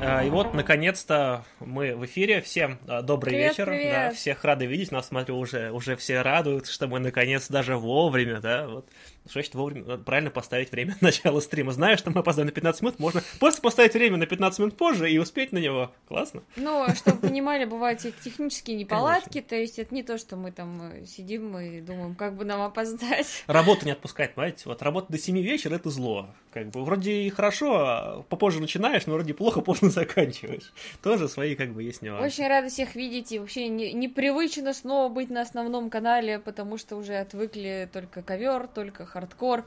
Э, 0.00 0.26
и 0.26 0.30
вот 0.30 0.54
наконец-то 0.54 1.44
мы 1.58 1.94
в 1.94 2.04
эфире. 2.06 2.40
Всем 2.40 2.78
э, 2.88 3.02
добрый 3.02 3.32
Привет, 3.32 3.50
вечер. 3.50 3.66
привет. 3.66 3.92
Да, 3.92 4.10
всех 4.12 4.44
рады 4.44 4.64
видеть. 4.64 4.92
Нас, 4.92 5.08
смотрю, 5.08 5.38
уже, 5.38 5.70
уже 5.72 5.96
все 5.96 6.22
радуются, 6.22 6.72
что 6.72 6.88
мы 6.88 7.00
наконец 7.00 7.48
даже 7.48 7.76
вовремя, 7.76 8.40
да, 8.40 8.66
вот. 8.66 8.88
Что 9.24 9.34
значит 9.34 9.54
вовремя? 9.54 9.84
Надо 9.84 10.02
правильно 10.02 10.30
поставить 10.30 10.72
время 10.72 10.96
начала 11.00 11.40
стрима. 11.40 11.72
Знаешь, 11.72 11.98
что 11.98 12.10
мы 12.10 12.20
опоздаем 12.20 12.46
на 12.46 12.52
15 12.52 12.82
минут, 12.82 12.98
можно 12.98 13.22
просто 13.38 13.60
поставить 13.60 13.92
время 13.92 14.16
на 14.16 14.26
15 14.26 14.58
минут 14.58 14.76
позже 14.76 15.10
и 15.10 15.18
успеть 15.18 15.52
на 15.52 15.58
него. 15.58 15.92
Классно. 16.08 16.42
Ну, 16.56 16.86
чтобы 16.94 17.18
понимали, 17.18 17.66
бывают 17.66 18.00
технические 18.00 18.76
неполадки, 18.78 19.42
то 19.42 19.54
есть 19.54 19.78
это 19.78 19.94
не 19.94 20.02
то, 20.02 20.16
что 20.16 20.36
мы 20.36 20.50
там 20.50 20.92
э, 20.92 21.04
сидим 21.04 21.56
и 21.58 21.80
думаем, 21.80 22.14
как 22.14 22.36
бы 22.36 22.44
нам 22.44 22.62
опоздать. 22.62 23.44
Работа 23.46 23.84
не 23.84 23.92
отпускает, 23.92 24.34
понимаете? 24.34 24.62
Вот 24.64 24.80
работа 24.82 25.12
до 25.12 25.18
7 25.18 25.38
вечера 25.38 25.74
это 25.74 25.90
зло. 25.90 26.30
Как 26.52 26.68
бы 26.70 26.84
вроде 26.84 27.12
и 27.12 27.30
хорошо, 27.30 27.76
а 27.78 28.22
попозже 28.28 28.60
начинаешь, 28.60 29.06
но 29.06 29.14
вроде 29.14 29.34
плохо 29.34 29.60
поздно 29.60 29.88
заканчиваешь. 29.90 30.72
Тоже 31.00 31.28
свои 31.28 31.54
как 31.54 31.72
бы 31.72 31.84
есть 31.84 32.02
нюансы. 32.02 32.26
Очень 32.26 32.48
рада 32.48 32.68
всех 32.68 32.96
видеть, 32.96 33.30
и 33.30 33.38
вообще 33.38 33.68
не- 33.68 33.92
непривычно 33.92 34.74
снова 34.74 35.08
быть 35.12 35.30
на 35.30 35.42
основном 35.42 35.90
канале, 35.90 36.40
потому 36.40 36.76
что 36.76 36.96
уже 36.96 37.14
отвыкли 37.16 37.88
только 37.92 38.22
ковер, 38.22 38.66
только 38.66 39.06
хардкор, 39.06 39.64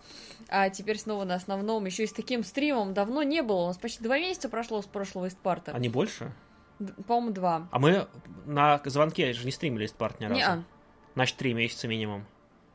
а 0.50 0.70
теперь 0.70 0.98
снова 1.00 1.24
на 1.24 1.36
основном, 1.36 1.86
еще 1.86 2.04
и 2.04 2.08
с 2.08 2.12
таким 2.14 2.44
стримом 2.44 2.94
давно 2.94 3.24
не 3.24 3.42
было, 3.42 3.62
у 3.64 3.68
нас 3.68 3.78
почти 3.78 4.04
два 4.04 4.20
месяца 4.20 4.50
прошло 4.50 4.82
с 4.82 4.86
прошлого 4.86 5.30
Истпарта, 5.30 5.72
А 5.74 5.80
не 5.80 5.88
больше? 5.90 6.34
По-моему, 7.08 7.32
два. 7.34 7.68
А 7.72 7.80
мы 7.80 8.08
на 8.46 8.82
звонке 8.84 9.32
же 9.32 9.46
не 9.46 9.52
стримили 9.52 9.86
из 9.86 9.94
ни 9.94 10.24
разу. 10.26 10.36
Не-а. 10.36 10.64
Значит, 11.16 11.38
три 11.38 11.54
месяца 11.54 11.88
минимум. 11.88 12.26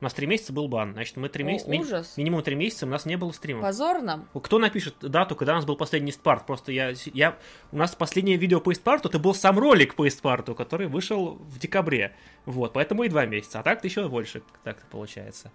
У 0.01 0.05
нас 0.05 0.15
три 0.15 0.27
месяца 0.29 0.53
был 0.53 0.69
бан. 0.69 0.93
Значит, 0.93 1.17
мы 1.17 1.29
три 1.29 1.43
месяца... 1.43 1.71
ми- 1.71 1.81
ужас. 1.81 2.17
Минимум 2.17 2.43
три 2.43 2.55
месяца 2.55 2.87
у 2.87 2.89
нас 2.89 3.05
не 3.05 3.17
было 3.17 3.33
стрима. 3.33 3.63
Позор 3.63 4.01
нам. 4.01 4.29
Кто 4.33 4.59
напишет 4.59 4.95
дату, 5.01 5.35
когда 5.35 5.55
у 5.55 5.57
нас 5.57 5.65
был 5.65 5.77
последний 5.77 6.13
спарт? 6.13 6.47
Просто 6.47 6.71
я, 6.71 6.93
я... 7.13 7.37
У 7.73 7.77
нас 7.77 7.97
последнее 7.97 8.37
видео 8.37 8.61
по 8.61 8.73
Истпарту, 8.73 9.09
это 9.09 9.19
был 9.19 9.35
сам 9.35 9.59
ролик 9.59 9.97
по 9.97 10.07
Истпарту, 10.07 10.55
который 10.55 10.87
вышел 10.87 11.35
в 11.35 11.59
декабре. 11.59 12.15
Вот, 12.45 12.75
поэтому 12.75 13.03
и 13.03 13.09
два 13.09 13.27
месяца. 13.27 13.59
А 13.59 13.63
так-то 13.65 13.89
еще 13.89 14.09
больше 14.09 14.43
так 14.63 14.81
получается. 14.91 15.51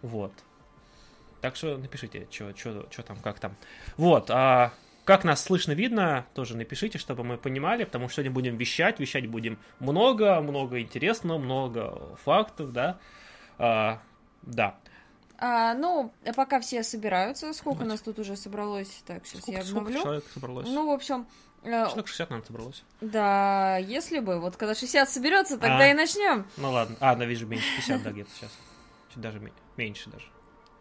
Вот. 0.00 0.32
Так 1.40 1.56
что 1.56 1.76
напишите, 1.76 2.28
что 2.30 3.02
там, 3.04 3.18
как 3.18 3.40
там. 3.40 3.56
Вот, 3.96 4.30
а 4.30 4.72
как 5.04 5.24
нас 5.24 5.42
слышно, 5.42 5.72
видно, 5.72 6.26
тоже 6.34 6.56
напишите, 6.56 6.98
чтобы 6.98 7.24
мы 7.24 7.36
понимали, 7.36 7.82
потому 7.82 8.06
что 8.06 8.16
сегодня 8.16 8.30
будем 8.30 8.56
вещать, 8.56 9.00
вещать 9.00 9.26
будем 9.26 9.58
много, 9.80 10.40
много 10.40 10.80
интересного, 10.80 11.38
много 11.38 12.16
фактов, 12.22 12.72
да. 12.72 13.00
А, 13.64 14.00
да. 14.42 14.74
А, 15.38 15.74
ну, 15.74 16.12
пока 16.34 16.60
все 16.60 16.82
собираются, 16.82 17.52
сколько 17.52 17.80
Давайте. 17.84 17.92
нас 17.92 18.00
тут 18.02 18.18
уже 18.18 18.36
собралось? 18.36 19.02
Так, 19.06 19.24
сейчас 19.24 19.42
Сколько, 19.42 19.58
я 19.60 19.64
сколько 19.64 19.78
обновлю. 19.80 20.02
человек 20.02 20.24
собралось? 20.34 20.66
Ну, 20.68 20.86
в 20.88 20.90
общем, 20.90 21.26
э, 21.62 21.70
Человек 21.86 22.06
60, 22.08 22.30
наверное, 22.30 22.46
собралось. 22.46 22.84
да, 23.00 23.76
если 23.78 24.18
бы, 24.18 24.40
вот 24.40 24.56
когда 24.56 24.74
60 24.74 25.08
соберется, 25.08 25.58
тогда 25.58 25.78
А. 25.84 25.86
и 25.90 25.94
начнем. 25.94 26.44
Ну 26.56 26.70
ладно. 26.72 26.96
А, 27.00 27.14
да, 27.14 27.24
вижу, 27.24 27.46
меньше 27.46 27.64
50, 27.76 28.02
да, 28.02 28.10
где-то 28.10 28.30
сейчас. 28.34 28.50
Чуть 29.12 29.20
даже 29.22 29.38
ме- 29.40 29.52
меньше 29.76 30.10
даже. 30.10 30.26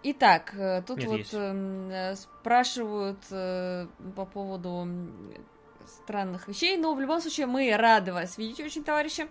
Итак, 0.04 0.54
э, 0.56 0.82
тут 0.82 0.98
Нет, 0.98 1.08
вот 1.08 1.18
есть. 1.20 1.34
эм, 1.36 1.90
э, 1.92 2.16
спрашивают 2.16 3.20
э, 3.30 3.86
по 4.16 4.26
поводу 4.26 4.88
странных 5.88 6.48
вещей, 6.48 6.78
но 6.78 6.94
в 6.96 7.00
любом 7.02 7.22
случае 7.22 7.46
мы 7.48 7.76
рады 7.76 8.14
вас 8.14 8.38
видеть 8.38 8.60
очень, 8.60 8.84
товарищи. 8.84 9.28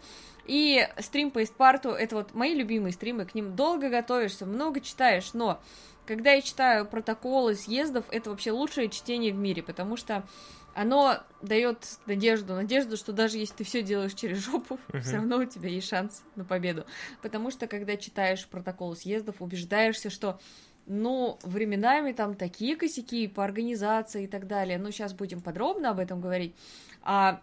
И 0.50 0.84
стрим 0.98 1.30
по 1.30 1.44
Истпарту, 1.44 1.90
это 1.90 2.16
вот 2.16 2.34
мои 2.34 2.56
любимые 2.56 2.92
стримы, 2.92 3.24
к 3.24 3.36
ним 3.36 3.54
долго 3.54 3.88
готовишься, 3.88 4.46
много 4.46 4.80
читаешь, 4.80 5.32
но 5.32 5.62
когда 6.06 6.32
я 6.32 6.42
читаю 6.42 6.86
протоколы 6.86 7.54
съездов, 7.54 8.06
это 8.10 8.30
вообще 8.30 8.50
лучшее 8.50 8.88
чтение 8.88 9.32
в 9.32 9.36
мире, 9.36 9.62
потому 9.62 9.96
что 9.96 10.26
оно 10.74 11.18
дает 11.40 11.86
надежду, 12.06 12.54
надежду, 12.54 12.96
что 12.96 13.12
даже 13.12 13.38
если 13.38 13.58
ты 13.58 13.64
все 13.64 13.80
делаешь 13.82 14.14
через 14.14 14.38
жопу, 14.38 14.80
Мгм. 14.92 15.02
все 15.02 15.16
равно 15.18 15.36
у 15.36 15.44
тебя 15.44 15.68
есть 15.68 15.88
шанс 15.88 16.24
на 16.34 16.44
победу. 16.44 16.84
Потому 17.22 17.52
что, 17.52 17.68
когда 17.68 17.96
читаешь 17.96 18.44
протоколы 18.48 18.96
съездов, 18.96 19.36
убеждаешься, 19.38 20.10
что, 20.10 20.40
ну, 20.84 21.38
временами 21.44 22.10
там 22.10 22.34
такие 22.34 22.74
косяки 22.74 23.28
по 23.28 23.44
организации 23.44 24.24
и 24.24 24.26
так 24.26 24.48
далее. 24.48 24.78
Ну, 24.78 24.90
сейчас 24.90 25.14
будем 25.14 25.42
подробно 25.42 25.90
об 25.90 26.00
этом 26.00 26.20
говорить. 26.20 26.56
А 27.02 27.40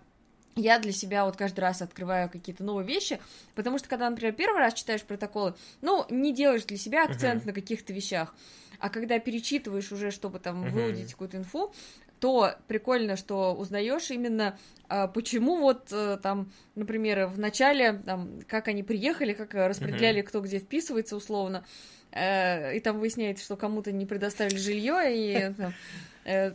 я 0.58 0.80
для 0.80 0.92
себя 0.92 1.26
вот 1.26 1.38
каждый 1.38 1.62
раз 1.62 1.82
открываю 1.82 2.30
какие-то 2.30 2.64
новые 2.64 2.88
вещи, 2.88 3.20
потому 3.56 3.78
что 3.78 3.88
когда, 3.90 4.10
например, 4.10 4.34
первый 4.34 4.60
раз 4.60 4.74
читаешь 4.74 5.04
протоколы, 5.04 5.56
ну, 5.82 6.06
не 6.10 6.34
делаешь 6.34 6.66
для 6.66 6.78
себя 6.78 7.06
акцент 7.06 7.46
Мгм. 7.46 7.48
на 7.48 7.54
каких-то 7.54 7.94
вещах, 7.94 8.36
а 8.80 8.90
когда 8.90 9.20
перечитываешь 9.20 9.92
уже, 9.92 10.12
чтобы 10.12 10.40
там 10.40 10.64
Мгм. 10.64 10.72
выудить 10.72 11.12
какую-то 11.12 11.38
инфу, 11.38 11.74
то 12.20 12.56
прикольно, 12.68 13.16
что 13.16 13.54
узнаешь 13.56 14.10
именно, 14.10 14.58
а, 14.90 15.08
почему 15.08 15.58
вот 15.58 15.90
э, 15.92 16.18
там, 16.22 16.52
например, 16.74 17.28
в 17.28 17.38
начале, 17.38 17.94
там, 17.94 18.42
как 18.48 18.68
они 18.68 18.82
приехали, 18.82 19.34
как 19.34 19.54
распределяли, 19.54 20.22
кто 20.22 20.42
где 20.42 20.58
вписывается 20.58 21.16
условно, 21.16 21.64
э, 22.12 22.76
и 22.76 22.80
там 22.80 23.00
выясняется, 23.00 23.44
что 23.46 23.56
кому-то 23.56 23.92
не 23.92 24.06
предоставили 24.08 24.58
жилье, 24.58 24.96
и 25.06 25.54
там, 25.58 25.76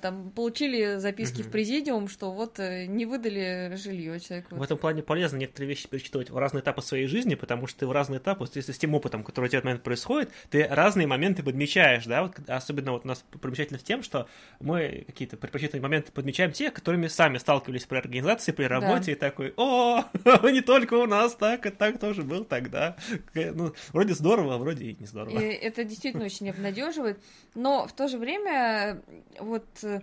там 0.03 0.31
получили 0.31 0.97
записки 0.99 1.41
Мгм. 1.41 1.49
в 1.49 1.51
президиум, 1.51 2.09
что 2.09 2.33
вот 2.33 2.59
э, 2.59 2.87
не 2.87 3.07
выдали 3.07 3.75
жилье 3.77 4.21
человеку. 4.21 4.55
В 4.55 4.63
этом 4.63 4.77
плане 4.79 5.03
полезно 5.03 5.39
некоторые 5.39 5.69
вещи 5.71 5.89
перечитывать 5.89 6.31
в 6.31 6.37
разные 6.37 6.61
этапы 6.63 6.83
своей 6.83 7.07
жизни, 7.07 7.35
потому 7.35 7.67
что 7.67 7.81
ты 7.81 7.87
в 7.87 7.93
разные 7.93 8.19
этапы, 8.19 8.47
если 8.55 8.73
с 8.73 8.79
тем 8.79 8.95
опытом, 8.95 9.25
который 9.25 9.47
у 9.47 9.49
тебя 9.49 9.59
в 9.59 9.61
этот 9.61 9.65
момент 9.65 9.83
происходит, 9.83 10.31
ты 10.51 10.67
разные 10.67 11.07
моменты 11.07 11.43
подмечаешь, 11.43 12.05
да, 12.05 12.23
вот, 12.23 12.39
особенно 12.49 12.93
вот 12.93 13.05
у 13.05 13.09
нас 13.09 13.25
примечательно 13.41 13.79
с 13.79 13.83
тем, 13.83 14.03
что 14.03 14.27
мы 14.61 15.05
какие-то 15.07 15.37
предпочтительные 15.37 15.83
моменты 15.83 16.13
подмечаем 16.13 16.53
те, 16.53 16.71
которыми 16.71 17.07
сами 17.09 17.39
сталкивались 17.39 17.85
при 17.85 17.97
организации, 17.97 18.53
при 18.53 18.65
работе, 18.65 19.13
и 19.13 19.15
такой, 19.15 19.55
о, 19.57 20.05
не 20.51 20.61
только 20.61 20.95
у 20.95 21.07
нас 21.07 21.35
так, 21.35 21.67
и 21.67 21.71
так 21.71 21.99
тоже 21.99 22.23
был 22.23 22.45
тогда. 22.45 22.97
Ну, 23.35 23.73
вроде 23.93 24.15
здорово, 24.15 24.55
а 24.55 24.59
вроде 24.59 24.85
и 24.87 24.97
не 24.99 25.07
здорово. 25.07 25.39
И 25.39 25.45
это 25.45 25.85
действительно 25.85 26.25
очень 26.25 26.51
обнадеживает. 26.51 27.19
Но 27.55 27.87
в 27.87 27.93
то 27.93 28.09
же 28.09 28.19
время, 28.19 29.03
э, 29.39 29.61
вот 29.63 29.85
э, 29.85 30.01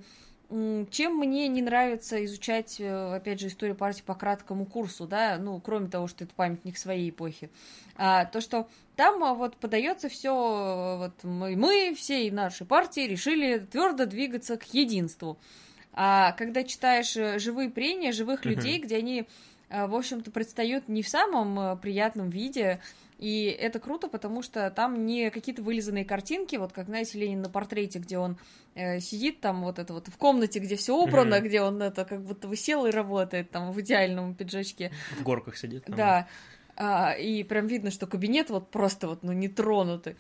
чем 0.90 1.18
мне 1.18 1.48
не 1.48 1.62
нравится 1.62 2.24
изучать, 2.26 2.78
э, 2.80 3.16
опять 3.16 3.40
же, 3.40 3.48
историю 3.48 3.76
партии 3.76 4.02
по 4.04 4.16
краткому 4.16 4.66
курсу, 4.66 5.06
да, 5.06 5.38
ну, 5.38 5.60
кроме 5.62 5.90
того, 5.90 6.08
что 6.08 6.24
это 6.24 6.34
памятник 6.34 6.78
своей 6.78 7.12
эпохи, 7.12 7.52
а, 7.96 8.26
то, 8.26 8.42
что 8.42 8.68
там 8.96 9.24
а, 9.24 9.36
вот 9.36 9.58
подается 9.58 10.10
все, 10.10 10.98
вот 10.98 11.24
мы, 11.24 11.56
мы 11.56 11.94
всей 11.96 12.32
нашей 12.32 12.66
партии 12.66 13.02
решили 13.02 13.60
твердо 13.60 14.06
двигаться 14.06 14.58
к 14.58 14.74
единству. 14.74 15.38
А 15.94 16.32
когда 16.34 16.64
читаешь 16.64 17.16
э, 17.18 17.40
живые 17.40 17.70
прения 17.70 18.12
живых 18.12 18.46
людей, 18.46 18.80
где 18.80 18.98
они, 18.98 19.22
э, 19.22 19.26
в 19.70 19.96
общем-то, 19.96 20.32
предстают 20.32 20.88
не 20.88 21.04
в 21.04 21.08
самом 21.10 21.60
э, 21.60 21.76
приятном 21.78 22.30
виде, 22.30 22.80
и 23.18 23.46
это 23.46 23.80
круто, 23.80 24.08
потому 24.08 24.42
что 24.42 24.70
там 24.72 25.06
не 25.06 25.30
какие-то 25.30 25.62
вылизанные 25.62 26.06
картинки, 26.06 26.56
вот 26.56 26.72
как, 26.72 26.86
знаете, 26.88 27.20
Ленин 27.20 27.42
на 27.42 27.50
портрете, 27.50 28.00
где 28.00 28.18
он 28.18 28.38
э, 28.76 29.00
сидит 29.00 29.42
там 29.42 29.62
вот 29.64 29.78
это 29.78 29.94
вот 29.94 30.08
в 30.08 30.18
комнате, 30.18 30.60
где 30.60 30.76
все 30.76 30.96
убрано, 30.96 31.38
Мгм. 31.38 31.46
где 31.46 31.62
он 31.62 31.82
это 31.82 32.06
как 32.06 32.22
будто 32.24 32.48
высел 32.48 32.86
и 32.86 32.92
работает 32.92 33.52
там 33.52 33.72
в 33.72 33.80
идеальном 33.82 34.34
пиджачке. 34.36 34.92
В 35.20 35.24
горках 35.24 35.58
сидит. 35.58 35.86
там. 35.86 35.96
Да. 35.96 36.28
А, 36.78 37.12
и 37.12 37.44
прям 37.44 37.68
видно, 37.68 37.92
что 37.92 38.08
кабинет 38.08 38.50
вот 38.50 38.72
просто 38.72 39.08
вот, 39.10 39.22
ну, 39.22 39.34
не 39.34 39.50
тронутый. 39.50 40.16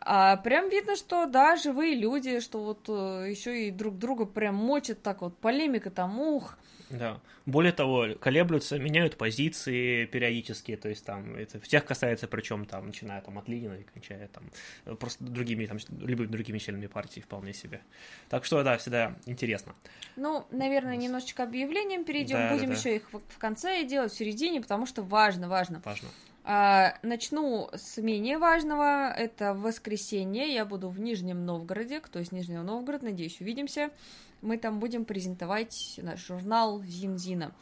А 0.00 0.36
прям 0.36 0.68
видно, 0.68 0.96
что 0.96 1.26
да, 1.26 1.54
живые 1.54 1.94
люди, 1.94 2.40
что 2.40 2.60
вот 2.64 2.88
еще 2.88 3.68
и 3.68 3.70
друг 3.70 3.98
друга 3.98 4.26
прям 4.26 4.56
мочат 4.56 5.00
так 5.00 5.20
вот, 5.20 5.38
полемика 5.38 5.90
там, 5.90 6.18
ух. 6.18 6.58
Да. 6.92 7.20
Более 7.46 7.72
того, 7.72 8.08
колеблются, 8.20 8.78
меняют 8.78 9.16
позиции 9.16 10.04
периодически, 10.04 10.76
то 10.76 10.88
есть 10.88 11.04
там 11.04 11.34
это 11.34 11.58
всех 11.60 11.84
касается, 11.84 12.28
причем 12.28 12.66
там, 12.66 12.86
начиная 12.86 13.20
там 13.22 13.38
от 13.38 13.48
Ленина 13.48 13.74
и 13.74 13.82
кончая 13.82 14.28
там 14.28 14.44
э, 14.84 14.94
просто 14.94 15.24
другими 15.24 15.66
там 15.66 15.78
любыми 16.00 16.28
другими 16.28 16.58
членами 16.58 16.86
партии 16.86 17.20
вполне 17.20 17.54
себе. 17.54 17.80
Так 18.28 18.44
что 18.44 18.62
да, 18.62 18.76
всегда 18.76 19.16
интересно. 19.26 19.74
Ну, 20.16 20.46
наверное, 20.50 20.96
немножечко 20.96 21.42
объявлением 21.42 22.04
перейдем. 22.04 22.36
Да, 22.36 22.50
да, 22.50 22.54
Будем 22.54 22.68
да. 22.68 22.74
еще 22.74 22.96
их 22.96 23.12
в, 23.12 23.20
в 23.20 23.38
конце 23.38 23.84
делать, 23.84 24.12
в 24.12 24.16
середине, 24.16 24.60
потому 24.60 24.86
что 24.86 25.02
важно, 25.02 25.48
важно. 25.48 25.80
Важно. 25.84 26.08
А, 26.44 26.98
начну 27.02 27.70
с 27.72 27.98
менее 27.98 28.38
важного. 28.38 29.12
Это 29.12 29.54
воскресенье. 29.54 30.52
Я 30.52 30.64
буду 30.64 30.88
в 30.88 31.00
Нижнем 31.00 31.46
Новгороде. 31.46 32.00
Кто 32.00 32.18
из 32.18 32.32
Нижнего 32.32 32.62
Новгорода, 32.62 33.06
надеюсь, 33.06 33.40
увидимся. 33.40 33.90
Мы 34.42 34.58
там 34.58 34.80
будем 34.80 35.04
презентовать 35.04 35.98
наш 36.02 36.26
журнал 36.26 36.82
Зин-Зина. 36.82 37.52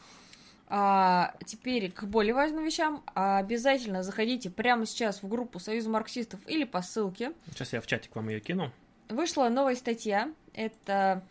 А, 0.67 1.35
теперь 1.45 1.91
к 1.91 2.03
более 2.03 2.33
важным 2.33 2.63
вещам. 2.63 3.03
А, 3.13 3.37
обязательно 3.37 4.03
заходите 4.03 4.49
прямо 4.49 4.85
сейчас 4.85 5.21
в 5.21 5.27
группу 5.27 5.59
Союза 5.59 5.89
марксистов 5.89 6.39
или 6.47 6.63
по 6.63 6.81
ссылке. 6.81 7.33
Сейчас 7.51 7.73
я 7.73 7.81
в 7.81 7.87
чатик 7.87 8.15
вам 8.15 8.29
ее 8.29 8.39
кину. 8.39 8.71
Вышла 9.09 9.49
новая 9.49 9.75
статья. 9.75 10.33
Это 10.53 11.23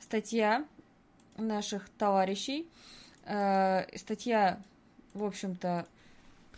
статья 0.00 0.64
наших 1.36 1.88
товарищей. 1.90 2.68
Э, 3.24 3.84
статья, 3.96 4.60
в 5.14 5.24
общем-то, 5.24 5.86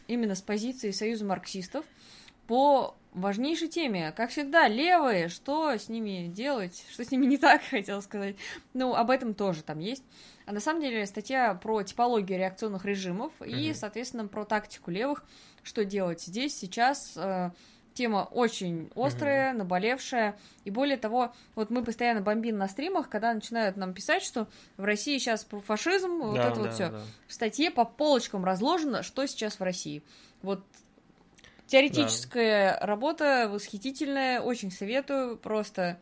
именно 0.08 0.34
с 0.34 0.40
позиции 0.42 0.92
Союза 0.92 1.24
марксистов 1.26 1.84
по 2.46 2.96
важнейшей 3.12 3.68
теме. 3.68 4.12
Как 4.12 4.30
всегда, 4.30 4.68
левые, 4.68 5.28
что 5.28 5.70
с 5.70 5.88
ними 5.88 6.28
делать, 6.28 6.84
что 6.90 7.04
с 7.04 7.10
ними 7.10 7.26
не 7.26 7.38
так, 7.38 7.62
хотел 7.70 8.02
сказать. 8.02 8.36
Ну, 8.74 8.94
об 8.94 9.10
этом 9.10 9.34
тоже 9.34 9.62
там 9.62 9.78
есть. 9.78 10.04
А 10.46 10.52
на 10.52 10.60
самом 10.60 10.80
деле 10.80 11.06
статья 11.06 11.54
про 11.54 11.82
типологию 11.82 12.38
реакционных 12.38 12.84
режимов 12.84 13.32
mm-hmm. 13.40 13.50
и, 13.50 13.74
соответственно, 13.74 14.26
про 14.26 14.44
тактику 14.44 14.90
левых, 14.90 15.24
что 15.62 15.84
делать 15.84 16.22
здесь, 16.22 16.56
сейчас. 16.56 17.12
Э, 17.16 17.50
тема 17.94 18.28
очень 18.30 18.90
острая, 18.94 19.52
mm-hmm. 19.52 19.56
наболевшая. 19.56 20.38
И 20.64 20.70
более 20.70 20.96
того, 20.96 21.32
вот 21.54 21.70
мы 21.70 21.84
постоянно 21.84 22.20
бомбим 22.20 22.56
на 22.56 22.68
стримах, 22.68 23.08
когда 23.08 23.34
начинают 23.34 23.76
нам 23.76 23.92
писать, 23.92 24.22
что 24.22 24.48
в 24.76 24.84
России 24.84 25.18
сейчас 25.18 25.46
фашизм, 25.66 26.20
да, 26.20 26.26
вот 26.26 26.38
это 26.38 26.54
да, 26.54 26.60
вот 26.60 26.72
все. 26.72 26.90
Да. 26.90 27.00
В 27.26 27.32
статье 27.32 27.70
по 27.70 27.84
полочкам 27.84 28.44
разложено, 28.44 29.02
что 29.02 29.26
сейчас 29.26 29.58
в 29.58 29.62
России. 29.62 30.02
Вот 30.42 30.64
Теоретическая 31.70 32.76
да. 32.80 32.86
работа 32.86 33.48
восхитительная, 33.48 34.40
очень 34.40 34.72
советую, 34.72 35.36
просто 35.36 36.00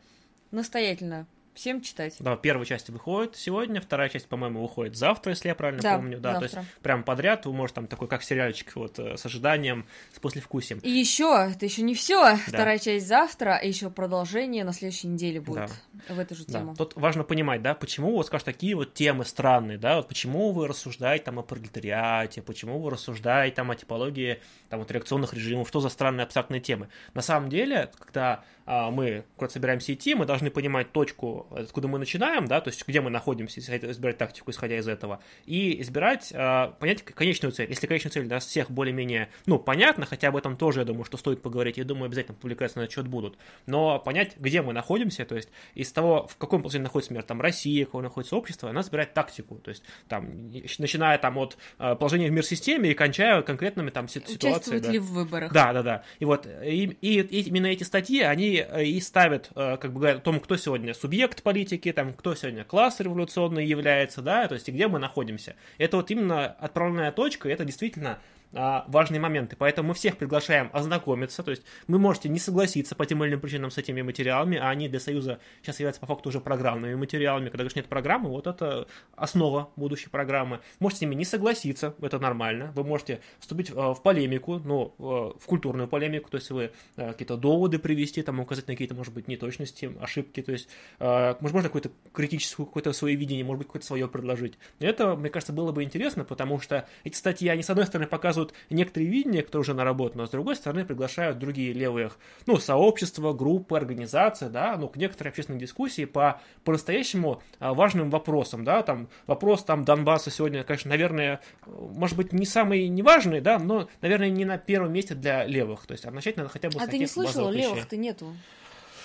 настоятельно 0.49 1.27
всем 1.59 1.81
читать. 1.81 2.15
Да, 2.19 2.37
первая 2.37 2.65
часть 2.65 2.89
выходит 2.89 3.35
сегодня, 3.35 3.81
вторая 3.81 4.07
часть, 4.07 4.27
по-моему, 4.27 4.61
выходит 4.61 4.95
завтра, 4.95 5.31
если 5.31 5.49
я 5.49 5.55
правильно 5.55 5.81
да, 5.81 5.95
помню. 5.97 6.17
Да, 6.17 6.31
завтра. 6.31 6.49
то 6.49 6.57
есть 6.59 6.69
прям 6.81 7.03
подряд 7.03 7.45
вы 7.45 7.53
можете 7.53 7.75
там 7.75 7.87
такой, 7.87 8.07
как 8.07 8.23
сериальчик, 8.23 8.75
вот 8.75 8.97
э, 8.97 9.17
с 9.17 9.25
ожиданием, 9.25 9.85
с 10.13 10.19
послевкусием. 10.19 10.79
И 10.79 10.89
еще, 10.89 11.49
это 11.53 11.65
еще 11.65 11.81
не 11.81 11.95
все. 11.95 12.21
Да. 12.21 12.37
Вторая 12.47 12.79
часть 12.79 13.07
завтра, 13.07 13.59
а 13.61 13.65
еще 13.65 13.89
продолжение 13.89 14.63
на 14.63 14.71
следующей 14.71 15.07
неделе 15.07 15.41
будет 15.41 15.69
да. 16.07 16.13
в 16.13 16.19
эту 16.19 16.33
же 16.35 16.45
тему. 16.45 16.71
Да. 16.71 16.77
Тут 16.77 16.95
важно 16.95 17.23
понимать, 17.23 17.61
да, 17.61 17.73
почему 17.73 18.11
вот, 18.13 18.27
скажешь, 18.27 18.45
такие 18.45 18.75
вот 18.75 18.93
темы 18.93 19.25
странные, 19.25 19.77
да, 19.77 19.97
вот 19.97 20.07
почему 20.07 20.51
вы 20.51 20.65
рассуждаете 20.67 21.25
там 21.25 21.39
о 21.39 21.43
пролетариате, 21.43 22.41
почему 22.41 22.79
вы 22.79 22.89
рассуждаете 22.89 23.57
там 23.57 23.69
о 23.69 23.75
типологии 23.75 24.39
там 24.69 24.79
вот 24.79 24.91
реакционных 24.91 25.33
режимов, 25.33 25.67
что 25.67 25.81
за 25.81 25.89
странные 25.89 26.23
абстрактные 26.23 26.61
темы. 26.61 26.87
На 27.13 27.21
самом 27.21 27.49
деле, 27.49 27.91
когда 27.99 28.43
мы 28.69 29.25
куда 29.35 29.49
собираемся 29.49 29.93
идти, 29.93 30.13
мы 30.13 30.25
должны 30.25 30.51
понимать 30.51 30.91
точку, 30.91 31.47
откуда 31.51 31.87
мы 31.87 31.97
начинаем, 31.97 32.45
да, 32.45 32.61
то 32.61 32.69
есть 32.69 32.87
где 32.87 33.01
мы 33.01 33.09
находимся, 33.09 33.59
избирать 33.59 34.17
тактику, 34.17 34.51
исходя 34.51 34.77
из 34.77 34.87
этого, 34.87 35.21
и 35.45 35.81
избирать, 35.81 36.31
а, 36.35 36.75
понять 36.79 37.03
конечную 37.03 37.51
цель. 37.51 37.67
Если 37.69 37.87
конечная 37.87 38.11
цель 38.11 38.25
для 38.25 38.35
нас 38.35 38.45
всех 38.45 38.69
более-менее, 38.69 39.29
ну, 39.47 39.57
понятно, 39.57 40.05
хотя 40.05 40.27
об 40.27 40.37
этом 40.37 40.55
тоже, 40.55 40.81
я 40.81 40.85
думаю, 40.85 41.05
что 41.05 41.17
стоит 41.17 41.41
поговорить, 41.41 41.77
я 41.77 41.83
думаю, 41.83 42.05
обязательно 42.05 42.35
публикации 42.35 42.79
на 42.79 42.85
отчет 42.85 43.07
будут, 43.07 43.37
но 43.65 43.97
понять, 43.97 44.37
где 44.37 44.61
мы 44.61 44.73
находимся, 44.73 45.25
то 45.25 45.35
есть 45.35 45.49
из 45.73 45.91
того, 45.91 46.27
в 46.27 46.37
каком 46.37 46.61
положении 46.61 46.83
находится 46.83 47.11
мир, 47.11 47.23
там, 47.23 47.41
Россия, 47.41 47.85
какое 47.85 48.03
находится 48.03 48.35
общество, 48.35 48.67
надо 48.67 48.85
избирать 48.85 49.15
тактику, 49.15 49.55
то 49.55 49.69
есть 49.69 49.83
там, 50.07 50.51
начиная 50.77 51.17
там 51.17 51.39
от 51.39 51.57
а, 51.79 51.95
положения 51.95 52.27
в 52.27 52.31
мир-системе 52.31 52.91
и 52.91 52.93
кончая 52.93 53.41
конкретными 53.41 53.89
там 53.89 54.07
ситуациями. 54.07 54.53
Участвуют 54.53 54.83
да. 54.83 54.91
ли 54.91 54.99
в 54.99 55.05
выборах. 55.05 55.51
Да, 55.51 55.73
да, 55.73 55.81
да. 55.81 56.03
И 56.19 56.25
вот, 56.25 56.45
и, 56.45 56.97
и, 57.01 57.19
и 57.19 57.41
именно 57.41 57.67
эти 57.67 57.83
статьи, 57.83 58.21
они 58.21 58.58
Э, 58.67 58.83
и 58.83 58.99
ставят, 58.99 59.49
э, 59.55 59.77
как 59.77 59.93
бы 59.93 59.99
говорят 59.99 60.17
о 60.19 60.21
том, 60.21 60.39
кто 60.39 60.57
сегодня 60.57 60.93
субъект 60.93 61.43
политики, 61.43 61.91
там, 61.91 62.13
кто 62.13 62.35
сегодня 62.35 62.63
класс 62.63 62.99
революционный 62.99 63.65
является, 63.65 64.21
да, 64.21 64.47
то 64.47 64.55
есть 64.55 64.69
и 64.69 64.71
где 64.71 64.87
мы 64.87 64.99
находимся. 64.99 65.55
Это 65.77 65.97
вот 65.97 66.11
именно 66.11 66.45
отправная 66.45 67.11
точка, 67.11 67.49
это 67.49 67.65
действительно 67.65 68.19
а, 68.53 68.85
важные 68.87 69.19
моменты. 69.19 69.55
Поэтому 69.57 69.89
мы 69.89 69.93
всех 69.93 70.17
приглашаем 70.17 70.69
ознакомиться. 70.73 71.43
То 71.43 71.51
есть 71.51 71.63
вы 71.87 71.99
можете 71.99 72.29
не 72.29 72.39
согласиться 72.39 72.95
по 72.95 73.05
тем 73.05 73.23
или 73.23 73.31
иным 73.31 73.39
причинам 73.41 73.71
с 73.71 73.77
этими 73.77 74.01
материалами, 74.01 74.57
а 74.57 74.69
они 74.69 74.87
для 74.87 74.99
Союза 74.99 75.39
сейчас 75.61 75.79
являются 75.79 76.01
по 76.01 76.07
факту 76.07 76.29
уже 76.29 76.39
программными 76.39 76.95
материалами. 76.95 77.45
Когда 77.45 77.63
говоришь, 77.63 77.75
нет 77.75 77.87
программы, 77.87 78.29
вот 78.29 78.47
это 78.47 78.87
основа 79.15 79.71
будущей 79.75 80.09
программы. 80.09 80.61
Можете 80.79 80.99
с 80.99 81.01
ними 81.01 81.15
не 81.15 81.25
согласиться, 81.25 81.93
это 82.01 82.19
нормально. 82.19 82.71
Вы 82.75 82.83
можете 82.83 83.21
вступить 83.39 83.69
в 83.71 83.99
полемику, 84.03 84.59
ну, 84.59 84.93
в 84.97 85.45
культурную 85.45 85.87
полемику, 85.87 86.29
то 86.29 86.37
есть 86.37 86.49
вы 86.51 86.71
какие-то 86.95 87.37
доводы 87.37 87.79
привести, 87.79 88.21
там 88.21 88.39
указать 88.39 88.67
на 88.67 88.73
какие-то, 88.73 88.95
может 88.95 89.13
быть, 89.13 89.27
неточности, 89.27 89.91
ошибки, 90.01 90.41
то 90.41 90.51
есть, 90.51 90.69
может, 90.99 91.41
можно 91.41 91.69
какое-то 91.69 91.91
критическое, 92.13 92.65
какое-то 92.65 92.93
свое 92.93 93.15
видение, 93.15 93.43
может 93.43 93.59
быть, 93.59 93.67
какое-то 93.67 93.87
свое 93.87 94.07
предложить. 94.07 94.57
Это, 94.79 95.15
мне 95.15 95.29
кажется, 95.29 95.51
было 95.51 95.71
бы 95.71 95.83
интересно, 95.83 96.23
потому 96.23 96.59
что 96.59 96.87
эти 97.03 97.15
статьи, 97.15 97.49
они, 97.49 97.61
с 97.61 97.69
одной 97.69 97.85
стороны, 97.85 98.07
показывают 98.07 98.38
показывают 98.39 98.53
некоторые 98.69 99.09
видения, 99.09 99.43
которые 99.43 99.61
уже 99.61 99.73
наработаны, 99.73 100.23
но 100.23 100.27
с 100.27 100.31
другой 100.31 100.55
стороны 100.55 100.85
приглашают 100.85 101.39
другие 101.39 101.73
левые, 101.73 102.11
ну, 102.45 102.57
сообщества, 102.57 103.33
группы, 103.33 103.75
организации, 103.75 104.47
да, 104.47 104.77
ну, 104.77 104.87
к 104.87 104.97
некоторой 104.97 105.31
общественной 105.31 105.59
дискуссии 105.59 106.05
по 106.05 106.41
по-настоящему 106.63 107.41
а, 107.59 107.73
важным 107.73 108.09
вопросам, 108.09 108.63
да, 108.63 108.81
там, 108.83 109.07
вопрос 109.27 109.63
там 109.63 109.83
Донбасса 109.83 110.31
сегодня, 110.31 110.63
конечно, 110.63 110.89
наверное, 110.89 111.41
может 111.65 112.17
быть, 112.17 112.33
не 112.33 112.45
самый 112.45 112.87
неважный, 112.87 113.41
да, 113.41 113.59
но, 113.59 113.87
наверное, 114.01 114.29
не 114.29 114.45
на 114.45 114.57
первом 114.57 114.93
месте 114.93 115.15
для 115.15 115.45
левых, 115.45 115.85
то 115.85 115.93
есть, 115.93 116.05
а 116.05 116.11
начать 116.11 116.37
надо 116.37 116.49
хотя 116.49 116.69
бы 116.69 116.77
а 116.77 116.85
с 116.85 116.87
А 116.87 116.87
ты 116.87 116.97
не 116.97 117.07
слышал, 117.07 117.49
левых-то 117.51 117.97
нету? 117.97 118.33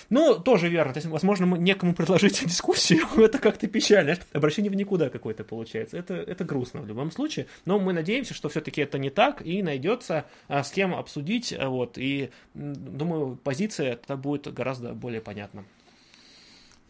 Ну, 0.09 0.39
тоже 0.39 0.69
верно. 0.69 0.93
То 0.93 0.97
есть, 0.97 1.07
возможно, 1.07 1.45
некому 1.55 1.93
предложить 1.93 2.43
дискуссию. 2.45 3.05
это 3.17 3.39
как-то 3.39 3.67
печально. 3.67 4.17
Обращение 4.33 4.71
в 4.71 4.75
никуда 4.75 5.09
какое-то 5.09 5.43
получается. 5.43 5.97
Это, 5.97 6.15
это 6.15 6.43
грустно 6.43 6.81
в 6.81 6.87
любом 6.87 7.11
случае. 7.11 7.47
Но 7.65 7.79
мы 7.79 7.93
надеемся, 7.93 8.33
что 8.33 8.49
все-таки 8.49 8.81
это 8.81 8.97
не 8.97 9.09
так, 9.09 9.45
и 9.45 9.63
найдется 9.63 10.25
а, 10.47 10.63
с 10.63 10.71
кем 10.71 10.93
обсудить. 10.93 11.53
А, 11.53 11.69
вот, 11.69 11.97
и 11.97 12.29
думаю, 12.53 13.37
позиция 13.43 13.93
это 13.93 14.15
будет 14.17 14.53
гораздо 14.53 14.93
более 14.93 15.21
понятна. 15.21 15.65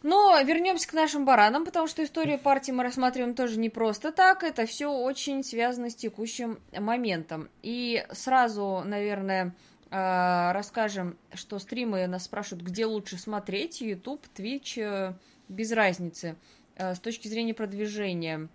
Но 0.04 0.40
вернемся 0.42 0.88
к 0.88 0.94
нашим 0.94 1.26
баранам, 1.26 1.66
потому 1.66 1.88
что 1.88 2.04
историю 2.04 2.38
партии 2.38 2.72
мы 2.72 2.84
рассматриваем 2.84 3.34
тоже 3.34 3.58
не 3.58 3.72
просто 3.72 4.12
так. 4.12 4.44
Это 4.44 4.68
все 4.68 4.88
очень 4.88 5.44
связано 5.44 5.90
с 5.90 5.96
текущим 5.96 6.60
моментом. 6.72 7.50
И 7.64 8.06
сразу, 8.12 8.84
наверное, 8.86 9.56
расскажем, 9.92 11.18
что 11.34 11.60
стримы 11.60 12.08
нас 12.08 12.26
спрашивают, 12.26 12.64
где 12.64 12.86
лучше 12.86 13.18
смотреть, 13.18 13.82
YouTube, 13.82 14.26
Twitch, 14.36 14.82
э, 14.82 15.14
без 15.48 15.72
разницы, 15.72 16.36
э, 16.76 16.96
с 16.96 17.00
точки 17.00 17.28
зрения 17.28 17.54
продвижения. 17.54 18.50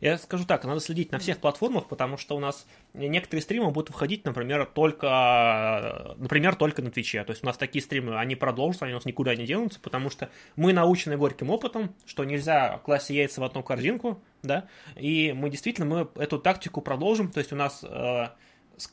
Я 0.00 0.16
скажу 0.16 0.46
так, 0.46 0.64
надо 0.64 0.80
следить 0.80 1.12
на 1.12 1.18
всех 1.18 1.38
платформах, 1.38 1.86
потому 1.86 2.16
что 2.16 2.34
у 2.34 2.40
нас 2.40 2.66
некоторые 2.94 3.42
стримы 3.42 3.70
будут 3.70 3.90
выходить, 3.90 4.24
например, 4.24 4.64
только, 4.64 6.14
например, 6.16 6.56
только 6.56 6.80
на 6.80 6.90
Твиче. 6.90 7.22
То 7.24 7.32
есть 7.32 7.42
у 7.42 7.46
нас 7.46 7.58
такие 7.58 7.82
стримы, 7.82 8.18
они 8.18 8.34
продолжатся, 8.34 8.86
они 8.86 8.94
у 8.94 8.96
нас 8.96 9.04
никуда 9.04 9.34
не 9.36 9.44
денутся, 9.44 9.78
потому 9.78 10.08
что 10.08 10.30
мы 10.56 10.72
научены 10.72 11.18
горьким 11.18 11.50
опытом, 11.50 11.94
что 12.06 12.24
нельзя 12.24 12.78
класть 12.78 13.10
яйца 13.10 13.42
в 13.42 13.44
одну 13.44 13.62
корзинку, 13.62 14.22
да, 14.42 14.68
и 14.96 15.34
мы 15.34 15.50
действительно 15.50 15.86
мы 15.86 16.08
эту 16.14 16.38
тактику 16.38 16.80
продолжим, 16.80 17.30
то 17.30 17.38
есть 17.38 17.52
у 17.52 17.56
нас 17.56 17.84
э, 17.84 18.28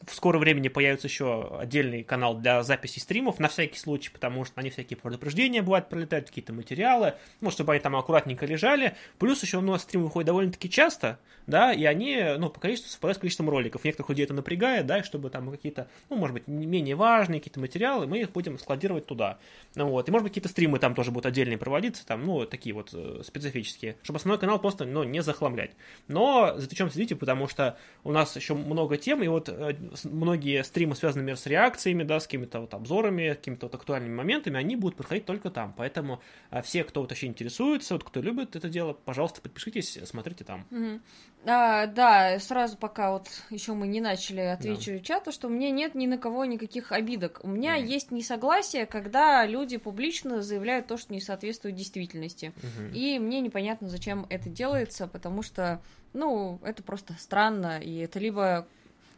в 0.06 0.14
скором 0.14 0.42
времени 0.42 0.68
появится 0.68 1.08
еще 1.08 1.58
отдельный 1.60 2.04
канал 2.04 2.38
для 2.38 2.64
записи 2.64 3.00
стримов, 3.00 3.40
на 3.40 3.48
всякий 3.48 3.78
случай, 3.78 4.10
потому 4.10 4.46
что 4.46 4.60
они 4.60 4.70
всякие 4.70 4.98
предупреждения 4.98 5.62
бывают, 5.62 5.90
пролетают 5.90 6.28
какие-то 6.28 6.54
материалы, 6.54 7.16
ну, 7.42 7.52
чтобы 7.52 7.74
они 7.74 7.82
там 7.82 7.96
аккуратненько 7.96 8.46
лежали. 8.46 8.96
Плюс 9.20 9.42
еще 9.44 9.58
у 9.58 9.62
нас 9.62 9.84
стримы 9.84 10.06
выходят 10.06 10.28
довольно-таки 10.28 10.70
часто, 10.70 11.20
да, 11.48 11.72
и 11.72 11.86
они, 11.86 12.22
ну, 12.38 12.50
по 12.50 12.60
количеству 12.60 12.90
совпадают 12.90 13.18
с 13.18 13.22
количеством 13.22 13.50
роликов. 13.50 13.84
Некоторых 13.84 14.10
людей 14.10 14.26
это 14.26 14.34
напрягает, 14.34 14.86
да, 14.86 15.04
чтобы 15.04 15.30
там 15.30 15.50
какие-то, 15.50 15.88
ну, 16.10 16.18
может 16.18 16.34
быть, 16.34 16.48
менее 16.48 16.96
важные 16.96 17.40
какие-то 17.40 17.60
материалы, 17.60 18.08
мы 18.08 18.20
их 18.20 18.32
будем 18.32 18.60
складировать 18.60 19.06
туда. 19.06 19.40
Ну, 19.76 19.88
вот, 19.90 20.08
и, 20.10 20.12
может 20.12 20.24
быть, 20.24 20.32
какие-то 20.32 20.50
стримы 20.50 20.80
там 20.80 20.94
тоже 20.94 21.12
будут 21.12 21.26
отдельные 21.26 21.58
проводиться, 21.58 22.06
там, 22.06 22.26
ну, 22.26 22.46
такие 22.46 22.76
вот 22.76 22.90
э, 22.94 23.22
специфические, 23.24 23.98
чтобы 24.04 24.18
основной 24.18 24.40
канал 24.40 24.60
просто, 24.60 24.86
ну, 24.86 25.04
не 25.04 25.22
захламлять. 25.22 25.72
Но 26.08 26.54
за 26.58 26.74
чем 26.76 26.90
следите, 26.90 27.16
потому 27.16 27.48
что 27.48 27.78
у 28.04 28.12
нас 28.12 28.36
еще 28.36 28.54
много 28.54 28.98
тем, 28.98 29.24
и 29.24 29.28
вот 29.28 29.50
э, 29.50 29.77
многие 30.04 30.64
стримы, 30.64 30.96
связанные 30.96 31.36
с 31.36 31.46
реакциями, 31.46 32.04
да, 32.04 32.20
с 32.20 32.24
какими-то 32.24 32.62
вот 32.62 32.74
обзорами, 32.74 33.30
какими-то 33.30 33.68
вот 33.68 33.76
актуальными 33.76 34.14
моментами, 34.14 34.58
они 34.58 34.76
будут 34.76 34.98
проходить 34.98 35.26
только 35.26 35.50
там. 35.50 35.74
Поэтому 35.78 36.22
а, 36.50 36.62
все, 36.62 36.84
кто 36.84 37.02
вот 37.02 37.10
вообще 37.10 37.28
интересуется, 37.28 37.96
вот 37.96 38.04
кто 38.04 38.22
любит 38.22 38.56
это 38.56 38.70
дело, 38.70 38.94
пожалуйста, 38.94 39.42
подпишитесь, 39.42 40.00
смотрите 40.06 40.44
там. 40.44 40.66
Угу. 40.72 41.00
А, 41.46 41.86
да, 41.88 42.40
сразу 42.40 42.78
пока 42.78 43.12
вот 43.12 43.28
еще 43.50 43.74
мы 43.74 43.88
не 43.88 44.02
начали 44.02 44.42
отвечу 44.42 44.94
да. 44.94 45.00
чату, 45.00 45.32
что 45.32 45.48
у 45.48 45.50
меня 45.50 45.72
нет 45.72 45.96
ни 45.96 46.06
на 46.06 46.18
кого 46.18 46.44
никаких 46.46 46.92
обидок. 46.92 47.40
У 47.44 47.48
меня 47.48 47.78
mm. 47.78 47.86
есть 47.86 48.12
несогласие, 48.12 48.86
когда 48.86 49.46
люди 49.46 49.78
публично 49.78 50.42
заявляют 50.42 50.88
то, 50.88 50.98
что 50.98 51.14
не 51.14 51.22
соответствует 51.22 51.76
действительности. 51.76 52.54
Угу. 52.58 52.96
И 52.96 53.20
мне 53.20 53.40
непонятно, 53.40 53.88
зачем 53.88 54.26
это 54.30 54.50
делается, 54.50 55.08
потому 55.08 55.42
что, 55.42 55.82
ну, 56.14 56.60
это 56.64 56.84
просто 56.84 57.14
странно, 57.14 57.80
и 57.80 57.96
это 57.98 58.20
либо 58.20 58.68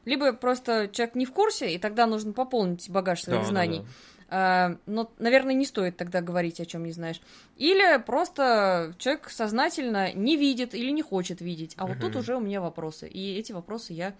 либо 0.06 0.34
просто 0.34 0.90
человек 0.92 1.16
не 1.16 1.26
в 1.26 1.34
курсе, 1.34 1.74
и 1.74 1.78
тогда 1.78 2.06
нужно 2.06 2.34
пополнить 2.34 2.90
багаж 2.90 3.22
своих 3.22 3.42
да, 3.42 3.48
знаний. 3.48 3.80
Да, 3.80 3.86
да. 3.86 4.78
Но, 4.86 5.12
наверное, 5.18 5.56
не 5.56 5.66
стоит 5.66 5.98
тогда 5.98 6.22
говорить, 6.22 6.60
о 6.60 6.66
чем 6.66 6.84
не 6.86 6.92
знаешь. 6.92 7.20
Или 7.58 8.00
просто 8.02 8.94
человек 9.00 9.30
сознательно 9.30 10.14
не 10.14 10.38
видит 10.38 10.76
или 10.76 10.92
не 10.92 11.02
хочет 11.02 11.42
видеть. 11.42 11.74
А 11.78 11.86
угу. 11.86 11.94
вот 11.94 12.02
тут 12.02 12.16
уже 12.16 12.36
у 12.36 12.40
меня 12.40 12.62
вопросы. 12.62 13.08
И 13.08 13.38
эти 13.38 13.52
вопросы 13.52 13.94
я 13.94 14.14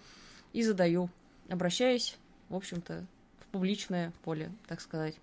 и 0.52 0.62
задаю, 0.62 1.08
обращаясь, 1.48 2.16
в 2.48 2.56
общем-то, 2.56 3.06
в 3.38 3.46
публичное 3.52 4.12
поле, 4.24 4.50
так 4.66 4.80
сказать. 4.80 5.14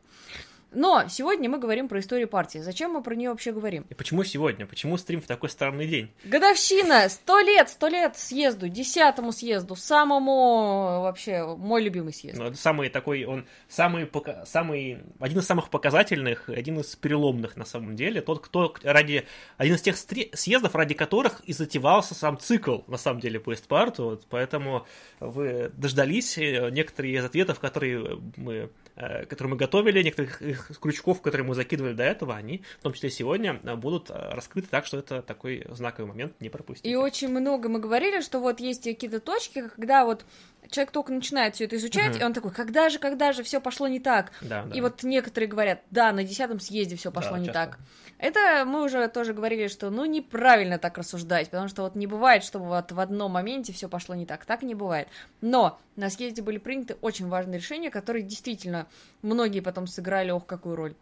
Но 0.72 1.06
сегодня 1.10 1.50
мы 1.50 1.60
говорим 1.60 1.88
про 1.88 2.00
историю 2.00 2.28
партии. 2.28 2.60
Зачем 2.60 2.92
мы 2.92 3.02
про 3.02 3.16
нее 3.16 3.30
вообще 3.30 3.52
говорим? 3.52 3.86
И 3.90 3.94
почему 3.94 4.24
сегодня? 4.24 4.66
Почему 4.66 4.98
стрим 4.98 5.22
в 5.22 5.28
такой 5.28 5.50
странный 5.50 5.88
день? 5.88 6.12
Годовщина! 6.26 7.08
Сто 7.10 7.40
лет! 7.40 7.70
Сто 7.70 7.88
лет 7.88 8.18
съезду! 8.18 8.68
Десятому 8.68 9.32
съезду! 9.32 9.76
Самому 9.76 11.02
вообще 11.02 11.46
мой 11.46 11.82
любимый 11.82 12.14
съезд. 12.14 12.38
Ну, 12.38 12.54
самый 12.54 12.90
такой, 12.90 13.24
он 13.26 13.46
самый, 13.70 14.10
самый, 14.46 15.00
один 15.20 15.40
из 15.40 15.46
самых 15.46 15.70
показательных, 15.70 16.50
один 16.50 16.80
из 16.80 16.96
переломных 16.96 17.56
на 17.56 17.66
самом 17.66 17.96
деле. 17.96 18.22
Тот, 18.22 18.46
кто 18.46 18.74
ради, 18.84 19.26
один 19.58 19.76
из 19.76 19.82
тех 19.82 19.96
съездов, 19.98 20.76
ради 20.76 20.94
которых 20.94 21.42
и 21.46 21.54
затевался 21.54 22.14
сам 22.14 22.38
цикл, 22.38 22.80
на 22.88 22.98
самом 22.98 23.22
деле, 23.22 23.40
по 23.40 23.54
Эстпарту. 23.54 24.04
Вот, 24.04 24.26
поэтому 24.30 24.86
вы 25.20 25.72
дождались 25.76 26.38
э, 26.38 26.70
некоторые 26.72 27.16
из 27.16 27.26
ответов, 27.26 27.60
которые 27.60 28.20
мы 28.36 28.70
которые 28.98 29.52
мы 29.52 29.58
готовили, 29.58 30.02
некоторых 30.02 30.42
крючков, 30.82 31.22
которые 31.22 31.46
мы 31.48 31.56
закидывали 31.56 31.94
до 31.94 32.04
этого, 32.04 32.36
они, 32.36 32.64
в 32.80 32.84
том 32.84 32.94
числе 32.94 33.10
сегодня, 33.10 33.60
э, 33.64 33.76
будут 33.76 34.10
э, 34.10 34.14
раскрыты 34.14 34.68
так, 34.70 34.86
что 34.86 34.98
это 34.98 35.22
такой 35.22 35.66
знаковый 35.70 36.10
момент, 36.10 36.34
не 36.40 36.50
пропустить. 36.50 36.86
И 36.86 36.96
очень 36.96 37.30
много 37.30 37.70
мы 37.70 37.80
говорили, 37.80 38.22
что 38.22 38.40
вот 38.40 38.60
есть 38.60 38.84
какие-то 38.84 39.20
точки, 39.20 39.70
когда 39.76 40.06
вот 40.06 40.26
человек 40.70 40.92
только 40.92 41.14
начинает 41.14 41.56
все 41.56 41.66
это 41.66 41.76
изучать, 41.78 42.16
uh-huh. 42.16 42.22
и 42.22 42.24
он 42.24 42.34
такой, 42.34 42.52
когда 42.52 42.90
же, 42.90 43.00
когда 43.00 43.34
же 43.34 43.44
все 43.44 43.62
пошло 43.62 43.88
не 43.88 44.00
так? 44.00 44.32
Да, 44.42 44.64
да. 44.64 44.76
И 44.76 44.82
вот 44.82 45.04
некоторые 45.04 45.48
говорят, 45.48 45.82
да, 45.92 46.12
на 46.12 46.24
десятом 46.24 46.60
съезде 46.60 46.96
все 46.96 47.12
пошло 47.12 47.34
да, 47.34 47.40
не 47.40 47.46
часто. 47.48 47.60
так. 47.60 47.80
Это 48.20 48.66
мы 48.66 48.84
уже 48.84 49.08
тоже 49.10 49.34
говорили, 49.34 49.68
что 49.68 49.92
ну 49.92 50.06
неправильно 50.06 50.80
так 50.80 50.98
рассуждать, 50.98 51.50
потому 51.50 51.68
что 51.68 51.84
вот 51.84 51.96
не 51.96 52.08
бывает, 52.08 52.44
чтобы 52.44 52.66
вот 52.66 52.92
в 52.92 53.00
одном 53.00 53.34
моменте 53.34 53.74
все 53.74 53.88
пошло 53.88 54.16
не 54.16 54.26
так. 54.26 54.46
Так 54.46 54.64
не 54.64 54.74
бывает. 54.74 55.08
Но 55.42 55.80
на 55.98 56.10
съезде 56.10 56.42
были 56.42 56.60
приняты 56.60 56.96
очень 57.02 57.28
важные 57.28 57.58
решения, 57.58 57.90
которые 57.90 58.24
действительно 58.24 58.88
многие 59.22 59.60
потом 59.60 59.88
сыграли, 59.88 60.32
ох, 60.32 60.46
какую 60.46 60.76
роль. 60.76 60.96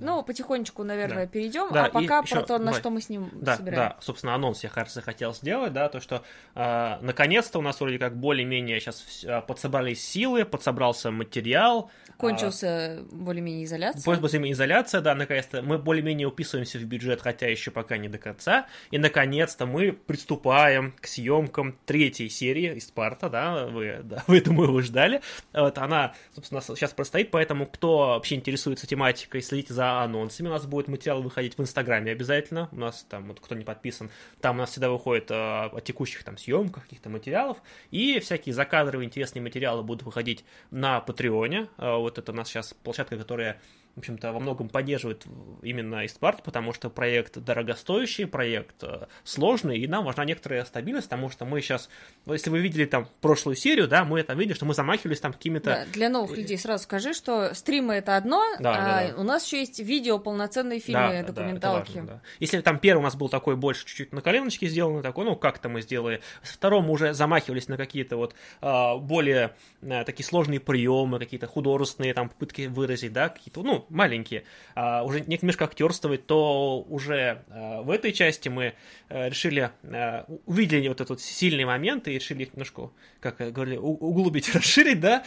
Ну, 0.00 0.22
потихонечку, 0.22 0.84
наверное, 0.84 1.26
да. 1.26 1.30
перейдем, 1.30 1.72
да, 1.72 1.86
а 1.86 1.90
пока 1.90 2.22
про 2.22 2.42
то, 2.42 2.58
на 2.58 2.66
давай. 2.66 2.80
что 2.80 2.90
мы 2.90 3.00
с 3.00 3.08
ним 3.08 3.30
да, 3.32 3.56
собираем. 3.56 3.90
Да, 3.90 3.96
собственно, 4.00 4.34
анонс 4.34 4.62
я, 4.62 4.70
кажется, 4.70 5.02
хотел 5.02 5.34
сделать, 5.34 5.72
да, 5.72 5.88
то, 5.88 6.00
что 6.00 6.22
э, 6.54 6.98
наконец-то 7.00 7.58
у 7.58 7.62
нас 7.62 7.80
вроде 7.80 7.98
как 7.98 8.16
более-менее 8.16 8.80
сейчас 8.80 9.24
э, 9.24 9.40
подсобрались 9.42 10.04
силы, 10.04 10.44
подсобрался 10.44 11.10
материал, 11.10 11.90
Кончился 12.16 12.66
а, 12.68 13.06
более-менее 13.10 13.64
изоляция. 13.64 14.04
Более-менее 14.04 14.52
изоляция, 14.52 15.00
да, 15.00 15.14
наконец-то. 15.14 15.62
Мы 15.62 15.78
более-менее 15.78 16.28
уписываемся 16.28 16.78
в 16.78 16.84
бюджет, 16.84 17.20
хотя 17.20 17.48
еще 17.48 17.70
пока 17.70 17.96
не 17.96 18.08
до 18.08 18.18
конца. 18.18 18.66
И, 18.90 18.98
наконец-то, 18.98 19.66
мы 19.66 19.92
приступаем 19.92 20.94
к 21.00 21.06
съемкам 21.06 21.76
третьей 21.86 22.28
серии 22.28 22.76
из 22.76 22.86
Спарта, 22.86 23.28
да, 23.28 23.66
вы, 23.66 24.00
да, 24.04 24.22
вы, 24.28 24.40
думаю, 24.40 24.72
вы 24.72 24.82
ждали. 24.82 25.22
Вот 25.52 25.78
она, 25.78 26.14
собственно, 26.34 26.60
сейчас 26.60 26.92
простоит, 26.92 27.30
поэтому, 27.30 27.66
кто 27.66 27.98
вообще 27.98 28.36
интересуется 28.36 28.86
тематикой, 28.86 29.42
следите 29.42 29.63
за 29.68 30.02
анонсами. 30.02 30.48
У 30.48 30.50
нас 30.50 30.66
будет 30.66 30.88
материал 30.88 31.22
выходить 31.22 31.56
в 31.56 31.60
Инстаграме 31.60 32.12
обязательно. 32.12 32.68
У 32.72 32.76
нас 32.76 33.06
там, 33.08 33.28
вот 33.28 33.40
кто 33.40 33.54
не 33.54 33.64
подписан, 33.64 34.10
там 34.40 34.56
у 34.56 34.58
нас 34.60 34.70
всегда 34.70 34.90
выходит 34.90 35.30
э, 35.30 35.34
о 35.34 35.80
текущих 35.80 36.24
там 36.24 36.36
съемках, 36.38 36.84
каких-то 36.84 37.08
материалов. 37.08 37.58
И 37.90 38.18
всякие 38.20 38.54
закадровые 38.54 39.06
интересные 39.06 39.42
материалы 39.42 39.82
будут 39.82 40.04
выходить 40.04 40.44
на 40.70 41.00
Патреоне. 41.00 41.68
Э, 41.78 41.96
вот 41.96 42.18
это 42.18 42.32
у 42.32 42.34
нас 42.34 42.48
сейчас 42.48 42.74
площадка, 42.74 43.16
которая 43.16 43.60
в 43.94 43.98
общем-то, 43.98 44.32
во 44.32 44.40
многом 44.40 44.68
поддерживает 44.68 45.24
именно 45.62 46.04
Истпарт, 46.04 46.42
потому 46.42 46.72
что 46.72 46.90
проект 46.90 47.38
дорогостоящий, 47.38 48.26
проект 48.26 48.82
э, 48.82 49.06
сложный, 49.22 49.78
и 49.78 49.86
нам 49.86 50.04
важна 50.04 50.24
некоторая 50.24 50.64
стабильность, 50.64 51.08
потому 51.08 51.30
что 51.30 51.44
мы 51.44 51.60
сейчас, 51.60 51.88
если 52.26 52.50
вы 52.50 52.58
видели 52.58 52.86
там 52.86 53.08
прошлую 53.20 53.54
серию, 53.54 53.86
да, 53.86 54.04
мы 54.04 54.18
это 54.18 54.34
видели, 54.34 54.54
что 54.54 54.64
мы 54.64 54.74
замахивались 54.74 55.20
там 55.20 55.32
какими-то... 55.32 55.70
Да, 55.70 55.84
для 55.92 56.08
новых 56.08 56.36
людей 56.36 56.58
сразу 56.58 56.82
скажи, 56.82 57.14
что 57.14 57.54
стримы 57.54 57.94
это 57.94 58.16
одно, 58.16 58.42
да, 58.58 58.72
а 58.72 58.74
да, 58.74 59.12
да. 59.12 59.20
у 59.20 59.22
нас 59.22 59.46
еще 59.46 59.60
есть 59.60 59.78
видео, 59.78 60.18
полноценные 60.18 60.80
фильмы, 60.80 61.22
да, 61.22 61.32
документалки. 61.32 61.92
Да, 61.92 62.00
важно, 62.00 62.14
да. 62.14 62.22
Если 62.40 62.60
там 62.62 62.80
первый 62.80 63.00
у 63.00 63.04
нас 63.04 63.14
был 63.14 63.28
такой 63.28 63.54
больше 63.54 63.86
чуть-чуть 63.86 64.12
на 64.12 64.22
коленочке 64.22 64.66
сделанный, 64.66 65.02
такой, 65.02 65.24
ну, 65.24 65.36
как-то 65.36 65.68
мы 65.68 65.82
сделали. 65.82 66.20
Втором 66.42 66.86
мы 66.86 66.92
уже 66.92 67.14
замахивались 67.14 67.68
на 67.68 67.76
какие-то 67.76 68.16
вот 68.16 68.34
а, 68.60 68.96
более 68.96 69.54
а, 69.82 70.02
такие 70.02 70.26
сложные 70.26 70.58
приемы, 70.58 71.20
какие-то 71.20 71.46
художественные 71.46 72.12
там 72.12 72.28
попытки 72.28 72.66
выразить, 72.66 73.12
да, 73.12 73.28
какие-то, 73.28 73.62
ну, 73.62 73.83
маленькие, 73.88 74.44
а, 74.74 75.02
уже 75.04 75.20
немножко 75.20 75.64
актерствовать, 75.64 76.26
то 76.26 76.84
уже 76.88 77.42
а, 77.48 77.82
в 77.82 77.90
этой 77.90 78.12
части 78.12 78.48
мы 78.48 78.74
а, 79.08 79.28
решили, 79.28 79.70
а, 79.84 80.26
увидели 80.46 80.88
вот 80.88 81.00
этот 81.00 81.20
сильный 81.20 81.64
момент 81.64 82.08
и 82.08 82.12
решили 82.12 82.48
немножко, 82.52 82.90
как 83.20 83.36
говорили, 83.52 83.76
углубить, 83.76 84.48
расширить, 84.54 85.00
да, 85.00 85.24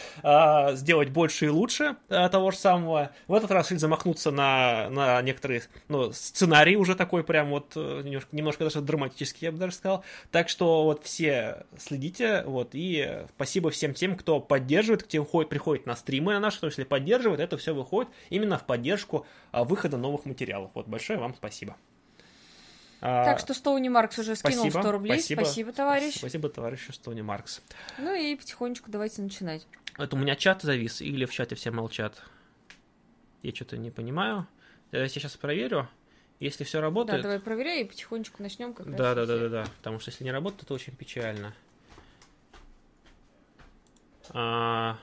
сделать 0.74 1.10
больше 1.10 1.46
и 1.46 1.48
лучше 1.48 1.96
того 2.08 2.50
же 2.50 2.56
самого. 2.56 3.10
В 3.26 3.34
этот 3.34 3.50
раз 3.50 3.66
решили 3.66 3.78
замахнуться 3.78 4.30
на, 4.30 4.88
на 4.90 5.22
некоторые, 5.22 5.62
ну, 5.88 6.12
сценарий 6.12 6.76
уже 6.76 6.94
такой 6.94 7.24
прям 7.24 7.50
вот 7.50 7.72
э, 7.76 8.02
немножко, 8.04 8.28
немножко 8.32 8.64
даже 8.64 8.80
драматический, 8.80 9.46
я 9.46 9.52
бы 9.52 9.58
даже 9.58 9.74
сказал. 9.74 10.04
Так 10.30 10.48
что 10.48 10.84
вот 10.84 11.04
все 11.04 11.66
следите, 11.78 12.42
вот, 12.44 12.70
и 12.72 13.24
спасибо 13.34 13.70
всем 13.70 13.94
тем, 13.94 14.16
кто 14.16 14.40
поддерживает, 14.40 15.02
кто 15.02 15.24
ходит, 15.24 15.48
приходит 15.48 15.86
на 15.86 15.96
стримы 15.96 16.34
на 16.34 16.40
наши, 16.40 16.60
то 16.60 16.66
есть 16.66 16.78
если 16.78 16.88
поддерживает, 16.88 17.40
это 17.40 17.56
все 17.56 17.74
выходит 17.74 18.10
именно 18.30 18.47
в 18.56 18.64
поддержку 18.64 19.26
а, 19.52 19.64
выхода 19.64 19.98
новых 19.98 20.24
материалов. 20.24 20.70
Вот 20.74 20.86
большое 20.86 21.18
вам 21.18 21.34
спасибо. 21.34 21.76
А, 23.00 23.24
так 23.24 23.38
что 23.38 23.54
Стоуни 23.54 23.88
Маркс 23.88 24.18
уже 24.18 24.34
скинул 24.34 24.64
спасибо, 24.64 24.80
100 24.80 24.92
рублей. 24.92 25.18
Спасибо, 25.18 25.40
спасибо, 25.40 25.72
товарищ. 25.72 26.14
Спасибо, 26.16 26.48
товарищу 26.48 26.92
Стоуни 26.92 27.22
Маркс. 27.22 27.62
Ну 27.98 28.14
и 28.14 28.34
потихонечку 28.34 28.90
давайте 28.90 29.22
начинать. 29.22 29.66
Это 29.96 30.16
у 30.16 30.18
меня 30.18 30.36
чат 30.36 30.62
завис 30.62 31.00
или 31.00 31.24
в 31.24 31.32
чате 31.32 31.54
все 31.54 31.70
молчат? 31.70 32.22
Я 33.42 33.54
что-то 33.54 33.76
не 33.76 33.90
понимаю. 33.90 34.46
Я 34.90 35.08
сейчас 35.08 35.36
проверю. 35.36 35.88
Если 36.40 36.62
все 36.64 36.80
работает... 36.80 37.22
Да, 37.22 37.28
давай 37.28 37.40
проверяй 37.40 37.82
и 37.82 37.84
потихонечку 37.84 38.42
начнем. 38.42 38.72
Как 38.72 38.88
да, 38.94 39.14
да, 39.14 39.26
да, 39.26 39.38
да, 39.38 39.48
да. 39.48 39.64
Потому 39.78 39.98
что 39.98 40.10
если 40.10 40.24
не 40.24 40.30
работает, 40.30 40.68
то 40.68 40.74
очень 40.74 40.94
печально. 40.94 41.52
А... 44.30 44.98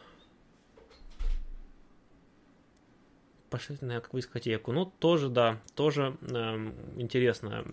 пошли 3.55 3.77
на 3.79 4.01
какую 4.01 4.21
дискотеку. 4.21 4.73
Ну, 4.73 4.85
тоже, 4.85 5.29
да, 5.29 5.61
тоже 5.75 6.17
э, 6.21 6.71
интересно 6.97 7.65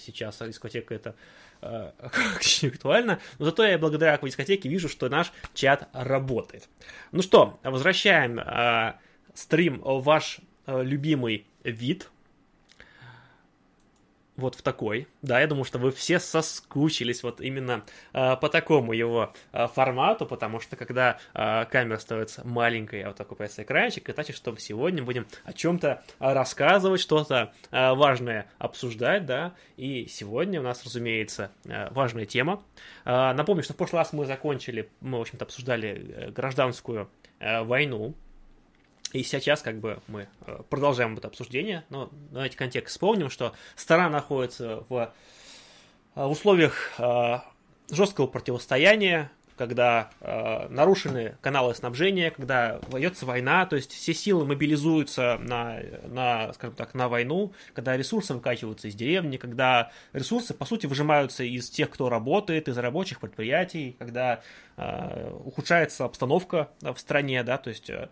сейчас 0.00 0.38
дискотека 0.40 0.96
это 0.96 1.14
э, 1.62 1.92
актуально. 2.66 3.20
Но 3.38 3.44
зато 3.44 3.64
я 3.64 3.78
благодаря 3.78 4.12
какой 4.12 4.30
дискотеке 4.30 4.68
вижу, 4.68 4.88
что 4.88 5.08
наш 5.08 5.32
чат 5.54 5.88
работает. 5.92 6.68
Ну 7.12 7.22
что, 7.22 7.60
возвращаем 7.62 8.40
э, 8.40 8.94
стрим 9.32 9.80
в 9.80 10.02
ваш 10.02 10.40
э, 10.66 10.82
любимый 10.82 11.46
вид 11.62 12.10
вот 14.38 14.54
в 14.54 14.62
такой. 14.62 15.08
Да, 15.20 15.40
я 15.40 15.46
думаю, 15.46 15.64
что 15.64 15.78
вы 15.78 15.90
все 15.90 16.18
соскучились 16.20 17.22
вот 17.22 17.40
именно 17.40 17.84
э, 18.12 18.36
по 18.36 18.48
такому 18.48 18.92
его 18.92 19.34
э, 19.52 19.66
формату, 19.66 20.26
потому 20.26 20.60
что 20.60 20.76
когда 20.76 21.18
э, 21.34 21.64
камера 21.66 21.98
становится 21.98 22.46
маленькой, 22.46 23.02
а 23.02 23.08
вот 23.08 23.16
такой 23.16 23.36
появится 23.36 23.64
экранчик, 23.64 24.08
это 24.08 24.22
значит, 24.22 24.36
что 24.36 24.56
сегодня 24.56 25.02
будем 25.02 25.26
о 25.44 25.52
чем-то 25.52 26.02
рассказывать, 26.20 27.00
что-то 27.00 27.52
э, 27.70 27.94
важное 27.94 28.48
обсуждать, 28.58 29.26
да, 29.26 29.54
и 29.76 30.06
сегодня 30.06 30.60
у 30.60 30.62
нас, 30.62 30.84
разумеется, 30.84 31.50
э, 31.64 31.90
важная 31.90 32.24
тема. 32.24 32.62
Э, 33.04 33.32
напомню, 33.32 33.64
что 33.64 33.74
в 33.74 33.76
прошлый 33.76 33.98
раз 33.98 34.12
мы 34.12 34.24
закончили, 34.24 34.88
мы, 35.00 35.18
в 35.18 35.22
общем-то, 35.22 35.44
обсуждали 35.44 36.30
гражданскую 36.30 37.10
э, 37.40 37.62
войну, 37.64 38.14
и 39.12 39.22
сейчас 39.22 39.62
как 39.62 39.78
бы 39.78 40.00
мы 40.06 40.28
э, 40.46 40.60
продолжаем 40.68 41.16
это 41.16 41.28
обсуждение, 41.28 41.84
но 41.88 42.10
давайте 42.30 42.56
контекст 42.56 42.92
вспомним, 42.92 43.30
что 43.30 43.54
страна 43.76 44.10
находится 44.10 44.84
в 44.88 45.12
э, 46.14 46.24
условиях 46.24 46.92
э, 46.98 47.38
жесткого 47.90 48.26
противостояния, 48.26 49.30
когда 49.56 50.10
э, 50.20 50.68
нарушены 50.68 51.36
каналы 51.40 51.74
снабжения, 51.74 52.30
когда 52.30 52.80
ведется 52.92 53.26
война, 53.26 53.66
то 53.66 53.76
есть 53.76 53.92
все 53.92 54.14
силы 54.14 54.46
мобилизуются 54.46 55.38
на, 55.40 55.80
на, 56.06 56.52
скажем 56.52 56.76
так, 56.76 56.94
на 56.94 57.08
войну, 57.08 57.52
когда 57.74 57.96
ресурсы 57.96 58.34
выкачиваются 58.34 58.88
из 58.88 58.94
деревни, 58.94 59.36
когда 59.36 59.90
ресурсы, 60.12 60.54
по 60.54 60.64
сути, 60.64 60.86
выжимаются 60.86 61.42
из 61.42 61.68
тех, 61.70 61.90
кто 61.90 62.08
работает, 62.08 62.68
из 62.68 62.78
рабочих 62.78 63.20
предприятий, 63.20 63.96
когда 63.98 64.42
э, 64.76 65.32
ухудшается 65.44 66.04
обстановка 66.04 66.68
в 66.80 66.96
стране, 66.96 67.42
да, 67.42 67.58
то 67.58 67.70
есть 67.70 67.90
Э, 67.90 68.08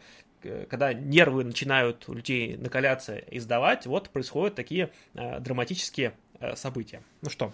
когда 0.69 0.93
нервы 0.93 1.45
начинают 1.45 2.09
у 2.09 2.15
людей 2.15 2.57
накаляться 2.57 3.17
и 3.17 3.39
сдавать, 3.39 3.87
вот 3.87 4.11
происходят 4.11 4.55
такие 4.55 4.91
э, 5.15 5.41
драматические 5.41 6.15
э, 6.41 6.57
события. 6.57 7.03
Ну 7.23 7.31
что? 7.31 7.53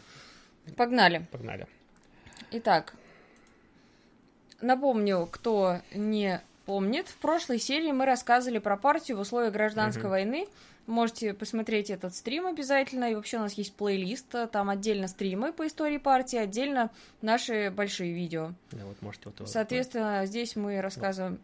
Погнали. 0.76 1.26
Погнали. 1.30 1.66
Итак, 2.50 2.94
напомню, 4.60 5.28
кто 5.30 5.80
не 5.94 6.40
помнит, 6.66 7.08
в 7.08 7.16
прошлой 7.16 7.58
серии 7.58 7.92
мы 7.92 8.06
рассказывали 8.06 8.58
про 8.58 8.76
партию 8.76 9.16
в 9.16 9.20
условиях 9.20 9.52
гражданской 9.52 10.04
угу. 10.04 10.10
войны. 10.10 10.46
Можете 10.86 11.32
посмотреть 11.32 11.90
этот 11.90 12.14
стрим 12.14 12.46
обязательно. 12.46 13.10
И 13.10 13.14
вообще 13.14 13.36
у 13.36 13.40
нас 13.40 13.52
есть 13.54 13.74
плейлист. 13.74 14.34
Там 14.50 14.68
отдельно 14.68 15.06
стримы 15.06 15.52
по 15.52 15.66
истории 15.66 15.98
партии, 15.98 16.36
отдельно 16.36 16.90
наши 17.20 17.70
большие 17.70 18.12
видео. 18.12 18.52
Да, 18.72 18.84
вот 18.84 19.00
можете 19.00 19.30
вот 19.30 19.48
Соответственно, 19.48 20.26
здесь 20.26 20.56
мы 20.56 20.80
рассказываем 20.80 21.38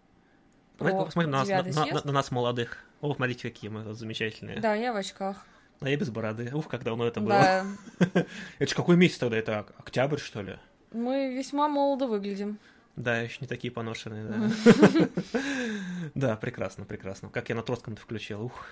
Давайте 0.79 1.05
посмотрим 1.05 1.31
на 1.33 1.39
нас, 1.45 1.49
на, 1.49 1.87
на, 1.87 2.01
на 2.05 2.13
нас 2.13 2.31
молодых. 2.31 2.79
О, 3.01 3.15
смотрите, 3.15 3.49
какие 3.51 3.71
мы 3.71 3.95
замечательные. 3.95 4.61
Да, 4.61 4.75
я 4.75 4.93
в 4.93 4.97
очках. 4.97 5.45
А 5.81 5.89
я 5.89 5.97
без 5.97 6.11
бороды. 6.11 6.51
Ух, 6.55 6.69
как 6.69 6.83
давно 6.83 7.07
это 7.07 7.21
было. 7.21 7.31
Да, 7.31 7.67
Это 8.59 8.69
же 8.71 8.75
какой 8.75 8.97
месяц 8.97 9.19
тогда? 9.19 9.37
Это 9.37 9.61
ок- 9.61 9.73
октябрь, 9.79 10.19
что 10.19 10.43
ли? 10.43 10.57
мы 10.93 11.35
весьма 11.35 11.69
молодо 11.69 12.07
выглядим. 12.07 12.59
Да, 12.97 13.21
еще 13.21 13.39
не 13.41 13.47
такие 13.47 13.71
поношенные, 13.71 14.25
да. 14.25 15.09
Да, 16.15 16.37
прекрасно, 16.37 16.85
прекрасно. 16.85 17.29
Как 17.29 17.49
я 17.49 17.55
на 17.55 17.63
Троцком-то 17.63 18.01
включил. 18.01 18.45
Ух. 18.47 18.67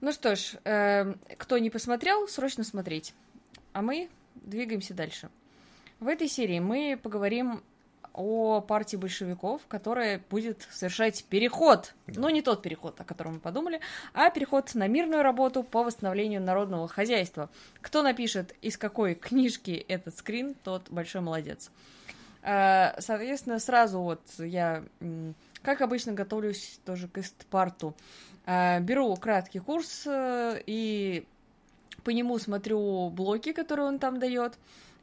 Ну 0.00 0.12
что 0.12 0.36
ж, 0.36 0.56
эм, 0.64 1.18
кто 1.38 1.56
не 1.58 1.70
посмотрел, 1.70 2.28
срочно 2.28 2.62
смотреть. 2.64 3.14
А 3.72 3.80
мы 3.80 4.10
двигаемся 4.34 4.92
дальше. 4.92 5.30
В 6.00 6.08
этой 6.08 6.28
серии 6.28 6.58
мы 6.58 6.98
поговорим 7.02 7.62
о 8.14 8.60
партии 8.60 8.96
большевиков, 8.96 9.62
которая 9.66 10.22
будет 10.30 10.66
совершать 10.70 11.24
переход. 11.24 11.94
Да. 12.06 12.20
Ну, 12.20 12.28
не 12.30 12.42
тот 12.42 12.62
переход, 12.62 13.00
о 13.00 13.04
котором 13.04 13.34
мы 13.34 13.40
подумали, 13.40 13.80
а 14.14 14.30
переход 14.30 14.74
на 14.74 14.86
мирную 14.86 15.22
работу 15.22 15.64
по 15.64 15.82
восстановлению 15.82 16.40
народного 16.40 16.88
хозяйства. 16.88 17.50
Кто 17.80 18.02
напишет, 18.02 18.54
из 18.62 18.78
какой 18.78 19.14
книжки 19.14 19.84
этот 19.88 20.16
скрин, 20.16 20.54
тот 20.62 20.88
большой 20.90 21.20
молодец. 21.20 21.70
Э, 22.42 23.00
Соответственно, 23.00 23.58
сразу 23.58 24.00
вот 24.00 24.20
я, 24.38 24.84
как 25.62 25.80
обычно, 25.80 26.12
готовлюсь 26.12 26.78
тоже 26.84 27.08
к 27.08 27.18
истпарту. 27.18 27.94
Э, 28.46 28.80
Беру 28.80 29.14
краткий 29.16 29.58
курс 29.58 30.04
э, 30.06 30.62
и 30.66 31.26
по 32.04 32.10
нему 32.10 32.38
смотрю 32.38 33.10
блоки, 33.10 33.52
которые 33.52 33.88
он 33.88 33.98
там 33.98 34.20
дает. 34.20 34.54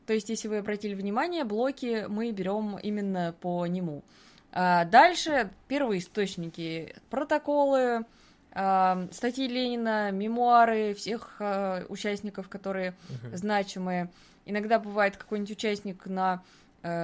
То 0.05 0.13
есть, 0.13 0.29
если 0.29 0.47
вы 0.47 0.57
обратили 0.57 0.93
внимание, 0.93 1.43
блоки 1.43 2.05
мы 2.07 2.31
берем 2.31 2.77
именно 2.77 3.35
по 3.39 3.65
нему. 3.65 4.03
А 4.51 4.85
Дальше 4.85 5.49
первые 5.67 5.99
источники, 5.99 6.95
протоколы, 7.09 8.05
а, 8.53 9.07
статьи 9.11 9.47
Ленина, 9.47 10.11
мемуары 10.11 10.93
всех 10.93 11.37
а, 11.39 11.85
участников, 11.87 12.49
которые 12.49 12.95
Мгм. 13.09 13.37
значимые. 13.37 14.09
Иногда 14.45 14.79
бывает 14.79 15.15
какой-нибудь 15.17 15.51
участник 15.51 16.05
на 16.05 16.43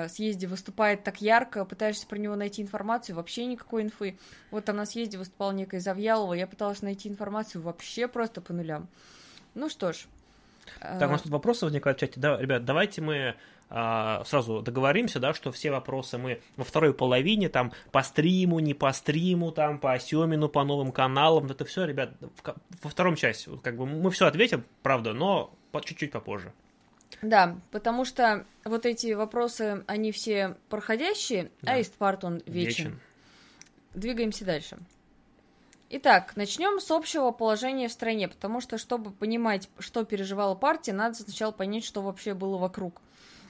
съезде 0.07 0.47
выступает 0.47 1.03
так 1.03 1.21
ярко, 1.21 1.63
пытаешься 1.63 2.07
про 2.07 2.17
него 2.17 2.35
найти 2.35 2.63
информацию, 2.63 3.15
вообще 3.15 3.45
никакой 3.45 3.83
инфы. 3.83 4.17
Вот 4.49 4.65
там 4.65 4.77
на 4.77 4.87
съезде 4.87 5.19
выступал 5.19 5.51
некая 5.51 5.79
Завьялова, 5.79 6.33
я 6.33 6.47
пыталась 6.47 6.81
найти 6.81 7.07
информацию 7.07 7.61
вообще 7.61 8.07
просто 8.07 8.41
по 8.41 8.53
нулям. 8.53 8.87
Ну 9.53 9.69
что 9.69 9.93
ж. 9.93 10.07
Так, 10.79 11.09
у 11.09 11.11
нас 11.11 11.21
тут 11.21 11.31
вопросы 11.31 11.65
возникают 11.65 11.97
в 11.97 12.01
чате. 12.01 12.19
Да, 12.19 12.39
ребят, 12.39 12.65
давайте 12.65 13.01
мы 13.01 13.35
а, 13.69 14.23
сразу 14.25 14.61
договоримся, 14.61 15.19
да, 15.19 15.33
что 15.33 15.51
все 15.51 15.71
вопросы 15.71 16.17
мы 16.17 16.41
во 16.55 16.63
второй 16.63 16.93
половине, 16.93 17.49
там, 17.49 17.73
по 17.91 18.01
стриму, 18.01 18.59
не 18.59 18.73
по 18.73 18.91
стриму, 18.93 19.51
там, 19.51 19.79
по 19.79 19.97
Семину, 19.99 20.47
по 20.47 20.63
новым 20.63 20.91
каналам, 20.91 21.47
это 21.47 21.65
все, 21.65 21.85
ребят, 21.85 22.11
в 22.21 22.55
во 22.83 22.89
втором 22.89 23.15
части, 23.15 23.49
как 23.61 23.75
бы 23.77 23.85
мы 23.85 24.09
все 24.11 24.27
ответим, 24.27 24.63
правда, 24.83 25.13
но 25.13 25.53
по- 25.71 25.81
чуть-чуть 25.81 26.11
попозже. 26.11 26.53
Да, 27.21 27.57
потому 27.71 28.05
что 28.05 28.45
вот 28.63 28.85
эти 28.85 29.13
вопросы, 29.13 29.83
они 29.87 30.11
все 30.11 30.55
проходящие, 30.69 31.51
Да. 31.61 31.73
а 31.73 31.81
Истпарт 31.81 32.23
он 32.23 32.41
вечен. 32.45 32.99
Двигаемся 33.93 34.45
дальше. 34.45 34.77
Итак, 35.89 36.33
начнем 36.35 36.81
с 36.81 36.91
общего 36.91 37.31
положения 37.31 37.87
в 37.87 37.93
стране, 37.93 38.27
потому 38.27 38.59
что, 38.59 38.77
чтобы 38.77 39.11
понимать, 39.11 39.69
что 39.79 40.03
переживала 40.03 40.53
партия, 40.53 40.91
надо 40.91 41.15
сначала 41.15 41.51
понять, 41.51 41.85
что 41.85 42.01
вообще 42.01 42.33
было 42.33 42.57
вокруг. 42.57 43.01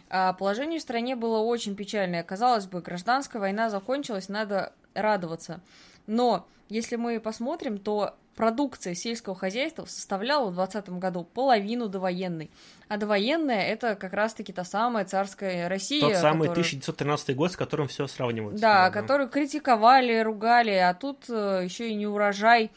А 0.10 0.34
положение 0.34 0.78
в 0.78 0.84
стране 0.84 1.16
было 1.16 1.40
очень 1.40 1.76
печальное. 1.76 2.22
Казалось 2.22 2.68
бы, 2.68 2.82
гражданская 2.82 3.40
война 3.40 3.72
закончилась, 3.72 4.30
надо 4.30 4.74
радоваться. 4.94 5.62
Но 6.06 6.48
если 6.70 6.96
мы 6.96 7.20
посмотрим, 7.20 7.80
то 7.80 8.16
продукция 8.38 8.94
сельского 8.94 9.36
хозяйства 9.36 9.84
составляла 9.86 10.50
в 10.52 10.56
2020 10.56 10.90
году 11.02 11.24
половину 11.26 11.90
довоенной. 11.90 12.52
А 12.88 12.96
довоенная 12.98 13.64
это 13.64 13.96
как 13.96 14.14
раз-таки 14.14 14.54
та 14.54 14.64
самая 14.64 15.04
царская 15.04 15.68
Россия. 15.68 16.00
Тот 16.02 16.16
самый 16.16 16.48
которую- 16.48 16.52
1913 16.64 17.36
год, 17.36 17.52
с 17.52 17.58
которым 17.58 17.88
все 17.90 18.08
сравнивают. 18.08 18.62
да, 18.62 18.90
которую 18.92 19.30
критиковали, 19.30 20.20
ругали, 20.20 20.72
а 20.72 20.94
тут 20.94 21.28
еще 21.28 21.90
и 21.90 21.96
не 21.96 22.08
урожай. 22.08 22.72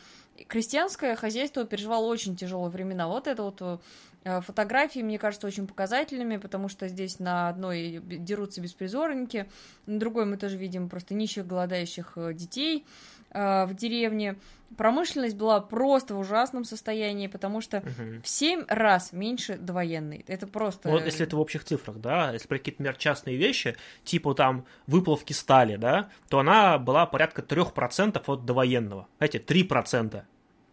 Крестьянское 0.49 1.14
хозяйство 1.16 1.66
переживало 1.66 2.07
очень 2.07 2.35
тяжелые 2.35 2.70
времена. 2.70 3.07
Вот 3.07 3.27
это 3.27 3.42
вот 3.42 3.59
э, 3.61 3.77
фотографии, 4.24 5.00
мне 5.00 5.18
кажется, 5.18 5.46
очень 5.46 5.66
показательными, 5.66 6.37
потому 6.37 6.68
что 6.68 6.88
здесь 6.88 7.18
на 7.18 7.48
одной 7.48 8.00
дерутся 8.02 8.61
беспризорники, 8.61 9.48
на 9.87 9.98
другой 9.98 10.26
мы 10.26 10.37
тоже 10.37 10.56
видим 10.56 10.88
просто 10.88 11.14
нищих, 11.14 11.46
голодающих 11.46 12.12
э, 12.16 12.35
детей 12.35 12.85
э, 13.30 13.64
в 13.64 13.74
деревне. 13.74 14.37
Промышленность 14.76 15.37
была 15.37 15.61
просто 15.61 16.14
в 16.14 16.18
ужасном 16.20 16.64
состоянии, 16.64 17.26
потому 17.26 17.61
что 17.61 17.80
Мгм. 17.80 18.22
в 18.22 18.28
семь 18.28 18.64
раз 18.68 19.12
меньше 19.12 19.56
довоенной. 19.56 20.24
Это 20.28 20.46
просто... 20.46 20.90
Вот 20.90 21.04
если 21.04 21.26
это 21.26 21.37
в 21.37 21.40
общих 21.40 21.64
цифрах, 21.64 21.96
да, 21.98 22.33
если 22.33 22.46
про 22.46 22.59
какие-то, 22.59 22.83
например, 22.83 22.96
частные 22.98 23.37
вещи, 23.37 23.74
типа 24.04 24.35
там 24.35 24.64
выплавки 24.87 25.33
стали, 25.33 25.76
да, 25.76 26.11
то 26.28 26.38
она 26.38 26.78
была 26.78 27.06
порядка 27.06 27.42
3% 27.42 28.22
от 28.24 28.44
довоенного. 28.44 29.09
Знаете, 29.18 29.38
3%. 29.38 30.22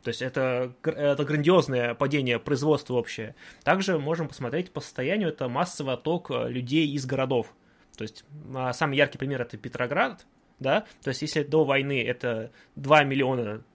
То 0.07 0.11
есть 0.11 0.21
это, 0.21 0.73
это 0.85 1.25
грандиозное 1.25 1.93
падение 1.93 2.39
производства 2.39 2.93
общее. 2.93 3.35
Также 3.65 3.99
можем 3.99 4.29
посмотреть 4.29 4.71
по 4.71 4.79
состоянию, 4.79 5.27
это 5.27 5.49
массовый 5.49 5.95
отток 5.95 6.31
э, 6.31 6.47
людей 6.47 6.87
из 6.87 7.05
городов. 7.05 7.53
То 7.97 8.03
есть 8.03 8.23
а, 8.55 8.71
самый 8.71 8.95
яркий 8.95 9.17
пример 9.17 9.41
это 9.41 9.57
Петроград, 9.57 10.25
да, 10.59 10.85
то 11.03 11.09
есть 11.09 11.23
если 11.23 11.43
до 11.43 11.65
войны 11.65 12.01
это 12.01 12.53
2 12.77 13.03
миллиона 13.03 13.65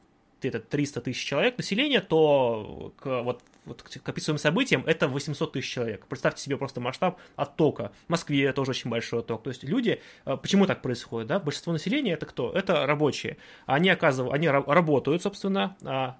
это 0.48 0.60
300 0.60 1.00
тысяч 1.00 1.24
человек 1.24 1.58
населения, 1.58 2.00
то 2.00 2.92
к, 2.98 3.22
вот, 3.22 3.42
вот 3.64 3.82
к 3.82 4.08
описываемым 4.08 4.38
событиям 4.38 4.84
это 4.86 5.08
800 5.08 5.52
тысяч 5.52 5.70
человек. 5.70 6.06
Представьте 6.06 6.42
себе 6.42 6.56
просто 6.56 6.80
масштаб 6.80 7.18
оттока. 7.36 7.92
В 8.06 8.10
Москве 8.10 8.52
тоже 8.52 8.70
очень 8.70 8.90
большой 8.90 9.20
отток. 9.20 9.42
То 9.42 9.50
есть 9.50 9.64
люди, 9.64 10.00
э, 10.24 10.36
почему 10.36 10.66
так 10.66 10.82
происходит, 10.82 11.28
да? 11.28 11.38
Большинство 11.38 11.72
населения 11.72 12.12
это 12.12 12.26
кто? 12.26 12.52
Это 12.52 12.86
рабочие. 12.86 13.36
Они 13.66 13.88
оказывают, 13.90 14.34
они 14.34 14.46
ра- 14.46 14.64
работают, 14.66 15.22
собственно, 15.22 15.76
а, 15.84 16.18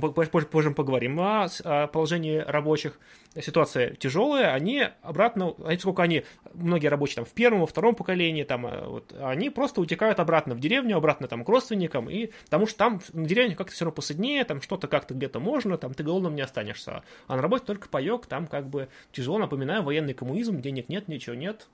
позже, 0.00 0.30
позже- 0.30 0.70
поговорим 0.74 1.20
о, 1.20 1.48
с- 1.48 1.60
о 1.64 1.86
положении 1.86 2.38
рабочих. 2.38 2.98
Ситуация 3.40 3.94
тяжелая, 3.94 4.52
они 4.52 4.86
обратно, 5.02 5.54
а 5.58 5.76
сколько 5.78 6.02
они, 6.02 6.24
многие 6.54 6.86
рабочие 6.86 7.16
там 7.16 7.24
в 7.24 7.32
первом, 7.32 7.60
во 7.60 7.66
втором 7.66 7.94
поколении, 7.94 8.44
там, 8.44 8.66
э, 8.66 8.86
вот, 8.86 9.14
они 9.20 9.50
просто 9.50 9.80
утекают 9.80 10.20
обратно 10.20 10.54
в 10.54 10.60
деревню, 10.60 10.96
обратно 10.96 11.26
там 11.26 11.44
к 11.44 11.48
родственникам, 11.48 12.08
и 12.08 12.30
потому 12.44 12.66
что 12.66 12.78
там 12.78 13.00
на 13.12 13.26
деревне 13.26 13.56
как-то 13.56 13.72
все 13.72 13.84
равно 13.84 13.94
посаднее, 13.96 14.44
там 14.44 14.62
что-то 14.62 14.86
как-то 14.86 15.14
где-то 15.14 15.40
можно, 15.40 15.78
там 15.78 15.94
ты 15.94 16.04
голодным 16.04 16.36
не 16.36 16.42
останешься. 16.42 17.02
А 17.26 17.36
на 17.36 17.42
работе 17.42 17.64
только 17.64 17.88
паек, 17.88 18.26
там 18.26 18.46
как 18.46 18.68
бы 18.68 18.88
тяжело, 19.12 19.38
напоминаю, 19.38 19.82
военный 19.82 20.14
коммунизм, 20.14 20.60
денег 20.60 20.88
нет, 20.88 21.08
ничего 21.08 21.34
нет, 21.34 21.66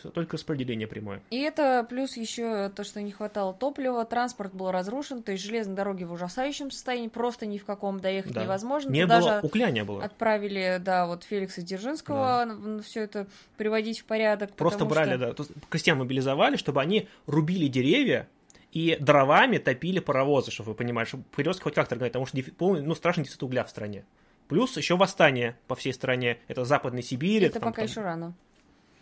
все 0.00 0.10
только 0.10 0.36
распределение 0.36 0.86
прямое. 0.88 1.22
И 1.30 1.38
это 1.40 1.86
плюс 1.88 2.16
еще 2.16 2.68
то, 2.70 2.82
что 2.84 3.00
не 3.00 3.12
хватало 3.12 3.54
топлива, 3.54 4.04
транспорт 4.04 4.52
был 4.54 4.70
разрушен, 4.70 5.22
то 5.22 5.32
есть 5.32 5.44
железные 5.44 5.76
дороги 5.76 6.04
в 6.04 6.12
ужасающем 6.12 6.70
состоянии, 6.70 7.08
просто 7.08 7.46
ни 7.46 7.58
в 7.58 7.64
каком 7.64 8.00
доехать 8.00 8.32
Да. 8.32 8.42
невозможно. 8.42 8.90
Не 8.90 9.02
Тут 9.02 9.10
было, 9.10 9.20
даже 9.20 9.46
укля 9.46 9.70
не 9.70 9.84
было. 9.84 10.02
отправили, 10.04 10.78
да, 10.80 11.06
вот 11.06 11.24
Феликса 11.24 11.62
Дзержинского 11.62 12.80
все 12.82 13.02
это 13.02 13.26
приводить 13.56 14.00
в 14.00 14.04
порядок. 14.04 14.52
Просто 14.54 14.84
брали, 14.84 15.16
что- 15.16 15.44
да, 15.44 15.54
крестьян 15.68 15.98
мобилизовали, 15.98 16.56
чтобы 16.56 16.80
они 16.80 17.08
рубили 17.26 17.68
деревья 17.68 18.28
и 18.72 18.96
дровами 19.00 19.58
топили 19.58 19.98
паровозы, 19.98 20.50
чтобы 20.50 20.70
вы 20.70 20.74
понимали, 20.76 21.06
чтобы 21.06 21.24
появился 21.34 21.62
хоть 21.62 21.74
гнать, 21.74 21.88
потому 21.88 22.26
что 22.26 22.38
полный, 22.56 22.82
ну, 22.82 22.94
страшный 22.94 23.24
дефицит 23.24 23.42
угля 23.42 23.64
в 23.64 23.70
стране. 23.70 24.04
Плюс 24.48 24.76
еще 24.76 24.96
восстание 24.96 25.56
по 25.68 25.76
всей 25.76 25.92
стране. 25.92 26.38
Это 26.48 26.64
Западной 26.64 27.02
Сибирь. 27.04 27.44
Это 27.44 27.60
там- 27.60 27.68
пока 27.70 27.82
там- 27.82 27.84
еще 27.90 28.00
рано. 28.00 28.34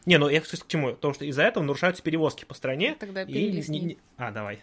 Не, 0.06 0.18
ну 0.18 0.28
я 0.28 0.40
к 0.40 0.46
чему? 0.68 0.88
Потому 0.90 1.14
что 1.14 1.24
из-за 1.24 1.42
этого 1.42 1.62
нарушаются 1.64 2.02
перевозки 2.02 2.44
по 2.44 2.54
стране. 2.54 2.96
Тогда 2.98 3.22
и 3.22 3.50
не- 3.68 3.80
не- 3.80 3.98
А, 4.16 4.30
давай. 4.30 4.60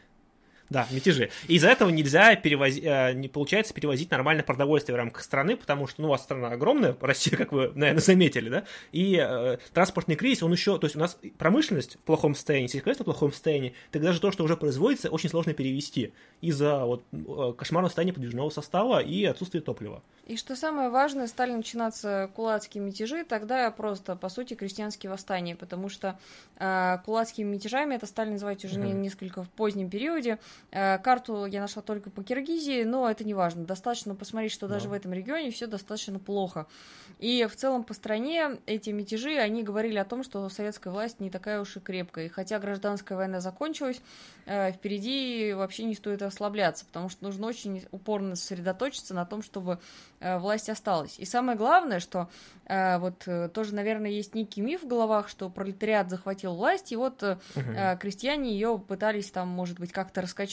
Да, 0.70 0.88
мятежи. 0.90 1.30
И 1.48 1.56
из-за 1.56 1.70
этого 1.70 1.90
нельзя 1.90 2.36
перевозить, 2.36 2.84
не 2.84 3.28
получается 3.28 3.74
перевозить 3.74 4.10
нормальное 4.10 4.44
продовольствие 4.44 4.96
в 4.96 4.98
рамках 4.98 5.24
страны, 5.24 5.56
потому 5.56 5.88
что, 5.88 6.02
ну, 6.02 6.08
у 6.08 6.12
вас 6.12 6.24
страна 6.24 6.50
огромная, 6.50 6.96
Россия, 7.02 7.38
как 7.38 7.52
вы, 7.52 7.72
наверное, 7.76 8.02
заметили, 8.02 8.50
да, 8.50 8.64
и 8.92 9.16
э, 9.22 9.58
транспортный 9.74 10.16
кризис, 10.16 10.42
он 10.44 10.52
еще, 10.52 10.78
то 10.80 10.86
есть 10.86 10.96
у 10.96 11.00
нас 11.00 11.18
промышленность 11.38 11.96
в 11.96 12.00
плохом 12.00 12.34
состоянии, 12.34 12.68
сельскохозяйство 12.68 13.04
в 13.04 13.06
плохом 13.06 13.32
состоянии, 13.32 13.74
так 13.92 14.02
даже 14.02 14.20
то, 14.20 14.32
что 14.32 14.44
уже 14.44 14.58
производится, 14.58 15.10
очень 15.10 15.30
сложно 15.30 15.54
перевести 15.54 16.14
из-за 16.42 16.84
вот 16.86 17.04
э, 17.12 17.54
кошмарного 17.56 17.90
состояния 17.90 18.14
подвижного 18.14 18.50
состава 18.50 19.00
и 19.00 19.24
отсутствия 19.26 19.62
топлива. 19.62 20.02
И 20.26 20.38
что 20.38 20.56
самое 20.56 20.90
важное, 20.90 21.28
стали 21.28 21.52
начинаться 21.52 22.32
кулацкие 22.36 22.84
мятежи, 22.84 23.24
тогда 23.24 23.70
просто, 23.70 24.16
по 24.16 24.30
сути, 24.30 24.56
крестьянские 24.56 25.12
восстания, 25.12 25.56
потому 25.56 25.90
что 25.90 26.18
э, 26.58 26.98
кулацкими 27.06 27.54
мятежами 27.54 27.94
это 27.96 28.08
стали 28.08 28.32
называть 28.32 28.66
уже 28.66 28.80
Мгм. 28.80 29.02
несколько 29.04 29.44
в 29.44 29.50
позднем 29.50 29.90
периоде, 29.90 30.34
Э, 30.36 30.38
карту 30.72 31.46
я 31.46 31.62
нашла 31.62 31.82
только 31.82 32.10
по 32.10 32.24
Киргизии, 32.24 32.84
но 32.84 33.10
это 33.10 33.24
не 33.24 33.34
важно. 33.34 33.66
Достаточно 33.66 34.16
посмотреть, 34.16 34.52
что 34.52 34.68
даже 34.68 34.86
Да. 34.86 34.90
в 34.92 34.94
этом 34.94 35.14
регионе 35.14 35.52
все 35.52 35.68
достаточно 35.68 36.20
плохо. 36.20 36.68
И 37.20 37.46
в 37.50 37.56
целом 37.56 37.84
по 37.84 37.94
стране 37.94 38.58
эти 38.66 38.90
мятежи, 38.90 39.38
они 39.38 39.64
говорили 39.64 39.98
о 39.98 40.06
том, 40.06 40.24
что 40.24 40.48
советская 40.50 40.92
власть 40.92 41.20
не 41.22 41.30
такая 41.30 41.62
уж 41.62 41.78
и 41.78 41.80
крепкая. 41.80 42.26
И 42.26 42.30
хотя 42.30 42.60
гражданская 42.60 43.18
война 43.18 43.40
закончилась, 43.40 44.02
э, 44.46 44.72
впереди 44.74 45.54
вообще 45.54 45.84
не 45.86 45.96
стоит 45.96 46.22
расслабляться, 46.22 46.86
потому 46.86 47.08
что 47.10 47.24
нужно 47.24 47.48
очень 47.48 47.86
упорно 47.92 48.36
сосредоточиться 48.36 49.14
на 49.14 49.26
том, 49.26 49.44
чтобы 49.44 49.80
э, 50.20 50.38
власть 50.40 50.70
осталась. 50.70 51.18
И 51.20 51.26
самое 51.26 51.58
главное, 51.58 52.00
что 52.02 52.28
э, 52.66 52.98
вот 52.98 53.24
э, 53.28 53.48
тоже, 53.50 53.74
наверное, 53.74 54.12
есть 54.12 54.36
некий 54.36 54.62
миф 54.62 54.84
в 54.84 54.88
головах, 54.88 55.30
что 55.30 55.50
пролетариат 55.50 56.10
захватил 56.10 56.56
власть, 56.56 56.92
и 56.92 56.98
вот 56.98 57.24
э, 57.24 57.38
э, 57.56 57.98
крестьяне 57.98 58.52
ее 58.52 58.78
пытались 58.78 59.32
там, 59.32 59.48
может 59.48 59.80
быть, 59.80 59.94
как-то 59.94 60.22
раскачать. 60.22 60.45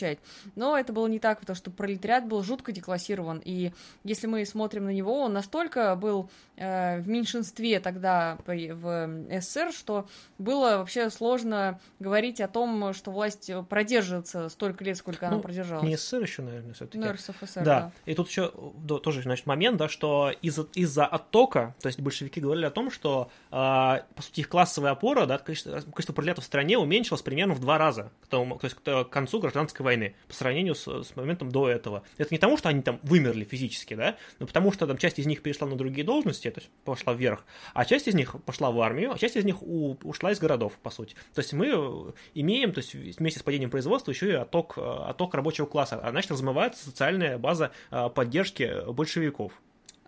Но 0.56 0.76
это 0.76 0.92
было 0.92 1.06
не 1.06 1.18
так, 1.18 1.40
потому 1.40 1.56
что 1.56 1.70
пролетариат 1.70 2.26
был 2.26 2.42
жутко 2.42 2.72
деклассирован, 2.72 3.40
и 3.44 3.72
если 4.04 4.26
мы 4.26 4.44
смотрим 4.44 4.84
на 4.84 4.90
него, 4.92 5.20
он 5.20 5.32
настолько 5.32 5.94
был 5.96 6.30
э, 6.56 7.00
в 7.00 7.08
меньшинстве 7.08 7.80
тогда 7.80 8.38
в 8.46 9.10
СССР, 9.40 9.72
что 9.72 10.06
было 10.38 10.78
вообще 10.78 11.10
сложно 11.10 11.80
говорить 11.98 12.40
о 12.40 12.48
том, 12.48 12.92
что 12.94 13.10
власть 13.10 13.50
продержится 13.68 14.48
столько 14.48 14.84
лет, 14.84 14.96
сколько 14.96 15.26
она 15.28 15.36
Ну, 15.36 15.42
продержалась. 15.42 15.84
Не 15.84 15.96
СССР 15.96 16.22
еще, 16.22 16.42
наверное, 16.42 16.74
все-таки. 16.74 16.98
Ну, 16.98 17.12
РСФСР, 17.12 17.64
Да, 17.64 17.92
и 18.06 18.14
тут 18.14 18.28
еще 18.28 18.52
да, 18.76 18.98
тоже, 18.98 19.22
значит, 19.22 19.46
момент, 19.46 19.76
да, 19.76 19.88
что 19.88 20.32
из-за 20.42 20.66
из-за 20.74 21.06
оттока, 21.06 21.74
то 21.80 21.88
есть 21.88 22.00
большевики 22.00 22.40
говорили 22.40 22.66
о 22.66 22.70
том, 22.70 22.90
что, 22.90 23.30
э, 23.50 23.54
по 23.54 24.22
сути, 24.22 24.40
их 24.40 24.48
классовая 24.48 24.92
опора, 24.92 25.26
да, 25.26 25.38
количество, 25.38 25.80
количество 25.80 26.12
пролетов 26.12 26.44
в 26.44 26.46
стране 26.46 26.78
уменьшилось 26.78 27.22
примерно 27.22 27.54
в 27.54 27.60
два 27.60 27.78
раза, 27.78 28.10
к, 28.22 28.26
тому, 28.28 28.58
то 28.58 28.66
есть 28.66 28.76
к, 28.76 29.04
к 29.04 29.08
концу 29.08 29.40
гражданской 29.40 29.81
войны, 29.82 30.14
по 30.28 30.34
сравнению 30.34 30.74
с, 30.74 30.86
с 30.86 31.14
моментом 31.16 31.50
до 31.50 31.68
этого. 31.68 32.02
Это 32.18 32.32
не 32.32 32.38
потому, 32.38 32.56
что 32.56 32.68
они 32.68 32.82
там 32.82 32.98
вымерли 33.02 33.44
физически, 33.44 33.94
да, 33.94 34.16
но 34.38 34.46
потому 34.46 34.72
что 34.72 34.86
там 34.86 34.96
часть 34.98 35.18
из 35.18 35.26
них 35.26 35.42
перешла 35.42 35.66
на 35.68 35.76
другие 35.76 36.04
должности, 36.04 36.50
то 36.50 36.60
есть 36.60 36.70
пошла 36.84 37.12
вверх, 37.12 37.44
а 37.74 37.84
часть 37.84 38.08
из 38.08 38.14
них 38.14 38.36
пошла 38.44 38.70
в 38.70 38.80
армию, 38.80 39.12
а 39.12 39.18
часть 39.18 39.36
из 39.36 39.44
них 39.44 39.62
у- 39.62 39.96
ушла 40.04 40.32
из 40.32 40.38
городов, 40.38 40.72
по 40.82 40.90
сути. 40.90 41.14
То 41.34 41.40
есть 41.40 41.52
мы 41.52 41.66
э, 41.66 42.12
имеем, 42.34 42.72
то 42.72 42.78
есть 42.78 42.94
вместе 42.94 43.40
с 43.40 43.42
падением 43.42 43.70
производства 43.70 44.10
еще 44.10 44.28
и 44.30 44.32
отток, 44.34 44.74
э, 44.76 44.80
отток 44.80 45.34
рабочего 45.34 45.66
класса, 45.66 46.00
а 46.02 46.10
значит 46.10 46.30
размывается 46.30 46.84
социальная 46.84 47.38
база 47.38 47.72
э, 47.90 48.08
поддержки 48.14 48.90
большевиков. 48.90 49.52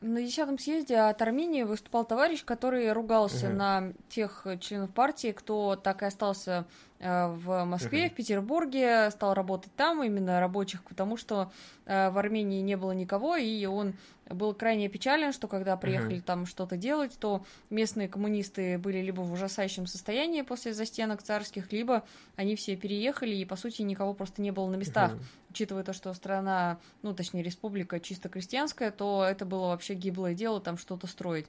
На 0.01 0.21
десятом 0.21 0.59
съезде 0.59 0.97
от 0.99 1.23
Армении 1.23 1.63
выступал 1.63 2.05
товарищ, 2.05 2.45
который 2.45 2.93
ругался 2.93 3.49
Мгм. 3.49 3.57
на 3.57 3.93
тех 4.11 4.47
членов 4.61 4.91
партии, 4.93 5.33
кто 5.33 5.77
так 5.77 6.03
и 6.03 6.05
остался 6.07 6.67
в 7.05 7.65
Москве, 7.65 8.09
в 8.09 8.15
Петербурге, 8.15 9.11
стал 9.11 9.35
работать 9.35 9.75
там, 9.77 10.03
именно 10.03 10.41
рабочих, 10.41 10.83
потому 10.85 11.17
что 11.19 11.53
э, 11.85 12.09
в 12.11 12.17
Армении 12.17 12.63
не 12.63 12.77
было 12.77 12.93
никого, 12.93 13.37
и 13.37 13.67
он 13.67 13.95
был 14.31 14.55
крайне 14.55 14.89
печален, 14.89 15.33
что 15.33 15.47
когда 15.49 15.77
приехали 15.77 16.21
там 16.21 16.47
что-то 16.47 16.79
делать, 16.79 17.19
то 17.19 17.45
местные 17.69 18.09
коммунисты 18.09 18.79
были 18.79 18.99
либо 19.03 19.21
в 19.21 19.33
ужасающем 19.33 19.87
состоянии 19.87 20.41
после 20.41 20.73
застенок 20.73 21.23
царских, 21.23 21.73
либо 21.73 22.05
они 22.37 22.57
все 22.57 22.75
переехали, 22.75 23.35
и, 23.35 23.45
по 23.45 23.57
сути, 23.57 23.83
никого 23.83 24.15
просто 24.15 24.41
не 24.41 24.51
было 24.51 24.71
на 24.71 24.77
местах 24.77 25.13
Мгм. 25.13 25.23
учитывая 25.51 25.85
то, 25.85 25.93
что 25.93 26.13
страна, 26.15 26.79
ну, 27.03 27.15
точнее, 27.15 27.43
республика 27.43 28.01
чисто 28.01 28.31
крестьянская, 28.31 28.91
то 28.91 29.25
это 29.29 29.45
было 29.45 29.69
вообще 29.69 29.93
гиблое 29.95 30.35
дело 30.35 30.61
там 30.61 30.79
что-то 30.79 31.07
строить. 31.07 31.47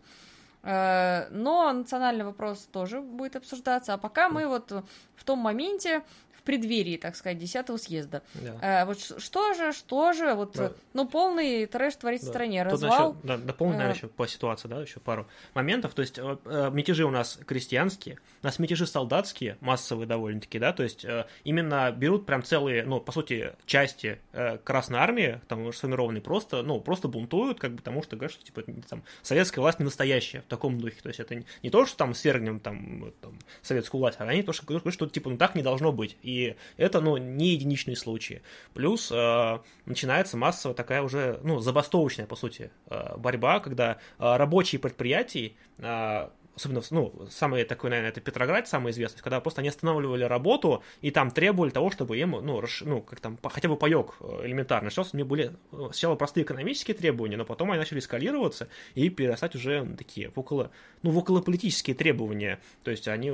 Э, 0.66 1.28
Но 1.30 1.72
национальный 1.72 2.26
вопрос 2.26 2.68
тоже 2.72 3.00
будет 3.00 3.36
обсуждаться. 3.36 3.94
А 3.94 3.98
пока 3.98 4.30
мы 4.30 4.48
вот 4.48 4.72
в 5.16 5.24
том 5.24 5.40
моменте, 5.40 6.04
преддверии, 6.46 6.98
так 6.98 7.16
сказать, 7.16 7.38
10 7.38 7.78
съезда. 7.78 8.22
Да. 8.36 8.82
Э, 8.82 8.86
Вот 8.86 9.00
что 9.00 9.54
же, 9.54 9.74
что 9.74 10.14
же, 10.14 10.34
вот, 10.36 10.54
Да. 10.56 10.72
ну, 10.94 11.08
полный 11.08 11.66
трэш 11.66 11.96
творится 11.96 12.28
в 12.28 12.30
Да. 12.30 12.34
стране. 12.34 12.64
Тут 12.64 12.74
Развал. 12.74 13.12
еще, 13.14 13.20
да, 13.24 13.38
дополню, 13.38 13.74
наверное, 13.74 13.94
Э. 13.94 13.98
еще 13.98 14.08
по 14.08 14.28
ситуации, 14.28 14.68
да, 14.68 14.82
еще 14.82 15.00
пару 15.00 15.28
моментов. 15.54 15.94
То 15.94 16.02
есть 16.02 16.18
э, 16.18 16.38
мятежи 16.72 17.04
у 17.06 17.10
нас 17.12 17.40
крестьянские, 17.46 18.20
у 18.44 18.46
нас 18.46 18.60
мятежи 18.60 18.86
солдатские, 18.88 19.58
массовые 19.62 20.08
довольно-таки, 20.08 20.60
да, 20.60 20.72
то 20.74 20.84
есть 20.84 21.04
э, 21.04 21.26
именно 21.44 21.92
берут 21.92 22.26
прям 22.26 22.44
целые, 22.44 22.86
ну, 22.86 23.00
по 23.00 23.12
сути, 23.12 23.54
части 23.66 24.20
э, 24.34 24.58
Красной 24.60 25.00
Армии, 25.00 25.42
там, 25.48 25.72
сформированные 25.74 26.22
просто, 26.22 26.62
ну, 26.62 26.80
просто 26.80 27.08
бунтуют, 27.08 27.60
как 27.60 27.72
бы, 27.72 27.78
потому 27.78 28.04
что, 28.04 28.16
говорят, 28.16 28.32
что, 28.34 28.44
типа, 28.46 28.64
там, 28.90 29.04
советская 29.24 29.62
власть 29.62 29.80
не 29.80 29.86
настоящая 29.86 30.42
в 30.42 30.46
таком 30.46 30.80
духе, 30.80 31.02
то 31.02 31.10
есть 31.10 31.20
это 31.20 31.44
не, 31.62 31.70
то, 31.70 31.86
что 31.86 31.98
там 31.98 32.14
свергнем, 32.14 32.60
там, 32.60 33.12
там, 33.22 33.38
советскую 33.62 34.00
власть, 34.00 34.18
а 34.20 34.24
они 34.26 34.44
то, 34.44 34.54
что 34.54 34.66
говорят, 34.66 34.94
что, 34.94 35.08
типа, 35.08 35.30
ну, 35.30 35.38
так 35.38 35.56
не 35.56 35.64
должно 35.64 35.92
быть, 35.92 36.18
и 36.22 36.35
это, 36.78 37.02
ну, 37.02 37.18
не 37.18 37.50
единичные 37.50 37.96
случаи. 37.96 38.42
Плюс 38.74 39.12
э, 39.12 39.60
начинается 39.86 40.38
массовая 40.38 40.76
такая 40.76 41.02
уже, 41.02 41.40
ну, 41.44 41.60
забастовочная, 41.60 42.26
по 42.28 42.36
сути, 42.36 42.72
э, 42.90 43.18
борьба, 43.18 43.60
когда 43.60 43.94
э, 43.94 43.98
рабочие 44.18 44.80
предприятий, 44.80 45.56
э, 45.80 46.30
особенно, 46.56 46.82
ну, 46.90 47.28
самый 47.30 47.64
такой, 47.66 47.90
наверное, 47.90 48.12
это 48.12 48.22
Петроград, 48.22 48.68
самый 48.68 48.92
известный, 48.92 49.22
когда 49.22 49.40
просто 49.40 49.62
они 49.62 49.70
останавливали 49.70 50.24
работу 50.24 50.84
и 51.02 51.12
там 51.12 51.32
требовали 51.32 51.70
того, 51.70 51.92
чтобы 51.92 52.18
им, 52.18 52.32
ну, 52.32 52.60
расш- 52.60 52.84
ну 52.86 53.02
как 53.02 53.20
там, 53.20 53.38
по- 53.38 53.50
хотя 53.50 53.68
бы 53.68 53.76
паек 53.76 54.16
э, 54.22 54.46
элементарно. 54.46 54.90
Сейчас 54.90 55.14
у 55.14 55.18
них 55.18 55.28
были 55.28 55.52
э, 55.72 55.78
сначала 55.92 56.16
простые 56.16 56.44
экономические 56.44 56.96
требования, 56.96 57.38
но 57.38 57.46
потом 57.46 57.72
они 57.72 57.80
начали 57.80 58.00
эскалироваться 58.00 58.70
и 58.94 59.10
перерастать 59.10 59.56
уже 59.56 59.86
такие 59.98 60.30
в 60.30 60.40
около, 60.40 60.72
ну, 61.02 61.12
в 61.12 61.18
околополитические 61.18 61.96
требования. 61.96 62.60
То 62.84 62.92
есть 62.92 63.08
они, 63.08 63.32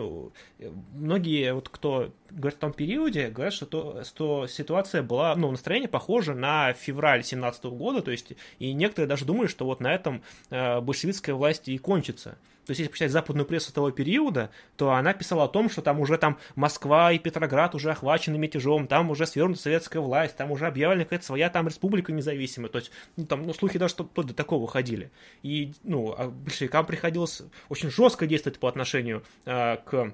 э, 0.60 0.72
многие, 0.94 1.54
вот 1.54 1.70
кто 1.70 2.12
говорят 2.30 2.58
о 2.58 2.62
том 2.62 2.74
периоде, 2.74 3.30
говорят, 3.30 3.54
что, 3.54 3.66
то, 3.66 4.04
что 4.04 4.48
ситуация 4.48 5.04
была, 5.04 5.36
ну, 5.36 5.52
настроение 5.52 5.90
похоже 5.90 6.34
на 6.34 6.74
февраль 6.74 7.24
17 7.24 7.66
года, 7.66 8.02
то 8.02 8.12
есть 8.12 8.34
и 8.60 8.74
некоторые 8.74 9.08
даже 9.08 9.26
думали, 9.26 9.48
что 9.48 9.66
вот 9.66 9.80
на 9.82 9.94
этом 9.94 10.24
большевистская 10.50 11.36
власть 11.36 11.68
и 11.68 11.78
кончится. 11.78 12.38
То 12.66 12.72
есть, 12.72 12.80
если 12.80 12.92
почитать 12.92 13.12
западную 13.12 13.46
прессу 13.46 13.74
того 13.74 13.92
периода, 13.92 14.52
то 14.78 14.92
она 14.92 15.14
писала 15.14 15.46
о 15.46 15.48
том, 15.48 15.70
что 15.70 15.82
там 15.82 16.00
уже 16.00 16.18
там 16.18 16.38
Москва 16.56 17.12
и 17.12 17.18
Петроград 17.20 17.74
уже 17.74 17.92
охвачены 17.92 18.38
мятежом, 18.38 18.88
там 18.88 19.10
уже 19.10 19.26
свернута 19.26 19.60
советская 19.60 20.02
власть, 20.02 20.38
там 20.38 20.52
уже 20.52 20.68
объявлена 20.68 21.04
какая-то 21.04 21.26
своя 21.26 21.50
там 21.50 21.68
республика 21.68 22.12
независимая. 22.12 22.70
То 22.70 22.80
есть, 22.80 22.92
ну, 23.18 23.26
там, 23.26 23.44
ну, 23.48 23.54
слухи 23.54 23.80
даже 23.80 23.94
что 23.94 24.10
до 24.16 24.34
такого 24.34 24.68
ходили. 24.68 25.12
И, 25.42 25.74
ну, 25.84 26.14
а 26.18 26.30
большевикам 26.30 26.86
приходилось 26.86 27.42
очень 27.70 27.90
жестко 27.90 28.28
действовать 28.28 28.60
по 28.60 28.68
отношению 28.68 29.24
э, 29.46 29.78
к 29.78 30.14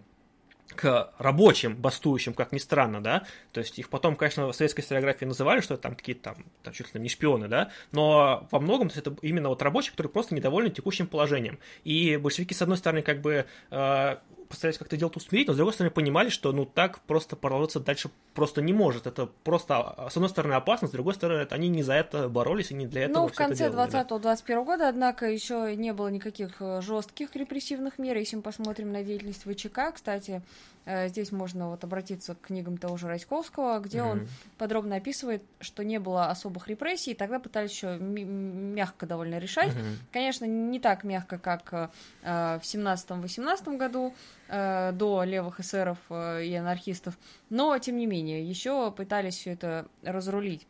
к 0.76 1.14
рабочим 1.18 1.76
бастующим, 1.76 2.34
как 2.34 2.52
ни 2.52 2.58
странно, 2.58 3.02
да, 3.02 3.26
то 3.52 3.60
есть 3.60 3.80
их 3.80 3.90
потом, 3.90 4.16
конечно, 4.16 4.48
в 4.48 4.54
советской 4.54 4.82
историографии 4.82 5.26
называли, 5.26 5.62
что 5.62 5.76
это 5.76 5.84
там 5.84 5.96
какие-то 5.96 6.22
там, 6.22 6.46
там 6.64 6.74
чуть 6.74 6.94
ли 6.94 7.02
не 7.02 7.10
шпионы, 7.10 7.48
да, 7.48 7.72
но 7.92 8.48
во 8.52 8.60
многом 8.60 8.92
это 8.94 9.16
именно 9.22 9.50
вот 9.50 9.62
рабочие, 9.62 9.92
которые 9.92 10.12
просто 10.12 10.36
недовольны 10.36 10.70
текущим 10.70 11.08
положением. 11.08 11.60
И 11.84 12.18
большевики, 12.18 12.54
с 12.54 12.62
одной 12.62 12.78
стороны, 12.78 13.02
как 13.02 13.22
бы 13.22 13.46
э, 13.72 14.18
постарались 14.48 14.78
как-то 14.78 14.98
дело 14.98 15.12
усмирить, 15.16 15.48
но 15.48 15.54
с 15.54 15.58
другой 15.58 15.74
стороны 15.74 15.92
понимали, 15.92 16.30
что 16.30 16.52
ну 16.52 16.66
так 16.66 17.00
просто 17.02 17.36
продолжаться 17.36 17.80
дальше 17.80 18.10
просто 18.34 18.62
не 18.62 18.72
может. 18.74 19.08
Это 19.08 19.26
просто, 19.44 19.78
а, 19.78 20.10
с 20.10 20.16
одной 20.16 20.30
стороны, 20.30 20.54
опасно, 20.54 20.88
с 20.88 20.92
другой 20.92 21.16
стороны, 21.16 21.42
это 21.42 21.56
они 21.56 21.70
не 21.70 21.82
за 21.82 21.94
это 21.94 22.30
боролись 22.30 22.70
и 22.72 22.76
не 22.76 22.86
для 22.86 23.04
этого 23.06 23.24
Ну, 23.24 23.28
в 23.28 23.34
конце 23.34 23.70
делали, 23.70 23.90
да. 23.90 24.04
20-21 24.04 24.64
года, 24.64 24.90
однако, 24.90 25.26
еще 25.30 25.76
не 25.76 25.92
было 25.92 26.10
никаких 26.10 26.62
э, 26.62 26.82
жестких 26.82 27.36
репрессивных 27.36 27.98
мер. 27.98 28.16
Если 28.18 28.36
мы 28.36 28.44
посмотрим 28.44 28.92
на 28.92 29.04
деятельность 29.04 29.44
ВЧК, 29.44 29.92
кстати, 29.92 30.44
э, 30.86 31.08
здесь 31.10 31.32
можно 31.32 31.70
вот 31.72 31.84
обратиться 31.84 32.36
к 32.36 32.42
книгам 32.42 32.78
того 32.78 32.98
же 32.98 33.08
Раськовского, 33.08 33.80
где 33.80 34.04
он 34.04 34.20
Мгм. 34.20 34.28
подробно 34.60 34.98
описывает, 34.98 35.42
что 35.60 35.84
не 35.84 36.00
было 36.00 36.28
особых 36.30 36.68
репрессий, 36.68 37.12
и 37.12 37.16
тогда 37.16 37.40
пытались 37.40 37.72
еще 37.72 37.98
мягко 37.98 39.08
довольно 39.08 39.40
решать. 39.40 39.74
Мгм. 39.74 39.98
Конечно, 40.12 40.46
не 40.46 40.80
так 40.80 41.04
мягко, 41.04 41.40
как 41.40 41.92
э, 42.22 42.60
в 42.62 42.64
17-18 42.64 43.78
году 43.78 44.14
до 44.50 45.24
левых 45.24 45.60
эсеров 45.60 45.98
э, 46.10 46.46
и 46.46 46.54
анархистов, 46.56 47.18
но 47.50 47.78
тем 47.80 47.98
не 47.98 48.06
менее 48.06 48.48
еще 48.48 48.92
пытались 48.92 49.36
все 49.38 49.52
это 49.52 49.88
разрулить. 50.04 50.66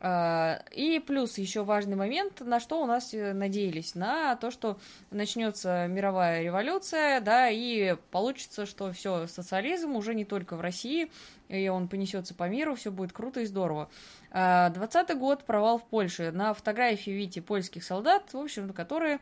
Э, 0.00 0.58
И 0.72 0.98
плюс 1.00 1.38
еще 1.38 1.64
важный 1.64 1.96
момент, 1.96 2.40
на 2.40 2.60
что 2.60 2.82
у 2.82 2.86
нас 2.86 3.14
э, 3.14 3.32
надеялись, 3.32 3.94
на 3.94 4.36
то, 4.36 4.50
что 4.50 4.78
начнется 5.10 5.86
мировая 5.86 6.42
революция, 6.42 7.20
да, 7.20 7.48
и 7.48 7.96
получится, 8.10 8.66
что 8.66 8.92
все, 8.92 9.26
социализм 9.26 9.96
уже 9.96 10.14
не 10.14 10.24
только 10.24 10.56
в 10.56 10.60
России, 10.60 11.10
и 11.48 11.68
он 11.68 11.88
понесется 11.88 12.34
по 12.34 12.48
миру, 12.48 12.74
все 12.74 12.90
будет 12.90 13.12
круто 13.12 13.40
и 13.40 13.46
здорово. 13.46 13.88
А, 14.32 14.68
Двадцатый 14.70 15.16
год, 15.16 15.44
провал 15.44 15.78
в 15.78 15.84
Польше. 15.84 16.30
На 16.30 16.52
фотографии 16.52 17.10
видите 17.12 17.40
польских 17.40 17.84
солдат, 17.84 18.34
в 18.34 18.38
общем, 18.38 18.72
которые 18.72 19.20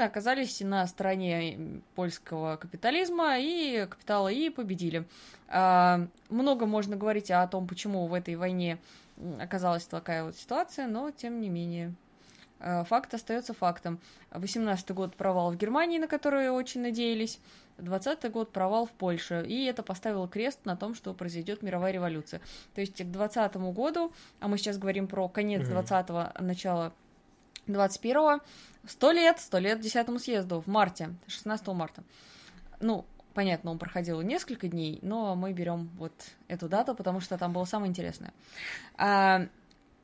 оказались 0.00 0.60
на 0.60 0.86
стороне 0.86 1.80
польского 1.94 2.56
капитализма 2.56 3.38
и 3.38 3.86
капитала 3.86 4.28
и 4.28 4.50
победили. 4.50 5.04
А, 5.48 6.06
Много 6.28 6.66
можно 6.66 6.96
говорить 6.96 7.30
о 7.30 7.46
том, 7.46 7.66
почему 7.66 8.06
в 8.06 8.14
этой 8.14 8.34
войне 8.36 8.78
оказалась 9.40 9.84
такая 9.84 10.24
вот 10.24 10.36
ситуация, 10.36 10.86
но 10.86 11.10
тем 11.10 11.40
не 11.40 11.48
менее. 11.48 11.94
э, 12.60 12.84
факт 12.84 13.14
остается 13.14 13.54
фактом. 13.54 14.00
18 14.30 14.90
год 14.92 15.16
провал 15.16 15.52
в 15.52 15.56
Германии, 15.56 15.98
на 15.98 16.08
который 16.08 16.50
очень 16.50 16.82
надеялись. 16.82 17.40
20 17.78 18.30
год 18.32 18.50
провал 18.50 18.86
в 18.86 18.90
Польше, 18.90 19.44
и 19.46 19.64
это 19.66 19.82
поставило 19.82 20.26
крест 20.28 20.64
на 20.64 20.76
том, 20.76 20.94
что 20.94 21.14
произойдет 21.14 21.62
мировая 21.62 21.92
революция. 21.92 22.40
То 22.74 22.80
есть 22.80 23.00
к 23.00 23.06
20 23.06 23.56
году, 23.56 24.12
а 24.40 24.48
мы 24.48 24.58
сейчас 24.58 24.78
говорим 24.78 25.06
про 25.06 25.28
конец 25.28 25.68
20-го, 25.68 26.42
начало 26.42 26.92
21-го, 27.68 28.42
100 28.86 29.10
лет, 29.12 29.38
100 29.38 29.58
лет 29.58 29.80
10 29.80 30.20
съезду 30.20 30.60
в 30.60 30.66
марте, 30.66 31.14
16 31.28 31.68
марта. 31.68 32.02
Ну, 32.80 33.04
понятно, 33.38 33.70
он 33.70 33.78
проходил 33.78 34.20
несколько 34.20 34.66
дней, 34.66 34.98
но 35.00 35.36
мы 35.36 35.52
берем 35.52 35.90
вот 35.96 36.12
эту 36.48 36.68
дату, 36.68 36.96
потому 36.96 37.20
что 37.20 37.38
там 37.38 37.52
было 37.52 37.66
самое 37.66 37.88
интересное. 37.88 38.32
А, 38.96 39.46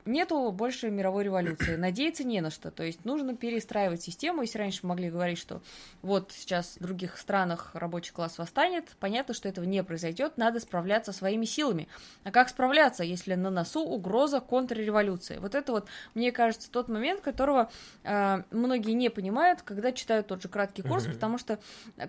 нету 0.06 0.50
больше 0.52 0.90
мировой 0.90 1.24
революции. 1.24 1.76
Надеяться 1.76 2.24
не 2.24 2.40
на 2.40 2.50
что. 2.50 2.70
То 2.70 2.84
есть 2.84 3.04
нужно 3.04 3.36
перестраивать 3.36 4.02
систему. 4.02 4.42
Если 4.42 4.58
раньше 4.58 4.80
мы 4.82 4.90
могли 4.90 5.10
говорить, 5.10 5.38
что 5.38 5.62
вот 6.02 6.32
сейчас 6.32 6.76
в 6.78 6.82
других 6.82 7.18
странах 7.18 7.70
рабочий 7.74 8.12
класс 8.12 8.38
восстанет, 8.38 8.88
понятно, 9.00 9.34
что 9.34 9.48
этого 9.48 9.64
не 9.64 9.82
произойдет, 9.82 10.36
надо 10.36 10.60
справляться 10.60 11.12
своими 11.12 11.44
силами. 11.44 11.88
А 12.22 12.30
как 12.30 12.48
справляться, 12.48 13.04
если 13.04 13.34
на 13.34 13.50
носу 13.50 13.80
угроза 13.80 14.40
контрреволюции? 14.40 15.38
Вот 15.38 15.54
это 15.54 15.72
вот, 15.72 15.88
мне 16.14 16.32
кажется, 16.32 16.70
тот 16.70 16.88
момент, 16.88 17.20
которого 17.20 17.70
э, 18.02 18.42
многие 18.50 18.92
не 18.92 19.08
понимают, 19.08 19.62
когда 19.62 19.92
читают 19.92 20.26
тот 20.26 20.42
же 20.42 20.48
краткий 20.48 20.82
курс, 20.82 21.06
потому 21.06 21.38
что 21.38 21.58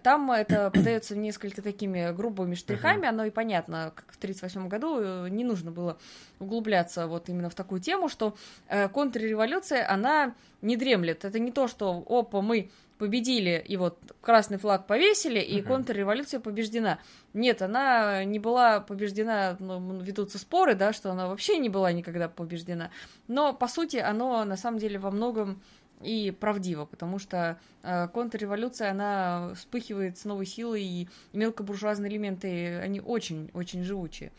там 0.04 0.32
это 0.32 0.70
подается 0.74 1.16
несколько 1.16 1.62
такими 1.62 2.14
грубыми 2.14 2.56
штрихами, 2.56 3.08
оно 3.08 3.26
и 3.26 3.30
понятно, 3.30 3.94
как 3.96 4.12
в 4.12 4.18
1938 4.18 4.68
году 4.68 5.00
э, 5.00 5.30
не 5.30 5.44
нужно 5.44 5.72
было 5.72 5.98
углубляться 6.40 7.08
вот 7.08 7.30
именно 7.30 7.50
в 7.50 7.56
такую 7.56 7.82
тему, 7.86 8.10
что 8.10 8.36
э, 8.68 8.90
контрреволюция, 8.90 9.90
она 9.90 10.34
не 10.62 10.78
дремлет. 10.78 11.26
Это 11.26 11.40
не 11.40 11.52
то, 11.52 11.68
что, 11.68 12.04
опа, 12.08 12.42
мы 12.42 12.70
победили, 12.98 13.64
и 13.68 13.78
вот 13.78 13.98
красный 14.22 14.58
флаг 14.58 14.88
повесили, 14.88 15.40
и 15.40 15.60
uh-huh. 15.60 15.68
контрреволюция 15.68 16.40
побеждена. 16.40 17.00
Нет, 17.34 17.62
она 17.62 18.24
не 18.24 18.40
была 18.40 18.80
побеждена, 18.80 19.58
ну, 19.60 20.00
ведутся 20.00 20.40
споры, 20.40 20.76
да, 20.76 20.94
что 20.94 21.12
она 21.12 21.28
вообще 21.28 21.58
не 21.58 21.70
была 21.70 21.92
никогда 21.92 22.30
побеждена. 22.30 22.92
Но, 23.28 23.54
по 23.54 23.68
сути, 23.68 23.98
оно 23.98 24.46
на 24.46 24.58
самом 24.58 24.80
деле 24.80 24.98
во 24.98 25.12
многом 25.12 25.62
и 26.02 26.32
правдиво, 26.32 26.86
потому 26.86 27.20
что 27.20 27.60
э, 27.84 28.08
контрреволюция, 28.10 28.92
она 28.92 29.54
вспыхивает 29.56 30.18
с 30.18 30.26
новой 30.26 30.46
силой, 30.46 30.84
и 30.84 31.10
мелкобуржуазные 31.34 32.12
элементы, 32.12 32.78
они 32.80 33.02
очень-очень 33.02 33.84
живучие. 33.84 34.32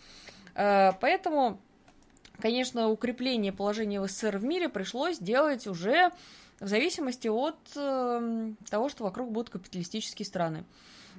Э, 0.55 0.93
поэтому 1.01 1.61
Конечно, 2.41 2.89
укрепление 2.89 3.53
положения 3.53 4.01
в 4.01 4.09
СССР 4.09 4.39
в 4.39 4.45
мире 4.45 4.69
пришлось 4.69 5.19
делать 5.19 5.67
уже 5.67 6.11
в 6.61 6.69
зависимости 6.69 7.29
от 7.29 7.57
э, 7.75 8.53
того, 8.71 8.89
что 8.89 9.05
вокруг 9.05 9.31
будут 9.31 9.51
капиталистические 9.51 10.27
страны. 10.27 10.65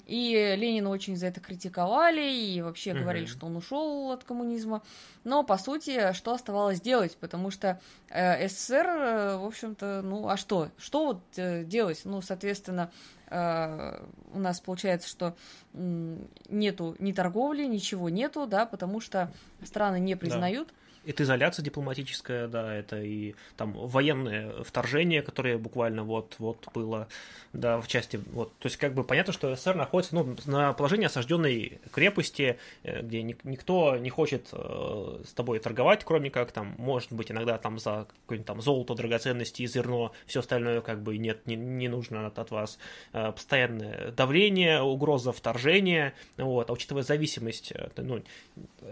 И 0.06 0.56
Ленина 0.58 0.90
очень 0.90 1.18
за 1.18 1.28
это 1.28 1.42
критиковали, 1.42 2.32
и 2.32 2.62
вообще 2.62 2.92
угу. 2.92 3.02
говорили, 3.02 3.26
что 3.26 3.46
он 3.48 3.56
ушел 3.58 4.12
от 4.12 4.24
коммунизма. 4.24 4.82
Но, 5.24 5.44
по 5.44 5.58
сути, 5.58 6.14
что 6.14 6.34
оставалось 6.34 6.80
делать? 6.80 7.18
Потому 7.18 7.52
что 7.52 7.80
э, 8.10 8.48
СССР, 8.48 8.86
э, 8.88 9.38
в 9.38 9.46
общем-то, 9.46 10.02
ну, 10.04 10.30
а 10.30 10.38
что? 10.38 10.70
Что 10.78 11.06
вот 11.06 11.22
э, 11.36 11.64
делать? 11.64 12.02
Ну, 12.06 12.22
соответственно, 12.22 12.92
э, 13.30 14.06
у 14.34 14.40
нас 14.40 14.62
получается, 14.62 15.10
что 15.10 15.36
э, 15.74 16.18
нету 16.50 16.96
ни 17.00 17.12
торговли, 17.12 17.66
ничего 17.66 18.10
нету, 18.10 18.46
да, 18.48 18.66
потому 18.66 19.02
что 19.02 19.32
страны 19.64 20.00
не 20.00 20.16
признают. 20.16 20.70
Да 20.70 20.74
это 21.08 21.24
изоляция 21.24 21.64
дипломатическая, 21.64 22.48
да, 22.48 22.76
это 22.76 23.02
и 23.02 23.34
там 23.56 23.72
военное 23.74 24.64
вторжение, 24.64 25.22
которое 25.22 25.58
буквально 25.58 26.04
вот-вот 26.04 26.68
было, 26.74 27.08
да, 27.54 27.80
в 27.80 27.88
части, 27.88 28.20
вот, 28.34 28.52
то 28.60 28.68
есть 28.68 28.78
как 28.78 28.94
бы 28.94 29.04
понятно, 29.04 29.32
что 29.32 29.56
СССР 29.56 29.76
находится, 29.76 30.16
ну, 30.16 30.36
на 30.46 30.74
положении 30.74 31.06
осажденной 31.06 31.80
крепости, 31.92 32.58
э, 32.84 33.02
где 33.02 33.24
никто 33.24 33.96
не 33.96 34.10
хочет 34.10 34.50
э, 34.52 35.22
с 35.26 35.32
тобой 35.34 35.60
торговать, 35.60 36.04
кроме 36.04 36.30
как 36.30 36.52
там, 36.52 36.76
может 36.78 37.14
быть, 37.14 37.32
иногда 37.32 37.58
там 37.58 37.80
за 37.80 38.08
какое-нибудь 38.24 38.48
там 38.48 38.62
золото, 38.62 38.94
драгоценности, 38.94 39.66
зерно, 39.66 40.12
все 40.26 40.42
остальное 40.42 40.82
как 40.82 41.02
бы 41.02 41.18
нет, 41.18 41.48
не, 41.48 41.56
не 41.56 41.88
нужно 41.88 42.28
от, 42.28 42.38
от 42.38 42.52
вас, 42.52 42.80
э, 43.14 43.32
постоянное 43.32 44.12
давление, 44.12 44.82
угроза 44.82 45.32
вторжения, 45.32 46.14
вот, 46.36 46.70
а 46.70 46.74
учитывая 46.74 47.04
зависимость, 47.04 47.72
ну, 47.96 48.22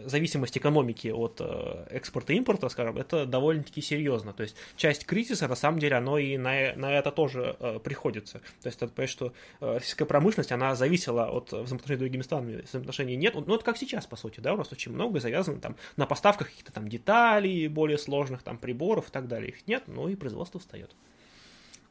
зависимость 0.05 0.57
экономики 0.57 1.09
от 1.09 1.41
экспорта 2.05 2.33
и 2.33 2.37
импорта, 2.37 2.69
скажем, 2.69 2.97
это 2.97 3.25
довольно-таки 3.25 3.81
серьезно. 3.81 4.33
То 4.33 4.43
есть 4.43 4.55
часть 4.75 5.05
кризиса, 5.05 5.47
на 5.47 5.55
самом 5.55 5.79
деле, 5.79 5.95
оно 5.95 6.17
и 6.17 6.37
на, 6.37 6.73
на 6.75 6.93
это 6.93 7.11
тоже 7.11 7.55
э, 7.59 7.79
приходится. 7.83 8.39
То 8.61 8.67
есть, 8.67 8.79
надо 8.79 8.93
понять, 8.93 9.09
что 9.09 9.33
э, 9.59 9.73
российская 9.75 10.05
промышленность, 10.05 10.51
она 10.51 10.75
зависела 10.75 11.25
от 11.29 11.51
взаимоотношений 11.51 11.95
с 11.95 11.99
другими 11.99 12.21
странами, 12.21 12.61
взаимоотношений 12.61 13.15
нет. 13.15 13.35
Ну, 13.35 13.55
это 13.55 13.65
как 13.65 13.77
сейчас, 13.77 14.05
по 14.05 14.15
сути, 14.15 14.39
да, 14.39 14.53
у 14.53 14.57
нас 14.57 14.71
очень 14.71 14.91
много 14.91 15.19
завязано 15.19 15.59
там 15.59 15.75
на 15.97 16.05
поставках 16.05 16.49
каких-то 16.49 16.71
там 16.71 16.87
деталей, 16.87 17.67
более 17.67 17.97
сложных 17.97 18.43
там 18.43 18.57
приборов 18.57 19.09
и 19.09 19.11
так 19.11 19.27
далее. 19.27 19.49
Их 19.49 19.67
нет, 19.67 19.83
но 19.87 20.07
и 20.09 20.15
производство 20.15 20.59
встает. 20.59 20.95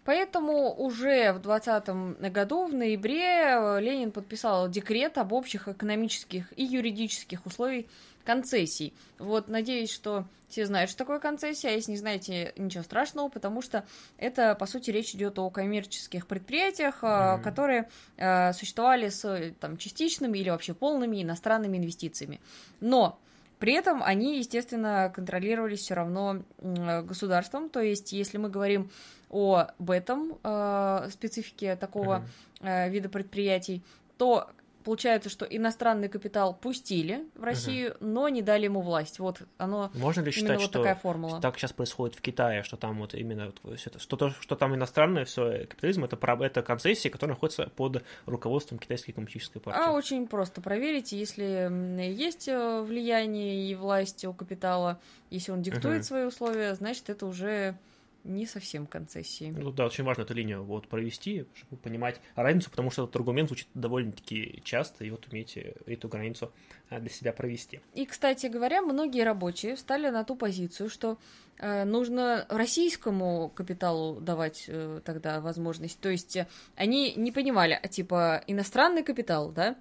Поэтому 0.05 0.75
уже 0.75 1.33
в 1.33 1.40
2020 1.40 2.31
году, 2.33 2.67
в 2.67 2.75
ноябре, 2.75 3.81
Ленин 3.81 4.12
подписал 4.12 4.69
декрет 4.69 5.17
об 5.19 5.33
общих 5.33 5.69
экономических 5.69 6.53
и 6.57 6.64
юридических 6.64 7.47
условиях 7.47 7.87
концессий. 8.25 8.93
Вот, 9.19 9.49
надеюсь, 9.49 9.90
что 9.90 10.25
все 10.49 10.67
знают, 10.67 10.90
что 10.90 10.99
такое 10.99 11.19
концессия, 11.19 11.69
а 11.69 11.73
если 11.73 11.90
не 11.90 11.97
знаете, 11.97 12.53
ничего 12.57 12.85
страшного, 12.85 13.29
потому 13.29 13.61
что 13.61 13.85
это, 14.19 14.55
по 14.55 14.67
сути, 14.67 14.90
речь 14.90 15.14
идет 15.14 15.38
о 15.38 15.51
коммерческих 15.51 16.27
предприятиях, 16.27 17.03
mm-hmm. 17.03 17.43
которые 17.43 17.88
э, 18.17 18.53
существовали 18.53 19.09
с 19.09 19.53
там, 19.59 19.77
частичными 19.79 20.38
или 20.38 20.51
вообще 20.51 20.75
полными 20.75 21.23
иностранными 21.23 21.79
инвестициями. 21.79 22.40
Но 22.81 23.19
при 23.59 23.75
этом 23.75 24.03
они, 24.03 24.38
естественно, 24.38 25.12
контролировались 25.14 25.81
все 25.81 25.95
равно 25.95 26.43
государством. 26.59 27.69
То 27.69 27.81
есть, 27.81 28.12
если 28.12 28.38
мы 28.38 28.49
говорим 28.49 28.90
об 29.31 29.90
этом 29.90 30.38
э, 30.43 31.09
специфике 31.11 31.77
такого 31.77 32.25
э, 32.61 32.88
вида 32.90 33.09
предприятий, 33.09 33.83
то 34.17 34.49
Получается, 34.85 35.31
что 35.31 35.47
иностранный 35.47 36.09
капитал 36.09 36.55
пустили 36.55 37.25
в 37.35 37.42
Россию, 37.42 37.92
угу. 37.92 38.07
но 38.07 38.29
не 38.29 38.42
дали 38.42 38.64
ему 38.64 38.83
власть. 38.83 39.18
Вот 39.18 39.42
оно 39.57 39.90
Можно 39.94 40.20
ли 40.20 40.31
считать, 40.31 40.59
вот 40.59 40.64
что 40.64 40.79
такая 40.81 40.94
формула. 40.94 41.40
так 41.40 41.57
сейчас 41.57 41.73
происходит 41.73 42.16
в 42.16 42.20
Китае, 42.20 42.62
что 42.62 42.77
там 42.77 42.99
вот 42.99 43.14
именно 43.14 43.53
вот 43.62 43.81
что, 43.81 44.16
то, 44.16 44.31
что 44.40 44.57
там 44.57 44.75
иностранное 44.75 45.25
все 45.25 45.66
капитализм, 45.66 46.05
это, 46.05 46.18
это 46.40 46.62
концессии, 46.62 47.09
которые 47.09 47.35
находятся 47.35 47.70
под 47.75 48.05
руководством 48.27 48.79
Китайской 48.79 49.12
коммунистической 49.12 49.62
партии? 49.62 49.81
А 49.83 49.92
очень 49.92 50.27
просто 50.27 50.61
проверить, 50.61 51.12
если 51.12 51.70
есть 52.03 52.49
э, 52.49 52.83
влияние 52.83 53.70
и 53.70 53.75
власть 53.75 54.25
у 54.25 54.35
капитала, 54.35 55.01
если 55.31 55.53
он 55.53 55.62
диктует 55.62 56.01
угу. 56.01 56.05
свои 56.05 56.25
условия, 56.25 56.75
значит, 56.75 57.09
это 57.09 57.27
уже 57.27 57.79
не 58.25 58.47
совсем 58.47 58.87
концессии. 58.87 59.53
Ну 59.57 59.71
да, 59.71 59.87
очень 59.87 60.05
важно 60.05 60.23
эту 60.23 60.35
линию 60.35 60.65
вот 60.65 60.89
провести, 60.89 61.47
чтобы 61.55 61.81
понимать 61.81 62.21
разницу, 62.35 62.71
потому 62.71 62.91
что 62.91 63.05
этот 63.05 63.17
аргумент 63.17 63.49
звучит 63.49 63.69
довольно-таки 63.75 64.61
часто, 64.65 65.05
и 65.05 65.11
вот 65.11 65.27
умеете 65.31 65.77
эту 65.87 66.09
границу 66.09 66.53
а, 66.91 67.01
для 67.01 67.11
себя 67.11 67.33
провести. 67.33 67.81
И, 67.95 68.07
кстати 68.07 68.47
говоря, 68.47 68.83
многие 68.83 69.23
рабочие 69.23 69.77
встали 69.77 70.09
на 70.09 70.25
ту 70.25 70.37
позицию, 70.37 70.89
что 70.89 71.19
э, 71.59 71.85
нужно 71.85 72.47
российскому 72.49 73.51
капиталу 73.51 74.21
давать 74.21 74.65
э, 74.69 75.01
тогда 75.05 75.41
возможность. 75.41 76.01
То 76.01 76.09
есть 76.09 76.37
э, 76.37 76.47
они 76.77 77.15
не 77.15 77.31
понимали, 77.31 77.79
а 77.81 77.89
типа 77.89 78.43
иностранный 78.47 79.03
капитал, 79.03 79.53
да, 79.53 79.77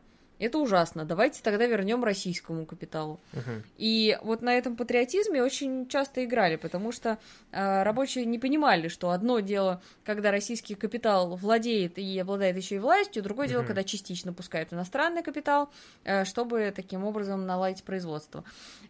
это 0.46 0.58
ужасно. 0.58 1.06
Давайте 1.06 1.42
тогда 1.42 1.66
вернем 1.66 2.04
российскому 2.04 2.66
капиталу. 2.66 3.20
Uh-huh. 3.34 3.64
И 3.78 4.18
вот 4.22 4.42
на 4.42 4.54
этом 4.58 4.76
патриотизме 4.76 5.42
очень 5.42 5.88
часто 5.88 6.24
играли, 6.26 6.56
потому 6.56 6.92
что 6.92 7.18
э, 7.52 7.84
рабочие 7.84 8.26
не 8.26 8.40
понимали, 8.40 8.88
что 8.88 9.12
одно 9.12 9.40
дело, 9.40 9.82
когда 10.04 10.32
российский 10.32 10.76
капитал 10.76 11.36
владеет 11.36 11.98
и 11.98 12.20
обладает 12.20 12.58
еще 12.58 12.76
и 12.76 12.80
властью, 12.80 13.24
другое 13.24 13.48
uh-huh. 13.48 13.52
дело, 13.52 13.64
когда 13.64 13.84
частично 13.84 14.34
пускают 14.34 14.74
иностранный 14.74 15.24
капитал, 15.24 15.70
э, 16.04 16.26
чтобы 16.26 16.74
таким 16.76 17.06
образом 17.06 17.46
наладить 17.46 17.84
производство. 17.84 18.44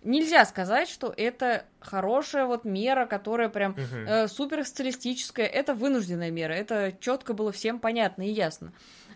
Нельзя 0.03 0.45
сказать, 0.45 0.89
что 0.89 1.13
это 1.15 1.65
хорошая 1.79 2.45
вот 2.45 2.65
мера, 2.65 3.05
которая 3.05 3.49
прям 3.49 3.73
uh-huh. 3.73 4.07
э, 4.07 4.27
супер 4.27 4.65
социалистическая. 4.65 5.45
Это 5.45 5.73
вынужденная 5.73 6.31
мера. 6.31 6.53
Это 6.53 6.93
четко 6.99 7.33
было 7.33 7.51
всем 7.51 7.79
понятно 7.79 8.23
и 8.23 8.31
ясно 8.31 8.73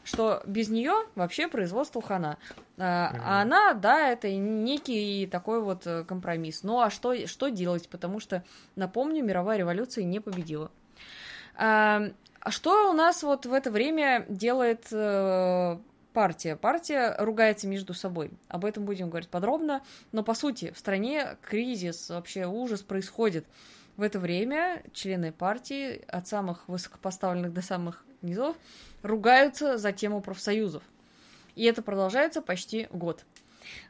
что 0.07 0.41
без 0.45 0.69
нее 0.69 0.93
вообще 1.15 1.49
производство 1.49 2.01
хана. 2.01 2.37
А, 2.77 3.11
mm 3.13 3.21
а 3.23 3.41
она, 3.41 3.73
да, 3.73 4.09
это 4.09 4.31
некий 4.31 5.27
такой 5.27 5.61
вот 5.61 5.85
э, 5.85 6.05
компромисс. 6.05 6.63
Ну 6.63 6.79
а 6.79 6.89
что, 6.89 7.27
что 7.27 7.49
делать? 7.49 7.89
Потому 7.89 8.21
что, 8.21 8.43
напомню, 8.77 9.23
мировая 9.23 9.57
революция 9.57 10.05
не 10.05 10.21
победила. 10.21 10.71
А, 11.55 12.03
а 12.39 12.51
что 12.51 12.89
у 12.89 12.93
нас 12.93 13.21
вот 13.21 13.45
в 13.45 13.51
это 13.51 13.69
время 13.69 14.25
делает 14.29 14.87
э, 14.91 15.77
партия? 16.13 16.55
Партия 16.55 17.13
ругается 17.19 17.67
между 17.67 17.93
собой. 17.93 18.31
Об 18.47 18.63
этом 18.63 18.85
будем 18.85 19.09
говорить 19.09 19.29
подробно. 19.29 19.81
Но, 20.13 20.23
по 20.23 20.35
сути, 20.35 20.71
в 20.71 20.79
стране 20.79 21.35
кризис, 21.41 22.09
вообще 22.09 22.45
ужас 22.45 22.81
происходит. 22.81 23.45
В 23.97 24.03
это 24.03 24.19
время 24.19 24.83
члены 24.93 25.31
партии, 25.31 26.03
от 26.07 26.27
самых 26.27 26.67
высокопоставленных 26.67 27.51
до 27.51 27.61
самых 27.61 28.05
низов, 28.21 28.55
ругаются 29.01 29.77
за 29.77 29.91
тему 29.91 30.21
профсоюзов. 30.21 30.83
И 31.55 31.63
это 31.63 31.81
продолжается 31.81 32.43
почти 32.43 32.87
год. 32.91 33.25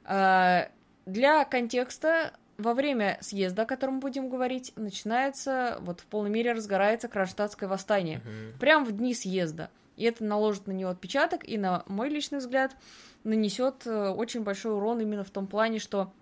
А, 0.05 0.69
для 1.05 1.43
контекста 1.43 2.33
во 2.57 2.73
время 2.73 3.17
съезда, 3.21 3.63
о 3.63 3.65
котором 3.65 3.95
мы 3.95 3.99
будем 3.99 4.29
говорить, 4.29 4.71
начинается, 4.77 5.77
вот 5.81 5.99
в 5.99 6.05
полной 6.05 6.29
мере 6.29 6.53
разгорается 6.53 7.07
кронштадтское 7.07 7.69
восстание. 7.69 8.21
Uh-huh. 8.25 8.59
Прямо 8.59 8.85
в 8.85 8.91
дни 8.93 9.13
съезда. 9.13 9.69
И 9.97 10.05
это 10.05 10.23
наложит 10.23 10.67
на 10.67 10.71
него 10.71 10.89
отпечаток, 10.89 11.47
и, 11.47 11.57
на 11.57 11.83
мой 11.87 12.09
личный 12.09 12.39
взгляд, 12.39 12.75
нанесет 13.23 13.85
э, 13.85 14.09
очень 14.09 14.43
большой 14.43 14.73
урон 14.73 15.01
именно 15.01 15.23
в 15.23 15.29
том 15.29 15.47
плане, 15.47 15.79
что 15.79 16.13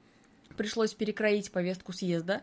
пришлось 0.58 0.94
перекроить 0.94 1.52
повестку 1.52 1.94
съезда. 1.94 2.42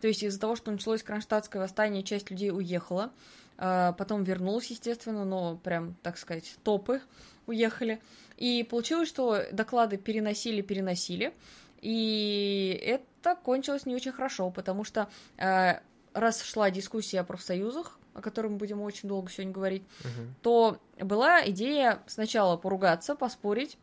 То 0.00 0.08
есть 0.08 0.22
из-за 0.22 0.40
того, 0.40 0.56
что 0.56 0.70
началось 0.70 1.02
кронштадтское 1.02 1.60
восстание, 1.60 2.02
часть 2.02 2.30
людей 2.30 2.50
уехала, 2.50 3.10
а, 3.56 3.92
потом 3.92 4.22
вернулась, 4.22 4.70
естественно, 4.70 5.24
но 5.24 5.56
прям, 5.56 5.96
так 6.02 6.18
сказать, 6.18 6.54
топы 6.62 7.00
уехали. 7.46 8.00
И 8.36 8.66
получилось, 8.68 9.08
что 9.08 9.42
доклады 9.50 9.96
переносили-переносили, 9.96 11.34
и 11.80 12.80
это 12.84 13.34
кончилось 13.36 13.86
не 13.86 13.94
очень 13.94 14.12
хорошо, 14.12 14.50
потому 14.50 14.84
что 14.84 15.08
э, 15.38 15.80
раз 16.12 16.42
шла 16.42 16.70
дискуссия 16.70 17.20
о 17.20 17.24
профсоюзах, 17.24 17.98
о 18.14 18.20
котором 18.20 18.52
мы 18.52 18.58
будем 18.58 18.80
очень 18.80 19.08
долго 19.08 19.30
сегодня 19.30 19.52
говорить, 19.52 19.82
угу. 20.00 20.34
то 20.42 20.78
была 21.00 21.48
идея 21.50 22.00
сначала 22.06 22.56
поругаться, 22.56 23.14
поспорить, 23.14 23.78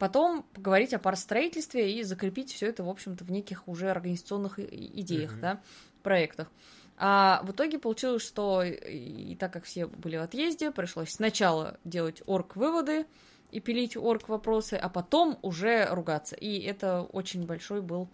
потом 0.00 0.42
поговорить 0.54 0.92
о 0.94 0.98
парстроительстве 0.98 1.94
и 1.96 2.02
закрепить 2.02 2.52
все 2.52 2.66
это, 2.66 2.82
в 2.82 2.88
общем-то, 2.88 3.22
в 3.22 3.30
неких 3.30 3.68
уже 3.68 3.88
организационных 3.88 4.58
идеях, 4.58 5.32
угу. 5.32 5.40
да, 5.40 5.60
проектах. 6.02 6.50
А 6.96 7.40
в 7.44 7.52
итоге 7.52 7.78
получилось, 7.78 8.22
что 8.22 8.62
и 8.64 9.36
так 9.36 9.52
как 9.52 9.64
все 9.64 9.86
были 9.86 10.16
в 10.16 10.22
отъезде, 10.22 10.70
пришлось 10.70 11.10
сначала 11.10 11.78
делать 11.84 12.22
орг-выводы, 12.26 13.06
и 13.52 13.60
пилить 13.60 13.96
орг 13.96 14.28
вопросы, 14.28 14.74
а 14.74 14.88
потом 14.88 15.38
уже 15.42 15.86
ругаться. 15.86 16.36
И 16.36 16.60
это 16.60 17.02
очень 17.02 17.46
большой 17.46 17.82
был 17.82 18.08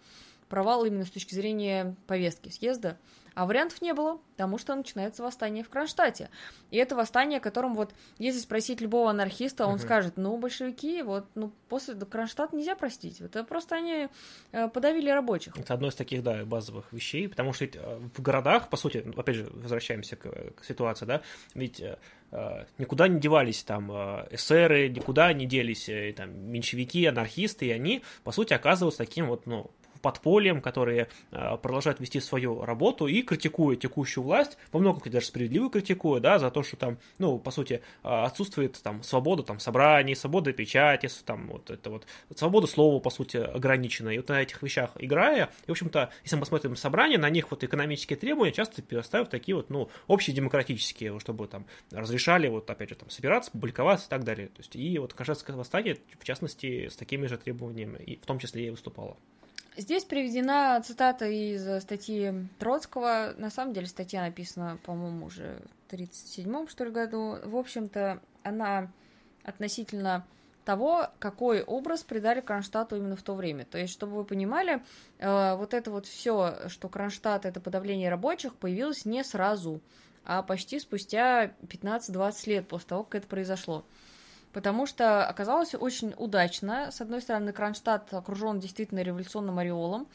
провал 0.49 0.85
именно 0.85 1.05
с 1.05 1.11
точки 1.11 1.35
зрения 1.35 1.95
повестки 2.07 2.49
съезда. 2.49 2.97
А 3.37 3.45
вариантов 3.45 3.83
не 3.83 3.93
было, 3.93 4.19
потому 4.31 4.57
что 4.57 4.73
начинается 4.73 5.21
восстание 5.21 5.63
в 5.63 5.69
Кронштадте. 5.69 6.31
И 6.71 6.77
это 6.77 6.95
восстание, 6.95 7.39
которым 7.39 7.75
вот, 7.75 7.93
если 8.17 8.39
спросить 8.39 8.81
любого 8.81 9.11
анархиста, 9.11 9.67
он 9.67 9.75
uh-huh. 9.75 9.83
скажет, 9.83 10.17
ну, 10.17 10.35
большевики, 10.37 11.03
вот, 11.03 11.27
ну, 11.35 11.51
после 11.69 11.93
Кронштадта 11.93 12.55
нельзя 12.55 12.75
простить. 12.75 13.21
Это 13.21 13.43
просто 13.43 13.75
они 13.75 14.07
э, 14.53 14.67
подавили 14.69 15.11
рабочих. 15.11 15.55
Это 15.55 15.75
одно 15.75 15.89
из 15.89 15.93
таких, 15.93 16.23
да, 16.23 16.45
базовых 16.45 16.91
вещей, 16.91 17.29
потому 17.29 17.53
что 17.53 17.65
ведь 17.65 17.75
э, 17.75 17.99
в 18.15 18.21
городах, 18.23 18.71
по 18.71 18.77
сути, 18.77 19.05
опять 19.15 19.35
же, 19.35 19.47
возвращаемся 19.53 20.15
к, 20.15 20.55
к 20.55 20.65
ситуации, 20.65 21.05
да, 21.05 21.21
ведь 21.53 21.79
э 21.79 21.95
никуда 22.77 23.07
не 23.07 23.21
девались 23.21 23.63
там 23.63 23.89
эсеры, 23.89 24.89
никуда 24.89 25.31
не 25.31 25.45
делись 25.45 25.89
там 26.17 26.37
меньшевики, 26.51 27.05
анархисты, 27.05 27.67
и 27.67 27.71
они, 27.71 28.03
по 28.25 28.33
сути, 28.33 28.51
оказываются 28.51 28.97
таким 28.97 29.27
вот, 29.27 29.45
ну, 29.45 29.71
подпольем, 30.01 30.61
которые 30.61 31.07
э, 31.31 31.57
продолжают 31.57 31.99
вести 31.99 32.19
свою 32.19 32.63
работу 32.63 33.07
и 33.07 33.21
критикуют 33.21 33.81
текущую 33.81 34.23
власть, 34.23 34.57
во 34.71 34.79
многом 34.79 35.01
даже 35.09 35.27
справедливо 35.27 35.69
критикуют, 35.69 36.23
да, 36.23 36.39
за 36.39 36.51
то, 36.51 36.63
что 36.63 36.75
там, 36.77 36.97
ну, 37.17 37.39
по 37.39 37.51
сути, 37.51 37.81
э, 38.03 38.07
отсутствует 38.07 38.81
там 38.81 39.03
свобода 39.03 39.43
там 39.43 39.59
собраний, 39.59 40.15
свобода 40.15 40.51
печати, 40.53 41.09
там 41.25 41.47
вот 41.47 41.69
это 41.69 41.89
вот, 41.89 42.05
свобода 42.35 42.67
слова, 42.67 42.99
по 42.99 43.09
сути, 43.09 43.37
ограничена. 43.37 44.09
И 44.09 44.17
вот 44.17 44.29
на 44.29 44.41
этих 44.41 44.61
вещах 44.61 44.91
играя, 44.99 45.49
и, 45.65 45.67
в 45.67 45.71
общем-то, 45.71 46.09
если 46.23 46.35
мы 46.35 46.41
посмотрим 46.41 46.75
собрания, 46.75 47.17
на 47.17 47.29
них 47.29 47.51
вот 47.51 47.63
экономические 47.63 48.17
требования 48.17 48.51
часто 48.51 48.81
переставят 48.81 49.29
такие 49.29 49.55
вот, 49.55 49.69
ну, 49.69 49.89
общедемократические, 50.07 51.19
чтобы 51.19 51.47
там 51.47 51.65
разрешали, 51.91 52.47
вот, 52.47 52.69
опять 52.69 52.89
же, 52.89 52.95
там, 52.95 53.09
собираться, 53.09 53.51
публиковаться 53.51 54.07
и 54.07 54.09
так 54.09 54.23
далее. 54.23 54.47
То 54.47 54.59
есть, 54.59 54.75
и 54.75 54.97
вот 54.99 55.13
Кашетское 55.13 55.55
восстание, 55.55 55.97
в 56.19 56.23
частности, 56.23 56.87
с 56.87 56.95
такими 56.95 57.27
же 57.27 57.37
требованиями, 57.37 57.97
и 58.03 58.17
в 58.17 58.25
том 58.25 58.39
числе 58.39 58.67
и 58.67 58.69
выступало. 58.69 59.17
Здесь 59.77 60.05
приведена 60.05 60.81
цитата 60.83 61.27
из 61.27 61.83
статьи 61.83 62.33
Троцкого. 62.57 63.35
На 63.37 63.51
самом 63.51 63.73
деле 63.73 63.85
статья 63.85 64.23
написана, 64.23 64.79
по-моему, 64.83 65.27
уже 65.27 65.61
в 65.85 65.93
1937 65.93 66.67
что 66.67 66.83
ли, 66.83 66.89
году. 66.89 67.37
В 67.43 67.55
общем-то, 67.55 68.19
она 68.41 68.91
относительно 69.43 70.25
того, 70.65 71.09
какой 71.19 71.61
образ 71.61 72.03
придали 72.03 72.41
Кронштадту 72.41 72.95
именно 72.95 73.15
в 73.15 73.21
то 73.21 73.35
время. 73.35 73.65
То 73.65 73.77
есть, 73.77 73.93
чтобы 73.93 74.15
вы 74.15 74.25
понимали, 74.25 74.81
э, 75.19 75.55
вот 75.55 75.75
это 75.75 75.91
вот 75.91 76.07
все, 76.07 76.67
что 76.69 76.89
Кронштадт 76.89 77.45
это 77.45 77.61
подавление 77.61 78.09
рабочих, 78.09 78.55
появилось 78.55 79.05
не 79.05 79.23
сразу, 79.23 79.79
а 80.25 80.41
почти 80.41 80.79
спустя 80.79 81.53
15-20 81.61 82.49
лет 82.49 82.67
после 82.67 82.87
того, 82.87 83.03
как 83.03 83.21
это 83.21 83.27
произошло 83.27 83.85
потому 84.57 84.87
что 84.87 85.23
оказалось 85.27 85.75
очень 85.75 86.15
удачно. 86.17 86.89
С 86.89 86.99
одной 86.99 87.21
стороны, 87.21 87.53
Кронштадт 87.53 88.11
окружен 88.11 88.59
действительно 88.59 89.01
революционным 89.03 89.59
ореолом, 89.59 90.07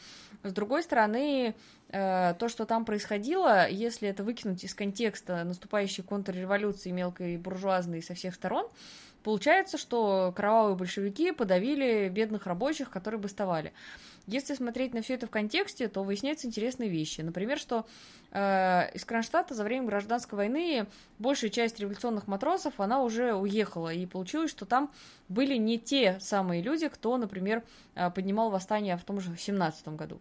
с 0.43 0.53
другой 0.53 0.82
стороны, 0.82 1.55
э, 1.90 2.34
то, 2.36 2.49
что 2.49 2.66
там 2.66 2.84
происходило, 2.84 3.68
если 3.68 4.09
это 4.09 4.24
выкинуть 4.24 4.64
из 4.64 4.74
контекста 4.74 5.45
наступающей 5.45 6.03
контрреволюции 6.03 6.90
мелкой 6.90 7.36
буржуазной 7.36 8.03
со 8.03 8.14
всех 8.14 8.34
сторон, 8.34 8.66
получается, 9.22 9.78
что 9.78 10.32
кровавые 10.34 10.74
большевики 10.74 11.30
подавили 11.30 12.09
бедных 12.09 12.47
рабочих, 12.47 12.90
которые 12.90 13.20
бастовали. 13.20 13.72
Если 14.26 14.54
смотреть 14.54 14.94
на 14.94 15.02
все 15.02 15.14
это 15.14 15.26
в 15.26 15.30
контексте, 15.30 15.88
то 15.88 16.04
выясняются 16.04 16.46
интересные 16.46 16.88
вещи. 16.88 17.22
Например, 17.22 17.58
что 17.58 17.86
э, 18.30 18.92
из 18.94 19.04
Кронштадта 19.04 19.54
за 19.54 19.64
время 19.64 19.86
гражданской 19.86 20.36
войны 20.36 20.86
большая 21.18 21.50
часть 21.50 21.80
революционных 21.80 22.28
матросов, 22.28 22.78
она 22.78 23.02
уже 23.02 23.34
уехала. 23.34 23.92
И 23.92 24.06
получилось, 24.06 24.50
что 24.50 24.64
там 24.64 24.92
были 25.28 25.56
не 25.56 25.78
те 25.78 26.20
самые 26.20 26.62
люди, 26.62 26.88
кто, 26.88 27.16
например, 27.16 27.64
э, 27.94 28.10
поднимал 28.10 28.50
восстание 28.50 28.96
в 28.96 29.02
том 29.02 29.20
же 29.20 29.36
17 29.36 29.88
году. 29.88 30.20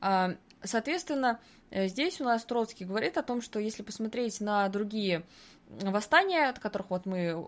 Э, 0.00 0.36
соответственно, 0.62 1.40
э, 1.70 1.88
здесь 1.88 2.20
у 2.20 2.24
нас 2.24 2.44
Троцкий 2.44 2.84
говорит 2.84 3.18
о 3.18 3.22
том, 3.24 3.42
что 3.42 3.58
если 3.58 3.82
посмотреть 3.82 4.40
на 4.40 4.68
другие 4.68 5.24
восстания, 5.68 6.48
от 6.48 6.58
которых 6.58 6.90
вот 6.90 7.06
мы 7.06 7.44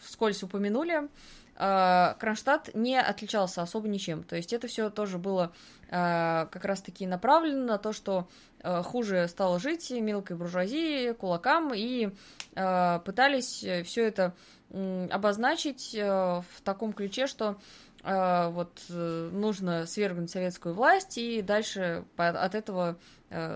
вскользь 0.00 0.42
упомянули, 0.42 1.08
Кронштадт 1.56 2.74
не 2.74 3.00
отличался 3.00 3.62
особо 3.62 3.88
ничем. 3.88 4.22
То 4.22 4.36
есть 4.36 4.52
это 4.52 4.66
все 4.68 4.90
тоже 4.90 5.18
было 5.18 5.52
э, 5.88 6.46
как 6.50 6.64
раз-таки 6.64 7.06
направлено 7.06 7.64
на 7.64 7.78
то, 7.78 7.92
что 7.92 8.28
э, 8.60 8.82
хуже 8.82 9.26
стало 9.28 9.58
жить 9.58 9.90
мелкой 9.90 10.36
буржуазии, 10.36 11.12
кулакам, 11.12 11.72
и 11.74 12.10
пытались 12.54 13.64
все 13.84 14.06
это 14.06 14.34
обозначить 14.70 15.94
в 15.94 16.44
таком 16.64 16.92
ключе, 16.92 17.26
что 17.26 17.56
вот 18.02 18.82
нужно 18.88 19.86
свергнуть 19.86 20.30
советскую 20.30 20.74
власть 20.74 21.18
и 21.18 21.42
дальше 21.42 22.04
от 22.16 22.54
этого 22.54 22.96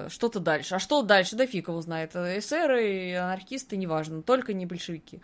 что-то 0.09 0.41
дальше. 0.41 0.74
А 0.74 0.78
что 0.78 1.03
дальше? 1.03 1.37
Да 1.37 1.47
фиг 1.47 1.68
его 1.68 1.81
знает. 1.81 2.14
Эсеры, 2.14 3.14
анархисты, 3.16 3.76
неважно, 3.76 4.22
только 4.22 4.53
не 4.53 4.66
большевики. 4.66 5.20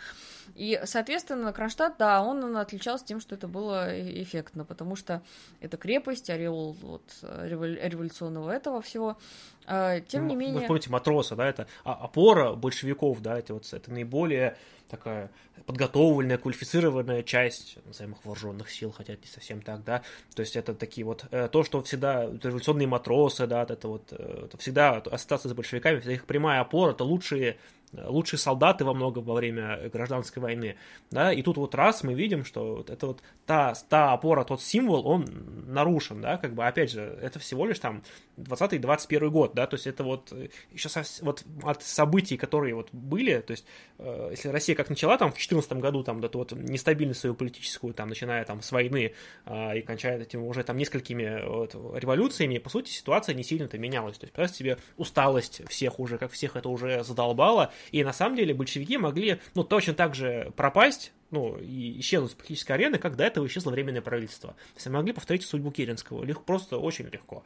И, 0.55 0.81
соответственно, 0.85 1.53
Кронштадт, 1.53 1.97
да, 1.99 2.23
он 2.23 2.57
отличался 2.57 3.05
тем, 3.05 3.21
что 3.21 3.35
это 3.35 3.49
было 3.49 3.93
э, 3.93 4.23
эффектно, 4.23 4.65
потому 4.65 4.97
что 4.97 5.23
это 5.61 5.77
крепость, 5.77 6.31
ореол 6.31 6.77
вот, 6.81 7.03
революционного 7.23 8.51
этого 8.51 8.81
всего. 8.81 9.19
Тем 9.67 10.23
ну, 10.23 10.29
не 10.29 10.37
менее... 10.37 10.61
Вы 10.61 10.67
помните, 10.67 10.91
матроса, 10.91 11.35
да, 11.35 11.49
это 11.49 11.67
опора 11.83 12.53
большевиков, 12.53 13.21
да, 13.21 13.39
это, 13.39 13.55
вот, 13.55 13.73
это 13.73 13.91
наиболее 13.91 14.57
такая 14.89 15.31
подготовленная, 15.67 16.39
квалифицированная 16.39 17.23
часть, 17.23 17.79
назовем 17.85 18.13
их 18.13 18.25
вооруженных 18.25 18.71
сил, 18.71 18.93
хотя 18.93 19.15
не 19.15 19.27
совсем 19.27 19.63
так, 19.63 19.83
да, 19.85 20.03
то 20.35 20.41
есть 20.41 20.55
это 20.55 20.75
такие 20.75 21.05
вот, 21.05 21.25
э, 21.31 21.49
то, 21.49 21.65
что 21.65 21.83
всегда 21.83 22.27
революционные 22.27 22.87
матросы, 22.87 23.47
да, 23.47 23.63
это 23.69 23.89
вот, 23.89 24.13
э, 24.13 24.46
это 24.47 24.57
всегда 24.59 24.97
ассоциация 24.97 25.51
с 25.51 25.55
большевиками, 25.55 25.99
всегда 25.99 26.15
их 26.15 26.25
прямая 26.25 26.61
опора, 26.61 26.93
это 26.93 27.05
лучшие 27.05 27.59
лучшие 27.93 28.39
солдаты 28.39 28.85
во 28.85 28.95
многом 28.95 29.25
во 29.25 29.35
время 29.35 29.89
гражданской 29.93 30.43
войны, 30.43 30.77
да, 31.11 31.33
и 31.33 31.43
тут 31.43 31.57
вот 31.57 31.75
раз 31.75 32.03
мы 32.03 32.15
видим, 32.15 32.45
что 32.45 32.77
вот 32.77 32.91
это 32.91 33.07
вот 33.07 33.23
та, 33.47 33.75
та 33.89 34.13
опора, 34.13 34.45
тот 34.45 34.61
символ, 34.63 35.07
он 35.07 35.27
нарушен, 35.67 36.21
да, 36.21 36.37
как 36.37 36.55
бы, 36.55 36.67
опять 36.67 36.91
же, 36.91 37.19
это 37.23 37.39
всего 37.39 37.67
лишь 37.67 37.79
там 37.79 38.03
20-21 38.37 39.29
год, 39.31 39.55
да, 39.55 39.67
то 39.67 39.75
есть 39.75 39.87
это 39.87 40.05
вот 40.05 40.33
еще 40.71 40.89
со, 40.89 41.03
вот 41.23 41.45
от 41.63 41.83
событий, 41.83 42.37
которые 42.37 42.75
вот 42.75 42.89
были, 42.93 43.41
то 43.41 43.53
есть 43.53 43.65
э, 43.99 44.29
если 44.33 44.49
Россия 44.49 44.77
как 44.77 44.91
начала 44.91 45.17
там 45.17 45.31
в 45.31 45.35
2014 45.35 45.73
году 45.75 46.03
там 46.03 46.23
эту 46.25 46.39
вот 46.39 46.53
нестабильность 46.53 47.21
свою 47.21 47.35
политическую, 47.35 47.95
там, 47.95 48.09
начиная 48.09 48.45
там 48.45 48.63
с 48.63 48.73
войны 48.73 49.15
э, 49.47 49.79
и 49.79 49.83
кончая 49.83 50.21
этим 50.21 50.43
уже 50.43 50.63
там 50.65 50.77
несколькими 50.77 51.45
вот, 51.47 51.75
революциями, 51.75 52.59
по 52.59 52.69
сути, 52.69 52.91
ситуация 52.91 53.35
не 53.35 53.45
сильно-то 53.45 53.79
менялась, 53.79 54.19
то 54.19 54.25
есть, 54.25 54.35
представьте 54.35 54.59
себе, 54.59 54.79
усталость 54.97 55.63
всех 55.69 55.99
уже, 56.01 56.19
как 56.19 56.33
всех 56.33 56.57
это 56.57 56.69
уже 56.69 57.05
задолбало, 57.05 57.73
и 57.91 58.05
на 58.05 58.13
самом 58.13 58.37
деле 58.37 58.55
большевики 58.55 58.99
могли, 58.99 59.41
ну, 59.55 59.65
точно 59.65 59.95
так 59.95 60.15
же 60.15 60.53
пропасть, 60.57 61.13
ну, 61.31 61.59
и 61.59 62.01
исчезнуть 62.01 62.33
с 62.33 62.35
политической 62.35 62.73
арены, 62.73 62.99
как 62.99 63.17
до 63.17 63.25
этого 63.25 63.47
исчезло 63.47 63.71
временное 63.71 64.03
правительство. 64.03 64.51
То 64.51 64.77
есть 64.77 64.87
они 64.87 64.97
могли 64.97 65.13
повторить 65.13 65.45
судьбу 65.45 65.71
Керенского, 65.71 66.25
легко, 66.25 66.43
просто 66.43 66.79
очень 66.79 67.07
легко. 67.07 67.45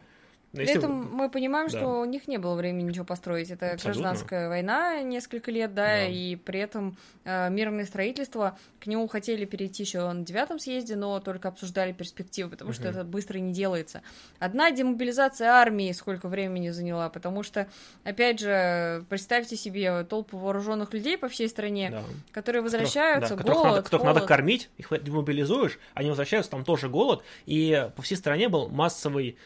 При 0.53 0.67
этом 0.67 1.03
вы... 1.03 1.17
мы 1.17 1.31
понимаем, 1.31 1.69
да. 1.69 1.79
что 1.79 2.01
у 2.01 2.05
них 2.05 2.27
не 2.27 2.39
было 2.39 2.57
времени 2.57 2.89
ничего 2.89 3.05
построить. 3.05 3.51
Это 3.51 3.73
Абсолютно. 3.73 4.03
гражданская 4.03 4.49
война 4.49 5.01
несколько 5.03 5.51
лет, 5.51 5.75
да, 5.75 5.87
да. 5.87 6.07
и 6.07 6.35
при 6.35 6.59
этом 6.59 6.97
э, 7.25 7.51
мирное 7.51 7.85
строительство, 7.85 8.59
к 8.81 8.87
нему 8.87 9.07
хотели 9.07 9.45
перейти 9.45 9.85
еще 9.85 10.11
на 10.11 10.25
девятом 10.25 10.59
съезде, 10.59 10.97
но 10.97 11.21
только 11.21 11.49
обсуждали 11.49 11.93
перспективы, 11.93 12.51
потому 12.51 12.71
угу. 12.71 12.75
что 12.75 12.89
это 12.89 13.05
быстро 13.05 13.39
не 13.39 13.53
делается. 13.53 14.03
Одна 14.41 14.73
демобилизация 14.73 15.51
армии 15.51 15.93
сколько 15.93 16.27
времени 16.29 16.71
заняла, 16.71 17.11
потому 17.11 17.45
что, 17.45 17.69
опять 18.03 18.41
же, 18.41 19.05
представьте 19.09 19.57
себе 19.57 20.03
толпу 20.05 20.37
вооруженных 20.39 20.93
людей 20.93 21.17
по 21.17 21.29
всей 21.29 21.49
стране, 21.49 21.91
да. 21.91 22.03
которые 22.33 22.63
возвращаются, 22.63 23.37
которых, 23.37 23.47
да, 23.47 23.53
голод, 23.53 23.71
надо, 23.71 23.83
которых 23.83 24.07
надо 24.07 24.21
кормить, 24.23 24.69
их 24.79 24.89
демобилизуешь, 25.03 25.79
они 25.95 26.09
возвращаются, 26.09 26.51
там 26.51 26.65
тоже 26.65 26.89
голод, 26.89 27.23
и 27.47 27.89
по 27.95 28.03
всей 28.03 28.17
стране 28.17 28.49
был 28.49 28.69
массовый 28.69 29.37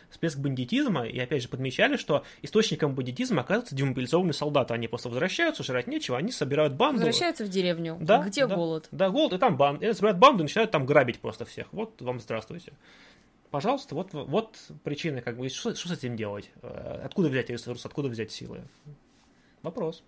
спецбандитизм, 0.95 1.17
и 1.17 1.19
опять 1.19 1.43
же 1.43 1.49
подмечали, 1.49 1.97
что 1.97 2.25
источником 2.43 2.95
бандитизма 2.95 3.43
оказываются 3.43 3.75
демобилизованные 3.75 4.33
солдаты. 4.33 4.75
Они 4.75 4.89
просто 4.89 5.09
возвращаются, 5.09 5.63
жрать 5.63 5.87
нечего, 5.87 6.17
они 6.17 6.31
собирают 6.31 6.75
банду. 6.75 6.99
Возвращаются 6.99 7.45
в 7.45 7.49
деревню, 7.49 7.97
да, 8.01 8.23
где 8.23 8.47
да, 8.47 8.55
голод. 8.55 8.89
Да, 8.91 9.11
голод, 9.11 9.33
и 9.33 9.39
там 9.39 9.57
банды. 9.57 9.93
собирают 9.95 10.19
банду 10.19 10.41
и 10.41 10.45
начинают 10.45 10.71
там 10.71 10.87
грабить 10.87 11.21
просто 11.21 11.45
всех. 11.45 11.67
Вот 11.73 12.01
вам 12.01 12.21
здравствуйте. 12.21 12.73
Пожалуйста, 13.51 13.95
вот, 13.95 14.13
вот 14.13 14.57
причины, 14.83 15.21
как 15.21 15.37
бы, 15.37 15.49
что, 15.49 15.75
что 15.77 15.89
с 15.89 15.93
этим 15.93 16.17
делать? 16.17 16.51
Э, 16.63 17.03
откуда 17.05 17.29
взять 17.29 17.51
ресурс, 17.51 17.87
откуда 17.87 18.09
взять 18.09 18.33
силы? 18.33 18.63
Вопрос. 19.63 20.03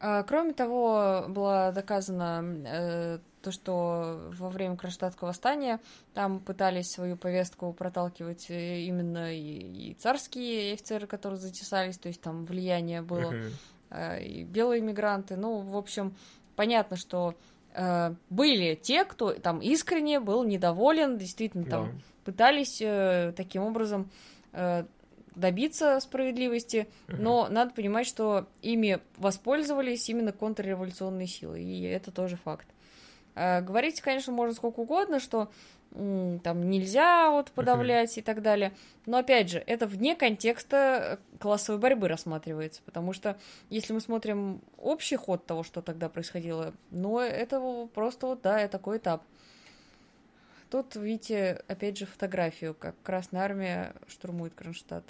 А, 0.00 0.22
кроме 0.24 0.52
того, 0.52 1.24
было 1.28 1.72
доказано 1.74 2.44
э, 2.66 3.18
то, 3.42 3.50
что 3.52 4.30
во 4.32 4.50
время 4.50 4.76
Кронштадтского 4.76 5.28
восстания 5.28 5.80
там 6.12 6.40
пытались 6.40 6.90
свою 6.90 7.16
повестку 7.16 7.72
проталкивать 7.72 8.50
э, 8.50 8.80
именно 8.80 9.34
и, 9.34 9.90
и 9.90 9.94
царские 9.94 10.74
офицеры, 10.74 11.06
которые 11.06 11.38
затесались, 11.38 11.98
то 11.98 12.08
есть 12.08 12.20
там 12.20 12.44
влияние 12.44 13.02
было, 13.02 13.34
uh-huh. 13.90 14.22
и 14.22 14.44
белые 14.44 14.82
мигранты. 14.82 15.36
Ну, 15.36 15.60
в 15.60 15.76
общем, 15.76 16.14
понятно, 16.56 16.96
что 16.96 17.34
э, 17.72 18.14
были 18.30 18.74
те, 18.74 19.04
кто 19.04 19.32
там 19.32 19.60
искренне 19.60 20.20
был 20.20 20.44
недоволен, 20.44 21.18
действительно 21.18 21.64
там 21.64 21.84
yeah. 21.84 22.00
пытались 22.24 23.34
таким 23.36 23.62
образом 23.62 24.10
добиться 25.34 25.98
справедливости, 26.00 26.88
но 27.08 27.48
надо 27.48 27.72
понимать, 27.72 28.06
что 28.06 28.46
ими 28.62 29.00
воспользовались 29.16 30.08
именно 30.08 30.32
контрреволюционные 30.32 31.26
силы, 31.26 31.62
и 31.62 31.82
это 31.82 32.10
тоже 32.10 32.36
факт. 32.36 32.66
Э, 33.34 33.60
говорить, 33.60 34.00
конечно, 34.00 34.32
можно 34.32 34.54
сколько 34.54 34.80
угодно, 34.80 35.20
что 35.20 35.50
там 35.94 36.70
нельзя 36.70 37.30
вот 37.30 37.52
подавлять 37.52 38.16
uh-huh. 38.16 38.20
и 38.20 38.22
так 38.22 38.42
далее. 38.42 38.72
Но 39.06 39.18
опять 39.18 39.48
же, 39.48 39.62
это 39.64 39.86
вне 39.86 40.16
контекста 40.16 41.20
э, 41.20 41.38
классовой 41.38 41.80
борьбы 41.80 42.08
рассматривается, 42.08 42.82
потому 42.84 43.12
что 43.12 43.38
если 43.70 43.92
мы 43.92 44.00
смотрим 44.00 44.60
общий 44.76 45.14
ход 45.14 45.46
того, 45.46 45.62
что 45.62 45.82
тогда 45.82 46.08
происходило, 46.08 46.74
ну, 46.90 47.20
это 47.20 47.88
просто 47.94 48.26
вот, 48.26 48.42
да, 48.42 48.66
такой 48.66 48.98
этап. 48.98 49.22
Тут 50.68 50.96
видите, 50.96 51.62
опять 51.68 51.96
же, 51.96 52.06
фотографию, 52.06 52.74
как 52.74 52.96
Красная 53.04 53.42
Армия 53.42 53.94
штурмует 54.08 54.54
Кронштадт. 54.54 55.04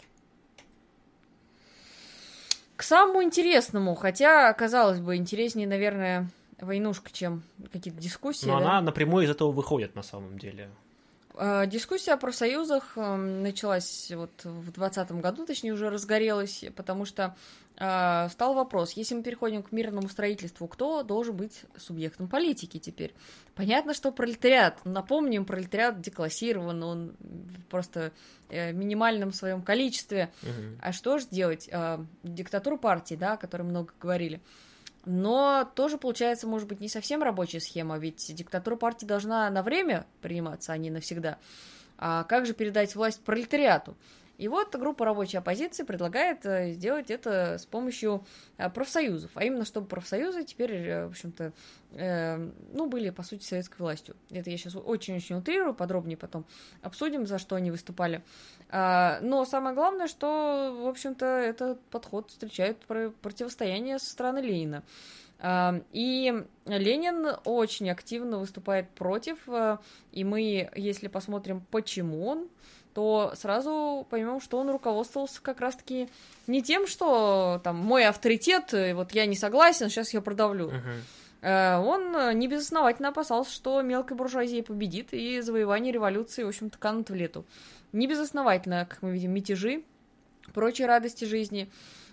К 2.76 2.82
самому 2.82 3.22
интересному, 3.22 3.94
хотя, 3.94 4.52
казалось 4.52 5.00
бы, 5.00 5.16
интереснее, 5.16 5.68
наверное, 5.68 6.28
войнушка, 6.60 7.10
чем 7.12 7.42
какие-то 7.72 8.00
дискуссии. 8.00 8.46
Но 8.46 8.58
да? 8.58 8.66
она 8.66 8.80
напрямую 8.80 9.26
из 9.26 9.30
этого 9.30 9.52
выходит 9.52 9.94
на 9.94 10.02
самом 10.02 10.38
деле. 10.38 10.70
А, 11.36 11.66
дискуссия 11.66 12.12
о 12.12 12.16
профсоюзах 12.16 12.96
эм, 12.96 13.42
началась 13.42 14.10
вот 14.14 14.44
в 14.44 14.72
2020 14.72 15.12
году, 15.20 15.46
точнее 15.46 15.72
уже 15.72 15.90
разгорелась, 15.90 16.64
потому 16.76 17.04
что 17.04 17.36
стал 17.76 18.54
вопрос, 18.54 18.92
если 18.92 19.16
мы 19.16 19.22
переходим 19.22 19.62
к 19.62 19.72
мирному 19.72 20.08
строительству, 20.08 20.68
кто 20.68 21.02
должен 21.02 21.36
быть 21.36 21.64
субъектом 21.76 22.28
политики 22.28 22.78
теперь? 22.78 23.12
Понятно, 23.56 23.94
что 23.94 24.12
пролетариат, 24.12 24.84
напомним, 24.84 25.44
пролетариат 25.44 26.00
деклассирован, 26.00 26.82
он 26.82 27.16
просто 27.70 28.12
э, 28.48 28.70
в 28.70 28.74
минимальном 28.76 29.32
своем 29.32 29.62
количестве. 29.62 30.32
Угу. 30.42 30.78
А 30.82 30.92
что 30.92 31.18
же 31.18 31.26
делать? 31.30 31.68
Э, 31.70 31.98
диктатуру 32.22 32.78
партии, 32.78 33.16
да, 33.16 33.32
о 33.32 33.36
которой 33.36 33.62
много 33.62 33.92
говорили. 34.00 34.40
Но 35.04 35.70
тоже 35.74 35.98
получается, 35.98 36.46
может 36.46 36.68
быть, 36.68 36.80
не 36.80 36.88
совсем 36.88 37.22
рабочая 37.22 37.60
схема, 37.60 37.98
ведь 37.98 38.34
диктатура 38.34 38.76
партии 38.76 39.04
должна 39.04 39.50
на 39.50 39.62
время 39.62 40.06
приниматься, 40.22 40.72
а 40.72 40.78
не 40.78 40.90
навсегда. 40.90 41.38
А 41.98 42.24
как 42.24 42.46
же 42.46 42.54
передать 42.54 42.94
власть 42.94 43.20
пролетариату? 43.20 43.96
И 44.36 44.48
вот 44.48 44.74
группа 44.74 45.04
рабочей 45.04 45.36
оппозиции 45.36 45.84
предлагает 45.84 46.44
э, 46.44 46.72
сделать 46.72 47.10
это 47.10 47.56
с 47.56 47.66
помощью 47.66 48.24
э, 48.56 48.68
профсоюзов, 48.68 49.30
а 49.34 49.44
именно 49.44 49.64
чтобы 49.64 49.86
профсоюзы 49.86 50.42
теперь, 50.42 50.72
э, 50.74 51.06
в 51.06 51.10
общем-то, 51.10 51.52
э, 51.92 52.50
ну, 52.72 52.86
были, 52.86 53.10
по 53.10 53.22
сути, 53.22 53.44
советской 53.44 53.78
властью. 53.78 54.16
Это 54.30 54.50
я 54.50 54.56
сейчас 54.56 54.74
очень-очень 54.74 55.36
утрирую, 55.36 55.72
подробнее 55.72 56.16
потом 56.16 56.46
обсудим, 56.82 57.26
за 57.26 57.38
что 57.38 57.54
они 57.54 57.70
выступали. 57.70 58.24
А, 58.70 59.20
но 59.20 59.44
самое 59.44 59.74
главное, 59.74 60.08
что, 60.08 60.76
в 60.82 60.88
общем-то, 60.88 61.26
этот 61.26 61.80
подход 61.86 62.30
встречает 62.30 62.78
противостояние 62.78 64.00
со 64.00 64.10
стороны 64.10 64.40
Ленина. 64.40 64.82
А, 65.38 65.80
и 65.92 66.44
Ленин 66.66 67.36
очень 67.44 67.88
активно 67.88 68.38
выступает 68.38 68.90
против, 68.90 69.46
и 70.10 70.24
мы, 70.24 70.70
если 70.74 71.06
посмотрим, 71.06 71.64
почему 71.70 72.26
он 72.26 72.48
то 72.94 73.32
сразу 73.36 74.06
поймем, 74.08 74.40
что 74.40 74.58
он 74.58 74.70
руководствовался 74.70 75.42
как 75.42 75.60
раз-таки 75.60 76.08
не 76.46 76.62
тем, 76.62 76.86
что 76.86 77.60
там 77.64 77.76
мой 77.76 78.06
авторитет, 78.06 78.72
вот 78.94 79.12
я 79.12 79.26
не 79.26 79.36
согласен, 79.36 79.88
сейчас 79.88 80.14
я 80.14 80.20
продавлю. 80.20 80.72
Uh-huh. 81.42 81.80
Он 81.80 82.38
не 82.38 82.48
безосновательно 82.48 83.08
опасался, 83.08 83.52
что 83.52 83.82
мелкая 83.82 84.16
буржуазия 84.16 84.62
победит, 84.62 85.08
и 85.12 85.40
завоевание 85.40 85.92
революции, 85.92 86.44
в 86.44 86.48
общем-то, 86.48 86.78
канут 86.78 87.10
в 87.10 87.14
лету. 87.14 87.44
Не 87.92 88.06
безосновательно, 88.06 88.86
как 88.88 89.02
мы 89.02 89.12
видим, 89.12 89.32
мятежи, 89.32 89.82
прочие 90.54 90.86
радости 90.86 91.24
жизни. 91.24 91.70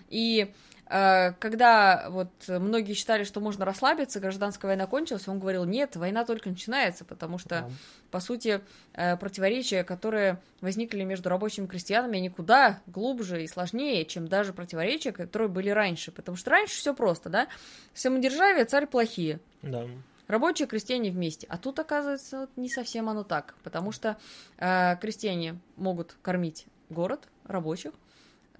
И 0.09 0.51
Э, 0.51 0.70
когда 0.91 2.07
вот 2.09 2.29
многие 2.49 2.93
считали, 2.93 3.23
что 3.23 3.39
можно 3.39 3.63
расслабиться, 3.63 4.19
гражданская 4.19 4.69
война 4.69 4.87
кончилась, 4.87 5.25
он 5.29 5.39
говорил, 5.39 5.63
нет, 5.63 5.95
война 5.95 6.25
только 6.25 6.49
начинается, 6.49 7.05
потому 7.05 7.37
что, 7.37 7.49
да. 7.49 7.69
по 8.11 8.19
сути, 8.19 8.59
э, 8.93 9.15
противоречия, 9.15 9.85
которые 9.85 10.41
возникли 10.59 11.03
между 11.03 11.29
рабочими 11.29 11.63
и 11.63 11.67
крестьянами, 11.69 12.17
они 12.17 12.29
куда 12.29 12.81
глубже 12.87 13.41
и 13.41 13.47
сложнее, 13.47 14.03
чем 14.03 14.27
даже 14.27 14.51
противоречия, 14.51 15.13
которые 15.13 15.47
были 15.47 15.69
раньше. 15.69 16.11
Потому 16.11 16.35
что 16.35 16.49
раньше 16.49 16.75
все 16.75 16.93
просто, 16.93 17.29
да? 17.29 17.47
Самодержавие, 17.93 18.65
царь 18.65 18.85
плохие. 18.85 19.39
Да. 19.61 19.87
Рабочие 20.27 20.67
крестьяне 20.67 21.09
вместе. 21.09 21.47
А 21.49 21.57
тут, 21.57 21.79
оказывается, 21.79 22.49
не 22.57 22.67
совсем 22.69 23.07
оно 23.07 23.23
так, 23.23 23.55
потому 23.63 23.93
что 23.93 24.17
э, 24.57 24.97
крестьяне 24.97 25.57
могут 25.77 26.17
кормить 26.21 26.65
город, 26.89 27.29
рабочих, 27.45 27.93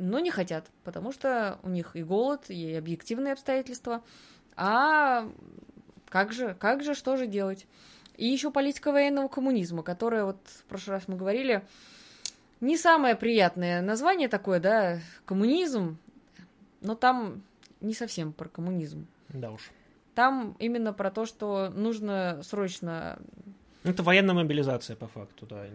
но 0.02 0.20
не 0.20 0.32
хотят, 0.32 0.70
потому 0.84 1.12
что 1.12 1.60
у 1.64 1.70
них 1.70 1.96
и 1.96 2.04
голод, 2.04 2.50
и 2.50 2.74
объективные 2.74 3.34
обстоятельства. 3.34 4.04
А 4.56 5.30
как 6.10 6.34
же, 6.34 6.56
как 6.60 6.84
же, 6.84 6.96
что 6.96 7.18
же 7.18 7.28
делать? 7.28 7.68
И 8.18 8.28
еще 8.28 8.52
политика 8.52 8.92
военного 8.92 9.28
коммунизма, 9.28 9.84
которая, 9.84 10.26
вот 10.26 10.38
в 10.46 10.64
прошлый 10.66 10.98
раз 10.98 11.08
мы 11.08 11.16
говорили, 11.16 11.64
не 12.60 12.78
самое 12.78 13.16
приятное 13.16 13.82
название 13.82 14.28
такое, 14.28 14.60
да, 14.60 15.00
коммунизм, 15.26 15.98
но 16.82 16.96
там 16.96 17.44
не 17.80 17.94
совсем 17.94 18.34
про 18.34 18.50
коммунизм. 18.50 19.08
Да 19.30 19.52
уж. 19.52 19.72
Там 20.16 20.56
именно 20.60 20.94
про 20.94 21.12
то, 21.12 21.26
что 21.26 21.70
нужно 21.70 22.42
срочно... 22.44 23.20
Это 23.84 24.04
военная 24.04 24.36
мобилизация, 24.36 24.96
по 24.96 25.08
факту, 25.08 25.46
да. 25.46 25.66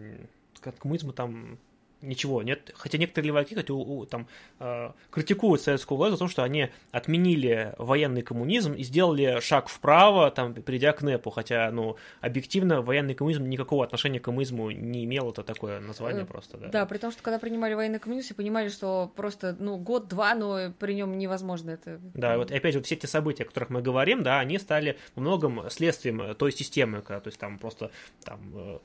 От 0.63 0.77
коммунизма 0.79 1.13
там 1.13 1.57
ничего 2.01 2.43
нет. 2.43 2.71
Хотя 2.75 2.97
некоторые 2.97 3.27
леваки 3.27 3.55
хотя, 3.55 3.73
у, 3.73 3.99
у, 3.99 4.05
там, 4.05 4.27
э, 4.59 4.91
критикуют 5.09 5.61
советскую 5.61 5.97
власть 5.97 6.13
за 6.13 6.19
то, 6.19 6.27
что 6.27 6.43
они 6.43 6.69
отменили 6.91 7.73
военный 7.77 8.21
коммунизм 8.21 8.73
и 8.73 8.83
сделали 8.83 9.39
шаг 9.41 9.67
вправо, 9.67 10.31
там, 10.31 10.53
придя 10.53 10.93
к 10.93 11.01
НЭПу. 11.01 11.29
Хотя, 11.29 11.71
ну, 11.71 11.97
объективно, 12.21 12.81
военный 12.81 13.15
коммунизм 13.15 13.45
никакого 13.45 13.83
отношения 13.83 14.19
к 14.19 14.23
коммунизму 14.23 14.71
не 14.71 15.05
имел. 15.05 15.31
Это 15.31 15.43
такое 15.43 15.79
название 15.79 16.23
э, 16.23 16.25
просто, 16.25 16.57
да. 16.57 16.67
Да, 16.67 16.85
при 16.85 16.97
том, 16.97 17.11
что 17.11 17.23
когда 17.23 17.39
принимали 17.39 17.73
военный 17.73 17.99
коммунизм, 17.99 18.27
все 18.27 18.35
понимали, 18.35 18.69
что 18.69 19.11
просто, 19.15 19.55
ну, 19.59 19.77
год-два, 19.77 20.35
но 20.35 20.71
при 20.79 20.93
нем 20.93 21.17
невозможно 21.17 21.71
это. 21.71 21.99
Да, 22.13 22.37
вот 22.37 22.51
опять 22.51 22.73
же, 22.73 22.79
вот 22.79 22.85
все 22.85 22.95
эти 22.95 23.05
события, 23.05 23.43
о 23.43 23.47
которых 23.47 23.69
мы 23.69 23.81
говорим, 23.81 24.23
да, 24.23 24.39
они 24.39 24.59
стали 24.59 24.97
во 25.15 25.21
многом 25.21 25.69
следствием 25.69 26.35
той 26.35 26.51
системы, 26.51 27.01
когда, 27.01 27.19
то 27.19 27.27
есть 27.27 27.39
там 27.39 27.57
просто 27.57 27.91
там, 28.23 28.39
э, 28.53 28.79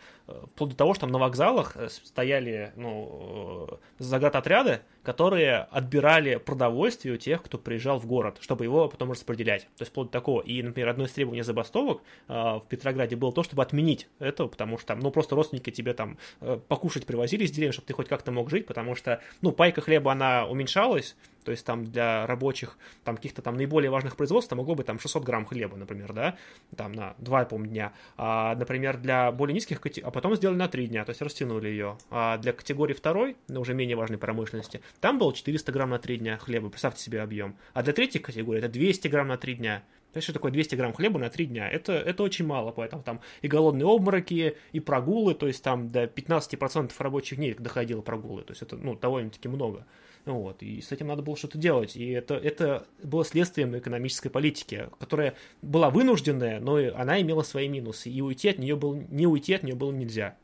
вплоть 0.55 0.71
до 0.71 0.77
того, 0.77 0.95
что 0.95 1.03
там 1.03 1.11
на 1.11 1.19
вокзалах 1.19 1.77
стояли, 1.89 2.73
ну, 2.77 3.02
ну, 3.03 3.69
э, 3.71 3.77
заградотряды, 3.99 4.81
которые 5.03 5.59
отбирали 5.71 6.37
продовольствие 6.37 7.15
у 7.15 7.19
тех, 7.19 7.43
кто 7.43 7.59
приезжал 7.59 7.99
в 7.99 8.07
город, 8.07 8.39
чтобы 8.41 8.65
его 8.65 8.89
потом 8.89 9.13
распределять. 9.13 9.63
То 9.77 9.83
есть 9.83 9.91
вплоть 9.91 10.09
до 10.09 10.13
такого. 10.13 10.43
И, 10.43 10.63
например, 10.63 10.91
одно 10.91 11.05
из 11.05 11.13
требований 11.13 11.43
забастовок 11.43 12.03
э, 12.29 12.33
в 12.33 12.65
Петрограде 12.69 13.17
было 13.17 13.33
то, 13.33 13.43
чтобы 13.43 13.63
отменить 13.63 14.09
это, 14.19 14.47
потому 14.47 14.79
что 14.79 14.89
там, 14.89 15.01
ну, 15.01 15.11
просто 15.11 15.35
родственники 15.35 15.71
тебе 15.71 15.95
там 15.95 16.19
э, 16.41 16.59
покушать 16.69 17.07
привозили 17.07 17.45
из 17.45 17.51
деревни, 17.51 17.73
чтобы 17.73 17.87
ты 17.87 17.95
хоть 17.95 18.09
как-то 18.09 18.31
мог 18.31 18.51
жить, 18.51 18.67
потому 18.67 18.95
что, 18.95 19.21
ну, 19.41 19.53
пайка 19.53 19.81
хлеба, 19.81 20.13
она 20.13 20.47
уменьшалась, 20.47 21.17
то 21.45 21.51
есть 21.51 21.67
там 21.67 21.85
для 21.85 22.27
рабочих, 22.27 22.79
там 23.05 23.17
каких-то 23.17 23.43
там 23.43 23.57
наиболее 23.57 23.91
важных 23.91 24.17
производств 24.17 24.53
могло 24.53 24.75
быть 24.75 24.87
там 24.87 24.99
600 24.99 25.25
грамм 25.25 25.45
хлеба, 25.45 25.77
например, 25.77 26.13
да, 26.13 26.37
там 26.77 26.93
на 26.93 27.15
2, 27.19 27.45
по 27.47 27.59
дня. 27.59 27.93
А, 28.17 28.55
например, 28.55 28.99
для 28.99 29.33
более 29.33 29.55
низких, 29.55 29.81
а 30.03 30.11
потом 30.11 30.37
сделали 30.37 30.57
на 30.57 30.69
3 30.69 30.87
дня, 30.87 31.05
то 31.05 31.11
есть 31.11 31.23
растянули 31.23 31.69
ее. 31.69 31.99
А 32.11 32.39
для 32.39 32.53
категории 32.53 32.95
второй, 32.95 33.37
ну, 33.49 33.61
уже 33.61 33.75
менее 33.75 33.97
важной 33.97 34.19
промышленности, 34.19 34.81
там 35.01 35.19
было 35.19 35.33
400 35.33 35.73
грамм 35.73 35.91
на 35.91 35.99
3 35.99 36.19
дня 36.19 36.37
хлеба, 36.39 36.69
представьте 36.69 37.03
себе 37.03 37.21
объем. 37.23 37.57
А 37.73 37.83
для 37.83 37.93
третьей 37.93 38.21
категории 38.21 38.59
это 38.59 38.69
200 38.69 39.09
грамм 39.09 39.29
на 39.29 39.37
3 39.37 39.55
дня. 39.55 39.83
То 40.13 40.21
что 40.21 40.33
такое 40.33 40.53
200 40.53 40.75
грамм 40.75 40.93
хлеба 40.93 41.19
на 41.19 41.31
3 41.31 41.47
дня? 41.47 41.69
Это, 41.69 41.93
это 41.93 42.23
очень 42.23 42.47
мало, 42.47 42.71
поэтому 42.71 43.03
там 43.03 43.21
и 43.41 43.49
голодные 43.49 43.87
обмороки, 43.87 44.57
и 44.73 44.81
прогулы, 44.81 45.35
то 45.35 45.47
есть 45.47 45.65
там 45.65 45.89
до 45.89 46.05
15% 46.05 46.93
рабочих 46.99 47.39
дней 47.39 47.55
доходило 47.55 48.03
прогулы, 48.03 48.43
то 48.43 48.53
есть 48.53 48.63
это, 48.63 48.77
ну, 48.77 48.95
довольно-таки 48.95 49.49
много. 49.49 49.87
Вот, 50.25 50.63
и 50.63 50.81
с 50.81 50.93
этим 50.93 51.09
надо 51.09 51.23
было 51.23 51.37
что-то 51.37 51.59
делать. 51.59 51.97
И 51.97 52.11
это, 52.11 52.35
это 52.35 52.87
было 53.03 53.25
следствием 53.25 53.77
экономической 53.77 54.29
политики, 54.29 54.89
которая 55.01 55.35
была 55.63 55.91
вынужденная, 55.91 56.61
но 56.61 56.77
она 56.77 57.21
имела 57.21 57.43
свои 57.43 57.69
минусы. 57.69 58.09
И 58.09 58.21
уйти 58.21 58.51
от 58.51 58.59
нее 58.59 58.77
было, 58.77 58.95
не 58.95 59.27
уйти 59.27 59.55
от 59.55 59.65
нее 59.65 59.75
было 59.75 59.91
нельзя. 59.91 60.37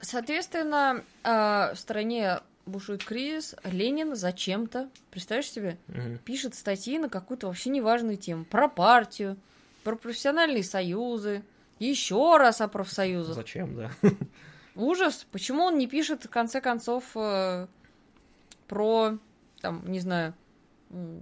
Соответственно, 0.00 1.04
э, 1.24 1.74
в 1.74 1.76
стране 1.76 2.40
бушует 2.70 3.04
кризис, 3.04 3.54
Ленин 3.64 4.16
зачем-то, 4.16 4.88
представляешь 5.10 5.50
себе, 5.50 5.78
угу. 5.88 6.18
пишет 6.24 6.54
статьи 6.54 6.98
на 6.98 7.08
какую-то 7.08 7.46
вообще 7.46 7.70
неважную 7.70 8.16
тему. 8.16 8.44
Про 8.44 8.68
партию, 8.68 9.36
про 9.84 9.96
профессиональные 9.96 10.64
союзы, 10.64 11.42
еще 11.78 12.36
раз 12.36 12.60
о 12.60 12.68
профсоюзах. 12.68 13.34
Зачем, 13.34 13.76
да? 13.76 13.90
Ужас. 14.74 15.26
Почему 15.32 15.64
он 15.64 15.78
не 15.78 15.86
пишет, 15.86 16.24
в 16.24 16.30
конце 16.30 16.60
концов, 16.60 17.04
э, 17.14 17.66
про, 18.68 19.18
там, 19.60 19.82
не 19.90 20.00
знаю, 20.00 20.34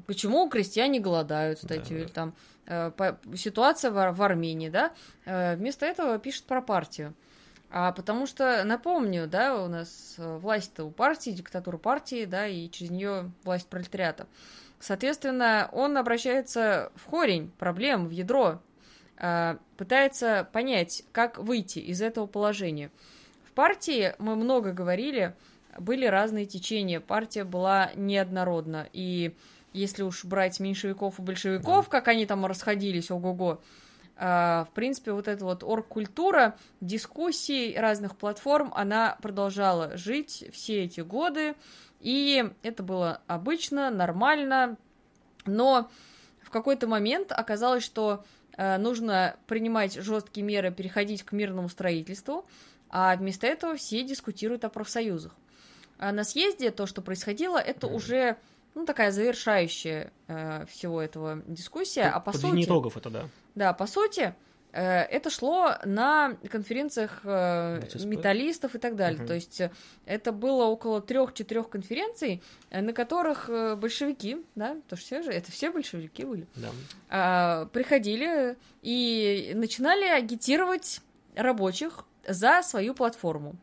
почему 0.07 0.49
крестьяне 0.49 1.01
голодают, 1.01 1.59
статью, 1.59 1.99
да, 1.99 2.03
или 2.05 2.09
там 2.09 2.34
э, 2.66 2.90
по, 2.90 3.18
ситуация 3.36 3.90
в, 3.90 4.12
в 4.12 4.22
Армении, 4.22 4.68
да, 4.68 4.92
э, 5.24 5.57
вместо 5.57 5.86
этого 5.86 6.18
пишет 6.18 6.44
про 6.44 6.62
партию. 6.62 7.14
А 7.71 7.93
потому 7.93 8.27
что, 8.27 8.64
напомню, 8.64 9.27
да, 9.27 9.62
у 9.62 9.69
нас 9.69 10.14
э, 10.16 10.39
власть-то 10.39 10.85
у 10.85 10.91
партии, 10.91 11.31
диктатура 11.31 11.77
партии, 11.77 12.25
да, 12.25 12.47
и 12.47 12.71
через 12.71 12.91
нее 12.91 13.31
власть 13.45 13.69
пролетариата. 13.69 14.27
Соответственно, 14.81 15.69
он 15.73 15.99
обращается 15.99 16.91
в 16.95 17.05
корень 17.05 17.51
проблем, 17.59 18.07
в 18.07 18.11
ядро, 18.11 18.62
э, 19.19 19.57
пытается 19.77 20.49
понять, 20.51 21.03
как 21.12 21.39
выйти 21.39 21.79
из 21.79 22.01
этого 22.01 22.27
положения. 22.27 22.91
В 23.45 23.53
партии 23.53 24.14
мы 24.19 24.35
много 24.35 24.73
говорили 24.73 25.35
были 25.79 26.07
разные 26.07 26.47
течения, 26.47 27.01
партия 27.01 27.45
была 27.45 27.93
неоднородна. 27.95 28.89
И 28.93 29.37
если 29.73 30.03
уж 30.03 30.25
брать 30.25 30.59
меньшевиков 30.59 31.19
и 31.19 31.23
большевиков, 31.23 31.85
да. 31.85 31.91
как 31.91 32.09
они 32.09 32.27
там 32.27 32.47
расходились, 32.47 33.11
ого-го, 33.11 33.61
Uh, 33.61 33.88
в 34.19 34.69
принципе, 34.75 35.12
вот 35.12 35.29
эта 35.29 35.45
вот 35.45 35.62
оргкультура 35.62 36.57
дискуссий 36.81 37.77
разных 37.79 38.16
платформ, 38.16 38.73
она 38.75 39.16
продолжала 39.23 39.97
жить 39.97 40.45
все 40.53 40.85
эти 40.85 41.01
годы, 41.01 41.55
и 42.01 42.51
это 42.62 42.83
было 42.83 43.21
обычно, 43.29 43.91
нормально, 43.91 44.77
но 45.47 45.89
в 46.43 46.51
какой-то 46.51 46.87
момент 46.87 47.31
оказалось, 47.31 47.85
что 47.85 48.25
uh, 48.57 48.79
нужно 48.79 49.37
принимать 49.47 49.95
жесткие 49.95 50.45
меры, 50.45 50.73
переходить 50.73 51.23
к 51.23 51.33
мирному 51.33 51.69
строительству, 51.69 52.47
а 52.91 53.14
вместо 53.16 53.47
этого 53.47 53.77
все 53.77 54.03
дискутируют 54.03 54.64
о 54.64 54.69
профсоюзах. 54.69 55.37
А 55.99 56.12
на 56.12 56.25
съезде 56.25 56.71
то, 56.71 56.87
что 56.87 57.03
происходило, 57.03 57.59
это 57.59 57.87
уже 57.87 58.39
ну, 58.75 58.85
такая 58.85 59.11
завершающая 59.11 60.12
э, 60.29 60.66
всего 60.66 61.03
этого 61.03 61.43
дискуссия. 61.47 62.05
А 62.05 62.21
по 62.21 62.33
сути... 62.33 62.64
итогов 62.64 62.97
это, 62.97 63.11
да. 63.11 63.29
Да, 63.55 63.73
по 63.73 63.87
сути, 63.87 64.35
э, 64.73 64.83
это 64.83 65.31
шло 65.31 65.73
на 65.85 66.37
конференциях 66.49 67.21
э, 67.25 67.81
металлистов 68.05 68.75
и 68.75 68.79
так 68.79 68.95
далее. 68.95 69.21
Угу. 69.21 69.27
То 69.27 69.35
есть 69.35 69.61
э, 69.61 69.71
это 70.07 70.33
было 70.33 70.66
около 70.66 71.01
трех-четырех 71.01 71.69
конференций, 71.69 72.43
на 72.71 72.93
которых 72.93 73.51
большевики, 73.79 74.45
да, 74.55 74.77
то 74.89 74.97
что 74.97 75.05
все 75.05 75.23
же, 75.23 75.33
это 75.33 75.51
все 75.51 75.71
большевики 75.71 76.25
были, 76.25 76.47
да. 76.55 77.62
э, 77.62 77.66
приходили 77.66 78.57
и 78.83 79.53
начинали 79.55 80.05
агитировать 80.05 81.01
рабочих 81.35 82.05
за 82.27 82.62
свою 82.62 82.95
платформу. 82.95 83.57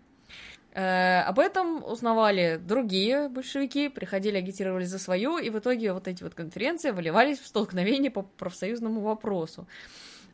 Э, 0.76 1.22
об 1.22 1.40
этом 1.40 1.82
узнавали 1.86 2.60
другие 2.62 3.30
большевики, 3.30 3.88
приходили, 3.88 4.36
агитировали 4.36 4.84
за 4.84 5.00
свою, 5.00 5.38
и 5.38 5.50
в 5.50 5.58
итоге 5.58 5.94
вот 5.94 6.10
эти 6.10 6.22
вот 6.22 6.34
конференции 6.34 6.92
выливались 6.92 7.40
в 7.40 7.48
столкновения 7.48 8.12
по 8.12 8.24
профсоюзному 8.24 9.00
вопросу. 9.00 9.68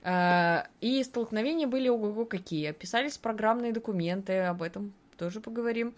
Э, 0.02 0.64
и 0.82 1.04
столкновения 1.04 1.68
были 1.68 1.90
ого-го 1.90 2.26
какие. 2.26 2.72
Писались 2.72 3.20
программные 3.20 3.72
документы, 3.72 4.40
об 4.40 4.64
этом 4.64 4.94
тоже 5.16 5.42
поговорим. 5.42 5.94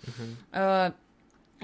Uh-huh. 0.52 0.94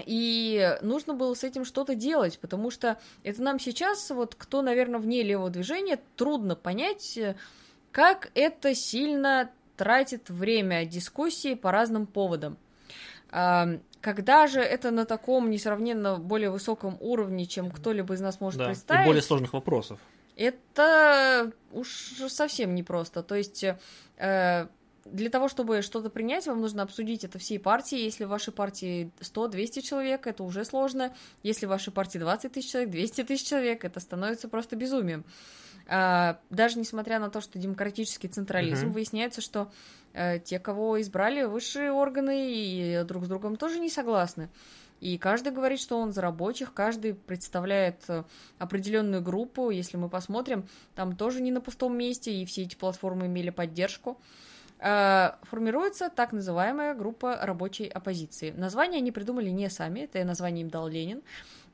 И 0.05 0.77
нужно 0.81 1.13
было 1.13 1.33
с 1.33 1.43
этим 1.43 1.65
что-то 1.65 1.93
делать, 1.95 2.39
потому 2.39 2.71
что 2.71 2.97
это 3.23 3.41
нам 3.41 3.59
сейчас, 3.59 4.09
вот 4.11 4.35
кто, 4.35 4.61
наверное, 4.61 5.01
вне 5.01 5.23
левого 5.23 5.49
движения, 5.49 5.99
трудно 6.15 6.55
понять, 6.55 7.19
как 7.91 8.31
это 8.33 8.73
сильно 8.73 9.51
тратит 9.75 10.29
время 10.29 10.85
дискуссии 10.85 11.55
по 11.55 11.73
разным 11.73 12.07
поводам. 12.07 12.57
Когда 13.29 14.47
же 14.47 14.61
это 14.61 14.91
на 14.91 15.05
таком 15.05 15.49
несравненно 15.49 16.17
более 16.17 16.49
высоком 16.49 16.97
уровне, 16.99 17.45
чем 17.45 17.69
кто-либо 17.69 18.13
из 18.13 18.21
нас 18.21 18.39
может 18.39 18.59
да, 18.59 18.65
представить? 18.67 19.05
И 19.05 19.07
более 19.07 19.21
сложных 19.21 19.53
вопросов. 19.53 19.99
Это 20.35 21.51
уж 21.73 21.89
совсем 22.29 22.73
непросто. 22.73 23.23
То 23.23 23.35
есть 23.35 23.63
э, 23.63 24.67
для 25.05 25.29
того, 25.29 25.47
чтобы 25.49 25.81
что-то 25.81 26.09
принять, 26.09 26.47
вам 26.47 26.61
нужно 26.61 26.83
обсудить 26.83 27.23
это 27.23 27.39
всей 27.39 27.59
партии. 27.59 27.99
Если 27.99 28.23
в 28.23 28.29
вашей 28.29 28.53
партии 28.53 29.11
100-200 29.19 29.81
человек, 29.81 30.27
это 30.27 30.43
уже 30.43 30.65
сложно. 30.65 31.13
Если 31.43 31.65
в 31.65 31.69
вашей 31.69 31.91
партии 31.91 32.19
20 32.19 32.51
тысяч 32.53 32.71
человек, 32.71 32.91
200 32.91 33.23
тысяч 33.23 33.47
человек, 33.47 33.83
это 33.83 33.99
становится 33.99 34.47
просто 34.47 34.75
безумием. 34.75 35.25
А, 35.87 36.39
даже 36.49 36.77
несмотря 36.77 37.19
на 37.19 37.29
то, 37.29 37.41
что 37.41 37.57
демократический 37.57 38.27
централизм, 38.27 38.87
uh-huh. 38.87 38.91
выясняется, 38.91 39.41
что 39.41 39.71
те, 40.43 40.59
кого 40.59 40.99
избрали 41.01 41.43
высшие 41.43 41.91
органы, 41.91 42.51
и 42.51 43.03
друг 43.03 43.25
с 43.25 43.27
другом 43.27 43.55
тоже 43.55 43.79
не 43.79 43.89
согласны. 43.89 44.49
И 44.99 45.17
каждый 45.17 45.51
говорит, 45.53 45.79
что 45.79 45.97
он 45.97 46.11
за 46.11 46.21
рабочих, 46.21 46.73
каждый 46.73 47.13
представляет 47.13 48.03
э, 48.09 48.23
определенную 48.57 49.21
группу. 49.21 49.69
Если 49.69 49.97
мы 49.97 50.09
посмотрим, 50.09 50.67
там 50.95 51.15
тоже 51.15 51.41
не 51.41 51.51
на 51.51 51.61
пустом 51.61 51.97
месте, 51.97 52.33
и 52.33 52.45
все 52.45 52.63
эти 52.63 52.75
платформы 52.75 53.27
имели 53.27 53.49
поддержку. 53.49 54.19
Э, 54.79 55.31
формируется 55.43 56.09
так 56.09 56.33
называемая 56.33 56.93
группа 56.95 57.37
рабочей 57.41 57.87
оппозиции. 57.87 58.51
Название 58.51 58.99
они 58.99 59.11
придумали 59.11 59.49
не 59.49 59.69
сами, 59.69 60.01
это 60.01 60.23
название 60.25 60.63
им 60.63 60.69
дал 60.69 60.87
Ленин. 60.87 61.21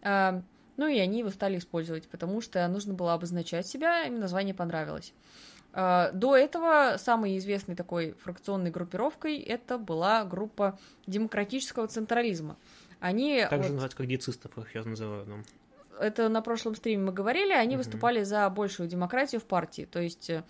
Э, 0.02 0.42
ну 0.78 0.88
и 0.88 1.00
они 1.00 1.20
его 1.20 1.30
стали 1.30 1.58
использовать, 1.58 2.08
потому 2.08 2.42
что 2.42 2.68
нужно 2.68 2.94
было 2.94 3.14
обозначать 3.14 3.68
себя, 3.68 4.04
им 4.04 4.20
название 4.20 4.54
понравилось. 4.54 5.14
А, 5.78 6.12
до 6.14 6.38
этого 6.38 6.96
самой 6.98 7.38
известной 7.38 7.76
такой 7.76 8.14
фракционной 8.14 8.72
группировкой 8.72 9.40
это 9.40 9.78
была 9.78 10.24
группа 10.24 10.80
демократического 11.06 11.86
централизма. 11.88 12.56
Они 13.02 13.42
также 13.42 13.58
вот, 13.58 13.72
называют 13.72 13.94
как 13.94 14.08
децистов, 14.08 14.58
их 14.58 14.70
сейчас 14.70 14.86
называю. 14.86 15.26
Ну. 15.26 15.36
Это 16.00 16.30
на 16.30 16.42
прошлом 16.42 16.76
стриме 16.76 17.04
мы 17.04 17.12
говорили, 17.12 17.52
они 17.52 17.76
угу. 17.76 17.80
выступали 17.80 18.24
за 18.24 18.50
большую 18.50 18.88
демократию 18.88 19.42
в 19.42 19.44
партии, 19.44 19.86
то 19.90 20.00
есть 20.00 20.30
э, 20.30 20.46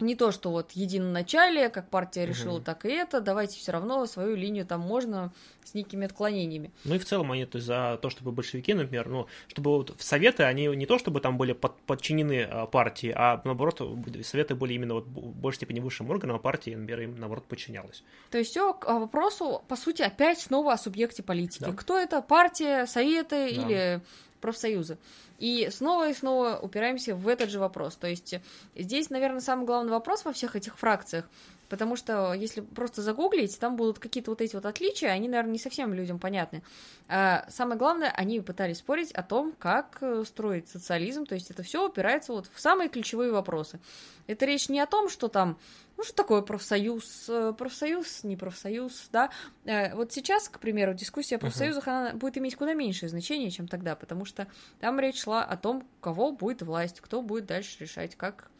не 0.00 0.14
то, 0.14 0.32
что 0.32 0.50
вот 0.50 0.72
единоначалие, 0.72 1.68
как 1.68 1.88
партия 1.88 2.26
решила, 2.26 2.56
угу. 2.56 2.64
так 2.64 2.84
и 2.84 2.90
это, 2.90 3.20
давайте 3.20 3.58
все 3.58 3.72
равно 3.72 4.06
свою 4.06 4.36
линию 4.36 4.66
там 4.66 4.80
можно 4.80 5.32
с 5.64 5.74
некими 5.74 6.06
отклонениями. 6.06 6.72
Ну 6.84 6.94
и 6.94 6.98
в 6.98 7.04
целом 7.04 7.32
они 7.32 7.46
то 7.46 7.56
есть, 7.56 7.66
за 7.66 7.98
то, 8.00 8.10
чтобы 8.10 8.32
большевики, 8.32 8.74
например, 8.74 9.08
ну, 9.08 9.26
чтобы 9.48 9.70
вот 9.70 9.94
в 9.98 10.02
Советы 10.02 10.44
они 10.44 10.66
не 10.66 10.86
то, 10.86 10.98
чтобы 10.98 11.20
там 11.20 11.38
были 11.38 11.52
под, 11.52 11.76
подчинены 11.82 12.42
а, 12.42 12.66
партии, 12.66 13.12
а 13.14 13.40
наоборот, 13.44 13.80
Советы 14.22 14.54
были 14.54 14.74
именно 14.74 14.94
вот 14.94 15.06
в 15.06 15.34
большей 15.36 15.56
степени 15.56 15.80
высшим 15.80 16.10
органом, 16.10 16.36
а 16.36 16.38
партия, 16.38 16.76
например, 16.76 17.00
им 17.00 17.18
наоборот 17.18 17.44
подчинялась. 17.46 18.02
То 18.30 18.38
есть 18.38 18.50
все 18.50 18.74
к 18.74 18.86
вопросу, 18.92 19.62
по 19.68 19.76
сути, 19.76 20.02
опять 20.02 20.40
снова 20.40 20.74
о 20.74 20.78
субъекте 20.78 21.22
политики. 21.22 21.64
Да. 21.64 21.72
Кто 21.72 21.98
это? 21.98 22.20
Партия, 22.20 22.86
Советы 22.86 23.36
да. 23.36 23.46
или 23.46 24.00
профсоюзы. 24.44 24.98
И 25.38 25.70
снова 25.72 26.10
и 26.10 26.14
снова 26.14 26.58
упираемся 26.60 27.14
в 27.14 27.28
этот 27.28 27.48
же 27.48 27.58
вопрос. 27.58 27.96
То 27.96 28.06
есть 28.06 28.34
здесь, 28.76 29.08
наверное, 29.08 29.40
самый 29.40 29.64
главный 29.64 29.90
вопрос 29.90 30.26
во 30.26 30.34
всех 30.34 30.54
этих 30.54 30.76
фракциях, 30.76 31.24
потому 31.68 31.96
что 31.96 32.32
если 32.34 32.60
просто 32.60 33.02
загуглить, 33.02 33.58
там 33.58 33.76
будут 33.76 33.98
какие-то 33.98 34.30
вот 34.30 34.40
эти 34.40 34.54
вот 34.54 34.66
отличия, 34.66 35.10
они, 35.10 35.28
наверное, 35.28 35.52
не 35.52 35.58
совсем 35.58 35.92
людям 35.94 36.18
понятны. 36.18 36.62
А 37.08 37.46
самое 37.48 37.78
главное, 37.78 38.10
они 38.10 38.40
пытались 38.40 38.78
спорить 38.78 39.12
о 39.12 39.22
том, 39.22 39.52
как 39.58 39.98
э, 40.00 40.24
строить 40.26 40.68
социализм, 40.68 41.26
то 41.26 41.34
есть 41.34 41.50
это 41.50 41.62
все 41.62 41.86
упирается 41.86 42.32
вот 42.32 42.48
в 42.52 42.60
самые 42.60 42.88
ключевые 42.88 43.32
вопросы. 43.32 43.80
Это 44.26 44.46
речь 44.46 44.68
не 44.68 44.80
о 44.80 44.86
том, 44.86 45.08
что 45.08 45.28
там 45.28 45.58
ну, 45.96 46.02
что 46.02 46.14
такое 46.14 46.42
профсоюз? 46.42 47.26
Э, 47.28 47.52
профсоюз, 47.56 48.24
не 48.24 48.36
профсоюз, 48.36 49.08
да? 49.12 49.30
Э, 49.64 49.94
вот 49.94 50.12
сейчас, 50.12 50.48
к 50.48 50.58
примеру, 50.58 50.94
дискуссия 50.94 51.36
о 51.36 51.38
профсоюзах, 51.38 51.86
uh-huh. 51.86 51.90
она 51.90 52.12
будет 52.14 52.36
иметь 52.38 52.56
куда 52.56 52.74
меньшее 52.74 53.08
значение, 53.08 53.50
чем 53.50 53.68
тогда, 53.68 53.94
потому 53.94 54.24
что 54.24 54.48
там 54.80 54.98
речь 54.98 55.22
шла 55.22 55.44
о 55.44 55.56
том, 55.56 55.86
кого 56.00 56.32
будет 56.32 56.62
власть, 56.62 57.00
кто 57.00 57.22
будет 57.22 57.46
дальше 57.46 57.76
решать, 57.80 58.16
как 58.16 58.50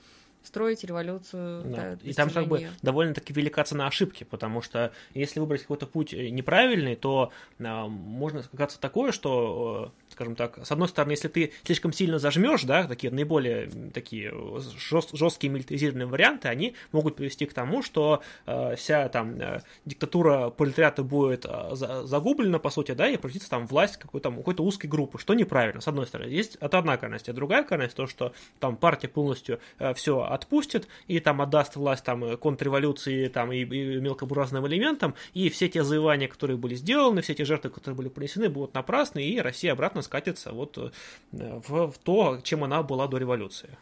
строить 0.44 0.84
революцию. 0.84 1.62
Да. 1.64 1.96
Да, 1.96 1.98
и 2.02 2.12
там 2.12 2.30
как 2.30 2.46
бы 2.46 2.68
довольно-таки 2.82 3.32
велика 3.32 3.64
цена 3.64 3.86
ошибки, 3.86 4.24
потому 4.24 4.62
что 4.62 4.92
если 5.14 5.40
выбрать 5.40 5.62
какой-то 5.62 5.86
путь 5.86 6.12
неправильный, 6.12 6.96
то 6.96 7.32
а, 7.60 7.86
можно 7.88 8.42
сказаться 8.42 8.80
такое, 8.80 9.12
что 9.12 9.92
скажем 10.14 10.36
так, 10.36 10.64
с 10.64 10.70
одной 10.70 10.88
стороны, 10.88 11.12
если 11.12 11.28
ты 11.28 11.52
слишком 11.64 11.92
сильно 11.92 12.18
зажмешь, 12.18 12.62
да, 12.62 12.84
такие 12.86 13.12
наиболее 13.12 13.68
такие 13.92 14.32
жест, 14.78 15.10
жесткие 15.12 15.52
милитаризированные 15.52 16.06
варианты, 16.06 16.48
они 16.48 16.74
могут 16.92 17.16
привести 17.16 17.46
к 17.46 17.52
тому, 17.52 17.82
что 17.82 18.22
э, 18.46 18.76
вся 18.76 19.08
там 19.08 19.40
э, 19.40 19.60
диктатура 19.84 20.50
пролетариата 20.50 21.02
будет 21.02 21.44
э, 21.48 21.74
загублена, 21.74 22.60
по 22.60 22.70
сути, 22.70 22.92
да, 22.92 23.08
и 23.08 23.16
превратится 23.16 23.50
там 23.50 23.66
власть 23.66 23.96
какой-то 23.96 24.30
какой-то 24.30 24.62
узкой 24.62 24.86
группы, 24.86 25.18
что 25.18 25.34
неправильно, 25.34 25.80
с 25.80 25.88
одной 25.88 26.06
стороны. 26.06 26.30
Есть 26.30 26.56
это 26.60 26.78
одна 26.78 26.96
крайность, 26.96 27.28
а 27.28 27.32
другая 27.32 27.64
крайность, 27.64 27.96
то, 27.96 28.06
что 28.06 28.32
там 28.60 28.76
партия 28.76 29.08
полностью 29.08 29.58
э, 29.78 29.92
все 29.94 30.22
отпустит 30.22 30.86
и 31.08 31.18
там 31.18 31.42
отдаст 31.42 31.74
власть 31.74 32.04
там 32.04 32.36
контрреволюции 32.36 33.26
там 33.26 33.52
и, 33.52 33.64
и 33.64 34.00
мелкобуржуазным 34.00 34.66
элементам, 34.68 35.14
и 35.32 35.50
все 35.50 35.68
те 35.68 35.82
завоевания, 35.82 36.28
которые 36.28 36.56
были 36.56 36.76
сделаны, 36.76 37.20
все 37.22 37.34
те 37.34 37.44
жертвы, 37.44 37.70
которые 37.70 37.96
были 37.96 38.08
принесены, 38.08 38.48
будут 38.48 38.74
напрасны, 38.74 39.24
и 39.24 39.40
Россия 39.40 39.72
обратно 39.72 40.02
скатится 40.04 40.52
вот 40.52 40.78
э, 40.78 40.90
в, 41.32 41.90
в 41.90 41.98
то, 41.98 42.40
чем 42.42 42.62
она 42.62 42.82
была 42.82 43.08
до 43.08 43.16
революции. 43.16 43.76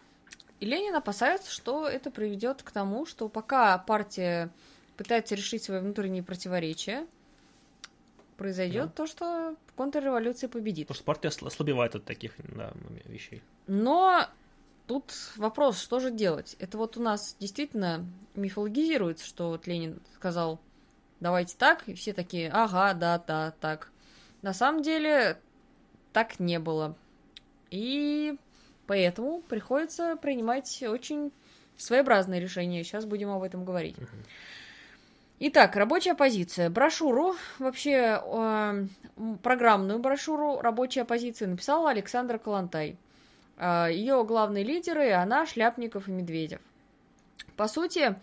И 0.61 0.65
Ленин 0.65 0.95
опасается, 0.95 1.51
что 1.51 1.89
это 1.89 2.11
приведет 2.11 2.63
к 2.63 2.71
тому, 2.71 3.05
что 3.05 3.29
пока 3.29 3.77
партия 3.79 4.51
пытается 4.97 5.35
решить 5.35 5.65
свои 5.65 5.81
внутренние 5.81 6.23
противоречия, 6.23 7.07
произойдет 8.37 8.87
да. 8.87 8.93
то, 8.93 9.07
что 9.07 9.57
контрреволюция 9.77 10.49
победит. 10.49 10.87
Потому 10.87 10.97
что 10.97 11.05
партия 11.05 11.29
ослабевает 11.29 11.95
от 11.97 12.05
таких 12.05 12.35
да, 12.39 12.73
вещей. 13.05 13.43
Но 13.67 14.27
тут 14.87 15.13
вопрос, 15.37 15.81
что 15.81 16.01
же 16.01 16.11
делать? 16.11 16.57
Это 16.59 16.79
вот 16.79 16.97
у 16.97 17.03
нас 17.03 17.37
действительно 17.39 18.07
мифологизируется, 18.35 19.27
что 19.27 19.49
вот 19.51 19.67
Ленин 19.67 20.01
сказал, 20.15 20.61
давайте 21.21 21.57
так, 21.57 21.89
и 21.89 21.95
все 21.95 22.13
такие, 22.13 22.51
ага, 22.51 22.95
да, 22.95 23.19
да, 23.19 23.53
так. 23.61 23.91
На 24.43 24.53
самом 24.53 24.83
деле 24.83 25.41
так 26.13 26.41
не 26.41 26.59
было. 26.59 26.95
И 27.71 28.37
поэтому 28.87 29.41
приходится 29.43 30.17
принимать 30.17 30.83
очень 30.83 31.33
своеобразные 31.77 32.41
решения. 32.41 32.85
Сейчас 32.85 33.05
будем 33.05 33.31
об 33.31 33.43
этом 33.43 33.65
говорить. 33.65 33.97
Итак, 35.45 35.75
рабочая 35.75 36.15
позиция. 36.15 36.71
Брошюру, 36.71 37.35
вообще 37.59 38.23
э, 38.25 38.87
программную 39.43 39.99
брошюру 39.99 40.61
рабочая 40.61 41.05
позиция 41.05 41.49
написала 41.49 41.91
Александра 41.91 42.39
Калантай. 42.39 42.97
Э, 43.57 43.89
ее 43.91 44.23
главные 44.25 44.63
лидеры 44.63 45.11
она, 45.11 45.45
Шляпников 45.45 46.07
и 46.07 46.13
Медведев. 46.13 46.61
По 47.57 47.67
сути, 47.67 48.15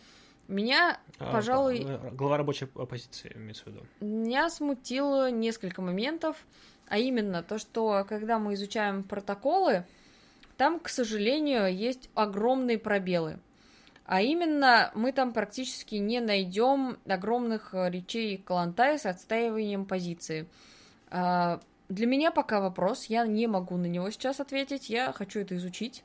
меня, 0.48 0.98
а, 1.20 1.32
пожалуй... 1.32 1.86
Глава 2.14 2.38
рабочей 2.38 2.70
оппозиции, 2.74 3.34
имеется 3.36 3.66
в 3.66 3.68
виду. 3.68 3.86
Меня 4.00 4.50
смутило 4.50 5.30
несколько 5.30 5.82
моментов. 5.82 6.38
А 6.90 6.98
именно 6.98 7.44
то, 7.44 7.58
что 7.58 8.06
когда 8.10 8.40
мы 8.40 8.56
изучаем 8.56 9.04
протоколы, 9.04 9.86
там, 10.58 10.80
к 10.80 10.90
сожалению, 10.90 11.74
есть 11.74 12.10
огромные 12.16 12.78
пробелы. 12.78 13.40
А 14.06 14.22
именно, 14.22 14.92
мы 14.96 15.12
там 15.12 15.34
практически 15.34 15.96
не 15.96 16.20
найдем 16.20 16.98
огромных 17.08 17.76
э, 17.76 17.92
речей 17.92 18.38
Калантая 18.38 18.98
с 18.98 19.06
отстаиванием 19.06 19.86
позиции. 19.86 20.48
А, 21.12 21.60
для 21.90 22.08
меня 22.08 22.32
пока 22.32 22.60
вопрос, 22.60 23.06
я 23.06 23.28
не 23.28 23.46
могу 23.46 23.78
на 23.78 23.86
него 23.86 24.10
сейчас 24.10 24.40
ответить, 24.40 24.90
я 24.90 25.14
хочу 25.14 25.40
это 25.42 25.56
изучить 25.58 26.04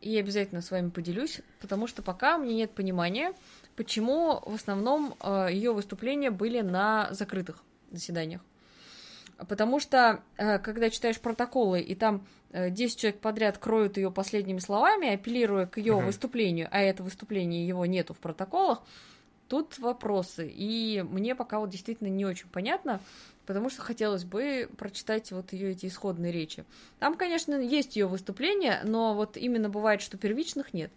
и 0.00 0.16
обязательно 0.18 0.60
с 0.60 0.70
вами 0.70 0.90
поделюсь, 0.90 1.40
потому 1.60 1.86
что 1.86 2.02
пока 2.02 2.38
мне 2.38 2.54
нет 2.54 2.72
понимания, 2.72 3.32
почему 3.76 4.40
в 4.46 4.54
основном 4.54 5.16
э, 5.20 5.48
ее 5.50 5.72
выступления 5.72 6.30
были 6.30 6.60
на 6.60 7.08
закрытых 7.12 7.62
заседаниях. 7.90 8.40
Потому 9.36 9.80
что, 9.80 10.22
э, 10.36 10.58
когда 10.58 10.90
читаешь 10.90 11.20
протоколы, 11.20 11.80
и 11.80 11.94
там 11.94 12.26
10 12.52 12.96
э, 12.96 13.00
человек 13.00 13.20
подряд 13.20 13.58
кроют 13.58 13.96
ее 13.96 14.10
последними 14.10 14.58
словами, 14.58 15.12
апеллируя 15.12 15.66
к 15.66 15.78
ее 15.78 15.94
uh-huh. 15.94 16.06
выступлению, 16.06 16.68
а 16.70 16.80
это 16.80 17.02
выступление 17.02 17.66
его 17.66 17.86
нету 17.86 18.14
в 18.14 18.18
протоколах, 18.18 18.82
тут 19.48 19.78
вопросы. 19.78 20.50
И 20.52 21.02
мне 21.02 21.34
пока 21.34 21.58
вот 21.60 21.70
действительно 21.70 22.08
не 22.08 22.24
очень 22.24 22.48
понятно, 22.48 23.00
потому 23.46 23.70
что 23.70 23.82
хотелось 23.82 24.24
бы 24.24 24.68
прочитать 24.78 25.32
вот 25.32 25.52
ее 25.52 25.72
эти 25.72 25.86
исходные 25.86 26.32
речи. 26.32 26.64
Там, 26.98 27.16
конечно, 27.16 27.54
есть 27.54 27.96
ее 27.96 28.06
выступления, 28.06 28.80
но 28.84 29.14
вот 29.14 29.36
именно 29.36 29.68
бывает, 29.68 30.00
что 30.00 30.16
первичных 30.16 30.72
нет. 30.72 30.90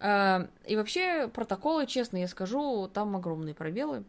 Э, 0.00 0.46
и 0.66 0.76
вообще 0.76 1.28
протоколы, 1.28 1.86
честно 1.86 2.18
я 2.18 2.28
скажу, 2.28 2.88
там 2.92 3.16
огромные 3.16 3.54
пробелы. 3.54 4.04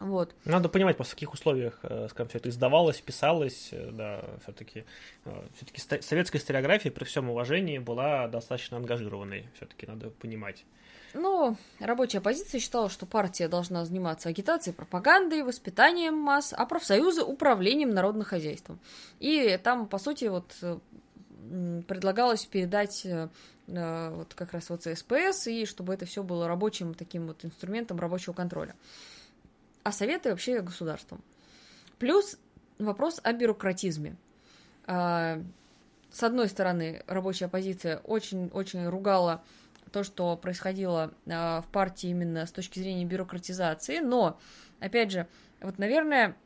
Вот. 0.00 0.34
Надо 0.46 0.70
понимать, 0.70 0.96
по 0.96 1.04
каких 1.04 1.34
условиях, 1.34 1.78
э, 1.82 2.08
скажем, 2.10 2.30
все 2.30 2.38
это 2.38 2.48
издавалось, 2.48 2.98
писалось, 3.02 3.68
э, 3.70 3.90
да, 3.92 4.24
все-таки, 4.42 4.86
э, 5.26 5.42
все-таки 5.54 6.02
советская 6.02 6.40
историография 6.40 6.90
при 6.90 7.04
всем 7.04 7.28
уважении 7.28 7.78
была 7.78 8.26
достаточно 8.26 8.78
ангажированной, 8.78 9.46
все-таки 9.56 9.86
надо 9.86 10.08
понимать. 10.08 10.64
Ну, 11.12 11.54
рабочая 11.80 12.18
оппозиция 12.18 12.60
считала, 12.60 12.88
что 12.88 13.04
партия 13.04 13.46
должна 13.48 13.84
заниматься 13.84 14.30
агитацией, 14.30 14.74
пропагандой, 14.74 15.42
воспитанием 15.42 16.14
масс, 16.14 16.54
а 16.56 16.64
профсоюзы 16.64 17.22
управлением 17.22 17.90
народным 17.90 18.24
хозяйством. 18.24 18.78
И 19.18 19.58
там, 19.62 19.86
по 19.86 19.98
сути, 19.98 20.26
вот 20.26 20.46
предлагалось 21.88 22.46
передать 22.46 23.06
вот 23.66 24.34
как 24.34 24.52
раз 24.52 24.70
вот 24.70 24.82
ЦСПС, 24.82 25.48
и 25.48 25.66
чтобы 25.66 25.92
это 25.94 26.06
все 26.06 26.22
было 26.22 26.46
рабочим 26.46 26.94
таким 26.94 27.26
вот 27.26 27.44
инструментом 27.44 27.98
рабочего 27.98 28.32
контроля 28.32 28.76
а 29.82 29.92
советы 29.92 30.30
вообще 30.30 30.60
государством. 30.60 31.22
Плюс 31.98 32.38
вопрос 32.78 33.20
о 33.22 33.32
бюрократизме. 33.32 34.16
А, 34.86 35.42
с 36.10 36.22
одной 36.22 36.48
стороны, 36.48 37.02
рабочая 37.06 37.46
оппозиция 37.46 37.98
очень-очень 37.98 38.86
ругала 38.86 39.42
то, 39.92 40.04
что 40.04 40.36
происходило 40.36 41.12
а, 41.28 41.62
в 41.62 41.66
партии 41.66 42.10
именно 42.10 42.46
с 42.46 42.52
точки 42.52 42.78
зрения 42.78 43.04
бюрократизации, 43.04 43.98
но, 43.98 44.38
опять 44.80 45.10
же, 45.10 45.26
вот, 45.60 45.78
наверное, 45.78 46.36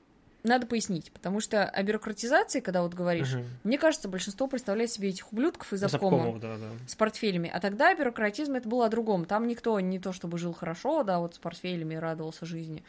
надо 0.44 0.66
пояснить, 0.66 1.10
потому 1.10 1.40
что 1.40 1.64
о 1.64 1.82
бюрократизации, 1.82 2.60
когда 2.60 2.82
вот 2.82 2.92
говоришь, 2.92 3.34
угу. 3.34 3.44
мне 3.64 3.78
кажется, 3.78 4.08
большинство 4.08 4.46
представляет 4.46 4.92
себе 4.92 5.08
этих 5.08 5.32
ублюдков 5.32 5.72
из 5.72 5.82
обкома 5.82 6.38
да, 6.38 6.58
да. 6.58 6.68
с 6.86 6.94
портфелями, 6.94 7.50
а 7.52 7.60
тогда 7.60 7.94
бюрократизм 7.94 8.54
это 8.54 8.68
было 8.68 8.86
о 8.86 8.88
другом, 8.90 9.24
там 9.24 9.46
никто 9.46 9.80
не 9.80 9.98
то 9.98 10.12
чтобы 10.12 10.36
жил 10.36 10.52
хорошо, 10.52 11.02
да, 11.02 11.18
вот 11.18 11.34
с 11.34 11.38
портфелями 11.38 11.94
радовался 11.94 12.44
жизни, 12.44 12.84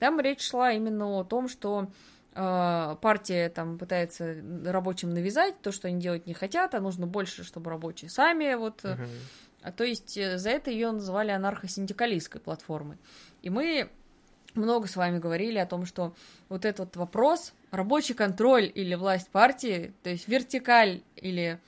там 0.00 0.18
речь 0.18 0.42
шла 0.42 0.72
именно 0.72 1.20
о 1.20 1.24
том, 1.24 1.48
что 1.48 1.92
э, 2.34 2.96
партия 3.00 3.48
там 3.50 3.78
пытается 3.78 4.34
рабочим 4.64 5.10
навязать 5.10 5.60
то, 5.60 5.70
что 5.70 5.86
они 5.86 6.00
делать 6.00 6.26
не 6.26 6.34
хотят, 6.34 6.74
а 6.74 6.80
нужно 6.80 7.06
больше, 7.06 7.44
чтобы 7.44 7.70
рабочие 7.70 8.10
сами 8.10 8.54
вот... 8.54 8.84
Угу. 8.84 9.02
А, 9.62 9.72
то 9.72 9.84
есть 9.84 10.16
э, 10.16 10.38
за 10.38 10.50
это 10.50 10.70
ее 10.70 10.90
называли 10.90 11.30
анархосиндикалистской 11.30 12.40
платформой. 12.40 12.96
И 13.42 13.50
мы 13.50 13.90
много 14.54 14.88
с 14.88 14.96
вами 14.96 15.18
говорили 15.18 15.58
о 15.58 15.66
том, 15.66 15.86
что 15.86 16.14
вот 16.48 16.64
этот 16.64 16.96
вопрос, 16.96 17.52
рабочий 17.70 18.14
контроль 18.14 18.70
или 18.74 18.94
власть 18.94 19.28
партии, 19.28 19.92
то 20.02 20.10
есть 20.10 20.28
вертикаль 20.28 21.02
или 21.16 21.60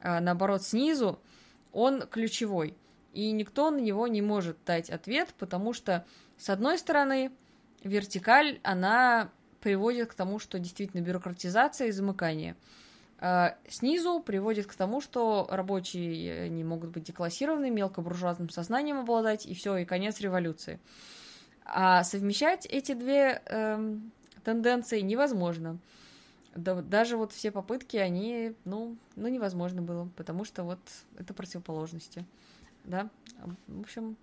а, 0.00 0.20
наоборот 0.20 0.62
снизу, 0.62 1.20
он 1.72 2.02
ключевой. 2.02 2.76
И 3.12 3.32
никто 3.32 3.70
на 3.70 3.78
него 3.78 4.06
не 4.06 4.22
может 4.22 4.56
дать 4.64 4.88
ответ, 4.88 5.34
потому 5.38 5.72
что, 5.72 6.06
с 6.38 6.48
одной 6.48 6.78
стороны, 6.78 7.32
вертикаль, 7.82 8.60
она 8.62 9.30
приводит 9.60 10.10
к 10.10 10.14
тому, 10.14 10.38
что 10.38 10.58
действительно 10.58 11.00
бюрократизация 11.00 11.88
и 11.88 11.92
замыкание. 11.92 12.56
А 13.18 13.56
снизу 13.68 14.20
приводит 14.20 14.66
к 14.66 14.74
тому, 14.74 15.02
что 15.02 15.46
рабочие 15.50 16.48
не 16.48 16.64
могут 16.64 16.90
быть 16.90 17.04
деклассированы, 17.04 17.70
мелкобуржуазным 17.70 18.48
сознанием 18.48 18.98
обладать, 18.98 19.44
и 19.44 19.54
все, 19.54 19.76
и 19.76 19.84
конец 19.84 20.20
революции. 20.20 20.80
А 21.66 22.02
совмещать 22.02 22.64
эти 22.64 22.94
две 22.94 23.42
э, 23.44 23.96
тенденции 24.42 25.00
невозможно. 25.00 25.78
да, 26.56 26.80
даже 26.80 27.18
вот 27.18 27.32
все 27.32 27.50
попытки, 27.50 27.98
они, 27.98 28.54
ну, 28.64 28.96
ну, 29.16 29.28
невозможно 29.28 29.82
было, 29.82 30.08
потому 30.16 30.44
что 30.44 30.64
вот 30.64 30.80
это 31.18 31.34
противоположности, 31.34 32.24
да. 32.84 33.10
В 33.66 33.80
общем, 33.80 34.16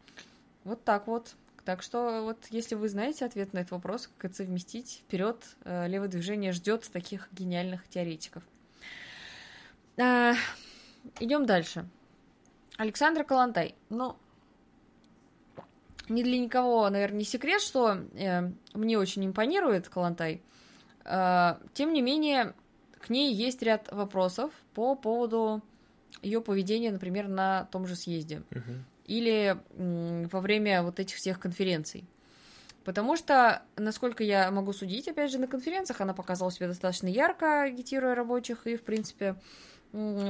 вот 0.64 0.84
так 0.84 1.08
вот. 1.08 1.36
Так 1.68 1.82
что 1.82 2.22
вот 2.24 2.38
если 2.50 2.76
вы 2.76 2.88
знаете 2.88 3.26
ответ 3.26 3.52
на 3.52 3.58
этот 3.58 3.72
вопрос, 3.72 4.08
как 4.08 4.32
это 4.32 4.36
совместить, 4.36 5.04
вперед, 5.06 5.36
э, 5.66 5.90
левое 5.90 6.08
движение 6.08 6.54
ждет 6.54 6.90
таких 6.90 7.28
гениальных 7.34 7.86
теоретиков. 7.90 8.42
А, 9.98 10.32
идем 11.20 11.46
дальше. 11.46 11.86
Александр 12.78 13.26
Калантай. 13.26 13.76
Ну, 13.90 14.16
не 16.08 16.24
для 16.24 16.40
никого, 16.40 16.90
наверное, 16.90 17.18
не 17.18 17.26
секрет, 17.26 17.60
что 17.60 17.98
э, 18.14 18.50
мне 18.74 18.98
очень 18.98 19.26
импонирует 19.26 19.90
Калантай. 19.90 20.42
Э, 21.04 21.58
тем 21.74 21.92
не 21.92 22.02
менее, 22.02 22.56
к 22.94 23.10
ней 23.10 23.34
есть 23.34 23.62
ряд 23.62 23.92
вопросов 23.92 24.54
по 24.74 24.96
поводу 24.96 25.62
ее 26.22 26.40
поведения, 26.40 26.92
например, 26.92 27.28
на 27.28 27.66
том 27.66 27.88
же 27.88 27.98
съезде. 27.98 28.44
Uh-huh. 28.52 28.80
Или 29.08 29.58
во 29.76 30.42
время 30.42 30.84
вот 30.84 31.00
этих 31.00 31.16
всех 31.16 31.40
конференций. 31.40 32.06
Потому 32.84 33.18
что, 33.18 33.64
насколько 33.76 34.24
я 34.24 34.50
могу 34.50 34.72
судить, 34.72 35.10
опять 35.10 35.32
же, 35.32 35.40
на 35.40 35.48
конференциях 35.48 36.00
она 36.00 36.14
показала 36.14 36.52
себя 36.52 36.68
достаточно 36.68 37.08
ярко, 37.08 37.64
агитируя 37.64 38.16
рабочих, 38.16 38.66
и, 38.66 38.78
в 38.78 38.84
принципе, 38.84 39.36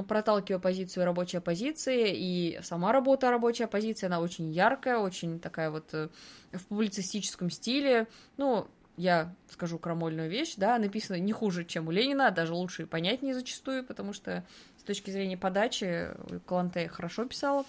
проталкивая 0.08 0.60
позицию 0.60 1.06
рабочей 1.06 1.38
оппозиции, 1.38 2.16
и 2.16 2.60
сама 2.64 2.92
работа 2.92 3.30
рабочей 3.30 3.66
оппозиции, 3.66 4.08
она 4.08 4.20
очень 4.20 4.52
яркая, 4.52 4.98
очень 4.98 5.40
такая 5.40 5.70
вот 5.70 5.94
э, 5.94 6.10
в 6.52 6.66
публицистическом 6.66 7.50
стиле. 7.50 8.08
Ну, 8.38 8.68
я 8.98 9.36
скажу 9.52 9.78
крамольную 9.78 10.30
вещь, 10.30 10.56
да, 10.58 10.78
написано 10.80 11.18
не 11.18 11.32
хуже, 11.32 11.64
чем 11.64 11.88
у 11.88 11.92
Ленина, 11.92 12.28
а 12.28 12.32
даже 12.32 12.54
лучше 12.54 12.84
и 12.84 12.86
понятнее 12.86 13.36
зачастую, 13.36 13.84
потому 13.84 14.14
что 14.14 14.44
с 14.80 14.84
точки 14.84 15.12
зрения 15.12 15.38
подачи 15.38 16.10
Каланте 16.48 16.88
хорошо 16.88 17.26
писала. 17.26 17.66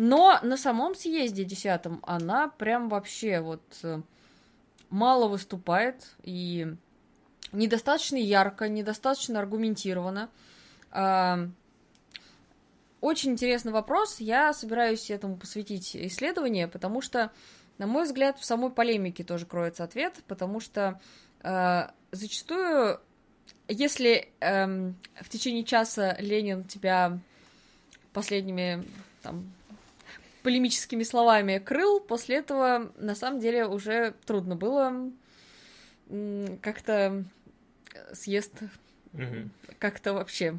Но 0.00 0.38
на 0.44 0.56
самом 0.56 0.94
съезде 0.94 1.42
десятом 1.42 1.98
она 2.06 2.46
прям 2.46 2.88
вообще 2.88 3.40
вот 3.40 3.64
э, 3.82 4.00
мало 4.90 5.26
выступает 5.26 6.14
и 6.22 6.68
недостаточно 7.50 8.14
ярко, 8.14 8.68
недостаточно 8.68 9.40
аргументированно. 9.40 10.30
Очень 13.00 13.32
интересный 13.32 13.72
вопрос. 13.72 14.20
Я 14.20 14.52
собираюсь 14.52 15.10
этому 15.10 15.36
посвятить 15.36 15.96
исследование, 15.96 16.68
потому 16.68 17.00
что, 17.00 17.32
на 17.78 17.88
мой 17.88 18.04
взгляд, 18.04 18.38
в 18.38 18.44
самой 18.44 18.70
полемике 18.70 19.24
тоже 19.24 19.46
кроется 19.46 19.82
ответ, 19.82 20.22
потому 20.28 20.60
что 20.60 21.00
э, 21.42 21.88
зачастую, 22.12 23.00
если 23.66 24.30
э, 24.38 24.92
в 25.20 25.28
течение 25.28 25.64
часа 25.64 26.14
Ленин 26.20 26.62
тебя 26.62 27.18
последними 28.12 28.84
там, 29.22 29.52
полемическими 30.42 31.02
словами 31.02 31.58
крыл, 31.58 32.00
после 32.00 32.36
этого 32.36 32.92
на 32.96 33.14
самом 33.14 33.40
деле 33.40 33.66
уже 33.66 34.14
трудно 34.26 34.56
было 34.56 35.10
как-то 36.62 37.24
съезд 38.12 38.54
угу. 39.12 39.50
как-то 39.78 40.14
вообще 40.14 40.58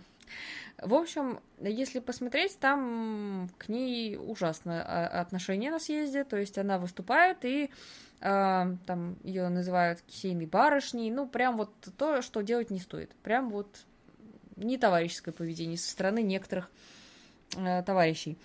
в 0.82 0.94
общем, 0.94 1.40
если 1.60 2.00
посмотреть, 2.00 2.58
там 2.60 3.50
к 3.58 3.68
ней 3.68 4.16
ужасное 4.18 4.82
отношение 5.08 5.72
на 5.72 5.80
съезде, 5.80 6.24
то 6.24 6.38
есть 6.38 6.58
она 6.58 6.78
выступает 6.78 7.44
и 7.44 7.70
э, 8.22 8.76
там 8.86 9.18
ее 9.24 9.50
называют 9.50 10.02
кисейной 10.02 10.46
барышней, 10.46 11.12
ну 11.12 11.28
прям 11.28 11.58
вот 11.58 11.74
то, 11.98 12.22
что 12.22 12.42
делать 12.42 12.70
не 12.70 12.80
стоит, 12.80 13.12
прям 13.24 13.50
вот 13.50 13.86
не 14.56 14.78
товарищеское 14.78 15.34
поведение 15.34 15.78
со 15.78 15.92
стороны 15.92 16.22
некоторых 16.22 16.70
э, 17.58 17.84
товарищей. 17.84 18.38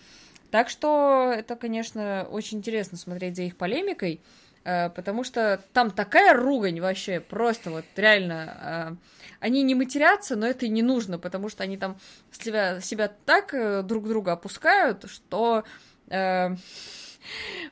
Так 0.54 0.68
что 0.70 1.34
это, 1.36 1.56
конечно, 1.56 2.28
очень 2.30 2.58
интересно 2.58 2.96
смотреть 2.96 3.34
за 3.34 3.42
их 3.42 3.56
полемикой. 3.56 4.20
Э, 4.62 4.88
потому 4.88 5.24
что 5.24 5.60
там 5.72 5.90
такая 5.90 6.32
ругань 6.32 6.80
вообще, 6.80 7.18
просто 7.18 7.70
вот 7.70 7.84
реально. 7.96 8.56
Э, 8.62 8.96
они 9.40 9.64
не 9.64 9.74
матерятся, 9.74 10.36
но 10.36 10.46
это 10.46 10.66
и 10.66 10.68
не 10.68 10.82
нужно, 10.82 11.18
потому 11.18 11.48
что 11.48 11.64
они 11.64 11.76
там 11.76 11.98
себя, 12.30 12.80
себя 12.80 13.10
так 13.24 13.52
э, 13.52 13.82
друг 13.82 14.06
друга 14.06 14.30
опускают, 14.30 15.10
что 15.10 15.64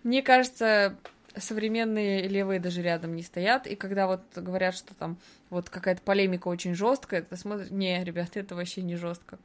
мне 0.02 0.22
кажется, 0.22 0.96
современные 1.36 2.26
левые 2.26 2.58
даже 2.58 2.82
рядом 2.82 3.14
не 3.14 3.22
стоят, 3.22 3.68
и 3.68 3.76
когда 3.76 4.08
вот 4.08 4.22
говорят, 4.34 4.74
что 4.74 4.92
там 4.94 5.18
вот 5.50 5.70
какая-то 5.70 6.02
полемика 6.02 6.48
очень 6.48 6.74
жесткая, 6.74 7.22
ты 7.22 7.36
смотришь, 7.36 7.70
не, 7.70 8.02
ребята, 8.02 8.40
это 8.40 8.56
вообще 8.56 8.82
не 8.82 8.96
жестко. 8.96 9.38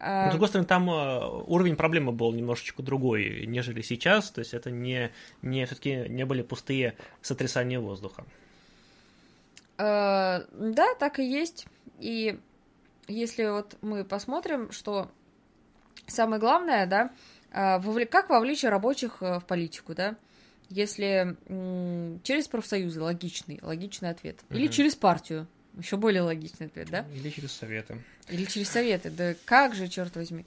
Но, 0.00 0.28
с 0.28 0.30
другой 0.30 0.48
стороны, 0.48 0.66
там 0.66 0.88
э, 0.90 1.42
уровень 1.46 1.74
проблемы 1.76 2.12
был 2.12 2.32
немножечко 2.32 2.82
другой, 2.82 3.46
нежели 3.46 3.82
сейчас. 3.82 4.30
То 4.30 4.40
есть 4.40 4.54
это 4.54 4.70
не, 4.70 5.10
не 5.42 5.66
все-таки 5.66 6.08
не 6.08 6.24
были 6.24 6.42
пустые 6.42 6.94
сотрясания 7.20 7.80
воздуха. 7.80 8.24
Э, 9.76 10.44
да, 10.52 10.94
так 11.00 11.18
и 11.18 11.24
есть. 11.24 11.66
И 11.98 12.38
если 13.08 13.46
вот 13.46 13.76
мы 13.80 14.04
посмотрим, 14.04 14.70
что 14.70 15.10
самое 16.06 16.40
главное, 16.40 16.86
да, 16.86 17.10
э, 17.50 18.06
как 18.06 18.30
вовлечь 18.30 18.62
рабочих 18.62 19.20
в 19.20 19.42
политику, 19.48 19.94
да, 19.94 20.14
если 20.68 21.36
через 22.22 22.46
профсоюзы 22.46 23.00
логичный, 23.00 23.58
логичный 23.62 24.10
ответ, 24.10 24.40
или 24.50 24.66
через 24.66 24.94
партию, 24.94 25.48
еще 25.78 25.96
более 25.96 26.22
логичный 26.22 26.66
ответ, 26.66 26.88
да? 26.90 27.06
Или 27.14 27.30
через 27.30 27.52
советы. 27.52 27.98
Или 28.28 28.44
через 28.44 28.68
советы, 28.68 29.10
да 29.10 29.34
как 29.44 29.74
же, 29.74 29.88
черт 29.88 30.14
возьми. 30.16 30.44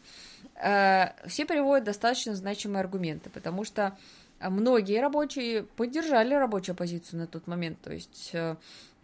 Э, 0.56 1.10
все 1.28 1.46
приводят 1.46 1.86
достаточно 1.86 2.36
значимые 2.36 2.82
аргументы, 2.82 3.30
потому 3.30 3.64
что 3.64 3.98
многие 4.40 5.02
рабочие 5.02 5.64
поддержали 5.64 6.34
рабочую 6.34 6.74
оппозицию 6.74 7.22
на 7.22 7.28
тот 7.28 7.48
момент, 7.48 7.80
то 7.82 7.92
есть 7.92 8.32
э, 8.34 8.56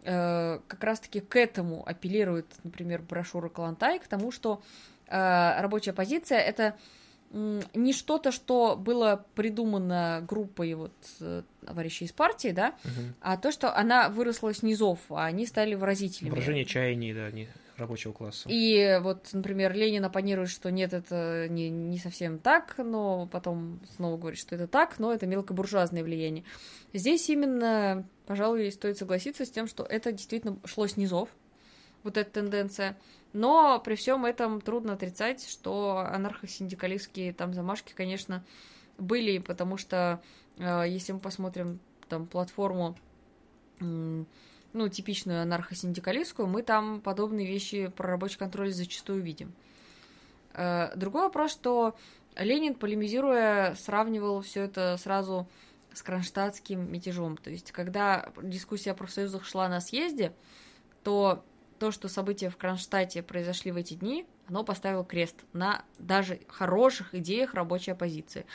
э, 0.04 0.60
как 0.66 0.84
раз-таки 0.84 1.20
к 1.20 1.36
этому 1.36 1.86
апеллирует, 1.88 2.46
например, 2.62 3.02
брошюра 3.02 3.48
Калантай, 3.48 3.98
к 3.98 4.06
тому, 4.06 4.30
что 4.30 4.62
рабочая 5.10 5.94
позиция 5.94 6.38
это 6.38 6.76
не 7.30 7.92
что-то, 7.92 8.32
что 8.32 8.76
было 8.76 9.24
придумано 9.34 10.24
группой 10.26 10.74
вот 10.74 10.94
э, 11.20 11.42
товарищей 11.64 12.06
из 12.06 12.12
партии, 12.12 12.52
да, 12.52 12.74
угу. 12.84 13.14
а 13.20 13.36
то, 13.36 13.52
что 13.52 13.76
она 13.76 14.08
выросла 14.08 14.54
с 14.54 14.62
низов, 14.62 14.98
а 15.10 15.26
они 15.26 15.46
стали 15.46 15.74
выразителями. 15.74 16.30
Выражение 16.30 16.64
чаяний, 16.64 17.12
да, 17.12 17.30
не 17.30 17.48
рабочего 17.78 18.12
класса. 18.12 18.48
И 18.50 18.98
вот, 19.02 19.28
например, 19.32 19.72
Ленин 19.74 20.04
оппонирует, 20.04 20.50
что 20.50 20.70
нет, 20.70 20.92
это 20.92 21.46
не, 21.48 21.68
не 21.70 21.98
совсем 21.98 22.38
так, 22.38 22.74
но 22.78 23.28
потом 23.30 23.80
снова 23.96 24.16
говорит, 24.16 24.40
что 24.40 24.54
это 24.54 24.66
так, 24.66 24.98
но 24.98 25.12
это 25.12 25.26
мелкобуржуазное 25.26 26.02
влияние. 26.02 26.44
Здесь 26.92 27.28
именно, 27.30 28.06
пожалуй, 28.26 28.70
стоит 28.72 28.98
согласиться 28.98 29.44
с 29.44 29.50
тем, 29.50 29.68
что 29.68 29.84
это 29.84 30.12
действительно 30.12 30.58
шло 30.64 30.86
с 30.86 30.96
низов, 30.96 31.28
вот 32.02 32.16
эта 32.16 32.30
тенденция. 32.30 32.96
Но 33.32 33.80
при 33.80 33.94
всем 33.94 34.24
этом 34.24 34.60
трудно 34.60 34.94
отрицать, 34.94 35.48
что 35.48 35.98
анархосиндикалистские 35.98 37.32
там 37.32 37.52
замашки, 37.52 37.92
конечно, 37.94 38.44
были, 38.96 39.38
потому 39.38 39.76
что 39.76 40.22
э, 40.56 40.84
если 40.88 41.12
мы 41.12 41.20
посмотрим 41.20 41.78
там 42.08 42.26
платформу, 42.26 42.96
э, 43.80 44.24
ну, 44.72 44.88
типичную 44.88 45.42
анархосиндикалистскую, 45.42 46.48
мы 46.48 46.62
там 46.62 47.00
подобные 47.00 47.46
вещи 47.46 47.88
про 47.88 48.10
рабочий 48.10 48.38
контроль 48.38 48.72
зачастую 48.72 49.22
видим. 49.22 49.52
Э, 50.54 50.96
другой 50.96 51.22
вопрос, 51.22 51.52
что 51.52 51.96
Ленин, 52.36 52.74
полемизируя, 52.74 53.74
сравнивал 53.74 54.40
все 54.40 54.62
это 54.62 54.96
сразу 54.96 55.46
с 55.92 56.02
кронштадтским 56.02 56.90
мятежом. 56.92 57.36
То 57.36 57.50
есть, 57.50 57.72
когда 57.72 58.30
дискуссия 58.42 58.92
о 58.92 58.94
профсоюзах 58.94 59.44
шла 59.44 59.68
на 59.68 59.80
съезде, 59.80 60.32
то 61.02 61.44
то, 61.78 61.90
что 61.90 62.08
события 62.08 62.50
в 62.50 62.56
Кронштадте 62.56 63.22
произошли 63.22 63.72
в 63.72 63.76
эти 63.76 63.94
дни, 63.94 64.26
оно 64.48 64.64
поставило 64.64 65.04
крест 65.04 65.36
на 65.52 65.84
даже 65.98 66.40
хороших 66.48 67.14
идеях 67.14 67.54
рабочей 67.54 67.92
оппозиции. 67.92 68.46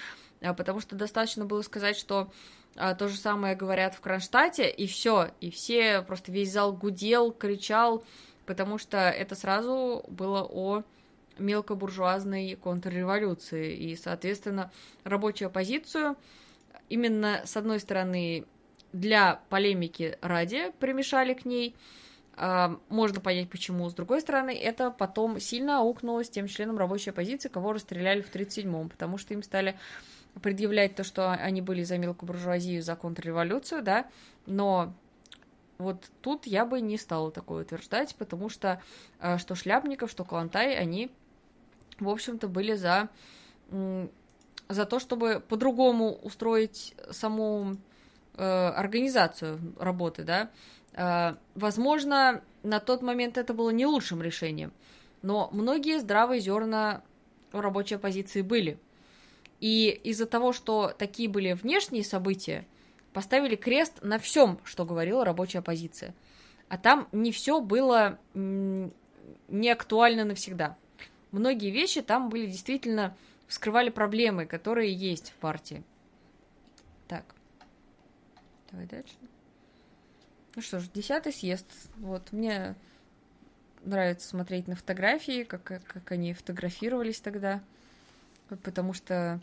А, 0.41 0.53
потому 0.53 0.79
что 0.79 0.95
достаточно 0.95 1.45
было 1.45 1.61
сказать, 1.61 1.97
что 1.97 2.31
а, 2.75 2.95
то 2.95 3.07
же 3.07 3.17
самое 3.17 3.55
говорят 3.55 3.95
в 3.95 4.01
Кронштадте, 4.01 4.69
и 4.69 4.87
все, 4.87 5.31
и 5.39 5.51
все, 5.51 6.01
просто 6.01 6.31
весь 6.31 6.51
зал 6.51 6.73
гудел, 6.73 7.31
кричал, 7.31 8.03
потому 8.45 8.77
что 8.77 8.97
это 8.97 9.35
сразу 9.35 10.03
было 10.07 10.43
о 10.43 10.83
мелкобуржуазной 11.37 12.55
контрреволюции, 12.55 13.75
и, 13.75 13.95
соответственно, 13.95 14.71
рабочую 15.03 15.47
оппозицию 15.47 16.15
именно, 16.89 17.41
с 17.45 17.57
одной 17.57 17.79
стороны, 17.79 18.45
для 18.91 19.41
полемики 19.49 20.17
ради 20.21 20.71
примешали 20.79 21.33
к 21.33 21.45
ней, 21.45 21.75
можно 22.35 23.19
понять, 23.19 23.49
почему. 23.49 23.89
С 23.89 23.93
другой 23.93 24.21
стороны, 24.21 24.51
это 24.51 24.89
потом 24.89 25.39
сильно 25.39 25.79
аукнулось 25.79 26.29
тем 26.29 26.47
членам 26.47 26.77
рабочей 26.77 27.11
оппозиции, 27.11 27.49
кого 27.49 27.73
расстреляли 27.73 28.21
в 28.21 28.33
1937-м, 28.33 28.89
потому 28.89 29.17
что 29.17 29.33
им 29.33 29.43
стали 29.43 29.77
предъявлять 30.41 30.95
то, 30.95 31.03
что 31.03 31.31
они 31.31 31.61
были 31.61 31.83
за 31.83 31.97
мелкую 31.99 32.27
буржуазию, 32.27 32.81
за 32.81 32.95
контрреволюцию, 32.95 33.83
да, 33.83 34.07
но 34.47 34.93
Вот 35.77 36.09
тут 36.21 36.45
я 36.47 36.65
бы 36.65 36.81
не 36.81 36.97
стала 36.97 37.31
такое 37.31 37.63
утверждать, 37.63 38.15
потому 38.15 38.49
что 38.49 38.81
э, 39.19 39.37
что 39.37 39.55
Шляпников, 39.55 40.11
что 40.11 40.23
Калантай, 40.23 40.75
они, 40.77 41.11
в 41.99 42.07
общем-то, 42.09 42.47
были 42.47 42.75
за, 42.75 43.09
за 43.69 44.85
то, 44.85 44.99
чтобы 44.99 45.43
по-другому 45.47 46.13
устроить 46.13 46.95
саму 47.11 47.75
э, 48.35 48.43
организацию 48.43 49.59
работы, 49.79 50.23
да. 50.23 50.49
Э, 50.93 51.35
возможно, 51.55 52.41
на 52.63 52.79
тот 52.79 53.01
момент 53.01 53.37
это 53.37 53.53
было 53.53 53.69
не 53.69 53.85
лучшим 53.85 54.21
решением, 54.21 54.71
но 55.21 55.49
многие 55.51 55.99
здравые 55.99 56.39
зерна 56.39 57.03
в 57.51 57.59
рабочей 57.59 57.95
оппозиции 57.95 58.41
были. 58.41 58.77
И 59.59 59.89
из-за 60.03 60.25
того, 60.25 60.51
что 60.51 60.93
такие 60.97 61.29
были 61.29 61.53
внешние 61.53 62.03
события, 62.03 62.65
поставили 63.13 63.55
крест 63.55 63.99
на 64.01 64.19
всем, 64.19 64.59
что 64.63 64.85
говорила 64.85 65.23
рабочая 65.23 65.59
оппозиция. 65.59 66.13
А 66.67 66.77
там 66.77 67.07
не 67.11 67.31
все 67.31 67.61
было 67.61 68.19
не 68.33 69.69
актуально 69.69 70.25
навсегда. 70.25 70.75
Многие 71.31 71.69
вещи 71.69 72.01
там 72.01 72.29
были 72.29 72.47
действительно 72.47 73.15
вскрывали 73.47 73.89
проблемы, 73.89 74.45
которые 74.45 74.91
есть 74.91 75.31
в 75.31 75.35
партии. 75.35 75.83
Так. 77.07 77.23
Давай 78.71 78.87
дальше. 78.87 79.13
Ну 80.55 80.61
что 80.61 80.79
ж, 80.79 80.83
десятый 80.93 81.33
съезд. 81.33 81.65
Вот, 81.97 82.31
мне 82.31 82.75
нравится 83.83 84.27
смотреть 84.27 84.67
на 84.67 84.75
фотографии, 84.75 85.43
как, 85.43 85.63
как 85.63 86.11
они 86.11 86.33
фотографировались 86.33 87.19
тогда. 87.19 87.61
Потому 88.63 88.93
что, 88.93 89.41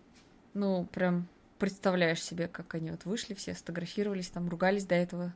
ну, 0.55 0.87
прям 0.93 1.27
представляешь 1.59 2.23
себе, 2.23 2.49
как 2.49 2.75
они 2.75 2.91
вот 2.91 3.05
вышли 3.05 3.35
все, 3.35 3.55
сфотографировались, 3.55 4.29
там 4.29 4.49
ругались 4.49 4.85
до 4.85 4.95
этого. 4.95 5.35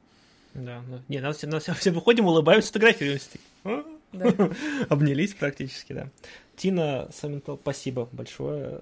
Да, 0.55 0.83
ну, 0.89 1.01
не, 1.09 1.21
нас, 1.21 1.43
нас 1.43 1.63
все, 1.65 1.75
все 1.75 1.91
выходим, 1.91 2.27
улыбаемся, 2.27 2.69
фотографируемся. 2.69 3.39
«А?» 3.65 3.85
да. 4.13 4.33
Обнялись 4.89 5.35
практически, 5.35 5.93
да. 5.93 6.09
Тина 6.57 7.09
Саментал, 7.13 7.59
спасибо 7.61 8.09
большое 8.13 8.81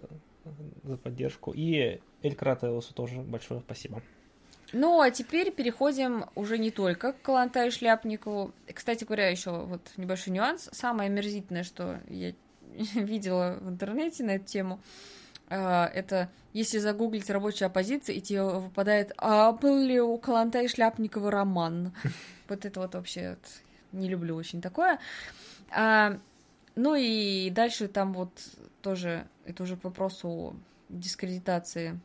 за 0.82 0.96
поддержку. 0.96 1.52
И 1.52 2.00
Эль 2.22 2.34
Кратеусу 2.34 2.92
тоже 2.94 3.20
большое 3.20 3.60
спасибо. 3.60 4.02
Ну, 4.72 5.00
а 5.00 5.10
теперь 5.10 5.52
переходим 5.52 6.26
уже 6.34 6.58
не 6.58 6.70
только 6.70 7.12
к 7.12 7.22
Калантаю 7.22 7.70
Шляпникову. 7.70 8.52
Кстати 8.72 9.04
говоря, 9.04 9.28
еще 9.28 9.50
вот 9.50 9.82
небольшой 9.96 10.32
нюанс. 10.32 10.68
Самое 10.72 11.08
омерзительное, 11.08 11.62
что 11.62 12.00
я 12.08 12.32
видела 12.94 13.58
в 13.60 13.68
интернете 13.68 14.24
на 14.24 14.32
эту 14.32 14.46
тему, 14.46 14.80
а, 15.48 15.90
это 15.92 16.30
если 16.54 16.78
загуглить 16.78 17.28
рабочая 17.28 17.66
оппозиция, 17.66 18.16
и 18.16 18.20
тебе 18.20 18.42
выпадает, 18.42 19.12
а 19.18 19.52
был 19.52 19.78
ли 19.78 20.00
у 20.00 20.16
Каланта 20.18 20.62
и 20.62 20.68
Шляпникова 20.68 21.30
роман? 21.30 21.94
Вот 22.48 22.66
это 22.66 22.80
вот 22.80 22.94
вообще 22.94 23.30
вот, 23.30 23.98
не 23.98 24.10
люблю 24.10 24.36
очень 24.36 24.60
такое. 24.60 24.98
А, 25.70 26.18
ну 26.74 26.94
и 26.94 27.48
дальше 27.48 27.88
там 27.88 28.12
вот 28.12 28.30
тоже, 28.82 29.26
это 29.46 29.62
уже 29.62 29.78
к 29.78 29.84
вопросу 29.84 30.54
дискредитации 30.90 31.98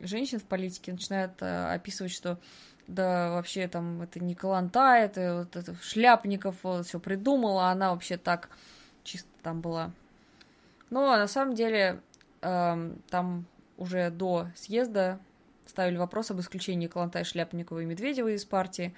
женщин 0.00 0.38
в 0.38 0.44
политике, 0.44 0.92
начинают 0.92 1.32
а, 1.40 1.72
описывать, 1.72 2.12
что 2.12 2.38
да, 2.86 3.30
вообще 3.30 3.68
там 3.68 4.02
это 4.02 4.18
не 4.20 4.34
Каланта, 4.34 4.94
это 4.94 5.40
вот 5.40 5.56
это 5.56 5.74
Шляпников 5.82 6.56
вот, 6.62 6.86
все 6.86 6.98
придумала, 6.98 7.68
она 7.68 7.92
вообще 7.92 8.16
так 8.16 8.48
чисто 9.04 9.28
там 9.42 9.60
была. 9.60 9.92
Но 10.90 11.16
на 11.16 11.28
самом 11.28 11.54
деле 11.54 12.00
там 12.40 13.44
уже 13.76 14.10
до 14.10 14.48
съезда 14.54 15.18
ставили 15.66 15.98
вопрос 15.98 16.30
об 16.30 16.40
исключении 16.40 16.86
Калантай, 16.86 17.24
Шляпникова 17.24 17.80
и 17.80 17.84
Медведева 17.84 18.28
из 18.28 18.44
партии. 18.44 18.94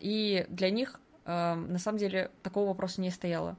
И 0.00 0.46
для 0.48 0.70
них, 0.70 1.00
на 1.26 1.78
самом 1.78 1.98
деле, 1.98 2.30
такого 2.42 2.68
вопроса 2.68 3.00
не 3.00 3.10
стояло. 3.10 3.56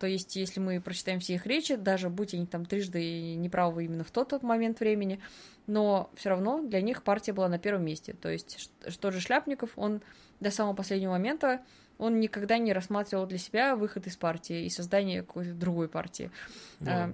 То 0.00 0.06
есть, 0.06 0.34
если 0.34 0.60
мы 0.60 0.80
прочитаем 0.80 1.20
все 1.20 1.34
их 1.34 1.46
речи, 1.46 1.76
даже 1.76 2.08
будь 2.08 2.32
они 2.32 2.46
там 2.46 2.64
трижды 2.64 3.34
неправы 3.34 3.84
именно 3.84 4.02
в 4.02 4.10
тот, 4.10 4.30
тот 4.30 4.42
момент 4.42 4.80
времени, 4.80 5.20
но 5.66 6.10
все 6.14 6.30
равно 6.30 6.62
для 6.62 6.80
них 6.80 7.02
партия 7.02 7.34
была 7.34 7.48
на 7.48 7.58
первом 7.58 7.84
месте. 7.84 8.14
То 8.14 8.30
есть, 8.30 8.70
что 8.88 9.10
же 9.10 9.20
Шляпников, 9.20 9.72
он 9.76 10.00
до 10.40 10.50
самого 10.50 10.74
последнего 10.74 11.10
момента, 11.10 11.60
он 11.98 12.18
никогда 12.18 12.56
не 12.56 12.72
рассматривал 12.72 13.26
для 13.26 13.36
себя 13.36 13.76
выход 13.76 14.06
из 14.06 14.16
партии 14.16 14.64
и 14.64 14.70
создание 14.70 15.20
какой-то 15.20 15.52
другой 15.52 15.86
партии. 15.86 16.30
Да. 16.80 17.12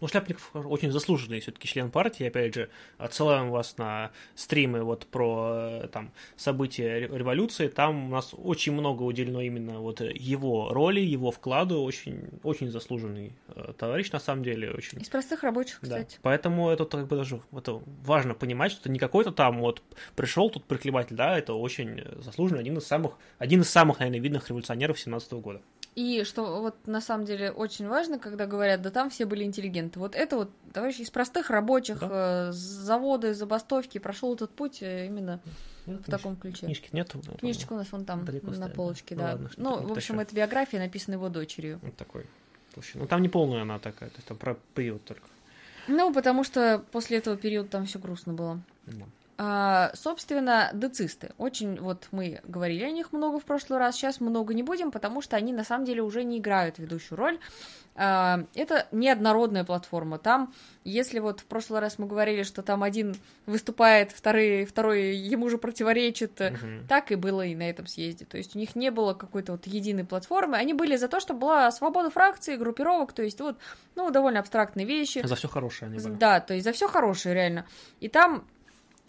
Ну, 0.00 0.08
Шляпников 0.08 0.50
очень 0.54 0.90
заслуженный 0.90 1.40
все-таки 1.40 1.68
член 1.68 1.90
партии. 1.90 2.26
Опять 2.26 2.54
же, 2.54 2.68
отсылаем 2.98 3.50
вас 3.50 3.78
на 3.78 4.10
стримы 4.34 4.82
вот 4.82 5.06
про 5.06 5.82
э, 5.84 5.88
там 5.88 6.12
события 6.36 7.00
революции. 7.00 7.68
Там 7.68 8.06
у 8.06 8.08
нас 8.08 8.34
очень 8.36 8.72
много 8.72 9.02
уделено 9.02 9.40
именно 9.40 9.78
вот 9.78 10.00
его 10.00 10.70
роли, 10.72 11.00
его 11.00 11.30
вкладу. 11.30 11.82
Очень, 11.82 12.28
очень 12.42 12.70
заслуженный 12.70 13.34
э, 13.48 13.72
товарищ, 13.78 14.10
на 14.10 14.18
самом 14.18 14.42
деле. 14.42 14.72
Очень... 14.72 15.00
Из 15.00 15.08
простых 15.08 15.42
рабочих, 15.44 15.80
кстати. 15.80 16.16
Да. 16.16 16.20
Поэтому 16.22 16.70
это 16.70 16.84
как 16.84 17.06
бы 17.06 17.16
даже 17.16 17.40
это 17.52 17.80
важно 18.02 18.34
понимать, 18.34 18.72
что 18.72 18.90
не 18.90 18.98
какой-то 18.98 19.30
там 19.30 19.60
вот 19.60 19.82
пришел 20.16 20.50
тут 20.50 20.64
приклеватель, 20.64 21.14
да, 21.16 21.38
это 21.38 21.54
очень 21.54 22.02
заслуженный, 22.18 22.60
один 22.60 22.78
из 22.78 22.86
самых, 22.86 23.14
один 23.38 23.60
из 23.60 23.70
самых, 23.70 24.00
наверное, 24.00 24.20
видных 24.20 24.48
революционеров 24.48 24.98
17 24.98 25.32
года. 25.34 25.62
И 25.94 26.24
что 26.24 26.60
вот 26.60 26.86
на 26.86 27.00
самом 27.00 27.24
деле 27.24 27.52
очень 27.52 27.86
важно, 27.86 28.18
когда 28.18 28.46
говорят, 28.46 28.82
да 28.82 28.90
там 28.90 29.10
все 29.10 29.26
были 29.26 29.44
интеллигенты. 29.44 30.00
Вот 30.00 30.16
это 30.16 30.36
вот 30.36 30.50
товарищи 30.72 31.02
из 31.02 31.10
простых 31.10 31.50
рабочих, 31.50 32.00
да. 32.00 32.48
э, 32.48 32.52
заводы, 32.52 33.32
забастовки, 33.32 33.98
прошел 33.98 34.34
этот 34.34 34.50
путь 34.50 34.82
э, 34.82 35.06
именно 35.06 35.40
ну, 35.86 35.98
в 35.98 36.02
книж... 36.02 36.10
таком 36.10 36.36
ключе. 36.36 36.66
Книжки 36.66 36.88
нет? 36.92 37.14
Книжечка 37.38 37.74
у 37.74 37.76
нас 37.76 37.92
вон 37.92 38.04
там, 38.04 38.24
Далеко 38.24 38.48
на 38.48 38.54
стоит, 38.54 38.74
полочке, 38.74 39.14
да. 39.14 39.36
Ну, 39.56 39.70
ладно, 39.70 39.82
ну 39.86 39.86
в 39.86 39.92
общем, 39.92 40.18
это 40.18 40.34
биография, 40.34 40.80
написанная 40.80 41.18
его 41.18 41.28
дочерью. 41.28 41.78
Вот 41.82 41.96
такой. 41.96 42.26
Ну, 42.94 43.06
там 43.06 43.22
не 43.22 43.28
полная 43.28 43.62
она 43.62 43.78
такая, 43.78 44.08
то 44.10 44.16
есть 44.16 44.26
там 44.26 44.36
про 44.36 44.56
период 44.74 45.04
только. 45.04 45.28
Ну, 45.86 46.12
потому 46.12 46.42
что 46.42 46.82
после 46.90 47.18
этого 47.18 47.36
периода 47.36 47.68
там 47.68 47.86
все 47.86 48.00
грустно 48.00 48.32
было. 48.32 48.60
Да. 48.86 49.06
А, 49.36 49.90
собственно, 49.94 50.70
децисты. 50.72 51.32
Очень, 51.38 51.80
вот 51.80 52.08
мы 52.12 52.40
говорили 52.44 52.84
о 52.84 52.90
них 52.90 53.12
много 53.12 53.40
в 53.40 53.44
прошлый 53.44 53.80
раз, 53.80 53.96
сейчас 53.96 54.20
много 54.20 54.54
не 54.54 54.62
будем, 54.62 54.92
потому 54.92 55.20
что 55.22 55.36
они 55.36 55.52
на 55.52 55.64
самом 55.64 55.84
деле 55.84 56.02
уже 56.02 56.22
не 56.22 56.38
играют 56.38 56.78
ведущую 56.78 57.18
роль. 57.18 57.40
А, 57.96 58.44
это 58.54 58.86
неоднородная 58.92 59.64
платформа. 59.64 60.18
Там, 60.18 60.52
если 60.84 61.18
вот 61.18 61.40
в 61.40 61.46
прошлый 61.46 61.80
раз 61.80 61.98
мы 61.98 62.06
говорили, 62.06 62.44
что 62.44 62.62
там 62.62 62.84
один 62.84 63.16
выступает, 63.46 64.12
второй, 64.12 64.64
второй 64.64 65.16
ему 65.16 65.48
же 65.48 65.58
противоречит, 65.58 66.40
угу. 66.40 66.86
так 66.88 67.10
и 67.10 67.16
было 67.16 67.42
и 67.44 67.56
на 67.56 67.68
этом 67.68 67.86
съезде. 67.86 68.24
То 68.24 68.36
есть 68.36 68.54
у 68.54 68.58
них 68.58 68.76
не 68.76 68.90
было 68.90 69.14
какой-то 69.14 69.52
вот 69.52 69.66
единой 69.66 70.04
платформы. 70.04 70.56
Они 70.56 70.74
были 70.74 70.96
за 70.96 71.08
то, 71.08 71.18
чтобы 71.18 71.40
была 71.40 71.70
свобода 71.72 72.10
фракций, 72.10 72.56
группировок, 72.56 73.12
то 73.12 73.22
есть 73.22 73.40
вот, 73.40 73.58
ну, 73.96 74.10
довольно 74.10 74.40
абстрактные 74.40 74.86
вещи. 74.86 75.24
За 75.24 75.34
все 75.34 75.48
хорошее 75.48 75.88
они 75.88 75.98
были. 75.98 76.14
Да, 76.14 76.38
то 76.40 76.54
есть 76.54 76.64
за 76.64 76.72
все 76.72 76.86
хорошее, 76.86 77.34
реально. 77.34 77.66
И 78.00 78.08
там 78.08 78.44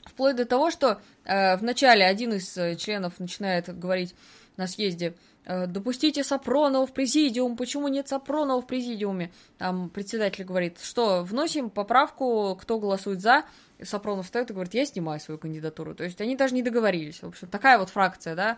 Вплоть 0.06 0.36
до 0.36 0.46
того, 0.46 0.72
что 0.72 1.02
э, 1.26 1.58
вначале 1.58 2.06
один 2.06 2.34
из 2.34 2.56
э, 2.58 2.76
членов 2.76 3.20
начинает 3.20 3.78
говорить 3.78 4.16
на 4.56 4.68
съезде, 4.68 5.16
э, 5.46 5.66
допустите 5.68 6.24
Сапронова 6.24 6.86
в 6.86 6.94
президиум, 6.94 7.58
почему 7.58 7.88
нет 7.88 8.08
Сапронова 8.08 8.62
в 8.62 8.68
президиуме? 8.68 9.32
Там 9.58 9.90
председатель 9.90 10.46
говорит, 10.46 10.80
что 10.80 11.24
вносим 11.24 11.70
поправку, 11.70 12.58
кто 12.62 12.80
голосует 12.80 13.22
за, 13.22 13.46
Сапронов 13.82 14.26
встает 14.26 14.50
и 14.52 14.54
говорит, 14.54 14.74
я 14.74 14.86
снимаю 14.86 15.20
свою 15.20 15.38
кандидатуру. 15.40 15.96
То 15.96 16.04
есть 16.04 16.22
они 16.22 16.36
даже 16.36 16.54
не 16.54 16.62
договорились. 16.62 17.22
В 17.22 17.28
общем, 17.28 17.48
такая 17.48 17.78
вот 17.78 17.90
фракция, 17.90 18.36
да. 18.36 18.58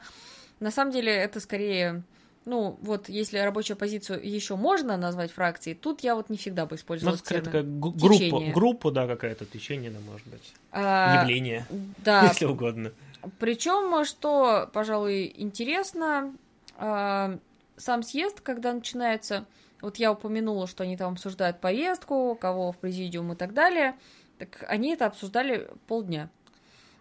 На 0.60 0.70
самом 0.70 0.92
деле 0.92 1.12
это 1.12 1.40
скорее 1.40 2.04
ну, 2.48 2.80
вот 2.82 3.10
если 3.10 3.40
рабочую 3.40 3.76
позицию 3.76 4.26
еще 4.26 4.56
можно 4.56 4.96
назвать 4.96 5.32
фракцией, 5.32 5.76
тут 5.76 6.00
я 6.00 6.16
вот 6.16 6.30
не 6.30 6.38
всегда 6.38 6.66
бы 6.66 6.78
использовала 6.78 7.18
ну, 7.18 7.42
такая 7.42 7.64
группа, 7.64 8.40
группа, 8.54 8.92
да, 8.92 9.06
какая-то 9.06 9.46
течение, 9.46 9.92
да, 9.92 10.00
может 10.10 10.26
быть, 10.28 10.54
а, 10.72 11.22
явление, 11.22 11.68
да. 11.98 12.24
если 12.28 12.46
угодно. 12.46 12.94
Причем, 13.40 14.06
что, 14.06 14.70
пожалуй, 14.72 15.34
интересно, 15.36 16.34
а, 16.78 17.38
сам 17.76 18.02
съезд, 18.02 18.40
когда 18.40 18.72
начинается, 18.72 19.46
вот 19.82 19.98
я 19.98 20.14
упомянула, 20.14 20.68
что 20.68 20.84
они 20.84 20.96
там 20.96 21.14
обсуждают 21.14 21.60
повестку, 21.60 22.38
кого 22.40 22.72
в 22.72 22.78
президиум 22.78 23.34
и 23.34 23.36
так 23.36 23.54
далее, 23.54 23.98
так 24.40 24.64
они 24.70 24.94
это 24.94 25.06
обсуждали 25.06 25.70
полдня. 25.88 26.30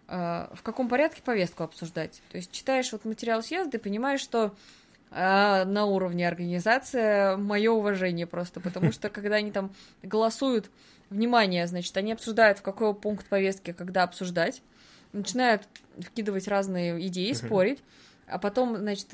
А, 0.09 0.51
в 0.53 0.61
каком 0.61 0.89
порядке 0.89 1.21
повестку 1.21 1.63
обсуждать? 1.63 2.21
То 2.31 2.37
есть 2.37 2.51
читаешь 2.51 2.91
вот 2.91 3.05
материал 3.05 3.41
съезда 3.41 3.77
и 3.77 3.79
понимаешь, 3.79 4.19
что 4.19 4.53
а 5.11 5.65
на 5.65 5.85
уровне 5.85 6.27
организации 6.27 7.35
мое 7.35 7.71
уважение 7.71 8.27
просто, 8.27 8.59
потому 8.59 8.91
что 8.91 9.09
когда 9.09 9.37
они 9.37 9.51
там 9.51 9.71
голосуют, 10.03 10.69
внимание, 11.09 11.67
значит, 11.67 11.95
они 11.97 12.11
обсуждают, 12.11 12.59
в 12.59 12.61
какой 12.61 12.93
пункт 12.93 13.27
повестки, 13.27 13.71
когда 13.71 14.03
обсуждать, 14.03 14.61
начинают 15.13 15.63
вкидывать 15.99 16.47
разные 16.47 17.07
идеи, 17.07 17.31
спорить, 17.31 17.79
а 18.27 18.39
потом, 18.39 18.75
значит, 18.77 19.07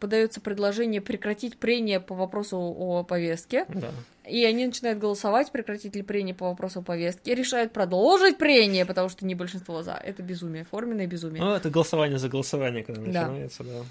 подается 0.00 0.40
предложение 0.40 1.00
прекратить 1.00 1.56
прение 1.58 2.00
по 2.00 2.14
вопросу 2.14 2.58
о 2.58 3.04
повестке. 3.04 3.66
Да. 3.68 3.90
И 4.26 4.44
они 4.44 4.66
начинают 4.66 4.98
голосовать, 4.98 5.52
прекратить 5.52 5.94
ли 5.94 6.02
прение 6.02 6.34
по 6.34 6.48
вопросу 6.48 6.80
о 6.80 6.82
повестке, 6.82 7.34
решают 7.34 7.72
продолжить 7.72 8.38
прение, 8.38 8.86
потому 8.86 9.08
что 9.08 9.26
не 9.26 9.34
большинство 9.34 9.82
за. 9.82 9.92
Это 9.92 10.22
безумие, 10.22 10.64
форменное 10.64 11.06
безумие. 11.06 11.42
Ну, 11.42 11.52
это 11.52 11.70
голосование 11.70 12.18
за 12.18 12.28
голосование, 12.28 12.82
когда 12.82 13.02
Да. 13.02 13.28
начинается, 13.28 13.64
да. 13.64 13.82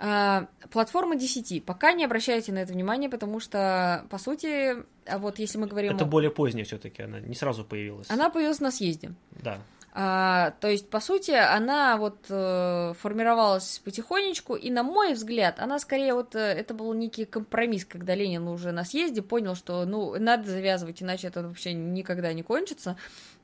А, 0.00 0.46
платформа 0.70 1.16
10. 1.16 1.64
Пока 1.64 1.92
не 1.92 2.04
обращайте 2.04 2.52
на 2.52 2.58
это 2.58 2.72
внимание, 2.72 3.10
потому 3.10 3.40
что, 3.40 4.06
по 4.10 4.18
сути, 4.18 4.76
а 5.06 5.18
вот 5.18 5.38
если 5.40 5.58
мы 5.58 5.66
говорим... 5.66 5.94
Это 5.94 6.04
более 6.04 6.30
позднее 6.30 6.64
все-таки, 6.64 7.02
она 7.02 7.18
не 7.18 7.34
сразу 7.34 7.64
появилась. 7.64 8.08
Она 8.08 8.30
появилась 8.30 8.60
на 8.60 8.70
съезде. 8.70 9.12
Да. 9.42 9.58
А, 10.00 10.52
то 10.60 10.68
есть, 10.68 10.88
по 10.90 11.00
сути, 11.00 11.32
она 11.32 11.96
вот 11.96 12.26
э, 12.28 12.92
формировалась 13.00 13.80
потихонечку, 13.84 14.54
и, 14.54 14.70
на 14.70 14.84
мой 14.84 15.14
взгляд, 15.14 15.58
она 15.58 15.80
скорее 15.80 16.14
вот, 16.14 16.36
э, 16.36 16.38
это 16.38 16.74
был 16.74 16.92
некий 16.92 17.24
компромисс, 17.24 17.84
когда 17.84 18.14
Ленин 18.14 18.46
уже 18.46 18.70
на 18.70 18.84
съезде 18.84 19.22
понял, 19.22 19.56
что, 19.56 19.84
ну, 19.86 20.14
надо 20.16 20.48
завязывать, 20.48 21.02
иначе 21.02 21.26
это 21.26 21.42
вообще 21.42 21.72
никогда 21.72 22.32
не 22.32 22.44
кончится, 22.44 22.96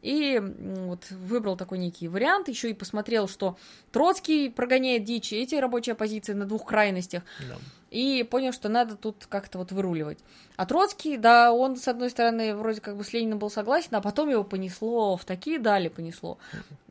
и 0.05 0.39
вот 0.39 1.11
выбрал 1.11 1.57
такой 1.57 1.79
некий 1.79 2.09
вариант, 2.09 2.49
еще 2.49 2.69
и 2.69 2.75
посмотрел, 2.75 3.27
что 3.27 3.57
Троцкий 3.91 4.51
прогоняет 4.51 5.05
дичь, 5.05 5.33
эти 5.33 5.55
рабочие 5.55 5.95
оппозиции 5.95 6.35
на 6.35 6.45
двух 6.45 6.67
крайностях, 6.67 7.23
да. 7.49 7.57
и 7.91 8.23
понял, 8.23 8.53
что 8.53 8.69
надо 8.69 8.97
тут 8.97 9.25
как-то 9.31 9.57
вот 9.57 9.73
выруливать. 9.73 10.19
А 10.57 10.67
Троцкий, 10.67 11.17
да, 11.17 11.53
он, 11.55 11.77
с 11.77 11.89
одной 11.89 12.11
стороны, 12.11 12.55
вроде 12.55 12.83
как 12.83 12.99
бы 12.99 13.03
с 13.03 13.15
Лениным 13.15 13.39
был 13.39 13.49
согласен, 13.49 13.95
а 13.95 14.03
потом 14.03 14.29
его 14.29 14.45
понесло, 14.45 15.17
в 15.17 15.25
такие 15.25 15.59
дали 15.59 15.89
понесло. 15.89 16.37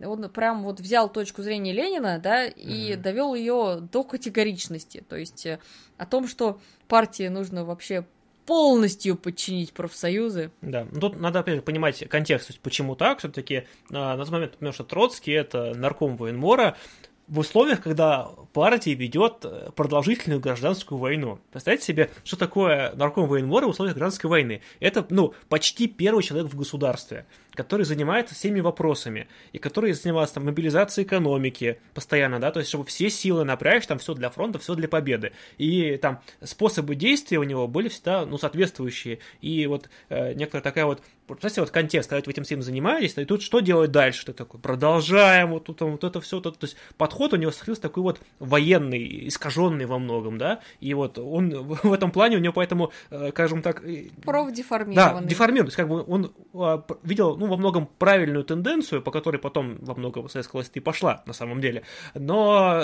Он 0.04 0.28
прям 0.30 0.64
вот 0.64 0.80
взял 0.80 1.08
точку 1.08 1.44
зрения 1.44 1.72
Ленина, 1.72 2.18
да, 2.18 2.46
и 2.46 2.94
Мгм. 2.94 3.02
довел 3.04 3.36
ее 3.36 3.78
до 3.92 4.04
категоричности. 4.04 5.04
То 5.08 5.18
есть 5.18 5.46
э, 5.46 5.60
о 6.00 6.08
том, 6.08 6.28
что 6.28 6.60
партии 6.88 7.28
нужно 7.28 7.64
вообще 7.64 8.08
полностью 8.46 9.16
подчинить 9.16 9.74
профсоюзы. 9.74 10.52
Да, 10.62 10.88
ну 10.92 11.00
тут 11.00 11.20
надо, 11.20 11.40
опять 11.40 11.56
же, 11.56 11.62
понимать 11.62 12.08
контекст, 12.10 12.48
то 12.48 12.54
есть 12.54 12.62
почему 12.62 12.96
так, 12.96 13.20
все-таки 13.20 13.66
на 13.90 14.18
тот 14.18 14.30
момент, 14.30 14.54
потому 14.54 14.74
что 14.74 14.84
Троцкий 14.84 15.32
это 15.32 15.74
нарком 15.76 16.18
военмора, 16.18 16.76
в 17.28 17.40
условиях, 17.40 17.82
когда 17.82 18.30
партия 18.52 18.94
ведет 18.94 19.46
э, 19.46 19.70
продолжительную 19.76 20.42
гражданскую 20.42 21.00
войну. 21.00 21.40
Представьте 21.52 21.86
себе, 21.86 22.10
что 22.24 22.38
такое 22.38 22.94
нарком 22.96 23.28
военмора 23.28 23.66
в 23.66 23.70
условиях 23.70 23.96
гражданской 23.96 24.30
войны. 24.30 24.62
Это, 24.80 25.06
ну, 25.10 25.34
почти 25.48 25.88
первый 25.88 26.24
человек 26.24 26.52
в 26.52 26.58
государстве, 26.58 27.26
который 27.56 27.86
занимается 27.86 28.36
всеми 28.36 28.60
вопросами, 28.60 29.28
и 29.52 29.58
который 29.58 29.94
занимался 29.94 30.36
там 30.36 30.46
мобилизацией 30.46 31.06
экономики 31.06 31.80
постоянно, 31.94 32.40
да, 32.40 32.52
то 32.52 32.60
есть 32.60 32.70
чтобы 32.70 32.86
все 32.86 33.10
силы 33.10 33.44
напрячь, 33.44 33.86
там 33.86 34.00
все 34.00 34.14
для 34.14 34.30
фронта, 34.30 34.60
все 34.60 34.76
для 34.76 34.88
победы. 34.88 35.34
И 35.58 35.98
там 35.98 36.22
способы 36.44 36.96
действия 36.96 37.38
у 37.38 37.44
него 37.44 37.68
были 37.68 37.90
всегда, 37.90 38.26
ну, 38.26 38.38
соответствующие. 38.38 39.20
И 39.42 39.68
вот 39.68 39.90
э, 40.10 40.34
некоторая 40.34 40.64
такая 40.64 40.86
вот, 40.86 41.02
представьте, 41.28 41.62
вот 41.62 41.72
контекст, 41.72 42.10
когда 42.10 42.24
вы 42.26 42.32
этим 42.32 42.44
всем 42.44 42.62
занимаетесь, 42.62 43.18
и 43.18 43.26
тут 43.26 43.42
что 43.42 43.60
делать 43.60 43.92
дальше? 43.92 44.26
Ты 44.26 44.34
такой, 44.34 44.60
продолжаем, 44.60 45.52
вот 45.52 45.66
тут 45.66 45.82
вот 45.82 46.04
это 46.04 46.22
все, 46.22 46.40
то 46.40 46.54
есть 46.62 46.76
подход 46.98 47.34
у 47.34 47.36
него 47.36 47.52
сохранился 47.52 47.82
такой 47.82 48.04
вот 48.04 48.22
военный, 48.40 49.28
искаженный 49.28 49.86
во 49.86 50.00
многом, 50.00 50.38
да, 50.38 50.62
и 50.80 50.94
вот 50.94 51.18
он 51.20 51.50
в 51.84 51.94
этом 51.94 52.12
плане 52.12 52.38
у 52.38 52.40
него 52.40 52.54
поэтому, 52.54 52.92
э, 53.10 53.30
скажем 53.32 53.62
так, 53.62 53.84
э, 53.84 54.10
да, 54.18 54.24
Профдеформированный. 54.24 55.28
деформирован. 55.28 55.68
То 55.68 55.70
есть, 55.70 55.78
как 55.78 55.88
бы 55.88 56.04
он 56.08 56.34
а, 56.54 56.84
видел, 57.04 57.38
ну, 57.44 57.50
во 57.50 57.58
многом 57.58 57.90
правильную 57.98 58.44
тенденцию, 58.44 59.02
по 59.02 59.12
которой 59.12 59.38
потом 59.38 59.78
во 59.82 59.96
многом 59.96 60.30
советская 60.30 60.60
власть 60.60 60.72
и 60.76 60.80
пошла, 60.80 61.24
на 61.26 61.34
самом 61.34 61.62
деле. 61.62 61.84
Но 62.14 62.84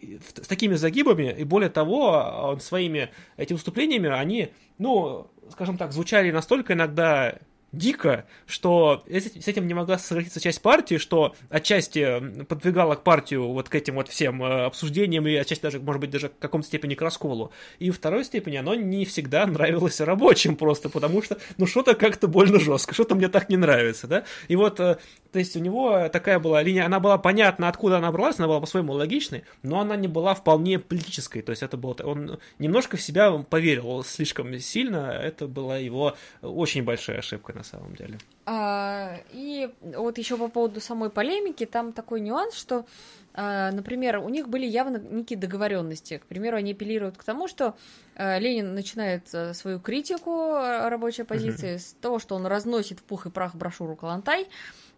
в- 0.00 0.44
с 0.44 0.46
такими 0.48 0.74
загибами, 0.74 1.34
и 1.38 1.44
более 1.44 1.70
того, 1.70 2.08
он 2.42 2.60
своими 2.60 3.10
этими 3.36 3.56
выступлениями, 3.56 4.08
они, 4.08 4.50
ну, 4.78 5.28
скажем 5.50 5.76
так, 5.78 5.92
звучали 5.92 6.30
настолько 6.30 6.72
иногда 6.72 7.38
дико, 7.72 8.26
что 8.46 9.04
с 9.08 9.48
этим 9.48 9.66
не 9.66 9.74
могла 9.74 9.98
согласиться 9.98 10.40
часть 10.40 10.60
партии, 10.60 10.96
что 10.96 11.34
отчасти 11.48 12.44
подвигала 12.44 12.96
к 12.96 13.04
партию 13.04 13.48
вот 13.48 13.68
к 13.68 13.74
этим 13.74 13.94
вот 13.96 14.08
всем 14.08 14.42
э, 14.42 14.64
обсуждениям 14.64 15.26
и 15.26 15.34
отчасти 15.34 15.62
даже, 15.62 15.80
может 15.80 16.00
быть, 16.00 16.10
даже 16.10 16.28
в 16.28 16.38
каком-то 16.38 16.66
степени 16.66 16.94
к 16.94 17.02
расколу. 17.02 17.52
И 17.78 17.90
в 17.90 17.96
второй 17.96 18.24
степени 18.24 18.56
оно 18.56 18.74
не 18.74 19.04
всегда 19.04 19.46
нравилось 19.46 20.00
рабочим 20.00 20.56
просто, 20.56 20.88
потому 20.88 21.22
что, 21.22 21.38
ну, 21.58 21.66
что-то 21.66 21.94
как-то 21.94 22.26
больно 22.26 22.58
жестко, 22.58 22.94
что-то 22.94 23.14
мне 23.14 23.28
так 23.28 23.48
не 23.48 23.56
нравится, 23.56 24.06
да? 24.06 24.24
И 24.48 24.56
вот, 24.56 24.80
э, 24.80 24.98
то 25.32 25.38
есть 25.38 25.56
у 25.56 25.60
него 25.60 26.08
такая 26.08 26.40
была 26.40 26.62
линия, 26.62 26.86
она 26.86 26.98
была 26.98 27.18
понятна, 27.18 27.68
откуда 27.68 27.98
она 27.98 28.10
бралась, 28.10 28.38
она 28.38 28.48
была 28.48 28.60
по-своему 28.60 28.92
логичной, 28.94 29.44
но 29.62 29.80
она 29.80 29.94
не 29.96 30.08
была 30.08 30.34
вполне 30.34 30.78
политической, 30.78 31.42
то 31.42 31.50
есть 31.50 31.62
это 31.62 31.76
было, 31.76 31.94
он 32.02 32.38
немножко 32.58 32.96
в 32.96 33.02
себя 33.02 33.30
поверил 33.30 34.02
слишком 34.02 34.58
сильно, 34.58 35.12
это 35.12 35.46
была 35.46 35.76
его 35.76 36.16
очень 36.42 36.82
большая 36.82 37.18
ошибка 37.18 37.59
на 37.60 37.64
самом 37.64 37.94
деле. 37.94 38.18
А, 38.46 39.18
и 39.32 39.70
вот 39.82 40.16
еще 40.16 40.36
по 40.38 40.48
поводу 40.48 40.80
самой 40.80 41.10
полемики, 41.10 41.66
там 41.66 41.92
такой 41.92 42.20
нюанс, 42.20 42.54
что, 42.54 42.86
а, 43.34 43.70
например, 43.70 44.18
у 44.18 44.30
них 44.30 44.48
были 44.48 44.64
явно 44.64 44.96
некие 44.96 45.38
договоренности. 45.38 46.16
К 46.18 46.26
примеру, 46.26 46.56
они 46.56 46.72
апеллируют 46.72 47.18
к 47.18 47.24
тому, 47.24 47.48
что 47.48 47.76
а, 48.16 48.38
Ленин 48.38 48.74
начинает 48.74 49.28
а, 49.34 49.52
свою 49.52 49.78
критику 49.78 50.54
а, 50.54 50.88
рабочей 50.88 51.22
оппозиции 51.22 51.76
с 51.76 51.94
того, 52.00 52.18
что 52.18 52.34
он 52.34 52.46
разносит 52.46 53.00
в 53.00 53.02
пух 53.02 53.26
и 53.26 53.30
прах 53.30 53.54
брошюру 53.54 53.94
Калантай. 53.94 54.48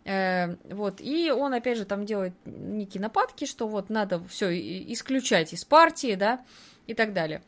Э, 0.05 0.57
вот, 0.71 1.01
и 1.01 1.31
он, 1.31 1.55
опять 1.55 1.79
же, 1.79 1.85
там 1.85 2.07
делает 2.07 2.35
некие 2.45 3.01
нападки, 3.01 3.45
что 3.45 3.69
вот 3.69 3.91
надо 3.91 4.21
все 4.29 4.51
исключать 4.93 5.53
из 5.53 5.65
партии, 5.65 6.15
да, 6.15 6.45
и 6.87 6.95
так 6.95 7.13
далее. 7.13 7.43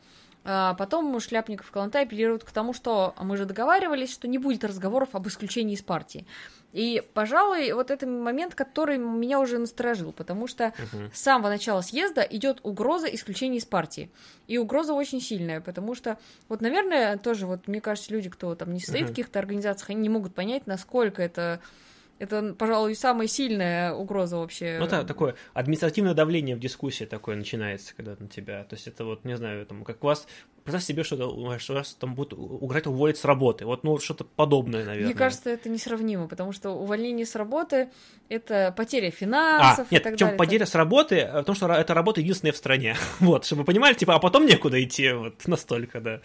А 0.47 0.75
потом 0.75 1.19
Шляпников 1.19 1.69
и 1.69 1.73
Калантай 1.73 2.03
апеллируют 2.03 2.43
к 2.43 2.51
тому, 2.51 2.71
что 2.71 3.15
«А 3.17 3.23
мы 3.23 3.35
же 3.35 3.45
договаривались, 3.45 4.13
что 4.13 4.27
не 4.27 4.37
будет 4.37 4.63
разговоров 4.63 5.09
об 5.13 5.27
исключении 5.27 5.73
из 5.73 5.81
партии. 5.81 6.27
И, 6.71 7.01
пожалуй, 7.13 7.71
вот 7.71 7.89
это 7.89 8.05
момент, 8.05 8.53
который 8.53 8.97
меня 8.99 9.39
уже 9.39 9.57
насторожил, 9.57 10.11
потому 10.11 10.45
что 10.45 10.73
Мгм. 10.93 11.11
с 11.11 11.19
самого 11.21 11.49
начала 11.49 11.81
съезда 11.81 12.21
идет 12.21 12.59
угроза 12.63 13.07
исключения 13.07 13.57
из 13.57 13.65
партии. 13.65 14.11
И 14.45 14.57
угроза 14.59 14.93
очень 14.93 15.19
сильная, 15.19 15.61
потому 15.61 15.95
что, 15.95 16.19
вот, 16.47 16.61
наверное, 16.61 17.17
тоже, 17.17 17.47
вот, 17.47 17.67
мне 17.67 17.81
кажется, 17.81 18.13
люди, 18.13 18.29
кто 18.29 18.53
там 18.53 18.71
не 18.73 18.79
состоит 18.81 19.05
в 19.05 19.07
Мгм. 19.07 19.13
каких-то 19.13 19.39
организациях, 19.39 19.89
они 19.89 20.01
не 20.01 20.09
могут 20.09 20.35
понять, 20.35 20.67
насколько 20.67 21.23
это, 21.23 21.59
это, 22.19 22.53
пожалуй, 22.53 22.95
самая 22.95 23.27
сильная 23.27 23.93
угроза 23.93 24.37
вообще. 24.37 24.77
Ну 24.79 24.87
да, 24.87 25.03
такое 25.03 25.35
административное 25.53 26.13
давление 26.13 26.55
в 26.55 26.59
дискуссии 26.59 27.05
такое 27.05 27.35
начинается, 27.35 27.93
когда 27.95 28.15
на 28.17 28.27
тебя. 28.27 28.63
То 28.63 28.75
есть 28.75 28.87
это 28.87 29.03
вот, 29.05 29.25
не 29.25 29.35
знаю, 29.35 29.65
там, 29.65 29.83
как 29.83 30.03
у 30.03 30.07
вас, 30.07 30.25
представь 30.63 30.83
себе, 30.85 31.03
что, 31.03 31.57
что 31.59 31.73
вас 31.73 31.93
там 31.95 32.15
будут 32.15 32.33
угрожать 32.33 32.87
уволить 32.87 33.17
с 33.17 33.25
работы. 33.25 33.65
Вот, 33.65 33.83
ну, 33.83 33.99
что-то 33.99 34.23
подобное, 34.23 34.85
наверное. 34.85 35.07
Мне 35.07 35.13
кажется, 35.13 35.49
это 35.49 35.67
несравнимо, 35.69 36.27
потому 36.27 36.53
что 36.53 36.71
увольнение 36.71 37.25
с 37.25 37.35
работы 37.35 37.89
это 38.29 38.73
потеря 38.75 39.09
А, 39.09 39.11
финансов 39.11 39.87
и 39.91 39.95
нет, 39.95 40.03
так 40.03 40.13
причем 40.13 40.27
далее. 40.27 40.37
потеря 40.39 40.65
с 40.65 40.73
работы, 40.75 41.15
э, 41.17 41.31
потому 41.33 41.55
что 41.55 41.65
ра- 41.67 41.75
эта 41.77 41.93
работа 41.93 42.21
единственная 42.21 42.53
в 42.53 42.57
стране. 42.57 42.95
Вот, 43.19 43.45
чтобы 43.45 43.61
вы 43.61 43.65
понимали, 43.65 43.93
типа, 43.93 44.15
а 44.15 44.19
потом 44.19 44.45
некуда 44.45 44.81
идти, 44.83 45.11
вот, 45.11 45.47
настолько, 45.47 45.99
да. 45.99 46.21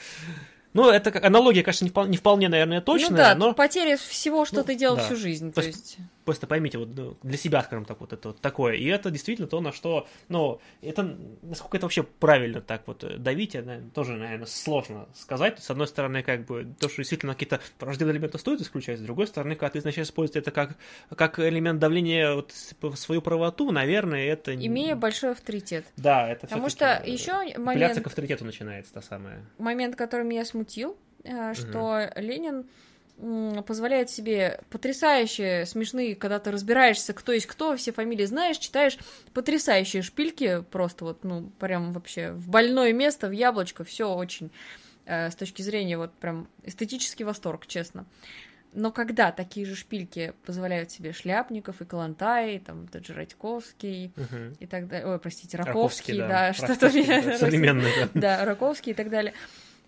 Ну, 0.72 0.88
это 0.88 1.26
аналогия, 1.26 1.62
конечно, 1.62 1.84
не 1.84 1.90
вполне, 1.90 2.10
не 2.12 2.16
вполне, 2.16 2.48
наверное, 2.48 2.80
точная, 2.80 3.10
ну 3.10 3.16
да, 3.16 3.34
но 3.34 3.54
потеря 3.54 3.96
всего, 3.96 4.44
что 4.44 4.56
Ну, 4.56 4.64
ты 4.64 4.76
делал 4.76 4.96
да. 4.96 5.02
всю 5.04 5.16
жизнь. 5.16 5.52
То 5.52 5.60
То 5.62 5.66
есть, 5.66 5.96
просто 6.30 6.46
поймите, 6.46 6.78
вот 6.78 6.88
ну, 6.94 7.16
для 7.24 7.36
себя, 7.36 7.60
скажем 7.64 7.84
так, 7.84 8.00
вот 8.00 8.12
это 8.12 8.28
вот 8.28 8.40
такое. 8.40 8.74
И 8.74 8.84
это 8.84 9.10
действительно 9.10 9.48
то, 9.48 9.60
на 9.60 9.72
что, 9.72 10.06
ну, 10.28 10.60
это, 10.80 11.16
насколько 11.42 11.76
это 11.76 11.86
вообще 11.86 12.04
правильно 12.04 12.60
так 12.60 12.82
вот 12.86 13.02
э, 13.02 13.16
давить, 13.16 13.56
это 13.56 13.82
тоже, 13.92 14.16
наверное, 14.16 14.46
сложно 14.46 15.08
сказать. 15.12 15.60
С 15.60 15.70
одной 15.70 15.88
стороны, 15.88 16.22
как 16.22 16.44
бы, 16.46 16.72
то, 16.78 16.88
что 16.88 16.98
действительно 16.98 17.32
какие-то 17.32 17.58
враждебные 17.80 18.14
элементы 18.14 18.38
стоит 18.38 18.60
исключать, 18.60 19.00
с 19.00 19.02
другой 19.02 19.26
стороны, 19.26 19.56
когда 19.56 19.70
ты 19.70 19.82
начинаешь 19.84 20.06
использовать 20.06 20.36
это 20.36 20.52
как, 20.52 20.76
как 21.16 21.40
элемент 21.40 21.80
давления 21.80 22.32
вот, 22.32 22.52
свою 22.94 23.22
правоту, 23.22 23.72
наверное, 23.72 24.24
это... 24.26 24.54
имея 24.54 24.94
большой 24.94 25.32
авторитет. 25.32 25.84
Да, 25.96 26.28
это 26.28 26.46
Потому 26.46 26.68
что 26.68 27.02
э, 27.04 27.10
еще 27.10 27.32
Апелляция 27.32 27.58
момент, 27.58 28.00
к 28.04 28.06
авторитету 28.06 28.44
начинается, 28.44 28.92
та 28.92 29.02
самая. 29.02 29.44
момент, 29.58 29.96
который 29.96 30.24
меня 30.24 30.44
смутил, 30.44 30.96
э, 31.24 31.54
что 31.54 32.08
Ленин 32.14 32.54
м, 32.54 32.66
позволяет 33.66 34.10
себе 34.10 34.60
потрясающие, 34.70 35.66
смешные, 35.66 36.14
когда 36.16 36.38
ты 36.38 36.50
разбираешься, 36.50 37.12
кто 37.12 37.32
есть 37.32 37.46
кто, 37.46 37.76
все 37.76 37.92
фамилии 37.92 38.24
знаешь, 38.24 38.58
читаешь 38.58 38.98
потрясающие 39.34 40.02
шпильки, 40.02 40.64
просто 40.70 41.04
вот, 41.04 41.24
ну, 41.24 41.50
прям 41.58 41.92
вообще 41.92 42.32
в 42.32 42.48
больное 42.48 42.92
место, 42.92 43.28
в 43.28 43.32
яблочко, 43.32 43.84
все 43.84 44.12
очень 44.14 44.50
э, 45.04 45.30
с 45.30 45.34
точки 45.34 45.62
зрения 45.62 45.98
вот 45.98 46.12
прям 46.14 46.48
эстетический 46.64 47.24
восторг, 47.24 47.66
честно. 47.66 48.06
Но 48.72 48.92
когда 48.92 49.32
такие 49.32 49.66
же 49.66 49.74
шпильки 49.74 50.32
позволяют 50.46 50.92
себе 50.92 51.12
Шляпников 51.12 51.80
и 51.82 51.84
Калантай, 51.84 52.60
там, 52.60 52.86
тот 52.86 53.04
же 53.04 53.14
Радьковский 53.14 54.12
Мгм. 54.14 54.56
и 54.60 54.66
так 54.66 54.86
далее, 54.86 55.08
ой, 55.08 55.18
простите, 55.18 55.56
Раковский, 55.56 56.14
Раковский, 56.14 56.18
да. 56.18 56.28
да, 56.28 56.52
что-то 56.52 57.30
да, 57.32 57.38
современный, 57.38 57.90
да. 57.96 58.08
Да, 58.14 58.44
Раковский 58.44 58.92
и 58.92 58.94
так 58.94 59.10
далее. 59.10 59.34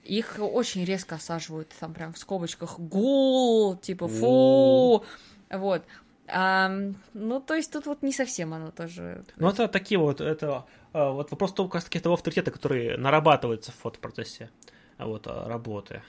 Их 0.05 0.36
очень 0.38 0.84
резко 0.84 1.14
осаживают, 1.14 1.68
там 1.78 1.94
прям 1.94 2.12
в 2.12 2.18
скобочках 2.18 2.78
гул, 2.78 3.76
типа 3.76 4.09
фу, 4.09 5.05
вот. 5.50 5.84
А, 6.28 6.70
ну, 7.14 7.40
то 7.40 7.55
есть 7.55 7.72
тут 7.72 7.86
вот 7.86 8.03
не 8.03 8.12
совсем 8.12 8.55
оно 8.55 8.70
тоже. 8.70 9.24
Ну, 9.36 9.48
это 9.48 9.68
такие 9.68 9.98
вот, 9.98 10.20
это 10.20 10.66
а, 10.92 11.11
вот 11.11 11.30
вопрос 11.30 11.53
только 11.53 11.78
как 11.78 11.92
раз 11.92 12.03
того 12.03 12.14
авторитета, 12.14 12.50
который 12.50 12.96
нарабатывается 12.96 13.70
в 13.72 13.76
фотопроцессе 13.76 14.50
вот, 14.98 15.26
работы. 15.26 16.03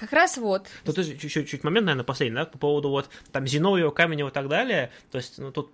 Как 0.00 0.14
раз 0.14 0.38
вот. 0.38 0.66
Тут 0.86 0.96
еще 0.96 1.44
чуть 1.44 1.62
момент, 1.62 1.84
наверное, 1.84 2.04
последний, 2.04 2.34
да, 2.34 2.46
по 2.46 2.56
поводу 2.56 2.88
вот 2.88 3.10
там 3.32 3.46
Зиновьева, 3.46 3.90
Каменева 3.90 4.30
и 4.30 4.32
так 4.32 4.48
далее. 4.48 4.90
То 5.10 5.18
есть, 5.18 5.36
ну, 5.36 5.52
тут 5.52 5.72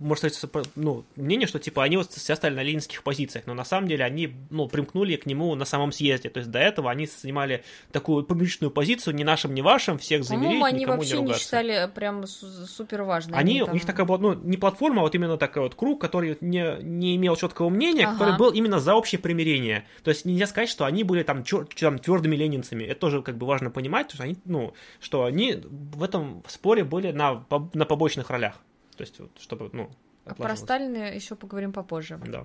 может 0.00 0.24
быть, 0.24 0.36
ну, 0.74 1.04
мнение, 1.14 1.46
что 1.46 1.60
типа 1.60 1.84
они 1.84 1.96
вот 1.96 2.10
все 2.10 2.34
стали 2.34 2.56
на 2.56 2.64
ленинских 2.64 3.04
позициях, 3.04 3.46
но 3.46 3.54
на 3.54 3.64
самом 3.64 3.86
деле 3.86 4.04
они, 4.04 4.34
ну, 4.50 4.66
примкнули 4.66 5.14
к 5.14 5.26
нему 5.26 5.54
на 5.54 5.64
самом 5.64 5.92
съезде. 5.92 6.28
То 6.28 6.38
есть 6.38 6.50
до 6.50 6.58
этого 6.58 6.90
они 6.90 7.06
занимали 7.06 7.62
такую 7.92 8.24
публичную 8.24 8.72
позицию, 8.72 9.14
ни 9.14 9.22
нашим, 9.22 9.54
ни 9.54 9.60
вашим, 9.60 9.98
всех 9.98 10.24
замерить, 10.24 10.60
они 10.60 10.80
никому 10.80 10.98
вообще 10.98 11.18
не, 11.18 11.28
не 11.28 11.34
считали 11.34 11.88
прям 11.94 12.26
супер 12.26 13.02
важно. 13.02 13.36
Они, 13.36 13.60
там... 13.60 13.70
у 13.70 13.74
них 13.74 13.86
такая 13.86 14.06
была, 14.06 14.18
ну, 14.18 14.34
не 14.34 14.56
платформа, 14.56 15.02
а 15.02 15.04
вот 15.04 15.14
именно 15.14 15.36
такой 15.36 15.62
вот 15.62 15.76
круг, 15.76 16.00
который 16.00 16.36
не, 16.40 16.82
не 16.82 17.14
имел 17.14 17.36
четкого 17.36 17.68
мнения, 17.68 18.08
ага. 18.08 18.18
который 18.18 18.36
был 18.36 18.50
именно 18.50 18.80
за 18.80 18.96
общее 18.96 19.20
примирение. 19.20 19.84
То 20.02 20.10
есть 20.10 20.24
нельзя 20.24 20.48
сказать, 20.48 20.68
что 20.68 20.84
они 20.84 21.04
были 21.04 21.22
там, 21.22 21.42
чер- 21.42 21.68
там 21.78 22.00
твердыми 22.00 22.34
ленинцами. 22.34 22.82
Это 22.82 22.98
тоже 22.98 23.22
как 23.22 23.38
бы 23.38 23.46
важно 23.46 23.67
важно 23.68 23.70
понимать, 23.70 24.10
что 24.10 24.22
они, 24.22 24.36
ну, 24.44 24.74
что 25.00 25.24
они 25.24 25.54
в 25.54 26.02
этом 26.02 26.42
споре 26.48 26.84
были 26.84 27.12
на, 27.12 27.44
на 27.74 27.84
побочных 27.84 28.30
ролях. 28.30 28.54
То 28.96 29.02
есть, 29.02 29.20
вот, 29.20 29.30
чтобы, 29.40 29.70
ну, 29.72 29.90
Про 30.36 30.56
Сталина 30.56 31.14
еще 31.14 31.34
поговорим 31.34 31.72
попозже. 31.72 32.20
Да. 32.26 32.44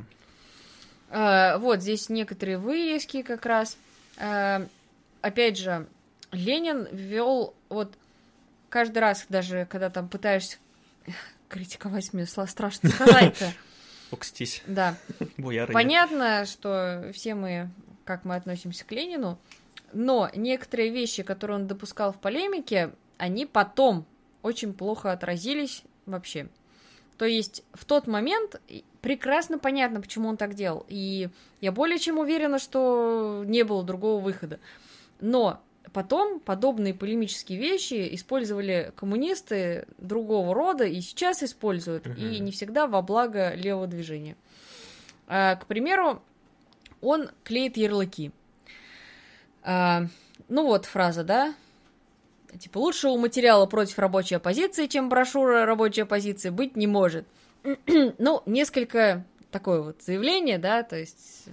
А, 1.09 1.57
вот 1.57 1.81
здесь 1.81 2.09
некоторые 2.09 2.57
вырезки 2.57 3.21
как 3.21 3.45
раз. 3.45 3.77
А, 4.17 4.65
опять 5.21 5.57
же, 5.57 5.87
Ленин 6.31 6.87
ввел 6.91 7.53
вот 7.69 7.93
каждый 8.69 8.99
раз, 8.99 9.25
даже 9.29 9.67
когда 9.69 9.89
там 9.89 10.07
пытаешься 10.07 10.57
критиковать 11.49 12.13
мне 12.13 12.25
страшно 12.25 12.89
сказать-то. 12.89 13.53
Окстись. 14.11 14.61
Да. 14.67 14.95
Понятно, 15.73 16.45
что 16.45 17.09
все 17.13 17.33
мы, 17.33 17.69
как 18.05 18.25
мы 18.25 18.35
относимся 18.35 18.85
к 18.85 18.91
Ленину, 18.91 19.39
но 19.93 20.29
некоторые 20.35 20.89
вещи, 20.89 21.23
которые 21.23 21.57
он 21.57 21.67
допускал 21.67 22.11
в 22.11 22.19
полемике, 22.19 22.91
они 23.17 23.45
потом 23.45 24.05
очень 24.41 24.73
плохо 24.73 25.11
отразились 25.11 25.83
вообще. 26.05 26.49
То 27.17 27.25
есть 27.25 27.63
в 27.73 27.85
тот 27.85 28.07
момент 28.07 28.61
прекрасно 29.01 29.59
понятно, 29.59 30.01
почему 30.01 30.29
он 30.29 30.37
так 30.37 30.55
делал. 30.55 30.85
И 30.87 31.29
я 31.61 31.71
более 31.71 31.99
чем 31.99 32.17
уверена, 32.17 32.59
что 32.59 33.43
не 33.45 33.63
было 33.63 33.83
другого 33.83 34.21
выхода. 34.21 34.59
Но 35.21 35.61
потом 35.93 36.39
подобные 36.39 36.93
полемические 36.93 37.59
вещи 37.59 38.13
использовали 38.15 38.91
коммунисты 38.95 39.87
другого 39.99 40.53
рода 40.53 40.85
и 40.85 40.99
сейчас 41.01 41.43
используют, 41.43 42.07
угу. 42.07 42.15
и 42.15 42.39
не 42.39 42.51
всегда 42.51 42.87
во 42.87 43.01
благо 43.01 43.53
левого 43.53 43.87
движения. 43.87 44.35
А, 45.27 45.55
к 45.55 45.67
примеру, 45.67 46.21
он 47.01 47.29
клеит 47.43 47.77
ярлыки. 47.77 48.31
А, 49.63 50.07
ну 50.49 50.65
вот 50.67 50.85
фраза, 50.85 51.23
да? 51.23 51.55
Типа, 52.59 52.77
лучшего 52.77 53.17
материала 53.17 53.65
против 53.65 53.97
рабочей 53.97 54.35
оппозиции, 54.35 54.85
чем 54.87 55.09
брошюра 55.09 55.65
рабочей 55.65 56.01
оппозиции, 56.01 56.49
быть 56.49 56.75
не 56.75 56.85
может. 56.85 57.25
ну, 57.87 58.43
несколько 58.45 59.25
такое 59.49 59.81
вот 59.81 60.01
заявление, 60.01 60.57
да, 60.59 60.83
то 60.83 60.95
есть 60.95 61.45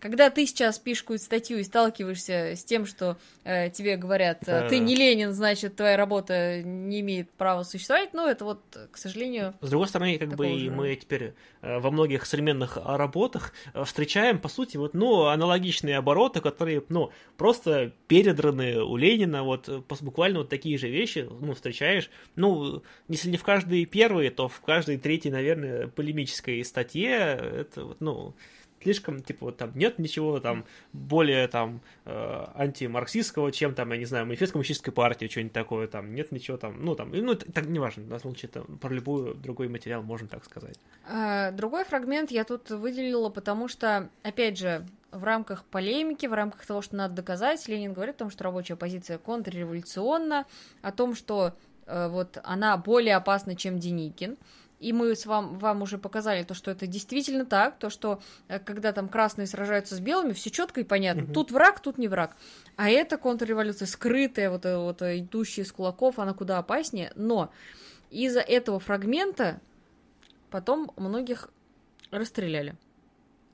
когда 0.00 0.30
ты 0.30 0.46
сейчас 0.46 0.78
пишешь 0.78 1.02
какую-то 1.02 1.24
статью 1.24 1.58
и 1.58 1.62
сталкиваешься 1.62 2.56
с 2.56 2.64
тем, 2.64 2.86
что 2.86 3.18
э, 3.44 3.70
тебе 3.70 3.96
говорят, 3.96 4.48
э, 4.48 4.68
ты 4.68 4.78
не 4.78 4.96
Ленин, 4.96 5.32
значит, 5.32 5.76
твоя 5.76 5.96
работа 5.96 6.62
не 6.62 7.00
имеет 7.00 7.30
права 7.30 7.62
существовать, 7.62 8.12
ну, 8.14 8.26
это 8.26 8.44
вот, 8.44 8.60
к 8.90 8.96
сожалению... 8.96 9.54
С 9.60 9.68
другой 9.68 9.88
стороны, 9.88 10.18
как 10.18 10.34
бы 10.34 10.48
и 10.48 10.70
мы 10.70 10.96
теперь 10.96 11.34
э, 11.60 11.78
во 11.78 11.90
многих 11.90 12.24
современных 12.24 12.78
работах 12.82 13.52
э, 13.74 13.84
встречаем, 13.84 14.38
по 14.38 14.48
сути, 14.48 14.78
вот, 14.78 14.94
ну, 14.94 15.26
аналогичные 15.26 15.98
обороты, 15.98 16.40
которые, 16.40 16.82
ну, 16.88 17.10
просто 17.36 17.92
передраны 18.08 18.82
у 18.82 18.96
Ленина, 18.96 19.44
вот, 19.44 19.68
буквально 20.00 20.40
вот 20.40 20.48
такие 20.48 20.78
же 20.78 20.88
вещи, 20.88 21.28
ну, 21.40 21.54
встречаешь, 21.54 22.10
ну, 22.36 22.82
если 23.08 23.28
не 23.28 23.36
в 23.36 23.42
каждой 23.42 23.84
первой, 23.84 24.30
то 24.30 24.48
в 24.48 24.60
каждой 24.60 24.96
третьей, 24.96 25.30
наверное, 25.30 25.88
полемической 25.88 26.64
статье, 26.64 27.10
это, 27.10 27.84
вот, 27.84 28.00
ну, 28.00 28.34
слишком, 28.82 29.22
типа, 29.22 29.46
вот 29.46 29.56
там 29.56 29.72
нет 29.74 29.98
ничего 29.98 30.40
там 30.40 30.64
более 30.92 31.48
там 31.48 31.80
э, 32.04 32.46
антимарксистского, 32.54 33.52
чем 33.52 33.74
там, 33.74 33.92
я 33.92 33.98
не 33.98 34.04
знаю, 34.04 34.26
манифест 34.26 34.52
коммунистической 34.52 34.92
партии, 34.92 35.26
что-нибудь 35.26 35.52
такое, 35.52 35.86
там, 35.86 36.14
нет 36.14 36.32
ничего 36.32 36.56
там, 36.56 36.84
ну, 36.84 36.94
там, 36.94 37.10
ну, 37.12 37.34
так 37.34 37.66
неважно, 37.66 38.04
на 38.04 38.18
случай 38.18 38.46
там, 38.46 38.64
про 38.78 38.92
любой 38.92 39.34
другой 39.34 39.68
материал 39.68 40.02
можно 40.02 40.28
так 40.28 40.44
сказать. 40.44 40.78
А, 41.08 41.50
другой 41.50 41.84
фрагмент 41.84 42.30
я 42.30 42.44
тут 42.44 42.70
выделила, 42.70 43.28
потому 43.28 43.68
что, 43.68 44.08
опять 44.22 44.58
же, 44.58 44.86
в 45.12 45.24
рамках 45.24 45.64
полемики, 45.64 46.26
в 46.26 46.32
рамках 46.32 46.64
того, 46.64 46.82
что 46.82 46.96
надо 46.96 47.14
доказать, 47.14 47.66
Ленин 47.68 47.92
говорит 47.92 48.16
о 48.16 48.18
том, 48.18 48.30
что 48.30 48.44
рабочая 48.44 48.76
позиция 48.76 49.18
контрреволюционна, 49.18 50.46
о 50.82 50.92
том, 50.92 51.14
что 51.14 51.54
э, 51.86 52.08
вот 52.08 52.38
она 52.44 52.76
более 52.76 53.16
опасна, 53.16 53.56
чем 53.56 53.78
Деникин 53.78 54.36
и 54.80 54.94
мы 54.94 55.14
с 55.14 55.26
вам, 55.26 55.58
вам 55.58 55.82
уже 55.82 55.98
показали 55.98 56.42
то, 56.42 56.54
что 56.54 56.70
это 56.70 56.86
действительно 56.86 57.44
так, 57.44 57.78
то, 57.78 57.90
что 57.90 58.20
э, 58.48 58.58
когда 58.58 58.92
там 58.92 59.08
красные 59.08 59.46
сражаются 59.46 59.94
с 59.94 60.00
белыми, 60.00 60.32
все 60.32 60.50
четко 60.50 60.80
и 60.80 60.84
понятно. 60.84 61.24
Угу. 61.24 61.32
Тут 61.34 61.50
враг, 61.50 61.80
тут 61.80 61.98
не 61.98 62.08
враг. 62.08 62.34
А 62.76 62.88
это 62.88 63.18
контрреволюция 63.18 63.86
скрытая, 63.86 64.50
вот, 64.50 64.64
э, 64.64 64.76
вот 64.78 65.02
э, 65.02 65.20
идущая 65.20 65.64
из 65.64 65.72
кулаков, 65.72 66.18
она 66.18 66.32
куда 66.32 66.58
опаснее. 66.58 67.12
Но 67.14 67.52
из-за 68.10 68.40
этого 68.40 68.80
фрагмента 68.80 69.60
потом 70.50 70.90
многих 70.96 71.50
расстреляли. 72.10 72.74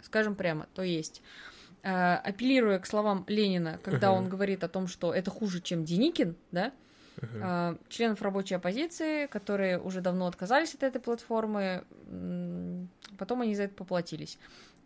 Скажем 0.03 0.37
прямо, 0.37 0.69
то 0.75 0.83
есть 0.83 1.21
апеллируя 1.83 2.81
к 2.81 2.87
словам 2.87 3.25
Ленина, 3.29 3.79
когда 3.85 4.09
uh 4.09 4.17
он 4.17 4.29
говорит 4.29 4.65
о 4.65 4.69
том, 4.69 4.89
что 4.89 5.15
это 5.15 5.31
хуже, 5.31 5.61
чем 5.61 5.85
Деникин, 5.85 6.35
да, 6.51 6.73
uh 7.17 7.79
членов 7.89 8.23
рабочей 8.23 8.55
оппозиции, 8.55 9.27
которые 9.27 9.79
уже 9.79 10.01
давно 10.01 10.27
отказались 10.27 10.75
от 10.75 10.83
этой 10.83 11.01
платформы, 11.01 11.85
потом 13.19 13.43
они 13.43 13.55
за 13.55 13.65
это 13.65 13.75
поплатились. 13.75 14.39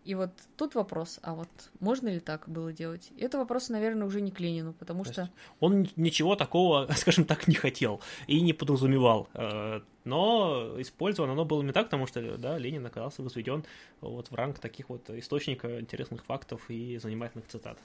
И 0.05 0.15
вот 0.15 0.31
тут 0.57 0.75
вопрос, 0.75 1.21
а 1.23 1.35
вот 1.35 1.49
можно 1.79 2.09
ли 2.09 2.21
так 2.21 2.49
было 2.49 2.73
делать? 2.73 3.13
Это 3.19 3.37
вопрос, 3.37 3.69
наверное, 3.69 4.07
уже 4.07 4.23
не 4.23 4.31
к 4.31 4.41
Ленину, 4.41 4.73
потому 4.73 5.05
То 5.05 5.13
что... 5.13 5.31
Он 5.61 5.87
ничего 5.97 6.37
такого, 6.37 6.89
скажем 6.97 7.25
так, 7.25 7.47
не 7.49 7.55
хотел 7.55 8.01
и 8.27 8.41
не 8.41 8.55
подразумевал. 8.55 9.29
Э, 9.35 9.81
но 10.05 10.75
использовано 10.79 11.35
оно 11.35 11.45
было 11.45 11.63
не 11.63 11.73
так, 11.73 11.87
потому 11.87 12.07
что, 12.07 12.39
да, 12.39 12.57
Ленин 12.57 12.87
оказался 12.87 13.23
возведен 13.23 13.65
вот 14.01 14.31
в 14.31 14.35
ранг 14.35 14.59
таких 14.59 14.89
вот 14.89 15.11
источника 15.11 15.81
интересных 15.81 16.25
фактов 16.25 16.63
и 16.71 16.97
занимательных 16.97 17.47
цитат. 17.49 17.79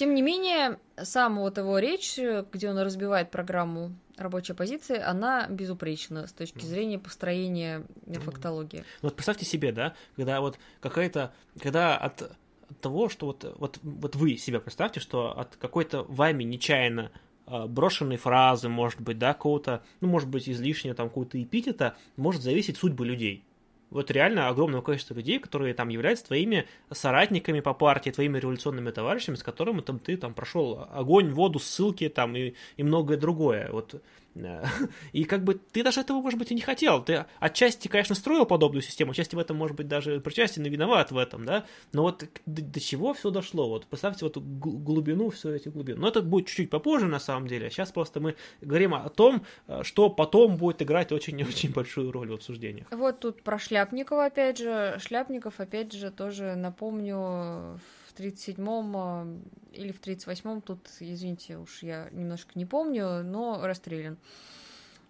Тем 0.00 0.14
не 0.14 0.22
менее, 0.22 0.78
сам 0.96 1.40
вот 1.40 1.58
его 1.58 1.78
речь, 1.78 2.18
где 2.52 2.70
он 2.70 2.78
разбивает 2.78 3.30
программу 3.30 3.92
рабочей 4.16 4.54
позиции, 4.54 4.98
она 4.98 5.46
безупречна 5.46 6.26
с 6.26 6.32
точки 6.32 6.64
зрения 6.64 6.98
построения 6.98 7.84
фактологии. 8.06 8.78
Ну, 9.02 9.08
вот 9.08 9.14
представьте 9.14 9.44
себе, 9.44 9.72
да, 9.72 9.92
когда 10.16 10.40
вот 10.40 10.58
какая-то, 10.80 11.34
когда 11.60 11.98
от, 11.98 12.22
от 12.22 12.80
того, 12.80 13.10
что 13.10 13.26
вот, 13.26 13.54
вот, 13.58 13.78
вот 13.82 14.16
вы 14.16 14.38
себе 14.38 14.58
представьте, 14.58 15.00
что 15.00 15.38
от 15.38 15.56
какой-то 15.56 16.04
вами 16.04 16.44
нечаянно 16.44 17.12
а, 17.44 17.66
брошенной 17.66 18.16
фразы, 18.16 18.70
может 18.70 19.02
быть, 19.02 19.18
да, 19.18 19.34
какого-то, 19.34 19.82
ну, 20.00 20.08
может 20.08 20.30
быть, 20.30 20.48
излишнего 20.48 20.94
там 20.94 21.08
какого-то 21.08 21.42
эпитета, 21.42 21.94
может 22.16 22.40
зависеть 22.40 22.78
судьба 22.78 23.04
людей 23.04 23.44
вот 23.90 24.10
реально 24.10 24.48
огромное 24.48 24.80
количество 24.80 25.14
людей, 25.14 25.38
которые 25.38 25.74
там 25.74 25.88
являются 25.88 26.26
твоими 26.26 26.66
соратниками 26.90 27.60
по 27.60 27.74
партии, 27.74 28.10
твоими 28.10 28.38
революционными 28.38 28.90
товарищами, 28.90 29.36
с 29.36 29.42
которыми 29.42 29.80
там 29.80 29.98
ты 29.98 30.16
там 30.16 30.32
прошел 30.34 30.86
огонь, 30.92 31.30
воду, 31.30 31.58
ссылки 31.58 32.08
там 32.08 32.36
и, 32.36 32.54
и 32.76 32.82
многое 32.82 33.16
другое. 33.16 33.68
Вот 33.72 34.00
И 35.12 35.24
как 35.24 35.44
бы 35.44 35.54
ты 35.54 35.82
даже 35.82 36.00
этого, 36.00 36.20
может 36.20 36.38
быть, 36.38 36.50
и 36.50 36.54
не 36.54 36.60
хотел. 36.60 37.02
Ты 37.02 37.26
отчасти, 37.38 37.88
конечно, 37.88 38.14
строил 38.14 38.46
подобную 38.46 38.82
систему, 38.82 39.12
отчасти 39.12 39.34
в 39.34 39.38
этом, 39.38 39.56
может 39.56 39.76
быть, 39.76 39.88
даже 39.88 40.20
причастен 40.20 40.64
и 40.64 40.68
виноват 40.68 41.10
в 41.10 41.18
этом, 41.18 41.44
да, 41.44 41.64
но 41.92 42.02
вот 42.02 42.24
до, 42.46 42.62
до 42.62 42.80
чего 42.80 43.14
все 43.14 43.30
дошло? 43.30 43.68
Вот 43.68 43.86
представьте 43.86 44.24
вот 44.24 44.36
глубину, 44.36 45.30
все 45.30 45.54
эти 45.54 45.68
глубины. 45.68 45.98
Но 45.98 46.08
это 46.08 46.22
будет 46.22 46.46
чуть-чуть 46.46 46.70
попозже, 46.70 47.06
на 47.06 47.20
самом 47.20 47.46
деле. 47.46 47.70
Сейчас 47.70 47.92
просто 47.92 48.20
мы 48.20 48.36
говорим 48.60 48.94
о 48.94 49.08
том, 49.08 49.44
э, 49.66 49.82
что 49.82 50.10
потом 50.10 50.56
будет 50.56 50.82
играть 50.82 51.12
очень-очень 51.12 51.72
большую 51.72 52.12
роль 52.12 52.30
в 52.30 52.34
обсуждениях. 52.34 52.86
Вот 52.90 53.20
тут 53.20 53.42
про 53.42 53.58
Шляпникова, 53.58 54.26
опять 54.26 54.58
же. 54.58 54.96
Шляпников, 55.00 55.60
опять 55.60 55.92
же, 55.92 56.10
тоже 56.10 56.54
напомню, 56.54 57.16
в 57.16 57.80
37-м 58.18 58.96
а, 58.96 59.26
или 59.72 59.92
в 59.92 60.00
38-м, 60.00 60.62
тут, 60.62 60.88
извините, 61.00 61.58
уж 61.58 61.82
я 61.82 62.08
немножко 62.12 62.52
не 62.54 62.66
помню, 62.66 63.22
но 63.22 63.60
расстрелян. 63.66 64.18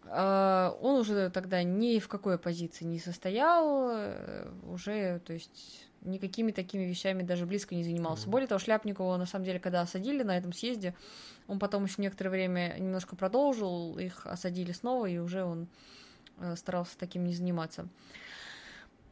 А, 0.07 0.77
он 0.81 1.01
уже 1.01 1.31
тогда 1.31 1.63
ни 1.63 1.99
в 1.99 2.09
какой 2.09 2.39
позиции 2.39 2.85
не 2.85 2.99
состоял, 2.99 3.91
э, 3.93 4.51
уже, 4.67 5.21
то 5.21 5.33
есть, 5.33 5.87
никакими 6.03 6.51
такими 6.51 6.85
вещами 6.85 7.23
даже 7.23 7.47
близко 7.47 7.75
не 7.75 7.85
занимался. 7.85 8.27
Mm-hmm. 8.27 8.31
Более 8.31 8.49
того, 8.49 8.59
Шляпникова, 8.59 9.17
на 9.17 9.27
самом 9.27 9.45
деле, 9.45 9.61
когда 9.61 9.83
осадили 9.83 10.23
на 10.23 10.37
этом 10.37 10.53
съезде, 10.53 10.95
он 11.47 11.59
потом 11.59 11.85
еще 11.85 11.97
некоторое 11.99 12.31
время 12.31 12.77
немножко 12.79 13.17
продолжил, 13.17 13.99
их 13.99 14.27
осадили 14.27 14.73
снова, 14.73 15.07
и 15.07 15.19
уже 15.19 15.45
он 15.45 15.69
э, 16.39 16.57
старался 16.57 16.97
таким 16.99 17.25
не 17.25 17.35
заниматься. 17.35 17.89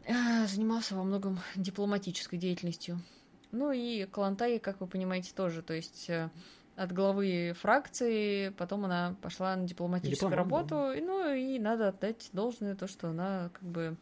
Э, 0.05 0.47
занимался 0.47 0.95
во 0.95 1.05
многом 1.05 1.39
дипломатической 1.55 2.39
деятельностью. 2.39 3.01
Ну 3.51 3.73
и 3.73 4.05
Калантай, 4.07 4.59
как 4.59 4.81
вы 4.81 4.87
понимаете, 4.87 5.33
тоже, 5.35 5.63
то 5.63 5.75
есть 5.75 6.11
э, 6.11 6.31
от 6.77 6.93
главы 6.93 7.55
фракции, 7.59 8.51
потом 8.51 8.85
она 8.85 9.17
пошла 9.23 9.57
на 9.57 9.67
дипломатическую 9.67 10.31
Дипломат, 10.31 10.71
работу, 10.71 10.75
да. 10.75 10.95
и, 10.95 11.01
ну 11.01 11.35
и 11.35 11.59
надо 11.59 11.89
отдать 11.89 12.29
должное 12.33 12.75
то, 12.75 12.87
что 12.87 13.09
она 13.09 13.51
как 13.53 13.65
бы 13.65 13.97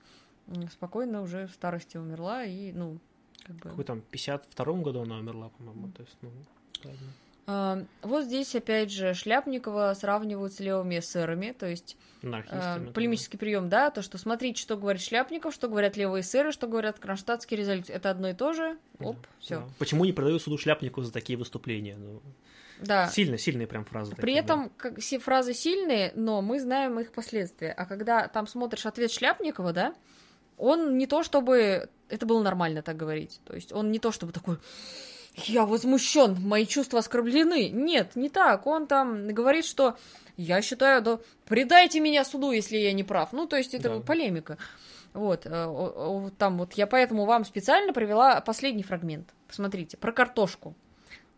спокойно 0.71 1.23
уже 1.23 1.47
в 1.47 1.53
старости 1.53 1.97
умерла, 1.97 2.45
и, 2.45 2.73
ну, 2.73 2.99
как 3.45 3.57
бы... 3.57 3.71
Какой 3.71 3.85
там, 3.85 4.03
в 4.03 4.15
52-м 4.15 4.83
году 4.83 5.03
она 5.03 5.19
умерла, 5.19 5.49
по-моему, 5.51 5.91
то 5.93 6.03
есть, 6.03 6.17
ну, 6.23 6.31
ладно. 6.85 7.09
Вот 7.47 8.25
здесь, 8.25 8.55
опять 8.57 8.91
же, 8.91 9.15
Шляпникова 9.15 9.95
сравнивают 9.95 10.53
с 10.53 10.59
левыми 10.59 10.99
эсерами, 10.99 11.55
то 11.57 11.67
есть 11.67 11.97
э, 12.23 12.91
полемический 12.93 13.39
прием, 13.39 13.69
да, 13.69 13.91
то, 13.91 14.03
что 14.03 14.19
смотрите, 14.19 14.61
что 14.61 14.77
говорит 14.77 15.01
Шляпников, 15.01 15.55
что 15.55 15.69
говорят 15.69 15.97
левые 15.97 16.23
эсеры, 16.23 16.51
что 16.51 16.67
говорят 16.67 16.99
кронштадтские 16.99 17.61
резолюции. 17.61 17.95
Это 17.95 18.11
одно 18.11 18.31
и 18.31 18.35
то 18.35 18.53
же. 18.53 18.79
Оп, 18.99 19.17
Да, 19.17 19.29
все. 19.39 19.57
да. 19.61 19.67
Почему 19.79 20.05
не 20.05 20.13
продают 20.13 20.43
суду 20.43 20.59
Шляпнику 20.59 21.03
за 21.03 21.13
такие 21.13 21.39
выступления? 21.39 21.97
Ну, 21.97 22.21
Да. 22.81 23.07
Сильно, 23.09 23.39
сильные 23.39 23.69
прям 23.69 23.85
фразы. 23.85 24.17
При 24.17 24.23
такие, 24.23 24.35
да. 24.35 24.45
этом 24.45 24.71
как, 24.77 24.99
все 24.99 25.21
фразы 25.21 25.55
сильные, 25.55 26.13
но 26.17 26.43
мы 26.43 26.59
знаем 26.59 26.99
их 26.99 27.13
последствия. 27.13 27.71
А 27.71 27.87
когда 27.87 28.27
там 28.27 28.49
смотришь 28.49 28.87
ответ 28.87 29.13
Шляпникова, 29.13 29.73
да, 29.73 29.95
он 30.57 30.99
не 30.99 31.07
то 31.07 31.23
чтобы... 31.23 31.89
Это 32.09 32.27
было 32.27 32.43
нормально 32.43 32.83
так 32.83 32.97
говорить. 32.97 33.41
То 33.45 33.55
есть 33.55 33.73
он 33.73 33.93
не 33.93 34.01
то 34.01 34.11
чтобы 34.11 34.33
такой... 34.33 34.59
Я 35.37 35.67
возмущен, 35.67 36.37
мои 36.41 36.65
чувства 36.67 37.01
оскорблены. 37.01 37.69
Нет, 37.69 38.17
не 38.17 38.31
так. 38.31 38.67
Он 38.67 38.87
там 38.87 39.29
говорит, 39.29 39.67
что 39.67 39.97
я 40.37 40.63
считаю, 40.63 41.03
да, 41.03 41.19
предайте 41.47 42.01
меня 42.01 42.25
суду, 42.25 42.53
если 42.53 42.77
я 42.79 42.93
не 42.93 43.05
прав. 43.05 43.33
Ну, 43.33 43.47
то 43.47 43.57
есть 43.57 43.75
это 43.75 43.91
Да. 43.91 44.01
полемика. 44.01 44.57
Вот, 45.13 45.43
э, 45.47 46.31
там 46.39 46.59
вот 46.59 46.75
я 46.75 46.87
поэтому 46.87 47.25
вам 47.25 47.45
специально 47.45 47.93
привела 47.93 48.41
последний 48.41 48.83
фрагмент. 48.83 49.35
Посмотрите, 49.47 49.97
про 49.97 50.13
картошку. 50.13 50.75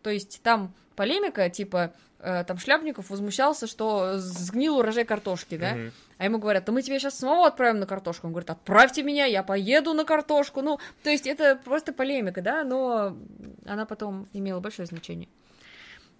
То 0.01 0.09
есть 0.09 0.41
там 0.43 0.73
полемика, 0.95 1.49
типа, 1.49 1.93
там 2.19 2.57
Шляпников 2.57 3.09
возмущался, 3.09 3.65
что 3.65 4.17
сгнил 4.17 4.77
урожай 4.77 5.05
картошки, 5.05 5.57
да? 5.57 5.75
Мгм. 5.75 5.91
А 6.17 6.25
ему 6.25 6.37
говорят, 6.37 6.65
да 6.65 6.73
мы 6.73 6.81
тебя 6.81 6.99
сейчас 6.99 7.17
самого 7.17 7.47
отправим 7.47 7.79
на 7.79 7.85
картошку. 7.85 8.27
Он 8.27 8.33
говорит, 8.33 8.49
отправьте 8.49 9.03
меня, 9.03 9.25
я 9.25 9.41
поеду 9.41 9.93
на 9.93 10.03
картошку. 10.03 10.61
Ну, 10.61 10.79
то 11.01 11.09
есть 11.09 11.25
это 11.25 11.55
просто 11.55 11.93
полемика, 11.93 12.41
да, 12.41 12.65
но 12.65 13.17
она 13.65 13.85
потом 13.85 14.27
имела 14.33 14.59
большое 14.59 14.85
значение. 14.85 15.29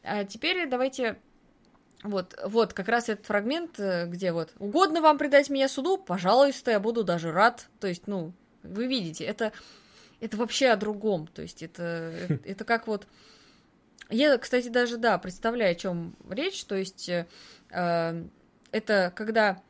А 0.04 0.24
теперь 0.24 0.68
давайте... 0.70 1.18
Вот, 2.02 2.40
вот, 2.46 2.72
как 2.72 2.88
раз 2.88 3.10
этот 3.10 3.26
фрагмент, 3.26 3.78
э, 3.78 4.06
где 4.06 4.32
вот 4.32 4.54
«Угодно 4.58 5.02
вам 5.02 5.18
предать 5.18 5.50
меня 5.50 5.68
суду? 5.68 5.98
Пожалуйста, 5.98 6.72
я 6.72 6.80
буду 6.80 7.04
даже 7.04 7.34
рад». 7.34 7.68
То 7.82 7.88
есть, 7.88 8.08
ну, 8.08 8.32
вы 8.64 8.88
видите, 8.88 9.26
это, 9.26 9.52
это 10.22 10.38
вообще 10.38 10.70
о 10.70 10.78
другом. 10.78 11.28
То 11.28 11.42
есть 11.42 11.62
это, 11.62 12.14
это 12.46 12.64
как 12.64 12.88
вот... 12.88 13.06
Я, 14.10 14.38
кстати, 14.38 14.70
даже, 14.70 14.98
да, 14.98 15.18
представляю, 15.18 15.72
о 15.72 15.76
чем 15.76 16.16
речь. 16.30 16.64
То 16.66 16.76
есть 16.76 17.10
э, 17.10 17.28
э, 17.72 18.24
это 18.72 19.14
когда, 19.16 19.62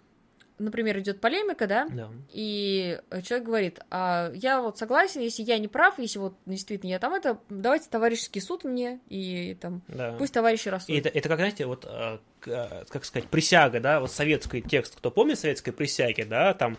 например, 0.58 1.00
идет 1.00 1.20
полемика, 1.20 1.68
да, 1.68 1.88
Да. 1.90 2.10
и 2.32 3.00
человек 3.24 3.46
говорит, 3.46 3.80
а 3.90 4.32
я 4.34 4.62
вот 4.62 4.78
согласен, 4.78 5.22
если 5.22 5.44
я 5.44 5.58
не 5.58 5.68
прав, 5.68 6.00
если 6.00 6.20
вот 6.20 6.36
действительно 6.46 6.90
я 6.92 7.00
там 7.00 7.14
это, 7.14 7.40
давайте 7.50 7.90
товарищеский 7.90 8.42
суд 8.42 8.64
мне, 8.64 9.00
и 9.10 9.58
там 9.60 9.82
Да. 9.88 10.16
пусть 10.18 10.34
товарищи 10.34 10.70
рассудят. 10.70 11.06
это, 11.06 11.18
это 11.18 11.28
как, 11.30 11.40
знаете, 11.40 11.66
вот, 11.66 11.86
э, 11.86 12.18
э, 12.46 12.84
как 12.90 13.04
сказать, 13.06 13.28
присяга, 13.30 13.80
да, 13.80 14.00
вот 14.00 14.12
советский 14.12 14.62
текст, 14.62 14.96
кто 14.96 15.12
помнит 15.12 15.40
советской 15.40 15.72
присяги, 15.72 16.24
да, 16.24 16.54
там, 16.54 16.78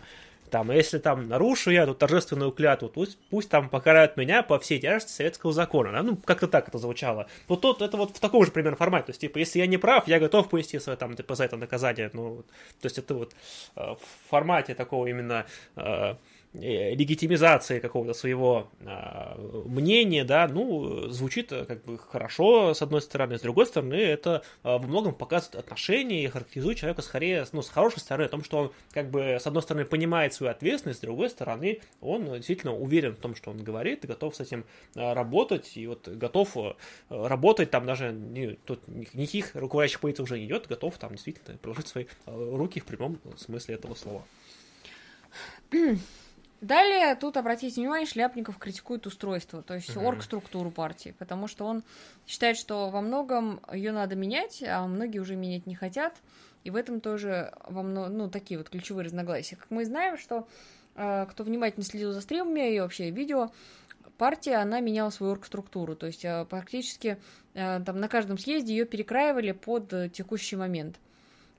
там, 0.51 0.69
если 0.69 0.99
там 0.99 1.27
нарушу 1.27 1.71
я 1.71 1.85
тут 1.85 1.97
торжественную 1.97 2.51
клятву, 2.51 2.89
пусть, 2.89 3.17
пусть 3.29 3.49
там 3.49 3.69
покарают 3.69 4.17
меня 4.17 4.43
по 4.43 4.59
всей 4.59 4.79
тяжести 4.79 5.11
советского 5.11 5.53
закона, 5.53 5.91
да, 5.91 6.03
ну, 6.03 6.17
как-то 6.17 6.47
так 6.47 6.67
это 6.67 6.77
звучало. 6.77 7.27
Вот 7.47 7.61
тут 7.61 7.81
это 7.81 7.97
вот 7.97 8.15
в 8.15 8.19
таком 8.19 8.45
же 8.45 8.51
примерно 8.51 8.77
формате, 8.77 9.07
то 9.07 9.09
есть, 9.11 9.21
типа, 9.21 9.39
если 9.39 9.59
я 9.59 9.67
не 9.67 9.77
прав, 9.77 10.07
я 10.07 10.19
готов 10.19 10.49
понести 10.49 10.77
свое, 10.79 10.97
там, 10.97 11.15
типа, 11.15 11.35
за 11.35 11.45
это 11.45 11.57
наказание, 11.57 12.11
ну, 12.13 12.43
то 12.81 12.85
есть, 12.85 12.97
это 12.97 13.15
вот 13.15 13.33
э, 13.75 13.81
в 13.81 14.29
формате 14.29 14.75
такого 14.75 15.07
именно 15.07 15.45
э, 15.77 16.15
легитимизации 16.53 17.79
какого-то 17.79 18.13
своего 18.13 18.69
э, 18.81 19.63
мнения, 19.65 20.25
да, 20.25 20.49
ну, 20.49 21.07
звучит 21.07 21.51
э, 21.53 21.63
как 21.63 21.83
бы 21.85 21.97
хорошо, 21.97 22.73
с 22.73 22.81
одной 22.81 23.01
стороны, 23.01 23.37
с 23.37 23.41
другой 23.41 23.65
стороны, 23.65 23.93
это 23.95 24.43
э, 24.63 24.67
во 24.67 24.79
многом 24.79 25.15
показывает 25.15 25.55
отношения 25.55 26.23
и 26.23 26.27
характеризует 26.27 26.77
человека 26.77 27.01
скорее, 27.03 27.45
ну, 27.53 27.61
с 27.61 27.69
хорошей 27.69 27.99
стороны, 27.99 28.25
о 28.25 28.29
том, 28.29 28.43
что 28.43 28.57
он, 28.57 28.71
как 28.91 29.09
бы, 29.09 29.37
с 29.39 29.47
одной 29.47 29.63
стороны, 29.63 29.85
понимает 29.85 30.33
свою 30.33 30.51
ответственность, 30.51 30.99
с 30.99 31.01
другой 31.01 31.29
стороны, 31.29 31.79
он 32.01 32.27
э, 32.27 32.37
действительно 32.37 32.75
уверен 32.75 33.15
в 33.15 33.19
том, 33.19 33.33
что 33.33 33.51
он 33.51 33.63
говорит, 33.63 34.03
и 34.03 34.07
готов 34.07 34.35
с 34.35 34.41
этим 34.41 34.65
э, 34.95 35.13
работать, 35.13 35.71
и 35.77 35.87
вот 35.87 36.09
готов 36.09 36.57
э, 36.57 36.73
работать, 37.09 37.71
там 37.71 37.85
даже 37.85 38.11
не- 38.11 38.57
тут 38.65 38.85
никаких 38.89 39.55
руководящих 39.55 40.01
позиций 40.01 40.23
уже 40.23 40.37
не 40.37 40.45
идет, 40.47 40.67
готов 40.67 40.97
там 40.97 41.11
действительно 41.11 41.57
приложить 41.57 41.87
свои 41.87 42.05
э, 42.25 42.55
руки 42.55 42.81
в 42.81 42.85
прямом 42.85 43.19
смысле 43.37 43.75
этого 43.75 43.95
слова. 43.95 44.25
Далее 46.61 47.15
тут, 47.15 47.37
обратите 47.37 47.81
внимание, 47.81 48.05
Шляпников 48.05 48.59
критикует 48.59 49.07
устройство, 49.07 49.63
то 49.63 49.73
есть 49.73 49.95
Мгм. 49.95 50.05
оргструктуру 50.05 50.69
партии, 50.69 51.15
потому 51.17 51.47
что 51.47 51.65
он 51.65 51.83
считает, 52.27 52.55
что 52.55 52.89
во 52.91 53.01
многом 53.01 53.61
ее 53.73 53.91
надо 53.91 54.15
менять, 54.15 54.63
а 54.63 54.85
многие 54.85 55.17
уже 55.17 55.35
менять 55.35 55.65
не 55.65 55.73
хотят, 55.73 56.15
и 56.63 56.69
в 56.69 56.75
этом 56.75 57.01
тоже 57.01 57.51
во 57.67 57.81
мно... 57.81 58.09
ну, 58.09 58.29
такие 58.29 58.59
вот 58.59 58.69
ключевые 58.69 59.05
разногласия. 59.05 59.55
Как 59.55 59.71
мы 59.71 59.85
знаем, 59.85 60.19
что 60.19 60.47
э, 60.95 61.25
кто 61.31 61.43
внимательно 61.43 61.83
следил 61.83 62.11
за 62.11 62.21
стримами 62.21 62.75
и 62.75 62.79
вообще 62.79 63.09
видео, 63.09 63.49
партия, 64.19 64.57
она 64.57 64.81
меняла 64.81 65.09
свою 65.09 65.31
оргструктуру, 65.31 65.95
то 65.95 66.05
есть 66.05 66.23
э, 66.23 66.45
практически 66.47 67.17
э, 67.55 67.81
там 67.83 67.99
на 67.99 68.07
каждом 68.07 68.37
съезде 68.37 68.75
ее 68.75 68.85
перекраивали 68.85 69.51
под 69.51 69.91
э, 69.93 70.09
текущий 70.09 70.57
момент. 70.57 70.99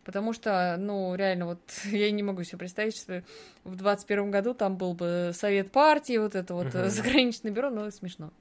Потому 0.04 0.32
что, 0.32 0.76
ну, 0.78 1.14
реально, 1.14 1.46
вот 1.46 1.60
я 1.84 2.10
не 2.10 2.22
могу 2.22 2.42
себе 2.44 2.58
представить, 2.58 2.96
что 2.96 3.22
в 3.64 3.76
21 3.76 4.30
году 4.30 4.54
там 4.54 4.76
был 4.76 4.94
бы 4.94 5.30
совет 5.34 5.70
партии, 5.70 6.18
вот 6.18 6.34
это 6.34 6.54
вот 6.54 6.74
э, 6.74 6.88
заграничное 6.88 7.52
бюро, 7.52 7.70
но 7.70 7.90
смешно. 7.90 8.32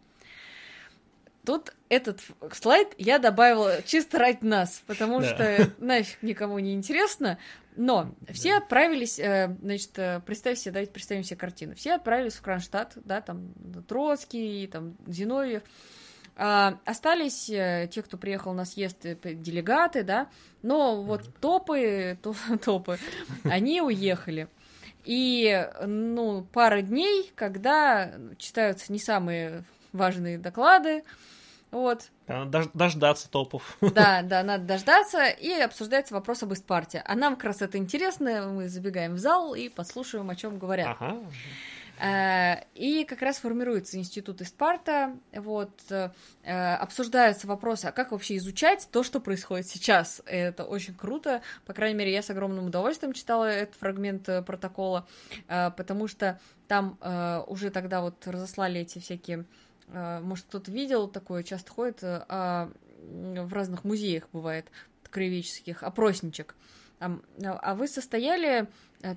Тут 1.46 1.74
этот 1.90 2.22
слайд 2.54 2.90
я 3.00 3.18
добавила 3.18 3.82
чисто 3.84 4.20
ради 4.20 4.46
нас, 4.46 4.84
потому 4.86 5.22
Да. 5.22 5.26
что 5.28 5.72
нафиг 5.80 6.22
никому 6.22 6.60
не 6.60 6.74
интересно. 6.74 7.40
Но 7.76 8.14
все 8.32 8.58
отправились, 8.58 9.18
э, 9.18 9.56
значит, 9.62 9.98
э, 9.98 10.22
представь 10.26 10.60
себе, 10.60 10.74
давайте 10.74 10.92
представим 10.92 11.24
себе 11.24 11.38
картину. 11.38 11.74
Все 11.74 11.94
отправились 11.94 12.34
в 12.34 12.42
Кронштадт, 12.42 12.94
да, 13.06 13.22
там 13.22 13.54
Троцкий, 13.88 14.68
там 14.68 14.96
Зиновьев. 15.08 15.64
А, 16.38 16.78
остались 16.86 17.50
э, 17.50 17.88
те, 17.92 18.02
кто 18.02 18.18
приехал 18.18 18.54
на 18.54 18.66
съезд, 18.66 19.06
э, 19.06 19.16
делегаты, 19.34 20.04
да, 20.04 20.28
но 20.64 21.02
вот 21.04 21.24
топы, 21.40 22.18
то- 22.24 22.36
топы, 22.64 22.98
они 23.44 23.82
уехали. 23.82 24.48
И, 25.04 25.68
ну, 25.86 26.44
пара 26.54 26.82
дней, 26.82 27.32
когда 27.36 28.12
читаются 28.38 28.92
не 28.94 29.00
самые 29.00 29.64
важные 29.94 30.38
доклады, 30.38 31.04
вот, 31.72 32.10
Да, 32.28 32.44
дож- 32.44 32.70
Дождаться 32.74 33.30
топов. 33.30 33.78
да, 33.82 34.22
да, 34.24 34.44
надо 34.44 34.66
дождаться, 34.66 35.26
и 35.28 35.50
обсуждается 35.54 36.14
вопрос 36.14 36.44
об 36.44 36.54
Испарте. 36.54 37.02
А 37.06 37.16
нам 37.16 37.36
как 37.36 37.46
раз 37.46 37.62
это 37.62 37.78
интересно, 37.78 38.50
мы 38.54 38.68
забегаем 38.68 39.14
в 39.16 39.20
зал 39.20 39.56
и 39.56 39.70
послушаем, 39.70 40.30
о 40.30 40.36
чем 40.36 40.60
говорят. 40.60 40.98
Ага. 41.00 41.18
Э, 42.02 42.64
И 42.74 43.06
как 43.06 43.22
раз 43.22 43.38
формируется 43.38 43.98
институт 43.98 44.42
Испарта, 44.42 45.16
вот, 45.34 45.80
э, 45.92 46.10
обсуждаются 46.44 47.46
вопросы, 47.46 47.86
а 47.86 47.92
как 47.92 48.12
вообще 48.12 48.38
изучать 48.38 48.90
то, 48.92 49.04
что 49.04 49.20
происходит 49.20 49.68
сейчас. 49.68 50.22
Это 50.26 50.64
очень 50.64 50.96
круто, 50.96 51.44
по 51.66 51.74
крайней 51.74 52.00
мере, 52.00 52.12
я 52.12 52.24
с 52.24 52.30
огромным 52.32 52.66
удовольствием 52.66 53.14
читала 53.14 53.46
этот 53.46 53.76
фрагмент 53.76 54.28
э, 54.30 54.42
протокола, 54.42 55.08
потому 55.48 56.08
что 56.08 56.40
там 56.68 56.98
уже 57.48 57.70
тогда 57.70 58.02
вот 58.02 58.26
разослали 58.26 58.80
эти 58.80 59.00
всякие, 59.00 59.46
может, 59.88 60.46
кто-то 60.46 60.72
видел 60.72 61.08
такое, 61.08 61.44
часто 61.44 61.72
ходит, 61.72 62.00
а, 62.02 62.72
в 63.02 63.54
разных 63.54 63.84
музеях 63.84 64.30
бывает, 64.32 64.72
краеведческих, 65.10 65.84
опросничек. 65.84 66.56
Там, 67.00 67.24
а 67.44 67.76
вы 67.76 67.88
состояли 67.88 68.68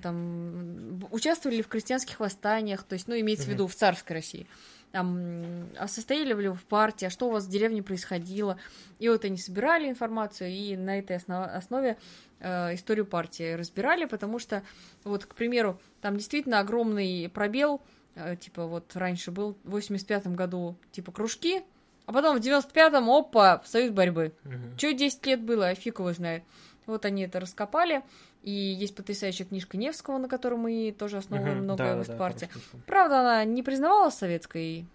там, 0.01 0.97
б- 0.99 1.07
участвовали 1.11 1.57
ли 1.57 1.61
в 1.63 1.67
крестьянских 1.67 2.19
восстаниях, 2.19 2.83
то 2.83 2.93
есть, 2.93 3.07
ну, 3.07 3.19
имеется 3.19 3.45
в 3.45 3.49
виду 3.49 3.67
в 3.67 3.75
царской 3.75 4.15
России, 4.15 4.47
там, 4.91 5.67
а 5.77 5.87
состояли 5.87 6.27
ли 6.29 6.47
вы 6.49 6.53
в 6.55 6.63
партии, 6.63 7.05
а 7.05 7.09
что 7.09 7.27
у 7.27 7.31
вас 7.31 7.45
в 7.45 7.49
деревне 7.49 7.83
происходило, 7.83 8.57
и 8.99 9.09
вот 9.09 9.25
они 9.25 9.37
собирали 9.37 9.89
информацию, 9.89 10.49
и 10.49 10.75
на 10.77 10.99
этой 10.99 11.17
основ- 11.17 11.49
основе 11.55 11.97
э, 12.39 12.75
историю 12.75 13.05
партии 13.05 13.53
разбирали, 13.53 14.05
потому 14.05 14.39
что, 14.39 14.63
вот, 15.03 15.25
к 15.25 15.35
примеру, 15.35 15.79
там 16.01 16.17
действительно 16.17 16.59
огромный 16.59 17.29
пробел, 17.29 17.81
э, 18.15 18.35
типа, 18.37 18.65
вот 18.65 18.95
раньше 18.95 19.31
был 19.31 19.57
в 19.63 19.71
85 19.71 20.27
году, 20.27 20.75
типа, 20.91 21.11
кружки, 21.11 21.63
а 22.05 22.13
потом 22.13 22.37
в 22.37 22.41
95-м, 22.41 23.09
опа, 23.09 23.61
союз 23.65 23.91
борьбы. 23.91 24.31
Мгм. 24.43 24.77
Что 24.77 24.93
10 24.93 25.25
лет 25.25 25.41
было, 25.41 25.69
а 25.69 25.75
фиг 25.75 25.99
его 25.99 26.13
знает. 26.13 26.43
Вот 26.85 27.03
они 27.05 27.23
это 27.23 27.39
раскопали, 27.39 28.03
И 28.45 28.51
есть 28.51 28.95
потрясающая 28.95 29.43
книжка 29.45 29.75
Невского, 29.75 30.19
на 30.19 30.29
которой 30.29 30.55
мы 30.55 30.95
тоже 30.97 31.17
основываем 31.17 31.57
Мгм, 31.57 31.63
многое 31.63 31.95
да, 31.95 32.03
в 32.03 32.07
да, 32.07 32.17
хорошая 32.17 32.47
книжка. 32.47 32.77
Правда, 32.85 33.21
она 33.21 33.43
не 33.43 33.63
признавалась 33.63 34.13
советской 34.13 34.85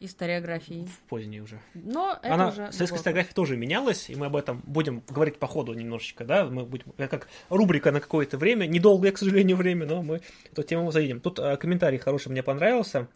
историографией, 0.00 0.86
В 0.86 0.98
поздней 1.08 1.40
уже. 1.40 1.60
но 1.74 2.18
это 2.20 2.34
Она, 2.34 2.48
уже... 2.48 2.72
советская 2.72 2.98
историография 2.98 3.34
тоже 3.34 3.56
менялась, 3.56 4.10
и 4.10 4.16
мы 4.16 4.26
об 4.26 4.34
этом 4.34 4.60
будем 4.66 5.00
говорить 5.08 5.38
по 5.38 5.46
ходу 5.46 5.74
немножечко, 5.74 6.24
да, 6.24 6.44
мы 6.44 6.64
будем, 6.64 6.86
это 6.96 7.18
как 7.18 7.28
рубрика 7.50 7.92
на 7.92 8.00
какое-то 8.00 8.36
время, 8.36 8.66
недолгое, 8.66 9.12
к 9.12 9.18
сожалению, 9.18 9.56
время, 9.56 9.86
но 9.86 10.02
мы 10.02 10.20
эту 10.50 10.64
тему 10.64 10.90
заедем. 10.90 11.20
Тут 11.20 11.38
а, 11.38 11.56
комментарий 11.56 11.98
хороший 11.98 12.30
мне 12.30 12.42
понравился. 12.42 13.06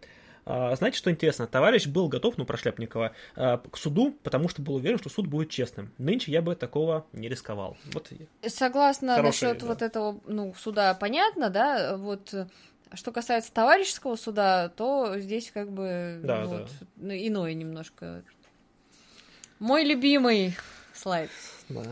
А, 0.48 0.76
знаете, 0.76 0.96
что 0.96 1.10
интересно? 1.10 1.48
Товарищ 1.48 1.88
был 1.88 2.08
готов, 2.08 2.38
ну, 2.38 2.46
про 2.46 2.56
Шляпникова, 2.56 3.12
а, 3.34 3.58
к 3.58 3.76
суду, 3.76 4.12
потому 4.22 4.48
что 4.48 4.62
был 4.62 4.76
уверен, 4.76 4.96
что 4.98 5.08
суд 5.08 5.26
будет 5.26 5.50
честным. 5.50 5.92
Нынче 5.98 6.30
я 6.30 6.40
бы 6.40 6.54
такого 6.54 7.04
не 7.12 7.28
рисковал. 7.28 7.76
Вот 7.92 8.12
Согласна 8.46 9.16
Хороший, 9.16 9.44
насчет 9.46 9.58
да. 9.58 9.66
вот 9.66 9.82
этого, 9.82 10.20
ну, 10.26 10.54
суда, 10.54 10.94
понятно, 10.94 11.50
да, 11.50 11.96
вот 11.96 12.32
э, 12.32 12.46
что 12.94 13.10
касается 13.10 13.52
товарищеского 13.52 14.14
суда, 14.14 14.68
то 14.68 15.18
здесь 15.18 15.50
как 15.50 15.72
бы 15.72 16.20
Да, 16.22 16.42
ну, 16.42 16.50
да. 16.50 16.56
вот, 16.58 16.70
ну, 16.96 17.12
иное 17.12 17.52
немножко. 17.52 18.22
Мой 19.58 19.84
любимый 19.84 20.54
слайд. 20.94 21.30
да. 21.68 21.82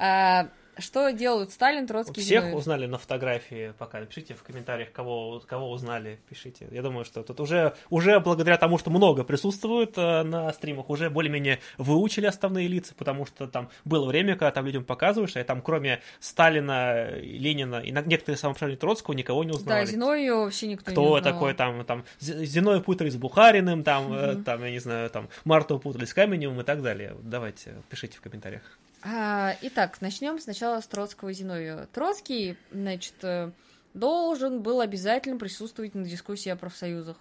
А, 0.00 0.48
что 0.78 1.10
делают 1.10 1.50
Сталин, 1.52 1.86
Троцкий, 1.86 2.20
Всех 2.20 2.42
Зиновьев? 2.44 2.58
узнали 2.58 2.86
на 2.86 2.98
фотографии 2.98 3.72
пока. 3.78 4.00
Напишите 4.00 4.34
в 4.34 4.42
комментариях, 4.42 4.92
кого, 4.92 5.40
кого 5.46 5.70
узнали, 5.70 6.18
пишите. 6.28 6.68
Я 6.70 6.82
думаю, 6.82 7.04
что 7.04 7.22
тут 7.22 7.40
уже, 7.40 7.74
уже 7.90 8.20
благодаря 8.20 8.56
тому, 8.56 8.78
что 8.78 8.90
много 8.90 9.24
присутствует 9.24 9.96
э, 9.98 10.22
на 10.22 10.52
стримах, 10.52 10.90
уже 10.90 11.10
более-менее 11.10 11.58
выучили 11.78 12.26
основные 12.26 12.68
лица, 12.68 12.94
потому 12.96 13.26
что 13.26 13.46
там 13.46 13.68
было 13.84 14.06
время, 14.06 14.34
когда 14.34 14.50
там 14.50 14.66
людям 14.66 14.84
показываешь, 14.84 15.36
и 15.36 15.42
там 15.42 15.62
кроме 15.62 16.00
Сталина, 16.20 17.10
Ленина 17.16 17.76
и 17.80 17.90
некоторые 17.90 18.36
самоправления 18.38 18.78
Троцкого 18.78 19.14
никого 19.14 19.44
не 19.44 19.50
Да, 19.50 19.56
узнавали. 19.56 19.86
Зиновьев 19.86 20.34
вообще 20.36 20.66
никто 20.68 20.90
не 20.90 20.94
Кто 20.94 21.02
узнавал. 21.14 21.22
такой 21.32 21.54
там, 21.54 21.84
там, 21.84 22.04
Зи- 22.20 22.44
Зиновьев 22.44 22.84
путали 22.84 23.10
с 23.10 23.16
Бухариным, 23.16 23.82
там, 23.84 24.12
э, 24.12 24.32
Мгм. 24.34 24.44
там, 24.44 24.64
я 24.64 24.70
не 24.70 24.78
знаю, 24.78 25.10
там, 25.10 25.28
Марту 25.44 25.78
путали 25.78 26.04
с 26.04 26.14
Каменевым 26.14 26.60
и 26.60 26.64
так 26.64 26.82
далее. 26.82 27.16
Давайте, 27.22 27.74
пишите 27.90 28.16
в 28.18 28.20
комментариях. 28.20 28.62
А, 29.02 29.54
итак, 29.62 30.00
начнем 30.00 30.38
сначала 30.38 30.80
с 30.80 30.86
Троцкого 30.86 31.28
и 31.28 31.32
Зиновьева. 31.34 31.86
Троцкий, 31.92 32.56
значит, 32.72 33.14
э, 33.22 33.52
должен 33.94 34.62
был 34.62 34.80
обязательно 34.80 35.38
присутствовать 35.38 35.94
на 35.94 36.04
дискуссии 36.04 36.48
о 36.48 36.56
профсоюзах. 36.56 37.16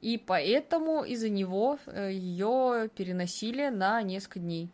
И 0.00 0.16
поэтому 0.16 1.04
из-за 1.04 1.28
него 1.28 1.78
ее 1.86 2.88
переносили 2.96 3.68
на 3.68 4.00
несколько 4.02 4.38
дней. 4.38 4.70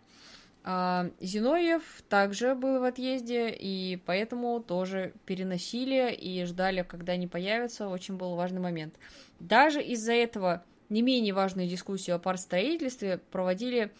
А, 0.68 1.10
Зиновьев 1.20 1.82
также 2.08 2.54
был 2.54 2.80
в 2.80 2.84
отъезде, 2.84 3.50
и 3.50 4.00
поэтому 4.04 4.60
тоже 4.60 5.14
переносили 5.24 6.12
и 6.12 6.44
ждали, 6.44 6.82
когда 6.82 7.12
они 7.12 7.26
появятся. 7.26 7.88
Очень 7.88 8.16
был 8.16 8.34
важный 8.34 8.60
момент. 8.60 8.94
Даже 9.40 9.80
из-за 9.82 10.12
этого 10.12 10.64
не 10.88 11.02
менее 11.02 11.34
важную 11.34 11.68
дискуссию 11.68 12.16
о 12.16 12.18
партстроительстве 12.18 13.18
проводили 13.30 13.92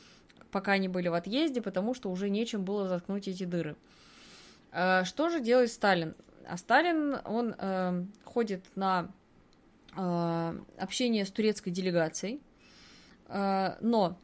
пока 0.50 0.72
они 0.72 0.88
были 0.88 1.08
в 1.08 1.14
отъезде, 1.14 1.60
потому 1.62 1.94
что 1.94 2.10
уже 2.10 2.30
нечем 2.30 2.64
было 2.64 2.88
заткнуть 2.88 3.28
эти 3.28 3.44
дыры. 3.44 3.76
Э, 4.72 5.04
Что 5.04 5.28
же 5.28 5.40
делает 5.40 5.70
Сталин? 5.70 6.14
А 6.48 6.56
Сталин, 6.56 7.18
он 7.24 7.54
э, 7.58 8.04
ходит 8.24 8.64
на 8.76 9.10
э, 9.96 10.58
общение 10.78 11.24
с 11.24 11.30
турецкой 11.30 11.70
делегацией, 11.70 12.40
Э, 13.28 13.76
но 13.80 14.16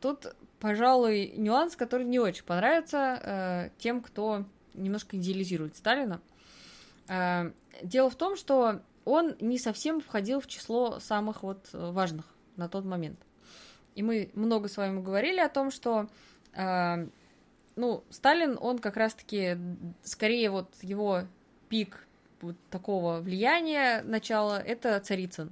тут, 0.00 0.34
пожалуй, 0.60 1.34
нюанс, 1.36 1.76
который 1.76 2.06
не 2.06 2.18
очень 2.18 2.44
понравится 2.44 3.20
э, 3.22 3.70
тем, 3.78 4.00
кто 4.00 4.44
немножко 4.74 5.16
идеализирует 5.16 5.76
Сталина. 5.76 6.20
Э, 7.08 7.52
Дело 7.82 8.08
в 8.08 8.16
том, 8.16 8.36
что 8.36 8.80
он 9.04 9.36
не 9.38 9.58
совсем 9.58 10.00
входил 10.00 10.40
в 10.40 10.46
число 10.46 10.98
самых 10.98 11.42
вот 11.42 11.68
важных 11.72 12.24
на 12.56 12.70
тот 12.70 12.86
момент. 12.86 13.18
И 13.96 14.02
мы 14.02 14.30
много 14.34 14.68
с 14.68 14.76
вами 14.76 15.02
говорили 15.02 15.40
о 15.40 15.48
том, 15.48 15.72
что 15.72 16.06
э, 16.52 17.06
ну, 17.76 18.04
Сталин, 18.10 18.56
он 18.60 18.78
как 18.78 18.96
раз-таки 18.96 19.58
скорее 20.04 20.50
вот 20.50 20.68
его 20.82 21.22
пик 21.68 22.06
вот 22.40 22.56
такого 22.70 23.20
влияния 23.20 24.02
начала 24.02 24.60
это 24.60 25.00
Царицын. 25.00 25.50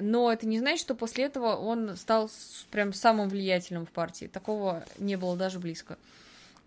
Но 0.00 0.32
это 0.32 0.46
не 0.46 0.58
значит, 0.58 0.80
что 0.80 0.94
после 0.94 1.24
этого 1.24 1.56
он 1.56 1.94
стал 1.96 2.30
прям 2.70 2.94
самым 2.94 3.28
влиятельным 3.28 3.84
в 3.84 3.90
партии. 3.90 4.26
Такого 4.26 4.82
не 4.98 5.16
было 5.16 5.36
даже 5.36 5.58
близко. 5.58 5.98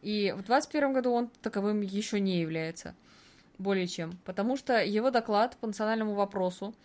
И 0.04 0.34
в 0.38 0.44
21 0.44 0.94
году 0.94 1.12
он 1.12 1.30
таковым 1.42 1.82
еще 1.82 2.20
не 2.20 2.40
является. 2.40 2.94
Более 3.58 3.88
чем. 3.88 4.18
Потому 4.24 4.56
что 4.56 4.84
его 4.84 5.10
доклад 5.10 5.58
по 5.58 5.68
национальному 5.68 6.14
вопросу 6.14 6.76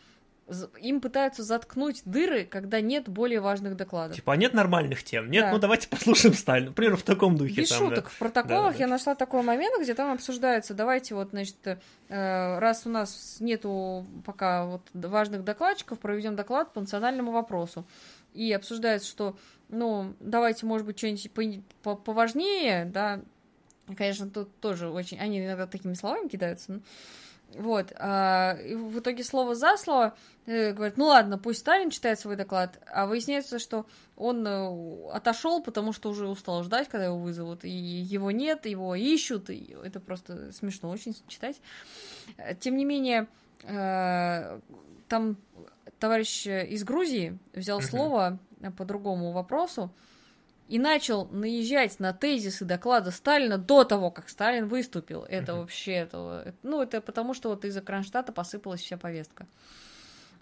им 0.80 1.00
пытаются 1.00 1.42
заткнуть 1.42 2.02
дыры, 2.04 2.44
когда 2.44 2.80
нет 2.82 3.08
более 3.08 3.40
важных 3.40 3.76
докладов. 3.76 4.16
Типа, 4.16 4.34
а 4.34 4.36
нет 4.36 4.52
нормальных 4.52 5.02
тем? 5.02 5.30
Нет, 5.30 5.44
Да. 5.44 5.52
ну 5.52 5.58
давайте 5.58 5.88
послушаем 5.88 6.34
Сталина. 6.34 6.66
Например, 6.68 6.96
в 6.96 7.02
таком 7.02 7.36
духе. 7.36 7.62
Без 7.62 7.70
там, 7.70 7.88
да. 7.88 7.96
шуток. 7.96 8.10
В 8.10 8.18
протоколах 8.18 8.72
Да, 8.72 8.78
да. 8.78 8.84
я 8.84 8.86
нашла 8.86 9.14
такой 9.14 9.42
момент, 9.42 9.80
где 9.82 9.94
там 9.94 10.12
обсуждается, 10.12 10.74
давайте 10.74 11.14
вот, 11.14 11.30
значит, 11.30 11.56
э, 11.66 12.58
раз 12.58 12.86
у 12.86 12.90
нас 12.90 13.38
нету 13.40 14.06
пока 14.26 14.66
вот 14.66 14.82
важных 14.92 15.44
докладчиков, 15.44 15.98
проведем 15.98 16.36
доклад 16.36 16.72
по 16.74 16.80
национальному 16.80 17.32
вопросу. 17.32 17.86
И 18.34 18.52
обсуждается, 18.52 19.08
что, 19.08 19.36
ну, 19.70 20.14
давайте, 20.20 20.66
может 20.66 20.86
быть, 20.86 20.98
что-нибудь 20.98 21.30
по- 21.32 21.94
по- 21.94 21.96
поважнее, 22.02 22.84
да. 22.84 23.20
Конечно, 23.96 24.28
тут 24.28 24.54
тоже 24.60 24.88
очень... 24.90 25.18
Они 25.18 25.44
иногда 25.44 25.66
такими 25.66 25.94
словами 25.94 26.28
кидаются. 26.28 26.72
ну. 26.72 26.80
Вот. 27.56 27.92
а, 27.96 28.56
и 28.64 28.74
в 28.74 28.98
итоге 28.98 29.24
слово 29.24 29.54
за 29.54 29.76
слово 29.76 30.14
э, 30.46 30.72
говорят, 30.72 30.96
ну 30.96 31.06
ладно, 31.06 31.38
пусть 31.38 31.60
Сталин 31.60 31.90
читает 31.90 32.18
свой 32.18 32.36
доклад, 32.36 32.80
а 32.86 33.06
выясняется, 33.06 33.58
что 33.58 33.86
он 34.16 34.46
э, 34.46 35.10
отошел, 35.12 35.62
потому 35.62 35.92
что 35.92 36.10
уже 36.10 36.26
устал 36.26 36.62
ждать, 36.62 36.88
когда 36.88 37.06
его 37.06 37.18
вызовут, 37.18 37.64
и 37.64 37.70
его 37.70 38.30
нет, 38.30 38.66
его 38.66 38.94
ищут, 38.94 39.50
и 39.50 39.76
это 39.84 40.00
просто 40.00 40.52
смешно 40.52 40.90
очень 40.90 41.16
читать. 41.28 41.60
Тем 42.60 42.76
не 42.76 42.84
менее, 42.84 43.28
э, 43.62 44.60
там 45.08 45.36
товарищ 45.98 46.46
из 46.46 46.84
Грузии 46.84 47.38
взял 47.52 47.80
слово 47.80 48.38
по 48.76 48.84
другому 48.84 49.32
вопросу 49.32 49.90
и 50.68 50.78
начал 50.78 51.26
наезжать 51.26 52.00
на 52.00 52.12
тезисы 52.12 52.64
доклада 52.64 53.10
Сталина 53.10 53.58
до 53.58 53.84
того, 53.84 54.10
как 54.10 54.28
Сталин 54.28 54.66
выступил. 54.66 55.24
Это 55.24 55.52
Мгм. 55.52 55.60
вообще, 55.62 55.92
это, 55.92 56.54
ну, 56.62 56.80
это 56.82 57.00
потому, 57.00 57.34
что 57.34 57.50
вот 57.50 57.64
из-за 57.64 57.80
Кронштадта 57.82 58.32
посыпалась 58.32 58.80
вся 58.80 58.96
повестка. 58.96 59.46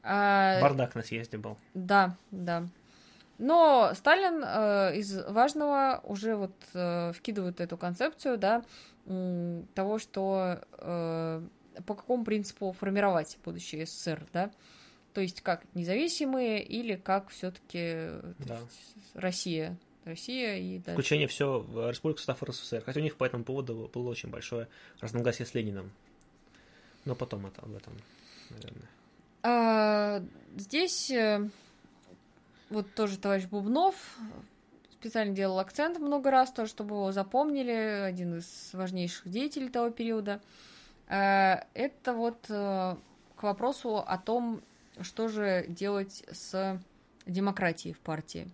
А, 0.02 0.60
Бардак 0.60 0.94
на 0.94 1.02
съезде 1.02 1.38
был. 1.38 1.56
да, 1.74 2.16
да. 2.30 2.66
Но 3.38 3.92
Сталин 3.94 4.42
э, 4.44 4.96
из 4.98 5.16
важного 5.26 6.00
уже 6.04 6.36
вот 6.36 6.54
э, 6.74 7.12
вкидывает 7.12 7.60
эту 7.60 7.76
концепцию, 7.76 8.38
да, 8.38 8.62
м, 9.06 9.66
того, 9.74 9.98
что 9.98 10.60
э, 10.78 11.42
по 11.86 11.94
какому 11.94 12.24
принципу 12.24 12.70
формировать 12.72 13.38
будущее 13.44 13.86
СССР, 13.86 14.26
да, 14.32 14.50
то 15.12 15.20
есть 15.20 15.40
как 15.40 15.62
независимые 15.74 16.62
или 16.62 16.94
как 16.94 17.30
все-таки 17.30 18.10
Да. 18.38 18.58
Россия, 19.14 19.76
Россия 20.04 20.56
и 20.56 20.78
дальше. 20.78 20.92
Включение 20.92 21.28
все 21.28 21.60
в 21.60 21.90
Республику 21.90 22.18
состав 22.18 22.42
РСФСР. 22.42 22.82
Хотя 22.84 23.00
у 23.00 23.02
них 23.02 23.16
по 23.16 23.24
этому 23.24 23.44
поводу 23.44 23.90
было 23.92 24.10
очень 24.10 24.30
большое 24.30 24.68
разногласие 25.00 25.46
с 25.46 25.54
Лениным. 25.54 25.92
Но 27.04 27.14
потом 27.14 27.46
это 27.46 27.62
об 27.62 27.74
этом, 27.74 27.94
наверное. 28.50 28.88
А, 29.42 30.22
здесь 30.56 31.10
э, 31.10 31.48
вот 32.70 32.94
тоже 32.94 33.18
товарищ 33.18 33.46
Бубнов 33.46 33.94
специально 34.92 35.34
делал 35.34 35.58
акцент 35.58 35.98
много 35.98 36.30
раз, 36.30 36.52
то, 36.52 36.66
чтобы 36.66 36.94
его 36.94 37.10
запомнили, 37.10 37.72
один 37.72 38.38
из 38.38 38.70
важнейших 38.72 39.28
деятелей 39.28 39.68
того 39.68 39.90
периода. 39.90 40.40
А, 41.08 41.66
это 41.74 42.12
вот 42.12 42.46
э, 42.48 42.96
к 43.36 43.42
вопросу 43.42 43.96
о 43.96 44.16
том, 44.18 44.62
что 45.00 45.26
же 45.26 45.66
делать 45.68 46.24
с 46.30 46.80
демократией 47.26 47.94
в 47.94 47.98
партии. 47.98 48.48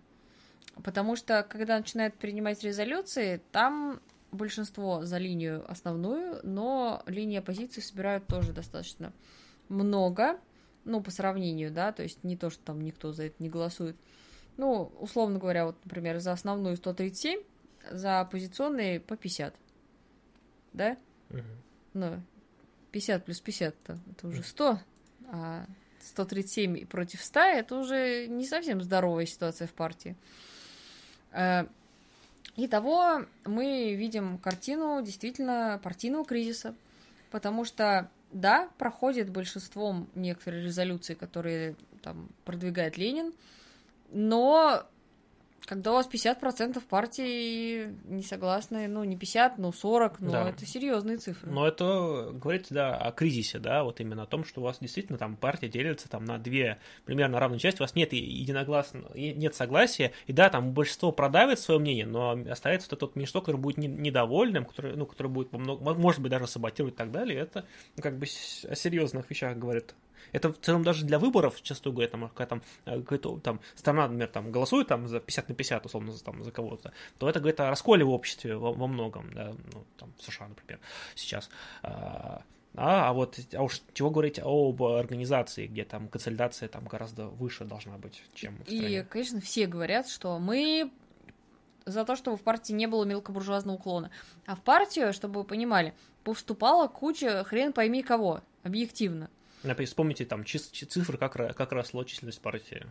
Потому 0.83 1.15
что, 1.15 1.43
когда 1.43 1.77
начинают 1.77 2.15
принимать 2.15 2.63
резолюции, 2.63 3.41
там 3.51 3.99
большинство 4.31 5.05
за 5.05 5.17
линию 5.17 5.69
основную, 5.69 6.39
но 6.43 7.03
линии 7.05 7.39
оппозиции 7.39 7.81
собирают 7.81 8.27
тоже 8.27 8.53
достаточно 8.53 9.11
много, 9.67 10.39
ну, 10.85 11.01
по 11.01 11.11
сравнению, 11.11 11.71
да, 11.71 11.91
то 11.91 12.03
есть 12.03 12.23
не 12.23 12.37
то, 12.37 12.49
что 12.49 12.63
там 12.63 12.81
никто 12.81 13.11
за 13.11 13.25
это 13.25 13.35
не 13.39 13.49
голосует. 13.49 13.95
Ну, 14.57 14.91
условно 14.99 15.39
говоря, 15.39 15.65
вот, 15.65 15.77
например, 15.83 16.19
за 16.19 16.31
основную 16.31 16.75
137, 16.77 17.41
за 17.91 18.21
оппозиционные 18.21 18.99
по 18.99 19.15
50. 19.15 19.55
Да? 20.73 20.97
Мгм. 21.29 21.43
Ну, 21.93 22.21
50 22.91 23.25
плюс 23.25 23.39
50 23.39 23.75
-то, 23.85 23.97
это 24.11 24.27
уже 24.27 24.43
100, 24.43 24.79
а 25.31 25.65
137 26.01 26.85
против 26.87 27.21
100 27.21 27.39
это 27.39 27.75
уже 27.75 28.27
не 28.27 28.45
совсем 28.45 28.81
здоровая 28.81 29.25
ситуация 29.25 29.67
в 29.67 29.73
партии. 29.73 30.15
Э, 31.31 31.65
Итого 32.61 33.25
мы 33.45 33.95
видим 33.95 34.37
картину 34.37 35.01
действительно 35.01 35.79
партийного 35.81 36.25
кризиса, 36.25 36.75
потому 37.31 37.63
что, 37.63 38.09
да, 38.33 38.67
проходит 38.77 39.29
большинством 39.29 40.09
некоторые 40.13 40.65
резолюции, 40.65 41.13
которые 41.13 41.77
там 42.01 42.27
продвигает 42.43 42.97
Ленин, 42.97 43.33
но 44.11 44.83
когда 45.65 45.91
у 45.91 45.95
вас 45.95 46.09
50% 46.11 46.81
партии 46.87 47.93
не 48.05 48.23
согласны, 48.23 48.87
ну, 48.87 49.03
не 49.03 49.17
50, 49.17 49.57
но 49.57 49.71
40, 49.71 50.19
но 50.19 50.31
да. 50.31 50.49
это 50.49 50.65
серьезные 50.65 51.17
цифры. 51.17 51.49
Но 51.49 51.67
это 51.67 52.31
говорит, 52.33 52.67
да, 52.69 52.97
о 52.97 53.11
кризисе, 53.11 53.59
да, 53.59 53.83
вот 53.83 53.99
именно 53.99 54.23
о 54.23 54.25
том, 54.25 54.43
что 54.43 54.61
у 54.61 54.63
вас 54.63 54.77
действительно 54.79 55.17
там 55.17 55.35
партия 55.35 55.67
делится 55.67 56.09
там 56.09 56.25
на 56.25 56.37
две 56.37 56.79
примерно 57.05 57.39
равные 57.39 57.59
части, 57.59 57.81
у 57.81 57.83
вас 57.83 57.95
нет 57.95 58.13
единогласно, 58.13 59.03
нет 59.15 59.55
согласия, 59.55 60.11
и 60.27 60.33
да, 60.33 60.49
там 60.49 60.73
большинство 60.73 61.11
продавит 61.11 61.59
свое 61.59 61.79
мнение, 61.79 62.05
но 62.05 62.37
остается 62.49 62.95
этот 62.95 63.15
меньшинство, 63.15 63.41
который 63.41 63.57
будет 63.57 63.77
недовольным, 63.77 64.65
который, 64.65 64.95
ну, 64.95 65.05
который 65.05 65.27
будет, 65.27 65.51
может 65.51 66.21
быть, 66.21 66.31
даже 66.31 66.47
саботировать 66.47 66.93
и 66.93 66.97
так 66.97 67.11
далее, 67.11 67.39
это 67.39 67.65
ну, 67.95 68.03
как 68.03 68.17
бы 68.17 68.25
о 68.25 68.75
серьезных 68.75 69.29
вещах 69.29 69.57
говорит 69.57 69.95
это 70.31 70.53
в 70.53 70.59
целом 70.59 70.83
даже 70.83 71.05
для 71.05 71.19
выборов, 71.19 71.61
часто 71.61 71.91
говоря, 71.91 72.07
там, 72.09 72.29
когда 72.29 72.45
там, 72.45 72.61
э, 72.85 72.99
какая-то 73.01 73.39
там 73.39 73.59
страна, 73.75 74.03
например, 74.03 74.27
там, 74.27 74.51
голосует 74.51 74.87
там 74.87 75.07
за 75.07 75.19
50 75.19 75.49
на 75.49 75.55
50, 75.55 75.85
условно, 75.85 76.11
за, 76.11 76.23
там, 76.23 76.43
за 76.43 76.51
кого-то, 76.51 76.93
то 77.17 77.29
это 77.29 77.39
говорит 77.39 77.59
о 77.59 77.69
расколе 77.69 78.03
в 78.03 78.09
обществе 78.09 78.55
во, 78.55 78.73
во 78.73 78.87
многом, 78.87 79.33
да, 79.33 79.53
ну, 79.73 79.85
там, 79.97 80.13
в 80.17 80.23
США, 80.23 80.47
например, 80.47 80.79
сейчас. 81.15 81.49
А, 81.83 82.43
а, 82.75 83.09
а 83.09 83.13
вот, 83.13 83.39
а 83.53 83.63
уж 83.63 83.81
чего 83.93 84.09
говорить 84.09 84.39
об 84.43 84.83
организации, 84.83 85.67
где 85.67 85.83
там 85.83 86.07
консолидация 86.07 86.69
там 86.69 86.85
гораздо 86.85 87.27
выше 87.27 87.65
должна 87.65 87.97
быть, 87.97 88.21
чем 88.33 88.57
в 88.57 88.61
стране. 88.61 88.99
И, 88.99 89.03
конечно, 89.03 89.41
все 89.41 89.65
говорят, 89.65 90.07
что 90.07 90.37
мы 90.39 90.91
за 91.85 92.05
то, 92.05 92.15
чтобы 92.15 92.37
в 92.37 92.41
партии 92.41 92.73
не 92.73 92.87
было 92.87 93.03
мелкобуржуазного 93.05 93.75
уклона. 93.75 94.11
А 94.45 94.55
в 94.55 94.61
партию, 94.61 95.13
чтобы 95.13 95.41
вы 95.41 95.43
понимали, 95.45 95.93
повступала 96.23 96.87
куча 96.87 97.43
хрен 97.43 97.73
пойми 97.73 98.03
кого, 98.03 98.41
объективно. 98.63 99.29
Вспомните 99.85 100.25
там 100.25 100.45
цифры, 100.45 101.17
как, 101.17 101.33
как 101.33 101.71
росло 101.71 102.03
численность 102.03 102.41
партии. 102.41 102.85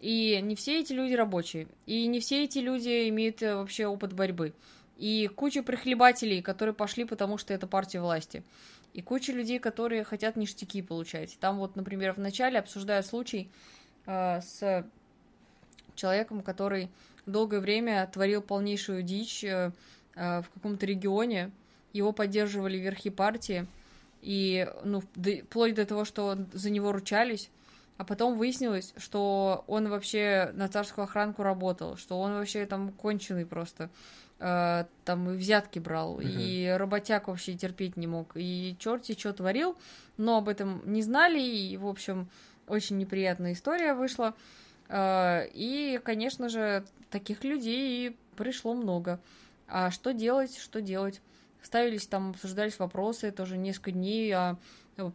И 0.00 0.40
не 0.42 0.54
все 0.54 0.80
эти 0.80 0.92
люди 0.92 1.14
рабочие, 1.14 1.66
и 1.86 2.06
не 2.06 2.20
все 2.20 2.44
эти 2.44 2.60
люди 2.60 3.08
имеют 3.08 3.42
э, 3.42 3.56
вообще 3.56 3.86
опыт 3.86 4.12
борьбы. 4.12 4.54
И 4.96 5.28
куча 5.34 5.62
прихлебателей, 5.62 6.40
которые 6.40 6.74
пошли, 6.74 7.04
потому 7.04 7.36
что 7.36 7.52
это 7.52 7.66
партия 7.66 8.00
власти. 8.00 8.44
И 8.94 9.02
куча 9.02 9.32
людей, 9.32 9.58
которые 9.58 10.04
хотят 10.04 10.36
ништяки 10.36 10.82
получать. 10.82 11.36
Там 11.40 11.58
вот, 11.58 11.74
например, 11.76 12.12
в 12.12 12.18
начале 12.18 12.60
обсуждают 12.60 13.06
случай 13.06 13.50
э, 14.06 14.40
с 14.40 14.86
человеком, 15.96 16.42
который 16.42 16.90
долгое 17.26 17.60
время 17.60 18.08
творил 18.12 18.40
полнейшую 18.40 19.02
дичь 19.02 19.42
э, 19.42 19.72
э, 20.14 20.42
в 20.42 20.48
каком-то 20.54 20.86
регионе. 20.86 21.50
Его 21.92 22.12
поддерживали 22.12 22.78
верхи 22.78 23.10
партии– 23.10 23.66
и, 24.28 24.68
ну, 24.84 25.00
вплоть 25.00 25.74
до 25.74 25.86
того, 25.86 26.04
что 26.04 26.36
за 26.52 26.68
него 26.68 26.92
ручались, 26.92 27.48
а 27.96 28.04
потом 28.04 28.36
выяснилось, 28.36 28.92
что 28.98 29.64
он 29.66 29.88
вообще 29.88 30.50
на 30.52 30.68
царскую 30.68 31.04
охранку 31.06 31.42
работал, 31.42 31.96
что 31.96 32.20
он 32.20 32.34
вообще 32.34 32.66
там 32.66 32.92
конченый 32.92 33.46
просто, 33.46 33.88
э, 34.38 34.84
там 35.06 35.30
и 35.30 35.34
взятки 35.34 35.78
брал, 35.78 36.16
угу. 36.16 36.24
и 36.24 36.66
работяг 36.76 37.28
вообще 37.28 37.54
терпеть 37.54 37.96
не 37.96 38.06
мог, 38.06 38.32
и 38.34 38.76
черти 38.78 39.18
что 39.18 39.32
творил, 39.32 39.78
но 40.18 40.36
об 40.36 40.50
этом 40.50 40.82
не 40.84 41.00
знали, 41.00 41.40
и, 41.40 41.78
в 41.78 41.86
общем, 41.86 42.28
очень 42.66 42.98
неприятная 42.98 43.54
история 43.54 43.94
вышла. 43.94 44.34
Э, 44.90 45.48
и, 45.54 46.02
конечно 46.04 46.50
же, 46.50 46.84
таких 47.08 47.44
людей 47.44 48.14
пришло 48.36 48.74
много. 48.74 49.20
А 49.68 49.90
что 49.90 50.12
делать, 50.12 50.54
что 50.58 50.82
делать? 50.82 51.22
Ставились 51.62 52.06
там, 52.06 52.30
обсуждались 52.30 52.78
вопросы, 52.78 53.30
тоже 53.30 53.56
несколько 53.56 53.92
дней 53.92 54.32
о 54.34 54.58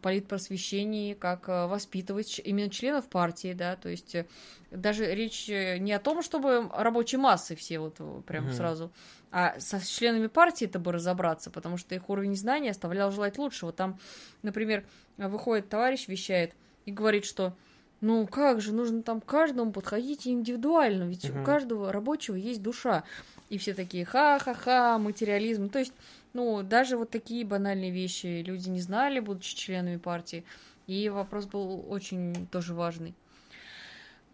политпросвещении, 0.00 1.14
как 1.14 1.48
э, 1.48 1.66
воспитывать 1.66 2.40
именно 2.42 2.70
членов 2.70 3.06
партии, 3.08 3.52
да, 3.52 3.76
то 3.76 3.88
есть 3.88 4.14
э, 4.14 4.26
даже 4.70 5.14
речь 5.14 5.48
э, 5.50 5.78
не 5.78 5.92
о 5.92 5.98
том, 5.98 6.22
чтобы 6.22 6.70
рабочие 6.72 7.20
массы 7.20 7.54
все 7.54 7.78
вот 7.78 8.00
прям 8.24 8.46
угу. 8.46 8.54
сразу, 8.54 8.92
а 9.30 9.58
со 9.60 9.84
членами 9.84 10.28
партии 10.28 10.66
это 10.66 10.78
бы 10.78 10.92
разобраться, 10.92 11.50
потому 11.50 11.76
что 11.76 11.94
их 11.94 12.08
уровень 12.08 12.36
знания 12.36 12.70
оставлял 12.70 13.10
желать 13.10 13.36
лучшего. 13.36 13.72
Там, 13.72 13.98
например, 14.42 14.86
выходит 15.18 15.68
товарищ, 15.68 16.08
вещает 16.08 16.54
и 16.86 16.92
говорит, 16.92 17.24
что 17.24 17.54
ну 18.00 18.26
как 18.26 18.60
же, 18.60 18.74
нужно 18.74 19.02
там 19.02 19.20
каждому 19.20 19.72
подходить 19.72 20.26
индивидуально, 20.26 21.04
ведь 21.04 21.28
угу. 21.28 21.40
у 21.40 21.44
каждого 21.44 21.92
рабочего 21.92 22.36
есть 22.36 22.62
душа. 22.62 23.04
И 23.50 23.58
все 23.58 23.74
такие 23.74 24.04
ха-ха-ха, 24.04 24.98
материализм. 24.98 25.68
То 25.68 25.78
есть 25.78 25.92
ну, 26.34 26.64
даже 26.64 26.96
вот 26.96 27.10
такие 27.10 27.46
банальные 27.46 27.92
вещи 27.92 28.42
люди 28.44 28.68
не 28.68 28.80
знали, 28.80 29.20
будучи 29.20 29.56
членами 29.56 29.96
партии. 29.96 30.44
И 30.88 31.08
вопрос 31.08 31.46
был 31.46 31.84
очень 31.88 32.48
тоже 32.48 32.74
важный. 32.74 33.14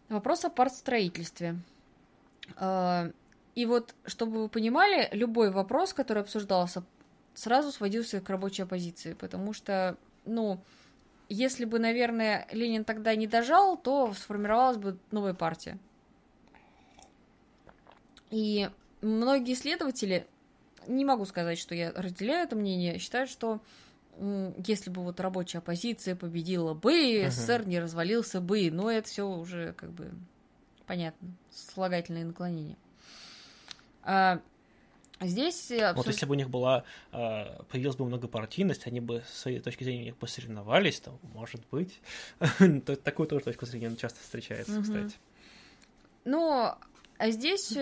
Вопрос 0.09 0.45
о 0.47 0.51
партстроительстве. 0.51 1.57
А, 2.57 3.11
и 3.55 3.67
вот, 3.67 3.95
чтобы 4.07 4.43
вы 4.43 4.49
понимали, 4.49 5.09
любой 5.13 5.51
вопрос, 5.51 5.93
который 5.93 6.23
обсуждался, 6.23 6.83
сразу 7.35 7.71
сводился 7.71 8.21
к 8.21 8.31
рабочей 8.31 8.63
оппозиции, 8.63 9.13
потому 9.13 9.53
что, 9.53 9.97
ну, 10.25 10.59
если 11.29 11.67
бы, 11.67 11.79
наверное, 11.79 12.49
Ленин 12.51 12.85
тогда 12.85 13.15
не 13.15 13.27
дожал, 13.27 13.77
то 13.77 14.13
сформировалась 14.15 14.79
бы 14.79 14.99
новая 15.11 15.35
партия. 15.35 15.79
И 18.31 18.71
многие 19.01 19.55
исследователи 19.55 20.27
не 20.87 21.05
могу 21.05 21.25
сказать, 21.25 21.59
что 21.59 21.75
я 21.75 21.93
разделяю 21.93 22.47
это 22.47 22.57
мнение. 22.57 22.99
Считаю, 22.99 23.27
что 23.27 23.61
если 24.19 24.91
бы 24.91 25.03
вот 25.03 25.21
рабочая 25.21 25.59
оппозиция 25.59 26.17
победила 26.17 26.75
бы, 26.75 26.93
uh-huh. 26.93 27.31
СССР 27.31 27.67
не 27.67 27.79
развалился 27.79 28.41
бы, 28.41 28.71
но 28.71 28.91
это 28.91 29.09
все 29.09 29.27
уже 29.27 29.73
как 29.75 29.91
бы 29.93 30.11
понятно, 30.87 31.29
слагательные 31.53 32.25
наклонения. 32.25 32.77
А, 34.03 34.41
здесь 35.21 35.71
обсуж... 35.71 35.97
Вот 35.97 36.07
если 36.09 36.27
бы 36.27 36.33
у 36.33 36.35
них 36.35 36.51
была, 36.51 36.83
а, 37.13 37.63
появилась 37.71 37.97
бы 37.97 38.05
многопартийность, 38.07 38.89
они 38.89 39.01
бы 39.01 39.23
с 39.33 39.39
своей 39.39 39.61
точки 39.61 39.85
зрения 39.85 40.07
них 40.07 40.17
посоревновались, 40.17 40.99
то, 40.99 41.17
может 41.33 41.63
быть, 41.71 42.01
такую 43.05 43.29
тоже 43.29 43.45
точку 43.45 43.67
зрения 43.67 43.95
часто 43.95 44.21
встречается, 44.21 44.83
кстати. 44.83 45.15
Ну, 46.25 46.75
а 47.19 47.31
здесь 47.31 47.73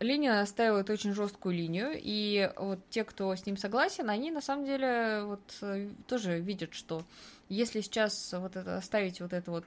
Ленин 0.00 0.32
оставил 0.32 0.76
очень 0.76 1.12
жесткую 1.12 1.56
линию, 1.56 1.90
и 1.94 2.52
вот 2.56 2.78
те, 2.90 3.04
кто 3.04 3.34
с 3.34 3.44
ним 3.46 3.56
согласен, 3.56 4.08
они 4.10 4.30
на 4.30 4.40
самом 4.40 4.64
деле 4.64 5.22
вот 5.24 5.40
э, 5.60 5.88
тоже 6.06 6.38
видят, 6.38 6.72
что 6.72 7.02
если 7.48 7.80
сейчас 7.80 8.32
вот 8.38 8.54
это 8.54 8.76
оставить 8.76 9.20
вот 9.20 9.32
это 9.32 9.50
вот 9.50 9.64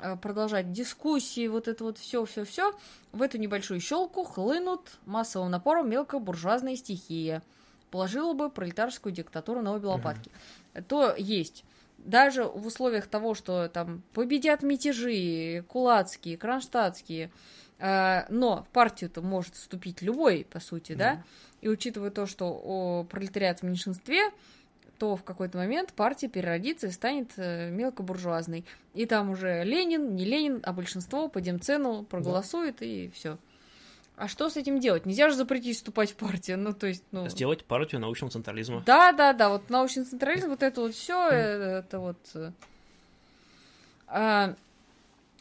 э, 0.00 0.16
продолжать 0.16 0.72
дискуссии, 0.72 1.46
вот 1.46 1.68
это 1.68 1.84
вот 1.84 1.98
все, 1.98 2.24
все, 2.24 2.44
все, 2.44 2.76
в 3.12 3.22
эту 3.22 3.38
небольшую 3.38 3.80
щелку 3.80 4.24
хлынут 4.24 4.98
массовым 5.06 5.50
напором 5.50 5.88
мелкобуржуазные 5.88 6.76
стихии, 6.76 7.40
положила 7.92 8.32
бы 8.32 8.50
пролетарскую 8.50 9.12
диктатуру 9.12 9.62
на 9.62 9.72
обе 9.72 9.86
лопатки. 9.86 10.30
Угу. 10.74 10.84
То 10.88 11.14
есть 11.16 11.64
даже 11.98 12.44
в 12.44 12.66
условиях 12.66 13.06
того, 13.06 13.34
что 13.34 13.68
там 13.68 14.02
победят 14.14 14.62
мятежи, 14.62 15.64
кулацкие, 15.68 16.36
кронштадтские, 16.36 17.30
но 17.80 18.64
в 18.68 18.72
партию-то 18.72 19.22
может 19.22 19.54
вступить 19.54 20.02
любой, 20.02 20.46
по 20.50 20.60
сути, 20.60 20.92
да. 20.92 21.14
да? 21.14 21.24
И 21.62 21.68
учитывая 21.68 22.10
то, 22.10 22.26
что 22.26 22.46
о 22.48 23.04
пролетариат 23.04 23.60
в 23.60 23.62
меньшинстве, 23.62 24.30
то 25.00 25.16
в 25.16 25.24
какой-то 25.24 25.56
момент 25.56 25.94
партия 25.94 26.28
переродится 26.28 26.88
и 26.88 26.90
станет 26.90 27.32
э, 27.36 27.70
мелкобуржуазной. 27.70 28.66
И 28.92 29.06
там 29.06 29.30
уже 29.30 29.64
Ленин, 29.64 30.14
не 30.14 30.26
Ленин, 30.26 30.60
а 30.62 30.74
большинство 30.74 31.28
по 31.28 31.40
демцену 31.40 32.02
проголосует, 32.02 32.76
да. 32.80 32.86
и 32.86 33.08
все. 33.08 33.38
А 34.16 34.28
что 34.28 34.50
с 34.50 34.58
этим 34.58 34.78
делать? 34.78 35.06
Нельзя 35.06 35.30
же 35.30 35.36
запретить 35.36 35.76
вступать 35.76 36.10
в 36.10 36.16
партию. 36.16 36.58
Ну, 36.58 36.74
то 36.74 36.86
есть, 36.86 37.02
ну... 37.12 37.26
Сделать 37.30 37.64
партию 37.64 38.02
научного 38.02 38.30
централизма. 38.30 38.82
Да, 38.84 39.12
да, 39.12 39.32
да. 39.32 39.48
Вот 39.48 39.70
научный 39.70 40.04
централизм, 40.04 40.50
вот 40.50 40.62
это 40.62 40.82
вот 40.82 40.92
все, 40.92 41.30
хм. 41.30 41.32
это 41.32 41.98
вот. 41.98 42.18
Э, 42.34 42.52
а, 44.06 44.54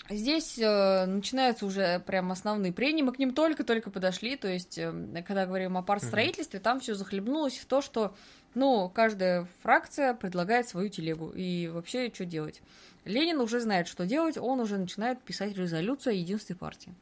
Здесь 0.10 0.58
э, 0.58 1.06
начинаются 1.06 1.68
уже 1.68 2.00
прям 2.00 2.32
основные 2.32 2.74
прения, 2.74 3.04
мы 3.04 3.14
к 3.14 3.20
ним 3.20 3.34
только-только 3.34 3.92
подошли, 3.92 4.38
то 4.38 4.48
есть, 4.48 4.80
э, 4.80 4.92
когда 5.28 5.46
говорим 5.46 5.78
о 5.78 5.84
партстроительстве, 5.84 6.60
mm-hmm. 6.60 6.64
там 6.64 6.80
все 6.80 6.96
захлебнулось 6.96 7.58
в 7.60 7.66
то, 7.66 7.82
что, 7.82 8.16
ну, 8.56 8.90
каждая 8.90 9.48
фракция 9.62 10.16
предлагает 10.16 10.68
свою 10.68 10.90
телегу, 10.90 11.30
и 11.30 11.68
вообще, 11.68 12.12
что 12.12 12.26
делать? 12.26 12.62
Ленин 13.06 13.40
уже 13.40 13.60
знает, 13.60 13.88
что 13.88 14.08
делать, 14.08 14.38
он 14.38 14.60
уже 14.60 14.80
начинает 14.80 15.22
писать 15.22 15.56
резолюцию 15.56 16.14
о 16.14 16.16
единстве 16.16 16.56
партии. 16.56 16.94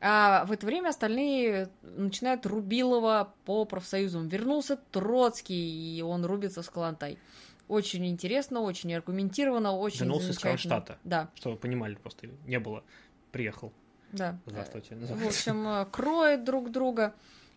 А 0.00 0.44
в 0.44 0.52
это 0.52 0.66
время 0.66 0.88
остальные 0.88 1.70
начинают 1.82 2.44
Рубилова 2.44 3.32
по 3.44 3.64
профсоюзам. 3.64 4.28
Вернулся 4.28 4.78
Троцкий, 4.92 5.96
и 5.96 6.02
он 6.02 6.24
рубится 6.24 6.62
с 6.62 6.68
Калантай. 6.68 7.18
Очень 7.68 8.06
интересно, 8.06 8.60
очень 8.60 8.94
аргументированно, 8.94 9.72
очень 9.72 10.00
Вернулся 10.00 10.30
из 10.30 10.38
Кронштадта. 10.38 10.98
Да. 11.04 11.30
Чтобы 11.34 11.56
вы 11.56 11.60
понимали, 11.60 11.94
просто 11.94 12.28
не 12.46 12.58
было. 12.60 12.84
Приехал. 13.32 13.72
Да. 14.12 14.38
Здравствуйте. 14.46 14.94
В 14.94 15.26
общем, 15.26 15.66
э, 15.66 15.86
кроют 15.86 16.44
друг 16.44 16.70
друга. 16.70 17.14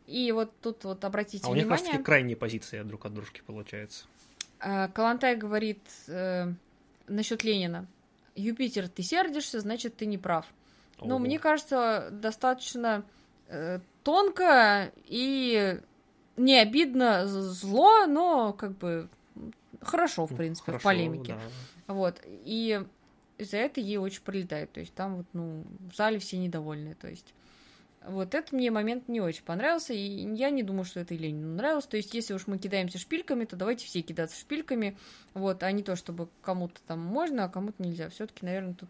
И 0.08 0.32
вот 0.32 0.52
тут 0.62 0.84
вот 0.86 1.06
обратите 1.06 1.46
А 1.46 1.50
у 1.52 1.54
них 1.54 1.66
как 1.66 1.72
раз 1.74 1.82
внимание. 1.82 2.04
крайние 2.04 2.36
позиции 2.36 2.82
друг 2.82 3.06
от 3.06 3.14
дружки 3.14 3.42
получается. 3.46 4.06
э, 4.60 4.88
Калантай 4.88 5.36
говорит 5.36 5.82
э, 6.08 6.52
насчет 7.08 7.44
Ленина. 7.44 7.86
Юпитер, 8.36 8.88
ты 8.90 9.04
сердишься, 9.04 9.60
значит, 9.60 9.98
ты 9.98 10.08
не 10.08 10.18
прав. 10.18 10.48
Но 11.00 11.16
Ого. 11.16 11.20
мне 11.20 11.38
кажется, 11.38 12.10
достаточно 12.12 13.06
э, 13.48 13.80
тонко 14.04 14.92
и 15.06 15.80
не 16.38 16.58
обидно 16.60 17.28
зло, 17.28 18.08
но 18.08 18.54
как 18.54 18.78
бы 18.78 19.08
хорошо, 19.82 20.26
в 20.26 20.36
принципе, 20.36 20.72
хорошо, 20.74 20.82
в 20.82 20.84
полемике. 20.84 21.36
да. 21.88 21.94
Вот. 21.94 22.22
И 22.26 22.82
из-за 23.38 23.58
этого 23.58 23.84
ей 23.84 23.98
очень 23.98 24.22
прилетает. 24.22 24.72
То 24.72 24.80
есть 24.80 24.94
там 24.94 25.18
вот, 25.18 25.26
ну, 25.34 25.66
в 25.92 25.96
зале 25.96 26.20
все 26.20 26.38
недовольны. 26.38 26.96
То 26.96 27.08
есть 27.08 27.34
вот 28.06 28.34
этот 28.34 28.52
мне 28.54 28.72
момент 28.72 29.08
не 29.08 29.22
очень 29.22 29.44
понравился, 29.44 29.94
и 29.94 30.36
я 30.36 30.50
не 30.50 30.64
думаю, 30.64 30.86
что 30.86 31.00
это 31.00 31.14
и 31.14 31.18
Ленину 31.18 31.56
нравилось. 31.56 31.86
То 31.86 31.98
есть, 31.98 32.14
если 32.14 32.34
уж 32.34 32.48
мы 32.48 32.58
кидаемся 32.58 32.98
шпильками, 32.98 33.46
то 33.46 33.56
давайте 33.56 33.86
все 33.86 34.02
кидаться 34.02 34.40
шпильками, 34.40 34.98
вот, 35.34 35.64
а 35.64 35.72
не 35.72 35.84
то, 35.84 35.96
чтобы 35.96 36.30
кому-то 36.42 36.82
там 36.88 37.00
можно, 37.00 37.46
а 37.46 37.50
кому-то 37.50 37.84
нельзя. 37.84 38.10
Все-таки, 38.10 38.46
наверное, 38.46 38.74
тут 38.74 38.90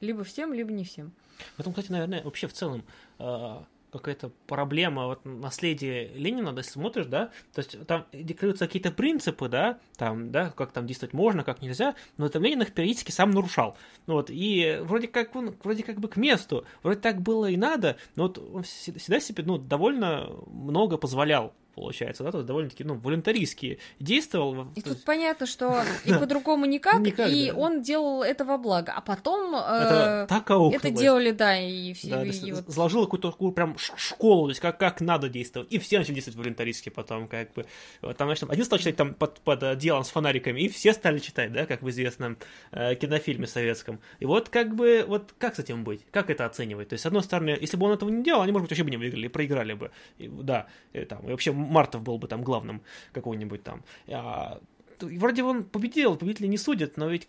либо 0.00 0.24
всем, 0.24 0.52
либо 0.52 0.72
не 0.72 0.84
всем. 0.84 1.12
В 1.56 1.60
этом, 1.60 1.72
кстати, 1.72 1.92
наверное, 1.92 2.22
вообще 2.22 2.48
в 2.48 2.52
целом 2.52 2.84
э, 3.18 3.62
какая-то 3.92 4.30
проблема 4.46 5.06
вот 5.06 5.24
наследия 5.24 6.08
Ленина, 6.14 6.54
если 6.56 6.72
смотришь, 6.72 7.06
да, 7.06 7.30
то 7.54 7.60
есть 7.60 7.86
там 7.86 8.06
декларируются 8.12 8.66
какие-то 8.66 8.90
принципы, 8.90 9.48
да, 9.48 9.78
там, 9.96 10.30
да, 10.30 10.50
как 10.50 10.72
там 10.72 10.86
действовать 10.86 11.12
можно, 11.12 11.44
как 11.44 11.62
нельзя, 11.62 11.94
но 12.16 12.26
это 12.26 12.38
Ленин 12.38 12.62
их 12.62 12.72
периодически 12.72 13.10
сам 13.10 13.30
нарушал. 13.30 13.76
Ну 14.06 14.14
вот, 14.14 14.30
и 14.30 14.78
вроде 14.82 15.08
как 15.08 15.34
он, 15.36 15.56
вроде 15.62 15.82
как 15.82 15.98
бы 16.00 16.08
к 16.08 16.16
месту, 16.16 16.64
вроде 16.82 17.00
так 17.00 17.20
было 17.20 17.46
и 17.46 17.56
надо, 17.56 17.96
но 18.16 18.24
вот 18.24 18.38
он 18.38 18.62
вс- 18.62 18.98
всегда 18.98 19.20
себе, 19.20 19.42
ну, 19.44 19.58
довольно 19.58 20.30
много 20.46 20.96
позволял, 20.96 21.52
получается, 21.80 22.22
да, 22.24 22.30
то 22.30 22.38
есть 22.38 22.46
довольно-таки, 22.46 22.84
ну, 22.84 22.94
волонтаристски 22.94 23.78
действовал. 23.98 24.68
И 24.74 24.82
тут 24.82 24.92
есть 24.92 25.04
понятно, 25.04 25.46
что 25.46 25.82
и 26.04 26.12
по-другому 26.12 26.66
никак, 26.66 27.00
Никак, 27.00 27.30
и 27.30 27.50
да. 27.50 27.56
он 27.56 27.80
делал 27.80 28.22
это 28.22 28.44
во 28.44 28.58
благо. 28.58 28.92
А 28.92 29.00
потом 29.00 29.54
это 29.54 30.24
э, 30.24 30.26
так 30.28 30.50
это 30.50 30.90
делали, 30.90 31.30
да, 31.30 31.58
и 31.58 31.94
все. 31.94 32.10
Да, 32.10 32.24
и 32.24 32.52
вот 32.52 32.64
заложил 32.68 33.04
какую-то 33.04 33.30
такую 33.30 33.52
прям 33.52 33.76
школу, 33.78 34.46
то 34.46 34.50
есть 34.50 34.60
как, 34.60 34.78
как 34.78 35.00
надо 35.00 35.28
действовать. 35.28 35.72
И 35.72 35.78
все 35.78 35.98
начали 35.98 36.14
действовать 36.14 36.38
волонтаристски 36.38 36.90
потом, 36.90 37.28
как 37.28 37.52
бы. 37.54 37.64
Там, 38.00 38.28
значит, 38.28 38.50
один 38.50 38.64
стал 38.64 38.78
читать 38.78 38.96
там 38.96 39.14
под, 39.14 39.40
под 39.40 39.78
делом 39.78 40.04
с 40.04 40.10
фонариками, 40.10 40.60
и 40.60 40.68
все 40.68 40.92
стали 40.92 41.18
читать, 41.18 41.52
да, 41.52 41.64
как 41.64 41.82
в 41.82 41.88
известном 41.88 42.36
э, 42.72 42.94
кинофильме 42.94 43.46
советском. 43.46 44.00
И 44.18 44.26
вот 44.26 44.50
как 44.50 44.74
бы, 44.74 45.04
вот 45.06 45.34
как 45.38 45.56
с 45.56 45.60
этим 45.60 45.84
быть? 45.84 46.04
Как 46.10 46.28
это 46.28 46.44
оценивать? 46.44 46.88
То 46.90 46.94
есть, 46.94 47.04
с 47.04 47.06
одной 47.06 47.22
стороны, 47.22 47.56
если 47.58 47.78
бы 47.78 47.86
он 47.86 47.92
этого 47.92 48.10
не 48.10 48.22
делал, 48.22 48.42
они, 48.42 48.52
может 48.52 48.64
быть, 48.64 48.72
вообще 48.72 48.84
бы 48.84 48.90
не 48.90 48.98
выиграли, 48.98 49.28
проиграли 49.28 49.72
бы. 49.72 49.90
И, 50.18 50.28
да, 50.28 50.66
и, 50.92 51.04
там, 51.04 51.26
и 51.26 51.30
вообще 51.30 51.52
Мартов 51.70 52.02
был 52.02 52.18
бы 52.18 52.28
там 52.28 52.42
главным 52.42 52.82
какой-нибудь 53.12 53.62
там. 53.62 53.82
А, 54.08 54.60
вроде 55.00 55.42
он 55.42 55.64
победил, 55.64 56.16
победители 56.16 56.46
не 56.46 56.58
судят, 56.58 56.96
но 56.96 57.08
ведь 57.08 57.28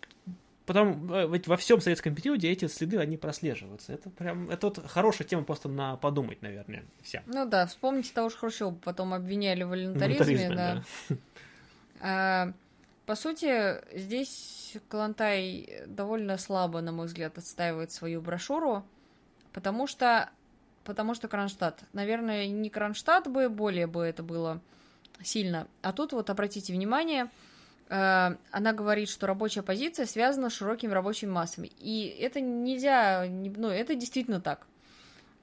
Потом, 0.64 1.12
э, 1.12 1.26
ведь 1.28 1.48
во 1.48 1.56
всем 1.56 1.80
советском 1.80 2.14
периоде 2.14 2.48
эти 2.48 2.68
следы, 2.68 2.98
они 2.98 3.16
прослеживаются. 3.16 3.92
Это 3.92 4.10
прям, 4.10 4.48
это 4.48 4.68
вот 4.68 4.86
хорошая 4.86 5.26
тема 5.26 5.42
просто 5.42 5.68
на 5.68 5.96
подумать, 5.96 6.40
наверное, 6.40 6.84
вся. 7.02 7.22
Ну 7.26 7.46
да, 7.46 7.66
вспомните 7.66 8.12
того 8.14 8.28
же 8.28 8.36
Хрущева, 8.36 8.70
потом 8.70 9.12
обвиняли 9.12 9.64
в 9.64 9.70
волонтаризме, 9.70 10.48
Волонтаризме, 10.48 10.54
да. 10.54 10.84
А, 12.00 12.52
по 13.06 13.14
сути, 13.16 13.80
здесь 13.96 14.76
Калантай 14.88 15.82
довольно 15.86 16.38
слабо, 16.38 16.80
на 16.80 16.92
мой 16.92 17.06
взгляд, 17.06 17.38
отстаивает 17.38 17.90
свою 17.90 18.20
брошюру, 18.20 18.84
потому 19.52 19.86
что, 19.86 20.30
потому 20.84 21.14
что 21.14 21.28
Кронштадт. 21.28 21.80
Наверное, 21.92 22.46
не 22.46 22.70
Кронштадт 22.70 23.28
бы, 23.28 23.48
более 23.48 23.86
бы 23.86 24.02
это 24.02 24.22
было 24.22 24.60
сильно. 25.22 25.68
А 25.82 25.92
тут 25.92 26.12
вот 26.12 26.30
обратите 26.30 26.72
внимание, 26.72 27.30
э, 27.88 28.36
она 28.50 28.72
говорит, 28.72 29.08
что 29.08 29.26
рабочая 29.26 29.62
позиция 29.62 30.06
связана 30.06 30.50
с 30.50 30.54
широкими 30.54 30.92
рабочими 30.92 31.30
массами. 31.30 31.70
И 31.78 32.06
это 32.20 32.40
нельзя, 32.40 33.26
не- 33.26 33.50
ну, 33.50 33.68
это 33.68 33.94
действительно 33.94 34.40
так. 34.40 34.66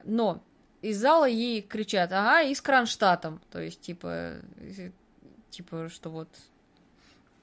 Но 0.03 0.41
из 0.81 0.97
зала 0.97 1.25
ей 1.25 1.61
кричат, 1.61 2.11
ага, 2.11 2.41
и 2.41 2.53
с 2.53 2.61
Кронштадтом. 2.61 3.41
То 3.51 3.61
есть, 3.61 3.81
типа, 3.81 4.35
э, 4.57 4.91
типа, 5.49 5.89
что 5.89 6.09
вот 6.09 6.29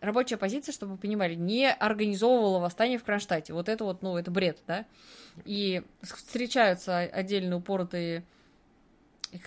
рабочая 0.06 0.36
позиция, 0.38 0.72
чтобы 0.72 0.92
вы 0.92 0.98
понимали, 0.98 1.34
не 1.34 1.70
организовывала 1.70 2.58
восстание 2.60 2.98
в 2.98 3.04
Кронштадте. 3.04 3.52
Вот 3.52 3.68
это 3.68 3.84
вот, 3.84 4.02
ну, 4.02 4.16
это 4.16 4.30
бред, 4.30 4.58
да? 4.66 4.86
И 5.44 5.82
встречаются 6.02 6.98
отдельно 7.00 7.56
упоротые 7.56 8.24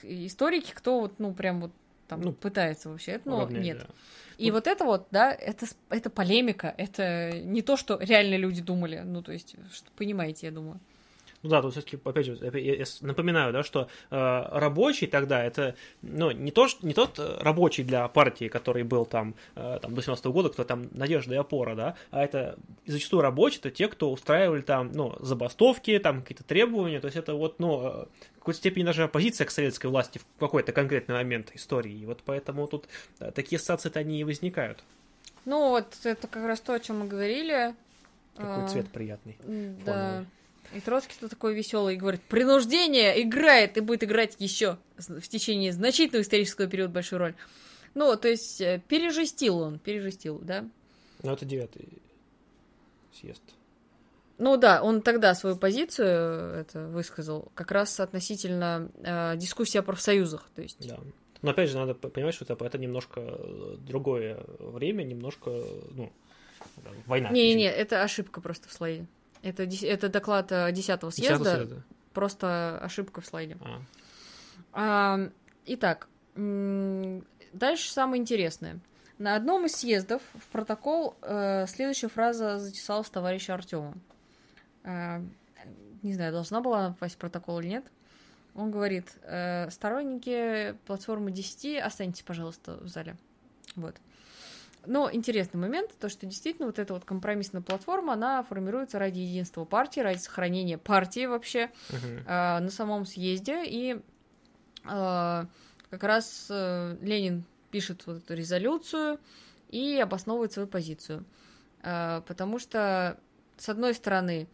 историки, 0.03 0.71
кто 0.73 0.99
вот, 1.01 1.19
ну, 1.19 1.33
прям 1.33 1.61
вот 1.61 1.71
там 2.07 2.21
Ну, 2.21 2.33
пытается 2.33 2.89
вообще 2.89 3.13
это, 3.13 3.29
но 3.29 3.37
Уравнять, 3.37 3.63
нет. 3.63 3.77
да. 3.79 3.87
И 4.37 4.51
вот 4.51 4.67
это 4.67 4.85
вот, 4.85 5.07
да, 5.11 5.33
это, 5.33 5.65
это 5.89 6.09
полемика, 6.09 6.73
это 6.77 7.39
не 7.41 7.61
то, 7.61 7.75
что 7.75 7.99
реально 7.99 8.35
люди 8.35 8.61
думали. 8.61 9.01
Ну, 9.03 9.21
то 9.21 9.31
есть, 9.33 9.55
что, 9.73 9.91
понимаете, 9.97 10.47
я 10.47 10.51
думаю. 10.51 10.79
Ну 11.41 11.49
да, 11.49 11.61
тут 11.61 11.71
все-таки, 11.71 11.97
опять 12.03 12.25
же, 12.25 12.37
я- 12.41 12.75
я 12.75 12.85
напоминаю, 13.01 13.53
да, 13.53 13.63
что 13.63 13.87
э, 14.11 14.45
рабочий 14.51 15.07
тогда 15.07 15.41
это, 15.43 15.75
ну, 16.01 16.31
не, 16.31 16.51
то, 16.51 16.67
не 16.81 16.93
тот 16.93 17.17
э, 17.17 17.37
рабочий 17.39 17.83
для 17.85 18.05
партии, 18.09 18.49
который 18.49 18.83
был 18.83 19.05
там, 19.05 19.35
э, 19.55 19.79
там 19.81 19.95
до 19.95 20.01
17 20.01 20.25
года, 20.25 20.49
кто 20.49 20.65
там 20.65 20.89
надежда 20.91 21.35
и 21.35 21.37
опора, 21.37 21.75
да, 21.75 21.95
а 22.11 22.23
это 22.25 22.57
зачастую 22.85 23.21
рабочие, 23.21 23.59
это 23.59 23.71
те, 23.71 23.87
кто 23.87 24.11
устраивали 24.11 24.61
там, 24.61 24.91
ну, 24.91 25.15
забастовки, 25.21 25.97
там 25.99 26.21
какие-то 26.23 26.43
требования, 26.43 26.99
то 26.99 27.05
есть 27.05 27.15
это 27.17 27.33
вот, 27.35 27.57
ну, 27.59 27.87
э, 27.87 28.05
в 28.35 28.39
какой-то 28.39 28.57
степени 28.59 28.83
даже 28.83 29.03
оппозиция 29.03 29.45
к 29.45 29.51
советской 29.51 29.87
власти 29.87 30.17
в 30.19 30.39
какой-то 30.39 30.73
конкретный 30.73 31.15
момент 31.15 31.51
истории, 31.55 31.93
и 31.93 32.05
вот 32.05 32.19
поэтому 32.25 32.67
тут 32.67 32.89
э, 33.21 33.31
такие 33.31 33.57
ассоциации-то 33.57 33.99
они 34.01 34.19
и 34.19 34.23
возникают. 34.25 34.83
Ну, 35.45 35.69
вот 35.69 35.87
это 36.03 36.27
как 36.27 36.45
раз 36.45 36.59
то, 36.59 36.73
о 36.73 36.79
чем 36.81 36.99
мы 36.99 37.07
говорили. 37.07 37.73
Какой 38.35 38.63
А, 38.65 38.67
цвет 38.67 38.89
приятный. 38.89 39.37
Да. 39.85 39.93
фоновый. 39.93 40.25
И 40.73 40.79
Троцкий-то 40.79 41.29
такой 41.29 41.55
веселый 41.55 41.95
и 41.95 41.97
говорит, 41.97 42.21
принуждение 42.21 43.21
играет 43.23 43.77
и 43.77 43.81
будет 43.81 44.03
играть 44.03 44.35
еще 44.39 44.77
в 44.97 45.27
течение 45.27 45.71
значительного 45.71 46.21
исторического 46.21 46.67
периода 46.67 46.93
большую 46.93 47.19
роль. 47.19 47.35
Ну, 47.95 48.15
то 48.15 48.27
есть 48.27 48.61
э, 48.61 48.81
пережестил 48.87 49.59
он, 49.59 49.79
пережестил, 49.79 50.39
да. 50.39 50.67
Ну, 51.23 51.33
это 51.33 51.45
девятый 51.45 51.87
съезд. 53.19 53.41
Ну 54.37 54.55
да, 54.55 54.81
он 54.81 55.01
тогда 55.01 55.33
свою 55.35 55.57
позицию 55.57 56.07
э, 56.07 56.61
это 56.61 56.87
высказал, 56.87 57.51
как 57.55 57.71
раз 57.71 57.99
относительно 57.99 58.89
э, 59.03 59.35
дискуссии 59.37 59.77
о 59.77 59.83
профсоюзах. 59.83 60.49
То 60.55 60.61
есть, 60.61 60.87
Да. 60.87 60.99
Но 61.41 61.51
опять 61.51 61.69
же, 61.69 61.77
надо 61.77 61.93
понимать, 61.93 62.35
что 62.35 62.43
это, 62.43 62.65
это 62.65 62.77
немножко 62.77 63.21
э, 63.21 63.75
другое 63.79 64.43
время, 64.59 65.03
немножко, 65.03 65.51
ну, 65.91 66.11
война. 67.05 67.29
Не-не-не, 67.29 67.71
это 67.71 68.03
ошибка 68.03 68.41
просто 68.41 68.67
в 68.67 68.73
слайде. 68.73 69.07
Это, 69.41 69.63
это 69.63 70.09
доклад 70.09 70.51
э, 70.51 70.71
10 70.71 70.75
Десятого 70.75 71.09
съезда, 71.11 71.55
съезда. 71.55 71.83
просто 72.13 72.77
ошибка 72.79 73.21
в 73.21 73.25
слайде. 73.25 73.57
А, 73.61 73.81
А, 74.73 75.29
итак, 75.65 76.07
дальше 76.35 77.91
самое 77.91 78.21
интересное. 78.21 78.79
На 79.17 79.35
одном 79.35 79.65
из 79.65 79.75
съездов 79.75 80.21
в 80.33 80.47
протокол 80.47 81.15
э, 81.21 81.65
следующая 81.67 82.07
фраза 82.07 82.57
затесалась 82.57 83.09
товарища 83.09 83.53
Артема. 83.53 83.93
Э, 84.83 85.21
не 86.03 86.13
знаю, 86.13 86.31
должна 86.31 86.61
была 86.61 86.79
она 86.79 86.89
попасть 86.93 87.15
в 87.15 87.17
протокол 87.17 87.59
или 87.59 87.67
нет. 87.67 87.85
Он 88.55 88.71
говорит, 88.71 89.11
э, 89.23 89.69
сторонники 89.71 90.73
платформы 90.85 91.31
10, 91.31 91.79
останьтесь, 91.81 92.23
пожалуйста, 92.23 92.77
в 92.77 92.87
зале. 92.87 93.17
Вот. 93.75 93.95
Но 94.85 95.11
интересный 95.11 95.59
момент, 95.59 95.91
то, 95.99 96.09
что 96.09 96.25
действительно 96.25 96.67
вот 96.67 96.79
эта 96.79 96.93
вот 96.93 97.05
компромиссная 97.05 97.61
платформа, 97.61 98.13
она 98.13 98.43
формируется 98.43 98.97
ради 98.97 99.19
единства 99.19 99.65
партии, 99.65 99.99
ради 99.99 100.19
сохранения 100.19 100.77
партии 100.77 101.25
вообще 101.25 101.69
мгм. 101.89 102.23
э, 102.25 102.59
на 102.59 102.69
самом 102.69 103.05
съезде, 103.05 103.63
и 103.65 103.99
э, 104.85 105.45
как 105.89 106.03
раз 106.03 106.47
э, 106.49 106.97
Ленин 107.01 107.43
пишет 107.71 108.07
вот 108.07 108.17
эту 108.17 108.33
резолюцию 108.33 109.19
и 109.69 109.99
обосновывает 109.99 110.53
свою 110.53 110.67
позицию. 110.67 111.25
Э, 111.83 112.21
потому 112.25 112.57
что, 112.57 113.19
с 113.57 113.69
одной 113.69 113.93
стороны, 113.93 114.47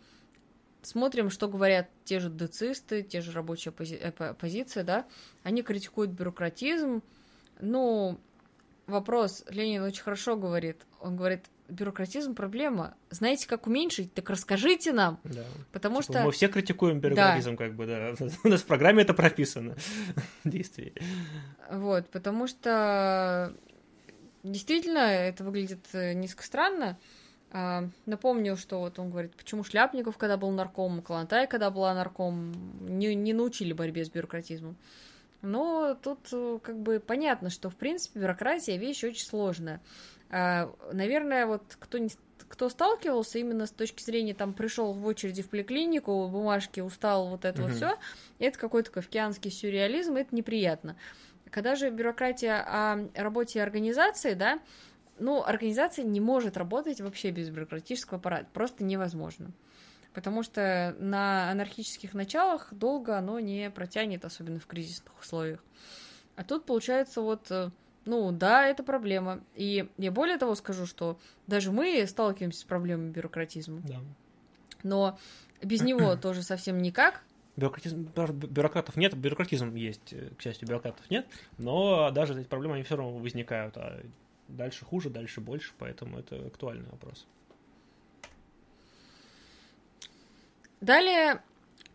смотрим, 0.81 1.29
что 1.29 1.47
говорят 1.47 1.87
те 2.03 2.19
же 2.19 2.29
децисты, 2.29 3.03
те 3.03 3.21
же 3.21 3.31
рабочая 3.31 3.71
пози- 3.71 3.99
э, 4.01 4.11
по- 4.11 4.29
оппозиция, 4.29 4.83
да, 4.83 5.05
они 5.43 5.61
критикуют 5.61 6.11
бюрократизм, 6.11 7.03
ну, 7.59 8.19
вопрос, 8.87 9.43
Ленин 9.49 9.83
очень 9.83 10.03
хорошо 10.03 10.35
говорит, 10.35 10.85
он 10.99 11.15
говорит, 11.15 11.45
бюрократизм 11.67 12.35
проблема, 12.35 12.95
знаете, 13.09 13.47
как 13.47 13.67
уменьшить, 13.67 14.13
так 14.13 14.29
расскажите 14.29 14.91
нам, 14.91 15.19
Да. 15.23 15.43
потому 15.71 16.01
Типа, 16.01 16.13
что... 16.13 16.23
Мы 16.23 16.31
все 16.31 16.47
критикуем 16.47 16.99
бюрократизм, 16.99 17.57
как 17.57 17.75
бы, 17.75 17.85
да. 17.85 18.13
У 18.43 18.47
нас 18.47 18.61
в 18.61 18.65
программе 18.65 19.03
это 19.03 19.13
прописано. 19.13 19.75
Действие. 20.43 20.93
Вот, 21.69 22.09
потому 22.09 22.47
что 22.47 23.55
действительно 24.43 24.99
это 24.99 25.43
выглядит 25.43 25.85
э, 25.93 26.13
низко 26.13 26.43
странно. 26.43 26.97
А, 27.51 27.87
напомню, 28.05 28.57
что 28.57 28.79
вот 28.79 28.99
он 28.99 29.09
говорит, 29.09 29.35
почему 29.35 29.63
Шляпников, 29.63 30.17
когда 30.17 30.37
был 30.37 30.51
нарком, 30.51 31.01
Калантай, 31.01 31.47
когда 31.47 31.69
была 31.71 31.93
нарком, 31.93 32.53
не, 32.81 33.15
не 33.15 33.33
научили 33.33 33.73
борьбе 33.73 34.03
с 34.03 34.09
бюрократизмом. 34.09 34.75
Но 35.45 35.95
тут 36.01 36.19
э, 36.31 36.59
как 36.61 36.77
бы 36.79 36.99
понятно, 36.99 37.49
что 37.49 37.69
в 37.69 37.75
принципе 37.75 38.19
бюрократия 38.19 38.77
вещь 38.77 39.03
очень 39.03 39.25
сложная. 39.25 39.81
А, 40.29 40.73
наверное, 40.91 41.45
вот 41.45 41.77
кто 41.79 41.97
не 41.97 42.09
кто 42.47 42.69
сталкивался 42.69 43.39
именно 43.39 43.65
с 43.65 43.71
точки 43.71 44.03
зрения, 44.03 44.33
там, 44.33 44.53
пришел 44.53 44.93
в 44.93 45.05
очереди 45.07 45.41
в 45.41 45.49
поликлинику, 45.49 46.27
бумажки, 46.27 46.79
устал, 46.79 47.29
вот 47.29 47.43
это 47.43 47.61
угу. 47.61 47.69
вот 47.69 47.77
все, 47.77 47.95
это 48.39 48.59
какой-то 48.59 48.91
кавкианский 48.91 49.51
сюрреализм, 49.51 50.15
это 50.15 50.35
неприятно. 50.35 50.95
Когда 51.49 51.75
же 51.75 51.89
бюрократия 51.89 52.55
о 52.55 53.09
работе 53.15 53.61
организации, 53.61 54.33
да, 54.33 54.59
ну, 55.19 55.43
организация 55.43 56.05
не 56.05 56.19
может 56.19 56.57
работать 56.57 57.01
вообще 57.01 57.31
без 57.31 57.49
бюрократического 57.49 58.19
аппарата, 58.19 58.47
просто 58.53 58.83
невозможно. 58.83 59.51
Потому 60.15 60.43
что 60.43 60.95
на 60.97 61.51
анархических 61.51 62.13
началах 62.13 62.69
долго 62.71 63.17
оно 63.17 63.39
не 63.41 63.69
протянет, 63.69 64.23
особенно 64.23 64.59
в 64.59 64.65
кризисных 64.65 65.19
условиях. 65.19 65.61
А 66.37 66.43
тут 66.45 66.65
получается 66.65 67.21
вот 67.21 67.51
э, 67.51 67.69
ну 68.05 68.31
да, 68.31 68.65
это 68.65 68.81
проблема. 68.81 69.41
И 69.55 69.89
я 69.97 70.11
более 70.11 70.37
того 70.37 70.55
скажу, 70.55 70.85
что 70.85 71.19
даже 71.47 71.71
мы 71.71 72.05
сталкиваемся 72.07 72.61
с 72.61 72.63
проблемой 72.63 73.09
бюрократизма. 73.09 73.81
Да. 73.83 73.99
Но 74.83 75.19
без 75.61 75.81
него 75.81 76.15
тоже 76.21 76.43
совсем 76.43 76.81
никак. 76.81 77.21
Бюрократизм, 77.57 78.03
бюрократов 78.03 78.95
нет, 78.95 79.15
бюрократизм 79.15 79.75
есть, 79.75 80.13
э, 80.13 80.29
к 80.37 80.41
счастью, 80.41 80.67
бюрократов 80.67 81.09
нет, 81.09 81.25
но 81.57 82.11
даже 82.11 82.39
эти 82.39 82.47
проблемы, 82.47 82.75
они 82.75 82.83
все 82.83 82.95
равно 82.95 83.17
возникают, 83.17 83.77
а 83.77 84.01
дальше 84.47 84.85
хуже, 84.85 85.09
дальше 85.09 85.39
больше, 85.41 85.73
поэтому 85.77 86.19
это 86.19 86.35
актуальный 86.35 86.89
вопрос. 86.89 87.25
Далее, 90.81 91.41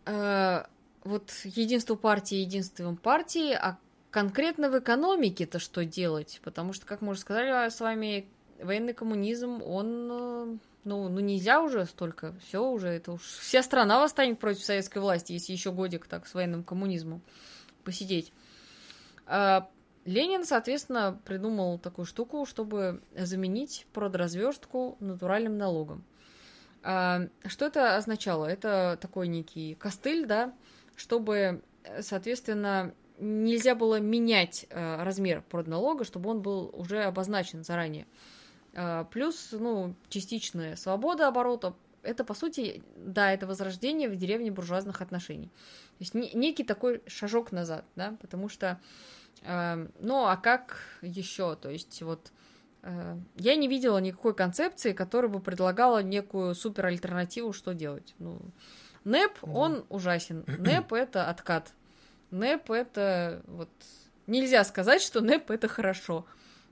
э, 0.05 0.63
вот 1.03 1.31
единство 1.43 1.95
партии 1.95 2.35
единством 2.35 2.97
партии, 2.97 3.53
а 3.53 3.77
конкретно 4.09 4.69
в 4.69 4.79
экономике-то 4.79 5.59
что 5.59 5.85
делать? 5.85 6.39
Потому 6.43 6.73
что, 6.73 6.85
как 6.85 7.01
мы 7.01 7.11
уже 7.11 7.21
сказали 7.21 7.69
с 7.69 7.79
вами, 7.79 8.27
военный 8.61 8.93
коммунизм, 8.93 9.61
он, 9.63 10.09
э, 10.11 10.57
ну, 10.83 11.09
ну 11.09 11.19
нельзя 11.19 11.61
уже 11.61 11.85
столько, 11.85 12.35
все 12.45 12.63
уже, 12.63 12.89
это 12.89 13.13
уж 13.13 13.21
вся 13.21 13.63
страна 13.63 13.99
восстанет 13.99 14.39
против 14.39 14.63
советской 14.63 14.99
власти, 14.99 15.33
если 15.33 15.53
еще 15.53 15.71
годик 15.71 16.07
так 16.07 16.27
с 16.27 16.33
военным 16.33 16.63
коммунизмом 16.63 17.21
посидеть. 17.83 18.31
А 19.25 19.69
Ленин, 20.05 20.45
соответственно, 20.45 21.19
придумал 21.25 21.77
такую 21.77 22.05
штуку, 22.05 22.45
чтобы 22.45 23.01
заменить 23.15 23.85
продразверстку 23.93 24.97
натуральным 24.99 25.57
налогом. 25.57 26.03
А, 26.83 27.27
что 27.45 27.65
это 27.65 27.95
означало? 27.95 28.45
Это 28.45 28.97
такой 29.01 29.27
некий 29.27 29.75
костыль, 29.75 30.25
да, 30.25 30.53
чтобы, 30.95 31.61
соответственно, 32.01 32.93
нельзя 33.21 33.75
было 33.75 33.99
менять 33.99 34.65
э, 34.69 35.03
размер 35.03 35.43
продналога, 35.43 36.03
чтобы 36.03 36.29
он 36.29 36.41
был 36.41 36.71
уже 36.73 37.03
обозначен 37.03 37.63
заранее. 37.63 38.07
Э, 38.73 39.05
плюс, 39.11 39.49
ну, 39.51 39.95
частичная 40.09 40.75
свобода 40.75 41.27
оборота, 41.27 41.75
это, 42.03 42.23
по 42.23 42.33
сути, 42.33 42.83
да, 42.95 43.31
это 43.31 43.45
возрождение 43.45 44.09
в 44.09 44.15
деревне 44.15 44.51
буржуазных 44.51 45.01
отношений. 45.01 45.47
То 45.47 45.99
есть 45.99 46.13
не, 46.15 46.31
некий 46.33 46.63
такой 46.63 47.01
шажок 47.05 47.51
назад, 47.51 47.85
да, 47.95 48.17
потому 48.21 48.49
что, 48.49 48.79
э, 49.43 49.87
ну, 49.99 50.25
а 50.25 50.35
как 50.35 50.77
еще? 51.01 51.55
То 51.55 51.69
есть 51.69 52.01
вот 52.01 52.31
э, 52.31 52.40
я 52.83 53.55
не 53.55 53.67
видела 53.67 53.99
никакой 53.99 54.33
концепции, 54.33 54.93
которая 54.93 55.31
бы 55.31 55.39
предлагала 55.39 56.01
некую 56.01 56.55
супер 56.55 56.87
альтернативу, 56.87 57.53
что 57.53 57.73
делать. 57.73 58.15
Ну, 58.17 58.39
НЭП, 59.03 59.37
он 59.43 59.85
ужасен. 59.89 60.43
НЭП 60.47 60.93
это 60.93 61.29
откат 61.29 61.73
НЭП 62.31 62.71
это 62.71 63.43
вот... 63.45 63.69
Нельзя 64.27 64.63
сказать, 64.63 65.01
что 65.01 65.19
НЭП 65.21 65.51
это 65.51 65.67
хорошо. 65.67 66.25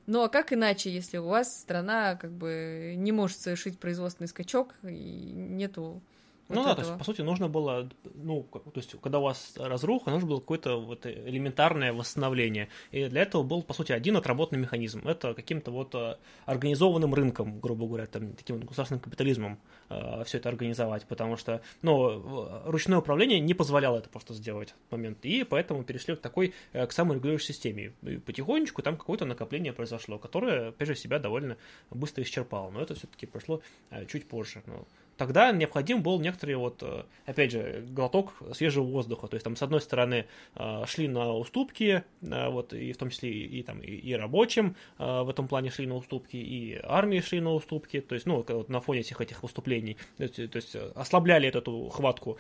Ну 0.06 0.23
а 0.23 0.30
как 0.30 0.53
иначе, 0.53 0.91
если 0.91 1.18
у 1.18 1.27
вас 1.27 1.60
страна 1.60 2.15
как 2.15 2.31
бы 2.31 2.94
не 2.95 3.11
может 3.11 3.38
совершить 3.38 3.80
производственный 3.80 4.27
скачок 4.27 4.73
и 4.84 5.31
нету 5.34 6.02
вот 6.49 6.55
ну 6.55 6.61
этого. 6.61 6.76
да, 6.76 6.81
то 6.81 6.88
есть, 6.88 6.97
по 6.97 7.03
сути, 7.05 7.21
нужно 7.21 7.47
было, 7.47 7.88
ну, 8.15 8.41
то 8.51 8.71
есть, 8.76 8.95
когда 9.01 9.19
у 9.19 9.23
вас 9.23 9.53
разруха, 9.55 10.09
нужно 10.09 10.27
было 10.27 10.39
какое-то 10.39 10.77
вот 10.77 11.05
элементарное 11.05 11.93
восстановление. 11.93 12.69
И 12.89 13.05
для 13.05 13.21
этого 13.21 13.43
был, 13.43 13.61
по 13.61 13.73
сути, 13.73 13.91
один 13.91 14.17
отработанный 14.17 14.59
механизм. 14.59 15.07
Это 15.07 15.35
каким-то 15.35 15.69
вот 15.69 15.93
э, 15.93 16.17
организованным 16.45 17.13
рынком, 17.13 17.59
грубо 17.59 17.85
говоря, 17.85 18.07
там, 18.07 18.34
таким 18.34 18.61
государственным 18.61 18.99
капитализмом 18.99 19.59
э, 19.89 20.23
все 20.26 20.39
это 20.39 20.49
организовать, 20.49 21.05
потому 21.05 21.38
что, 21.38 21.61
ну, 21.84 22.49
ручное 22.65 22.97
управление 22.97 23.39
не 23.39 23.53
позволяло 23.53 23.97
это 23.97 24.09
просто 24.09 24.34
сделать 24.34 24.73
в 24.89 24.91
момент. 24.91 25.19
И 25.26 25.43
поэтому 25.43 25.84
перешли 25.84 26.15
к 26.15 26.19
такой, 26.19 26.55
э, 26.73 26.88
к 26.88 26.91
саморегулирующей 26.91 27.53
системе. 27.53 27.93
И 28.01 28.17
потихонечку 28.17 28.81
там 28.81 28.97
какое-то 28.97 29.26
накопление 29.26 29.71
произошло, 29.71 30.17
которое, 30.17 30.69
опять 30.69 30.88
же, 30.88 30.95
себя 30.95 31.19
довольно 31.19 31.57
быстро 31.91 32.23
исчерпало. 32.23 32.71
Но 32.71 32.81
это 32.81 32.95
все-таки 32.95 33.27
прошло 33.27 33.61
э, 33.91 34.07
чуть 34.07 34.27
позже. 34.27 34.63
Ну, 34.65 34.88
тогда 35.19 35.51
необходим 35.51 36.01
был 36.01 36.19
некоторый 36.21 36.55
вот, 36.55 36.81
э, 36.81 37.03
опять 37.25 37.51
же, 37.51 37.85
глоток 37.89 38.33
свежего 38.53 38.85
воздуха. 38.85 39.27
То 39.27 39.35
есть 39.35 39.43
там 39.43 39.57
с 39.57 39.61
одной 39.61 39.81
стороны 39.81 40.25
э, 40.55 40.85
шли 40.87 41.09
на 41.09 41.33
уступки, 41.33 42.03
э, 42.21 42.49
вот, 42.49 42.73
и 42.73 42.93
в 42.93 42.97
том 42.97 43.09
числе 43.09 43.29
и, 43.29 43.59
и, 43.59 43.63
там, 43.63 43.81
и, 43.81 44.13
рабочим 44.13 44.75
в 44.97 45.29
этом 45.29 45.47
плане 45.47 45.71
шли 45.71 45.87
на 45.87 45.95
уступки, 45.95 46.37
и 46.37 46.79
армии 46.83 47.19
шли 47.19 47.41
на 47.41 47.53
уступки, 47.53 47.99
то 47.99 48.15
есть, 48.15 48.25
ну, 48.25 48.45
вот 48.47 48.69
на 48.69 48.79
фоне 48.79 49.01
всех 49.01 49.19
этих 49.19 49.43
выступлений, 49.43 49.97
то 50.17 50.23
есть, 50.23 50.35
то 50.35 50.55
есть 50.55 50.75
ослабляли 50.95 51.49
эту 51.49 51.89
хватку, 51.89 52.37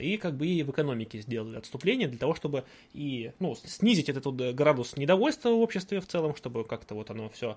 и 0.00 0.16
как 0.16 0.36
бы 0.36 0.46
и 0.46 0.62
в 0.62 0.70
экономике 0.70 1.20
сделали 1.20 1.56
отступление 1.58 2.08
для 2.08 2.18
того, 2.18 2.34
чтобы 2.34 2.64
и, 2.92 3.32
ну, 3.38 3.54
снизить 3.54 4.08
этот 4.08 4.26
вот 4.26 4.34
градус 4.34 4.96
недовольства 4.96 5.50
в 5.50 5.60
обществе 5.60 6.00
в 6.00 6.06
целом, 6.06 6.34
чтобы 6.34 6.64
как-то 6.64 6.94
вот 6.94 7.10
оно 7.10 7.28
все 7.28 7.56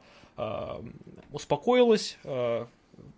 успокоилось, 1.31 2.17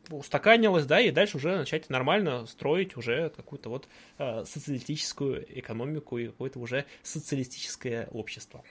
устаканилось, 0.09 0.85
да, 0.85 0.99
и 0.99 1.11
дальше 1.11 1.37
уже 1.37 1.55
начать 1.55 1.89
нормально 1.89 2.45
строить 2.45 2.97
уже 2.97 3.29
какую-то 3.29 3.69
вот 3.69 3.87
э, 4.17 4.45
социалистическую 4.45 5.45
экономику 5.59 6.17
и 6.17 6.27
какое-то 6.27 6.59
уже 6.59 6.85
социалистическое 7.03 8.07
общество. 8.11 8.63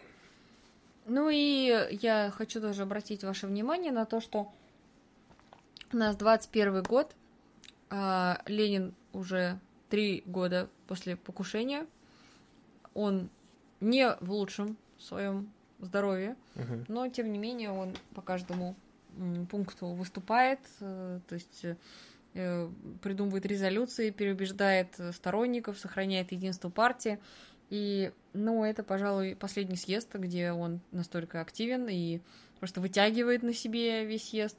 Ну 1.06 1.28
и 1.28 1.88
я 2.02 2.30
хочу 2.30 2.60
тоже 2.60 2.82
обратить 2.82 3.24
ваше 3.24 3.46
внимание 3.46 3.92
на 3.92 4.04
то, 4.04 4.20
что 4.20 4.52
у 5.92 5.96
нас 5.96 6.16
21 6.16 6.82
год, 6.82 7.14
а 7.88 8.42
Ленин 8.46 8.94
уже 9.12 9.58
три 9.88 10.22
года 10.24 10.68
после 10.86 11.16
покушения, 11.16 11.86
он 12.94 13.28
не 13.80 14.08
в 14.20 14.30
лучшем 14.30 14.76
своем 14.98 15.50
здоровье, 15.80 16.36
угу. 16.54 16.84
но 16.88 17.08
тем 17.08 17.32
не 17.32 17.38
менее 17.38 17.70
он 17.70 17.94
по 18.14 18.22
каждому 18.22 18.76
пункту 19.50 19.88
выступает, 19.88 20.60
э, 20.80 21.20
то 21.28 21.34
есть 21.34 21.64
э, 22.34 22.70
придумывает 23.02 23.46
резолюции, 23.46 24.10
переубеждает 24.10 24.88
сторонников, 25.12 25.78
сохраняет 25.78 26.32
единство 26.32 26.68
партии. 26.68 27.18
И, 27.70 28.12
ну, 28.32 28.64
это, 28.64 28.82
пожалуй, 28.82 29.36
последний 29.36 29.76
съезд, 29.76 30.14
где 30.14 30.52
он 30.52 30.80
настолько 30.90 31.40
активен 31.40 31.88
и 31.88 32.20
просто 32.58 32.80
вытягивает 32.80 33.42
на 33.42 33.54
себе 33.54 34.04
весь 34.04 34.28
съезд. 34.28 34.58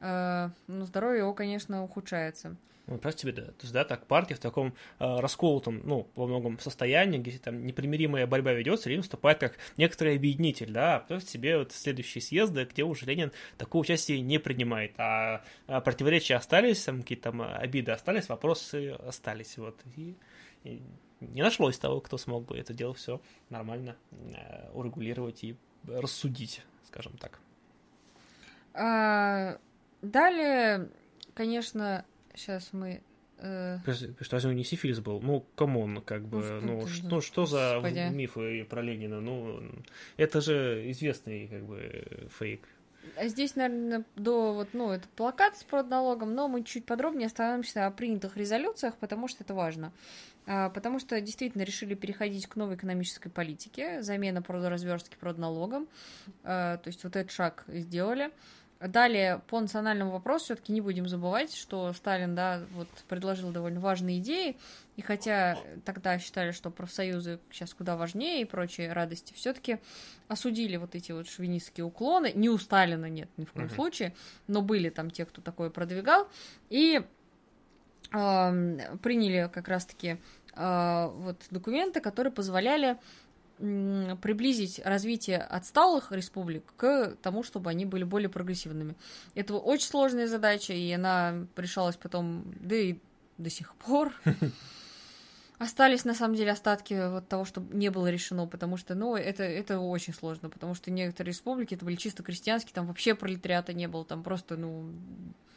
Э, 0.00 0.50
но 0.66 0.84
здоровье 0.84 1.20
его, 1.20 1.34
конечно, 1.34 1.82
ухудшается. 1.82 2.56
Ну, 2.86 2.98
представь 2.98 3.22
себе, 3.22 3.32
да, 3.32 3.46
то 3.46 3.62
есть, 3.62 3.72
да, 3.72 3.84
так 3.84 4.06
партия 4.06 4.36
в 4.36 4.38
таком 4.38 4.68
э, 5.00 5.18
расколотом, 5.18 5.80
ну, 5.84 6.08
во 6.14 6.26
многом 6.26 6.60
состоянии, 6.60 7.18
где 7.18 7.36
там 7.38 7.66
непримиримая 7.66 8.28
борьба 8.28 8.52
ведется, 8.52 8.88
Ленин 8.88 9.00
выступает 9.00 9.40
как 9.40 9.58
некоторый 9.76 10.14
объединитель, 10.14 10.70
да, 10.70 10.96
а 10.96 11.00
представь 11.00 11.28
себе 11.28 11.58
вот 11.58 11.72
следующие 11.72 12.22
съезды, 12.22 12.64
где 12.64 12.84
уже 12.84 13.04
Ленин 13.06 13.32
такое 13.58 13.82
участие 13.82 14.20
не 14.20 14.38
принимает, 14.38 14.92
а, 14.98 15.42
а 15.66 15.80
противоречия 15.80 16.36
остались, 16.36 16.84
там 16.84 17.00
какие-то 17.00 17.32
там 17.32 17.42
обиды 17.42 17.90
остались, 17.90 18.28
вопросы 18.28 18.90
остались, 18.90 19.58
вот, 19.58 19.80
и, 19.96 20.14
и 20.62 20.80
не 21.20 21.42
нашлось 21.42 21.78
того, 21.78 22.00
кто 22.00 22.18
смог 22.18 22.44
бы 22.44 22.56
это 22.56 22.72
дело 22.72 22.94
все 22.94 23.20
нормально 23.50 23.96
э, 24.12 24.70
урегулировать 24.74 25.42
и 25.42 25.56
рассудить, 25.88 26.62
скажем 26.86 27.16
так. 27.18 27.40
А, 28.74 29.58
далее, 30.02 30.88
конечно, 31.34 32.04
Сейчас 32.36 32.72
мы... 32.72 33.02
Э... 33.38 33.78
Что, 34.20 34.36
разве 34.36 34.54
не 34.54 34.62
сифилис 34.62 35.00
был? 35.00 35.20
Ну, 35.20 35.44
come 35.56 35.82
on, 35.82 36.02
как 36.02 36.26
бы, 36.26 36.60
ну, 36.62 36.80
ну, 36.80 36.86
что, 36.86 37.08
ну, 37.08 37.20
что 37.20 37.46
за 37.46 37.80
Господи. 37.80 38.08
мифы 38.12 38.64
про 38.64 38.82
Ленина? 38.82 39.20
Ну, 39.20 39.62
это 40.16 40.40
же 40.40 40.88
известный, 40.90 41.48
как 41.48 41.64
бы, 41.64 42.28
фейк. 42.38 42.68
А 43.16 43.28
здесь, 43.28 43.56
наверное, 43.56 44.04
до 44.16 44.52
вот, 44.52 44.68
ну, 44.72 44.90
это 44.90 45.08
плакат 45.16 45.56
с 45.56 45.64
продналогом, 45.64 46.34
но 46.34 46.48
мы 46.48 46.62
чуть 46.62 46.84
подробнее 46.84 47.26
остановимся 47.26 47.86
о 47.86 47.90
принятых 47.90 48.36
резолюциях, 48.36 48.96
потому 48.96 49.28
что 49.28 49.44
это 49.44 49.54
важно. 49.54 49.92
А, 50.46 50.70
потому 50.70 50.98
что 50.98 51.20
действительно 51.20 51.62
решили 51.62 51.94
переходить 51.94 52.46
к 52.46 52.56
новой 52.56 52.76
экономической 52.76 53.30
политике, 53.30 54.02
замена 54.02 54.42
продразверстки 54.42 55.16
продналогом. 55.16 55.88
А, 56.44 56.76
то 56.78 56.88
есть 56.88 57.02
вот 57.04 57.16
этот 57.16 57.32
шаг 57.32 57.64
сделали. 57.68 58.30
Далее, 58.78 59.40
по 59.46 59.58
национальному 59.58 60.10
вопросу, 60.10 60.46
все-таки 60.46 60.70
не 60.70 60.82
будем 60.82 61.08
забывать, 61.08 61.54
что 61.54 61.90
Сталин, 61.94 62.34
да, 62.34 62.60
вот 62.74 62.88
предложил 63.08 63.50
довольно 63.50 63.80
важные 63.80 64.18
идеи, 64.18 64.58
и 64.96 65.02
хотя 65.02 65.58
тогда 65.86 66.18
считали, 66.18 66.50
что 66.50 66.70
профсоюзы 66.70 67.38
сейчас 67.50 67.72
куда 67.72 67.96
важнее 67.96 68.42
и 68.42 68.44
прочие 68.44 68.92
радости, 68.92 69.32
все-таки 69.32 69.78
осудили 70.28 70.76
вот 70.76 70.94
эти 70.94 71.12
вот 71.12 71.26
шовинистские 71.26 71.86
уклоны. 71.86 72.32
Не 72.34 72.50
у 72.50 72.58
Сталина 72.58 73.06
нет 73.06 73.30
ни 73.38 73.46
в 73.46 73.52
коем 73.52 73.68
uh-huh. 73.68 73.74
случае, 73.74 74.14
но 74.46 74.60
были 74.60 74.90
там 74.90 75.10
те, 75.10 75.24
кто 75.24 75.40
такое 75.40 75.70
продвигал, 75.70 76.28
и 76.68 77.00
э, 78.12 78.96
приняли 79.02 79.50
как 79.52 79.68
раз-таки 79.68 80.18
э, 80.54 81.10
вот 81.14 81.42
документы, 81.50 82.00
которые 82.00 82.32
позволяли 82.32 82.98
приблизить 83.58 84.80
развитие 84.84 85.38
отсталых 85.38 86.12
республик 86.12 86.64
к 86.76 87.16
тому, 87.22 87.42
чтобы 87.42 87.70
они 87.70 87.86
были 87.86 88.04
более 88.04 88.28
прогрессивными. 88.28 88.94
Это 89.34 89.54
очень 89.54 89.88
сложная 89.88 90.26
задача, 90.26 90.72
и 90.74 90.90
она 90.92 91.46
решалась 91.56 91.96
потом, 91.96 92.44
да 92.60 92.76
и 92.76 92.98
до 93.38 93.50
сих 93.50 93.74
пор. 93.76 94.12
Остались, 95.58 96.04
на 96.04 96.14
самом 96.14 96.34
деле, 96.34 96.50
остатки 96.50 97.08
вот 97.10 97.28
того, 97.28 97.46
что 97.46 97.62
не 97.70 97.90
было 97.90 98.10
решено, 98.10 98.46
потому 98.46 98.76
что, 98.76 98.94
ну, 98.94 99.16
это, 99.16 99.42
это 99.42 99.78
очень 99.80 100.12
сложно, 100.12 100.50
потому 100.50 100.74
что 100.74 100.90
некоторые 100.90 101.32
республики, 101.32 101.74
это 101.74 101.86
были 101.86 101.96
чисто 101.96 102.22
крестьянские, 102.22 102.74
там 102.74 102.86
вообще 102.86 103.14
пролетариата 103.14 103.72
не 103.72 103.88
было, 103.88 104.04
там 104.04 104.22
просто, 104.22 104.58
ну, 104.58 104.90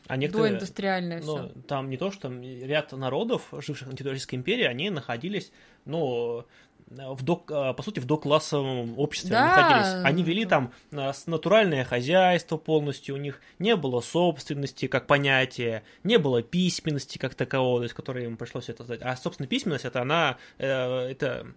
а 0.07 0.15
некоторые, 0.15 0.51
доиндустриальное 0.51 1.21
ну, 1.21 1.49
все. 1.49 1.61
Там 1.67 1.89
не 1.89 1.97
то, 1.97 2.11
что 2.11 2.23
там 2.23 2.41
ряд 2.41 2.93
народов, 2.93 3.49
живших 3.51 3.89
на 3.89 3.93
территории 3.93 4.13
Российской 4.13 4.35
империи, 4.35 4.63
они 4.63 4.89
находились, 4.89 5.51
ну, 5.84 6.45
в 6.89 7.23
до, 7.23 7.43
а, 7.49 7.73
по 7.73 7.83
сути, 7.83 7.99
в 7.99 8.05
доклассовом 8.05 8.97
обществе 8.97 9.31
да. 9.31 9.55
находились. 9.55 10.05
Они 10.05 10.23
вели 10.23 10.45
там 10.45 10.73
а, 10.91 11.11
натуральное 11.27 11.83
хозяйство 11.83 12.57
полностью, 12.57 13.15
у 13.15 13.17
них 13.17 13.41
не 13.59 13.75
было 13.75 14.01
собственности 14.01 14.87
как 14.87 15.07
понятия, 15.07 15.83
не 16.03 16.17
было 16.17 16.41
письменности 16.41 17.17
как 17.17 17.35
такового, 17.35 17.79
то 17.79 17.83
есть, 17.83 17.95
которой 17.95 18.25
им 18.25 18.37
пришлось 18.37 18.69
это 18.69 18.83
сдать. 18.83 19.01
А, 19.03 19.15
собственно, 19.15 19.47
письменность, 19.47 19.85
это 19.85 20.01
она, 20.01 20.37
э, 20.57 20.67
это 20.67 21.47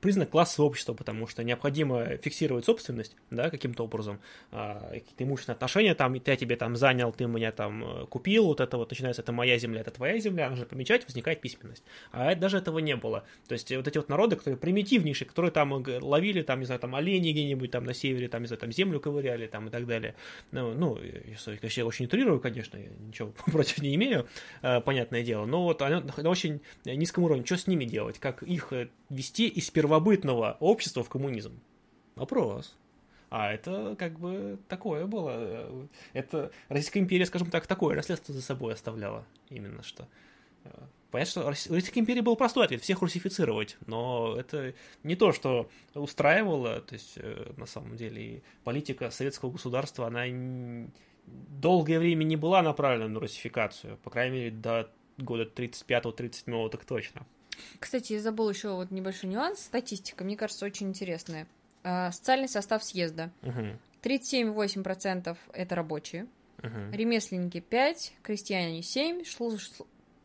признак 0.00 0.30
класса 0.30 0.62
общества, 0.62 0.94
потому 0.94 1.26
что 1.26 1.44
необходимо 1.44 2.16
фиксировать 2.16 2.64
собственность, 2.64 3.16
да, 3.30 3.50
каким-то 3.50 3.84
образом, 3.84 4.20
а, 4.50 4.90
какие-то 4.92 5.24
имущественные 5.24 5.56
отношения, 5.56 5.94
там, 5.94 6.14
я 6.14 6.36
тебе 6.36 6.56
там 6.56 6.76
занял, 6.76 7.12
ты 7.12 7.26
меня 7.26 7.52
там 7.52 7.84
э, 7.84 8.06
купил, 8.06 8.46
вот 8.46 8.60
это 8.60 8.76
вот 8.76 8.90
начинается, 8.90 9.22
это 9.22 9.32
моя 9.32 9.58
земля, 9.58 9.80
это 9.80 9.90
твоя 9.90 10.18
земля, 10.18 10.48
нужно 10.48 10.64
помечать, 10.64 11.04
возникает 11.04 11.40
письменность. 11.40 11.84
А 12.10 12.32
это, 12.32 12.40
даже 12.40 12.58
этого 12.58 12.78
не 12.78 12.96
было. 12.96 13.24
То 13.48 13.52
есть 13.52 13.70
вот 13.74 13.86
эти 13.86 13.98
вот 13.98 14.08
народы, 14.08 14.36
которые 14.36 14.58
примитивнейшие, 14.58 15.28
которые 15.28 15.50
там 15.50 15.72
ловили, 15.72 16.42
там, 16.42 16.60
не 16.60 16.66
знаю, 16.66 16.80
там 16.80 16.94
оленей 16.94 17.32
где-нибудь 17.32 17.70
там 17.70 17.84
на 17.84 17.94
севере, 17.94 18.28
там, 18.28 18.42
не 18.42 18.48
знаю, 18.48 18.60
там 18.60 18.72
землю 18.72 19.00
ковыряли, 19.00 19.46
там 19.46 19.68
и 19.68 19.70
так 19.70 19.86
далее. 19.86 20.14
Ну, 20.50 20.74
ну 20.74 20.98
я, 20.98 21.20
я 21.60 21.86
очень 21.86 22.06
утрирую, 22.06 22.40
конечно, 22.40 22.78
ничего 22.78 23.32
против 23.46 23.78
не 23.78 23.94
имею, 23.94 24.26
э, 24.62 24.80
понятное 24.80 25.22
дело, 25.22 25.44
но 25.44 25.64
вот 25.64 25.82
они 25.82 26.02
на 26.16 26.30
очень 26.30 26.60
низком 26.84 27.24
уровне, 27.24 27.44
что 27.44 27.56
с 27.56 27.66
ними 27.66 27.84
делать, 27.84 28.18
как 28.18 28.42
их 28.42 28.72
э, 28.72 28.88
вести 29.10 29.48
из 29.48 29.70
первобытного 29.82 30.56
общества 30.60 31.02
в 31.02 31.08
коммунизм? 31.08 31.60
Вопрос. 32.14 32.76
А 33.30 33.52
это 33.52 33.96
как 33.98 34.18
бы 34.18 34.58
такое 34.68 35.06
было. 35.06 35.88
Это 36.12 36.52
Российская 36.68 37.00
империя, 37.00 37.26
скажем 37.26 37.50
так, 37.50 37.66
такое 37.66 37.96
наследство 37.96 38.34
за 38.34 38.42
собой 38.42 38.74
оставляла. 38.74 39.24
Именно 39.48 39.82
что. 39.82 40.06
Понятно, 41.10 41.30
что 41.30 41.44
у 41.44 41.48
Российской 41.74 41.98
империи 41.98 42.20
был 42.20 42.36
простой 42.36 42.64
ответ– 42.64 42.80
всех 42.82 43.02
русифицировать, 43.02 43.76
но 43.86 44.36
это 44.38 44.72
не 45.02 45.14
то, 45.14 45.32
что 45.32 45.68
устраивало, 45.94 46.80
то 46.80 46.94
есть, 46.94 47.14
э, 47.16 47.52
на 47.58 47.66
самом 47.66 47.96
деле, 47.96 48.42
политика 48.64 49.10
советского 49.10 49.50
государства, 49.50 50.06
она 50.06 50.24
долгое 51.26 51.98
время 51.98 52.24
не 52.24 52.36
была 52.36 52.62
направлена 52.62 53.08
на 53.08 53.20
русификацию, 53.20 53.98
по 53.98 54.08
крайней 54.08 54.36
мере, 54.36 54.50
до 54.52 54.88
года 55.18 55.44
35-37 55.44 56.70
так 56.70 56.84
точно. 56.86 57.26
Кстати, 57.78 58.14
я 58.14 58.20
забыл 58.20 58.48
еще 58.50 58.74
вот 58.74 58.90
небольшой 58.90 59.30
нюанс. 59.30 59.60
Статистика, 59.60 60.24
мне 60.24 60.36
кажется, 60.36 60.64
очень 60.64 60.88
интересная. 60.88 61.46
А, 61.84 62.12
социальный 62.12 62.48
состав 62.48 62.84
съезда. 62.84 63.30
Угу. 63.42 63.78
37,8% 64.02 65.36
это 65.52 65.74
рабочие. 65.74 66.26
Угу. 66.58 66.92
Ремесленники 66.92 67.60
5, 67.60 68.14
крестьяне 68.22 68.82
7, 68.82 69.24
служ... 69.24 69.70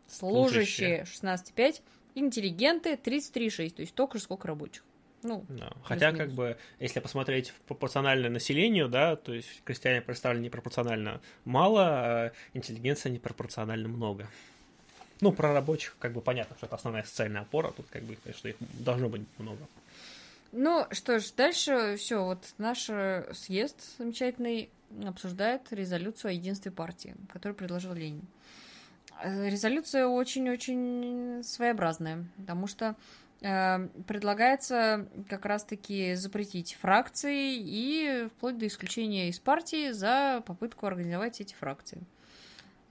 служащие 0.08 1.04
16,5, 1.04 1.82
интеллигенты 2.16 2.94
33,6, 2.94 3.70
то 3.72 3.82
есть 3.82 3.96
только 3.96 4.18
же 4.18 4.24
сколько 4.24 4.48
рабочих. 4.48 4.84
Ну, 5.24 5.46
да. 5.50 5.74
Хотя, 5.84 6.12
как 6.12 6.32
бы, 6.32 6.58
если 6.80 7.00
посмотреть 7.00 7.54
пропорционально 7.68 8.30
населению, 8.30 8.88
да, 8.88 9.16
то 9.16 9.34
есть 9.34 9.64
крестьяне 9.64 10.02
представлены 10.02 10.46
непропорционально 10.46 11.22
мало, 11.44 11.86
а 11.88 12.32
интеллигенция 12.54 13.12
непропорционально 13.12 13.88
много. 13.88 14.28
Ну, 15.22 15.32
про 15.32 15.54
рабочих, 15.54 15.96
как 16.00 16.14
бы 16.14 16.22
понятно, 16.22 16.56
что 16.58 16.68
это 16.68 16.76
основная 16.76 17.04
социальная 17.04 17.42
опора, 17.42 17.72
тут 17.72 17.88
как 17.90 18.04
бы, 18.04 18.18
что 18.34 18.50
их 18.50 18.56
должно 18.60 19.10
быть 19.10 19.24
много. 19.40 19.68
Ну, 20.52 20.86
что 20.92 21.20
ж, 21.20 21.32
дальше 21.36 21.96
все, 21.98 22.24
вот 22.24 22.44
наш 22.58 22.90
э, 22.90 23.32
съезд 23.34 23.98
замечательный 23.98 24.70
обсуждает 25.06 25.62
резолюцию 25.72 26.30
о 26.30 26.34
единстве 26.34 26.72
партии, 26.72 27.16
которую 27.32 27.56
предложил 27.56 27.94
Ленин. 27.94 28.26
Э, 29.22 29.50
резолюция 29.50 30.08
очень-очень 30.08 31.44
своеобразная, 31.44 32.26
потому 32.38 32.68
что 32.68 32.96
э, 33.42 33.88
предлагается 34.08 35.08
как 35.28 35.46
раз-таки 35.46 36.16
запретить 36.16 36.78
фракции 36.80 37.56
и 37.58 38.28
вплоть 38.28 38.58
до 38.58 38.68
исключения 38.68 39.30
из 39.30 39.40
партии 39.40 39.92
за 39.92 40.42
попытку 40.46 40.86
организовать 40.86 41.42
эти 41.42 41.54
фракции. 41.54 42.02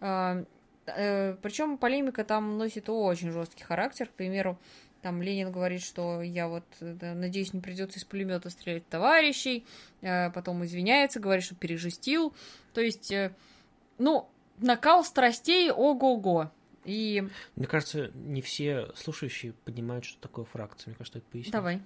Э, 0.01 0.45
Причем 0.87 1.79
полемика 1.79 2.25
там 2.25 2.59
носит 2.59 2.89
очень 2.89 3.31
жесткий 3.33 3.65
характер. 3.65 4.07
К 4.07 4.13
примеру, 4.13 4.59
там 5.03 5.23
Ленин 5.23 5.53
говорит, 5.53 5.83
что 5.83 6.21
я 6.21 6.49
вот 6.49 6.65
да, 6.81 7.15
надеюсь, 7.15 7.53
не 7.53 7.61
придется 7.61 7.99
из 7.99 8.05
пулемета 8.05 8.51
стрелять 8.51 8.89
товарищей. 8.89 9.65
Э, 10.01 10.31
потом 10.31 10.65
извиняется, 10.65 11.21
говорит, 11.21 11.45
что 11.45 11.55
пережестил. 11.55 12.35
То 12.75 12.81
есть, 12.81 13.13
э, 13.13 13.33
ну, 13.99 14.29
накал 14.59 15.05
страстей 15.05 15.71
ого-го. 15.71 16.51
И... 16.85 17.29
Мне 17.55 17.67
кажется, 17.67 18.11
не 18.15 18.43
все 18.43 18.89
слушающие 18.97 19.53
понимают, 19.53 20.05
что 20.05 20.21
такое 20.21 20.45
фракция. 20.45 20.91
Мне 20.91 20.97
кажется, 20.97 21.19
это 21.19 21.29
пояснить. 21.29 21.53
Давай. 21.53 21.81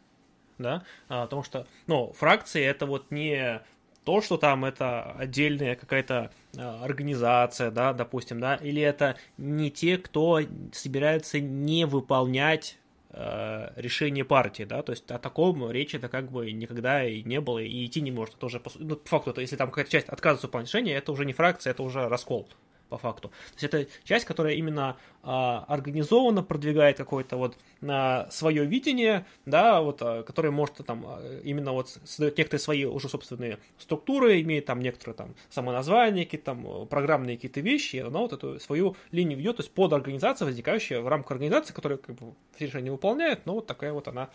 Да, 0.56 0.84
а, 1.08 1.24
потому 1.24 1.42
что, 1.42 1.66
ну, 1.86 2.12
фракции 2.12 2.62
это 2.62 2.86
вот 2.86 3.10
не 3.10 3.62
то, 4.04 4.20
что 4.20 4.36
там 4.36 4.64
это 4.64 5.12
отдельная 5.12 5.76
какая-то 5.76 6.30
а, 6.56 6.84
организация, 6.84 7.70
да, 7.70 7.92
допустим, 7.92 8.40
да, 8.40 8.56
или 8.56 8.80
это 8.80 9.16
не 9.36 9.70
те, 9.70 9.98
кто 9.98 10.40
собирается 10.72 11.40
не 11.40 11.84
выполнять 11.84 12.78
э, 13.10 13.72
решение 13.76 14.24
партии, 14.24 14.64
да, 14.64 14.82
то 14.82 14.92
есть 14.92 15.10
о 15.10 15.18
таком 15.18 15.70
речи 15.70 15.96
это 15.96 16.08
как 16.08 16.30
бы 16.30 16.50
никогда 16.52 17.04
и 17.04 17.22
не 17.22 17.40
было, 17.40 17.58
и 17.58 17.86
идти 17.86 18.00
не 18.00 18.10
может. 18.10 18.36
Это 18.36 18.46
уже, 18.46 18.60
по, 18.60 18.70
ну, 18.76 18.96
по 18.96 19.08
факту, 19.08 19.30
это, 19.30 19.40
если 19.42 19.56
там 19.56 19.68
какая-то 19.68 19.90
часть 19.90 20.08
отказывается 20.08 20.46
от 20.46 20.64
решения, 20.64 20.94
это 20.94 21.12
уже 21.12 21.24
не 21.24 21.32
фракция, 21.32 21.72
это 21.72 21.82
уже 21.82 22.08
раскол 22.08 22.48
по 22.90 22.98
факту. 22.98 23.28
То 23.28 23.34
есть 23.62 23.64
это 23.64 23.86
часть, 24.04 24.26
которая 24.26 24.54
именно 24.54 24.96
а, 25.22 25.64
организованно 25.68 26.42
продвигает 26.42 26.96
какое-то 26.96 27.36
вот 27.36 27.56
а, 27.82 28.28
свое 28.30 28.66
видение, 28.66 29.24
да, 29.46 29.80
вот, 29.80 30.02
а, 30.02 30.22
которое 30.22 30.50
может 30.50 30.76
там 30.84 31.04
а, 31.06 31.40
именно 31.42 31.72
вот 31.72 31.88
создает 32.04 32.36
некоторые 32.36 32.60
свои 32.60 32.84
уже 32.84 33.08
собственные 33.08 33.58
структуры, 33.78 34.40
имеет 34.42 34.66
там 34.66 34.80
некоторые 34.80 35.14
там 35.14 35.34
самоназвания, 35.48 36.24
какие-то 36.24 36.46
там 36.46 36.86
программные 36.88 37.36
какие-то 37.36 37.60
вещи, 37.60 37.96
и 37.96 38.00
она 38.00 38.18
вот 38.18 38.32
эту 38.32 38.60
свою 38.60 38.96
линию 39.12 39.38
ведет, 39.38 39.56
то 39.56 39.62
есть 39.62 39.72
под 39.72 39.92
организацию, 39.92 40.48
возникающая 40.48 41.00
в 41.00 41.08
рамках 41.08 41.32
организации, 41.32 41.72
которая 41.72 41.98
как 41.98 42.16
бы 42.16 42.34
все 42.56 42.66
решения 42.66 42.90
выполняет, 42.90 43.46
но 43.46 43.54
вот 43.54 43.66
такая 43.66 43.92
вот 43.92 44.08
она 44.08 44.30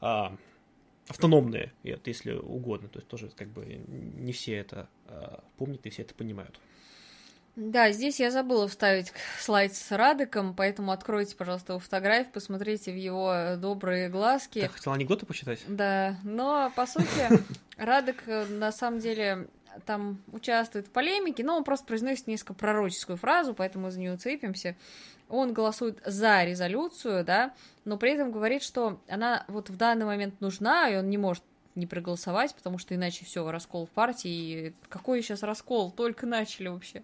а, 0.00 0.36
автономная, 1.08 1.72
если 1.82 2.32
угодно, 2.32 2.88
то 2.88 2.98
есть 2.98 3.08
тоже 3.08 3.30
как 3.36 3.48
бы 3.48 3.64
не 3.86 4.32
все 4.32 4.56
это 4.56 4.88
а, 5.06 5.42
помнят 5.56 5.84
и 5.86 5.90
все 5.90 6.02
это 6.02 6.14
понимают. 6.14 6.60
Да, 7.56 7.90
здесь 7.90 8.20
я 8.20 8.30
забыла 8.30 8.68
вставить 8.68 9.14
слайд 9.40 9.74
с 9.74 9.90
Радыком, 9.90 10.54
поэтому 10.54 10.92
откройте, 10.92 11.34
пожалуйста, 11.34 11.72
его 11.72 11.80
фотографию, 11.80 12.30
посмотрите 12.32 12.92
в 12.92 12.96
его 12.96 13.56
добрые 13.56 14.10
глазки. 14.10 14.60
Ты 14.60 14.68
хотела 14.68 14.94
анекдоты 14.94 15.24
почитать? 15.24 15.60
Да, 15.66 16.16
но, 16.22 16.70
по 16.76 16.86
сути, 16.86 17.06
Радык, 17.78 18.22
э, 18.26 18.44
на 18.46 18.72
самом 18.72 19.00
деле, 19.00 19.48
там 19.86 20.22
участвует 20.32 20.86
в 20.86 20.90
полемике, 20.90 21.44
но 21.44 21.56
он 21.56 21.64
просто 21.64 21.86
произносит 21.86 22.26
несколько 22.26 22.52
пророческую 22.52 23.16
фразу, 23.16 23.54
поэтому 23.54 23.90
за 23.90 24.00
нее 24.00 24.16
цепимся. 24.18 24.76
Он 25.30 25.54
голосует 25.54 25.98
за 26.04 26.44
резолюцию, 26.44 27.24
да, 27.24 27.54
но 27.86 27.96
при 27.96 28.12
этом 28.12 28.32
говорит, 28.32 28.62
что 28.62 29.00
она 29.08 29.44
вот 29.48 29.70
в 29.70 29.76
данный 29.76 30.04
момент 30.04 30.40
нужна, 30.40 30.90
и 30.90 30.96
он 30.96 31.08
не 31.08 31.18
может 31.18 31.42
не 31.76 31.86
проголосовать, 31.86 32.54
потому 32.54 32.78
что 32.78 32.94
иначе 32.94 33.24
все, 33.24 33.48
раскол 33.50 33.86
в 33.86 33.90
партии. 33.90 34.74
Какой 34.88 35.22
сейчас 35.22 35.42
раскол? 35.42 35.90
Только 35.90 36.26
начали 36.26 36.68
вообще. 36.68 37.02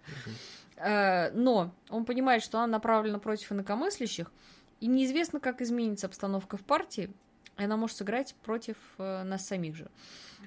Э, 0.77 1.31
но 1.31 1.73
он 1.89 2.05
понимает, 2.05 2.43
что 2.43 2.57
она 2.59 2.67
направлена 2.67 3.19
против 3.19 3.51
инакомыслящих, 3.51 4.31
и 4.79 4.87
неизвестно, 4.87 5.39
как 5.39 5.61
изменится 5.61 6.07
обстановка 6.07 6.57
в 6.57 6.61
партии. 6.61 7.09
и 7.57 7.63
она 7.63 7.77
может 7.77 7.97
сыграть 7.97 8.35
против 8.43 8.77
э, 8.97 9.23
нас 9.23 9.45
самих 9.47 9.75
же. 9.75 9.89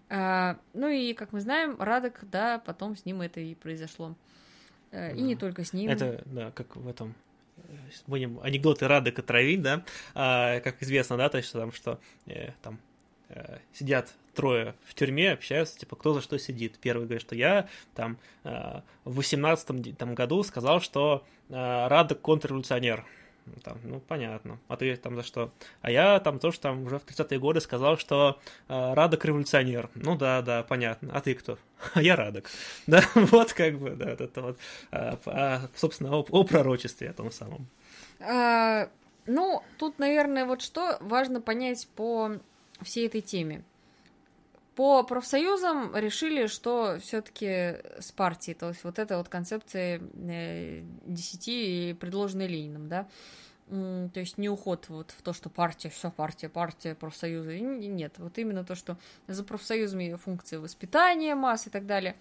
А, 0.09 0.59
ну 0.75 0.89
и, 0.89 1.15
как 1.15 1.33
мы 1.33 1.41
знаем, 1.41 1.81
Радок, 1.81 2.21
да, 2.31 2.59
потом 2.59 2.97
с 2.97 3.05
ним 3.05 3.23
это 3.23 3.41
и 3.41 3.55
произошло. 3.55 4.15
И 4.93 5.21
не 5.21 5.37
только 5.37 5.65
с 5.65 5.73
ним. 5.73 5.91
Это, 5.91 6.23
да, 6.27 6.51
как 6.53 6.77
в 6.77 6.89
этом 6.89 7.15
будем 8.07 8.41
анекдоты 8.41 8.89
Радека 8.89 9.23
травить, 9.23 9.63
да, 9.63 9.85
а, 10.15 10.61
как 10.61 10.83
известно, 10.83 11.17
да, 11.17 11.29
то 11.29 11.39
есть 11.39 11.53
там, 11.53 11.73
что 11.73 11.99
э, 12.27 12.53
там 12.63 12.75
э, 12.75 12.79
сидят 13.73 14.15
трое 14.37 14.75
в 14.85 14.95
тюрьме, 14.95 15.33
общаются, 15.33 15.79
типа, 15.79 15.97
кто 15.97 16.15
за 16.15 16.21
что 16.21 16.39
сидит. 16.39 16.79
Первый 16.79 17.07
говорит, 17.07 17.23
что 17.23 17.35
я 17.35 17.69
там 17.95 18.19
э, 18.45 18.81
в 19.05 19.17
18 19.17 19.99
там, 19.99 20.15
году 20.15 20.43
сказал, 20.45 20.81
что 20.81 21.25
э, 21.49 21.87
Радек 21.89 22.21
контрреволюционер. 22.21 23.05
Там, 23.63 23.79
ну, 23.85 24.01
понятно. 24.01 24.59
А 24.69 24.77
ты 24.77 24.97
там 24.97 25.15
за 25.15 25.23
что? 25.23 25.53
А 25.81 25.91
я 25.91 26.19
там 26.21 26.39
тоже 26.39 26.59
там 26.59 26.85
уже 26.85 26.99
в 26.99 27.07
30-е 27.07 27.39
годы 27.39 27.61
сказал, 27.61 27.97
что 27.97 28.39
э, 28.69 28.95
Радок 28.95 29.25
революционер. 29.25 29.89
Ну 29.95 30.17
да, 30.17 30.43
да, 30.43 30.63
понятно. 30.63 31.11
А 31.13 31.21
ты 31.21 31.35
кто? 31.35 31.59
А 31.95 32.03
я 32.03 32.17
Радок. 32.17 32.51
Да, 32.87 33.03
вот 33.15 33.53
как 33.53 33.79
бы, 33.79 33.91
да, 33.91 34.11
это 34.11 34.43
вот, 34.43 34.59
а, 34.91 35.19
а, 35.27 35.61
собственно, 35.75 36.15
о, 36.17 36.27
о 36.29 36.45
пророчестве 36.45 37.11
о 37.11 37.13
том 37.13 37.31
самом. 37.33 37.67
А, 38.21 38.89
ну, 39.27 39.63
тут, 39.79 39.99
наверное, 39.99 40.45
вот 40.45 40.61
что 40.63 40.99
важно 41.01 41.41
понять 41.41 41.89
по 41.95 42.39
всей 42.83 43.07
этой 43.07 43.21
теме. 43.21 43.63
По 44.75 45.03
профсоюзам 45.05 45.97
решили, 45.97 46.47
что 46.47 46.99
все-таки 47.01 47.81
с 47.99 48.13
партией, 48.15 48.55
то 48.55 48.69
есть 48.69 48.85
вот 48.85 48.99
эта 48.99 49.17
вот 49.17 49.29
концепция 49.29 50.03
э, 50.15 50.83
десяти, 51.07 51.97
предложенной 51.99 52.47
Лениным, 52.47 52.89
да, 52.89 53.09
то 53.69 54.21
есть 54.21 54.39
не 54.39 54.49
уход 54.49 54.89
вот 54.89 55.11
в 55.11 55.23
то, 55.23 55.33
что 55.33 55.51
партия, 55.51 55.89
все 55.89 56.11
партия, 56.11 56.49
партия, 56.49 56.95
профсоюзы. 56.95 57.59
Нет, 57.59 58.15
вот 58.19 58.39
именно 58.39 58.65
то, 58.65 58.77
что 58.77 58.97
за 59.27 59.43
профсоюзами 59.43 60.15
функции 60.15 60.57
воспитания 60.57 61.35
масс 61.35 61.67
и 61.67 61.71
так 61.71 61.85
далее, 61.85 62.15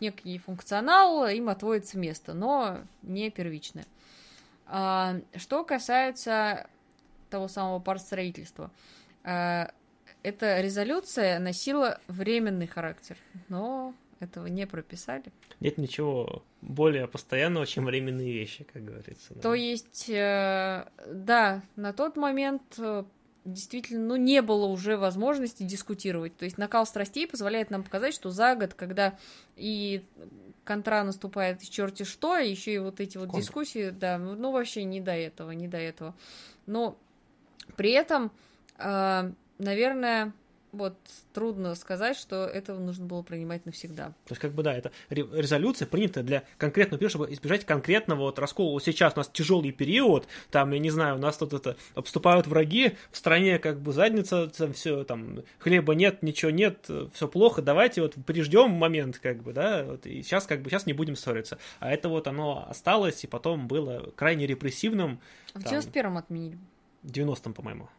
некий 0.00 0.36
функционал, 0.36 1.26
им 1.28 1.48
отводится 1.48 1.96
место, 1.98 2.34
но 2.34 2.80
не 3.00 3.30
первичное. 3.30 3.86
А, 4.66 5.16
что 5.36 5.64
касается 5.64 6.68
того 7.30 7.48
самого 7.48 7.78
партстроительства, 7.78 8.70
а, 9.24 9.70
эта 10.22 10.60
резолюция 10.60 11.38
носила 11.38 12.00
временный 12.08 12.66
характер, 12.66 13.16
но 13.48 13.94
этого 14.20 14.46
не 14.46 14.66
прописали. 14.66 15.24
Нет 15.60 15.78
ничего 15.78 16.42
более 16.60 17.08
постоянного, 17.08 17.66
чем 17.66 17.86
временные 17.86 18.32
вещи, 18.32 18.64
как 18.72 18.84
говорится. 18.84 19.34
Да. 19.34 19.40
То 19.40 19.54
есть, 19.54 20.08
э, 20.08 20.86
да, 21.06 21.62
на 21.76 21.92
тот 21.92 22.16
момент 22.16 22.62
э, 22.78 23.04
действительно, 23.44 24.06
ну, 24.06 24.16
не 24.16 24.42
было 24.42 24.66
уже 24.66 24.96
возможности 24.96 25.64
дискутировать. 25.64 26.36
То 26.36 26.44
есть 26.44 26.58
накал 26.58 26.86
страстей 26.86 27.26
позволяет 27.26 27.70
нам 27.70 27.82
показать, 27.82 28.14
что 28.14 28.30
за 28.30 28.54
год, 28.54 28.74
когда 28.74 29.18
и 29.56 30.04
контра 30.64 31.02
наступает 31.02 31.60
черти 31.68 32.04
что, 32.04 32.36
еще 32.36 32.74
и 32.74 32.78
вот 32.78 33.00
эти 33.00 33.18
вот 33.18 33.30
Контр. 33.30 33.44
дискуссии, 33.44 33.90
да, 33.90 34.18
ну, 34.18 34.52
вообще 34.52 34.84
не 34.84 35.00
до 35.00 35.12
этого, 35.12 35.50
не 35.50 35.66
до 35.66 35.78
этого. 35.78 36.14
Но 36.66 36.96
при 37.76 37.90
этом 37.90 38.30
э, 38.78 39.32
наверное, 39.62 40.32
вот 40.72 40.96
трудно 41.34 41.74
сказать, 41.74 42.16
что 42.16 42.46
этого 42.46 42.78
нужно 42.78 43.04
было 43.04 43.22
принимать 43.22 43.66
навсегда. 43.66 44.06
То 44.24 44.30
есть, 44.30 44.40
как 44.40 44.52
бы, 44.52 44.62
да, 44.62 44.74
это 44.74 44.90
резолюция 45.10 45.86
принята 45.86 46.22
для 46.22 46.44
конкретного 46.56 46.98
периода, 46.98 47.10
чтобы 47.10 47.32
избежать 47.34 47.66
конкретного 47.66 48.20
вот 48.20 48.38
раскола. 48.38 48.80
Сейчас 48.80 49.12
у 49.14 49.18
нас 49.18 49.28
тяжелый 49.28 49.70
период, 49.70 50.26
там, 50.50 50.72
я 50.72 50.78
не 50.78 50.88
знаю, 50.88 51.16
у 51.16 51.18
нас 51.18 51.36
тут 51.36 51.52
это 51.52 51.76
обступают 51.94 52.46
враги, 52.46 52.96
в 53.10 53.18
стране 53.18 53.58
как 53.58 53.80
бы 53.80 53.92
задница, 53.92 54.48
там 54.48 54.72
все, 54.72 55.04
там, 55.04 55.40
хлеба 55.58 55.94
нет, 55.94 56.22
ничего 56.22 56.50
нет, 56.50 56.88
все 57.12 57.28
плохо, 57.28 57.60
давайте 57.60 58.00
вот 58.00 58.14
приждем 58.26 58.70
момент, 58.70 59.18
как 59.18 59.42
бы, 59.42 59.52
да, 59.52 59.84
вот, 59.84 60.06
и 60.06 60.22
сейчас, 60.22 60.46
как 60.46 60.62
бы, 60.62 60.70
сейчас 60.70 60.86
не 60.86 60.94
будем 60.94 61.16
ссориться. 61.16 61.58
А 61.80 61.92
это 61.92 62.08
вот 62.08 62.26
оно 62.26 62.66
осталось, 62.66 63.24
и 63.24 63.26
потом 63.26 63.68
было 63.68 64.10
крайне 64.16 64.46
репрессивным. 64.46 65.20
В 65.52 65.58
91-м 65.58 66.16
отменили. 66.16 66.58
В 67.02 67.10
90-м, 67.10 67.52
по-моему. 67.52 67.90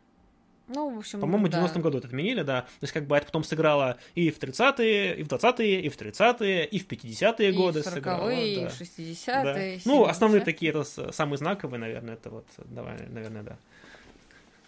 Ну, 0.67 0.95
в 0.95 0.99
общем, 0.99 1.19
По-моему, 1.19 1.49
да. 1.49 1.59
в 1.59 1.65
90-м 1.65 1.81
году 1.81 1.97
это 1.97 2.07
отменили, 2.07 2.41
да. 2.41 2.61
То 2.61 2.83
есть, 2.83 2.93
как 2.93 3.05
бы 3.05 3.17
это 3.17 3.25
потом 3.25 3.43
сыграло 3.43 3.97
и 4.15 4.31
в 4.31 4.39
30-е, 4.39 5.17
и 5.17 5.23
в 5.23 5.27
20-е, 5.27 5.81
и 5.81 5.89
в 5.89 5.97
30-е, 5.97 6.65
и 6.65 6.79
в 6.79 6.87
50-е 6.87 7.49
и 7.49 7.51
годы 7.51 7.81
в 7.81 7.85
40-е, 7.85 7.93
сыграло. 7.93 8.29
И 8.29 8.61
да. 8.61 8.69
в 8.69 8.81
60-е, 8.81 9.77
да. 9.77 9.81
Ну, 9.85 10.05
основные 10.05 10.41
такие, 10.41 10.71
это 10.71 10.83
самые 11.11 11.37
знаковые, 11.37 11.79
наверное, 11.79 12.13
это 12.13 12.29
вот, 12.29 12.45
давай, 12.57 12.97
наверное, 13.09 13.43
да. 13.43 13.57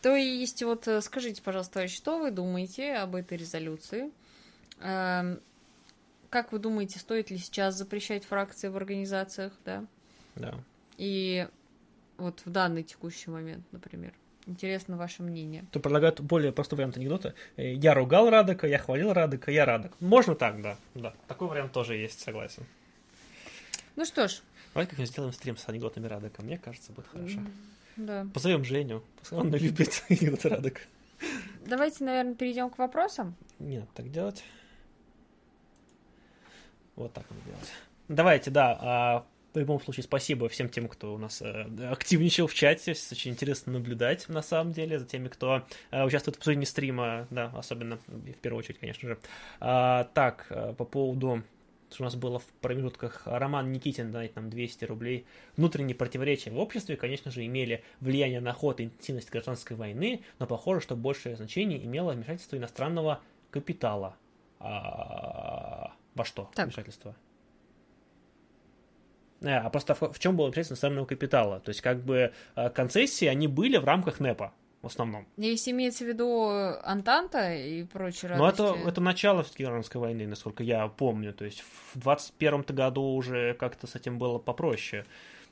То 0.02 0.16
есть, 0.16 0.62
вот 0.64 0.88
э, 0.88 1.02
скажите, 1.02 1.42
пожалуйста, 1.42 1.88
что 1.88 2.20
вы 2.20 2.30
думаете 2.30 2.94
об 2.96 3.16
этой 3.16 3.38
резолюции? 3.38 4.12
Эм, 4.82 5.40
как 6.30 6.52
вы 6.52 6.60
думаете, 6.60 7.00
стоит 7.00 7.32
ли 7.32 7.38
сейчас 7.38 7.76
запрещать 7.76 8.26
фракции 8.26 8.68
в 8.68 8.76
организациях, 8.76 9.54
да? 9.64 9.86
Да. 10.36 10.54
И 10.98 11.48
вот 12.18 12.42
в 12.46 12.52
данный 12.52 12.84
текущий 12.84 13.32
момент, 13.32 13.66
например. 13.72 14.14
Интересно 14.48 14.96
ваше 14.96 15.24
мнение. 15.24 15.66
То 15.72 15.80
предлагают 15.80 16.20
более 16.20 16.52
простой 16.52 16.78
вариант 16.78 16.98
анекдота. 16.98 17.34
Э, 17.58 17.74
я 17.74 17.94
ругал 17.96 18.30
Радока, 18.30 18.68
я 18.68 18.78
хвалил 18.78 19.12
Радока, 19.12 19.52
я 19.52 19.66
Радок. 19.66 20.00
Можно 20.00 20.36
так, 20.36 20.62
да. 20.62 20.78
Да. 20.94 21.14
Такой 21.28 21.48
вариант 21.48 21.72
тоже 21.72 21.96
есть, 21.96 22.20
согласен. 22.20 22.64
Ну 23.96 24.06
что 24.06 24.28
ж. 24.28 24.42
Давай 24.74 24.88
как-нибудь 24.88 25.10
сделаем 25.10 25.34
стрим 25.34 25.58
с 25.58 25.68
анекдотами 25.68 26.06
Радока. 26.08 26.44
Мне 26.44 26.58
кажется, 26.58 26.92
будет 26.92 27.08
хорошо. 27.08 27.40
Да. 27.96 28.28
Позовем 28.34 28.64
Женю. 28.64 29.04
Он 29.32 29.54
любит 29.54 30.04
анекдоты 30.10 30.50
Радока. 30.50 30.82
Давайте, 31.66 32.04
наверное, 32.04 32.36
перейдем 32.36 32.70
к 32.70 32.78
вопросам. 32.78 33.36
Не 33.58 33.80
надо 33.80 33.90
так 33.96 34.12
делать. 34.12 34.44
Вот 36.96 37.14
так 37.14 37.26
надо 37.30 37.42
делать. 37.46 37.72
Давайте, 38.08 38.52
да, 38.52 38.78
а 38.80 39.26
в 39.56 39.60
любом 39.60 39.82
случае, 39.82 40.04
спасибо 40.04 40.50
всем 40.50 40.70
тем, 40.70 40.88
кто 40.88 41.14
у 41.14 41.18
нас 41.18 41.42
э, 41.42 41.66
активничал 41.90 42.48
в 42.48 42.54
чате. 42.54 42.92
Очень 42.92 43.32
интересно 43.32 43.74
наблюдать, 43.74 44.28
на 44.30 44.42
самом 44.42 44.74
деле, 44.74 45.00
за 45.00 45.06
теми, 45.06 45.28
кто 45.28 45.66
э, 45.92 46.04
участвует 46.04 46.36
в 46.36 46.40
обсуждении 46.40 46.66
стрима, 46.66 47.28
да, 47.30 47.52
особенно, 47.56 47.98
в 48.08 48.34
первую 48.42 48.60
очередь, 48.60 48.80
конечно 48.80 49.10
же. 49.10 49.18
А, 49.60 50.06
так, 50.14 50.48
э, 50.50 50.74
по 50.78 50.86
поводу 50.86 51.44
что 51.92 52.04
у 52.04 52.06
нас 52.06 52.16
было 52.16 52.40
в 52.40 52.46
промежутках 52.62 53.22
Роман 53.26 53.72
Никитин 53.72 54.12
донатит 54.12 54.36
нам 54.36 54.50
200 54.50 54.86
рублей. 54.86 55.26
Внутренние 55.56 55.96
противоречия 55.96 56.52
в 56.52 56.60
обществе, 56.60 56.98
конечно 56.98 57.32
же, 57.32 57.46
имели 57.46 57.84
влияние 58.02 58.42
на 58.42 58.54
ход 58.54 58.82
и 58.82 58.86
интенсивность 58.86 59.30
гражданской 59.30 59.78
войны, 59.78 60.22
но 60.40 60.48
похоже, 60.48 60.82
что 60.82 60.96
большее 60.96 61.38
значение 61.38 61.84
имело 61.84 62.12
вмешательство 62.12 62.58
иностранного 62.58 63.22
капитала. 63.50 64.18
А, 64.60 65.94
во 66.16 66.26
что 66.26 66.50
так. 66.54 66.66
вмешательство? 66.66 67.16
Э, 69.42 69.58
а 69.58 69.70
просто 69.70 69.96
в, 69.96 70.14
в 70.14 70.20
чем 70.20 70.36
было 70.36 70.48
интересно 70.48 70.74
иностранного 70.74 71.06
капитала? 71.06 71.60
То 71.60 71.70
есть, 71.70 71.82
как 71.82 72.04
бы 72.04 72.34
э, 72.56 72.70
концессии, 72.70 73.26
они 73.26 73.48
были 73.48 73.78
в 73.78 73.86
рамках 73.86 74.20
НЭПа 74.20 74.54
в 74.82 74.88
основном. 74.88 75.26
Если 75.38 75.72
имеется 75.72 76.06
в 76.06 76.08
виду 76.08 76.48
Антанта 76.84 77.56
и 77.56 77.84
прочие 77.86 78.36
Ну, 78.36 78.46
это, 78.46 78.76
это 78.86 79.02
начало 79.02 79.44
Гражданской 79.58 80.00
войны, 80.00 80.28
насколько 80.28 80.64
я 80.64 80.88
помню. 80.88 81.34
То 81.34 81.46
есть 81.46 81.64
в 81.96 82.08
21-м 82.08 82.64
году 82.76 83.02
уже 83.02 83.56
как-то 83.56 83.88
с 83.88 83.96
этим 83.96 84.20
было 84.20 84.38
попроще. 84.38 85.06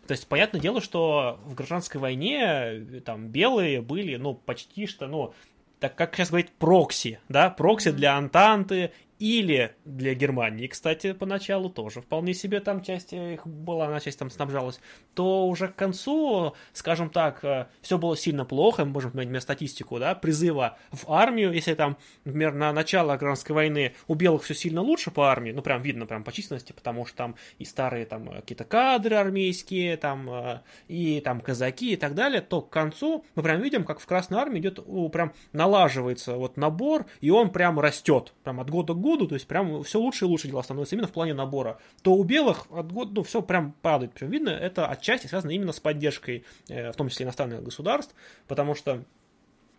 То 0.08 0.12
есть, 0.12 0.28
понятное 0.28 0.62
дело, 0.62 0.82
что 0.82 1.40
в 1.46 1.56
гражданской 1.56 2.00
войне 2.00 2.44
э, 2.44 3.02
там 3.04 3.30
белые 3.30 3.82
были, 3.82 4.18
ну, 4.18 4.36
почти 4.36 4.86
что, 4.86 5.08
ну, 5.08 5.34
так 5.80 5.96
как 5.96 6.16
сейчас 6.16 6.30
говорить, 6.30 6.52
прокси, 6.52 7.20
да, 7.30 7.50
прокси 7.50 7.90
mm-hmm. 7.90 7.94
для 7.94 8.18
Антанты 8.18 8.92
или 9.20 9.76
для 9.86 10.14
Германии, 10.16 10.68
кстати, 10.68 11.14
поначалу 11.14 11.70
тоже 11.70 12.02
вполне 12.02 12.34
себе 12.34 12.60
там 12.60 12.82
часть 12.82 13.14
их 13.14 13.46
была, 13.46 13.88
она 13.88 14.00
часть 14.00 14.20
там 14.20 14.30
снабжалась, 14.30 14.80
то 15.14 15.48
уже 15.48 15.68
к 15.68 15.76
концу, 15.76 16.54
скажем 16.74 17.10
так, 17.10 17.44
э, 17.44 17.68
все 17.82 17.98
было 17.98 18.18
сильно 18.18 18.46
плохо, 18.46 18.86
мы 18.86 18.92
можем 18.92 19.12
посмотреть 19.12 19.44
статистику, 19.44 20.00
да, 20.00 20.16
призыва 20.16 20.78
в 20.92 21.12
армию, 21.12 21.54
если 21.54 21.74
там, 21.74 21.98
например, 22.26 22.54
на 22.54 22.74
начало 22.74 23.16
гражданской 23.16 23.56
войны 23.56 23.96
у 24.08 24.16
белых 24.16 24.44
все 24.44 24.54
сильно 24.54 24.82
лучше 24.82 25.12
по 25.12 25.30
армии, 25.32 25.52
ну, 25.52 25.62
прям 25.62 25.82
видно 25.82 26.06
прям 26.06 26.24
по 26.24 26.32
численности, 26.32 26.74
потому 26.74 27.06
что 27.06 27.18
там 27.18 27.36
и 27.60 27.66
старые 27.66 28.06
там 28.06 28.28
какие-то 28.28 28.64
кадры 28.64 29.16
армейские, 29.16 29.98
там, 29.98 30.30
э, 30.30 30.62
и 30.88 31.22
там 31.22 31.42
казаки 31.42 31.94
и 31.94 31.96
так 31.96 32.16
далее, 32.16 32.42
то 32.42 32.62
к 32.62 32.70
концу 32.70 33.26
мы 33.36 33.44
прям 33.44 33.62
видим, 33.62 33.84
как 33.84 34.00
в 34.00 34.06
Красной 34.06 34.40
армии 34.40 34.60
идет, 34.60 34.80
прям 35.12 35.34
налаживается 35.52 36.36
вот 36.36 36.58
набор, 36.58 37.06
и 37.22 37.30
он 37.30 37.52
прям 37.52 37.80
растет, 37.80 38.34
прям 38.44 38.60
от 38.60 38.70
года 38.70 38.94
к 38.94 39.00
году, 39.00 39.13
году, 39.14 39.28
то 39.28 39.36
есть 39.36 39.48
прям 39.48 39.84
все 39.84 40.00
лучше 40.00 40.26
и 40.26 40.28
лучше 40.28 40.48
дела 40.48 40.64
становятся 40.64 40.96
именно 40.96 41.08
в 41.08 41.12
плане 41.12 41.34
набора, 41.34 41.80
то 42.02 42.14
у 42.14 42.24
белых 42.24 42.68
от 42.72 42.92
года, 42.92 43.12
ну, 43.16 43.24
все 43.24 43.42
прям 43.42 43.74
падает. 43.82 44.14
Причем 44.14 44.32
видно, 44.32 44.50
это 44.50 44.88
отчасти 44.88 45.28
связано 45.28 45.52
именно 45.52 45.72
с 45.72 45.80
поддержкой, 45.80 46.46
э, 46.70 46.92
в 46.92 46.96
том 46.96 47.10
числе 47.10 47.26
иностранных 47.26 47.64
государств, 47.64 48.14
потому 48.48 48.76
что 48.76 49.04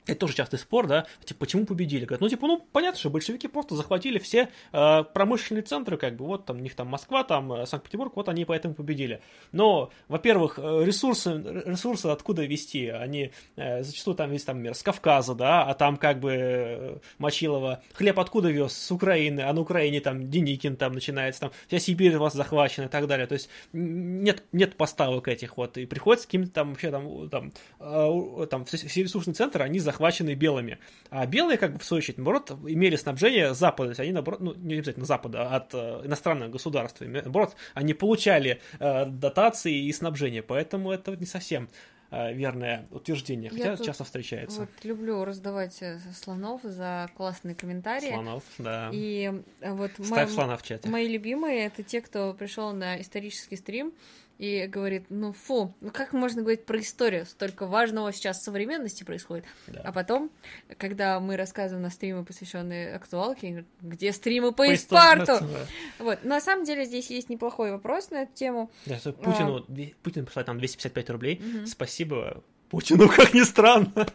это 0.06 0.18
тоже 0.18 0.34
частый 0.34 0.58
спор, 0.58 0.86
да, 0.86 1.06
типа, 1.24 1.40
почему 1.40 1.64
победили? 1.64 2.04
Говорят, 2.04 2.20
ну, 2.20 2.28
типа, 2.28 2.46
ну, 2.46 2.66
понятно, 2.72 2.98
что 2.98 3.10
большевики 3.10 3.48
просто 3.48 3.74
захватили 3.74 4.18
все 4.18 4.50
э, 4.72 5.04
промышленные 5.14 5.62
центры, 5.62 5.96
как 5.96 6.16
бы, 6.16 6.26
вот 6.26 6.44
там, 6.44 6.58
у 6.58 6.60
них 6.60 6.74
там 6.74 6.88
Москва, 6.88 7.24
там 7.24 7.52
э, 7.52 7.66
Санкт-Петербург, 7.66 8.12
вот 8.14 8.28
они 8.28 8.44
поэтому 8.44 8.74
победили. 8.74 9.22
Но, 9.52 9.90
во-первых, 10.08 10.58
э, 10.58 10.84
ресурсы, 10.84 11.30
ресурсы 11.64 12.06
откуда 12.06 12.44
вести? 12.44 12.88
Они 12.88 13.32
э, 13.56 13.82
зачастую 13.82 14.14
там 14.14 14.30
весь 14.30 14.44
там 14.44 14.60
мир 14.60 14.74
с 14.74 14.82
Кавказа, 14.82 15.34
да, 15.34 15.64
а 15.64 15.74
там 15.74 15.96
как 15.96 16.20
бы 16.20 16.32
э, 16.32 16.98
Мочилова 17.18 17.82
хлеб 17.94 18.18
откуда 18.18 18.50
вез? 18.50 18.72
С 18.72 18.90
Украины, 18.90 19.40
а 19.40 19.52
на 19.52 19.60
Украине 19.60 20.00
там 20.00 20.28
Деникин 20.28 20.76
там 20.76 20.92
начинается, 20.92 21.40
там 21.42 21.52
вся 21.66 21.78
Сибирь 21.78 22.16
у 22.16 22.20
вас 22.20 22.34
захвачена 22.34 22.86
и 22.86 22.88
так 22.88 23.06
далее. 23.06 23.26
То 23.26 23.34
есть 23.34 23.48
нет, 23.72 24.44
нет 24.52 24.76
поставок 24.76 25.28
этих 25.28 25.56
вот, 25.56 25.78
и 25.78 25.86
приходится 25.86 26.26
каким-то 26.26 26.50
там 26.52 26.70
вообще 26.70 26.90
там, 26.90 27.28
там, 27.30 27.52
э, 27.80 28.46
там 28.50 28.64
все, 28.66 28.76
все 28.76 29.02
ресурсные 29.02 29.34
центры, 29.34 29.64
они 29.64 29.78
захвачены 29.78 29.93
захвачены 29.94 30.34
белыми. 30.34 30.78
А 31.10 31.26
белые, 31.26 31.56
как 31.56 31.72
бы, 31.72 31.78
в 31.78 31.84
свою 31.84 31.98
очередь, 31.98 32.18
наоборот, 32.18 32.50
имели 32.66 32.96
снабжение 32.96 33.54
Запада, 33.54 33.88
то 33.88 33.90
есть 33.90 34.00
они, 34.00 34.12
наоборот, 34.12 34.40
ну, 34.40 34.54
не 34.54 34.74
обязательно 34.74 35.06
Запада, 35.06 35.48
а 35.48 35.56
от 35.56 35.72
э, 35.72 36.02
иностранных 36.04 36.50
государств. 36.50 37.00
Наоборот, 37.00 37.54
они 37.74 37.94
получали 37.94 38.60
э, 38.80 39.06
дотации 39.06 39.86
и 39.86 39.92
снабжение, 39.92 40.42
поэтому 40.42 40.90
это 40.90 41.16
не 41.16 41.26
совсем 41.26 41.68
э, 42.10 42.34
верное 42.34 42.88
утверждение, 42.90 43.50
хотя 43.50 43.70
Я 43.70 43.76
часто 43.76 44.02
встречается. 44.02 44.60
Вот 44.60 44.70
люблю 44.82 45.24
раздавать 45.24 45.80
э, 45.80 46.00
слонов 46.12 46.60
за 46.64 47.08
классные 47.16 47.54
комментарии. 47.54 48.10
Слонов, 48.10 48.42
да. 48.58 48.90
И 48.92 49.32
э, 49.60 49.72
вот 49.72 49.92
Ставь 49.92 50.28
мо- 50.28 50.34
слона 50.34 50.56
в 50.56 50.64
чате. 50.64 50.88
Мои 50.88 51.06
любимые 51.06 51.66
это 51.66 51.84
те, 51.84 52.00
кто 52.00 52.34
пришел 52.34 52.72
на 52.72 53.00
исторический 53.00 53.56
стрим 53.56 53.92
и 54.38 54.66
говорит, 54.66 55.06
ну 55.10 55.32
фу, 55.32 55.74
ну 55.80 55.90
как 55.90 56.12
можно 56.12 56.42
говорить 56.42 56.66
про 56.66 56.80
историю? 56.80 57.24
Столько 57.26 57.66
важного 57.66 58.12
сейчас 58.12 58.40
в 58.40 58.42
современности 58.42 59.04
происходит. 59.04 59.44
Да. 59.68 59.82
А 59.84 59.92
потом, 59.92 60.30
когда 60.76 61.20
мы 61.20 61.36
рассказываем 61.36 61.82
на 61.82 61.90
стримы, 61.90 62.24
посвященные 62.24 62.94
актуалке, 62.94 63.64
где 63.80 64.12
стримы 64.12 64.50
по, 64.50 64.64
по 64.64 64.74
Испарту? 64.74 65.38
Да. 65.40 65.66
Вот. 65.98 66.24
На 66.24 66.40
самом 66.40 66.64
деле 66.64 66.84
здесь 66.84 67.10
есть 67.10 67.28
неплохой 67.28 67.70
вопрос 67.70 68.10
на 68.10 68.22
эту 68.22 68.34
тему. 68.34 68.70
Да, 68.86 68.96
Путину, 69.12 69.58
а... 69.58 70.02
Путин 70.02 70.24
прислал 70.24 70.44
там 70.44 70.58
255 70.58 71.10
рублей. 71.10 71.40
Угу. 71.40 71.66
Спасибо 71.66 72.42
Путину, 72.70 73.08
как 73.16 73.34
ни 73.34 73.42
странно. 73.42 74.06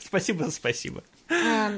спасибо 0.00 0.44
за 0.44 0.50
спасибо. 0.50 1.04
А, 1.30 1.72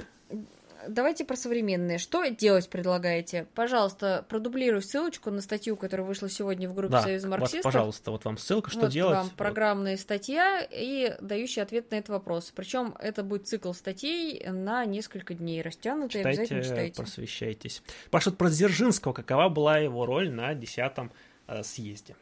давайте 0.89 1.25
про 1.25 1.37
современные. 1.37 1.99
Что 1.99 2.27
делать 2.27 2.69
предлагаете? 2.69 3.47
Пожалуйста, 3.55 4.25
продублируй 4.29 4.83
ссылочку 4.83 5.31
на 5.31 5.41
статью, 5.41 5.77
которая 5.77 6.07
вышла 6.07 6.29
сегодня 6.29 6.69
в 6.69 6.75
группе 6.75 6.93
да, 6.93 7.03
Союза 7.03 7.29
марксистов. 7.29 7.65
Вот, 7.65 7.73
пожалуйста, 7.73 8.11
вот 8.11 8.25
вам 8.25 8.39
ссылка, 8.39 8.71
что 8.71 8.81
вот 8.81 8.91
делать. 8.91 9.17
вам 9.17 9.31
программная 9.31 9.97
статья 9.97 10.67
и 10.71 11.17
дающий 11.21 11.61
ответ 11.61 11.91
на 11.91 11.97
этот 11.97 12.11
вопрос. 12.11 12.53
Причем 12.55 12.95
это 12.99 13.23
будет 13.23 13.47
цикл 13.47 13.73
статей 13.73 14.45
на 14.49 14.85
несколько 14.85 15.35
дней 15.35 15.63
растянутый. 15.63 16.21
Читайте, 16.21 16.43
обязательно 16.43 16.63
читайте. 16.63 16.97
просвещайтесь. 16.97 17.83
Пашут 18.11 18.37
про 18.37 18.51
Дзержинского, 18.51 19.13
какова 19.13 19.49
была 19.49 19.79
его 19.79 20.07
роль 20.07 20.31
на 20.31 20.55
10 20.55 20.93
э, 21.49 21.63
съезде. 21.63 22.17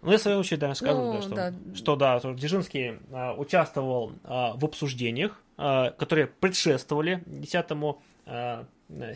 Ну, 0.00 0.12
я 0.12 0.18
в 0.18 0.20
свою 0.20 0.38
очередь 0.38 0.60
да, 0.60 0.74
скажу, 0.74 0.98
ну, 1.00 1.12
да, 1.14 1.22
что, 1.22 1.34
да. 1.34 1.54
что 1.74 1.96
да, 1.96 2.20
Дзержинский 2.34 2.98
а, 3.10 3.34
участвовал 3.34 4.12
а, 4.22 4.54
в 4.54 4.64
обсуждениях, 4.64 5.40
которые 5.58 6.28
предшествовали 6.28 7.20
10-му 7.26 8.00
а, 8.26 8.64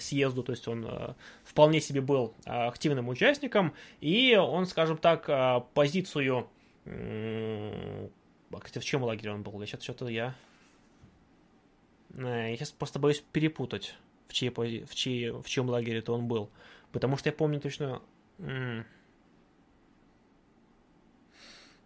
съезду, 0.01 0.43
то 0.43 0.51
есть 0.51 0.67
он 0.67 0.85
а, 0.87 1.15
вполне 1.45 1.81
себе 1.81 2.01
был 2.01 2.35
активным 2.45 3.09
участником, 3.09 3.75
и 4.01 4.37
он, 4.37 4.67
скажем 4.67 4.99
так, 4.99 5.73
позицию... 5.73 6.49
Кстати, 6.85 8.79
в 8.81 8.85
чем 8.85 9.05
лагере 9.05 9.33
он 9.33 9.43
был? 9.43 9.61
Я 9.61 9.67
сейчас 9.67 9.83
что-то 9.83 10.09
я... 10.09 10.35
Я 12.15 12.57
сейчас 12.57 12.73
просто 12.73 12.99
боюсь 12.99 13.25
перепутать, 13.33 13.95
в, 14.29 14.35
чьей, 14.35 14.51
в, 14.51 14.95
чьей, 14.95 15.31
в 15.31 15.45
чем 15.45 15.71
лагере 15.71 16.01
это 16.01 16.13
он 16.13 16.27
был. 16.27 16.51
Потому 16.91 17.17
что 17.17 17.29
я 17.29 17.33
помню 17.33 17.61
точно... 17.61 18.03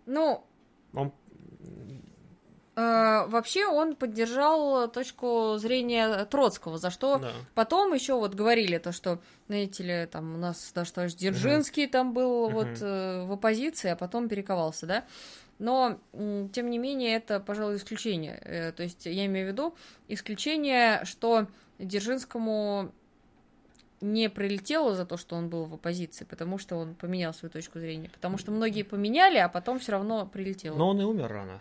Ну, 0.06 0.44
он... 0.94 1.12
Э, 2.76 3.24
вообще 3.26 3.66
он 3.66 3.96
поддержал 3.96 4.88
точку 4.90 5.56
зрения 5.56 6.26
Троцкого, 6.26 6.76
за 6.76 6.90
что 6.90 7.18
да. 7.18 7.32
потом 7.54 7.94
еще 7.94 8.14
вот 8.14 8.34
говорили 8.34 8.76
то, 8.76 8.92
что, 8.92 9.18
знаете 9.48 9.82
ли, 9.82 10.06
там 10.06 10.34
у 10.34 10.38
нас 10.38 10.72
даже 10.74 10.92
товарищ 10.92 11.14
Дзержинский 11.14 11.84
угу. 11.86 11.92
там 11.92 12.12
был 12.12 12.44
угу. 12.44 12.52
вот 12.52 12.68
э, 12.82 13.24
в 13.24 13.32
оппозиции, 13.32 13.88
а 13.88 13.96
потом 13.96 14.28
перековался, 14.28 14.86
да. 14.86 15.04
Но, 15.58 15.98
тем 16.12 16.68
не 16.68 16.76
менее, 16.76 17.16
это, 17.16 17.40
пожалуй, 17.40 17.76
исключение. 17.76 18.38
Э, 18.44 18.72
то 18.72 18.82
есть 18.82 19.06
я 19.06 19.24
имею 19.24 19.48
в 19.48 19.52
виду 19.52 19.74
исключение, 20.08 21.02
что 21.04 21.46
Дзержинскому 21.78 22.92
не 24.02 24.28
прилетело 24.28 24.94
за 24.94 25.06
то, 25.06 25.16
что 25.16 25.36
он 25.36 25.48
был 25.48 25.64
в 25.64 25.72
оппозиции, 25.72 26.24
потому 26.24 26.58
что 26.58 26.76
он 26.76 26.94
поменял 26.94 27.32
свою 27.32 27.50
точку 27.50 27.78
зрения. 27.78 28.10
Потому 28.10 28.36
что 28.36 28.52
многие 28.52 28.82
поменяли, 28.82 29.38
а 29.38 29.48
потом 29.48 29.78
все 29.78 29.92
равно 29.92 30.26
прилетело. 30.26 30.76
Но 30.76 30.90
он 30.90 31.00
и 31.00 31.04
умер 31.04 31.28
рано. 31.28 31.60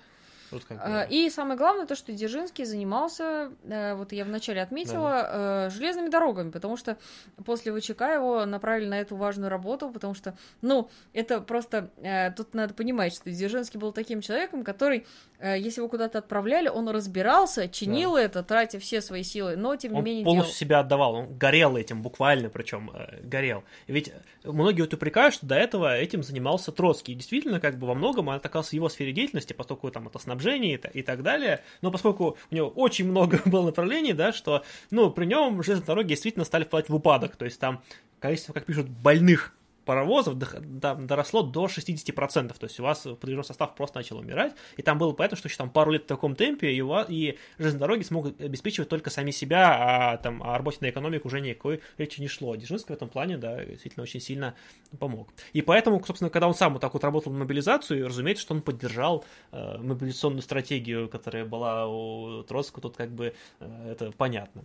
А, 0.69 1.03
и 1.03 1.29
самое 1.29 1.57
главное 1.57 1.85
то, 1.85 1.95
что 1.95 2.11
Дзержинский 2.11 2.65
занимался, 2.65 3.51
э, 3.63 3.95
вот 3.95 4.11
я 4.11 4.25
вначале 4.25 4.61
отметила, 4.61 5.09
да. 5.09 5.67
Э, 5.67 5.69
железными 5.69 6.09
дорогами, 6.09 6.51
потому 6.51 6.77
что 6.77 6.97
после 7.45 7.73
ВЧК 7.73 8.01
его 8.13 8.45
направили 8.45 8.87
на 8.87 8.99
эту 8.99 9.15
важную 9.15 9.49
работу, 9.49 9.89
потому 9.89 10.13
что, 10.13 10.37
ну, 10.61 10.89
это 11.13 11.41
просто, 11.41 11.89
э, 11.97 12.31
тут 12.31 12.53
надо 12.53 12.73
понимать, 12.73 13.13
что 13.15 13.29
Дзержинский 13.29 13.79
был 13.79 13.91
таким 13.91 14.21
человеком, 14.21 14.63
который, 14.63 15.05
если 15.41 15.81
его 15.81 15.89
куда-то 15.89 16.19
отправляли, 16.19 16.69
он 16.69 16.87
разбирался, 16.89 17.67
чинил 17.67 18.15
да. 18.15 18.21
это, 18.21 18.43
тратя 18.43 18.79
все 18.79 19.01
свои 19.01 19.23
силы, 19.23 19.55
но 19.55 19.75
тем 19.75 19.93
не 19.93 19.99
он 19.99 20.03
менее 20.05 20.23
полностью 20.23 20.51
делал. 20.51 20.59
себя 20.59 20.79
отдавал, 20.79 21.15
он 21.15 21.37
горел 21.37 21.77
этим, 21.77 22.01
буквально 22.01 22.49
причем 22.49 22.91
горел. 23.23 23.63
Ведь 23.87 24.13
многие 24.43 24.81
вот 24.81 24.93
упрекают, 24.93 25.33
что 25.33 25.45
до 25.45 25.55
этого 25.55 25.97
этим 25.97 26.23
занимался 26.23 26.71
Троцкий. 26.71 27.13
И 27.13 27.15
действительно, 27.15 27.59
как 27.59 27.77
бы 27.77 27.87
во 27.87 27.95
многом 27.95 28.29
это 28.29 28.47
оказалось 28.47 28.73
его 28.73 28.89
сфере 28.89 29.11
деятельности, 29.11 29.53
поскольку 29.53 29.89
там 29.91 30.07
это 30.07 30.19
снабжении 30.35 30.79
и 30.93 31.01
так 31.01 31.23
далее. 31.23 31.61
Но 31.81 31.91
поскольку 31.91 32.37
у 32.51 32.55
него 32.55 32.67
очень 32.69 33.05
много 33.09 33.41
было 33.45 33.65
направлений, 33.65 34.13
да, 34.13 34.33
что, 34.33 34.63
ну, 34.91 35.09
при 35.09 35.25
нем 35.25 35.61
железные 35.63 35.85
дороги 35.85 36.09
действительно 36.09 36.45
стали 36.45 36.63
впадать 36.63 36.89
в 36.89 36.95
упадок. 36.95 37.35
То 37.35 37.45
есть 37.45 37.59
там 37.59 37.81
количество, 38.19 38.53
как 38.53 38.65
пишут, 38.65 38.87
больных 38.87 39.53
паровозов 39.85 40.37
доросло 40.37 41.43
до 41.43 41.65
60%, 41.65 42.47
то 42.57 42.63
есть 42.65 42.79
у 42.79 42.83
вас 42.83 43.01
подвижной 43.01 43.43
состав 43.43 43.75
просто 43.75 43.99
начал 43.99 44.17
умирать, 44.17 44.53
и 44.77 44.81
там 44.81 44.97
было 44.97 45.13
понятно, 45.13 45.37
что 45.37 45.47
еще 45.47 45.57
там 45.57 45.69
пару 45.69 45.91
лет 45.91 46.03
в 46.03 46.07
таком 46.07 46.35
темпе, 46.35 46.71
и, 46.71 46.81
у 46.81 46.87
вас, 46.87 47.07
и 47.09 47.37
железные 47.57 47.79
дороги 47.79 48.03
смогут 48.03 48.41
обеспечивать 48.41 48.89
только 48.89 49.09
сами 49.09 49.31
себя, 49.31 50.11
а 50.13 50.17
там 50.17 50.41
о 50.43 50.57
работе 50.57 50.79
на 50.81 50.89
экономику 50.89 51.27
уже 51.27 51.39
никакой 51.39 51.81
речи 51.97 52.19
не 52.19 52.27
шло. 52.27 52.55
Дзержинский 52.55 52.93
в 52.93 52.97
этом 52.97 53.09
плане, 53.09 53.37
да, 53.37 53.63
действительно 53.63 54.03
очень 54.03 54.19
сильно 54.19 54.55
помог. 54.99 55.29
И 55.53 55.61
поэтому, 55.61 56.03
собственно, 56.03 56.29
когда 56.29 56.47
он 56.47 56.55
сам 56.55 56.73
вот 56.73 56.81
так 56.81 56.93
вот 56.93 57.03
работал 57.03 57.31
на 57.31 57.39
мобилизацию, 57.39 58.07
разумеется, 58.07 58.43
что 58.43 58.55
он 58.55 58.61
поддержал 58.61 59.23
э, 59.51 59.77
мобилизационную 59.77 60.41
стратегию, 60.41 61.07
которая 61.09 61.45
была 61.45 61.87
у 61.87 62.43
Троцкого, 62.43 62.81
тут 62.81 62.97
как 62.97 63.11
бы 63.11 63.33
э, 63.59 63.91
это 63.91 64.11
понятно. 64.11 64.63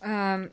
Um... 0.00 0.50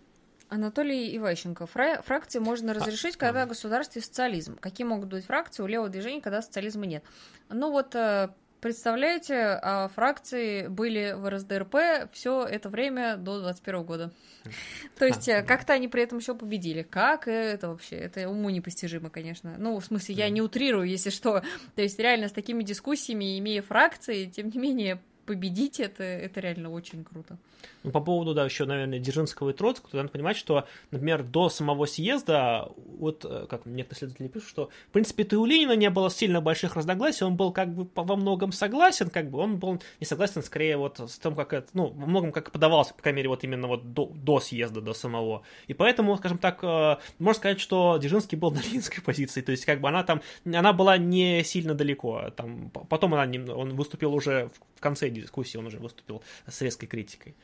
Анатолий 0.50 1.16
Иващенко. 1.18 1.66
Фра- 1.66 2.02
фракции 2.02 2.40
можно 2.40 2.72
а, 2.72 2.76
разрешить, 2.76 3.18
когда 3.18 3.46
в 3.46 3.50
государстве 3.50 4.02
социализм. 4.02 4.58
Какие 4.60 4.86
могут 4.86 5.10
быть 5.10 5.26
фракции 5.26 5.64
у 5.64 5.68
левого 5.68 5.90
движения, 5.90 6.22
когда 6.22 6.42
социализма 6.42 6.86
нет? 6.86 7.04
Ну 7.50 7.72
вот, 7.72 7.96
э, 7.96 8.30
представляете, 8.62 9.60
а 9.62 9.88
фракции 9.90 10.68
были 10.68 11.14
в 11.18 11.30
РСДРП 11.30 12.12
все 12.14 12.44
это 12.44 12.70
время 12.70 13.18
до 13.18 13.40
21 13.42 13.84
года. 13.84 14.12
То 14.98 15.06
есть, 15.06 15.28
э, 15.28 15.44
как-то 15.44 15.74
они 15.74 15.88
при 15.88 16.04
этом 16.04 16.20
еще 16.20 16.36
победили. 16.36 16.84
Как 16.84 17.28
это 17.28 17.70
вообще? 17.70 17.96
Это 17.96 18.30
уму 18.30 18.50
непостижимо, 18.50 19.10
конечно. 19.10 19.56
Ну, 19.58 19.80
в 19.80 19.86
смысле, 19.86 20.16
я 20.16 20.30
не 20.30 20.42
утрирую, 20.42 20.88
если 20.88 21.10
что. 21.10 21.42
То 21.76 21.82
есть, 21.82 22.00
реально, 22.00 22.28
с 22.28 22.32
такими 22.32 22.64
дискуссиями, 22.64 23.40
имея 23.40 23.62
фракции, 23.62 24.26
тем 24.26 24.50
не 24.50 24.60
менее, 24.60 25.02
победить 25.26 25.80
это, 25.80 26.04
это 26.04 26.40
реально 26.40 26.72
очень 26.72 27.04
круто. 27.04 27.38
Ну, 27.84 27.92
по 27.92 28.00
поводу, 28.00 28.34
да, 28.34 28.46
еще, 28.46 28.66
наверное, 28.66 29.00
Дзержинского 29.00 29.52
и 29.52 29.54
Троцкого, 29.54 29.92
то 29.92 29.98
надо 29.98 30.10
понимать, 30.10 30.38
что, 30.38 30.68
например, 30.92 31.24
до 31.24 31.50
самого 31.50 31.86
съезда, 31.86 32.70
вот, 33.00 33.26
э, 33.26 33.46
как 33.50 33.66
некоторые 33.66 33.98
исследователи 33.98 34.28
пишут, 34.28 34.50
что, 34.50 34.70
в 34.90 34.92
принципе, 34.92 35.24
и 35.24 35.36
у 35.36 35.46
Ленина 35.46 35.76
не 35.76 35.90
было 35.90 36.10
сильно 36.10 36.42
больших 36.42 36.76
разногласий, 36.76 37.26
он 37.26 37.36
был 37.36 37.52
как 37.52 37.74
бы 37.74 37.88
во 37.94 38.16
многом 38.16 38.52
согласен, 38.52 39.10
как 39.10 39.30
бы 39.30 39.40
он 39.40 39.58
был 39.58 39.82
не 40.00 40.06
согласен, 40.06 40.44
скорее, 40.44 40.78
вот 40.78 41.00
с 41.00 41.20
тем, 41.20 41.36
как 41.36 41.54
это, 41.54 41.68
ну, 41.74 41.88
во 41.88 42.06
многом 42.06 42.32
как 42.32 42.52
подавался, 42.52 42.94
по 42.94 43.02
крайней 43.02 43.18
мере, 43.18 43.30
вот 43.30 43.44
именно 43.44 43.68
вот 43.68 43.94
до, 43.94 44.12
до 44.14 44.40
съезда, 44.40 44.82
до 44.82 44.94
самого. 44.94 45.44
И 45.68 45.74
поэтому, 45.74 46.18
скажем 46.18 46.38
так, 46.38 46.64
э, 46.64 46.98
можно 47.20 47.40
сказать, 47.40 47.60
что 47.60 47.98
Дзержинский 48.00 48.38
был 48.38 48.52
на 48.52 48.62
ленинской 48.62 49.04
позиции, 49.04 49.42
то 49.42 49.52
есть, 49.52 49.66
как 49.66 49.82
бы 49.82 49.90
она 49.90 50.04
там, 50.04 50.22
она 50.46 50.74
была 50.74 50.98
не 50.98 51.44
сильно 51.44 51.74
далеко, 51.74 52.32
там, 52.36 52.70
потом 52.70 53.14
она, 53.14 53.26
он 53.54 53.76
выступил 53.76 54.14
уже 54.14 54.50
в 54.75 54.75
конце 54.82 55.10
дискуссии, 55.10 55.58
он 55.58 55.68
уже 55.68 55.80
выступил 55.80 56.24
с 56.48 56.62
резкой 56.62 56.88
критикой. 56.88 57.36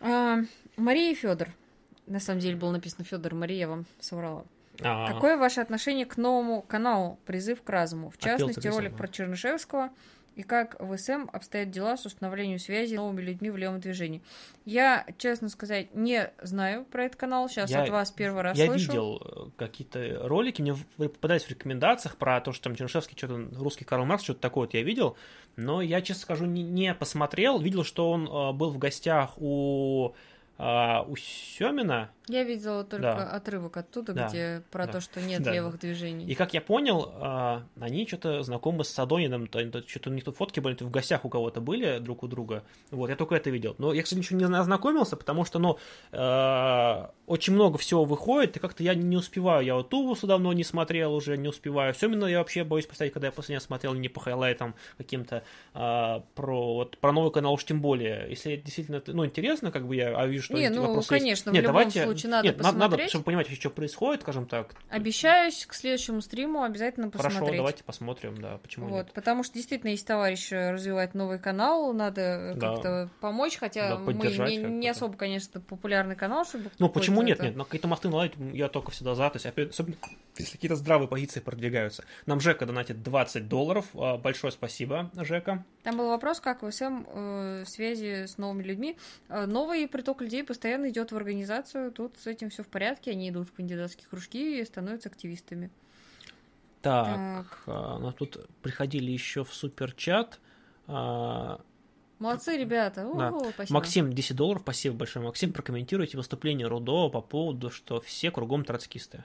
А, 0.00 0.38
Мария 0.76 1.14
Федор. 1.14 1.48
На 2.06 2.20
самом 2.20 2.40
деле 2.40 2.56
было 2.56 2.70
написано 2.70 3.04
Федор 3.04 3.34
Мария, 3.34 3.58
я 3.58 3.68
вам 3.68 3.86
соврала. 4.00 4.44
А-а-а. 4.80 5.12
Какое 5.12 5.36
ваше 5.36 5.60
отношение 5.60 6.06
к 6.06 6.16
новому 6.16 6.62
каналу 6.62 7.18
«Призыв 7.26 7.62
к 7.62 7.68
разуму»? 7.68 8.10
В 8.10 8.18
частности, 8.18 8.66
ролик 8.68 8.96
про 8.96 9.08
Чернышевского 9.08 9.90
и 10.38 10.44
как 10.44 10.76
в 10.78 10.96
СМ 10.96 11.26
обстоят 11.32 11.70
дела 11.70 11.96
с 11.96 12.06
установлением 12.06 12.60
связи 12.60 12.94
с 12.94 12.96
новыми 12.96 13.20
людьми 13.20 13.50
в 13.50 13.56
левом 13.56 13.80
движении. 13.80 14.22
Я, 14.64 15.04
честно 15.18 15.48
сказать, 15.48 15.92
не 15.96 16.30
знаю 16.40 16.84
про 16.84 17.06
этот 17.06 17.18
канал, 17.18 17.48
сейчас 17.48 17.70
Я- 17.70 17.82
от 17.82 17.88
вас 17.88 18.12
первый 18.12 18.42
раз 18.42 18.56
Я 18.56 18.66
слышу. 18.66 18.86
видел 18.86 19.20
э, 19.20 19.50
какие-то 19.56 20.20
ролики, 20.28 20.62
мне 20.62 20.76
попадались 20.96 21.42
в 21.42 21.50
рекомендациях 21.50 22.16
про 22.16 22.40
то, 22.40 22.52
что 22.52 22.64
там 22.64 22.76
Чернышевский, 22.76 23.16
что-то 23.18 23.48
русский 23.58 23.84
Карл 23.84 24.04
Маркс, 24.04 24.22
что-то 24.22 24.38
такое 24.40 24.66
вот 24.66 24.74
я 24.74 24.82
видел, 24.82 25.16
но 25.56 25.82
я, 25.82 26.00
честно 26.02 26.22
скажу, 26.22 26.46
не, 26.46 26.62
не 26.62 26.94
посмотрел. 26.94 27.58
Видел, 27.58 27.82
что 27.82 28.08
он 28.12 28.28
э, 28.28 28.52
был 28.52 28.70
в 28.70 28.78
гостях 28.78 29.32
у, 29.38 30.12
э, 30.58 30.62
у 31.04 31.16
Семина, 31.16 32.10
Я 32.28 32.44
видела 32.44 32.84
только 32.84 33.02
Да. 33.02 33.30
отрывок 33.30 33.76
оттуда, 33.76 34.12
Да, 34.12 34.28
где 34.28 34.62
про 34.70 34.86
да. 34.86 34.92
то, 34.92 35.00
что 35.00 35.20
нет 35.20 35.42
Да, 35.42 35.52
левых 35.52 35.78
движений. 35.78 36.26
И 36.26 36.34
как 36.34 36.54
я 36.54 36.60
понял, 36.60 37.10
а, 37.14 37.62
они 37.80 38.06
что-то 38.06 38.42
знакомы 38.42 38.84
с 38.84 38.92
то 38.92 39.82
что-то 39.86 40.10
у 40.10 40.12
них 40.12 40.24
тут 40.24 40.36
фотки 40.36 40.60
были, 40.60 40.74
в 40.74 40.90
гостях 40.90 41.24
у 41.24 41.28
кого-то 41.28 41.60
были 41.60 41.98
друг 41.98 42.22
у 42.22 42.28
друга. 42.28 42.62
Вот, 42.90 43.10
я 43.10 43.16
только 43.16 43.34
это 43.34 43.50
видел. 43.50 43.74
Но 43.78 43.92
я, 43.92 44.02
кстати, 44.02 44.18
ничего 44.18 44.38
не 44.38 44.44
ознакомился, 44.56 45.16
потому 45.16 45.44
что, 45.44 45.58
ну, 45.58 45.78
э, 46.12 47.06
очень 47.26 47.54
много 47.54 47.78
всего 47.78 48.04
выходит, 48.04 48.56
и 48.56 48.60
как-то 48.60 48.82
я 48.82 48.94
не 48.94 49.16
успеваю. 49.16 49.64
Я 49.64 49.74
вот 49.74 49.88
Тувусу 49.88 50.26
давно 50.26 50.52
не 50.52 50.64
смотрел 50.64 51.14
уже, 51.14 51.36
не 51.36 51.48
успеваю. 51.48 51.94
Семина 51.94 52.26
я 52.26 52.38
вообще 52.38 52.64
боюсь 52.64 52.86
представить, 52.86 53.12
когда 53.12 53.28
я 53.28 53.32
последний 53.32 53.60
смотрел 53.60 53.94
не 53.94 54.08
по 54.08 54.20
хайлайтам 54.20 54.74
каким-то 54.96 55.42
а, 55.74 56.24
про, 56.34 56.74
вот, 56.74 56.98
про 56.98 57.12
новый 57.12 57.30
канал 57.32 57.54
уж 57.54 57.64
тем 57.64 57.80
более. 57.80 58.26
Если 58.30 58.56
действительно, 58.56 59.02
ну, 59.06 59.24
интересно, 59.24 59.70
как 59.70 59.86
бы 59.86 59.96
я 59.96 60.16
а 60.18 60.26
вижу, 60.26 60.44
что 60.44 60.54
Не, 60.54 60.70
ну, 60.70 60.82
вопросы 60.82 61.14
есть. 61.14 61.22
конечно, 61.22 61.52
в 61.52 61.54
Нет, 61.54 61.62
любом 61.62 61.74
давайте, 61.76 62.04
случае 62.04 62.17
надо 62.26 62.48
нет, 62.48 62.56
на- 62.58 62.64
надо, 62.64 62.78
посмотреть. 62.78 63.08
чтобы 63.10 63.24
понимать, 63.24 63.48
что 63.52 63.70
происходит, 63.70 64.22
скажем 64.22 64.46
так. 64.46 64.74
Обещаюсь 64.88 65.64
к 65.66 65.74
следующему 65.74 66.20
стриму 66.20 66.62
обязательно 66.64 67.10
Хорошо, 67.10 67.28
посмотреть. 67.28 67.56
давайте 67.58 67.84
посмотрим, 67.84 68.40
да, 68.40 68.58
почему 68.58 68.88
Вот, 68.88 69.04
нет. 69.06 69.12
потому 69.12 69.42
что 69.44 69.54
действительно 69.54 69.90
есть 69.90 70.06
товарищ 70.06 70.50
э, 70.52 70.72
развивает 70.72 71.14
новый 71.14 71.38
канал, 71.38 71.92
надо 71.92 72.20
э, 72.22 72.54
Да. 72.56 72.72
если 72.72 73.10
помочь, 73.20 73.56
хотя 73.58 73.90
Да, 73.90 73.98
мы 73.98 74.14
не, 74.14 74.56
не 74.56 74.86
как-то. 74.86 74.90
особо, 74.90 75.16
конечно, 75.16 75.60
популярный 75.60 76.16
канал, 76.16 76.44
чтобы 76.44 76.70
Ну, 76.78 76.88
почему 76.88 77.22
нет? 77.22 77.36
это- 77.38 77.46
Нет, 77.48 77.56
на 77.56 77.64
какие-то 77.64 77.86
мосты 77.88 78.08
наладить 78.08 78.34
я 78.54 78.68
только 78.68 78.90
всегда 78.90 79.14
за. 79.14 79.28
То 79.30 79.36
есть, 79.36 79.46
опять, 79.46 79.70
особенно, 79.70 79.96
если 80.38 80.52
какие-то 80.52 80.76
здравые 80.76 81.08
позиции 81.08 81.40
продвигаются. 81.40 82.04
Нам 82.26 82.40
Жека 82.40 82.64
донатит 82.66 83.02
20 83.02 83.48
долларов. 83.48 83.86
А, 83.94 84.16
Большое 84.16 84.52
спасибо, 84.52 85.10
Жека. 85.14 85.64
Там 85.82 85.96
был 85.98 86.08
вопрос, 86.08 86.40
как 86.40 86.62
в 86.62 86.70
СМ 86.70 87.04
э, 87.06 87.64
связи 87.66 88.26
с 88.26 88.38
новыми 88.38 88.62
людьми. 88.62 88.96
Новый 89.28 89.86
приток 89.88 90.20
людей 90.22 90.42
постоянно 90.44 90.88
идет 90.88 91.12
в 91.12 91.16
организацию, 91.16 91.92
тут 91.92 92.07
с 92.16 92.26
этим 92.26 92.50
все 92.50 92.62
в 92.62 92.68
порядке, 92.68 93.10
они 93.10 93.28
идут 93.30 93.48
в 93.48 93.52
кандидатские 93.52 94.06
кружки 94.08 94.60
и 94.60 94.64
становятся 94.64 95.08
активистами. 95.08 95.70
Так, 96.80 97.06
Так. 97.06 97.62
а, 97.66 97.98
ну, 97.98 98.12
тут 98.12 98.46
приходили 98.62 99.10
еще 99.10 99.44
в 99.44 99.52
суперчат. 99.52 100.38
А, 100.86 101.60
Молодцы, 102.18 102.56
ребята. 102.56 103.08
Да. 103.16 103.32
Спасибо. 103.50 103.74
Максим, 103.74 104.12
10 104.12 104.36
долларов, 104.36 104.62
спасибо 104.62 104.96
большое. 104.96 105.24
Максим, 105.24 105.52
прокомментируйте 105.52 106.16
выступление 106.16 106.66
Рудова 106.66 107.08
по 107.10 107.20
поводу, 107.20 107.70
что 107.70 108.00
все 108.00 108.30
кругом 108.30 108.64
троцкисты. 108.64 109.24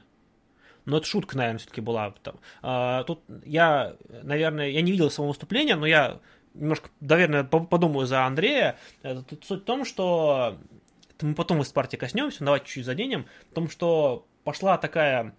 Но 0.86 0.98
это 0.98 1.06
шутка, 1.08 1.38
наверное, 1.38 1.60
все-таки 1.60 1.82
была. 1.82 2.12
Там, 2.24 2.36
а, 2.62 3.04
тут 3.04 3.22
я, 3.46 3.96
наверное, 4.24 4.70
я 4.70 4.82
не 4.82 4.92
видел 4.92 5.10
самого 5.10 5.30
выступления, 5.30 5.76
но 5.76 5.86
я 5.86 6.20
немножко, 6.54 6.90
наверное, 7.00 7.44
по- 7.44 7.62
подумаю 7.64 8.06
за 8.06 8.26
Андрея. 8.26 8.78
Э, 9.02 9.22
Тут 9.28 9.46
суть 9.46 9.62
в 9.62 9.66
том, 9.66 9.86
что 9.86 10.60
это 11.16 11.26
мы 11.26 11.36
потом 11.36 11.62
из 11.62 11.72
партии 11.72 11.98
коснемся, 11.98 12.44
давайте 12.44 12.66
чуть-чуть 12.66 12.86
заденем, 12.86 13.26
в 13.52 13.54
том, 13.54 13.70
что 13.70 14.26
пошла 14.44 14.78
такая 14.78 15.36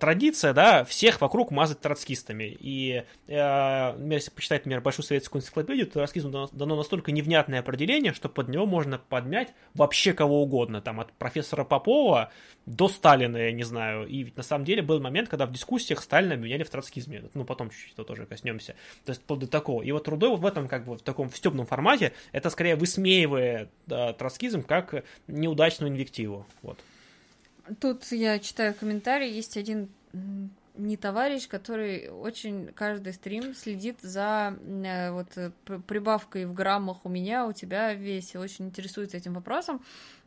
традиция, 0.00 0.52
да, 0.52 0.84
всех 0.84 1.20
вокруг 1.20 1.50
мазать 1.50 1.80
троцкистами. 1.80 2.56
И 2.60 3.04
э, 3.26 4.08
если 4.10 4.30
почитать, 4.30 4.60
например, 4.60 4.80
Большую 4.80 5.04
советскую 5.04 5.42
энциклопедию, 5.42 5.86
то 5.86 5.94
троцкизму 5.94 6.48
дано, 6.52 6.76
настолько 6.76 7.12
невнятное 7.12 7.60
определение, 7.60 8.12
что 8.12 8.28
под 8.28 8.48
него 8.48 8.66
можно 8.66 8.98
подмять 8.98 9.52
вообще 9.74 10.12
кого 10.12 10.42
угодно, 10.42 10.80
там, 10.80 11.00
от 11.00 11.12
профессора 11.12 11.64
Попова 11.64 12.30
до 12.64 12.88
Сталина, 12.88 13.36
я 13.36 13.52
не 13.52 13.64
знаю. 13.64 14.06
И 14.06 14.22
ведь 14.22 14.36
на 14.36 14.42
самом 14.42 14.64
деле 14.64 14.82
был 14.82 15.00
момент, 15.00 15.28
когда 15.28 15.46
в 15.46 15.52
дискуссиях 15.52 16.02
Сталина 16.02 16.34
обвиняли 16.34 16.62
в 16.62 16.70
троцкизме. 16.70 17.24
Ну, 17.34 17.44
потом 17.44 17.70
чуть-чуть 17.70 18.06
тоже 18.06 18.26
коснемся. 18.26 18.74
То 19.04 19.10
есть, 19.10 19.22
вплоть 19.22 19.50
такого. 19.50 19.82
И 19.82 19.92
вот 19.92 20.04
Трудой 20.04 20.30
вот 20.30 20.40
в 20.40 20.46
этом, 20.46 20.68
как 20.68 20.84
бы, 20.84 20.96
в 20.96 21.02
таком 21.02 21.28
в 21.28 21.36
стебном 21.36 21.66
формате, 21.66 22.12
это 22.32 22.48
скорее 22.50 22.76
высмеивая 22.76 23.68
да, 23.86 24.12
троцкизм 24.12 24.62
как 24.62 25.04
неудачную 25.26 25.90
инвективу. 25.92 26.46
Вот. 26.62 26.78
Тут 27.80 28.04
я 28.12 28.38
читаю 28.38 28.74
комментарий, 28.74 29.30
есть 29.30 29.56
один 29.56 29.88
не 30.76 30.96
товарищ, 30.96 31.48
который 31.48 32.08
очень 32.10 32.72
каждый 32.74 33.12
стрим 33.12 33.54
следит 33.54 34.00
за 34.02 34.56
э, 34.60 35.10
вот 35.10 35.28
э, 35.36 35.50
прибавкой 35.86 36.44
в 36.44 36.52
граммах. 36.52 37.04
У 37.04 37.08
меня, 37.08 37.46
у 37.46 37.52
тебя 37.52 37.94
весь, 37.94 38.34
и 38.34 38.38
очень 38.38 38.66
интересуется 38.66 39.16
этим 39.16 39.34
вопросом. 39.34 39.82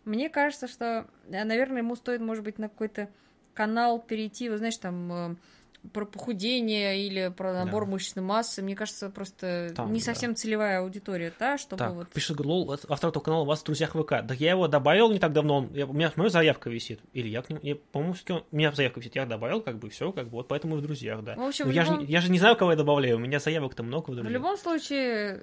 Мне 0.05 0.29
кажется, 0.29 0.67
что, 0.67 1.07
э, 1.29 1.43
наверное, 1.43 1.79
ему 1.79 1.95
стоит, 1.95 2.21
может 2.21 2.43
быть, 2.43 2.57
на 2.57 2.67
какой-то 2.67 3.09
канал 3.53 3.99
перейти, 3.99 4.49
вы 4.49 4.57
знаешь, 4.57 4.77
там 4.77 5.13
э, 5.13 5.35
про 5.93 6.05
похудение 6.05 7.01
или 7.07 7.33
про 7.35 7.53
набор 7.53 7.85
Да. 7.85 7.91
мышечной 7.91 8.21
массы. 8.23 8.61
Мне 8.61 8.75
кажется, 8.75 9.09
просто 9.09 9.71
Там, 9.75 9.93
не 9.93 9.99
да. 9.99 10.05
совсем 10.05 10.35
целевая 10.35 10.81
аудитория, 10.81 11.31
та, 11.31 11.57
чтобы 11.57 11.77
Так, 11.79 11.93
вот... 11.93 12.09
пишет 12.09 12.39
Лол, 12.39 12.71
автор 12.89 13.09
этого 13.09 13.23
канала 13.23 13.41
у 13.43 13.45
вас 13.45 13.61
в 13.61 13.65
друзьях 13.65 13.91
ВК. 13.95 14.21
Да 14.23 14.33
я 14.37 14.51
его 14.51 14.67
добавил 14.67 15.09
не 15.11 15.19
так 15.19 15.31
давно, 15.33 15.57
он- 15.59 15.73
я- 15.73 15.85
у 15.87 15.93
меня 15.93 16.11
моя 16.17 16.29
заявка 16.29 16.69
висит. 16.69 16.99
Или 17.13 17.29
я 17.29 17.41
к 17.41 17.49
нему, 17.49 17.61
я, 17.63 17.75
по-моему, 17.75 18.15
у 18.51 18.55
меня 18.55 18.71
заявка 18.73 18.99
висит, 18.99 19.15
я 19.15 19.25
добавил, 19.25 19.61
как 19.61 19.79
бы, 19.79 19.89
все, 19.89 20.11
как 20.11 20.25
бы, 20.25 20.31
вот 20.31 20.47
поэтому 20.49 20.75
и 20.75 20.79
в 20.79 20.81
друзьях, 20.81 21.23
да. 21.23 21.35
В 21.35 21.41
общем, 21.41 21.65
Ну, 21.67 21.71
в 21.71 21.75
я, 21.75 21.83
любом- 21.85 22.01
же, 22.01 22.11
я 22.11 22.21
же 22.21 22.29
не 22.31 22.39
знаю, 22.39 22.55
кого 22.57 22.71
я 22.71 22.77
добавляю, 22.77 23.15
у 23.15 23.19
меня 23.19 23.39
заявок-то 23.39 23.81
много 23.83 24.07
в 24.09 24.13
В 24.13 24.15
друзьях. 24.15 24.33
любом 24.33 24.57
случае, 24.57 25.39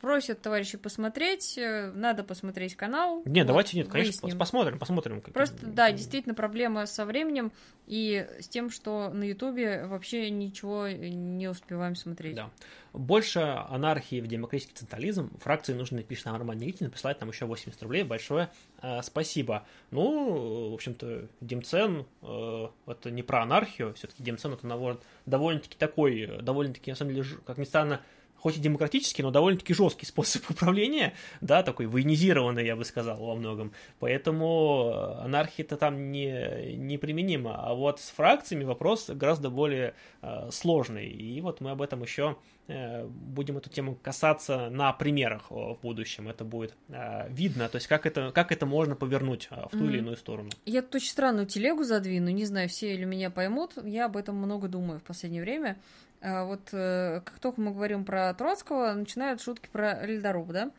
просят 0.00 0.40
товарищи 0.42 0.76
посмотреть, 0.78 1.56
э, 1.58 1.90
надо 1.94 2.24
посмотреть 2.24 2.76
канал. 2.76 3.22
Не, 3.24 3.40
Вот, 3.40 3.46
давайте 3.48 3.76
нет, 3.76 3.88
конечно, 3.88 4.10
выясним. 4.22 4.36
пос- 4.36 4.38
посмотрим, 4.38 4.78
посмотрим. 4.78 5.20
как- 5.20 5.34
Просто, 5.34 5.66
да, 5.66 5.90
действительно 5.92 6.34
проблема 6.34 6.86
со 6.86 7.04
временем 7.04 7.52
и 7.86 8.26
с 8.40 8.48
тем, 8.48 8.70
что 8.70 9.10
на 9.10 9.24
Ютубе 9.24 9.84
вообще 9.86 10.30
ничего 10.30 10.88
не 10.88 11.48
успеваем 11.48 11.94
смотреть. 11.94 12.34
Да. 12.34 12.50
Больше 12.92 13.40
анархии 13.40 14.20
в 14.20 14.26
демократический 14.26 14.74
централизм. 14.74 15.30
Фракции 15.40 15.74
нужно 15.74 16.02
пишет 16.02 16.24
нам 16.26 16.36
Роман 16.36 16.56
Никитин, 16.58 16.90
присылает 16.90 17.20
нам 17.20 17.28
еще 17.30 17.44
80 17.44 17.80
рублей. 17.82 18.02
Большое 18.04 18.48
э, 18.82 19.02
спасибо. 19.02 19.66
Ну, 19.90 20.70
в 20.70 20.74
общем-то, 20.74 21.28
Демцен 21.40 22.06
э, 22.22 22.68
это 22.86 23.10
не 23.10 23.22
про 23.22 23.42
анархию. 23.42 23.92
Все-таки 23.94 24.22
Демцен 24.22 24.52
это 24.54 24.98
довольно-таки 25.26 25.76
такой, 25.76 26.20
э, 26.22 26.40
довольно-таки, 26.42 26.90
на 26.90 26.96
самом 26.96 27.14
деле, 27.14 27.26
как 27.46 27.58
ни 27.58 27.64
странно, 27.64 28.00
хоть 28.46 28.58
и 28.58 28.60
демократический, 28.60 29.24
но 29.24 29.32
довольно-таки 29.32 29.74
жесткий 29.74 30.06
способ 30.06 30.48
управления, 30.50 31.14
да, 31.40 31.64
такой 31.64 31.86
военизированный, 31.86 32.64
я 32.64 32.76
бы 32.76 32.84
сказал, 32.84 33.16
во 33.16 33.34
многом. 33.34 33.72
Поэтому 33.98 34.92
э, 34.94 35.24
анархия-то 35.24 35.76
там 35.76 36.12
не, 36.12 36.76
неприменима. 36.76 37.56
А 37.60 37.74
вот 37.74 37.98
с 38.00 38.10
фракциями 38.10 38.62
вопрос 38.62 39.10
гораздо 39.10 39.50
более 39.50 39.94
э, 40.22 40.48
сложный. 40.52 41.08
И 41.08 41.40
вот 41.40 41.60
мы 41.60 41.72
об 41.72 41.82
этом 41.82 42.02
еще 42.02 42.36
э, 42.68 43.04
будем 43.06 43.58
эту 43.58 43.68
тему 43.68 43.98
касаться 44.00 44.70
на 44.70 44.92
примерах 44.92 45.46
э, 45.50 45.54
в 45.54 45.78
будущем. 45.82 46.28
Это 46.28 46.44
будет 46.44 46.76
э, 46.88 47.28
видно, 47.28 47.68
то 47.68 47.76
есть 47.76 47.88
как 47.88 48.06
это, 48.06 48.30
как 48.32 48.52
это 48.52 48.64
можно 48.64 48.94
повернуть 48.94 49.48
э, 49.50 49.56
в 49.66 49.70
ту 49.72 49.78
или 49.86 49.96
Мгм. 49.96 49.98
иную 49.98 50.16
сторону. 50.16 50.50
Я 50.66 50.82
тут 50.82 50.94
очень 50.94 51.10
странную 51.10 51.46
телегу 51.46 51.82
задвину, 51.82 52.30
не 52.30 52.44
знаю, 52.44 52.68
все 52.68 52.96
ли 52.96 53.04
меня 53.04 53.30
поймут, 53.30 53.72
я 53.84 54.04
об 54.06 54.16
этом 54.16 54.36
много 54.36 54.68
думаю 54.68 55.00
в 55.00 55.02
последнее 55.02 55.42
время. 55.42 55.76
А 56.20 56.44
Вот 56.44 56.68
э, 56.72 57.20
как 57.24 57.38
только 57.38 57.60
мы 57.60 57.72
говорим 57.72 58.04
про 58.04 58.32
Троцкого, 58.34 58.92
начинают 58.92 59.40
шутки 59.40 59.68
про 59.70 60.04
Эльдаруб, 60.04 60.48
да? 60.48 60.70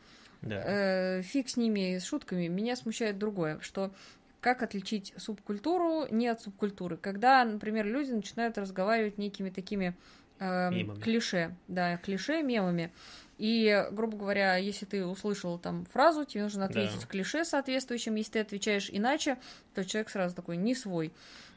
Да. 0.42 0.64
Э, 0.66 1.22
фиг 1.22 1.50
с 1.50 1.58
ними, 1.58 1.98
с 1.98 2.06
шутками. 2.06 2.48
Меня 2.48 2.76
смущает 2.76 3.18
другое, 3.18 3.60
что 3.62 3.92
как 4.42 4.62
отличить 4.64 5.14
субкультуру 5.18 6.06
не 6.12 6.28
от 6.28 6.42
субкультуры. 6.42 6.98
Когда, 6.98 7.44
например, 7.44 7.86
люди 7.88 8.12
начинают 8.12 8.58
разговаривать 8.58 9.18
некими 9.18 9.50
такими 9.50 9.96
э, 10.40 10.70
Мемами. 10.72 11.00
клише, 11.02 11.56
да, 11.68 11.98
клише, 11.98 12.44
мемами. 12.44 12.92
И, 13.40 13.86
грубо 13.92 14.18
говоря, 14.18 14.56
если 14.58 14.86
ты 14.86 15.06
услышал 15.06 15.60
там 15.60 15.86
фразу, 15.86 16.24
тебе 16.26 16.44
нужно 16.44 16.66
ответить 16.66 17.02
Да. 17.02 17.08
клише 17.08 17.46
соответствующим. 17.46 18.16
Если 18.16 18.34
ты 18.34 18.40
отвечаешь 18.40 18.90
иначе, 18.92 19.38
то 19.76 19.84
человек 19.86 20.10
сразу 20.10 20.36
такой 20.36 20.58
не 20.58 20.74
свой. 20.76 21.12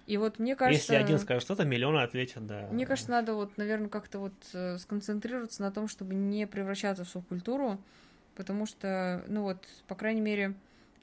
И 0.07 0.17
вот 0.17 0.39
мне 0.39 0.57
кажется... 0.57 0.93
Если 0.93 0.95
один 0.95 1.19
скажет 1.19 1.43
что-то, 1.43 1.65
миллионы 1.65 1.99
ответят, 2.03 2.47
да. 2.47 2.69
Мне 2.71 2.87
кажется, 2.87 3.11
надо 3.11 3.35
вот, 3.35 3.57
наверное, 3.57 3.89
как-то 3.89 4.19
вот 4.19 4.35
э, 4.53 4.79
сконцентрироваться 4.79 5.63
на 5.63 5.71
том, 5.71 5.89
чтобы 5.89 6.15
не 6.15 6.47
превращаться 6.47 7.05
в 7.05 7.09
субкультуру, 7.09 7.81
потому 8.35 8.67
что, 8.67 9.25
ну 9.29 9.43
вот, 9.43 9.67
по 9.87 9.95
крайней 9.95 10.21
мере, 10.21 10.55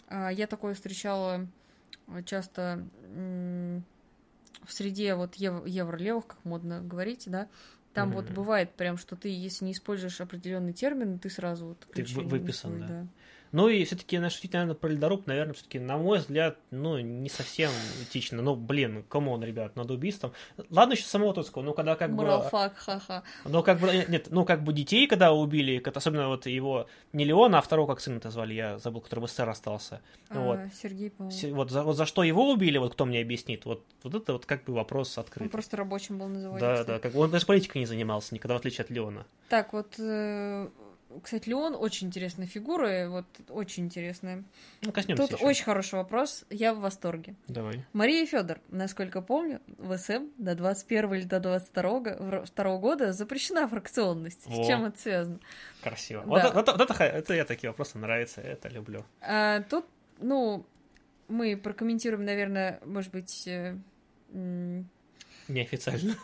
а, 0.08 0.30
я 0.30 0.48
такое 0.48 0.74
встречала 0.74 1.48
э, 2.08 2.24
часто 2.24 2.86
в 4.64 4.74
среде 4.74 5.16
вот 5.16 5.36
ев- 5.36 5.66
евролевых, 5.66 6.28
как 6.28 6.44
модно 6.46 6.82
говорить, 6.82 7.24
да, 7.28 7.48
там 7.94 8.12
вот 8.12 8.26
Мгм. 8.26 8.36
бывает 8.36 8.74
прям, 8.74 8.98
что 8.98 9.16
ты, 9.16 9.30
если 9.30 9.66
не 9.66 9.72
используешь 9.72 10.22
определенный 10.22 10.74
термин, 10.74 11.20
ты 11.20 11.30
сразу 11.30 11.68
вот 11.68 11.88
Ты 11.94 12.04
выписан, 12.04 12.78
свой, 12.78 12.88
да. 12.88 13.08
Ну 13.52 13.70
и 13.70 13.84
все-таки 13.86 14.18
шутить, 14.30 14.54
наверное, 14.54 14.76
про 14.76 14.90
ледоруб, 14.90 15.28
наверное, 15.28 15.54
все-таки, 15.54 15.80
на 15.80 15.98
мой 15.98 16.20
взгляд, 16.20 16.58
ну, 16.72 17.00
не 17.00 17.30
совсем 17.30 17.72
этично. 18.02 18.42
Ну, 18.42 18.56
блин, 18.56 19.04
come 19.10 19.29
on, 19.29 19.44
ребят, 19.44 19.76
над 19.76 19.90
убийством. 19.92 20.34
Ладно, 20.70 20.94
еще 20.94 21.04
самого 21.04 21.34
Троцкого, 21.34 21.64
ну, 21.64 21.74
когда 21.74 21.96
как 21.96 22.16
бы... 22.16 22.26
ха-ха. 22.26 23.24
Ну, 23.46 23.64
как 23.64 23.80
бы, 23.80 24.06
нет, 24.08 24.28
ну, 24.30 24.46
как 24.46 24.64
бы 24.64 24.74
детей, 24.74 25.08
когда 25.08 25.32
убили, 25.32 25.82
особенно 25.94 26.28
вот 26.28 26.46
его, 26.46 26.88
не 27.14 27.26
Леона, 27.26 27.60
а 27.60 27.62
второго, 27.62 27.88
как 27.88 28.00
сына-то 28.00 28.32
звали, 28.32 28.54
я 28.54 28.78
забыл, 28.80 29.02
который 29.02 29.22
в 29.22 29.28
СССР 29.28 29.50
остался. 29.50 30.02
А, 30.30 30.40
вот. 30.40 30.60
Сергей, 30.82 31.10
по-моему. 31.10 31.56
Вот 31.56 31.72
за, 31.72 31.84
вот 31.84 31.96
за 31.96 32.06
что 32.06 32.24
его 32.24 32.52
убили, 32.52 32.78
вот 32.78 32.94
кто 32.94 33.06
мне 33.06 33.22
объяснит, 33.22 33.66
вот, 33.66 33.84
вот 34.04 34.16
это 34.16 34.34
вот 34.34 34.46
как 34.46 34.64
бы 34.66 34.74
вопрос 34.74 35.18
открыт. 35.18 35.44
Он 35.44 35.50
просто 35.50 35.78
рабочим 35.78 36.18
был 36.18 36.28
называть. 36.28 36.60
Да, 36.60 36.84
да, 36.84 37.00
как 37.00 37.16
он 37.16 37.32
даже 37.32 37.46
политикой 37.46 37.80
не 37.80 37.86
занимался 37.86 38.34
никогда, 38.34 38.56
в 38.56 38.58
отличие 38.58 38.84
от 38.84 38.90
Леона. 38.90 39.26
Так, 39.50 39.74
вот 39.74 39.96
э, 40.00 40.68
кстати, 41.24 41.50
Леон 41.50 41.76
очень 41.76 42.08
интересная 42.08 42.48
фигура, 42.48 43.08
вот 43.10 43.26
очень 43.50 43.86
интересная. 43.86 44.44
Ну, 44.82 44.92
коснемся 44.92 45.24
Тут 45.24 45.38
еще. 45.38 45.46
очень 45.46 45.64
хороший 45.64 45.96
вопрос, 45.96 46.46
я 46.50 46.74
в 46.74 46.80
восторге. 46.80 47.36
Давай. 47.48 47.86
Мария 47.94 48.26
Федор, 48.26 48.60
насколько 48.70 49.22
помню, 49.22 49.62
в 49.78 49.98
СМ 49.98 50.28
до 50.38 50.56
21 50.56 51.14
или 51.14 51.24
до 51.24 51.40
22 51.40 52.00
2 52.56 52.78
года 52.78 53.14
запрещена 53.14 53.68
фракционность. 53.68 54.46
О. 54.48 54.64
С 54.64 54.68
чем 54.68 54.86
это 54.86 55.00
связано? 55.00 55.40
Красиво. 55.82 56.24
Да. 56.24 56.28
Вот, 56.28 56.54
вот, 56.54 56.78
вот 56.78 56.92
это, 56.92 57.04
это 57.04 57.34
я 57.34 57.46
такие 57.46 57.70
вопросы 57.70 57.98
нравятся, 57.98 58.42
это 58.42 58.70
люблю. 58.70 59.06
А, 59.22 59.62
тут, 59.62 59.86
ну, 60.20 60.66
мы 61.28 61.58
прокомментируем, 61.58 62.26
наверное, 62.26 62.80
может 62.86 63.12
быть... 63.12 63.48
Э, 63.48 63.78
Неофициально. 65.48 66.16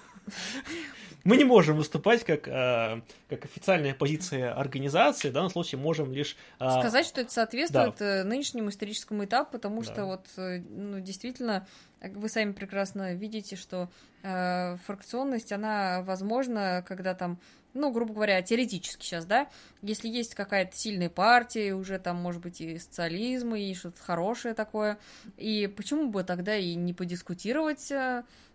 Мы 1.24 1.38
не 1.38 1.46
можем 1.46 1.78
выступать 1.78 2.26
как, 2.26 2.50
э, 2.50 3.02
как 3.30 3.46
официальная 3.46 3.94
позиция 3.94 4.54
организации, 4.54 5.30
в 5.30 5.34
данном 5.34 5.50
случае 5.50 5.80
можем 5.80 6.12
лишь... 6.12 6.36
Э, 6.60 6.82
Сказать, 6.82 7.06
что 7.06 7.22
это 7.22 7.32
соответствует 7.32 7.96
да. 7.98 8.06
Э, 8.06 8.24
нынешнему 8.24 8.70
историческому 8.70 9.24
этапу, 9.24 9.54
потому 9.54 9.84
да. 9.84 9.92
что 9.92 10.06
вот, 10.06 10.26
ну, 10.38 11.00
действительно, 11.00 11.66
вы 12.02 12.28
сами 12.28 12.52
прекрасно 12.52 13.14
видите, 13.14 13.56
что 13.56 13.90
э, 14.24 14.76
фракционность, 14.86 15.54
она 15.54 16.02
возможна, 16.02 16.84
когда 16.86 17.14
там 17.14 17.40
ну, 17.74 17.92
грубо 17.92 18.14
говоря, 18.14 18.42
теоретически 18.42 19.04
сейчас, 19.04 19.26
да, 19.26 19.50
если 19.82 20.08
есть 20.08 20.36
какая-то 20.36 20.76
сильная 20.76 21.10
партия, 21.10 21.74
уже 21.74 22.00
там, 22.00 22.18
может 22.18 22.42
быть, 22.42 22.62
и 22.62 22.78
социализм, 22.78 23.56
и 23.56 23.74
что-то 23.74 24.02
хорошее 24.02 24.54
такое, 24.54 24.98
и 25.38 25.68
почему 25.68 26.10
бы 26.10 26.24
тогда 26.24 26.56
и 26.56 26.76
не 26.76 26.94
подискутировать 26.94 27.92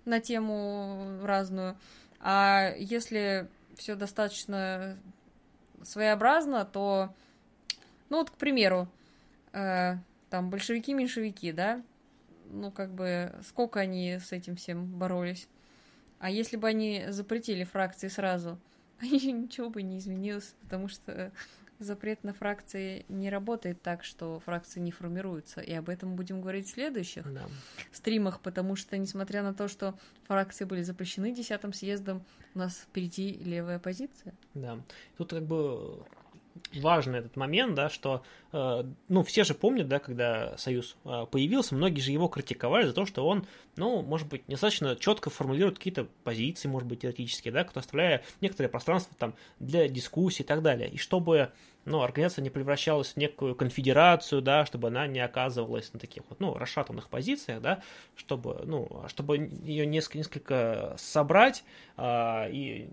на 0.04 0.20
тему 0.20 1.18
разную, 1.22 1.76
а 2.20 2.72
если 2.76 3.48
все 3.76 3.94
достаточно 3.94 4.96
своеобразно, 5.82 6.64
то, 6.64 7.14
ну 8.08 8.18
вот, 8.18 8.30
к 8.30 8.34
примеру, 8.34 8.88
э, 9.52 9.96
там 10.30 10.50
большевики-меньшевики, 10.50 11.52
да, 11.52 11.82
ну 12.50 12.70
как 12.70 12.90
бы 12.90 13.34
сколько 13.46 13.80
они 13.80 14.18
с 14.18 14.32
этим 14.32 14.56
всем 14.56 14.86
боролись. 14.86 15.48
А 16.18 16.30
если 16.30 16.56
бы 16.56 16.66
они 16.66 17.04
запретили 17.08 17.64
фракции 17.64 18.08
сразу, 18.08 18.58
ничего 19.02 19.70
бы 19.70 19.82
не 19.82 19.98
изменилось, 19.98 20.54
потому 20.62 20.88
что 20.88 21.32
запрет 21.78 22.24
на 22.24 22.32
фракции 22.34 23.04
не 23.08 23.30
работает 23.30 23.80
так, 23.82 24.04
что 24.04 24.40
фракции 24.40 24.80
не 24.80 24.90
формируются. 24.90 25.60
И 25.60 25.72
об 25.72 25.88
этом 25.88 26.16
будем 26.16 26.40
говорить 26.40 26.66
в 26.66 26.70
следующих 26.70 27.32
да. 27.32 27.42
стримах, 27.92 28.40
потому 28.40 28.76
что, 28.76 28.98
несмотря 28.98 29.42
на 29.42 29.54
то, 29.54 29.68
что 29.68 29.94
фракции 30.24 30.64
были 30.64 30.82
запрещены 30.82 31.32
десятым 31.32 31.72
съездом, 31.72 32.24
у 32.54 32.58
нас 32.58 32.76
впереди 32.76 33.34
левая 33.44 33.78
позиция. 33.78 34.34
Да. 34.54 34.78
Тут 35.16 35.30
как 35.30 35.44
бы 35.44 36.04
важный 36.74 37.20
этот 37.20 37.36
момент, 37.36 37.74
да, 37.74 37.88
что, 37.88 38.24
э, 38.47 38.47
ну, 38.52 39.22
все 39.24 39.44
же 39.44 39.54
помнят, 39.54 39.88
да, 39.88 39.98
когда 39.98 40.56
Союз 40.56 40.96
э, 41.04 41.26
появился, 41.30 41.74
многие 41.74 42.00
же 42.00 42.12
его 42.12 42.28
критиковали 42.28 42.86
за 42.86 42.94
то, 42.94 43.04
что 43.04 43.26
он, 43.26 43.46
ну, 43.76 44.00
может 44.00 44.28
быть, 44.28 44.42
достаточно 44.48 44.96
четко 44.96 45.28
формулирует 45.28 45.76
какие-то 45.76 46.06
позиции, 46.24 46.68
может 46.68 46.88
быть, 46.88 47.00
теоретические, 47.00 47.52
да, 47.52 47.66
оставляя 47.74 48.24
некоторое 48.40 48.68
пространство 48.68 49.14
там 49.18 49.34
для 49.58 49.88
дискуссий 49.88 50.42
и 50.42 50.46
так 50.46 50.62
далее. 50.62 50.88
И 50.88 50.96
чтобы 50.96 51.52
ну, 51.88 52.02
организация 52.02 52.42
не 52.42 52.50
превращалась 52.50 53.14
в 53.14 53.16
некую 53.16 53.54
конфедерацию, 53.54 54.42
да, 54.42 54.66
чтобы 54.66 54.88
она 54.88 55.06
не 55.06 55.20
оказывалась 55.20 55.92
на 55.92 55.98
таких 55.98 56.22
вот, 56.28 56.40
ну, 56.40 56.54
расшатанных 56.54 57.08
позициях, 57.08 57.60
да, 57.60 57.82
чтобы, 58.14 58.62
ну, 58.64 59.04
чтобы 59.08 59.36
ее 59.38 59.86
несколько, 59.86 60.18
несколько 60.18 60.94
собрать 60.98 61.64
а, 61.96 62.48
и 62.48 62.88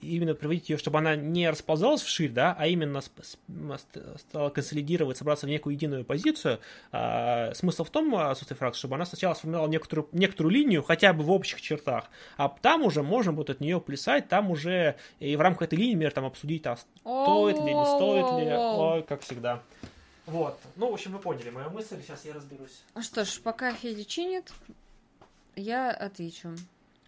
именно 0.00 0.34
приводить 0.34 0.70
ее, 0.70 0.78
чтобы 0.78 0.98
она 0.98 1.14
не 1.16 1.48
расползалась 1.48 2.02
вширь, 2.02 2.30
да, 2.30 2.56
а 2.58 2.66
именно 2.66 3.00
стала 3.00 4.50
консолидировать, 4.98 5.16
собраться 5.16 5.46
в 5.46 5.48
некую 5.48 5.74
единую 5.74 6.04
позицию. 6.04 6.60
А, 6.92 7.52
смысл 7.54 7.84
в 7.84 7.90
том, 7.90 8.14
отсутствие 8.14 8.56
фракции, 8.56 8.78
чтобы 8.78 8.96
она 8.96 9.04
сначала 9.04 9.34
сформировала 9.34 9.68
некоторую, 9.68 10.08
некоторую 10.12 10.52
линию, 10.52 10.82
хотя 10.82 11.12
бы 11.12 11.22
в 11.22 11.30
общих 11.30 11.60
чертах, 11.60 12.04
а 12.36 12.48
там 12.48 12.82
уже 12.82 13.02
можно 13.02 13.32
будет 13.32 13.50
от 13.50 13.60
нее 13.60 13.80
плясать, 13.80 14.28
там 14.28 14.50
уже 14.50 14.96
и 15.20 15.36
в 15.36 15.40
рамках 15.40 15.62
этой 15.62 15.78
линии, 15.78 15.94
например, 15.94 16.12
там 16.12 16.24
обсудить, 16.24 16.66
а 16.66 16.76
стоит 16.76 17.56
ли, 17.56 17.74
не 17.74 17.86
стоит 17.86 18.38
ли, 18.38 18.50
ли, 18.50 18.56
ой, 18.56 19.02
как 19.02 19.22
всегда. 19.22 19.62
Вот. 20.26 20.58
Ну, 20.76 20.90
в 20.90 20.94
общем, 20.94 21.12
вы 21.12 21.18
поняли 21.20 21.50
мою 21.50 21.70
мысль, 21.70 22.02
сейчас 22.02 22.24
я 22.24 22.34
разберусь. 22.34 22.82
Ну 22.94 23.02
что 23.02 23.24
ж, 23.24 23.40
пока 23.40 23.72
Федя 23.72 24.04
чинит, 24.04 24.52
я 25.56 25.90
отвечу. 25.90 26.50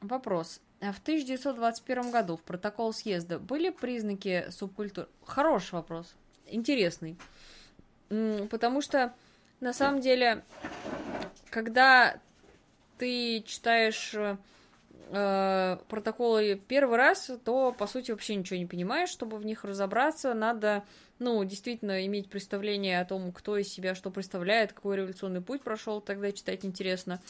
Вопрос. 0.01 0.61
В 0.81 0.99
1921 1.03 2.11
году 2.11 2.39
в 2.39 2.43
протокол 2.43 2.95
съезда 2.95 3.39
были 3.39 3.69
признаки 3.69 4.47
субкультур? 4.51 5.09
Хороший 5.27 5.75
вопрос. 5.75 6.15
Интересный. 6.47 7.17
Потому 8.51 8.81
что, 8.81 9.15
на 9.61 9.73
самом 9.73 10.01
деле, 10.01 10.45
когда 11.51 12.21
ты 12.99 13.43
читаешь 13.47 14.15
э, 15.11 15.79
протоколы 15.89 16.61
первый 16.69 16.97
раз, 16.97 17.31
то, 17.45 17.73
по 17.73 17.87
сути, 17.87 18.11
вообще 18.11 18.35
ничего 18.35 18.59
не 18.59 18.67
понимаешь. 18.67 19.11
Чтобы 19.11 19.39
в 19.39 19.47
них 19.47 19.65
разобраться, 19.65 20.35
надо 20.35 20.85
ну, 21.21 21.45
действительно 21.45 22.05
иметь 22.07 22.29
представление 22.29 23.01
о 23.01 23.05
том, 23.05 23.31
кто 23.31 23.57
из 23.57 23.69
себя 23.69 23.95
что 23.95 24.11
представляет, 24.11 24.73
какой 24.73 24.97
революционный 24.97 25.41
путь 25.43 25.63
прошел, 25.63 26.01
тогда 26.01 26.33
читать 26.33 26.65
интересно. 26.65 27.21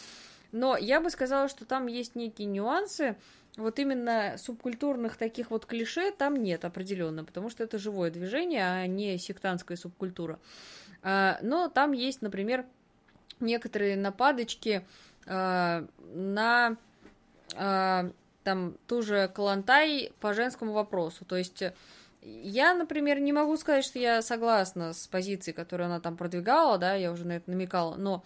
Но 0.53 0.77
я 0.77 1.01
бы 1.01 1.11
сказала, 1.11 1.49
что 1.49 1.65
там 1.65 1.87
есть 1.87 2.17
некие 2.17 2.47
нюансы, 2.47 3.17
вот 3.61 3.79
именно 3.79 4.37
субкультурных 4.39 5.17
таких 5.17 5.51
вот 5.51 5.67
клише 5.67 6.11
там 6.13 6.37
нет 6.37 6.65
определенно, 6.65 7.25
потому 7.25 7.51
что 7.51 7.63
это 7.63 7.79
живое 7.79 8.11
движение, 8.11 8.65
а 8.65 8.87
не 8.87 9.19
сектантская 9.19 9.77
субкультура. 9.77 10.39
А, 11.03 11.39
но 11.43 11.69
там 11.69 11.93
есть, 11.93 12.23
например, 12.23 12.67
некоторые 13.41 13.97
нападочки 13.97 14.87
а, 15.27 15.87
на 16.15 16.77
а, 17.57 18.11
там 18.45 18.77
ту 18.87 19.03
же 19.03 19.29
Калантай 19.35 20.13
по 20.21 20.35
женскому 20.35 20.73
вопросу. 20.73 21.25
То 21.25 21.37
есть 21.37 21.63
я, 22.23 22.75
например, 22.75 23.21
не 23.21 23.33
могу 23.33 23.57
сказать, 23.57 23.85
что 23.85 23.99
я 23.99 24.23
согласна 24.23 24.93
с 24.93 25.07
позицией, 25.07 25.55
которую 25.55 25.87
она 25.87 26.01
там 26.01 26.17
продвигала, 26.17 26.79
да, 26.79 26.95
я 26.95 27.13
уже 27.13 27.27
на 27.27 27.33
это 27.33 27.51
намекала, 27.51 27.97
но 27.97 28.25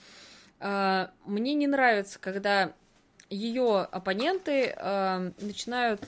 э, 0.59 1.06
мне 1.24 1.55
не 1.55 1.66
нравится, 1.66 2.19
когда 2.19 2.73
ее 3.35 3.81
оппоненты 3.81 4.74
э, 4.77 5.31
начинают 5.40 6.01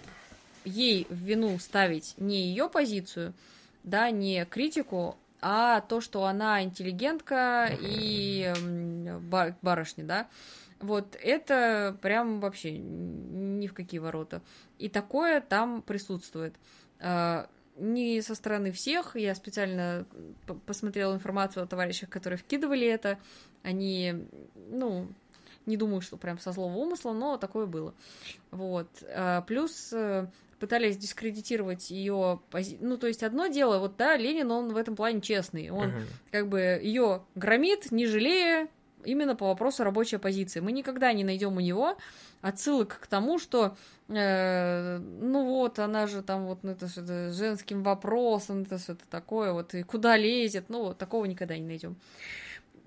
ей 0.65 1.07
в 1.11 1.15
вину 1.15 1.59
ставить 1.59 2.15
не 2.19 2.43
ее 2.49 2.69
позицию, 2.69 3.35
да, 3.85 4.11
не 4.11 4.45
критику, 4.47 5.17
а 5.41 5.81
то, 5.83 6.01
что 6.01 6.25
она 6.25 6.63
интеллигентка 6.63 7.71
и 7.81 8.53
бар 9.31 9.55
барышня, 9.63 10.05
да. 10.05 10.29
Вот 10.81 11.17
это 11.23 11.97
прям 12.03 12.41
вообще 12.41 12.77
ни 12.77 13.67
в 13.67 13.75
какие 13.75 14.01
ворота. 14.01 14.43
И 14.79 14.89
такое 14.89 15.41
там 15.41 15.83
присутствует. 15.83 16.55
А, 17.01 17.49
не 17.77 18.21
со 18.21 18.35
стороны 18.35 18.73
всех. 18.73 19.17
Я 19.17 19.35
специально 19.35 20.05
посмотрела 20.67 21.15
информацию 21.15 21.63
о 21.63 21.67
товарищах, 21.67 22.09
которые 22.09 22.39
вкидывали 22.39 22.87
это. 22.87 23.19
Они, 23.63 24.27
ну, 24.71 25.09
не 25.67 25.77
думаю, 25.77 26.01
что 26.01 26.17
прям 26.17 26.39
со 26.39 26.53
злого 26.53 26.75
умысла, 26.77 27.13
но 27.13 27.37
такое 27.37 27.67
было. 27.67 27.95
Вот. 28.51 28.89
А, 29.09 29.43
плюс 29.43 29.93
э, 29.93 30.27
пытались 30.59 30.97
дискредитировать 30.97 31.91
ее 31.91 32.41
пози... 32.51 32.79
Ну, 32.81 32.97
то 32.97 33.07
есть 33.07 33.23
одно 33.23 33.49
дело, 33.49 33.79
вот 33.79 33.97
да, 33.97 34.17
Ленин, 34.17 34.51
он 34.51 34.73
в 34.73 34.77
этом 34.77 34.97
плане 34.97 35.21
честный. 35.21 35.71
Он 35.71 35.89
uh-huh. 35.89 36.07
как 36.31 36.49
бы 36.49 36.81
ее 36.83 37.23
громит, 37.35 37.91
не 37.93 38.07
жалея, 38.07 38.69
именно 39.05 39.37
по 39.37 39.47
вопросу 39.47 39.85
рабочей 39.85 40.17
оппозиции. 40.17 40.61
Мы 40.61 40.73
никогда 40.73 41.13
не 41.13 41.25
найдем 41.25 41.57
у 41.57 41.61
него 41.61 41.97
отсылок 42.43 42.99
к 43.01 43.07
тому, 43.07 43.39
что 43.39 43.77
э, 44.09 44.99
ну 44.99 45.45
вот, 45.47 45.79
она 45.79 46.07
же 46.07 46.23
там 46.23 46.47
вот 46.47 46.63
ну, 46.63 46.73
это 46.73 46.89
что-то 46.89 47.33
женским 47.33 47.83
вопросом, 47.83 48.63
это 48.63 48.79
что-то 48.79 49.05
такое, 49.11 49.53
вот 49.53 49.75
и 49.75 49.83
куда 49.83 50.17
лезет, 50.17 50.67
ну 50.69 50.85
вот 50.85 50.99
такого 50.99 51.25
никогда 51.25 51.57
не 51.57 51.67
найдем. 51.67 51.97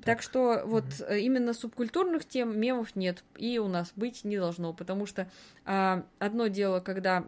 Так, 0.03 0.21
что 0.21 0.61
вот 0.65 0.85
угу. 0.85 1.13
именно 1.13 1.53
субкультурных 1.53 2.26
тем 2.26 2.59
мемов 2.59 2.95
нет 2.95 3.23
и 3.38 3.59
у 3.59 3.67
нас 3.67 3.91
быть 3.95 4.23
не 4.23 4.38
должно, 4.38 4.73
потому 4.73 5.05
что 5.05 5.30
а, 5.65 6.05
одно 6.19 6.47
дело, 6.47 6.80
когда 6.80 7.26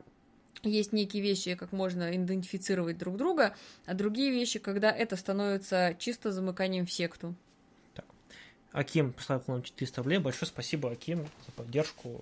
есть 0.63 0.93
некие 0.93 1.23
вещи, 1.23 1.55
как 1.55 1.71
можно 1.71 2.15
идентифицировать 2.15 2.97
друг 2.97 3.17
друга, 3.17 3.55
а 3.85 3.93
другие 3.93 4.31
вещи, 4.31 4.59
когда 4.59 4.91
это 4.91 5.15
становится 5.15 5.95
чисто 5.97 6.31
замыканием 6.31 6.85
в 6.85 6.91
секту. 6.91 7.35
Так. 7.95 8.05
Аким 8.71 9.13
поставил 9.13 9.43
нам 9.47 9.63
400 9.63 10.01
рублей. 10.01 10.19
Большое 10.19 10.47
спасибо, 10.47 10.91
Аким, 10.91 11.27
за 11.45 11.51
поддержку. 11.53 12.21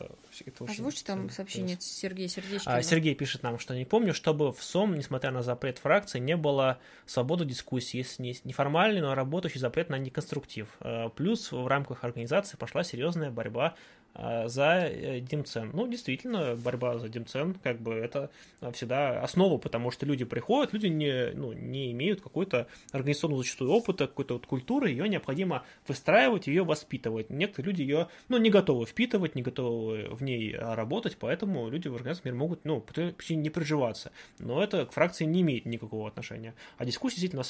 Это, 0.00 0.14
это 0.46 0.64
очень 0.64 0.74
Озвучь 0.74 1.02
там 1.02 1.30
сообщение 1.30 1.76
от 1.76 1.82
Сергея 1.82 2.28
Сердечкина. 2.28 2.76
А, 2.76 2.82
Сергей 2.82 3.14
пишет 3.14 3.42
нам, 3.42 3.58
что 3.58 3.74
не 3.74 3.84
помню, 3.84 4.14
чтобы 4.14 4.52
в 4.52 4.62
СОМ, 4.62 4.94
несмотря 4.94 5.30
на 5.30 5.42
запрет 5.42 5.78
фракции, 5.78 6.18
не 6.18 6.36
было 6.36 6.78
свободы 7.06 7.44
дискуссии. 7.44 7.98
Есть 7.98 8.18
не, 8.18 8.36
неформальный, 8.44 9.00
но 9.00 9.14
работающий 9.14 9.60
запрет 9.60 9.88
на 9.90 9.98
неконструктив. 9.98 10.68
А, 10.80 11.08
плюс 11.08 11.52
в 11.52 11.66
рамках 11.66 12.04
организации 12.04 12.56
пошла 12.56 12.84
серьезная 12.84 13.30
борьба 13.30 13.74
за 14.18 14.88
э, 14.88 15.20
Демцен. 15.20 15.70
Ну, 15.72 15.86
действительно, 15.86 16.56
борьба 16.56 16.98
за 16.98 17.08
Демцен, 17.08 17.54
как 17.62 17.80
бы, 17.80 17.94
это 17.94 18.30
всегда 18.72 19.20
основа, 19.22 19.58
потому 19.58 19.90
что 19.90 20.06
люди 20.06 20.24
приходят, 20.24 20.72
люди 20.72 20.86
не, 20.86 21.30
ну, 21.34 21.52
не 21.52 21.92
имеют 21.92 22.20
какой-то 22.20 22.66
организационного 22.92 23.42
зачастую 23.42 23.70
опыта, 23.70 24.06
какой-то 24.06 24.34
вот 24.34 24.46
культуры, 24.46 24.90
ее 24.90 25.08
необходимо 25.08 25.64
выстраивать, 25.86 26.48
ее 26.48 26.64
воспитывать. 26.64 27.30
Некоторые 27.30 27.70
люди 27.70 27.82
ее, 27.82 28.08
ну, 28.28 28.38
не 28.38 28.50
готовы 28.50 28.86
впитывать, 28.86 29.34
не 29.34 29.42
готовы 29.42 30.08
в 30.10 30.22
ней 30.22 30.56
работать, 30.56 31.16
поэтому 31.18 31.68
люди 31.68 31.88
в 31.88 31.94
организации 31.94 32.30
могут, 32.30 32.64
ну, 32.64 32.80
почти 32.80 33.36
не 33.36 33.50
приживаться. 33.50 34.10
Но 34.38 34.62
это 34.62 34.86
к 34.86 34.92
фракции 34.92 35.24
не 35.24 35.42
имеет 35.42 35.64
никакого 35.66 36.08
отношения. 36.08 36.54
А 36.76 36.84
дискуссии 36.84 37.20
действительно 37.20 37.44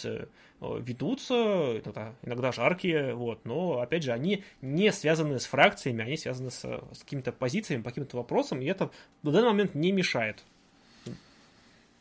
э, 0.60 0.80
ведутся, 0.80 1.34
иногда, 1.82 2.14
иногда 2.22 2.52
жаркие, 2.52 3.14
вот, 3.14 3.44
но, 3.44 3.80
опять 3.80 4.02
же, 4.02 4.12
они 4.12 4.44
не 4.60 4.92
связаны 4.92 5.38
с 5.38 5.46
фракциями, 5.46 6.04
они 6.04 6.16
связаны 6.16 6.50
с, 6.50 6.57
с 6.62 6.98
какими-то 7.00 7.32
позициями 7.32 7.82
по 7.82 7.90
каким-то 7.90 8.16
вопросам, 8.16 8.60
и 8.60 8.66
это 8.66 8.90
в 9.22 9.32
данный 9.32 9.48
момент 9.48 9.74
не 9.74 9.92
мешает. 9.92 10.44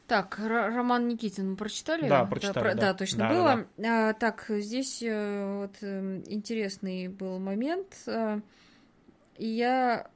Так, 0.08 0.40
Роман 0.40 1.08
Никитин 1.10 1.52
мы 1.52 1.56
прочитали? 1.58 2.08
Да, 2.08 2.24
прочитали. 2.26 2.64
Да, 2.64 2.74
да. 2.74 2.82
да 2.82 2.94
точно 2.94 3.20
да, 3.20 3.30
было. 3.30 3.56
Да, 3.56 3.66
да. 3.78 4.10
А, 4.10 4.14
так, 4.14 4.46
здесь 4.48 5.04
э, 5.04 5.58
вот 5.62 5.76
э, 5.82 6.22
интересный 6.28 7.10
был 7.10 7.40
момент. 7.40 7.94
Э, 8.08 8.40
я 9.38 10.10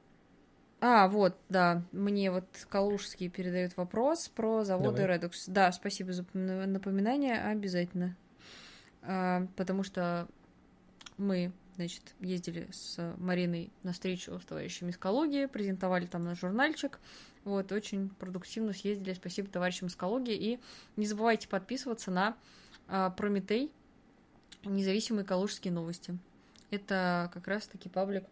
а, 0.84 1.06
вот, 1.06 1.36
да, 1.48 1.82
мне 1.92 2.32
вот 2.32 2.44
Калужский 2.68 3.28
передает 3.28 3.76
вопрос 3.76 4.28
про 4.28 4.64
заводы 4.64 5.02
Давай. 5.02 5.16
Redux. 5.16 5.44
Да, 5.46 5.70
спасибо 5.70 6.12
за 6.12 6.24
напоминание, 6.34 7.38
обязательно. 7.38 8.16
А, 9.02 9.46
потому 9.54 9.84
что 9.84 10.26
мы 11.18 11.52
значит, 11.76 12.14
ездили 12.20 12.68
с 12.70 13.14
Мариной 13.18 13.70
на 13.82 13.92
встречу 13.92 14.38
с 14.38 14.44
товарищами 14.44 14.90
из 14.90 14.98
презентовали 15.48 16.06
там 16.06 16.24
наш 16.24 16.40
журнальчик. 16.40 16.98
Вот, 17.44 17.72
очень 17.72 18.08
продуктивно 18.08 18.72
съездили. 18.72 19.14
Спасибо 19.14 19.48
товарищам 19.48 19.88
из. 19.88 20.36
И 20.36 20.60
не 20.96 21.06
забывайте 21.06 21.48
подписываться 21.48 22.10
на 22.10 22.36
а, 22.88 23.10
Прометей, 23.10 23.72
независимые 24.64 25.24
калужские 25.24 25.72
новости. 25.72 26.16
Это 26.70 27.30
как 27.34 27.48
раз-таки 27.48 27.88
паблик 27.88 28.24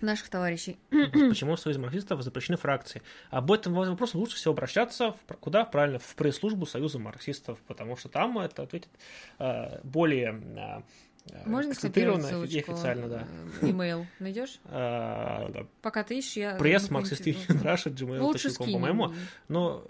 наших 0.00 0.28
товарищей. 0.28 0.78
Почему 0.90 1.56
в 1.56 1.60
Союзе 1.60 1.80
марксистов 1.80 2.22
запрещены 2.22 2.56
фракции? 2.56 3.02
Об 3.30 3.50
этом 3.50 3.74
вопросе 3.74 4.16
лучше 4.16 4.36
всего 4.36 4.52
обращаться 4.52 5.12
в, 5.12 5.34
куда? 5.34 5.64
Правильно, 5.64 5.98
в 5.98 6.14
пресс-службу 6.14 6.66
Союза 6.66 6.98
марксистов, 6.98 7.58
потому 7.66 7.96
что 7.96 8.08
там 8.08 8.38
это 8.38 8.62
ответит 8.62 8.90
э, 9.38 9.80
более 9.82 10.40
э, 10.56 10.82
Э, 11.13 11.13
Можно 11.46 11.74
скопировать 11.74 12.24
ссылочку? 12.24 12.72
Официально, 12.72 13.08
да. 13.08 13.24
Имейл 13.62 14.02
э, 14.02 14.06
найдешь? 14.18 14.60
А. 14.76 15.66
Пока 15.82 16.02
ты 16.02 16.18
ищешь, 16.18 16.36
я... 16.36 16.56
Press, 16.56 16.90
Russia, 16.90 17.90
Gmail, 17.90 18.20
Лучше 18.20 18.52
по-моему. 18.54 19.14
Ну, 19.48 19.82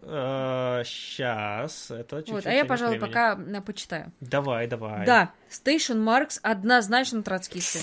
сейчас, 0.85 1.91
э, 1.91 2.01
это 2.01 2.23
чуть-чуть 2.23 2.47
а 2.47 2.53
я, 2.53 2.65
пожалуй, 2.65 2.99
пока 2.99 3.39
почитаю. 3.65 4.13
Давай, 4.21 4.67
давай. 4.67 5.07
Да, 5.07 5.33
Station 5.51 6.05
Marx 6.05 6.39
однозначно 6.43 7.23
троцкисты. 7.23 7.81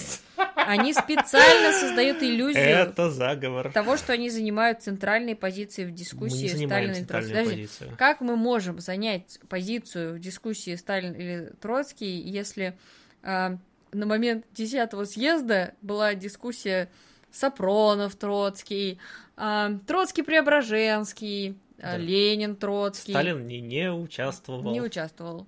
Они 0.56 0.94
специально 0.94 1.72
создают 1.74 2.22
иллюзию 2.22 2.64
это 2.64 3.10
заговор. 3.10 3.72
того, 3.72 3.98
что 3.98 4.14
они 4.14 4.30
занимают 4.30 4.82
центральные 4.82 5.36
позиции 5.36 5.86
в 5.86 5.92
дискуссии 5.92 6.48
Сталина 6.48 6.94
и 6.94 7.04
Троцкий. 7.04 7.70
Как 7.98 8.22
мы 8.22 8.36
можем 8.36 8.80
занять 8.80 9.40
позицию 9.50 10.16
в 10.16 10.20
дискуссии 10.20 10.76
Сталин 10.76 11.14
или 11.14 11.52
Троцкий, 11.60 12.22
если 12.22 12.78
на 13.24 13.60
момент 13.94 14.46
10 14.54 15.10
съезда 15.10 15.74
была 15.82 16.16
дискуссия 16.16 16.90
Сапронов, 17.32 18.16
Троцкий, 18.16 19.00
а, 19.38 19.72
Троцкий 19.88 20.24
Преображенский, 20.24 21.58
а, 21.80 21.94
да. 21.94 21.98
Ленин 21.98 22.56
Троцкий. 22.56 23.14
Сталин 23.14 23.48
не, 23.48 23.62
не 23.62 23.92
участвовал. 23.92 24.72
Не 24.72 24.82
участвовал. 24.82 25.48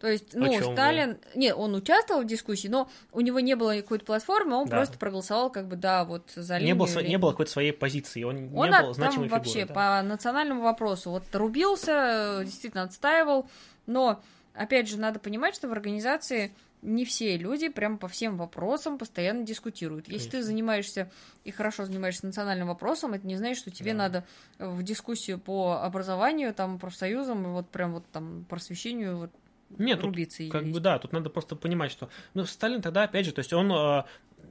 То 0.00 0.08
есть, 0.08 0.34
ну, 0.34 0.52
Сталин... 0.72 1.10
Вы? 1.32 1.38
Не, 1.38 1.54
он 1.54 1.76
участвовал 1.76 2.22
в 2.22 2.26
дискуссии, 2.26 2.66
но 2.66 2.90
у 3.12 3.20
него 3.20 3.38
не 3.38 3.54
было 3.54 3.76
какой-то 3.76 4.04
платформы, 4.04 4.56
он 4.56 4.66
да. 4.66 4.78
просто 4.78 4.98
проголосовал, 4.98 5.48
как 5.48 5.68
бы, 5.68 5.76
да, 5.76 6.04
вот 6.04 6.28
за 6.34 6.56
линию. 6.56 6.74
Не 6.74 6.78
было, 6.78 7.02
не 7.04 7.18
было 7.18 7.30
какой-то 7.30 7.52
своей 7.52 7.70
позиции, 7.70 8.24
он, 8.24 8.50
он 8.52 8.70
не 8.70 8.82
был 8.82 8.94
значимой 8.94 9.28
там 9.28 9.44
фигурой. 9.44 9.62
вообще 9.62 9.64
да. 9.64 9.74
по 9.74 10.02
национальному 10.02 10.62
вопросу 10.62 11.10
вот 11.10 11.22
рубился, 11.32 12.40
действительно 12.44 12.82
отстаивал, 12.82 13.48
но, 13.86 14.20
опять 14.54 14.88
же, 14.88 14.98
надо 14.98 15.20
понимать, 15.20 15.54
что 15.54 15.68
в 15.68 15.72
организации 15.72 16.52
не 16.82 17.04
все 17.04 17.36
люди 17.36 17.68
прям 17.68 17.96
по 17.96 18.08
всем 18.08 18.36
вопросам 18.36 18.98
постоянно 18.98 19.44
дискутируют. 19.44 20.08
Если 20.08 20.30
Конечно. 20.30 20.38
ты 20.38 20.42
занимаешься 20.44 21.10
и 21.44 21.50
хорошо 21.52 21.84
занимаешься 21.84 22.26
национальным 22.26 22.68
вопросом, 22.68 23.14
это 23.14 23.26
не 23.26 23.36
значит, 23.36 23.58
что 23.58 23.70
тебе 23.70 23.92
да. 23.92 23.98
надо 23.98 24.24
в 24.58 24.82
дискуссию 24.82 25.38
по 25.38 25.82
образованию, 25.82 26.52
там, 26.52 26.78
профсоюзам, 26.78 27.52
вот 27.52 27.70
прям 27.70 27.94
вот 27.94 28.04
там 28.12 28.44
просвещению 28.48 29.16
вот 29.16 29.30
нет, 29.78 30.02
рубиться 30.02 30.42
тут, 30.42 30.52
как 30.52 30.66
бы 30.66 30.80
да, 30.80 30.98
тут 30.98 31.12
надо 31.12 31.30
просто 31.30 31.56
понимать, 31.56 31.90
что 31.90 32.10
ну 32.34 32.44
Сталин 32.44 32.82
тогда 32.82 33.04
опять 33.04 33.24
же, 33.24 33.32
то 33.32 33.38
есть 33.38 33.52
он 33.52 33.72
э, 33.72 34.04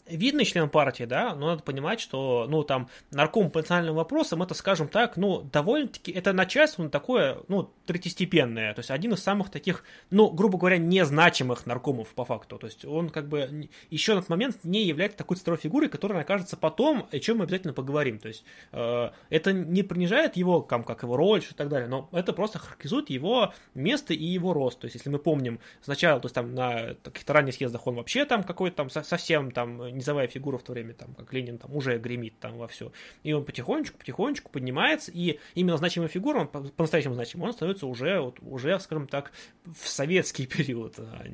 видный 0.07 0.45
член 0.45 0.69
партии, 0.69 1.03
да, 1.03 1.35
но 1.35 1.47
надо 1.47 1.63
понимать, 1.63 1.99
что, 1.99 2.45
ну, 2.49 2.63
там, 2.63 2.89
нарком 3.11 3.49
по 3.49 3.59
национальным 3.59 3.95
вопросам, 3.95 4.43
это, 4.43 4.53
скажем 4.53 4.88
так, 4.88 5.18
ну, 5.18 5.41
довольно-таки, 5.41 6.11
это 6.11 6.34
начальство, 6.34 6.84
ну, 6.84 6.89
такое, 6.89 7.38
ну, 7.47 7.72
третьестепенное, 7.85 8.73
то 8.73 8.80
есть 8.80 8.91
один 8.91 9.13
из 9.13 9.23
самых 9.23 9.49
таких, 9.49 9.84
ну, 10.09 10.30
грубо 10.30 10.57
говоря, 10.57 10.77
незначимых 10.77 11.65
наркомов 11.65 12.13
по 12.13 12.26
факту, 12.26 12.57
то 12.57 12.68
есть 12.68 12.85
он, 12.85 13.09
как 13.09 13.27
бы, 13.27 13.69
еще 13.89 14.13
на 14.13 14.19
этот 14.19 14.30
момент 14.30 14.57
не 14.63 14.84
является 14.84 15.18
такой 15.18 15.38
центровой 15.38 15.59
фигурой, 15.59 15.89
которая 15.89 16.22
окажется 16.22 16.57
потом, 16.57 17.07
о 17.11 17.19
чем 17.19 17.38
мы 17.38 17.45
обязательно 17.45 17.73
поговорим, 17.73 18.19
то 18.19 18.27
есть 18.27 18.43
э, 18.72 19.09
это 19.30 19.53
не 19.53 19.84
принижает 19.84 20.35
его, 20.35 20.61
там, 20.61 20.84
как 20.84 21.03
его 21.03 21.15
роль 21.18 21.41
и 21.41 21.53
так 21.53 21.69
далее, 21.69 21.88
но 21.88 22.09
это 22.11 22.34
просто 22.34 22.59
характеризует 22.59 23.09
его 23.09 23.53
место 23.73 24.13
и 24.13 24.26
его 24.26 24.53
рост, 24.53 24.80
то 24.80 24.85
есть 24.85 24.95
если 24.95 25.09
мы 25.09 25.19
помним 25.19 25.59
сначала, 25.81 26.19
то 26.19 26.26
есть 26.26 26.35
там 26.35 26.53
на 26.53 26.95
каких-то 27.03 27.34
ранних 27.34 27.55
съездах 27.55 27.85
он 27.88 27.95
вообще 27.95 28.26
там 28.26 28.43
какой-то 28.43 28.77
там 28.77 28.89
совсем 28.89 29.51
там 29.51 29.80
низовая 29.89 30.27
фигура 30.27 30.57
в 30.57 30.63
то 30.63 30.73
время, 30.73 30.93
там, 30.93 31.13
как 31.13 31.31
Ленин, 31.33 31.57
там, 31.57 31.75
уже 31.75 31.97
гремит 31.97 32.39
там 32.39 32.57
во 32.57 32.67
все. 32.67 32.91
И 33.23 33.33
он 33.33 33.45
потихонечку, 33.45 33.97
потихонечку 33.97 34.51
поднимается, 34.51 35.11
и 35.11 35.39
именно 35.55 35.77
значимая 35.77 36.09
фигура, 36.09 36.39
он 36.41 36.47
по-настоящему 36.47 37.15
значимый, 37.15 37.47
он 37.47 37.53
становится 37.53 37.87
уже, 37.87 38.19
вот, 38.19 38.39
уже, 38.41 38.79
скажем 38.79 39.07
так, 39.07 39.31
в 39.65 39.87
советский 39.87 40.45
период, 40.47 40.99
а 40.99 41.25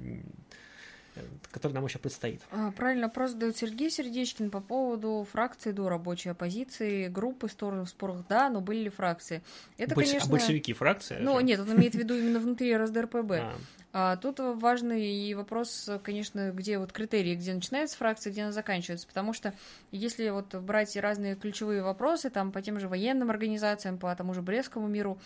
который 1.52 1.74
нам 1.74 1.86
еще 1.86 2.00
предстоит. 2.00 2.42
А, 2.52 2.72
правильно, 2.72 3.08
вопрос 3.08 3.32
задает 3.32 3.58
Сергей 3.58 3.90
Сердечкин 3.90 4.50
по 4.50 4.60
поводу 4.60 5.26
фракции 5.32 5.72
до 5.72 5.90
рабочей 5.90 6.30
оппозиции, 6.30 7.08
группы, 7.08 7.50
стороны 7.50 7.86
в 7.86 7.90
спорах, 7.90 8.26
да, 8.30 8.50
но 8.50 8.62
были 8.62 8.84
ли 8.84 8.90
фракции? 8.90 9.42
Это, 9.78 9.96
Больш... 9.96 10.08
конечно... 10.08 10.30
А 10.30 10.32
большевики 10.32 10.74
фракция? 10.74 11.20
Ну, 11.20 11.40
нет, 11.40 11.60
он 11.60 11.76
имеет 11.76 11.96
в 11.96 11.98
виду 11.98 12.16
именно 12.16 12.40
внутри 12.40 12.76
РСДРПБ. 12.76 13.32
А. 13.48 13.56
А, 13.94 14.18
тут 14.18 14.40
важный 14.40 15.34
вопрос, 15.34 15.90
конечно, 16.04 16.52
где 16.52 16.78
вот 16.78 16.92
критерии, 16.92 17.36
где 17.36 17.54
начинается 17.54 17.98
фракция, 17.98 18.32
где 18.32 18.44
она 18.44 18.52
заканчивается, 18.52 19.08
потому 19.08 19.34
что 19.34 19.54
если 19.92 20.30
вот 20.30 20.54
брать 20.56 20.96
разные 20.98 21.36
ключевые 21.36 21.82
вопросы, 21.82 22.30
там 22.30 22.52
по 22.52 22.62
тем 22.62 22.80
же 22.80 22.90
военным 22.90 23.30
организациям, 23.30 23.98
по 23.98 24.14
тому 24.16 24.34
же 24.34 24.42
Брестскому 24.42 24.88
миру, 24.88 25.18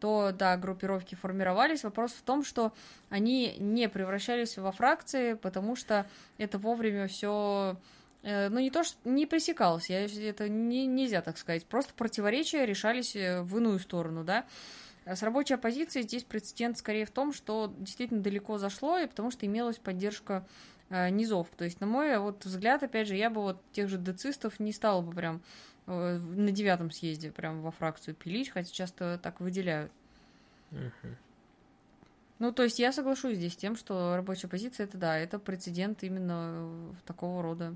то, 0.00 0.32
да, 0.32 0.56
группировки 0.56 1.14
формировались. 1.14 1.84
Вопрос 1.84 2.12
в 2.12 2.22
том, 2.22 2.44
что 2.44 2.72
они 3.08 3.56
не 3.58 3.88
превращались 3.88 4.56
во 4.56 4.72
фракции, 4.72 5.34
потому 5.34 5.76
что 5.76 6.06
это 6.38 6.58
вовремя 6.58 7.08
все 7.08 7.76
э, 8.22 8.48
ну, 8.48 8.60
не 8.60 8.70
то, 8.70 8.84
что 8.84 8.96
не 9.04 9.26
пресекалось, 9.26 9.90
я, 9.90 10.04
это 10.04 10.48
не, 10.48 10.86
нельзя 10.86 11.22
так 11.22 11.38
сказать, 11.38 11.66
просто 11.66 11.94
противоречия 11.94 12.66
решались 12.66 13.16
э, 13.16 13.42
в 13.42 13.58
иную 13.58 13.78
сторону, 13.78 14.24
да. 14.24 14.44
С 15.14 15.22
рабочей 15.22 15.54
оппозицией 15.54 16.06
здесь 16.06 16.22
прецедент 16.22 16.76
скорее 16.76 17.06
в 17.06 17.10
том, 17.10 17.32
что 17.32 17.72
действительно 17.78 18.20
далеко 18.20 18.58
зашло, 18.58 18.98
и 18.98 19.06
потому 19.06 19.30
что 19.30 19.46
имелась 19.46 19.78
поддержка 19.78 20.46
э, 20.90 21.08
низов. 21.08 21.48
То 21.56 21.64
есть, 21.64 21.80
на 21.80 21.86
мой 21.86 22.18
вот 22.18 22.44
взгляд, 22.44 22.82
опять 22.82 23.08
же, 23.08 23.14
я 23.16 23.30
бы 23.30 23.40
вот 23.40 23.62
тех 23.72 23.88
же 23.88 23.96
децистов 23.96 24.60
не 24.60 24.70
стала 24.70 25.00
бы 25.00 25.12
прям 25.12 25.40
э, 25.86 26.18
на 26.18 26.50
девятом 26.50 26.90
съезде 26.90 27.30
прям 27.30 27.62
во 27.62 27.70
фракцию 27.70 28.16
пилить, 28.16 28.50
хотя 28.50 28.70
часто 28.70 29.18
так 29.22 29.40
выделяют. 29.40 29.90
Ну, 32.38 32.52
то 32.52 32.62
есть 32.62 32.78
я 32.78 32.92
соглашусь 32.92 33.36
здесь 33.36 33.54
с 33.54 33.56
тем, 33.56 33.76
что 33.76 34.14
рабочая 34.14 34.48
позиция 34.48 34.84
это 34.84 34.98
да, 34.98 35.16
это 35.16 35.38
прецедент 35.38 36.02
именно 36.04 36.94
такого 37.06 37.42
рода 37.42 37.74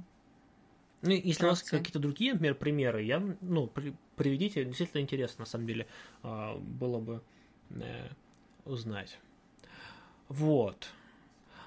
Ну, 1.02 1.10
если 1.10 1.44
у 1.44 1.48
вас 1.48 1.62
какие-то 1.62 1.98
другие, 1.98 2.32
например, 2.32 2.54
примеры, 2.54 3.02
я, 3.02 3.20
ну, 3.40 3.66
при, 3.66 3.94
приведите, 4.16 4.64
действительно 4.64 5.00
интересно, 5.00 5.40
на 5.40 5.46
самом 5.46 5.66
деле, 5.66 5.88
а, 6.22 6.56
было 6.56 7.00
бы 7.00 7.22
э, 7.70 8.08
узнать. 8.64 9.18
Вот. 10.28 10.88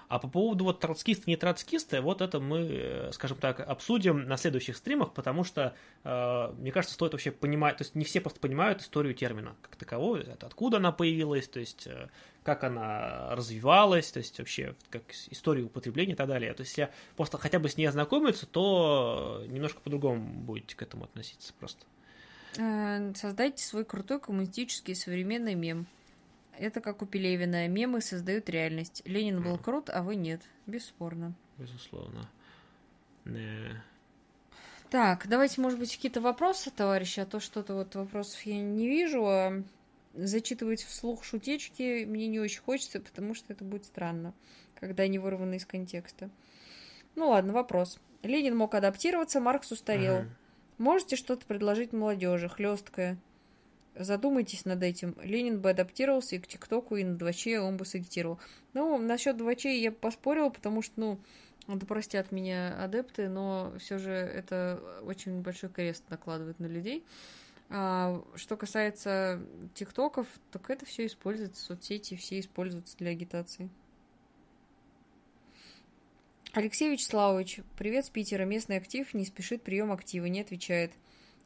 А 0.08 0.20
по 0.20 0.28
поводу 0.28 0.66
вот 0.66 0.80
троцкиста, 0.80 1.24
не 1.28 1.36
троцкиста, 1.36 2.02
вот 2.02 2.22
это 2.22 2.40
мы, 2.40 2.60
э, 2.60 3.12
скажем 3.12 3.38
так, 3.38 3.60
обсудим 3.60 4.26
на 4.26 4.38
следующих 4.38 4.78
стримах, 4.78 5.14
потому 5.14 5.44
что, 5.44 5.76
э, 6.04 6.54
мне 6.58 6.72
кажется, 6.72 6.94
стоит 6.94 7.14
вообще 7.14 7.32
понимать, 7.32 7.78
то 7.78 7.84
есть 7.84 7.96
не 7.96 8.06
все 8.06 8.22
просто 8.22 8.40
понимают 8.40 8.82
историю 8.82 9.16
термина 9.16 9.56
как 9.62 9.76
такового, 9.76 10.22
откуда 10.42 10.78
она 10.78 10.92
появилась, 10.92 11.48
то 11.48 11.60
есть 11.60 11.88
э, 11.88 12.10
как 12.44 12.64
она 12.64 13.36
развивалась, 13.36 14.12
то 14.12 14.20
есть 14.20 14.38
вообще 14.38 14.76
как 14.92 15.04
историю 15.32 15.66
употребления 15.66 16.14
и 16.14 16.16
так 16.16 16.28
далее. 16.28 16.54
То 16.54 16.62
есть 16.62 16.78
если 16.78 16.94
просто 17.16 17.40
хотя 17.40 17.58
бы 17.58 17.70
с 17.70 17.78
ней 17.78 17.88
ознакомиться, 17.88 18.46
то 18.46 19.44
немножко 19.48 19.82
по-другому 19.82 20.22
будете 20.22 20.76
к 20.76 20.82
этому 20.84 21.06
относиться 21.06 21.54
просто. 21.60 21.86
Создайте 23.16 23.66
свой 23.66 23.84
крутой 23.84 24.20
коммунистический 24.20 24.96
современный 24.96 25.56
мем. 25.56 25.88
Это 26.60 26.82
как 26.82 27.02
у 27.02 27.06
Пелевина. 27.06 27.68
Мемы 27.68 28.02
создают 28.02 28.50
реальность. 28.50 29.02
Ленин 29.06 29.42
был 29.42 29.58
крут, 29.58 29.90
а 29.90 30.02
вы 30.02 30.16
нет. 30.16 30.42
Бесспорно. 30.66 31.34
Безусловно. 31.58 32.30
Не. 33.26 33.84
Так, 34.90 35.28
давайте, 35.28 35.62
может 35.62 35.80
быть, 35.80 35.96
какие-то 35.96 36.22
вопросы, 36.22 36.72
товарищи, 36.72 37.20
а 37.20 37.26
то 37.26 37.40
что-то 37.40 37.74
вот 37.74 37.96
вопросов 37.96 38.42
я 38.44 38.60
не 38.62 38.88
вижу, 38.88 39.26
а 39.26 39.64
зачитывать 40.14 40.84
вслух 40.84 41.24
шутечки 41.24 42.06
мне 42.06 42.28
не 42.28 42.40
очень 42.40 42.62
хочется, 42.62 43.00
потому 43.00 43.34
что 43.34 43.52
это 43.52 43.64
будет 43.64 43.86
странно, 43.86 44.34
когда 44.80 45.04
они 45.04 45.20
вырваны 45.20 45.56
из 45.56 45.66
контекста. 45.66 46.30
Ну 47.16 47.30
ладно, 47.30 47.54
вопрос. 47.54 48.00
Ленин 48.22 48.56
мог 48.56 48.76
адаптироваться, 48.76 49.40
Маркс 49.40 49.72
устарел. 49.72 50.18
Ага. 50.18 50.30
Можете 50.78 51.16
что-то 51.16 51.46
предложить 51.46 51.94
молодежи, 51.94 52.50
хлесткое? 52.50 53.18
Задумайтесь 53.98 54.66
над 54.66 54.84
этим. 54.84 55.16
Ленин 55.22 55.62
бы 55.62 55.70
адаптировался 55.70 56.36
и 56.36 56.40
к 56.40 56.48
ТикТоку, 56.48 56.98
и 56.98 57.04
на 57.04 57.16
2Ч 57.16 57.58
он 57.58 57.78
бы 57.78 57.86
сагитировал. 57.86 58.40
Ну, 58.74 58.98
насчет 58.98 59.38
2Ч 59.38 59.74
я 59.78 59.92
поспорила, 59.92 60.50
потому 60.50 60.82
что, 60.82 60.94
ну, 60.98 61.20
да 61.68 61.86
простят 61.86 62.32
меня 62.32 62.76
адепты, 62.84 63.30
но 63.30 63.74
все 63.80 63.98
же 63.98 64.12
это 64.12 64.82
очень 65.04 65.42
большой 65.42 65.70
крест 65.70 66.04
накладывает 66.10 66.60
на 66.60 66.66
людей. 66.66 67.06
А, 67.70 68.22
что 68.36 68.58
касается 68.58 69.42
ТикТоков, 69.74 70.28
так 70.52 70.70
это 70.70 70.86
все 70.86 71.06
используется, 71.06 71.64
соцсети 71.64 72.16
все 72.16 72.40
используются 72.40 72.98
для 72.98 73.12
агитации. 73.12 73.70
Алексей 76.52 76.90
Вячеславович, 76.90 77.62
привет 77.78 78.06
с 78.06 78.10
Питера. 78.10 78.46
Местный 78.46 78.78
актив 78.78 79.14
не 79.14 79.26
спешит 79.26 79.62
прием 79.62 79.92
актива, 79.92 80.26
не 80.26 80.42
отвечает. 80.42 80.92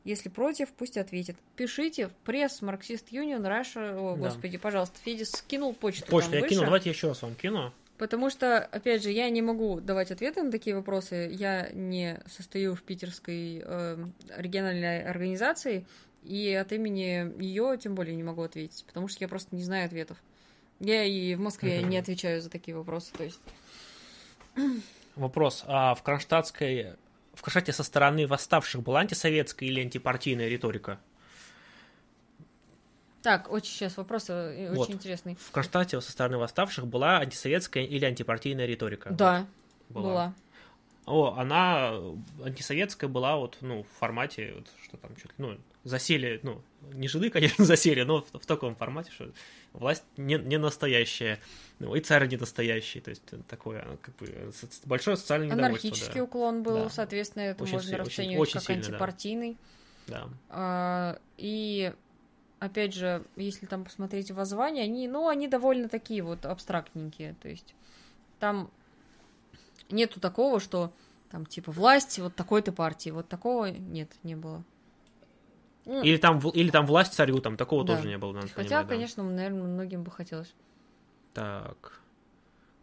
Если 0.06 0.30
против, 0.30 0.70
пусть 0.70 0.98
ответит. 0.98 1.36
Пишите 1.56 2.08
в 2.08 2.14
пресс 2.26 2.62
Марксист 2.62 3.12
Юнион 3.12 3.46
Раша. 3.46 3.96
О, 4.00 4.16
да. 4.16 4.28
господи, 4.28 4.58
пожалуйста, 4.58 4.98
Федис 5.04 5.32
скинул 5.32 5.74
почту. 5.74 6.10
Почту 6.10 6.36
я 6.36 6.42
выше. 6.42 6.56
кину, 6.56 6.66
давайте 6.66 6.90
я 6.90 6.94
еще 6.94 7.10
раз 7.10 7.22
вам 7.22 7.36
кину. 7.36 7.74
Потому 7.98 8.30
что, 8.30 8.60
опять 8.60 9.04
же, 9.04 9.12
я 9.12 9.30
не 9.30 9.42
могу 9.42 9.82
давать 9.82 10.10
ответы 10.10 10.42
на 10.42 10.52
такие 10.52 10.74
вопросы. 10.74 11.30
Я 11.34 11.70
не 11.74 12.22
состою 12.28 12.76
в 12.76 12.82
питерской 12.82 13.62
э, 13.62 14.06
региональной 14.38 15.04
организации, 15.04 15.86
и 16.24 16.54
от 16.54 16.72
имени 16.72 17.42
ее 17.42 17.78
тем 17.78 17.96
более 17.96 18.16
не 18.16 18.24
могу 18.24 18.42
ответить, 18.42 18.86
потому 18.86 19.10
что 19.10 19.22
я 19.22 19.28
просто 19.28 19.54
не 19.54 19.64
знаю 19.64 19.86
ответов. 19.86 20.18
Я 20.80 21.04
и 21.04 21.36
в 21.36 21.42
Москве 21.42 21.84
не 21.84 21.98
отвечаю 21.98 22.42
за 22.42 22.50
такие 22.50 22.76
вопросы, 22.76 23.12
то 23.14 23.24
есть. 23.26 23.42
Вопрос. 25.18 25.66
А 25.68 25.94
в 25.94 26.02
Кронштадтской 26.02 26.94
в 27.40 27.42
Кашате 27.42 27.72
со 27.72 27.84
стороны 27.84 28.28
восставших 28.28 28.84
была 28.84 29.00
антисоветская 29.00 29.70
или 29.70 29.80
антипартийная 29.80 30.50
риторика? 30.50 31.00
Так, 33.22 33.50
очень 33.50 33.72
сейчас 33.72 33.96
вопрос 33.96 34.26
э, 34.28 34.74
вот. 34.74 34.80
очень 34.80 34.96
интересный. 34.96 35.38
В 35.40 35.52
Кронштадте 35.52 36.02
со 36.02 36.12
стороны 36.12 36.38
восставших 36.38 36.86
была 36.86 37.20
антисоветская 37.20 37.86
или 37.86 38.04
антипартийная 38.04 38.66
риторика? 38.66 39.12
Да, 39.12 39.48
вот. 39.88 40.04
была. 40.04 40.12
была. 40.12 40.34
О, 41.06 41.36
она 41.38 41.94
антисоветская 42.44 43.10
была 43.10 43.38
вот, 43.38 43.58
ну, 43.62 43.84
в 43.84 44.00
формате, 44.00 44.54
вот, 44.58 44.68
что 44.84 44.98
там, 44.98 45.16
чуть, 45.16 45.32
ну, 45.38 45.58
засели, 45.84 46.40
ну, 46.44 46.62
не 46.94 47.08
жиды, 47.08 47.30
конечно, 47.30 47.66
засели, 47.66 48.04
но 48.04 48.22
в, 48.22 48.40
в 48.40 48.46
таком 48.46 48.76
формате, 48.76 49.12
что 49.12 49.32
власть 49.74 50.04
не, 50.18 50.38
не 50.38 50.58
настоящая, 50.58 51.40
ну, 51.80 51.96
и 51.96 52.02
царь 52.02 52.28
не 52.28 52.38
настоящий, 52.38 53.00
то 53.00 53.10
есть 53.10 53.24
такое, 53.48 53.98
как 54.02 54.16
бы, 54.18 54.52
большое 54.86 55.18
социальное 55.18 55.48
недовольство. 55.48 55.88
Анархический 55.90 56.20
да. 56.20 56.24
уклон 56.24 56.64
был, 56.64 56.84
да. 56.84 56.90
соответственно, 56.90 57.44
это 57.44 57.64
очень, 57.64 57.74
можно 57.74 57.98
расценивать 57.98 58.18
очень, 58.18 58.42
очень 58.42 58.54
как 58.54 58.64
сильно, 58.64 58.82
антипартийный. 58.82 59.58
Да. 60.08 60.26
да. 60.26 60.30
А, 60.50 61.20
и 61.38 61.94
опять 62.60 62.94
же, 62.94 63.24
если 63.36 63.66
там 63.66 63.86
посмотреть 63.86 64.32
воззвания, 64.32 64.84
они, 64.84 65.08
ну, 65.08 65.28
они 65.28 65.48
довольно 65.48 65.90
такие 65.90 66.22
вот 66.22 66.46
абстрактненькие, 66.46 67.36
то 67.42 67.48
есть 67.48 67.74
там 68.40 68.70
нету 69.90 70.20
такого, 70.20 70.60
что 70.60 70.92
там 71.32 71.46
типа 71.46 71.72
власть 71.72 72.20
вот 72.20 72.36
такой-то 72.36 72.72
партии, 72.72 73.12
вот 73.12 73.28
такого 73.28 73.68
нет, 73.68 74.12
не 74.24 74.36
было. 74.36 74.64
Ну, 75.86 76.04
или 76.04 76.18
там, 76.18 76.40
или 76.40 76.70
там 76.70 76.86
власть 76.86 77.14
царю, 77.14 77.40
там 77.40 77.58
такого 77.58 77.84
да. 77.84 77.96
тоже 77.96 78.08
не 78.08 78.18
было. 78.18 78.34
Надо 78.34 78.48
Хотя, 78.48 78.82
понимать, 78.82 78.88
конечно, 78.88 79.24
да. 79.24 79.30
наверное, 79.30 79.64
многим 79.64 80.04
бы 80.04 80.12
хотелось. 80.12 80.54
Так. 81.34 82.00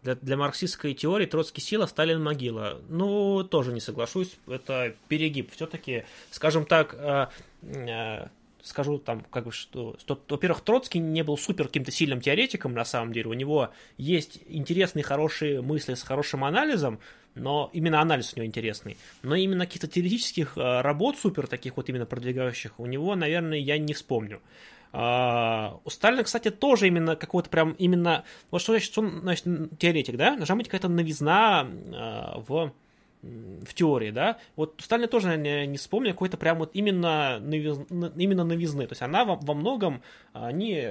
Для, 0.03 0.15
для 0.15 0.37
марксистской 0.37 0.95
теории 0.95 1.27
Троцкий 1.27 1.61
сила, 1.61 1.87
Сталин 1.87 2.23
могила. 2.23 2.81
Ну, 2.89 3.45
тоже 3.45 3.73
не 3.73 3.81
соглашусь. 3.81 4.37
Это 4.47 4.95
перегиб. 5.09 5.53
Все-таки, 5.53 6.05
скажем 6.31 6.65
так, 6.65 6.95
э, 6.95 7.27
э, 7.63 8.29
скажу 8.63 8.99
там, 8.99 9.23
как 9.31 9.45
бы, 9.45 9.53
что, 9.53 9.97
что 9.99 10.21
во-первых, 10.29 10.61
Троцкий 10.63 10.99
не 10.99 11.23
был 11.23 11.39
супер 11.39 11.67
каким-то 11.67 11.93
сильным 11.93 12.21
теоретиком, 12.21 12.75
на 12.75 12.85
самом 12.85 13.13
деле, 13.13 13.31
у 13.31 13.35
него 13.35 13.71
есть 13.97 14.41
интересные, 14.49 15.03
хорошие 15.03 15.63
мысли 15.63 15.95
с 15.95 16.03
хорошим 16.03 16.45
анализом, 16.45 16.99
но 17.37 17.71
именно 17.73 18.01
анализ 18.01 18.33
у 18.35 18.37
него 18.37 18.47
интересный, 18.47 18.97
но 19.23 19.35
именно 19.35 19.67
каких-то 19.67 19.87
теоретических 19.87 20.57
э, 20.57 20.81
работ 20.81 21.17
супер, 21.19 21.47
таких 21.47 21.77
вот 21.77 21.89
именно 21.89 22.07
продвигающих, 22.07 22.81
у 22.81 22.87
него, 22.87 23.15
наверное, 23.15 23.59
я 23.59 23.79
не 23.79 23.95
вспомню. 23.95 24.41
Uh, 24.93 25.79
у 25.85 25.91
Сталина, 25.91 26.23
кстати, 26.23 26.51
тоже 26.51 26.87
именно 26.87 27.17
какой-то 27.17 27.51
прям 27.51 27.73
именно... 27.73 28.25
Вот 28.51 28.63
что 28.63 28.73
значит, 28.73 28.93
что 28.93 29.07
значит 29.07 29.45
теоретик, 29.79 30.17
да? 30.17 30.37
Должна 30.37 30.57
быть 30.57 30.69
какая-то 30.69 30.89
новизна 30.89 31.67
uh, 31.69 32.43
в 32.49 32.73
в 33.23 33.75
теории, 33.75 34.11
да, 34.11 34.39
вот 34.55 34.75
Сталин 34.79 35.09
тоже, 35.09 35.29
наверное, 35.29 35.67
не 35.67 35.79
вспомню 35.79 36.13
какой-то 36.13 36.37
прям 36.37 36.59
вот 36.59 36.71
именно, 36.75 37.39
новиз, 37.41 37.79
именно 38.17 38.45
новизны, 38.45 38.87
то 38.87 38.93
есть 38.93 39.03
она 39.03 39.25
во, 39.25 39.37
во 39.37 39.55
многом, 39.55 40.03
они, 40.33 40.87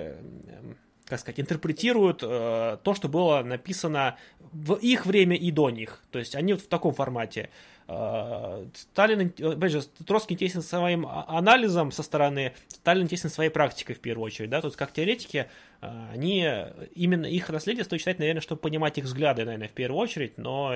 как 1.05 1.19
сказать, 1.19 1.39
интерпретируют 1.39 2.23
э, 2.23 2.77
то, 2.81 2.93
что 2.95 3.07
было 3.07 3.43
написано 3.43 4.17
в 4.39 4.73
их 4.75 5.05
время 5.05 5.35
и 5.35 5.51
до 5.51 5.69
них, 5.69 6.01
то 6.11 6.19
есть 6.19 6.35
они 6.35 6.53
вот 6.53 6.63
в 6.63 6.67
таком 6.67 6.93
формате. 6.93 7.49
Э, 7.87 8.65
Сталин, 8.73 9.31
опять 9.53 9.71
же, 9.71 9.83
Троцкий 10.05 10.33
интересен 10.33 10.63
своим 10.63 11.05
а, 11.05 11.25
анализом 11.27 11.91
со 11.91 12.01
стороны, 12.01 12.53
Сталин 12.69 13.03
интересен 13.03 13.29
своей 13.29 13.51
практикой 13.51 13.93
в 13.93 13.99
первую 13.99 14.25
очередь, 14.25 14.49
да, 14.49 14.61
то 14.61 14.67
есть 14.67 14.77
как 14.77 14.93
теоретики, 14.93 15.47
э, 15.81 16.07
они, 16.11 16.49
именно 16.95 17.27
их 17.27 17.49
наследие 17.49 17.83
стоит 17.83 18.01
читать, 18.01 18.17
наверное, 18.17 18.41
чтобы 18.41 18.61
понимать 18.61 18.97
их 18.97 19.05
взгляды, 19.05 19.45
наверное, 19.45 19.67
в 19.67 19.73
первую 19.73 20.01
очередь, 20.01 20.39
но 20.39 20.73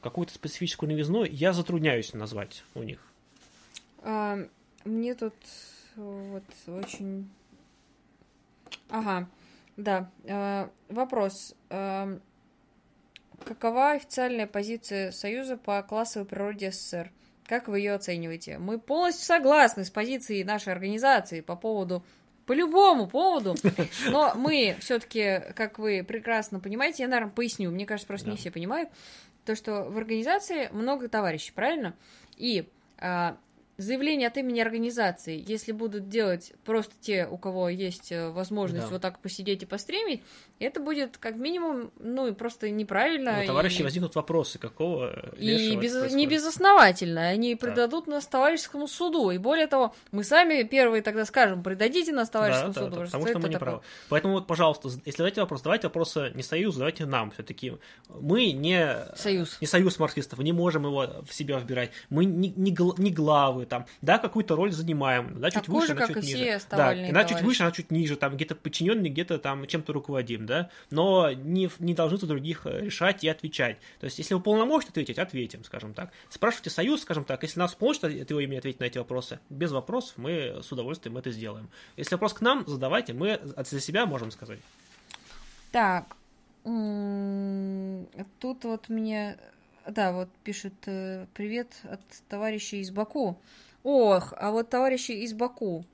какую-то 0.00 0.32
специфическую 0.32 0.88
новизну 0.88 1.24
я 1.24 1.52
затрудняюсь 1.52 2.14
назвать 2.14 2.64
у 2.74 2.82
них. 2.82 3.00
А, 4.02 4.38
мне 4.86 5.14
тут 5.14 5.34
вот 5.96 6.44
очень... 6.66 7.28
Ага, 8.90 9.28
да. 9.76 10.10
А, 10.28 10.70
вопрос. 10.88 11.54
А, 11.70 12.18
какова 13.44 13.92
официальная 13.92 14.46
позиция 14.46 15.12
Союза 15.12 15.56
по 15.56 15.82
классовой 15.82 16.26
природе 16.26 16.70
СССР? 16.70 17.12
Как 17.46 17.68
вы 17.68 17.80
ее 17.80 17.94
оцениваете? 17.94 18.58
Мы 18.58 18.78
полностью 18.78 19.24
согласны 19.24 19.84
с 19.84 19.90
позицией 19.90 20.44
нашей 20.44 20.72
организации 20.72 21.40
по 21.40 21.56
поводу 21.56 22.04
по 22.46 22.52
любому 22.52 23.06
поводу, 23.06 23.54
но 24.10 24.32
мы 24.34 24.74
все-таки, 24.80 25.40
как 25.54 25.78
вы 25.78 26.02
прекрасно 26.02 26.58
понимаете, 26.58 27.04
я, 27.04 27.08
наверное, 27.08 27.32
поясню, 27.32 27.70
мне 27.70 27.86
кажется, 27.86 28.08
просто 28.08 28.26
да. 28.26 28.32
не 28.32 28.38
все 28.38 28.50
понимают, 28.50 28.90
то, 29.44 29.54
что 29.54 29.84
в 29.84 29.96
организации 29.96 30.68
много 30.72 31.08
товарищей, 31.08 31.52
правильно? 31.52 31.94
И 32.36 32.68
а, 32.98 33.36
заявление 33.82 34.28
от 34.28 34.36
имени 34.36 34.60
организации, 34.60 35.42
если 35.46 35.72
будут 35.72 36.08
делать 36.08 36.52
просто 36.64 36.94
те, 37.00 37.26
у 37.26 37.38
кого 37.38 37.68
есть 37.68 38.12
э, 38.12 38.30
возможность 38.30 38.86
Да. 38.86 38.92
вот 38.92 39.02
так 39.02 39.18
посидеть 39.20 39.62
и 39.62 39.66
постримить, 39.66 40.22
это 40.58 40.80
будет 40.80 41.16
как 41.18 41.36
минимум, 41.36 41.90
ну, 41.98 42.26
и 42.28 42.32
просто 42.32 42.70
неправильно. 42.70 43.40
У 43.42 43.46
товарищей 43.46 43.80
и... 43.80 43.84
возникнут 43.84 44.14
вопросы, 44.14 44.58
какого 44.58 45.32
И 45.38 45.76
без- 45.76 46.12
не 46.12 46.26
безосновательно. 46.26 47.28
Они 47.28 47.54
предадут 47.56 48.06
нас 48.06 48.26
товарищескому 48.26 48.86
суду. 48.88 49.30
И 49.30 49.38
более 49.38 49.66
того, 49.66 49.94
мы 50.12 50.24
сами 50.24 50.62
первые 50.64 51.02
тогда 51.02 51.24
скажем, 51.24 51.62
предадите 51.62 52.12
нас 52.12 52.28
товарищескому 52.30 52.72
Да, 52.74 52.80
да, 52.80 52.86
суду. 52.86 52.96
да, 53.00 53.06
Что 53.06 53.18
потому 53.18 53.28
что 53.28 53.38
мы 53.38 53.48
не 53.48 53.52
такое? 53.54 53.70
правы. 53.70 53.82
Поэтому 54.08 54.34
вот, 54.34 54.46
пожалуйста, 54.46 54.88
если 54.88 55.10
задавайте 55.12 55.40
вопрос, 55.40 55.62
давайте 55.62 55.86
вопросы 55.86 56.32
не 56.34 56.42
Союзу, 56.42 56.78
давайте 56.80 57.06
нам 57.06 57.30
все-таки. 57.30 57.74
Мы 58.08 58.52
не 58.52 58.96
Союз. 59.16 59.56
не 59.60 59.66
союз 59.66 59.98
марксистов, 59.98 60.38
не 60.40 60.52
можем 60.52 60.84
его 60.84 61.24
в 61.26 61.32
себя 61.34 61.58
вбирать. 61.58 61.90
Мы 62.10 62.24
не, 62.24 62.50
не, 62.56 62.76
не 62.98 63.10
главы, 63.10 63.66
там, 63.70 63.86
да, 64.02 64.18
какую-то 64.18 64.56
роль 64.56 64.72
занимаем, 64.72 65.40
да, 65.40 65.50
чуть 65.50 65.62
Такую 65.62 65.80
выше, 65.80 65.86
же, 65.86 65.92
она 65.92 66.06
как 66.06 66.16
чуть 66.16 66.24
и 66.24 66.34
ниже. 66.34 66.58
все 66.58 66.66
да, 66.70 66.90
она 66.90 67.24
чуть 67.24 67.40
выше, 67.40 67.62
она 67.62 67.72
чуть 67.72 67.90
ниже, 67.90 68.16
там, 68.16 68.36
где-то 68.36 68.54
подчиненный, 68.54 69.08
где-то 69.08 69.38
там 69.38 69.66
чем-то 69.66 69.94
руководим, 69.94 70.44
да, 70.44 70.68
но 70.90 71.32
не, 71.32 71.70
не 71.78 71.94
должны 71.94 72.18
за 72.18 72.26
других 72.26 72.66
э, 72.66 72.82
решать 72.82 73.24
и 73.24 73.28
отвечать. 73.28 73.78
То 74.00 74.04
есть, 74.04 74.18
если 74.18 74.34
вы 74.34 74.40
полномочны 74.40 74.90
ответить, 74.90 75.18
ответим, 75.18 75.64
скажем 75.64 75.94
так. 75.94 76.10
Спрашивайте 76.28 76.70
союз, 76.70 77.02
скажем 77.02 77.24
так, 77.24 77.42
если 77.42 77.58
нас 77.58 77.74
получится 77.74 78.08
от 78.08 78.28
его 78.28 78.40
имени 78.40 78.58
ответить 78.58 78.80
на 78.80 78.84
эти 78.84 78.98
вопросы, 78.98 79.38
без 79.48 79.72
вопросов 79.72 80.18
мы 80.18 80.60
с 80.62 80.70
удовольствием 80.72 81.16
это 81.16 81.30
сделаем. 81.30 81.70
Если 81.96 82.14
вопрос 82.14 82.34
к 82.34 82.40
нам, 82.40 82.64
задавайте, 82.66 83.12
мы 83.12 83.32
от 83.32 83.68
себя 83.68 84.04
можем 84.04 84.30
сказать. 84.30 84.58
Так. 85.70 86.16
Тут 86.64 88.64
вот 88.64 88.88
мне... 88.88 89.38
Да, 89.90 90.12
вот 90.12 90.28
пишет 90.44 90.74
э, 90.86 91.26
привет 91.34 91.80
от 91.82 92.00
товарищей 92.28 92.80
из 92.80 92.92
Баку. 92.92 93.36
Ох, 93.82 94.32
а 94.36 94.52
вот 94.52 94.70
товарищи 94.70 95.12
из 95.12 95.32
Баку 95.32 95.84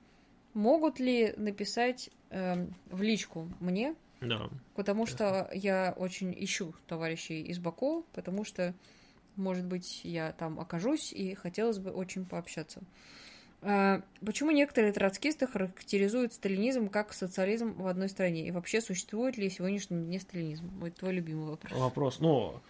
могут 0.53 0.99
ли 0.99 1.33
написать 1.37 2.11
эм, 2.29 2.75
в 2.91 3.01
личку 3.01 3.47
мне? 3.59 3.95
Да. 4.21 4.49
Потому 4.75 5.07
что 5.07 5.49
я 5.51 5.95
очень 5.97 6.35
ищу 6.37 6.75
товарищей 6.87 7.41
из 7.41 7.57
Баку, 7.57 8.05
потому 8.13 8.43
что, 8.43 8.75
может 9.35 9.65
быть, 9.65 10.01
я 10.03 10.31
там 10.33 10.59
окажусь 10.59 11.11
и 11.11 11.33
хотелось 11.33 11.79
бы 11.79 11.89
очень 11.89 12.25
пообщаться. 12.25 12.81
А, 13.63 14.01
Почему 14.23 14.51
некоторые 14.51 14.93
троцкисты 14.93 15.47
характеризуют 15.47 16.33
сталинизм 16.33 16.89
как 16.89 17.13
социализм 17.13 17.73
в 17.73 17.87
одной 17.87 18.09
стране? 18.09 18.47
И 18.47 18.51
вообще, 18.51 18.81
существует 18.81 19.37
ли 19.37 19.49
в 19.49 19.53
сегодняшнем 19.53 20.05
дне 20.05 20.19
сталинизм? 20.19 20.69
Вот 20.79 20.93
твой 20.93 21.13
любимый 21.13 21.49
вопрос. 21.49 21.79
Вопрос, 21.79 22.19
ну, 22.19 22.61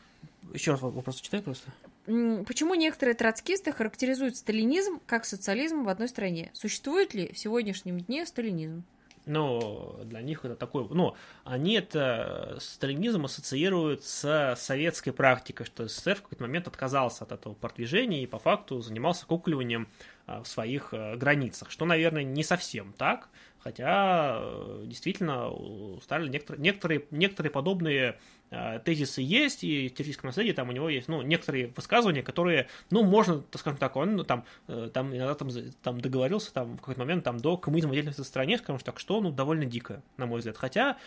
еще 0.53 0.71
раз 0.71 0.81
вопрос 0.81 1.19
читай 1.21 1.41
просто. 1.41 1.71
Почему 2.05 2.75
некоторые 2.75 3.15
троцкисты 3.15 3.71
характеризуют 3.71 4.37
сталинизм 4.37 4.99
как 5.05 5.25
социализм 5.25 5.83
в 5.83 5.89
одной 5.89 6.07
стране? 6.07 6.51
Существует 6.53 7.13
ли 7.13 7.31
в 7.33 7.37
сегодняшнем 7.37 7.99
дне 7.99 8.25
сталинизм? 8.25 8.83
Ну, 9.27 9.99
для 10.05 10.21
них 10.21 10.45
это 10.45 10.55
такой... 10.55 10.87
Ну, 10.89 11.15
они 11.43 11.73
это 11.73 12.57
сталинизм 12.61 13.25
ассоциируют 13.25 14.05
с 14.05 14.55
советской 14.57 15.11
практикой, 15.11 15.65
что 15.65 15.85
СССР 15.85 16.15
в 16.15 16.21
какой-то 16.21 16.43
момент 16.43 16.67
отказался 16.67 17.25
от 17.25 17.33
этого 17.33 17.53
продвижения 17.53 18.23
и 18.23 18.27
по 18.27 18.39
факту 18.39 18.79
занимался 18.79 19.25
кукливанием 19.25 19.89
а, 20.27 20.43
в 20.43 20.47
своих 20.47 20.93
э, 20.93 21.17
границах, 21.17 21.71
что, 21.71 21.83
наверное, 21.83 22.23
не 22.23 22.43
совсем 22.43 22.93
так, 22.93 23.27
хотя 23.59 24.39
э, 24.39 24.83
действительно 24.85 25.49
у 25.49 25.99
Сталина 26.01 26.29
некоторые, 26.29 26.61
некоторые, 26.61 27.05
некоторые 27.11 27.51
подобные 27.51 28.19
э, 28.49 28.79
тезисы 28.83 29.21
есть, 29.21 29.63
и 29.63 29.89
в 29.89 29.93
теоретическом 29.93 30.27
наследии 30.27 30.51
там 30.51 30.69
у 30.69 30.71
него 30.71 30.89
есть, 30.89 31.07
ну, 31.07 31.21
некоторые 31.21 31.67
высказывания, 31.75 32.23
которые, 32.23 32.67
ну, 32.91 33.03
можно, 33.03 33.41
так 33.41 33.59
скажем 33.59 33.77
так, 33.77 33.95
он 33.95 34.15
ну, 34.15 34.23
там, 34.23 34.45
э, 34.67 34.89
там 34.93 35.15
иногда 35.15 35.35
там, 35.35 35.49
там 35.81 36.01
договорился 36.01 36.53
там 36.53 36.77
в 36.77 36.79
какой-то 36.79 36.99
момент 36.99 37.23
там 37.23 37.37
до 37.37 37.57
коммунизма 37.57 37.93
в 37.93 38.23
стране, 38.23 38.57
скажем 38.57 38.79
так, 38.79 38.99
что, 38.99 39.21
ну, 39.21 39.31
довольно 39.31 39.65
дико, 39.65 40.01
на 40.17 40.25
мой 40.25 40.39
взгляд. 40.39 40.57
Хотя 40.57 40.97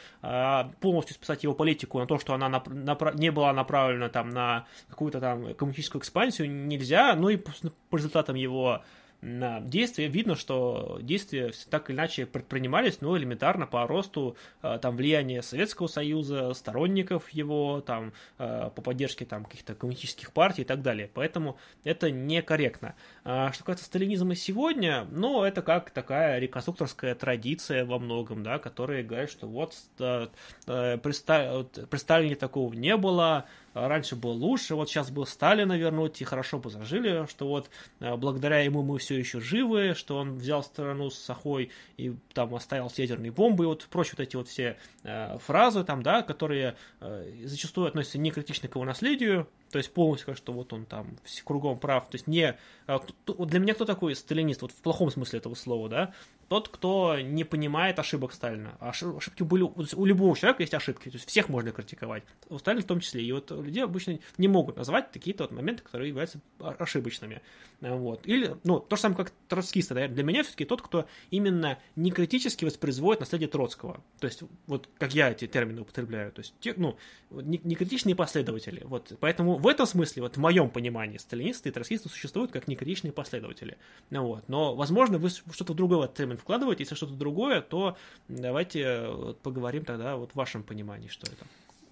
полностью 0.80 1.14
списать 1.14 1.42
его 1.44 1.54
политику 1.54 1.98
на 1.98 2.06
то, 2.06 2.18
что 2.18 2.34
она 2.34 2.48
нап- 2.48 2.68
напра- 2.68 3.16
не 3.16 3.30
была 3.30 3.52
направлена 3.52 4.08
там 4.08 4.30
на 4.30 4.66
какую-то 4.88 5.20
там 5.20 5.54
коммунистическую 5.54 6.00
экспансию, 6.00 6.50
нельзя, 6.50 7.14
ну 7.14 7.28
и 7.28 7.36
по, 7.36 7.96
результатам 7.96 8.36
его 8.36 8.82
действия 9.22 10.08
видно, 10.08 10.34
что 10.34 10.98
действия 11.02 11.52
так 11.68 11.90
или 11.90 11.96
иначе 11.96 12.24
предпринимались, 12.24 13.00
ну, 13.00 13.16
элементарно 13.16 13.66
по 13.66 13.86
росту 13.86 14.36
э, 14.62 14.78
там 14.80 14.96
влияния 14.96 15.42
Советского 15.42 15.88
Союза, 15.88 16.54
сторонников 16.54 17.28
его, 17.30 17.82
там, 17.82 18.12
э, 18.38 18.70
по 18.74 18.80
поддержке 18.80 19.26
там 19.26 19.44
каких-то 19.44 19.74
коммунистических 19.74 20.32
партий 20.32 20.62
и 20.62 20.64
так 20.64 20.80
далее. 20.80 21.10
Поэтому 21.12 21.58
это 21.84 22.10
некорректно. 22.10 22.94
А 23.24 23.52
что 23.52 23.64
касается 23.64 23.86
сталинизма 23.86 24.34
сегодня, 24.34 25.06
ну, 25.10 25.42
это 25.42 25.60
как 25.60 25.90
такая 25.90 26.38
реконструкторская 26.38 27.14
традиция 27.14 27.84
во 27.84 27.98
многом, 27.98 28.42
да, 28.42 28.58
которая 28.58 29.02
говорит, 29.02 29.30
что 29.30 29.46
э, 29.46 30.28
вот 30.66 31.88
при 31.90 31.96
Сталине 31.98 32.36
такого 32.36 32.72
не 32.72 32.96
было, 32.96 33.46
раньше 33.74 34.16
было 34.16 34.32
лучше, 34.32 34.74
вот 34.74 34.88
сейчас 34.88 35.10
бы 35.10 35.26
Сталина 35.26 35.76
вернуть, 35.76 36.20
и 36.20 36.24
хорошо 36.24 36.58
бы 36.58 36.70
зажили, 36.70 37.26
что 37.28 37.48
вот 37.48 37.70
э, 38.00 38.16
благодаря 38.16 38.60
ему 38.60 38.82
мы 38.82 38.98
все 38.98 39.18
еще 39.18 39.40
живы, 39.40 39.94
что 39.94 40.16
он 40.16 40.36
взял 40.36 40.62
страну 40.62 41.10
с 41.10 41.18
Сахой 41.18 41.70
и 41.96 42.14
там 42.32 42.54
оставил 42.54 42.90
с 42.90 42.98
ядерной 42.98 43.30
бомбой, 43.30 43.66
и 43.66 43.68
вот 43.68 43.86
прочие 43.90 44.14
вот 44.18 44.22
эти 44.26 44.36
вот 44.36 44.48
все 44.48 44.76
э, 45.04 45.38
фразы 45.38 45.84
там, 45.84 46.02
да, 46.02 46.22
которые 46.22 46.76
э, 47.00 47.32
зачастую 47.44 47.88
относятся 47.88 48.18
не 48.18 48.30
критично 48.30 48.68
к 48.68 48.74
его 48.74 48.84
наследию, 48.84 49.48
то 49.70 49.78
есть 49.78 49.92
полностью 49.92 50.26
как 50.26 50.36
что 50.36 50.52
вот 50.52 50.72
он 50.72 50.84
там 50.84 51.16
кругом 51.44 51.78
прав, 51.78 52.08
то 52.08 52.16
есть 52.16 52.26
не... 52.26 52.56
э, 52.86 52.98
Для 53.26 53.60
меня 53.60 53.74
кто 53.74 53.84
такой 53.84 54.14
сталинист, 54.16 54.62
вот 54.62 54.72
в 54.72 54.76
плохом 54.76 55.10
смысле 55.10 55.38
этого 55.38 55.54
слова, 55.54 55.88
да? 55.88 56.14
Тот, 56.50 56.68
кто 56.68 57.16
не 57.20 57.44
понимает 57.44 58.00
ошибок 58.00 58.32
Сталина. 58.32 58.76
Ошиб- 58.80 59.16
Ошибки 59.18 59.44
были... 59.44 59.62
у 59.62 60.04
любого 60.04 60.36
человека 60.36 60.64
есть 60.64 60.74
ошибки, 60.74 61.08
то 61.08 61.14
есть 61.16 61.28
всех 61.28 61.48
можно 61.48 61.70
критиковать. 61.70 62.24
У 62.48 62.58
Сталина 62.58 62.82
в 62.82 62.86
том 62.86 62.98
числе. 62.98 63.22
И 63.22 63.30
вот 63.30 63.52
люди 63.52 63.78
обычно 63.78 64.18
не 64.36 64.48
могут 64.48 64.76
назвать 64.76 65.12
какие-то 65.12 65.44
вот 65.44 65.52
моменты, 65.52 65.84
которые 65.84 66.08
являются 66.08 66.40
ошибочными. 66.58 67.40
Э, 67.82 67.94
Вот. 67.94 68.26
Или, 68.26 68.56
ну, 68.64 68.80
то 68.80 68.96
же 68.96 69.02
самое, 69.02 69.18
как 69.18 69.32
троцкисты. 69.46 69.94
да, 69.94 70.08
Для 70.08 70.24
меня 70.24 70.42
все-таки 70.42 70.64
тот, 70.64 70.82
кто 70.82 71.06
именно 71.30 71.78
не 71.94 72.10
критически 72.10 72.64
воспроизводит 72.64 73.20
наследие 73.20 73.48
Троцкого. 73.48 74.02
То 74.18 74.26
есть, 74.26 74.42
вот 74.66 74.88
как 74.98 75.14
я 75.14 75.30
эти 75.30 75.46
термины 75.46 75.82
употребляю. 75.82 76.32
То 76.32 76.40
есть, 76.40 76.54
те, 76.58 76.74
ну, 76.76 76.96
не, 77.30 77.60
не 77.62 77.76
критичные 77.76 78.16
последователи. 78.16 78.82
Вот. 78.86 79.12
Поэтому 79.20 79.56
в 79.56 79.68
этом 79.68 79.86
смысле, 79.86 80.22
вот 80.24 80.36
в 80.36 80.40
моем 80.40 80.68
понимании, 80.68 81.18
сталинисты 81.18 81.68
и 81.68 81.72
троцкисты 81.72 82.08
существуют 82.08 82.50
как 82.50 82.66
некритичные 82.66 83.12
последователи. 83.12 83.78
Ну, 84.10 84.26
вот. 84.26 84.48
Но, 84.48 84.74
возможно, 84.74 85.18
вы 85.18 85.30
что-то 85.30 85.74
другое 85.74 86.08
термин 86.08 86.39
вкладываете. 86.40 86.82
Если 86.82 86.94
что-то 86.94 87.14
другое, 87.14 87.60
то 87.60 87.96
давайте 88.28 88.80
э, 88.80 89.10
вот 89.10 89.40
поговорим 89.40 89.84
тогда 89.84 90.16
вот 90.16 90.32
в 90.32 90.36
вашем 90.36 90.62
понимании, 90.62 91.08
что 91.08 91.26
это. 91.30 91.46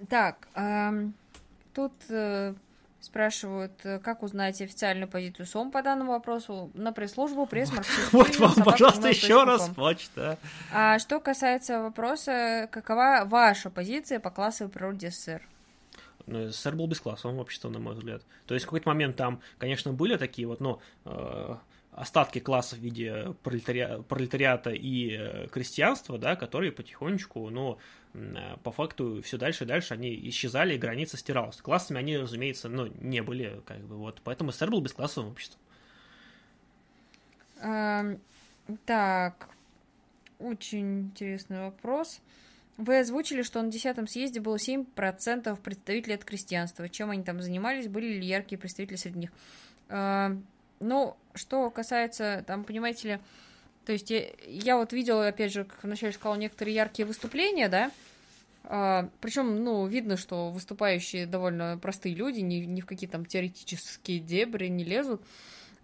Так, 0.09 0.49
тут 1.75 1.93
э, 2.09 2.55
спрашивают, 3.01 3.73
э, 3.85 3.99
как 3.99 4.23
узнать 4.23 4.61
официальную 4.61 5.09
позицию 5.09 5.47
СОМ 5.47 5.71
по 5.71 5.83
данному 5.83 6.13
вопросу 6.13 6.71
на 6.75 6.93
пресс-службу 6.93 7.47
пресс 7.47 7.71
Вот 8.13 8.37
вам, 8.39 8.55
пожалуйста, 8.65 9.09
еще 9.09 9.45
раз 9.45 9.69
почта. 9.69 10.39
А 10.73 10.99
что 10.99 11.21
касается 11.21 11.81
вопроса, 11.81 12.69
какова 12.71 13.23
ваша 13.25 13.71
позиция 13.71 14.21
по 14.21 14.31
классовой 14.31 14.71
природе 14.71 15.11
СССР? 15.11 15.43
Ну, 16.27 16.51
СССР 16.51 16.75
был 16.75 16.87
бесклассовым 16.87 17.39
обществом, 17.39 17.73
на 17.73 17.79
мой 17.79 17.95
взгляд. 17.95 18.23
То 18.47 18.55
есть 18.55 18.65
в 18.65 18.69
какой-то 18.69 18.89
момент 18.89 19.17
там, 19.17 19.41
конечно, 19.59 19.93
были 19.93 20.17
такие 20.17 20.47
вот, 20.49 20.61
ну, 20.61 20.81
э, 21.05 21.57
остатки 21.99 22.39
классов 22.39 22.79
в 22.79 22.83
виде 22.83 23.35
пролетари- 23.43 24.03
пролетариата 24.05 24.71
и 24.71 25.17
э, 25.19 25.49
крестьянства, 25.49 26.17
да, 26.19 26.37
которые 26.37 26.71
потихонечку, 26.71 27.51
ну, 27.51 27.79
э, 28.15 28.57
по 28.63 28.71
факту 28.71 29.21
все 29.23 29.37
дальше 29.37 29.65
и 29.65 29.67
дальше 29.67 29.95
они 29.95 30.15
исчезали, 30.29 30.75
и 30.75 30.79
граница 30.79 31.17
стиралась. 31.17 31.57
Классами 31.57 31.99
они, 31.99 32.17
разумеется, 32.17 32.69
ну, 32.69 32.87
не 33.01 33.21
были, 33.21 33.61
как 33.67 33.81
бы, 33.81 33.97
вот. 33.97 34.21
Поэтому 34.23 34.53
СССР 34.53 34.71
был 34.71 34.81
бесклассовым 34.81 35.31
обществом. 35.31 35.61
Ам, 37.61 38.19
Так, 38.87 39.49
очень 40.39 41.01
интересный 41.01 41.61
вопрос. 41.61 42.21
Вы 42.77 43.01
озвучили, 43.01 43.43
что 43.43 43.61
на 43.61 43.73
10 43.73 44.09
съезде 44.09 44.41
было 44.41 44.57
7% 44.57 45.61
представителей 45.61 46.15
от 46.15 46.25
крестьянства. 46.25 46.89
Чем 46.89 47.11
они 47.11 47.25
там 47.25 47.43
занимались? 47.43 47.89
Были 47.89 48.19
ли 48.21 48.27
яркие 48.27 48.57
представители 48.57 48.97
среди 48.97 49.19
них? 49.19 49.31
А, 50.81 50.85
Ну, 50.85 51.17
что 51.35 51.71
касается, 51.71 52.45
там, 52.47 52.65
понимаете 52.65 53.09
ли, 53.09 53.21
то 53.87 53.93
есть 53.93 54.11
я, 54.11 54.29
я 54.47 54.77
вот 54.77 54.93
видела, 54.93 55.29
опять 55.29 55.53
же, 55.53 55.65
как 55.65 55.83
вначале 55.83 56.13
сказала, 56.13 56.37
некоторые 56.37 56.75
яркие 56.75 57.07
выступления, 57.07 57.69
да, 57.69 57.91
причем, 59.21 59.65
ну, 59.65 59.87
видно, 59.87 60.19
что 60.19 60.51
выступающие 60.51 61.27
довольно 61.27 61.79
простые 61.81 62.15
люди, 62.15 62.41
ни, 62.41 62.57
ни 62.57 62.83
в 62.83 62.87
какие 62.87 63.09
там 63.09 63.25
теоретические 63.25 64.19
дебри 64.19 64.67
не 64.67 64.85
лезут. 64.85 65.23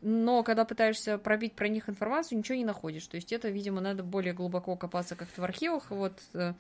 Но 0.03 0.43
когда 0.43 0.67
пытаешься 0.67 1.17
пробить 1.17 1.55
про 1.55 1.69
них 1.69 1.89
информацию, 1.89 2.37
ничего 2.37 2.59
не 2.59 2.65
находишь. 2.67 3.07
То 3.07 3.15
есть 3.15 3.33
это, 3.33 3.49
видимо, 3.49 3.81
надо 3.81 4.03
более 4.03 4.35
глубоко 4.35 4.77
копаться 4.77 5.17
как-то 5.17 5.41
в 5.41 5.45
архивах. 5.45 5.91
Вот, 5.91 6.13
э, 6.35 6.53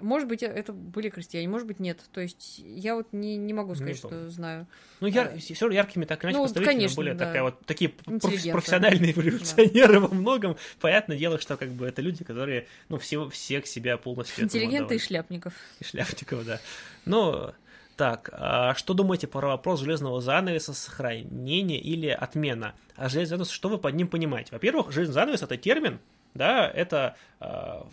Может 0.00 0.28
быть, 0.28 0.42
это 0.42 0.72
были 0.72 1.08
крестьяне, 1.08 1.48
может 1.48 1.66
быть, 1.66 1.80
нет. 1.80 2.00
То 2.12 2.20
есть 2.20 2.58
я 2.58 2.94
вот 2.94 3.12
не, 3.12 3.36
не 3.36 3.54
могу 3.54 3.74
сказать, 3.74 3.94
Не 3.94 3.98
что 3.98 4.30
знаю. 4.30 4.66
Ну, 5.00 5.06
яр... 5.06 5.38
все 5.38 5.54
равно 5.60 5.74
яркими 5.74 6.04
так 6.04 6.22
или 6.24 6.32
иначе 6.32 6.52
Ну, 6.54 6.64
конечно, 6.64 6.96
были 6.96 7.12
да. 7.12 7.26
такая 7.26 7.42
вот, 7.42 7.64
такие 7.64 7.90
проф- 7.90 8.52
профессиональные 8.52 9.12
революционеры 9.12 10.00
во 10.00 10.08
многом. 10.08 10.56
Понятное 10.80 11.16
дело, 11.16 11.40
что 11.40 11.56
как 11.56 11.70
бы 11.70 11.86
это 11.86 12.02
люди, 12.02 12.24
которые, 12.24 12.66
ну, 12.88 12.98
все, 12.98 13.28
всех 13.30 13.66
себя 13.66 13.96
полностью... 13.96 14.44
Интеллигенты 14.44 14.96
и 14.96 14.98
шляпников. 14.98 15.54
И 15.80 15.84
Шляпников, 15.84 16.44
да. 16.44 16.60
Ну, 17.06 17.52
так, 17.96 18.28
а 18.32 18.74
что 18.74 18.92
думаете 18.92 19.26
про 19.26 19.48
вопрос 19.48 19.80
железного 19.80 20.20
занавеса, 20.20 20.74
сохранения 20.74 21.78
или 21.78 22.08
отмена? 22.08 22.74
А 22.96 23.08
железный 23.08 23.36
занавес, 23.36 23.50
что 23.50 23.70
вы 23.70 23.78
под 23.78 23.94
ним 23.94 24.08
понимаете? 24.08 24.50
Во-первых, 24.52 24.92
железный 24.92 25.14
занавес 25.14 25.42
это 25.42 25.56
термин, 25.56 25.98
да, 26.34 26.68
это 26.68 27.16
а, 27.40 27.86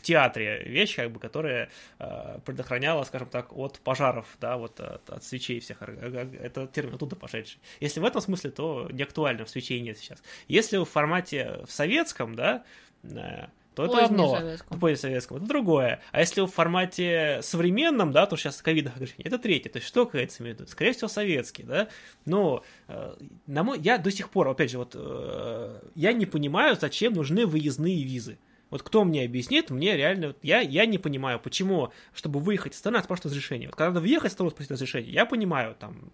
в 0.00 0.02
театре 0.02 0.62
вещь, 0.64 0.96
как 0.96 1.10
бы, 1.10 1.20
которая 1.20 1.68
а, 1.98 2.40
предохраняла, 2.46 3.04
скажем 3.04 3.28
так, 3.28 3.54
от 3.54 3.78
пожаров, 3.80 4.26
да, 4.40 4.56
вот 4.56 4.80
от, 4.80 5.10
от 5.10 5.22
свечей 5.22 5.60
всех. 5.60 5.82
Это 5.82 6.66
термин 6.66 6.94
оттуда 6.94 7.16
пошедший. 7.16 7.60
Если 7.80 8.00
в 8.00 8.04
этом 8.06 8.22
смысле, 8.22 8.50
то 8.50 8.88
не 8.90 9.02
актуально, 9.02 9.44
в 9.44 9.50
свечей 9.50 9.80
нет 9.80 9.98
сейчас. 9.98 10.22
Если 10.48 10.78
в 10.78 10.86
формате 10.86 11.60
в 11.66 11.70
советском, 11.70 12.34
да, 12.34 12.64
э, 13.02 13.48
то 13.74 13.84
это 13.84 14.06
одно. 14.06 14.36
советском. 14.36 14.80
Позднее 14.80 14.96
советском, 14.96 15.36
это 15.36 15.46
другое. 15.46 16.00
А 16.12 16.20
если 16.20 16.40
в 16.40 16.46
формате 16.46 17.40
современном, 17.42 18.10
да, 18.10 18.24
то 18.24 18.36
сейчас 18.36 18.62
ковидных 18.62 18.94
ограничений, 18.94 19.24
это 19.26 19.38
третье. 19.38 19.68
То 19.68 19.76
есть 19.78 19.86
что 19.86 20.06
кается 20.06 20.42
в 20.42 20.46
виду? 20.46 20.66
Скорее 20.66 20.92
всего, 20.92 21.08
советский, 21.08 21.62
да. 21.62 21.88
Но 22.24 22.64
э, 22.88 23.14
на 23.46 23.62
мой, 23.62 23.78
я 23.80 23.98
до 23.98 24.10
сих 24.10 24.30
пор, 24.30 24.48
опять 24.48 24.70
же, 24.70 24.78
вот 24.78 24.94
э, 24.94 25.80
я 25.94 26.14
не 26.14 26.24
понимаю, 26.24 26.76
зачем 26.80 27.12
нужны 27.12 27.44
выездные 27.44 28.02
визы. 28.02 28.38
Вот 28.70 28.82
кто 28.82 29.04
мне 29.04 29.24
объяснит, 29.24 29.70
мне 29.70 29.96
реально, 29.96 30.28
вот 30.28 30.38
я, 30.42 30.60
я 30.60 30.86
не 30.86 30.98
понимаю, 30.98 31.40
почему, 31.40 31.92
чтобы 32.14 32.40
выехать 32.40 32.74
из 32.74 32.78
страны, 32.78 32.94
надо 32.96 33.04
спрашивать 33.04 33.26
разрешение. 33.26 33.68
Вот 33.68 33.76
когда 33.76 33.90
надо 33.90 34.00
въехать 34.00 34.32
страну, 34.32 34.50
спросить 34.50 34.70
разрешение, 34.70 35.12
я 35.12 35.26
понимаю, 35.26 35.74
там, 35.78 36.10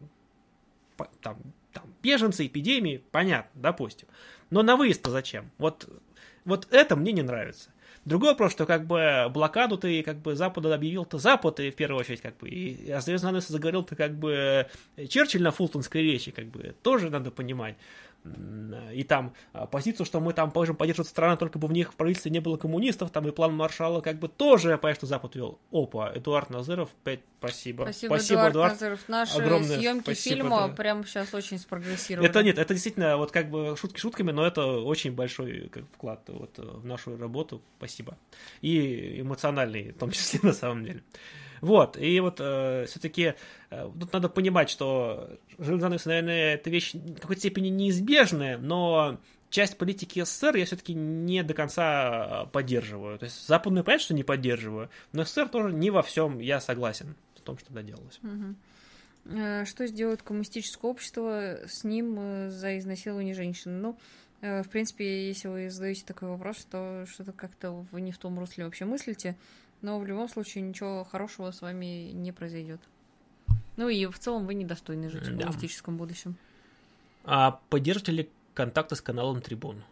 по- 0.96 1.10
там, 1.20 1.38
там, 1.72 1.84
беженцы, 2.02 2.46
эпидемии, 2.46 3.02
понятно, 3.10 3.60
допустим. 3.60 4.08
Но 4.50 4.62
на 4.62 4.76
выезд-то 4.76 5.10
зачем? 5.10 5.50
Вот, 5.58 5.88
вот 6.44 6.68
это 6.70 6.96
мне 6.96 7.12
не 7.12 7.22
нравится. 7.22 7.70
Другой 8.06 8.30
вопрос, 8.30 8.52
что 8.52 8.66
как 8.66 8.86
бы 8.86 9.26
блокаду 9.30 9.76
ты 9.76 10.00
как 10.04 10.18
бы 10.18 10.36
Запада 10.36 10.72
объявил-то 10.72 11.18
Запад, 11.18 11.58
и 11.58 11.72
в 11.72 11.74
первую 11.74 12.00
очередь 12.00 12.20
как 12.20 12.36
бы, 12.36 12.48
и 12.48 12.94
занавеса 13.00 13.52
заговорил-то 13.52 13.96
как 13.96 14.16
бы 14.16 14.68
Черчилль 15.08 15.42
на 15.42 15.50
фултонской 15.50 16.02
речи, 16.02 16.30
как 16.30 16.46
бы, 16.46 16.76
тоже 16.82 17.10
надо 17.10 17.32
понимать. 17.32 17.74
М, 18.34 18.74
И 18.92 19.02
там 19.04 19.34
а, 19.52 19.66
позицию, 19.66 20.06
что 20.06 20.20
мы 20.20 20.32
там 20.32 20.50
можем 20.54 20.76
поддерживать 20.76 21.08
страны, 21.08 21.36
только 21.36 21.58
бы 21.58 21.68
в 21.68 21.72
них 21.72 21.92
в 21.92 21.96
правительстве 21.96 22.30
не 22.30 22.40
было 22.40 22.56
коммунистов, 22.56 23.10
там 23.10 23.28
и 23.28 23.30
план 23.30 23.54
Маршала 23.54 24.00
как 24.00 24.18
бы 24.18 24.28
тоже, 24.28 24.78
понятно, 24.78 25.00
что 25.00 25.06
Запад 25.06 25.34
вел. 25.36 25.58
Опа, 25.70 26.12
Эдуард 26.14 26.50
Назыров, 26.50 26.90
опять 27.02 27.20
спасибо. 27.38 27.82
Спасибо, 27.82 28.48
Эдуард, 28.48 28.72
Назаров. 28.72 29.00
Наши 29.08 29.38
Огромное 29.38 29.78
съемки 29.78 30.04
спасибо, 30.04 30.36
фильма 30.36 30.68
да. 30.68 30.74
прямо 30.74 31.04
сейчас 31.04 31.34
очень 31.34 31.58
спрогрессировали. 31.58 32.28
Это 32.28 32.42
нет, 32.42 32.58
это 32.58 32.74
действительно 32.74 33.16
вот 33.16 33.32
как 33.32 33.50
бы 33.50 33.76
шутки 33.76 34.00
шутками, 34.00 34.32
но 34.32 34.46
это 34.46 34.64
очень 34.64 35.12
большой 35.12 35.68
как, 35.68 35.84
вклад 35.92 36.22
вот, 36.28 36.58
э, 36.58 36.62
в 36.62 36.86
нашу 36.86 37.16
работу. 37.16 37.60
Спасибо. 37.78 38.16
И 38.62 39.20
эмоциональный, 39.20 39.92
в 39.92 39.98
том 39.98 40.10
числе, 40.10 40.40
на 40.42 40.52
самом 40.52 40.84
деле. 40.84 41.02
Вот, 41.60 41.96
и 41.96 42.20
вот 42.20 42.36
все-таки 42.36 43.34
тут 43.70 44.12
надо 44.12 44.28
понимать, 44.28 44.70
что 44.70 45.38
железный 45.58 45.80
занавес, 45.80 46.04
наверное, 46.06 46.54
это 46.54 46.70
вещь 46.70 46.94
в 46.94 47.20
какой-то 47.20 47.40
степени 47.40 47.68
неизбежная, 47.68 48.58
но 48.58 49.18
часть 49.50 49.78
политики 49.78 50.22
СССР 50.22 50.56
я 50.56 50.64
все-таки 50.64 50.94
не 50.94 51.42
до 51.42 51.54
конца 51.54 52.44
э, 52.44 52.46
поддерживаю. 52.50 53.18
То 53.18 53.24
есть 53.24 53.46
западную, 53.46 53.84
понятно, 53.84 54.04
что 54.04 54.14
не 54.14 54.24
поддерживаю, 54.24 54.90
но 55.12 55.24
СССР 55.24 55.48
тоже 55.48 55.72
не 55.72 55.90
во 55.90 56.02
всем 56.02 56.38
я 56.38 56.60
согласен 56.60 57.14
в 57.36 57.40
том, 57.40 57.56
что 57.58 57.68
тогда 57.68 57.82
делалось. 57.82 58.18
Мгм. 58.22 58.56
Э, 59.26 59.64
Что 59.64 59.86
сделает 59.86 60.22
коммунистическое 60.22 60.90
общество 60.90 61.58
с 61.66 61.84
ним 61.84 62.16
э, 62.18 62.50
за 62.50 62.78
изнасилование 62.78 63.34
женщин? 63.34 63.80
Ну, 63.80 63.98
э, 64.40 64.62
в 64.62 64.68
принципе, 64.68 65.28
если 65.28 65.48
вы 65.48 65.70
задаете 65.70 66.04
такой 66.04 66.28
вопрос, 66.28 66.66
то 66.70 67.06
что-то 67.08 67.32
как-то 67.32 67.86
вы 67.92 68.00
не 68.00 68.12
в 68.12 68.18
том 68.18 68.38
русле 68.38 68.64
вообще 68.64 68.84
мыслите, 68.84 69.36
но 69.82 69.98
в 69.98 70.06
любом 70.06 70.28
случае 70.28 70.62
ничего 70.62 71.04
хорошего 71.04 71.50
с 71.50 71.60
вами 71.62 72.10
не 72.12 72.32
произойдет. 72.32 72.80
Ну 73.76 73.88
и 73.88 74.06
в 74.06 74.18
целом 74.18 74.46
вы 74.46 74.54
недостойны 74.54 75.10
жить 75.10 75.22
в 75.24 75.36
Да. 75.36 75.44
коммунистическом 75.44 75.96
будущем. 75.96 76.36
А 77.24 77.60
поддержите 77.68 78.12
ли 78.12 78.30
контакты 78.54 78.96
с 78.96 79.00
каналом 79.00 79.40
Трибун? 79.42 79.82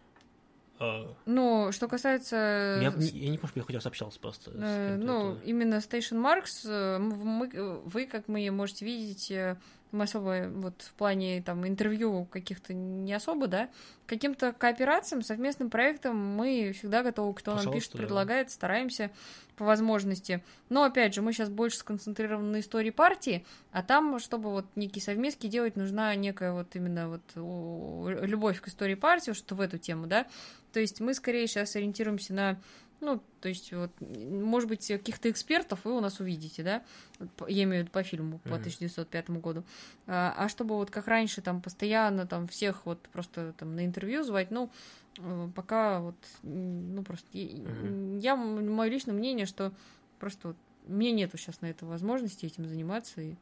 Ну, 1.25 1.71
что 1.71 1.87
касается... 1.87 2.79
Я, 2.81 2.91
не- 2.91 3.07
я 3.07 3.29
не 3.29 3.37
помню, 3.37 3.53
я 3.55 3.61
хоть 3.63 3.75
раз 3.75 3.85
общался 3.85 4.19
просто. 4.19 4.51
Э, 4.55 4.97
ну, 4.97 5.33
это- 5.35 5.41
именно 5.45 5.75
Station 5.75 6.21
Marks, 6.21 6.65
э, 6.69 6.97
мы, 6.99 7.79
вы, 7.85 8.05
как 8.07 8.27
мы 8.27 8.49
можете 8.51 8.83
видеть, 8.85 9.31
э, 9.31 9.55
мы 9.95 10.03
особо 10.03 10.47
вот 10.49 10.81
в 10.81 10.93
плане 10.93 11.41
там 11.41 11.67
интервью 11.67 12.25
каких-то 12.25 12.73
не 12.73 13.13
особо, 13.13 13.47
да, 13.47 13.69
каким-то 14.05 14.53
кооперациям, 14.53 15.21
совместным 15.21 15.69
проектам 15.69 16.17
мы 16.17 16.73
всегда 16.77 17.01
готовы, 17.01 17.33
кто 17.33 17.51
нам 17.51 17.59
Пожалуйста, 17.59 17.79
пишет, 17.79 17.91
да. 17.93 17.97
предлагает, 17.99 18.51
стараемся 18.51 19.11
по 19.55 19.65
возможности. 19.65 20.43
Но, 20.69 20.83
опять 20.83 21.13
же, 21.13 21.21
мы 21.21 21.33
сейчас 21.33 21.49
больше 21.49 21.77
сконцентрированы 21.77 22.51
на 22.51 22.59
истории 22.59 22.91
партии, 22.91 23.45
а 23.71 23.81
там, 23.83 24.19
чтобы 24.19 24.51
вот 24.51 24.65
некие 24.75 25.01
совместки 25.01 25.47
делать, 25.47 25.75
нужна 25.75 26.13
некая 26.15 26.51
вот 26.51 26.75
именно 26.75 27.09
вот 27.09 28.21
любовь 28.21 28.61
к 28.61 28.67
истории 28.67 28.95
партии, 28.95 29.31
что 29.31 29.55
в 29.55 29.61
эту 29.61 29.77
тему, 29.77 30.07
да. 30.07 30.27
То 30.73 30.81
есть 30.81 30.99
мы 30.99 31.13
скорее 31.13 31.47
сейчас 31.47 31.75
ориентируемся 31.77 32.33
на 32.33 32.59
ну, 33.01 33.21
то 33.41 33.49
есть, 33.49 33.71
вот, 33.73 33.91
может 33.99 34.69
быть, 34.69 34.87
каких-то 34.87 35.29
экспертов 35.29 35.81
вы 35.83 35.95
у 35.95 35.99
нас 35.99 36.19
увидите, 36.19 36.63
да? 36.63 36.83
Я 37.47 37.63
имею 37.63 37.81
в 37.81 37.85
виду 37.85 37.91
по 37.91 38.03
фильму 38.03 38.39
по 38.39 38.49
Мгм. 38.49 38.59
1905 38.59 39.29
году. 39.41 39.63
А, 40.07 40.33
а 40.37 40.49
чтобы 40.49 40.75
вот 40.75 40.91
как 40.91 41.07
раньше 41.07 41.41
там 41.41 41.61
постоянно 41.61 42.25
там 42.25 42.47
всех 42.47 42.85
вот 42.85 42.99
просто 43.09 43.53
там 43.57 43.75
на 43.75 43.85
интервью 43.85 44.23
звать, 44.23 44.51
ну, 44.51 44.71
э, 45.17 45.49
пока 45.55 45.99
вот, 45.99 46.15
ну, 46.43 47.03
просто... 47.03 47.27
Мгм. 47.37 48.17
Я, 48.17 48.35
мое 48.35 48.89
личное 48.89 49.13
мнение, 49.13 49.45
что 49.45 49.71
просто 50.19 50.49
вот 50.49 50.57
мне 50.87 51.11
нету 51.11 51.37
сейчас 51.37 51.61
на 51.61 51.67
это 51.67 51.85
возможности 51.85 52.45
этим 52.45 52.67
заниматься. 52.67 53.21
И... 53.21 53.35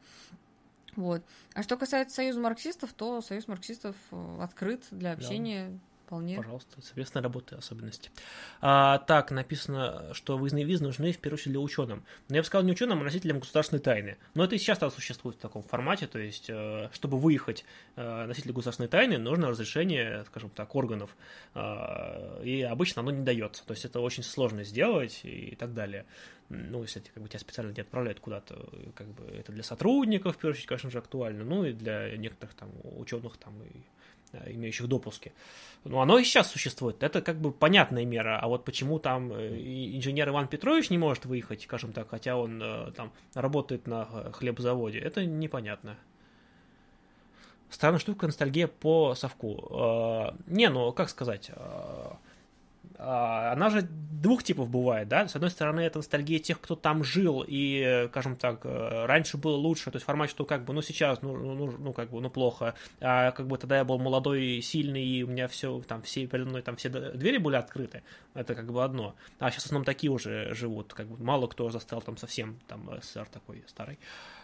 Вот. 0.95 1.23
А 1.53 1.63
что 1.63 1.77
касается 1.77 2.15
Союза 2.15 2.39
марксистов, 2.39 2.93
то 2.93 3.21
Союз 3.21 3.47
марксистов 3.47 3.95
э, 4.11 4.37
открыт 4.41 4.83
для 4.91 5.13
общения 5.13 5.79
вполне. 6.13 6.37
Пожалуйста, 6.37 6.81
совместная 6.81 7.23
работа 7.23 7.57
особенности. 7.57 8.11
А, 8.61 8.99
так, 8.99 9.31
написано, 9.31 10.13
что 10.13 10.37
выездные 10.37 10.63
визы 10.63 10.83
нужны 10.83 11.11
в 11.11 11.17
первую 11.17 11.37
очередь 11.37 11.51
для 11.53 11.59
ученым. 11.59 12.03
Но 12.29 12.35
я 12.35 12.41
бы 12.41 12.45
сказал 12.45 12.65
не 12.65 12.71
ученым, 12.71 13.01
а 13.01 13.03
носителям 13.03 13.39
государственной 13.39 13.81
тайны. 13.81 14.17
Но 14.35 14.43
это 14.43 14.55
и 14.55 14.57
сейчас 14.57 14.79
существует 14.93 15.37
в 15.37 15.39
таком 15.39 15.63
формате, 15.63 16.07
то 16.07 16.19
есть, 16.19 16.49
э, 16.49 16.89
чтобы 16.93 17.17
выехать 17.17 17.65
э, 17.95 18.25
носителю 18.25 18.53
государственной 18.53 18.89
тайны, 18.89 19.17
нужно 19.17 19.49
разрешение, 19.49 20.23
скажем 20.25 20.49
так, 20.49 20.75
органов. 20.75 21.15
А, 21.55 22.41
И 22.43 22.61
обычно 22.61 23.01
оно 23.01 23.11
не 23.11 23.23
дается. 23.23 23.65
То 23.65 23.71
есть 23.71 23.85
это 23.85 23.99
очень 23.99 24.23
сложно 24.23 24.63
сделать 24.63 25.21
и 25.23 25.55
так 25.55 25.73
далее. 25.73 26.05
Ну, 26.49 26.83
если 26.83 26.99
как 26.99 27.23
бы, 27.23 27.29
тебя 27.29 27.39
специально 27.39 27.71
не 27.71 27.81
отправляют 27.81 28.19
куда-то, 28.19 28.69
как 28.95 29.07
бы 29.07 29.25
это 29.25 29.51
для 29.51 29.63
сотрудников, 29.63 30.35
в 30.35 30.37
первую 30.37 30.53
очередь, 30.53 30.67
конечно 30.67 30.91
же, 30.91 30.99
актуально, 30.99 31.43
ну 31.43 31.65
и 31.65 31.73
для 31.73 32.15
некоторых 32.17 32.53
там 32.53 32.69
ученых 32.83 33.37
там 33.37 33.53
и 33.63 33.81
имеющих 34.47 34.87
допуски. 34.87 35.33
Ну, 35.83 35.99
оно 35.99 36.17
и 36.17 36.23
сейчас 36.23 36.51
существует. 36.51 37.03
Это 37.03 37.21
как 37.21 37.39
бы 37.39 37.51
понятная 37.51 38.05
мера. 38.05 38.39
А 38.39 38.47
вот 38.47 38.65
почему 38.65 38.99
там 38.99 39.31
э, 39.33 39.57
инженер 39.97 40.29
Иван 40.29 40.47
Петрович 40.47 40.89
не 40.89 40.97
может 40.97 41.25
выехать, 41.25 41.63
скажем 41.63 41.91
так, 41.91 42.09
хотя 42.09 42.37
он 42.37 42.61
э, 42.61 42.91
там 42.95 43.11
работает 43.33 43.87
на 43.87 44.07
э, 44.11 44.31
хлебозаводе, 44.31 44.99
это 44.99 45.25
непонятно. 45.25 45.97
Странная 47.69 47.99
штука, 47.99 48.27
ностальгия 48.27 48.67
по 48.67 49.15
совку. 49.15 49.67
Э, 49.71 50.35
Не, 50.47 50.69
ну, 50.69 50.91
как 50.93 51.09
сказать... 51.09 51.51
э, 52.93 52.97
а, 52.99 53.53
Она 53.53 53.69
же 53.69 53.87
двух 54.23 54.43
типов 54.43 54.69
бывает, 54.69 55.07
да? 55.07 55.27
С 55.27 55.35
одной 55.35 55.51
стороны, 55.51 55.81
это 55.81 55.99
ностальгия 55.99 56.39
тех, 56.39 56.59
кто 56.59 56.75
там 56.75 57.03
жил, 57.03 57.43
и, 57.45 57.83
э, 57.85 58.07
скажем 58.07 58.35
так, 58.37 58.61
э, 58.63 59.05
раньше 59.05 59.37
было 59.37 59.55
лучше, 59.55 59.91
то 59.91 59.97
есть 59.97 60.05
формат, 60.05 60.29
что 60.29 60.45
как 60.45 60.63
бы, 60.63 60.73
ну, 60.73 60.81
сейчас, 60.81 61.21
ну, 61.21 61.35
ну, 61.35 61.71
ну, 61.77 61.93
как 61.93 62.09
бы, 62.09 62.21
ну, 62.21 62.29
плохо, 62.29 62.73
а 63.01 63.31
как 63.31 63.47
бы 63.47 63.57
тогда 63.57 63.77
я 63.77 63.83
был 63.83 63.99
молодой, 63.99 64.61
сильный, 64.61 65.03
и 65.03 65.23
у 65.23 65.27
меня 65.27 65.47
все, 65.47 65.81
там, 65.81 66.01
все 66.01 66.25
передо 66.25 66.49
мной, 66.49 66.61
там, 66.61 66.77
все 66.77 66.89
двери 66.89 67.37
были 67.37 67.57
открыты, 67.57 68.01
это 68.33 68.55
как 68.55 68.71
бы 68.71 68.83
одно. 68.83 69.15
А 69.39 69.51
сейчас 69.51 69.63
в 69.63 69.65
основном 69.67 69.85
такие 69.85 70.11
уже 70.11 70.53
живут, 70.53 70.93
как 70.93 71.07
бы, 71.07 71.21
мало 71.21 71.47
кто 71.47 71.69
застал 71.69 72.01
там 72.01 72.17
совсем, 72.17 72.59
там, 72.67 72.89
СССР 73.01 73.27
такой 73.29 73.63
старый. 73.67 73.99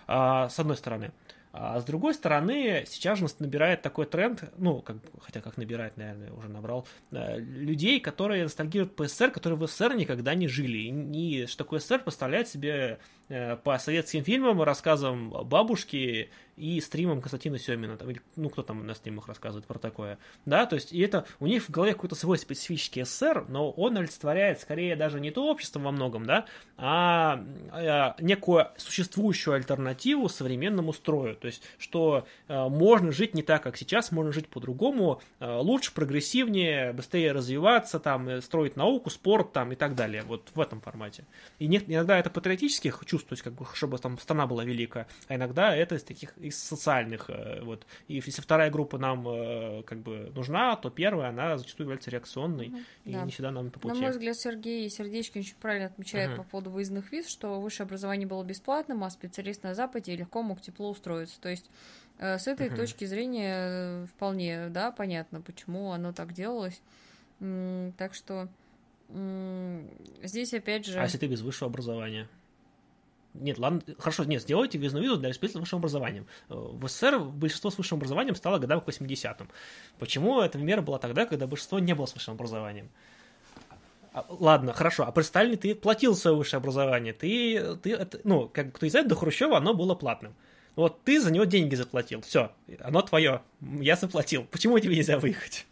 А, 0.08 0.50
с 0.50 0.60
одной 0.60 0.76
стороны. 0.76 1.11
А 1.52 1.80
с 1.80 1.84
другой 1.84 2.14
стороны, 2.14 2.86
сейчас 2.88 3.18
же 3.18 3.26
набирает 3.40 3.82
такой 3.82 4.06
тренд, 4.06 4.44
ну, 4.58 4.82
как, 4.82 4.98
хотя 5.19 5.42
как 5.42 5.58
набирает, 5.58 5.98
наверное, 5.98 6.32
уже 6.32 6.48
набрал, 6.48 6.88
э, 7.11 7.40
людей, 7.40 8.00
которые 8.00 8.44
ностальгируют 8.44 8.95
по 8.95 9.08
СССР, 9.08 9.32
которые 9.32 9.58
в 9.58 9.68
СССР 9.68 9.95
никогда 9.95 10.36
не 10.36 10.48
жили. 10.48 10.78
И, 10.78 11.44
и 11.44 11.45
что 11.48 11.64
такое 11.64 11.80
СССР 11.80 12.03
представляет 12.03 12.48
себе 12.50 13.00
по 13.64 13.77
советским 13.77 14.24
фильмам, 14.24 14.61
рассказам 14.61 15.30
бабушки 15.30 16.30
и 16.59 16.82
стримам 16.82 17.22
Константина 17.22 17.58
Семина, 17.58 17.98
там, 17.98 18.09
или, 18.09 18.22
ну, 18.35 18.49
кто 18.49 18.64
там 18.64 18.85
на 18.85 18.93
стримах 18.93 19.27
рассказывает 19.27 19.66
про 19.66 19.80
такое, 19.80 20.19
да, 20.45 20.66
то 20.66 20.75
есть, 20.75 20.91
и 20.91 20.99
это, 20.99 21.25
у 21.40 21.48
них 21.48 21.64
в 21.64 21.69
голове 21.69 21.93
какой-то 21.93 22.16
свой 22.16 22.38
специфический 22.38 23.03
СССР, 23.03 23.45
но 23.48 23.72
он 23.72 23.98
олицетворяет 23.98 24.59
скорее 24.59 24.98
даже 24.98 25.22
не 25.22 25.32
то 25.32 25.48
общество 25.48 25.80
во 25.80 25.91
многом, 25.91 26.25
да, 26.25 26.45
а, 26.77 27.45
а 27.72 28.16
некую 28.19 28.67
существующую 28.75 29.56
альтернативу 29.56 30.27
современному 30.27 30.91
строю, 30.91 31.35
то 31.35 31.48
есть, 31.48 31.64
что 31.77 32.27
а, 32.49 32.67
можно 32.67 33.14
жить 33.14 33.33
не 33.33 33.41
так, 33.41 33.64
как 33.64 33.77
сейчас, 33.77 34.11
можно 34.11 34.33
жить 34.33 34.49
по-другому, 34.49 35.22
а, 35.40 35.59
лучше, 35.61 35.93
прогрессивнее, 35.93 36.91
быстрее 36.91 37.32
развиваться, 37.32 37.99
там, 37.99 38.41
строить 38.41 38.75
науку, 38.75 39.09
спорт, 39.09 39.53
там, 39.53 39.72
и 39.72 39.75
так 39.75 39.95
далее, 39.95 40.24
вот 40.24 40.49
в 40.53 40.59
этом 40.59 40.82
формате. 40.82 41.25
И 41.58 41.67
нет, 41.67 41.85
иногда 41.88 42.19
это 42.19 42.30
патриотических 42.30 43.01
чувств, 43.06 43.18
то 43.25 43.33
есть, 43.33 43.43
как 43.43 43.53
бы, 43.53 43.65
чтобы 43.73 43.98
там 43.98 44.17
страна 44.17 44.48
была 44.48 44.64
велика, 44.64 45.07
а 45.27 45.35
иногда 45.35 45.75
это 45.75 45.95
из 45.95 46.03
таких 46.03 46.38
из 46.38 46.61
социальных. 46.61 47.30
Э, 47.30 47.61
вот. 47.61 47.85
И 48.07 48.15
если 48.15 48.41
вторая 48.41 48.69
группа 48.72 48.98
нам 48.98 49.27
э, 49.27 49.83
как 49.83 49.99
бы 49.99 50.31
нужна, 50.35 50.75
то 50.75 50.89
первая, 50.89 51.30
она 51.30 51.57
зачастую 51.57 51.85
является 51.85 52.11
реакционной, 52.11 52.67
mm 52.67 52.83
и 53.06 53.14
да. 53.14 53.23
не 53.23 53.31
всегда 53.31 53.51
нам 53.51 53.72
по 53.72 53.80
пути. 53.80 53.95
На 53.95 54.01
мой 54.01 54.11
взгляд, 54.11 54.38
Сергей 54.38 54.89
Сердечкин 54.89 55.41
очень 55.41 55.56
правильно 55.56 55.88
отмечает 55.88 56.31
uh 56.31 56.38
по 56.38 56.43
поводу 56.43 56.72
выездных 56.72 57.11
виз, 57.11 57.27
что 57.27 57.59
высшее 57.59 57.85
образование 57.85 58.27
было 58.27 58.43
бесплатным, 58.43 59.03
а 59.03 59.09
специалист 59.09 59.64
на 59.64 59.73
Западе 59.73 60.15
легко 60.15 60.41
мог 60.43 60.61
тепло 60.61 60.89
устроиться. 60.89 61.39
То 61.41 61.49
есть 61.49 61.69
э, 62.17 62.38
с 62.38 62.48
этой 62.48 62.67
uh 62.67 62.75
точки 62.75 63.06
зрения 63.06 64.06
вполне, 64.07 64.69
да, 64.69 64.91
понятно, 64.91 65.41
почему 65.41 65.91
оно 65.91 66.14
так 66.14 66.33
делалось. 66.33 66.81
Так 67.39 68.14
что 68.14 68.49
здесь 70.23 70.53
опять 70.53 70.85
же... 70.85 70.99
А 70.99 71.03
если 71.03 71.17
ты 71.17 71.27
без 71.27 71.41
высшего 71.41 71.69
образования? 71.69 72.27
Нет, 73.33 73.59
ладно, 73.59 73.82
хорошо, 73.99 74.24
нет, 74.24 74.41
сделайте 74.41 74.77
визную 74.77 75.03
визу 75.03 75.17
для 75.17 75.32
специалистов 75.33 75.61
с 75.61 75.64
высшим 75.64 75.80
образованием. 75.80 76.25
В 76.48 76.88
СССР 76.88 77.19
большинство 77.19 77.69
с 77.69 77.77
высшим 77.77 77.98
образованием 77.98 78.35
стало 78.35 78.58
годам 78.58 78.82
к 78.82 78.88
80-м. 78.88 79.49
Почему 79.99 80.41
эта 80.41 80.58
мера 80.58 80.82
была 80.82 80.98
тогда, 80.98 81.25
когда 81.25 81.45
большинство 81.45 81.80
не 81.80 81.93
было 81.93 82.08
с 82.08 82.14
высшим 82.14 82.33
образованием? 82.33 82.90
А, 84.14 84.25
ладно, 84.30 84.74
хорошо, 84.74 85.03
а 85.06 85.11
при 85.11 85.22
Сталине 85.22 85.58
ты 85.58 85.75
платил 85.75 86.16
свое 86.16 86.35
высшее 86.35 86.58
образование, 86.58 87.14
ты, 87.14 87.75
ты 87.75 88.08
ну, 88.24 88.49
как 88.49 88.74
кто 88.74 88.90
знает, 88.90 89.08
до 89.08 89.16
Хрущева 89.16 89.58
оно 89.58 89.75
было 89.75 89.93
платным. 89.93 90.33
Вот 90.75 91.03
ты 91.03 91.22
за 91.22 91.32
него 91.32 91.43
деньги 91.43 91.75
заплатил, 91.75 92.22
все, 92.22 92.51
оно 92.80 93.01
твое, 93.03 93.41
я 93.61 93.95
заплатил. 93.95 94.45
Почему 94.45 94.80
тебе 94.80 94.95
нельзя 94.95 95.19
выехать? 95.19 95.67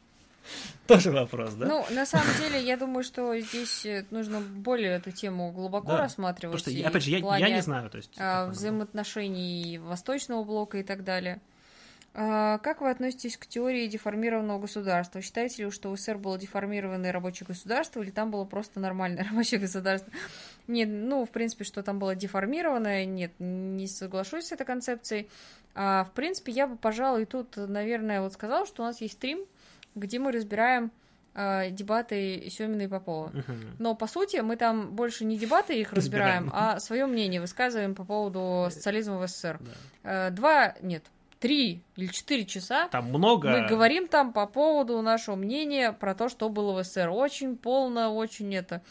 Тоже 0.87 1.11
вопрос, 1.11 1.53
да? 1.53 1.65
Ну, 1.65 1.85
на 1.91 2.05
самом 2.05 2.27
деле, 2.39 2.63
я 2.63 2.77
думаю, 2.77 3.03
что 3.03 3.37
здесь 3.39 3.85
э, 3.85 4.05
нужно 4.11 4.39
более 4.39 4.91
эту 4.91 5.11
тему 5.11 5.51
глубоко 5.51 5.89
да. 5.89 5.97
рассматривать. 5.97 6.59
Потому 6.59 6.77
что, 6.77 6.87
опять 6.87 7.03
же, 7.03 7.11
я, 7.11 7.37
я 7.37 7.49
не 7.49 7.61
знаю. 7.61 7.89
То 7.89 7.97
есть, 7.97 8.13
а, 8.17 8.47
взаимоотношений 8.47 9.79
Восточного 9.79 10.43
блока 10.43 10.77
и 10.77 10.83
так 10.83 11.03
далее. 11.03 11.41
А, 12.19 12.57
как 12.59 12.81
вы 12.81 12.89
относитесь 12.89 13.37
к 13.37 13.45
теории 13.45 13.85
деформированного 13.85 14.59
государства? 14.59 15.21
Считаете 15.21 15.65
ли, 15.65 15.71
что 15.71 15.95
СССР 15.95 16.17
было 16.17 16.35
деформированное 16.37 17.11
рабочее 17.11 17.45
государство, 17.45 18.01
или 18.01 18.09
там 18.09 18.31
было 18.31 18.43
просто 18.43 18.79
нормальное 18.79 19.23
рабочее 19.29 19.59
государство? 19.59 20.11
Нет, 20.67 20.89
ну, 20.89 21.25
в 21.25 21.29
принципе, 21.29 21.63
что 21.63 21.83
там 21.83 21.99
было 21.99 22.15
деформированное, 22.15 23.05
нет, 23.05 23.33
не 23.37 23.85
соглашусь 23.87 24.47
с 24.47 24.51
этой 24.51 24.65
концепцией. 24.65 25.29
А, 25.75 26.05
в 26.05 26.11
принципе, 26.11 26.51
я 26.51 26.65
бы, 26.65 26.75
пожалуй, 26.75 27.25
тут, 27.25 27.55
наверное, 27.55 28.21
вот 28.21 28.33
сказала, 28.33 28.65
что 28.65 28.81
у 28.81 28.85
нас 28.87 28.99
есть 28.99 29.13
стрим, 29.13 29.45
где 29.97 30.19
мы 30.19 30.31
разбираем 30.31 30.91
э, 31.33 31.71
дебаты 31.71 32.49
Семина 32.49 32.83
и 32.83 32.87
Попова. 32.87 33.31
Но 33.79 33.95
по 33.95 34.07
сути 34.07 34.37
мы 34.37 34.55
там 34.55 34.95
больше 34.95 35.25
не 35.25 35.37
дебаты 35.37 35.79
их 35.79 35.93
разбираем, 35.93 36.45
разбираем. 36.45 36.75
а 36.75 36.79
свое 36.79 37.05
мнение 37.05 37.41
высказываем 37.41 37.95
по 37.95 38.03
поводу 38.03 38.69
социализма 38.71 39.17
в 39.17 39.27
СССР. 39.27 39.59
Да. 40.03 40.27
Э, 40.27 40.31
два, 40.31 40.75
нет, 40.81 41.03
три 41.39 41.83
или 41.95 42.07
четыре 42.07 42.45
часа. 42.45 42.87
Там 42.89 43.09
много. 43.09 43.49
Мы 43.49 43.67
говорим 43.67 44.07
там 44.07 44.33
по 44.33 44.47
поводу 44.47 45.01
нашего 45.01 45.35
мнения 45.35 45.91
про 45.91 46.15
то, 46.15 46.29
что 46.29 46.49
было 46.49 46.73
в 46.73 46.83
СССР. 46.83 47.09
Очень 47.09 47.57
полно, 47.57 48.13
очень 48.13 48.53
это. 48.55 48.81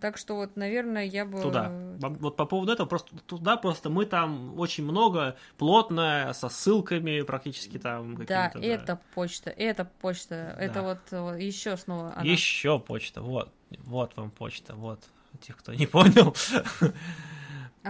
Так 0.00 0.18
что 0.18 0.34
вот, 0.36 0.56
наверное, 0.56 1.04
я 1.04 1.24
бы... 1.24 1.40
Туда. 1.40 1.70
Вот 1.98 2.36
по 2.36 2.44
поводу 2.44 2.72
этого, 2.72 2.86
просто 2.86 3.16
туда 3.26 3.56
просто 3.56 3.88
мы 3.88 4.04
там 4.04 4.58
очень 4.58 4.84
много, 4.84 5.36
плотно, 5.56 6.32
со 6.34 6.48
ссылками 6.48 7.22
практически 7.22 7.78
там. 7.78 8.16
Да, 8.26 8.50
да, 8.54 8.60
это 8.60 9.00
почта, 9.14 9.50
это 9.50 9.86
почта, 10.00 10.54
да. 10.56 10.62
это 10.62 10.82
вот 10.82 11.38
еще 11.38 11.76
снова 11.76 12.12
она. 12.14 12.30
Еще 12.30 12.78
почта, 12.78 13.22
вот, 13.22 13.50
вот 13.84 14.14
вам 14.16 14.30
почта, 14.30 14.74
вот, 14.74 15.00
тех, 15.40 15.56
кто 15.56 15.72
не 15.72 15.86
понял. 15.86 16.34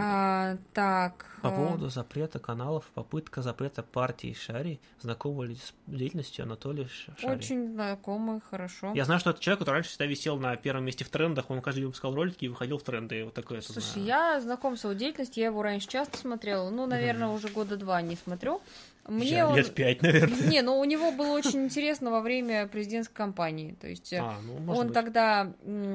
А, 0.00 0.56
так. 0.74 1.26
По 1.42 1.48
э, 1.48 1.56
поводу 1.56 1.88
запрета 1.88 2.38
каналов, 2.38 2.84
попытка 2.94 3.42
запрета 3.42 3.82
партии 3.82 4.32
Шари, 4.32 4.80
знакомы 5.00 5.46
ли 5.46 5.56
с 5.56 5.74
деятельностью 5.88 6.44
Анатолия 6.44 6.86
Шари? 6.88 7.36
Очень 7.36 7.72
знакомый, 7.72 8.40
хорошо. 8.40 8.92
Я 8.94 9.04
знаю, 9.04 9.18
что 9.18 9.30
это 9.30 9.40
человек, 9.40 9.58
который 9.60 9.76
раньше 9.76 9.90
всегда 9.90 10.06
висел 10.06 10.38
на 10.38 10.54
первом 10.56 10.84
месте 10.84 11.04
в 11.04 11.08
трендах, 11.08 11.50
он 11.50 11.60
каждый 11.60 11.80
день 11.80 11.86
выпускал 11.86 12.14
ролики 12.14 12.44
и 12.44 12.48
выходил 12.48 12.78
в 12.78 12.82
тренды, 12.84 13.24
вот 13.24 13.34
такое 13.34 13.60
Слушай, 13.60 14.04
знаю. 14.04 14.06
я 14.06 14.40
знаком 14.40 14.76
с 14.76 14.84
его 14.84 14.92
деятельностью, 14.92 15.40
я 15.40 15.46
его 15.48 15.62
раньше 15.62 15.88
часто 15.88 16.16
смотрела, 16.16 16.70
ну, 16.70 16.86
наверное, 16.86 17.28
mm 17.28 17.34
уже 17.34 17.48
года 17.48 17.76
два 17.76 18.00
не 18.00 18.16
смотрю. 18.16 18.60
Мне 19.06 19.28
я, 19.30 19.48
он... 19.48 19.56
Лет 19.56 19.74
пять, 19.74 20.02
наверное. 20.02 20.48
Не, 20.48 20.62
ну 20.62 20.78
у 20.78 20.84
него 20.84 21.10
было 21.12 21.32
очень 21.32 21.64
интересно 21.64 22.10
во 22.10 22.20
время 22.20 22.66
президентской 22.66 23.14
кампании. 23.14 23.76
То 23.80 23.86
есть 23.86 24.12
а, 24.12 24.36
ну, 24.42 24.72
он 24.72 24.88
быть. 24.88 24.94
тогда 24.94 25.52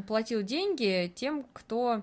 платил 0.07 0.41
деньги 0.41 1.11
тем, 1.15 1.45
кто 1.53 2.01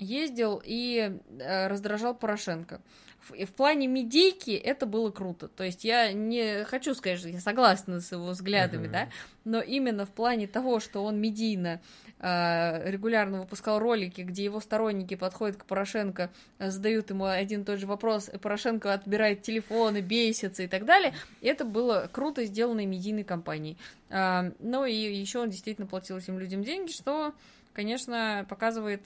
ездил 0.00 0.60
и 0.64 1.18
э, 1.38 1.66
раздражал 1.68 2.14
Порошенко. 2.14 2.80
В, 3.20 3.44
в 3.44 3.52
плане 3.52 3.86
медийки 3.86 4.52
это 4.52 4.86
было 4.86 5.10
круто. 5.10 5.48
То 5.48 5.64
есть 5.64 5.84
я 5.84 6.12
не 6.12 6.64
хочу 6.64 6.94
сказать, 6.94 7.18
что 7.18 7.28
я 7.28 7.40
согласна 7.40 8.00
с 8.00 8.12
его 8.12 8.28
взглядами, 8.28 8.86
uh-huh. 8.86 8.92
да, 8.92 9.08
но 9.44 9.60
именно 9.60 10.06
в 10.06 10.10
плане 10.10 10.46
того, 10.46 10.80
что 10.80 11.04
он 11.04 11.20
медийно 11.20 11.80
э, 12.18 12.90
регулярно 12.90 13.40
выпускал 13.40 13.78
ролики, 13.78 14.22
где 14.22 14.44
его 14.44 14.60
сторонники 14.60 15.16
подходят 15.16 15.56
к 15.56 15.64
Порошенко, 15.66 16.30
задают 16.58 17.10
ему 17.10 17.26
один 17.26 17.62
и 17.62 17.64
тот 17.64 17.78
же 17.78 17.86
вопрос, 17.86 18.30
и 18.32 18.38
Порошенко 18.38 18.92
отбирает 18.92 19.42
телефоны, 19.42 20.00
бесится 20.00 20.62
и 20.62 20.66
так 20.66 20.86
далее. 20.86 21.14
Это 21.42 21.64
было 21.64 22.08
круто 22.10 22.44
сделанной 22.44 22.86
медийной 22.86 23.24
кампанией. 23.24 23.76
Э, 24.08 24.52
ну 24.60 24.86
и 24.86 24.94
еще 24.94 25.40
он 25.40 25.50
действительно 25.50 25.86
платил 25.86 26.16
этим 26.16 26.38
людям 26.38 26.62
деньги, 26.62 26.90
что, 26.90 27.34
конечно, 27.74 28.46
показывает 28.48 29.02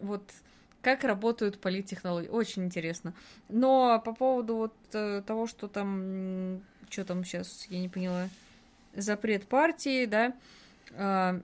вот 0.00 0.22
как 0.82 1.02
работают 1.02 1.58
политтехнологии. 1.58 2.28
Очень 2.28 2.64
интересно. 2.64 3.14
Но 3.48 4.00
по 4.04 4.14
поводу 4.14 4.56
вот 4.56 4.74
э, 4.92 5.22
того, 5.26 5.46
что 5.46 5.66
там, 5.66 6.60
что 6.90 7.04
там 7.04 7.24
сейчас, 7.24 7.66
я 7.70 7.80
не 7.80 7.88
поняла, 7.88 8.28
запрет 8.94 9.46
партии, 9.46 10.04
да, 10.04 10.34
э, 10.90 11.40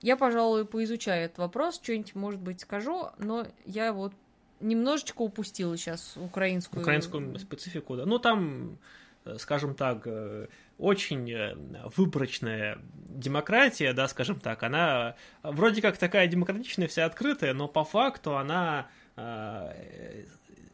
я, 0.00 0.16
пожалуй, 0.16 0.64
поизучаю 0.64 1.24
этот 1.24 1.38
вопрос, 1.38 1.80
что-нибудь, 1.82 2.14
может 2.14 2.40
быть, 2.40 2.60
скажу, 2.60 3.08
но 3.18 3.46
я 3.64 3.92
вот 3.92 4.12
немножечко 4.60 5.22
упустила 5.22 5.76
сейчас 5.76 6.16
украинскую... 6.16 6.82
Украинскую 6.82 7.38
специфику, 7.38 7.96
да. 7.96 8.06
Ну, 8.06 8.18
там, 8.18 8.78
скажем 9.38 9.74
так, 9.74 10.06
очень 10.78 11.30
э, 11.30 11.54
выборочная 11.96 12.78
демократия, 13.08 13.92
да, 13.92 14.08
скажем 14.08 14.40
так, 14.40 14.62
она 14.62 15.14
вроде 15.42 15.80
как 15.80 15.96
такая 15.98 16.26
демократичная, 16.26 16.88
вся 16.88 17.04
открытая, 17.04 17.54
но 17.54 17.68
по 17.68 17.84
факту 17.84 18.36
она 18.36 18.88
э, 19.16 20.24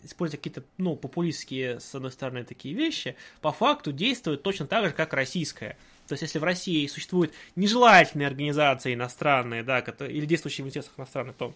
используя 0.02 0.38
какие-то, 0.38 0.64
ну, 0.78 0.96
популистские, 0.96 1.80
с 1.80 1.94
одной 1.94 2.10
стороны, 2.12 2.44
такие 2.44 2.74
вещи, 2.74 3.16
по 3.40 3.52
факту 3.52 3.92
действует 3.92 4.42
точно 4.42 4.66
так 4.66 4.86
же, 4.86 4.92
как 4.92 5.12
российская. 5.12 5.76
То 6.06 6.14
есть, 6.14 6.22
если 6.22 6.38
в 6.38 6.44
России 6.44 6.86
существуют 6.86 7.32
нежелательные 7.56 8.26
организации 8.26 8.94
иностранные, 8.94 9.62
да, 9.62 9.80
или 9.80 10.26
действующие 10.26 10.64
в 10.64 10.68
интересах 10.68 10.92
иностранных, 10.96 11.36
то 11.36 11.54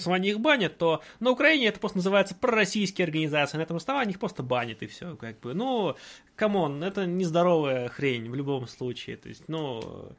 основании 0.00 0.30
их 0.30 0.40
банят, 0.40 0.78
то 0.78 1.02
на 1.20 1.30
Украине 1.30 1.66
это 1.66 1.80
просто 1.80 1.98
называется 1.98 2.34
пророссийские 2.34 3.04
организации, 3.04 3.58
на 3.58 3.62
этом 3.62 3.76
основании 3.76 4.12
их 4.12 4.20
просто 4.20 4.42
банят 4.42 4.82
и 4.82 4.86
все, 4.86 5.16
как 5.16 5.40
бы, 5.40 5.54
ну, 5.54 5.96
come 6.36 6.62
on, 6.62 6.82
это 6.82 7.06
нездоровая 7.06 7.88
хрень 7.88 8.30
в 8.30 8.34
любом 8.34 8.66
случае, 8.66 9.16
то 9.16 9.28
есть, 9.28 9.44
ну, 9.48 10.12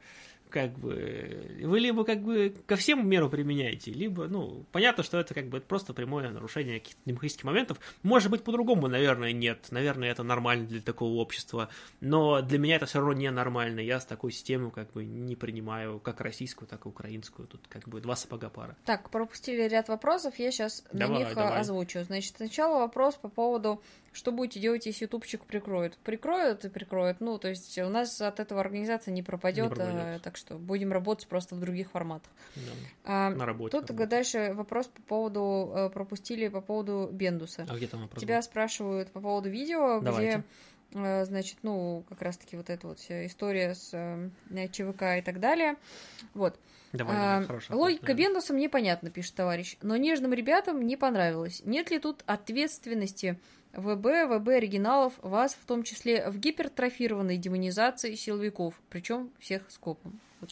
как 0.54 0.78
бы, 0.78 1.58
вы 1.62 1.80
либо 1.80 2.04
как 2.04 2.22
бы 2.22 2.54
ко 2.66 2.76
всем 2.76 3.08
меру 3.08 3.28
применяете, 3.28 3.90
либо, 3.90 4.28
ну, 4.28 4.64
понятно, 4.70 5.02
что 5.02 5.18
это 5.18 5.34
как 5.34 5.48
бы 5.48 5.60
просто 5.60 5.92
прямое 5.92 6.30
нарушение 6.30 6.78
каких-то 6.78 7.00
демократических 7.04 7.42
моментов. 7.42 7.80
Может 8.04 8.30
быть, 8.30 8.44
по-другому, 8.44 8.86
наверное, 8.86 9.32
нет. 9.32 9.66
Наверное, 9.72 10.12
это 10.12 10.22
нормально 10.22 10.68
для 10.68 10.80
такого 10.80 11.14
общества. 11.14 11.70
Но 12.00 12.40
для 12.40 12.60
меня 12.60 12.76
это 12.76 12.86
все 12.86 13.00
равно 13.00 13.14
не 13.14 13.28
нормально. 13.32 13.80
Я 13.80 13.98
с 13.98 14.06
такой 14.06 14.30
системой 14.30 14.70
как 14.70 14.92
бы 14.92 15.04
не 15.04 15.34
принимаю 15.34 15.98
как 15.98 16.20
российскую, 16.20 16.68
так 16.68 16.86
и 16.86 16.88
украинскую. 16.88 17.48
Тут 17.48 17.66
как 17.68 17.88
бы 17.88 18.00
два 18.00 18.14
сапога 18.14 18.48
пара. 18.48 18.76
Так, 18.84 19.10
пропустили 19.10 19.62
ряд 19.62 19.88
вопросов, 19.88 20.38
я 20.38 20.52
сейчас 20.52 20.84
давай, 20.92 21.18
на 21.18 21.26
них 21.26 21.34
давай. 21.34 21.58
озвучу. 21.58 22.04
Значит, 22.04 22.36
сначала 22.36 22.78
вопрос 22.78 23.16
по 23.16 23.28
поводу 23.28 23.82
что 24.14 24.30
будете 24.32 24.60
делать, 24.60 24.86
если 24.86 25.04
ютубчик 25.04 25.44
прикроют? 25.44 25.98
Прикроют 25.98 26.64
и 26.64 26.68
прикроют. 26.68 27.20
Ну, 27.20 27.36
то 27.38 27.48
есть 27.48 27.76
у 27.78 27.88
нас 27.88 28.20
от 28.20 28.38
этого 28.38 28.60
организация 28.60 29.12
не 29.12 29.22
пропадет, 29.24 29.70
не 29.70 29.74
пропадет. 29.74 30.22
так 30.22 30.36
что 30.36 30.56
будем 30.56 30.92
работать 30.92 31.26
просто 31.26 31.56
в 31.56 31.60
других 31.60 31.90
форматах. 31.90 32.30
Да, 32.54 32.62
А, 33.04 33.30
на 33.30 33.44
работе. 33.44 33.72
Тут 33.78 33.90
работать. 33.90 34.08
дальше 34.08 34.52
вопрос 34.54 34.86
по 34.86 35.02
поводу, 35.02 35.72
э, 35.74 35.90
пропустили 35.90 36.46
по 36.48 36.60
поводу 36.60 37.08
Бендуса. 37.12 37.66
А 37.68 37.76
где 37.76 37.88
там 37.88 38.02
вопрос? 38.02 38.22
Тебя 38.22 38.40
спрашивают 38.40 39.10
по 39.10 39.20
поводу 39.20 39.50
видео, 39.50 40.00
Давайте. 40.00 40.44
где, 40.92 41.00
э, 41.00 41.24
значит, 41.24 41.58
ну, 41.62 42.04
как 42.08 42.22
раз-таки 42.22 42.56
вот 42.56 42.70
эта 42.70 42.86
вот 42.86 43.00
вся 43.00 43.26
история 43.26 43.74
с 43.74 43.90
э, 43.92 44.68
ЧВК 44.68 45.18
и 45.18 45.22
так 45.22 45.40
далее. 45.40 45.74
Вот. 46.34 46.56
Давай, 46.92 47.16
А, 47.16 47.18
давай, 47.18 47.40
вопрос, 47.40 47.70
Логика 47.70 48.06
да. 48.06 48.14
Бендуса 48.14 48.54
мне 48.54 48.68
понятна, 48.68 49.10
пишет 49.10 49.34
товарищ, 49.34 49.76
но 49.82 49.96
нежным 49.96 50.32
ребятам 50.32 50.86
не 50.86 50.96
понравилось. 50.96 51.62
Нет 51.64 51.90
ли 51.90 51.98
тут 51.98 52.22
ответственности 52.26 53.40
ВБ, 53.76 54.28
ВБ 54.28 54.48
оригиналов, 54.48 55.12
вас 55.22 55.54
в 55.60 55.66
том 55.66 55.82
числе 55.82 56.30
в 56.30 56.38
гипертрофированной 56.38 57.36
демонизации 57.36 58.14
силовиков, 58.14 58.74
причем 58.88 59.30
всех 59.38 59.62
скопом? 59.70 60.20
Вот. 60.40 60.50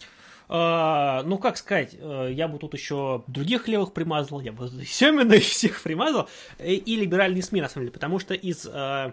А, 0.49 1.23
ну, 1.25 1.39
как 1.39 1.57
сказать, 1.57 1.97
э, 1.99 2.28
я 2.33 2.47
бы 2.47 2.59
тут 2.59 2.75
еще 2.75 3.25
других 3.26 3.68
левых 3.68 3.92
примазал, 3.92 4.41
я 4.41 4.52
бы 4.52 4.68
Семена 4.84 5.36
и 5.36 5.41
всех 5.41 5.83
примазал, 5.83 6.28
и, 6.59 6.75
и 6.75 6.97
либеральные 6.97 7.42
СМИ, 7.42 7.62
на 7.62 7.68
самом 7.68 7.86
деле, 7.86 7.92
потому 7.92 8.18
что 8.18 8.34
из... 8.34 8.67
э, 8.67 9.12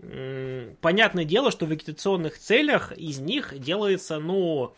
м, 0.00 0.76
понятное 0.82 1.24
дело, 1.24 1.50
что 1.50 1.64
в 1.64 1.70
агитационных 1.70 2.38
целях 2.38 2.92
из 2.92 3.18
них 3.18 3.58
делается, 3.58 4.18
ну, 4.18 4.74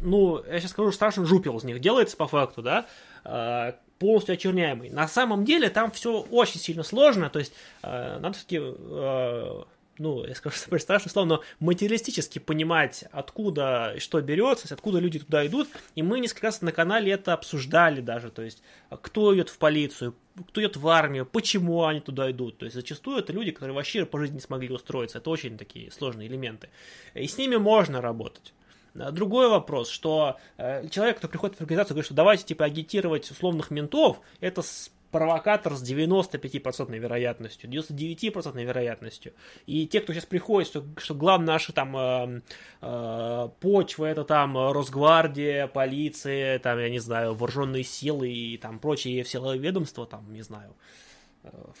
ну, 0.00 0.42
я 0.44 0.60
сейчас 0.60 0.70
скажу, 0.70 0.92
страшно 0.92 1.26
жупел 1.26 1.58
из 1.58 1.64
них 1.64 1.80
делается 1.80 2.16
по 2.16 2.26
факту, 2.26 2.62
да, 2.62 2.86
э, 3.24 3.74
полностью 4.02 4.32
очерняемый. 4.32 4.90
На 4.90 5.06
самом 5.06 5.44
деле 5.44 5.70
там 5.70 5.92
все 5.92 6.22
очень 6.22 6.58
сильно 6.58 6.82
сложно, 6.82 7.30
то 7.30 7.38
есть 7.38 7.52
э, 7.84 8.18
надо 8.18 8.36
все-таки, 8.36 8.58
э, 8.60 9.62
ну, 9.98 10.24
я 10.24 10.34
скажу 10.34 10.56
страшное 10.78 11.12
слово, 11.12 11.26
но 11.26 11.42
материалистически 11.60 12.40
понимать, 12.40 13.04
откуда 13.12 13.94
что 13.98 14.20
берется, 14.20 14.74
откуда 14.74 14.98
люди 14.98 15.20
туда 15.20 15.46
идут, 15.46 15.68
и 15.94 16.02
мы 16.02 16.18
несколько 16.18 16.46
раз 16.46 16.62
на 16.62 16.72
канале 16.72 17.12
это 17.12 17.32
обсуждали 17.32 18.00
даже, 18.00 18.32
то 18.32 18.42
есть 18.42 18.60
кто 19.02 19.32
идет 19.36 19.50
в 19.50 19.58
полицию, 19.58 20.16
кто 20.48 20.60
идет 20.60 20.76
в 20.76 20.88
армию, 20.88 21.24
почему 21.24 21.84
они 21.84 22.00
туда 22.00 22.28
идут. 22.32 22.58
То 22.58 22.64
есть 22.64 22.74
зачастую 22.74 23.18
это 23.18 23.32
люди, 23.32 23.52
которые 23.52 23.76
вообще 23.76 24.04
по 24.04 24.18
жизни 24.18 24.34
не 24.34 24.40
смогли 24.40 24.70
устроиться. 24.70 25.18
Это 25.18 25.30
очень 25.30 25.58
такие 25.58 25.92
сложные 25.92 26.26
элементы. 26.26 26.70
И 27.14 27.28
с 27.28 27.38
ними 27.38 27.56
можно 27.56 28.00
работать. 28.00 28.52
А 28.98 29.10
Другой 29.10 29.48
вопрос, 29.48 29.88
что 29.88 30.36
э, 30.58 30.88
человек, 30.88 31.18
кто 31.18 31.28
приходит 31.28 31.56
в 31.56 31.60
организацию, 31.60 31.94
говорит, 31.94 32.06
что 32.06 32.14
давайте 32.14 32.44
типа 32.44 32.64
агитировать 32.64 33.30
условных 33.30 33.70
ментов, 33.70 34.20
это 34.40 34.62
провокатор 35.10 35.74
с 35.74 35.82
95% 35.82 36.98
вероятностью, 36.98 37.70
99% 37.70 38.64
вероятностью. 38.64 39.34
И 39.66 39.86
те, 39.86 40.00
кто 40.00 40.12
сейчас 40.12 40.26
приходит, 40.26 40.68
что, 40.68 40.84
что 40.96 41.14
главная 41.14 41.54
наша 41.54 41.72
там 41.72 41.96
э, 41.96 42.40
э, 42.80 43.48
почва, 43.60 44.06
это 44.06 44.24
там 44.24 44.56
Росгвардия, 44.72 45.66
полиция, 45.66 46.58
там, 46.58 46.78
я 46.78 46.88
не 46.88 46.98
знаю, 46.98 47.34
вооруженные 47.34 47.84
силы 47.84 48.30
и 48.30 48.56
там 48.56 48.78
прочие 48.78 49.24
силовые 49.24 49.60
ведомства, 49.60 50.06
там, 50.06 50.32
не 50.32 50.42
знаю, 50.42 50.70
э, 50.70 51.11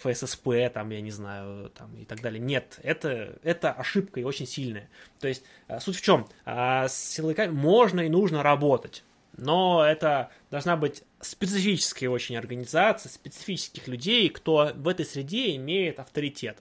ФССП, 0.02 0.48
там, 0.72 0.90
я 0.90 1.00
не 1.00 1.10
знаю, 1.10 1.70
там, 1.70 1.96
и 1.96 2.04
так 2.04 2.20
далее. 2.20 2.40
Нет, 2.40 2.78
это, 2.82 3.38
это 3.42 3.72
ошибка 3.72 4.20
и 4.20 4.24
очень 4.24 4.46
сильная. 4.46 4.88
То 5.20 5.28
есть, 5.28 5.44
э, 5.68 5.78
суть 5.80 5.96
в 5.96 6.02
чем? 6.02 6.26
А, 6.44 6.88
С 6.88 6.96
силовиками 6.96 7.52
можно 7.52 8.00
и 8.00 8.08
нужно 8.08 8.42
работать, 8.42 9.04
но 9.36 9.84
это 9.84 10.30
должна 10.50 10.76
быть 10.76 11.04
специфическая 11.20 12.10
очень 12.10 12.36
организация, 12.36 13.10
специфических 13.10 13.86
людей, 13.86 14.28
кто 14.28 14.72
в 14.74 14.88
этой 14.88 15.06
среде 15.06 15.54
имеет 15.56 16.00
авторитет. 16.00 16.58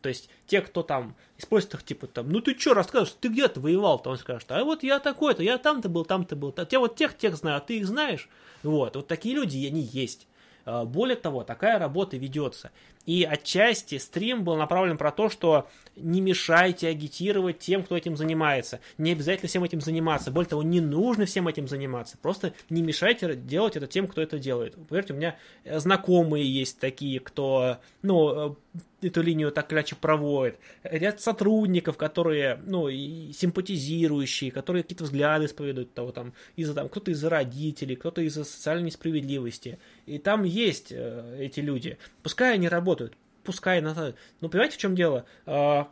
То 0.00 0.08
есть 0.08 0.30
те, 0.46 0.62
кто 0.62 0.82
там 0.82 1.16
использует 1.36 1.74
их, 1.74 1.82
типа 1.82 2.06
там, 2.06 2.30
ну 2.30 2.40
ты 2.40 2.58
что 2.58 2.72
рассказываешь, 2.72 3.16
ты 3.20 3.28
где-то 3.28 3.60
воевал-то, 3.60 4.10
он 4.10 4.18
скажет, 4.18 4.50
а 4.50 4.64
вот 4.64 4.82
я 4.82 5.00
такой-то, 5.00 5.42
я 5.42 5.58
там-то 5.58 5.88
был, 5.88 6.04
там-то 6.04 6.36
был, 6.36 6.54
я 6.70 6.78
вот 6.78 6.96
тех, 6.96 7.16
тех 7.16 7.36
знаю, 7.36 7.58
а 7.58 7.60
ты 7.60 7.78
их 7.78 7.86
знаешь? 7.86 8.28
Вот, 8.62 8.96
вот 8.96 9.06
такие 9.06 9.34
люди, 9.34 9.66
они 9.66 9.80
есть. 9.82 10.26
А, 10.68 10.84
Более 10.84 11.16
того, 11.16 11.44
такая 11.44 11.78
работа 11.78 12.18
ведется. 12.18 12.70
И 13.06 13.24
отчасти 13.24 13.98
стрим 13.98 14.44
был 14.44 14.56
направлен 14.56 14.98
про 14.98 15.10
то, 15.10 15.30
что 15.30 15.68
не 15.96 16.20
мешайте 16.20 16.88
агитировать 16.88 17.58
тем, 17.58 17.82
кто 17.82 17.96
этим 17.96 18.16
занимается. 18.16 18.80
Не 18.98 19.12
обязательно 19.12 19.48
всем 19.48 19.64
этим 19.64 19.80
заниматься. 19.80 20.30
Более 20.30 20.50
того, 20.50 20.62
не 20.62 20.80
нужно 20.80 21.24
всем 21.26 21.48
этим 21.48 21.68
заниматься. 21.68 22.18
Просто 22.20 22.52
не 22.70 22.82
мешайте 22.82 23.34
делать 23.34 23.76
это 23.76 23.86
тем, 23.86 24.06
кто 24.06 24.22
это 24.22 24.38
делает. 24.38 24.74
Поверьте, 24.88 25.12
у 25.12 25.16
меня 25.16 25.36
э, 25.64 25.78
знакомые 25.78 26.44
есть 26.52 26.78
такие, 26.78 27.20
кто, 27.20 27.78
ну, 28.02 28.52
э, 28.52 28.54
эту 29.00 29.22
линию 29.22 29.52
так 29.52 29.72
или 29.72 29.84
проводит. 30.00 30.58
Ряд 30.82 31.20
сотрудников, 31.20 31.96
которые, 31.96 32.60
ну, 32.66 32.88
и 32.88 33.32
симпатизирующие, 33.32 34.50
которые 34.50 34.82
какие-то 34.82 35.04
взгляды 35.04 35.46
исповедуют, 35.46 35.94
того 35.94 36.12
там, 36.12 36.32
из-за 36.56 36.74
там, 36.74 36.88
кто-то 36.88 37.10
из-за 37.12 37.30
родителей, 37.30 37.96
кто-то 37.96 38.22
из-за 38.22 38.44
социальной 38.44 38.86
несправедливости. 38.86 39.78
И 40.06 40.18
там 40.18 40.42
есть 40.42 40.88
э, 40.90 41.36
эти 41.40 41.60
люди. 41.60 41.98
Пускай 42.22 42.54
они 42.54 42.68
работают, 42.68 42.87
пускай 43.44 43.80
на... 43.80 44.14
Ну, 44.40 44.48
понимаете, 44.48 44.76
в 44.76 44.78
чем 44.78 44.94
дело? 44.94 45.24
А, 45.46 45.88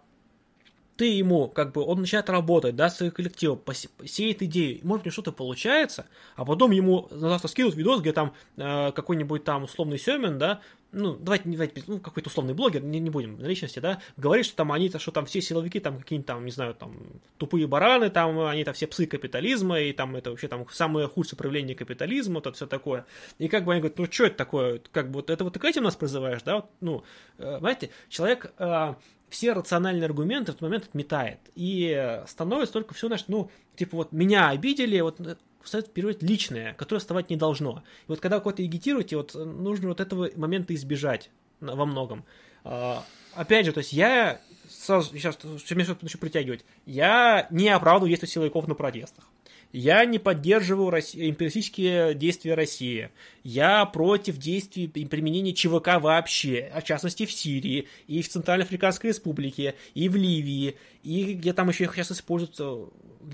ты 0.96 1.06
ему, 1.06 1.48
как 1.48 1.72
бы, 1.72 1.82
он 1.82 2.00
начинает 2.00 2.28
работать, 2.30 2.74
да, 2.74 2.88
с 2.88 2.96
своим 2.96 3.12
коллективом, 3.12 3.60
сеет 4.04 4.42
идею, 4.42 4.80
может, 4.82 5.06
у 5.06 5.10
что-то 5.10 5.32
получается, 5.32 6.06
а 6.36 6.44
потом 6.44 6.70
ему 6.70 7.08
завтра 7.10 7.48
скидывают 7.48 7.76
видос, 7.76 8.00
где 8.00 8.12
там 8.12 8.34
э, 8.56 8.92
какой-нибудь 8.92 9.44
там 9.44 9.64
условный 9.64 9.98
Семен, 9.98 10.38
да, 10.38 10.60
ну, 10.96 11.14
давайте, 11.14 11.48
давайте, 11.48 11.82
ну, 11.86 12.00
какой-то 12.00 12.28
условный 12.28 12.54
блогер, 12.54 12.82
не, 12.82 12.98
не 12.98 13.10
будем 13.10 13.38
на 13.38 13.46
личности, 13.46 13.78
да, 13.78 14.00
говорит, 14.16 14.46
что 14.46 14.56
там 14.56 14.72
они, 14.72 14.90
что 14.90 15.10
там 15.10 15.26
все 15.26 15.42
силовики, 15.42 15.78
там, 15.78 15.98
какие-нибудь 15.98 16.26
там, 16.26 16.44
не 16.44 16.50
знаю, 16.50 16.74
там, 16.74 16.96
тупые 17.36 17.66
бараны, 17.66 18.08
там, 18.08 18.38
они 18.40 18.64
там 18.64 18.72
все 18.72 18.86
псы 18.86 19.06
капитализма, 19.06 19.78
и 19.80 19.92
там 19.92 20.16
это 20.16 20.30
вообще 20.30 20.48
там 20.48 20.66
самое 20.70 21.06
худшее 21.06 21.36
проявление 21.36 21.76
капитализма, 21.76 22.36
вот 22.36 22.46
это 22.46 22.56
все 22.56 22.66
такое. 22.66 23.04
И 23.38 23.48
как 23.48 23.64
бы 23.64 23.72
они 23.72 23.82
говорят, 23.82 23.98
ну, 23.98 24.06
что 24.10 24.24
это 24.24 24.36
такое, 24.36 24.80
как 24.90 25.10
бы, 25.10 25.16
вот 25.16 25.30
это 25.30 25.44
вот 25.44 25.52
ты 25.52 25.60
к 25.60 25.64
этим 25.64 25.82
нас 25.82 25.96
призываешь, 25.96 26.42
да, 26.42 26.56
вот, 26.56 26.70
ну, 26.80 27.04
э, 27.38 27.58
знаете, 27.58 27.90
человек 28.08 28.52
э, 28.58 28.94
все 29.28 29.52
рациональные 29.52 30.06
аргументы 30.06 30.52
в 30.52 30.54
этот 30.54 30.62
момент 30.62 30.84
отметает. 30.84 31.40
И 31.54 31.94
э, 31.94 32.26
становится 32.26 32.72
только 32.72 32.94
все, 32.94 33.08
значит, 33.08 33.28
ну, 33.28 33.50
типа 33.76 33.96
вот 33.98 34.12
меня 34.12 34.48
обидели, 34.48 34.98
вот 35.00 35.20
э, 35.66 35.68
встает 35.68 35.88
вперед 35.88 36.22
личное, 36.22 36.74
которое 36.74 37.00
вставать 37.00 37.30
не 37.30 37.36
должно. 37.36 37.82
И 38.02 38.08
вот 38.08 38.20
когда 38.20 38.38
какой-то 38.38 38.62
агитируете, 38.62 39.16
вот 39.16 39.34
э, 39.34 39.44
нужно 39.44 39.88
вот 39.88 40.00
этого 40.00 40.30
момента 40.36 40.74
избежать 40.74 41.30
во 41.60 41.86
многом. 41.86 42.24
А, 42.64 43.04
Опять 43.36 43.66
же, 43.66 43.72
то 43.72 43.78
есть 43.78 43.92
я 43.92 44.40
сразу, 44.68 45.12
сейчас, 45.12 45.36
меня 45.44 45.84
что-то 45.84 46.04
начну 46.04 46.18
притягивать, 46.18 46.64
я 46.86 47.46
не 47.50 47.68
оправдываю 47.68 48.08
действия 48.08 48.28
силовиков 48.28 48.66
на 48.66 48.74
протестах. 48.74 49.28
Я 49.72 50.04
не 50.06 50.18
поддерживаю 50.18 50.88
Росси- 50.90 51.28
империалистические 51.28 52.14
действия 52.14 52.54
России. 52.54 53.10
Я 53.42 53.84
против 53.84 54.38
действий 54.38 54.84
и 54.94 55.04
применения 55.04 55.52
ЧВК 55.52 56.00
вообще, 56.00 56.70
а 56.72 56.80
в 56.80 56.84
частности 56.84 57.26
в 57.26 57.32
Сирии, 57.32 57.88
и 58.06 58.22
в 58.22 58.28
Центральноафриканской 58.28 59.10
Республике, 59.10 59.74
и 59.92 60.08
в 60.08 60.16
Ливии, 60.16 60.76
и 61.02 61.34
где 61.34 61.52
там 61.52 61.68
еще 61.68 61.84
их 61.84 61.94
сейчас 61.94 62.12
используют. 62.12 62.58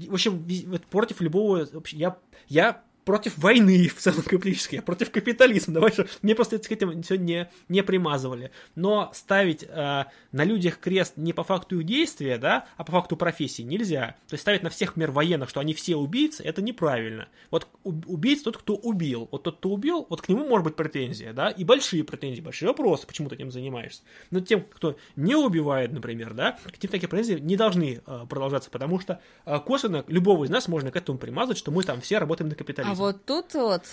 В 0.09 0.15
общем, 0.15 0.47
против 0.91 1.21
любого... 1.21 1.67
Я, 1.91 2.17
я 2.49 2.83
против 3.05 3.37
войны 3.39 3.89
в 3.89 3.97
целом 3.97 4.23
капиталистической, 4.23 4.77
я 4.77 4.83
против 4.83 5.11
капитализма. 5.11 5.75
Давай 5.75 5.93
что 5.93 6.07
мне 6.23 6.35
просто 6.35 6.63
с 6.63 6.71
этим 6.71 7.03
все 7.03 7.17
не, 7.17 7.51
не 7.69 7.83
примазывали. 7.83 8.51
Но 8.75 9.11
ставить 9.15 9.65
э, 9.65 10.05
на 10.33 10.45
людях 10.45 10.79
крест 10.79 11.15
не 11.17 11.33
по 11.33 11.45
факту 11.45 11.81
их 11.81 11.87
действия, 11.87 12.39
да, 12.39 12.67
а 12.77 12.85
по 12.85 12.93
факту 12.93 13.17
профессии 13.17 13.63
нельзя. 13.63 14.17
То 14.29 14.35
есть 14.35 14.43
ставить 14.43 14.63
на 14.63 14.71
всех 14.71 14.97
мер 14.97 15.11
военных, 15.11 15.49
что 15.49 15.61
они 15.61 15.75
все 15.75 15.97
убийцы, 15.97 16.43
это 16.43 16.63
неправильно. 16.63 17.29
Вот 17.51 17.69
убийца 17.85 18.45
тот, 18.45 18.59
кто 18.59 18.75
убил. 18.77 19.29
Вот 19.31 19.43
тот, 19.43 19.57
кто 19.59 19.71
убил, 19.71 20.07
вот 20.09 20.23
к 20.23 20.29
нему 20.29 20.47
может 20.49 20.65
быть 20.65 20.77
претензия, 20.77 21.33
да, 21.33 21.51
и 21.51 21.65
большие 21.65 22.05
претензии, 22.05 22.41
большие 22.41 22.69
вопросы, 22.69 23.07
почему 23.07 23.29
ты 23.29 23.35
этим 23.35 23.51
занимаешься. 23.51 24.03
Но 24.31 24.41
тем, 24.41 24.63
кто 24.63 24.97
не 25.17 25.35
убивает, 25.35 25.93
например, 25.93 26.35
да, 26.35 26.59
к 26.65 26.83
ним 26.83 26.91
такие 26.91 27.09
претензии 27.09 27.41
не 27.41 27.57
должны 27.57 28.01
э, 28.05 28.27
продолжаться, 28.29 28.71
потому 28.71 29.01
что 29.01 29.21
э, 29.45 29.59
косвенно 29.61 30.05
любого 30.07 30.45
из 30.45 30.51
нас 30.51 30.69
можно 30.69 30.91
к 30.91 30.97
этому 30.97 31.19
примазать, 31.19 31.59
что 31.59 31.71
мы 31.71 31.83
там 31.83 32.01
все 32.01 32.19
работаем 32.19 32.49
на 32.49 32.55
капитализм. 32.55 32.92
А 32.93 32.95
вот 32.95 33.25
тут 33.25 33.55
вот, 33.55 33.85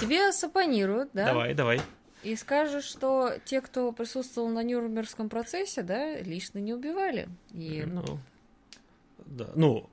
тебе 0.00 0.32
сапонируют, 0.32 1.10
да, 1.12 1.26
Давай, 1.26 1.54
давай. 1.54 1.80
и 2.22 2.36
скажешь, 2.36 2.84
что 2.84 3.34
те, 3.44 3.60
кто 3.60 3.92
присутствовал 3.92 4.48
на 4.48 4.62
Нюрнбергском 4.62 5.28
процессе, 5.28 5.82
да, 5.82 6.16
лично 6.20 6.58
не 6.58 6.74
убивали. 6.74 7.28
И 7.52 7.84
Ну, 7.86 8.18
да, 9.26 9.48
ну, 9.54 9.88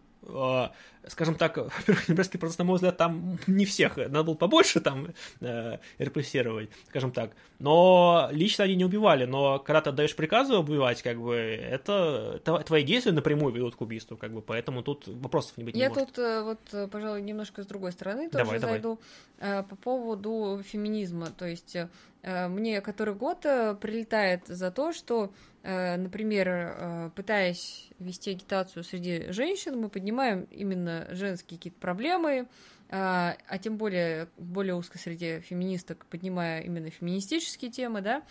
скажем 1.07 1.35
так, 1.35 1.57
во-первых, 1.57 2.07
Нюрнбергский 2.07 2.39
процесс, 2.39 2.57
на 2.57 2.63
мой 2.65 2.75
взгляд, 2.75 2.97
там 2.97 3.37
не 3.47 3.65
всех, 3.65 3.97
надо 3.97 4.23
было 4.23 4.35
побольше 4.35 4.79
там 4.79 5.07
э, 5.41 5.77
репрессировать, 5.97 6.69
скажем 6.89 7.11
так. 7.11 7.31
Но 7.59 8.27
лично 8.31 8.63
они 8.65 8.75
не 8.75 8.85
убивали, 8.85 9.25
но 9.25 9.59
когда 9.59 9.81
ты 9.81 9.89
отдаешь 9.89 10.15
приказы 10.15 10.55
убивать, 10.55 11.01
как 11.01 11.19
бы, 11.21 11.35
это 11.35 12.41
тв- 12.43 12.63
твои 12.63 12.83
действия 12.83 13.11
напрямую 13.11 13.53
ведут 13.53 13.75
к 13.75 13.81
убийству, 13.81 14.17
как 14.17 14.31
бы, 14.33 14.41
поэтому 14.41 14.83
тут 14.83 15.07
вопросов 15.07 15.57
не 15.57 15.63
быть 15.63 15.75
не 15.75 15.81
Я 15.81 15.89
может. 15.89 16.07
тут 16.07 16.19
э, 16.19 16.43
вот, 16.43 16.59
э, 16.73 16.87
пожалуй, 16.87 17.21
немножко 17.21 17.63
с 17.63 17.65
другой 17.65 17.91
стороны 17.91 18.29
тоже 18.29 18.43
Давай, 18.45 18.59
давай. 18.59 18.75
зайду 18.75 18.99
э, 19.39 19.63
по 19.63 19.75
поводу 19.75 20.61
феминизма. 20.63 21.27
То 21.27 21.45
есть 21.45 21.75
э, 21.75 22.47
мне 22.47 22.81
который 22.81 23.13
год 23.13 23.45
э, 23.45 23.75
прилетает 23.75 24.41
за 24.47 24.71
то, 24.71 24.93
что 24.93 25.31
э, 25.58 25.58
например, 25.97 26.47
э, 26.49 27.11
пытаясь 27.15 27.89
вести 27.99 28.31
агитацию 28.31 28.83
среди 28.83 29.31
женщин, 29.31 29.79
мы 29.79 29.89
поднимаем 29.89 30.43
именно 30.51 31.07
женские 31.11 31.57
какие-то 31.57 31.79
проблемы, 31.79 32.47
а, 32.91 33.37
а 33.47 33.57
тем 33.59 33.77
более 33.77 34.29
более 34.37 34.73
узкой 34.73 34.97
среде 34.97 35.41
феминисток, 35.41 36.07
поднимая 36.07 36.61
именно 36.61 36.89
феминистические 36.89 37.69
темы, 37.69 38.01
да, 38.01 38.23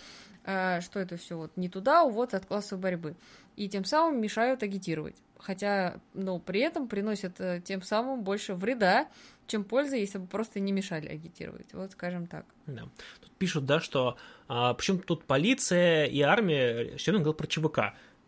а, 0.44 0.80
что 0.80 0.98
это 0.98 1.16
все 1.16 1.36
вот 1.36 1.56
не 1.56 1.68
туда, 1.68 2.02
увод 2.02 2.34
от 2.34 2.46
классовой 2.46 2.82
борьбы. 2.82 3.16
И 3.54 3.68
тем 3.68 3.84
самым 3.84 4.20
мешают 4.20 4.62
агитировать. 4.62 5.16
Хотя, 5.38 6.00
ну, 6.14 6.40
при 6.40 6.60
этом 6.60 6.88
приносят 6.88 7.40
э, 7.40 7.60
тем 7.64 7.82
самым 7.82 8.24
больше 8.24 8.54
вреда, 8.54 9.08
чем 9.48 9.64
пользы, 9.64 9.96
если 9.96 10.18
бы 10.18 10.26
просто 10.26 10.60
не 10.60 10.70
мешали 10.72 11.08
агитировать. 11.08 11.72
Вот 11.72 11.90
скажем 11.90 12.26
так. 12.26 12.44
Да. 12.66 12.82
Тут 13.20 13.32
пишут, 13.38 13.66
да, 13.66 13.80
что 13.80 14.16
а, 14.46 14.74
причем 14.74 15.00
тут 15.00 15.24
полиция 15.24 16.04
и 16.04 16.20
армия, 16.20 16.96
все 16.96 17.12
говорил 17.12 17.34
про 17.34 17.46
ЧВК. 17.46 17.78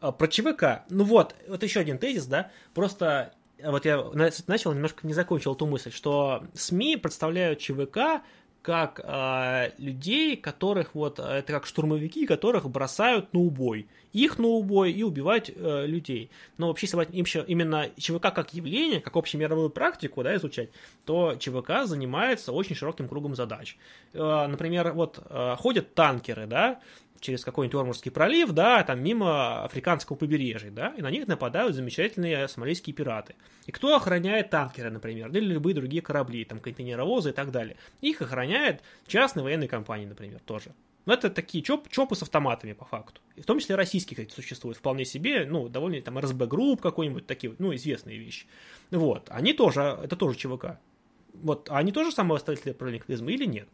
А, 0.01 0.13
про 0.13 0.27
ЧВК, 0.27 0.85
ну 0.89 1.05
вот, 1.05 1.37
вот 1.47 1.63
еще 1.63 1.81
один 1.81 1.99
тезис, 1.99 2.27
да, 2.27 2.51
просто 2.75 3.35
вот 3.63 3.85
я 3.85 4.03
начал, 4.47 4.73
немножко 4.73 5.07
не 5.07 5.13
закончил 5.13 5.55
эту 5.55 5.67
мысль, 5.67 5.93
что 5.93 6.45
СМИ 6.55 6.97
представляют 6.97 7.59
ЧВК 7.59 8.23
как 8.63 9.01
э, 9.03 9.71
людей, 9.79 10.37
которых 10.37 10.95
вот 10.95 11.19
это 11.19 11.53
как 11.53 11.67
штурмовики, 11.67 12.27
которых 12.27 12.69
бросают 12.69 13.33
на 13.33 13.41
убой, 13.41 13.87
их 14.13 14.39
на 14.39 14.49
убой 14.49 14.93
и 14.93 15.03
убивать 15.03 15.51
э, 15.55 15.87
людей. 15.87 16.31
Но 16.59 16.69
вообще, 16.69 16.87
если 16.87 17.43
именно 17.47 17.89
ЧВК 17.97 18.35
как 18.35 18.53
явление, 18.53 19.01
как 19.01 19.17
общемировую 19.17 19.71
практику, 19.71 20.23
да, 20.23 20.37
изучать, 20.37 20.71
то 21.05 21.37
ЧВК 21.37 21.85
занимается 21.85 22.53
очень 22.53 22.77
широким 22.77 23.09
кругом 23.09 23.35
задач. 23.35 23.77
Э, 24.13 24.47
например, 24.47 24.93
вот 24.93 25.19
э, 25.25 25.57
ходят 25.59 25.95
танкеры, 25.95 26.47
да, 26.47 26.81
через 27.21 27.45
какой-нибудь 27.45 27.79
Ормурский 27.79 28.11
пролив, 28.11 28.53
да, 28.53 28.83
там 28.83 29.03
мимо 29.03 29.65
африканского 29.65 30.17
побережья, 30.17 30.71
да, 30.71 30.95
и 30.97 31.03
на 31.03 31.11
них 31.11 31.29
нападают 31.29 31.75
замечательные 31.77 32.49
сомалийские 32.49 32.95
пираты. 32.95 33.37
И 33.67 33.73
кто 33.73 33.95
охраняет 33.95 34.51
танкеры, 34.51 34.91
например, 34.91 35.29
или 35.29 35.53
любые 35.53 35.75
другие 35.75 36.03
корабли, 36.03 36.45
там 36.45 36.59
контейнеровозы 36.59 37.31
и 37.31 37.33
так 37.33 37.51
далее? 37.51 37.77
Их 38.01 38.23
охраняет 38.23 38.83
частные 39.07 39.45
военные 39.45 39.69
компании, 39.69 40.07
например, 40.07 40.41
тоже. 40.41 40.75
Но 41.07 41.15
это 41.15 41.31
такие 41.31 41.65
чоп, 41.65 41.89
чопы 41.89 42.15
с 42.15 42.23
автоматами, 42.23 42.73
по 42.73 42.85
факту. 42.85 43.21
И 43.37 43.43
в 43.43 43.47
том 43.47 43.59
числе 43.59 43.75
российские, 43.75 44.17
кстати, 44.17 44.35
существуют 44.35 44.79
вполне 44.79 45.05
себе, 45.05 45.47
ну, 45.47 45.69
довольно 45.69 46.01
там 46.03 46.19
РСБ 46.19 46.47
групп 46.47 46.81
какой-нибудь, 46.81 47.27
такие, 47.27 47.55
ну, 47.59 47.75
известные 47.75 48.19
вещи. 48.19 48.47
Вот, 48.91 49.29
они 49.31 49.53
тоже, 49.53 49.99
это 50.03 50.17
тоже 50.17 50.39
ЧВК. 50.39 50.79
Вот, 51.35 51.71
а 51.71 51.79
они 51.79 51.93
тоже 51.93 52.13
самые 52.13 52.37
оставители 52.37 52.73
параллелизма 52.73 53.31
или 53.31 53.45
нет? 53.45 53.69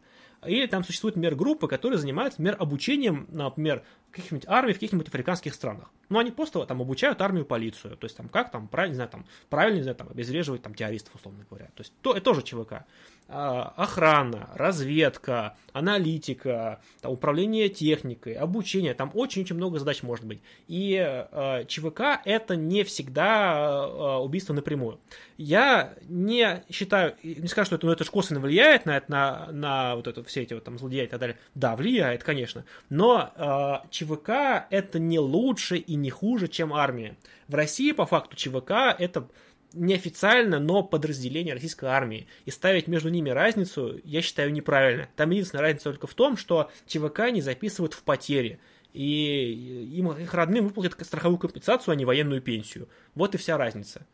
Или 0.45 0.67
там 0.67 0.83
существуют, 0.83 1.15
например, 1.15 1.35
группы, 1.35 1.67
которые 1.67 1.97
занимаются, 1.97 2.41
например, 2.41 2.61
обучением, 2.61 3.27
например, 3.29 3.83
каких-нибудь 4.11 4.47
армий 4.47 4.73
в 4.73 4.75
каких-нибудь 4.75 5.07
африканских 5.07 5.53
странах. 5.53 5.89
Ну, 6.09 6.19
они 6.19 6.31
просто 6.31 6.65
там 6.65 6.81
обучают 6.81 7.21
армию, 7.21 7.45
полицию. 7.45 7.97
То 7.97 8.05
есть, 8.05 8.15
там, 8.17 8.29
как 8.29 8.51
там, 8.51 8.67
правильно, 8.67 8.91
не 8.91 8.95
знаю, 8.95 9.09
там, 9.09 9.25
правильно, 9.49 9.77
не 9.77 9.83
знаю, 9.83 9.95
там, 9.95 10.09
обезвреживать 10.09 10.61
там 10.61 10.73
террористов, 10.73 11.15
условно 11.15 11.45
говоря. 11.49 11.67
То 11.75 11.81
есть, 11.81 11.93
то, 12.01 12.11
это 12.11 12.21
тоже 12.21 12.43
ЧВК. 12.43 12.85
А, 13.29 13.73
охрана, 13.75 14.49
разведка, 14.55 15.57
аналитика, 15.73 16.79
там, 17.01 17.11
управление 17.11 17.67
техникой, 17.67 18.33
обучение, 18.33 18.93
там 18.93 19.11
очень-очень 19.13 19.57
много 19.57 19.79
задач 19.79 20.01
может 20.01 20.25
быть. 20.25 20.39
И 20.69 20.95
э, 20.97 21.65
ЧВК 21.67 22.21
это 22.23 22.55
не 22.55 22.85
всегда 22.85 23.85
э, 23.85 24.17
убийство 24.19 24.53
напрямую. 24.53 25.01
Я 25.37 25.93
не 26.07 26.63
считаю, 26.71 27.15
не 27.21 27.49
скажу, 27.49 27.65
что 27.65 27.75
это, 27.75 27.85
ну, 27.85 27.91
это 27.91 28.05
же 28.05 28.11
косвенно 28.11 28.39
влияет 28.39 28.85
на, 28.85 29.03
на, 29.09 29.51
на 29.51 29.95
вот 29.97 30.07
это, 30.07 30.23
все 30.23 30.43
эти 30.43 30.53
вот 30.53 30.63
там 30.63 30.79
злодеи 30.79 31.03
и 31.03 31.07
так 31.07 31.19
далее. 31.19 31.37
Да, 31.53 31.75
влияет, 31.75 32.23
конечно. 32.23 32.63
Но 32.89 33.33
э, 33.35 33.89
ЧВК 33.89 34.67
это 34.69 34.99
не 34.99 35.19
лучше 35.19 35.75
и 35.75 35.95
не 35.95 36.09
хуже, 36.09 36.47
чем 36.47 36.73
армия. 36.73 37.17
В 37.49 37.55
России, 37.55 37.91
по 37.91 38.05
факту, 38.05 38.37
ЧВК 38.37 38.71
это 38.97 39.27
неофициально, 39.73 40.59
но 40.59 40.83
подразделение 40.83 41.53
российской 41.53 41.85
армии. 41.85 42.27
И 42.45 42.51
ставить 42.51 42.87
между 42.87 43.09
ними 43.09 43.29
разницу, 43.29 43.99
я 44.03 44.21
считаю, 44.21 44.51
неправильно. 44.51 45.09
Там 45.15 45.29
единственная 45.31 45.63
разница 45.63 45.91
только 45.91 46.07
в 46.07 46.13
том, 46.13 46.37
что 46.37 46.71
ЧВК 46.85 47.31
не 47.31 47.41
записывают 47.41 47.93
в 47.93 48.03
потери. 48.03 48.59
И 48.93 49.91
им, 49.93 50.11
их 50.11 50.33
родным 50.33 50.65
выплатят 50.65 51.05
страховую 51.05 51.37
компенсацию, 51.37 51.91
а 51.91 51.95
не 51.95 52.05
военную 52.05 52.41
пенсию. 52.41 52.87
Вот 53.15 53.35
и 53.35 53.37
вся 53.37 53.57
разница. 53.57 54.05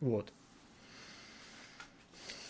Вот. 0.00 0.32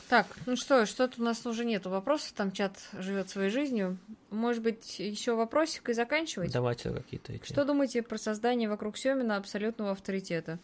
Так, 0.08 0.26
ну 0.47 0.55
что, 0.55 0.86
что-то 0.86 1.20
у 1.20 1.24
нас 1.24 1.44
уже 1.47 1.65
нету 1.65 1.91
вопросов, 1.91 2.33
там 2.36 2.52
чат 2.52 2.78
живет 2.92 3.31
своей 3.31 3.50
жизнью. 3.50 3.99
Может 4.31 4.62
быть, 4.62 4.99
еще 4.99 5.34
вопросик 5.34 5.89
и 5.89 5.92
заканчивать? 5.94 6.52
Давайте 6.52 6.91
какие-то 6.91 7.33
эти. 7.33 7.44
Что 7.44 7.65
думаете 7.65 8.02
про 8.02 8.18
создание 8.18 8.68
вокруг 8.68 8.99
Семина 8.99 9.36
абсолютного 9.36 9.92
авторитета? 9.92 10.58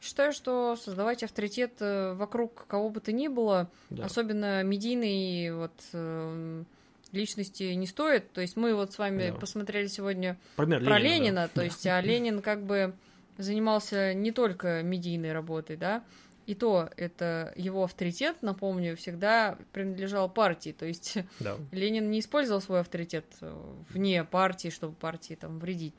Считаю, 0.00 0.32
что 0.32 0.76
создавать 0.76 1.22
авторитет 1.22 1.72
э, 1.80 2.14
вокруг 2.14 2.66
кого 2.66 2.88
бы 2.90 3.00
то 3.00 3.12
ни 3.12 3.28
было, 3.28 3.70
да. 3.90 4.04
особенно 4.04 4.62
медийной 4.62 5.52
вот 5.52 5.72
э, 5.92 6.64
личности 7.12 7.64
не 7.74 7.86
стоит. 7.86 8.32
То 8.32 8.40
есть 8.40 8.56
мы 8.56 8.74
вот 8.74 8.92
с 8.92 8.98
вами 8.98 9.30
да. 9.30 9.36
посмотрели 9.36 9.88
сегодня 9.88 10.38
Пример 10.56 10.84
про 10.84 10.98
Ленина, 10.98 11.14
Ленина 11.14 11.40
да. 11.42 11.48
то 11.48 11.62
есть 11.62 11.86
а 11.86 12.00
Ленин 12.00 12.42
как 12.42 12.62
бы 12.62 12.94
занимался 13.38 14.14
не 14.14 14.32
только 14.32 14.82
медийной 14.82 15.32
работой, 15.32 15.76
да, 15.76 16.04
и 16.48 16.54
то 16.54 16.88
это 16.96 17.52
его 17.56 17.84
авторитет, 17.84 18.36
напомню, 18.40 18.96
всегда 18.96 19.58
принадлежал 19.72 20.30
партии. 20.30 20.74
То 20.76 20.86
есть 20.86 21.18
да. 21.40 21.56
Ленин 21.72 22.10
не 22.10 22.20
использовал 22.20 22.62
свой 22.62 22.80
авторитет 22.80 23.26
э, 23.42 23.54
вне 23.90 24.24
партии, 24.24 24.70
чтобы 24.70 24.94
партии 24.94 25.34
там 25.34 25.58
вредить. 25.58 25.94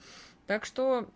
Так 0.47 0.65
что 0.65 1.07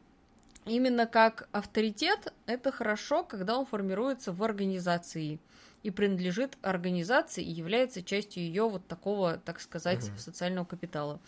именно 0.66 1.06
как 1.06 1.48
авторитет, 1.52 2.34
это 2.46 2.72
хорошо, 2.72 3.24
когда 3.24 3.58
он 3.58 3.66
формируется 3.66 4.32
в 4.32 4.44
организации 4.44 5.40
и 5.84 5.92
принадлежит 5.92 6.58
организации 6.62 7.44
и 7.44 7.52
является 7.52 8.02
частью 8.04 8.44
ее 8.44 8.70
вот 8.70 8.88
такого, 8.88 9.38
так 9.38 9.60
сказать, 9.60 10.08
угу. 10.08 10.18
социального 10.18 10.66
капитала. 10.66 11.20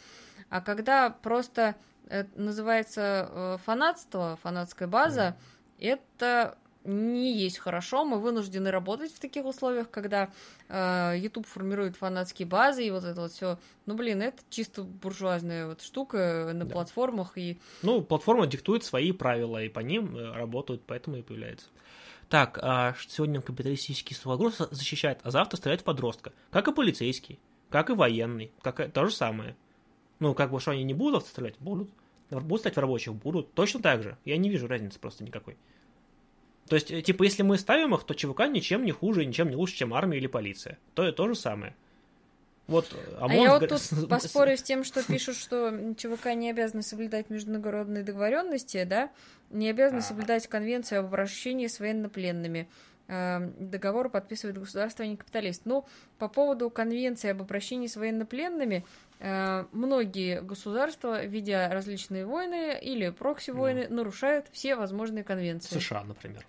А 0.49 0.61
когда 0.61 1.09
просто 1.09 1.75
это 2.07 2.29
называется 2.39 3.29
э, 3.29 3.57
фанатство, 3.65 4.37
фанатская 4.41 4.87
база, 4.87 5.29
угу. 5.29 5.85
это 5.87 6.57
не 6.85 7.33
есть 7.33 7.57
хорошо. 7.57 8.05
Мы 8.05 8.19
вынуждены 8.19 8.71
работать 8.71 9.11
в 9.13 9.19
таких 9.19 9.45
условиях, 9.45 9.89
когда 9.89 10.29
э, 10.69 11.13
YouTube 11.17 11.47
формирует 11.47 11.95
фанатские 11.95 12.47
базы 12.47 12.85
и 12.85 12.91
вот 12.91 13.03
это 13.03 13.21
вот 13.21 13.31
все. 13.31 13.57
Ну, 13.85 13.95
блин, 13.95 14.21
это 14.21 14.41
чисто 14.49 14.83
буржуазная 14.83 15.67
вот 15.67 15.81
штука 15.81 16.51
на 16.53 16.65
да. 16.65 16.71
платформах 16.71 17.37
и. 17.37 17.59
Ну, 17.81 18.01
платформа 18.01 18.47
диктует 18.47 18.83
свои 18.83 19.11
правила 19.11 19.61
и 19.63 19.69
по 19.69 19.79
ним 19.79 20.15
э, 20.15 20.31
работают, 20.33 20.83
поэтому 20.85 21.17
и 21.17 21.21
появляется. 21.21 21.67
Так, 22.29 22.57
а 22.61 22.95
сегодня 23.07 23.41
капиталистический 23.41 24.15
сугрос 24.15 24.57
защищает, 24.71 25.19
а 25.23 25.31
завтра 25.31 25.57
стреляет 25.57 25.81
в 25.81 25.83
подростка. 25.83 26.33
Как 26.49 26.67
и 26.67 26.73
полицейский, 26.73 27.39
как 27.69 27.89
и 27.89 27.93
военный, 27.93 28.51
как 28.61 28.79
и 28.79 28.87
то 28.87 29.05
же 29.05 29.13
самое. 29.13 29.55
Ну, 30.19 30.33
как 30.33 30.51
бы, 30.51 30.59
что 30.59 30.71
они 30.71 30.83
не 30.83 30.93
будут 30.93 31.25
стрелять? 31.25 31.55
Будут. 31.59 31.89
Будут 32.29 32.61
стать 32.61 32.75
в 32.75 32.79
рабочих? 32.79 33.13
Будут. 33.13 33.53
Точно 33.53 33.81
так 33.81 34.01
же. 34.01 34.17
Я 34.25 34.37
не 34.37 34.49
вижу 34.49 34.67
разницы 34.67 34.99
просто 34.99 35.23
никакой. 35.23 35.57
То 36.67 36.75
есть, 36.75 36.91
э, 36.91 37.01
типа, 37.01 37.23
если 37.23 37.43
мы 37.43 37.57
ставим 37.57 37.93
их, 37.93 38.03
то 38.03 38.13
ЧВК 38.13 38.47
ничем 38.47 38.85
не 38.85 38.91
хуже, 38.91 39.25
ничем 39.25 39.49
не 39.49 39.55
лучше, 39.55 39.75
чем 39.75 39.93
армия 39.93 40.17
или 40.17 40.27
полиция. 40.27 40.77
То, 40.93 41.11
то 41.11 41.27
же 41.27 41.35
самое. 41.35 41.75
Вот, 42.67 42.95
а, 43.19 43.27
а 43.29 43.33
я 43.33 43.59
вот 43.59 43.69
тут 43.69 43.81
поспорю 44.09 44.57
с 44.57 44.63
тем, 44.63 44.83
что 44.83 45.03
пишут, 45.07 45.35
что 45.35 45.71
ЧВК 45.95 46.33
не 46.33 46.49
обязаны 46.49 46.81
соблюдать 46.81 47.29
международные 47.29 48.03
договоренности, 48.03 48.83
да, 48.83 49.11
не 49.51 49.69
обязаны 49.69 49.99
а. 49.99 50.01
соблюдать 50.01 50.47
конвенцию 50.47 51.01
об 51.01 51.07
обращении 51.07 51.67
с 51.67 51.79
военнопленными. 51.79 52.67
Эм, 53.07 53.53
договор 53.59 54.09
подписывает 54.09 54.57
государство, 54.57 55.05
а 55.05 55.07
не 55.07 55.15
капиталист. 55.15 55.61
Но 55.65 55.85
по 56.17 56.27
поводу 56.27 56.71
конвенции 56.71 57.29
об 57.29 57.41
обращении 57.41 57.85
с 57.85 57.97
военнопленными, 57.97 58.83
э, 59.19 59.65
многие 59.71 60.41
государства, 60.41 61.23
видя 61.23 61.69
различные 61.71 62.25
войны 62.25 62.79
или 62.81 63.09
прокси-войны, 63.09 63.87
да. 63.87 63.93
нарушают 63.93 64.47
все 64.51 64.75
возможные 64.75 65.23
конвенции. 65.23 65.77
США, 65.77 66.03
например. 66.03 66.43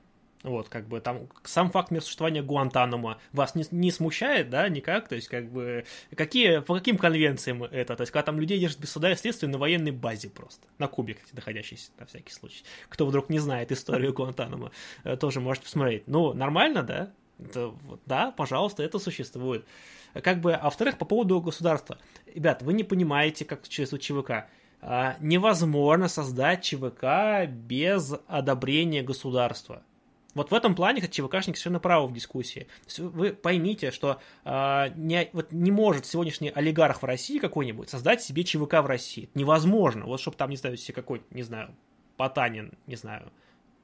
Вот, 0.47 0.69
как 0.69 0.87
бы 0.87 1.01
там 1.01 1.29
сам 1.43 1.73
факт 1.73 1.91
существования 2.01 2.41
Гуантанамо 2.41 3.19
вас 3.33 3.57
не, 3.57 3.65
не 3.73 3.91
смущает, 3.91 4.49
да, 4.49 4.69
никак? 4.69 5.09
То 5.09 5.17
есть, 5.17 5.27
как 5.27 5.51
бы, 5.51 5.85
какие, 6.15 6.61
по 6.61 6.77
каким 6.77 6.99
конвенциям 6.99 7.65
это? 7.65 7.97
То 7.97 8.03
есть, 8.03 8.13
когда 8.13 8.27
там 8.27 8.39
людей 8.39 8.61
держат 8.61 8.79
без 8.79 8.93
суда 8.93 9.11
и 9.11 9.17
следствия 9.17 9.49
на 9.49 9.59
военной 9.59 9.91
базе 9.91 10.31
просто, 10.31 10.69
на 10.79 10.87
Кубе, 10.87 11.15
кстати, 11.15 11.35
находящейся, 11.35 11.91
на 11.99 12.07
всякий 12.07 12.33
случай. 12.33 12.63
Кто 12.89 13.07
вдруг 13.07 13.29
не 13.29 13.41
знает 13.41 13.73
историю 13.73 14.13
Гуантанамо, 14.13 14.71
э, 15.03 15.17
тоже 15.17 15.41
можете 15.41 15.65
посмотреть. 15.65 16.05
Ну, 16.07 16.33
нормально, 16.33 16.85
да? 16.85 17.11
Это, 17.41 17.75
да, 18.07 18.31
пожалуйста, 18.31 18.85
это 18.85 19.01
существует. 19.01 19.67
Как 20.15 20.41
бы, 20.41 20.55
а 20.55 20.67
во-вторых, 20.67 20.97
по 20.97 21.05
поводу 21.05 21.41
государства. 21.41 21.99
Ребят, 22.33 22.63
вы 22.63 22.73
не 22.73 22.85
понимаете, 22.85 23.45
как 23.45 23.67
через 23.69 23.91
ЧВК. 23.99 24.47
А, 24.81 25.17
невозможно 25.19 26.07
создать 26.07 26.63
ЧВК 26.63 27.49
без 27.49 28.15
одобрения 28.29 29.03
государства. 29.03 29.83
Вот 30.37 30.51
в 30.51 30.55
этом 30.55 30.75
плане 30.75 31.01
ЧВКшник 31.01 31.57
совершенно 31.57 31.81
правы 31.81 32.09
в 32.09 32.13
дискуссии. 32.13 32.67
Вы 32.99 33.33
поймите, 33.33 33.91
что 33.91 34.21
э, 34.45 34.91
не, 34.95 35.31
вот 35.33 35.51
не 35.51 35.71
может 35.71 36.05
сегодняшний 36.05 36.51
олигарх 36.51 37.01
в 37.01 37.07
России 37.07 37.39
какой-нибудь 37.39 37.89
создать 37.89 38.23
себе 38.23 38.45
ЧВК 38.45 38.75
в 38.83 38.87
России. 38.87 39.25
Это 39.25 39.39
невозможно. 39.39 40.05
Вот 40.05 40.21
чтобы 40.21 40.37
там, 40.37 40.51
не 40.51 40.57
знаю, 40.57 40.77
себе 40.77 40.93
какой-нибудь, 40.93 41.35
не 41.35 41.43
знаю, 41.43 41.75
Потанин, 42.19 42.73
не 42.87 42.97
знаю, 42.97 43.33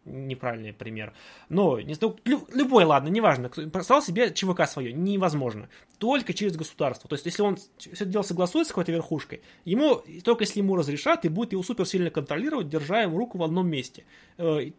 неправильный 0.05 0.73
пример. 0.73 1.13
Но, 1.49 1.81
не 1.81 1.95
знаю, 1.95 2.19
любой, 2.25 2.85
ладно, 2.85 3.09
неважно, 3.09 3.51
создал 3.75 4.03
себе 4.03 4.33
ЧВК 4.33 4.67
свое, 4.67 4.93
невозможно. 4.93 5.69
Только 5.99 6.35
через 6.35 6.57
государство. 6.57 7.09
То 7.09 7.15
есть, 7.15 7.27
если 7.27 7.43
он 7.43 7.57
все 7.79 8.05
дело 8.05 8.23
согласует 8.23 8.67
с 8.67 8.71
какой-то 8.71 8.93
верхушкой, 8.93 9.43
ему, 9.65 10.03
только 10.25 10.45
если 10.45 10.61
ему 10.61 10.77
разрешат, 10.77 11.25
и 11.25 11.29
будет 11.29 11.53
его 11.53 11.63
супер 11.63 11.87
сильно 11.87 12.11
контролировать, 12.11 12.69
держа 12.69 13.03
ему 13.03 13.19
руку 13.19 13.39
в 13.39 13.43
одном 13.43 13.69
месте. 13.69 14.05
Э, 14.39 14.71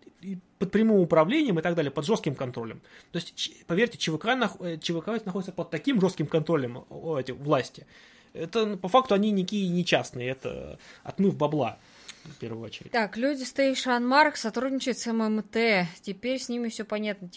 под 0.60 0.72
прямым 0.72 1.00
управлением 1.00 1.60
и 1.60 1.61
так 1.61 1.76
далее, 1.76 1.92
под 1.92 2.06
жестким 2.06 2.35
контролем. 2.35 2.82
То 3.11 3.19
есть, 3.19 3.66
поверьте, 3.66 3.98
ЧВК, 3.98 4.27
э, 4.60 4.77
ЧВК 4.77 5.26
находится 5.26 5.52
под 5.52 5.69
таким 5.69 6.00
жестким 6.00 6.27
контролем 6.27 6.85
эти, 7.18 7.32
власти. 7.32 7.85
Это, 8.34 8.77
по 8.77 8.88
факту, 8.88 9.14
они 9.14 9.32
никакие 9.32 9.69
не 9.69 9.85
частные, 9.85 10.30
это 10.30 10.80
отмыв 11.03 11.38
бабла 11.38 11.77
в 12.30 12.38
первую 12.38 12.64
очередь. 12.64 12.92
Так, 12.92 13.18
люди 13.18 13.43
Station 13.43 14.02
Mark 14.02 14.35
сотрудничают 14.35 14.98
с 14.98 15.11
ММТ. 15.11 15.88
Теперь 16.02 16.40
с 16.40 16.50
ними 16.50 16.69
все 16.69 16.84
понятно. 16.84 17.30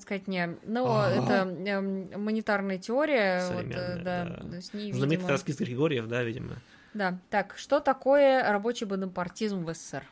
Сказать, 0.00 0.28
не. 0.28 0.56
Но 0.64 1.00
ага. 1.00 1.14
это 1.14 1.48
э, 1.48 1.80
монетарная 1.80 2.78
теория. 2.78 3.46
Вот, 3.52 3.64
э, 3.64 4.02
да, 4.02 4.38
да. 4.40 4.60
С 4.60 4.72
ней, 4.72 4.92
Знаменитый 4.92 5.16
видимо... 5.16 5.28
раскис 5.30 5.56
Григорьев, 5.58 6.06
да, 6.06 6.22
видимо. 6.22 6.56
Да. 6.94 7.18
Так, 7.30 7.54
что 7.56 7.80
такое 7.80 8.42
рабочий 8.42 8.86
бонапартизм 8.86 9.64
в 9.64 9.74
СССР? 9.74 10.04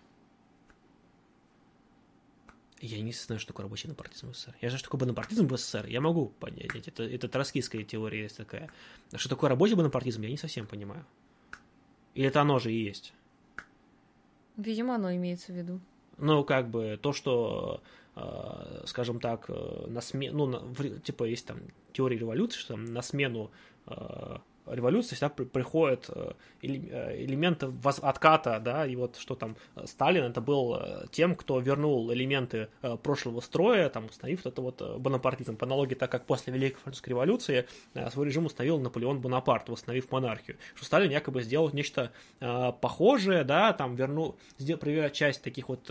Я 2.81 3.01
не 3.01 3.13
знаю, 3.13 3.41
что 3.41 3.49
такое 3.49 3.65
рабочий 3.65 3.89
бонапартизм 3.89 4.31
в 4.31 4.37
СССР. 4.37 4.55
Я 4.61 4.69
знаю, 4.69 4.79
что 4.79 4.89
такое 4.89 5.01
бонапартизм 5.01 5.47
в 5.47 5.57
СССР. 5.57 5.87
Я 5.87 6.01
могу 6.01 6.27
понять. 6.27 6.87
Это, 6.87 7.03
это 7.03 7.29
троцкистская 7.29 7.85
теория 7.85 8.25
есть 8.25 8.37
такая. 8.37 8.71
А 9.13 9.19
что 9.19 9.29
такое 9.29 9.51
рабочий 9.51 9.75
бонапартизм, 9.75 10.23
я 10.23 10.31
не 10.31 10.37
совсем 10.37 10.67
понимаю. 10.67 11.07
Или 12.15 12.29
это 12.29 12.41
оно 12.41 12.59
же 12.59 12.73
и 12.73 12.83
есть? 12.83 13.13
Видимо, 14.57 14.95
оно 14.95 15.15
имеется 15.15 15.53
в 15.53 15.57
виду. 15.57 15.81
Ну, 16.19 16.45
как 16.45 16.71
бы 16.71 16.99
то, 17.01 17.13
что, 17.13 17.83
э, 18.15 18.83
скажем 18.87 19.21
так, 19.21 19.47
э, 19.49 19.87
на 19.89 20.01
смену, 20.01 20.47
ну, 20.47 20.75
на, 20.75 21.01
типа 21.01 21.25
есть 21.25 21.47
там 21.47 21.59
теория 21.93 22.19
революции, 22.19 22.59
что 22.59 22.75
там 22.75 22.87
на 22.87 23.03
смену 23.03 23.51
э, 23.87 24.37
революции 24.67 25.15
всегда 25.15 25.29
приходят 25.29 26.09
э, 26.09 26.33
э, 26.63 27.25
элементы 27.25 27.73
отката, 28.03 28.61
да, 28.61 28.87
и 28.87 28.97
вот 28.97 29.17
что 29.17 29.35
там 29.35 29.57
э, 29.75 29.87
Сталин 29.87 30.25
это 30.25 30.41
был 30.41 30.79
тем, 31.11 31.35
кто 31.35 31.61
вернул 31.61 32.13
элементы 32.13 32.69
прошлого 33.03 33.41
строя, 33.41 33.89
там, 33.89 34.07
установив 34.07 34.47
это 34.47 34.63
вот 34.63 34.99
бонапартизм, 34.99 35.57
по 35.57 35.67
аналогии, 35.67 35.95
так 35.95 36.11
как 36.11 36.27
после 36.27 36.53
Великой 36.53 36.79
Французской 36.81 37.11
революции 37.11 37.67
свой 38.11 38.27
режим 38.27 38.47
установил 38.47 38.79
Наполеон 38.79 39.21
Бонапарт, 39.21 39.69
восстановив 39.69 40.11
монархию, 40.11 40.57
что 40.75 40.85
Сталин 40.85 41.11
якобы 41.11 41.43
сделал 41.43 41.71
нечто 41.73 42.13
похожее, 42.39 43.45
да, 43.45 43.73
там 43.73 43.95
вернул, 43.97 44.37
провел 44.81 45.11
часть 45.11 45.43
таких 45.43 45.69
вот 45.69 45.91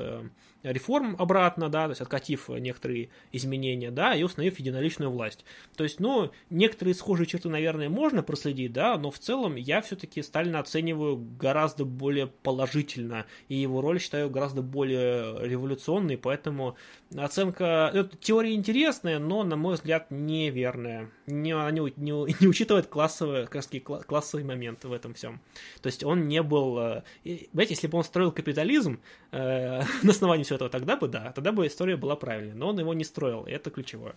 реформ 0.72 1.16
обратно, 1.20 1.70
да, 1.70 1.86
то 1.86 1.92
есть 1.92 2.02
откатив 2.02 2.50
некоторые 2.50 3.10
изменения, 3.32 3.92
да, 3.92 4.16
и 4.16 4.24
установив 4.24 4.60
единоличную 4.60 5.12
власть. 5.12 5.46
То 5.76 5.84
есть, 5.84 6.00
ну, 6.00 6.32
некоторые 6.50 6.96
схожие 6.96 7.28
черты, 7.28 7.50
наверное, 7.50 7.90
можно 7.90 8.24
проследить, 8.24 8.74
да, 8.74 8.98
но 8.98 9.12
в 9.12 9.20
целом 9.20 9.56
я 9.56 9.82
все-таки 9.82 10.22
Сталина 10.22 10.60
оцениваю 10.60 11.18
гораздо 11.18 11.86
более 11.86 12.28
положительно, 12.28 13.26
и 13.48 13.56
его 13.56 13.82
роль 13.82 14.00
считаю 14.00 14.30
гораздо 14.30 14.62
более 14.62 15.48
революционной, 15.48 16.18
поэтому 16.18 16.76
оценка, 17.16 17.92
это 17.94 18.18
теория 18.18 18.54
интересная, 18.54 19.20
но, 19.20 19.44
на 19.44 19.56
мой 19.56 19.76
взгляд, 19.76 20.08
неверная. 20.10 21.12
Не, 21.28 21.52
она 21.52 21.72
не, 21.72 21.82
не, 21.98 22.12
не 22.40 22.48
учитывает 22.48 22.88
классовые, 22.88 23.48
как 23.48 23.64
сказать, 23.64 23.84
классовые 23.84 24.46
моменты 24.46 24.88
в 24.88 24.94
этом 24.94 25.14
всем. 25.14 25.42
То 25.82 25.88
есть 25.88 26.04
он 26.04 26.28
не 26.28 26.42
был... 26.42 26.78
Э, 26.80 27.04
знаете, 27.24 27.74
если 27.74 27.88
бы 27.88 27.98
он 27.98 28.04
строил 28.04 28.32
капитализм 28.32 29.00
э, 29.32 29.82
на 30.04 30.12
основании 30.12 30.44
всего 30.44 30.55
этого, 30.56 30.70
тогда 30.70 30.96
бы 30.96 31.08
да, 31.08 31.32
тогда 31.34 31.52
бы 31.52 31.68
история 31.68 31.96
была 31.96 32.16
правильной. 32.16 32.56
Но 32.56 32.70
он 32.70 32.80
его 32.80 32.94
не 32.94 33.04
строил, 33.04 33.44
и 33.44 33.52
это 33.52 33.70
ключевое. 33.70 34.16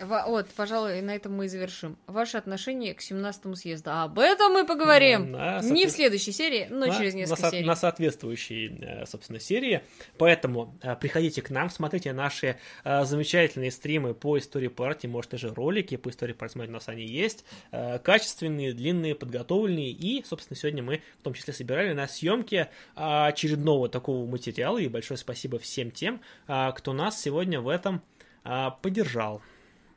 Вот, 0.00 0.46
пожалуй, 0.56 1.00
на 1.02 1.14
этом 1.14 1.34
мы 1.34 1.46
и 1.46 1.48
завершим. 1.48 1.96
Ваше 2.06 2.36
отношение 2.36 2.94
к 2.94 3.00
17-му 3.00 3.56
съезду. 3.56 3.90
А 3.90 4.04
об 4.04 4.18
этом 4.18 4.52
мы 4.52 4.64
поговорим 4.64 5.32
на, 5.32 5.60
не 5.60 5.86
в 5.86 5.90
следующей 5.90 6.32
серии, 6.32 6.68
но 6.70 6.86
на, 6.86 6.96
через 6.96 7.14
несколько 7.14 7.42
на, 7.42 7.50
серий. 7.50 7.66
На 7.66 7.76
соответствующей, 7.76 8.78
э, 8.80 9.06
собственно, 9.06 9.40
серии. 9.40 9.82
Поэтому 10.16 10.76
э, 10.82 10.94
приходите 10.96 11.42
к 11.42 11.50
нам, 11.50 11.70
смотрите 11.70 12.12
наши 12.12 12.58
э, 12.84 13.04
замечательные 13.04 13.70
стримы 13.70 14.14
по 14.14 14.38
истории 14.38 14.68
партии, 14.68 15.06
может, 15.06 15.32
даже 15.32 15.52
ролики 15.52 15.96
по 15.96 16.10
истории 16.10 16.32
партии, 16.32 16.58
у 16.58 16.70
нас 16.70 16.88
они 16.88 17.04
есть. 17.04 17.44
Качественные, 17.70 18.72
длинные, 18.72 19.14
подготовленные. 19.14 19.90
И, 19.90 20.24
собственно, 20.24 20.56
сегодня 20.56 20.82
мы 20.82 21.02
в 21.20 21.22
том 21.22 21.34
числе 21.34 21.52
собирали 21.52 21.92
на 21.92 22.08
съемке 22.08 22.70
очередного 22.94 23.88
такого 23.88 24.26
материала. 24.26 24.78
И 24.78 24.88
большое 24.88 25.18
спасибо 25.18 25.58
всем 25.58 25.90
тем, 25.90 26.20
кто 26.46 26.92
нас 26.92 27.20
сегодня 27.20 27.60
в 27.60 27.68
этом 27.68 28.02
поддержал. 28.82 29.42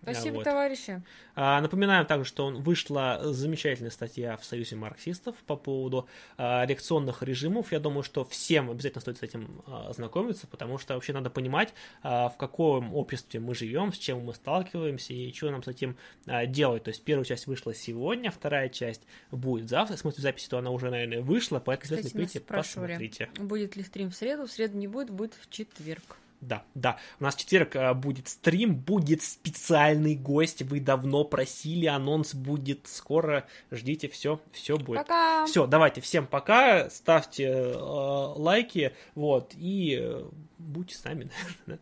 Спасибо, 0.02 0.36
вот. 0.36 0.44
товарищи. 0.44 1.02
А, 1.36 1.62
напоминаем 1.62 2.06
также, 2.06 2.26
что 2.26 2.50
вышла 2.50 3.20
замечательная 3.24 3.92
статья 3.92 4.36
в 4.36 4.44
Союзе 4.44 4.76
марксистов 4.76 5.36
по 5.46 5.56
поводу 5.56 6.08
а, 6.38 6.66
реакционных 6.66 7.22
режимов. 7.24 7.72
Я 7.72 7.80
думаю, 7.80 8.04
что 8.04 8.26
всем 8.26 8.72
обязательно 8.72 9.02
стоит 9.02 9.20
с 9.20 9.24
этим 9.24 9.62
а, 9.68 9.90
ознакомиться, 9.90 10.48
потому 10.48 10.78
что 10.78 10.96
вообще 10.96 11.14
надо 11.14 11.30
понимать, 11.30 11.74
в 12.04 12.34
каком 12.38 12.96
обществе 12.96 13.40
мы 13.40 13.54
живем, 13.54 13.94
с 13.94 13.98
чем 13.98 14.22
мы 14.26 14.34
сталкиваемся 14.34 15.14
и 15.14 15.32
что 15.34 15.52
нам 15.52 15.64
с 15.64 15.68
этим 15.68 15.96
делать. 16.48 16.84
То 16.84 16.90
есть 16.90 17.04
первая 17.04 17.26
часть 17.26 17.48
вышла 17.48 17.74
сегодня, 17.74 18.32
вторая 18.32 18.70
часть 18.70 19.04
будет 19.32 19.70
завтра. 19.70 19.96
В 19.96 20.00
смысле 20.00 20.22
записи, 20.22 20.50
то 20.50 20.58
она 20.58 20.72
уже, 20.72 20.90
наверное, 20.90 21.22
вышла, 21.22 21.60
поэтому 21.60 21.94
обязательно 21.94 22.24
прийти, 22.24 22.40
посмотрите. 22.40 23.30
Будет 23.38 23.76
ли 23.76 23.84
стрим 23.84 24.10
в 24.10 24.16
среду? 24.16 24.48
В 24.48 24.52
среду 24.52 24.78
не 24.78 24.88
будет, 24.88 25.10
будет 25.10 25.36
в 25.36 25.50
четверг. 25.50 26.18
Да, 26.42 26.64
да. 26.74 26.98
У 27.20 27.24
нас 27.24 27.36
в 27.36 27.40
четверг 27.40 27.76
а, 27.76 27.94
будет 27.94 28.28
стрим, 28.28 28.76
будет 28.76 29.22
специальный 29.22 30.16
гость. 30.16 30.64
Вы 30.64 30.80
давно 30.80 31.24
просили, 31.24 31.86
анонс 31.86 32.34
будет 32.34 32.88
скоро. 32.88 33.45
Ждите, 33.70 34.10
все, 34.10 34.42
все 34.52 34.78
будет. 34.78 35.02
Пока. 35.02 35.45
Все, 35.45 35.68
давайте, 35.68 36.02
всем 36.02 36.26
пока. 36.26 36.90
Ставьте 36.90 37.44
э, 37.44 37.76
лайки, 37.76 38.94
вот, 39.14 39.53
и 39.56 40.00
э, 40.02 40.24
будьте 40.58 40.95
с 40.95 41.03
нами. 41.03 41.30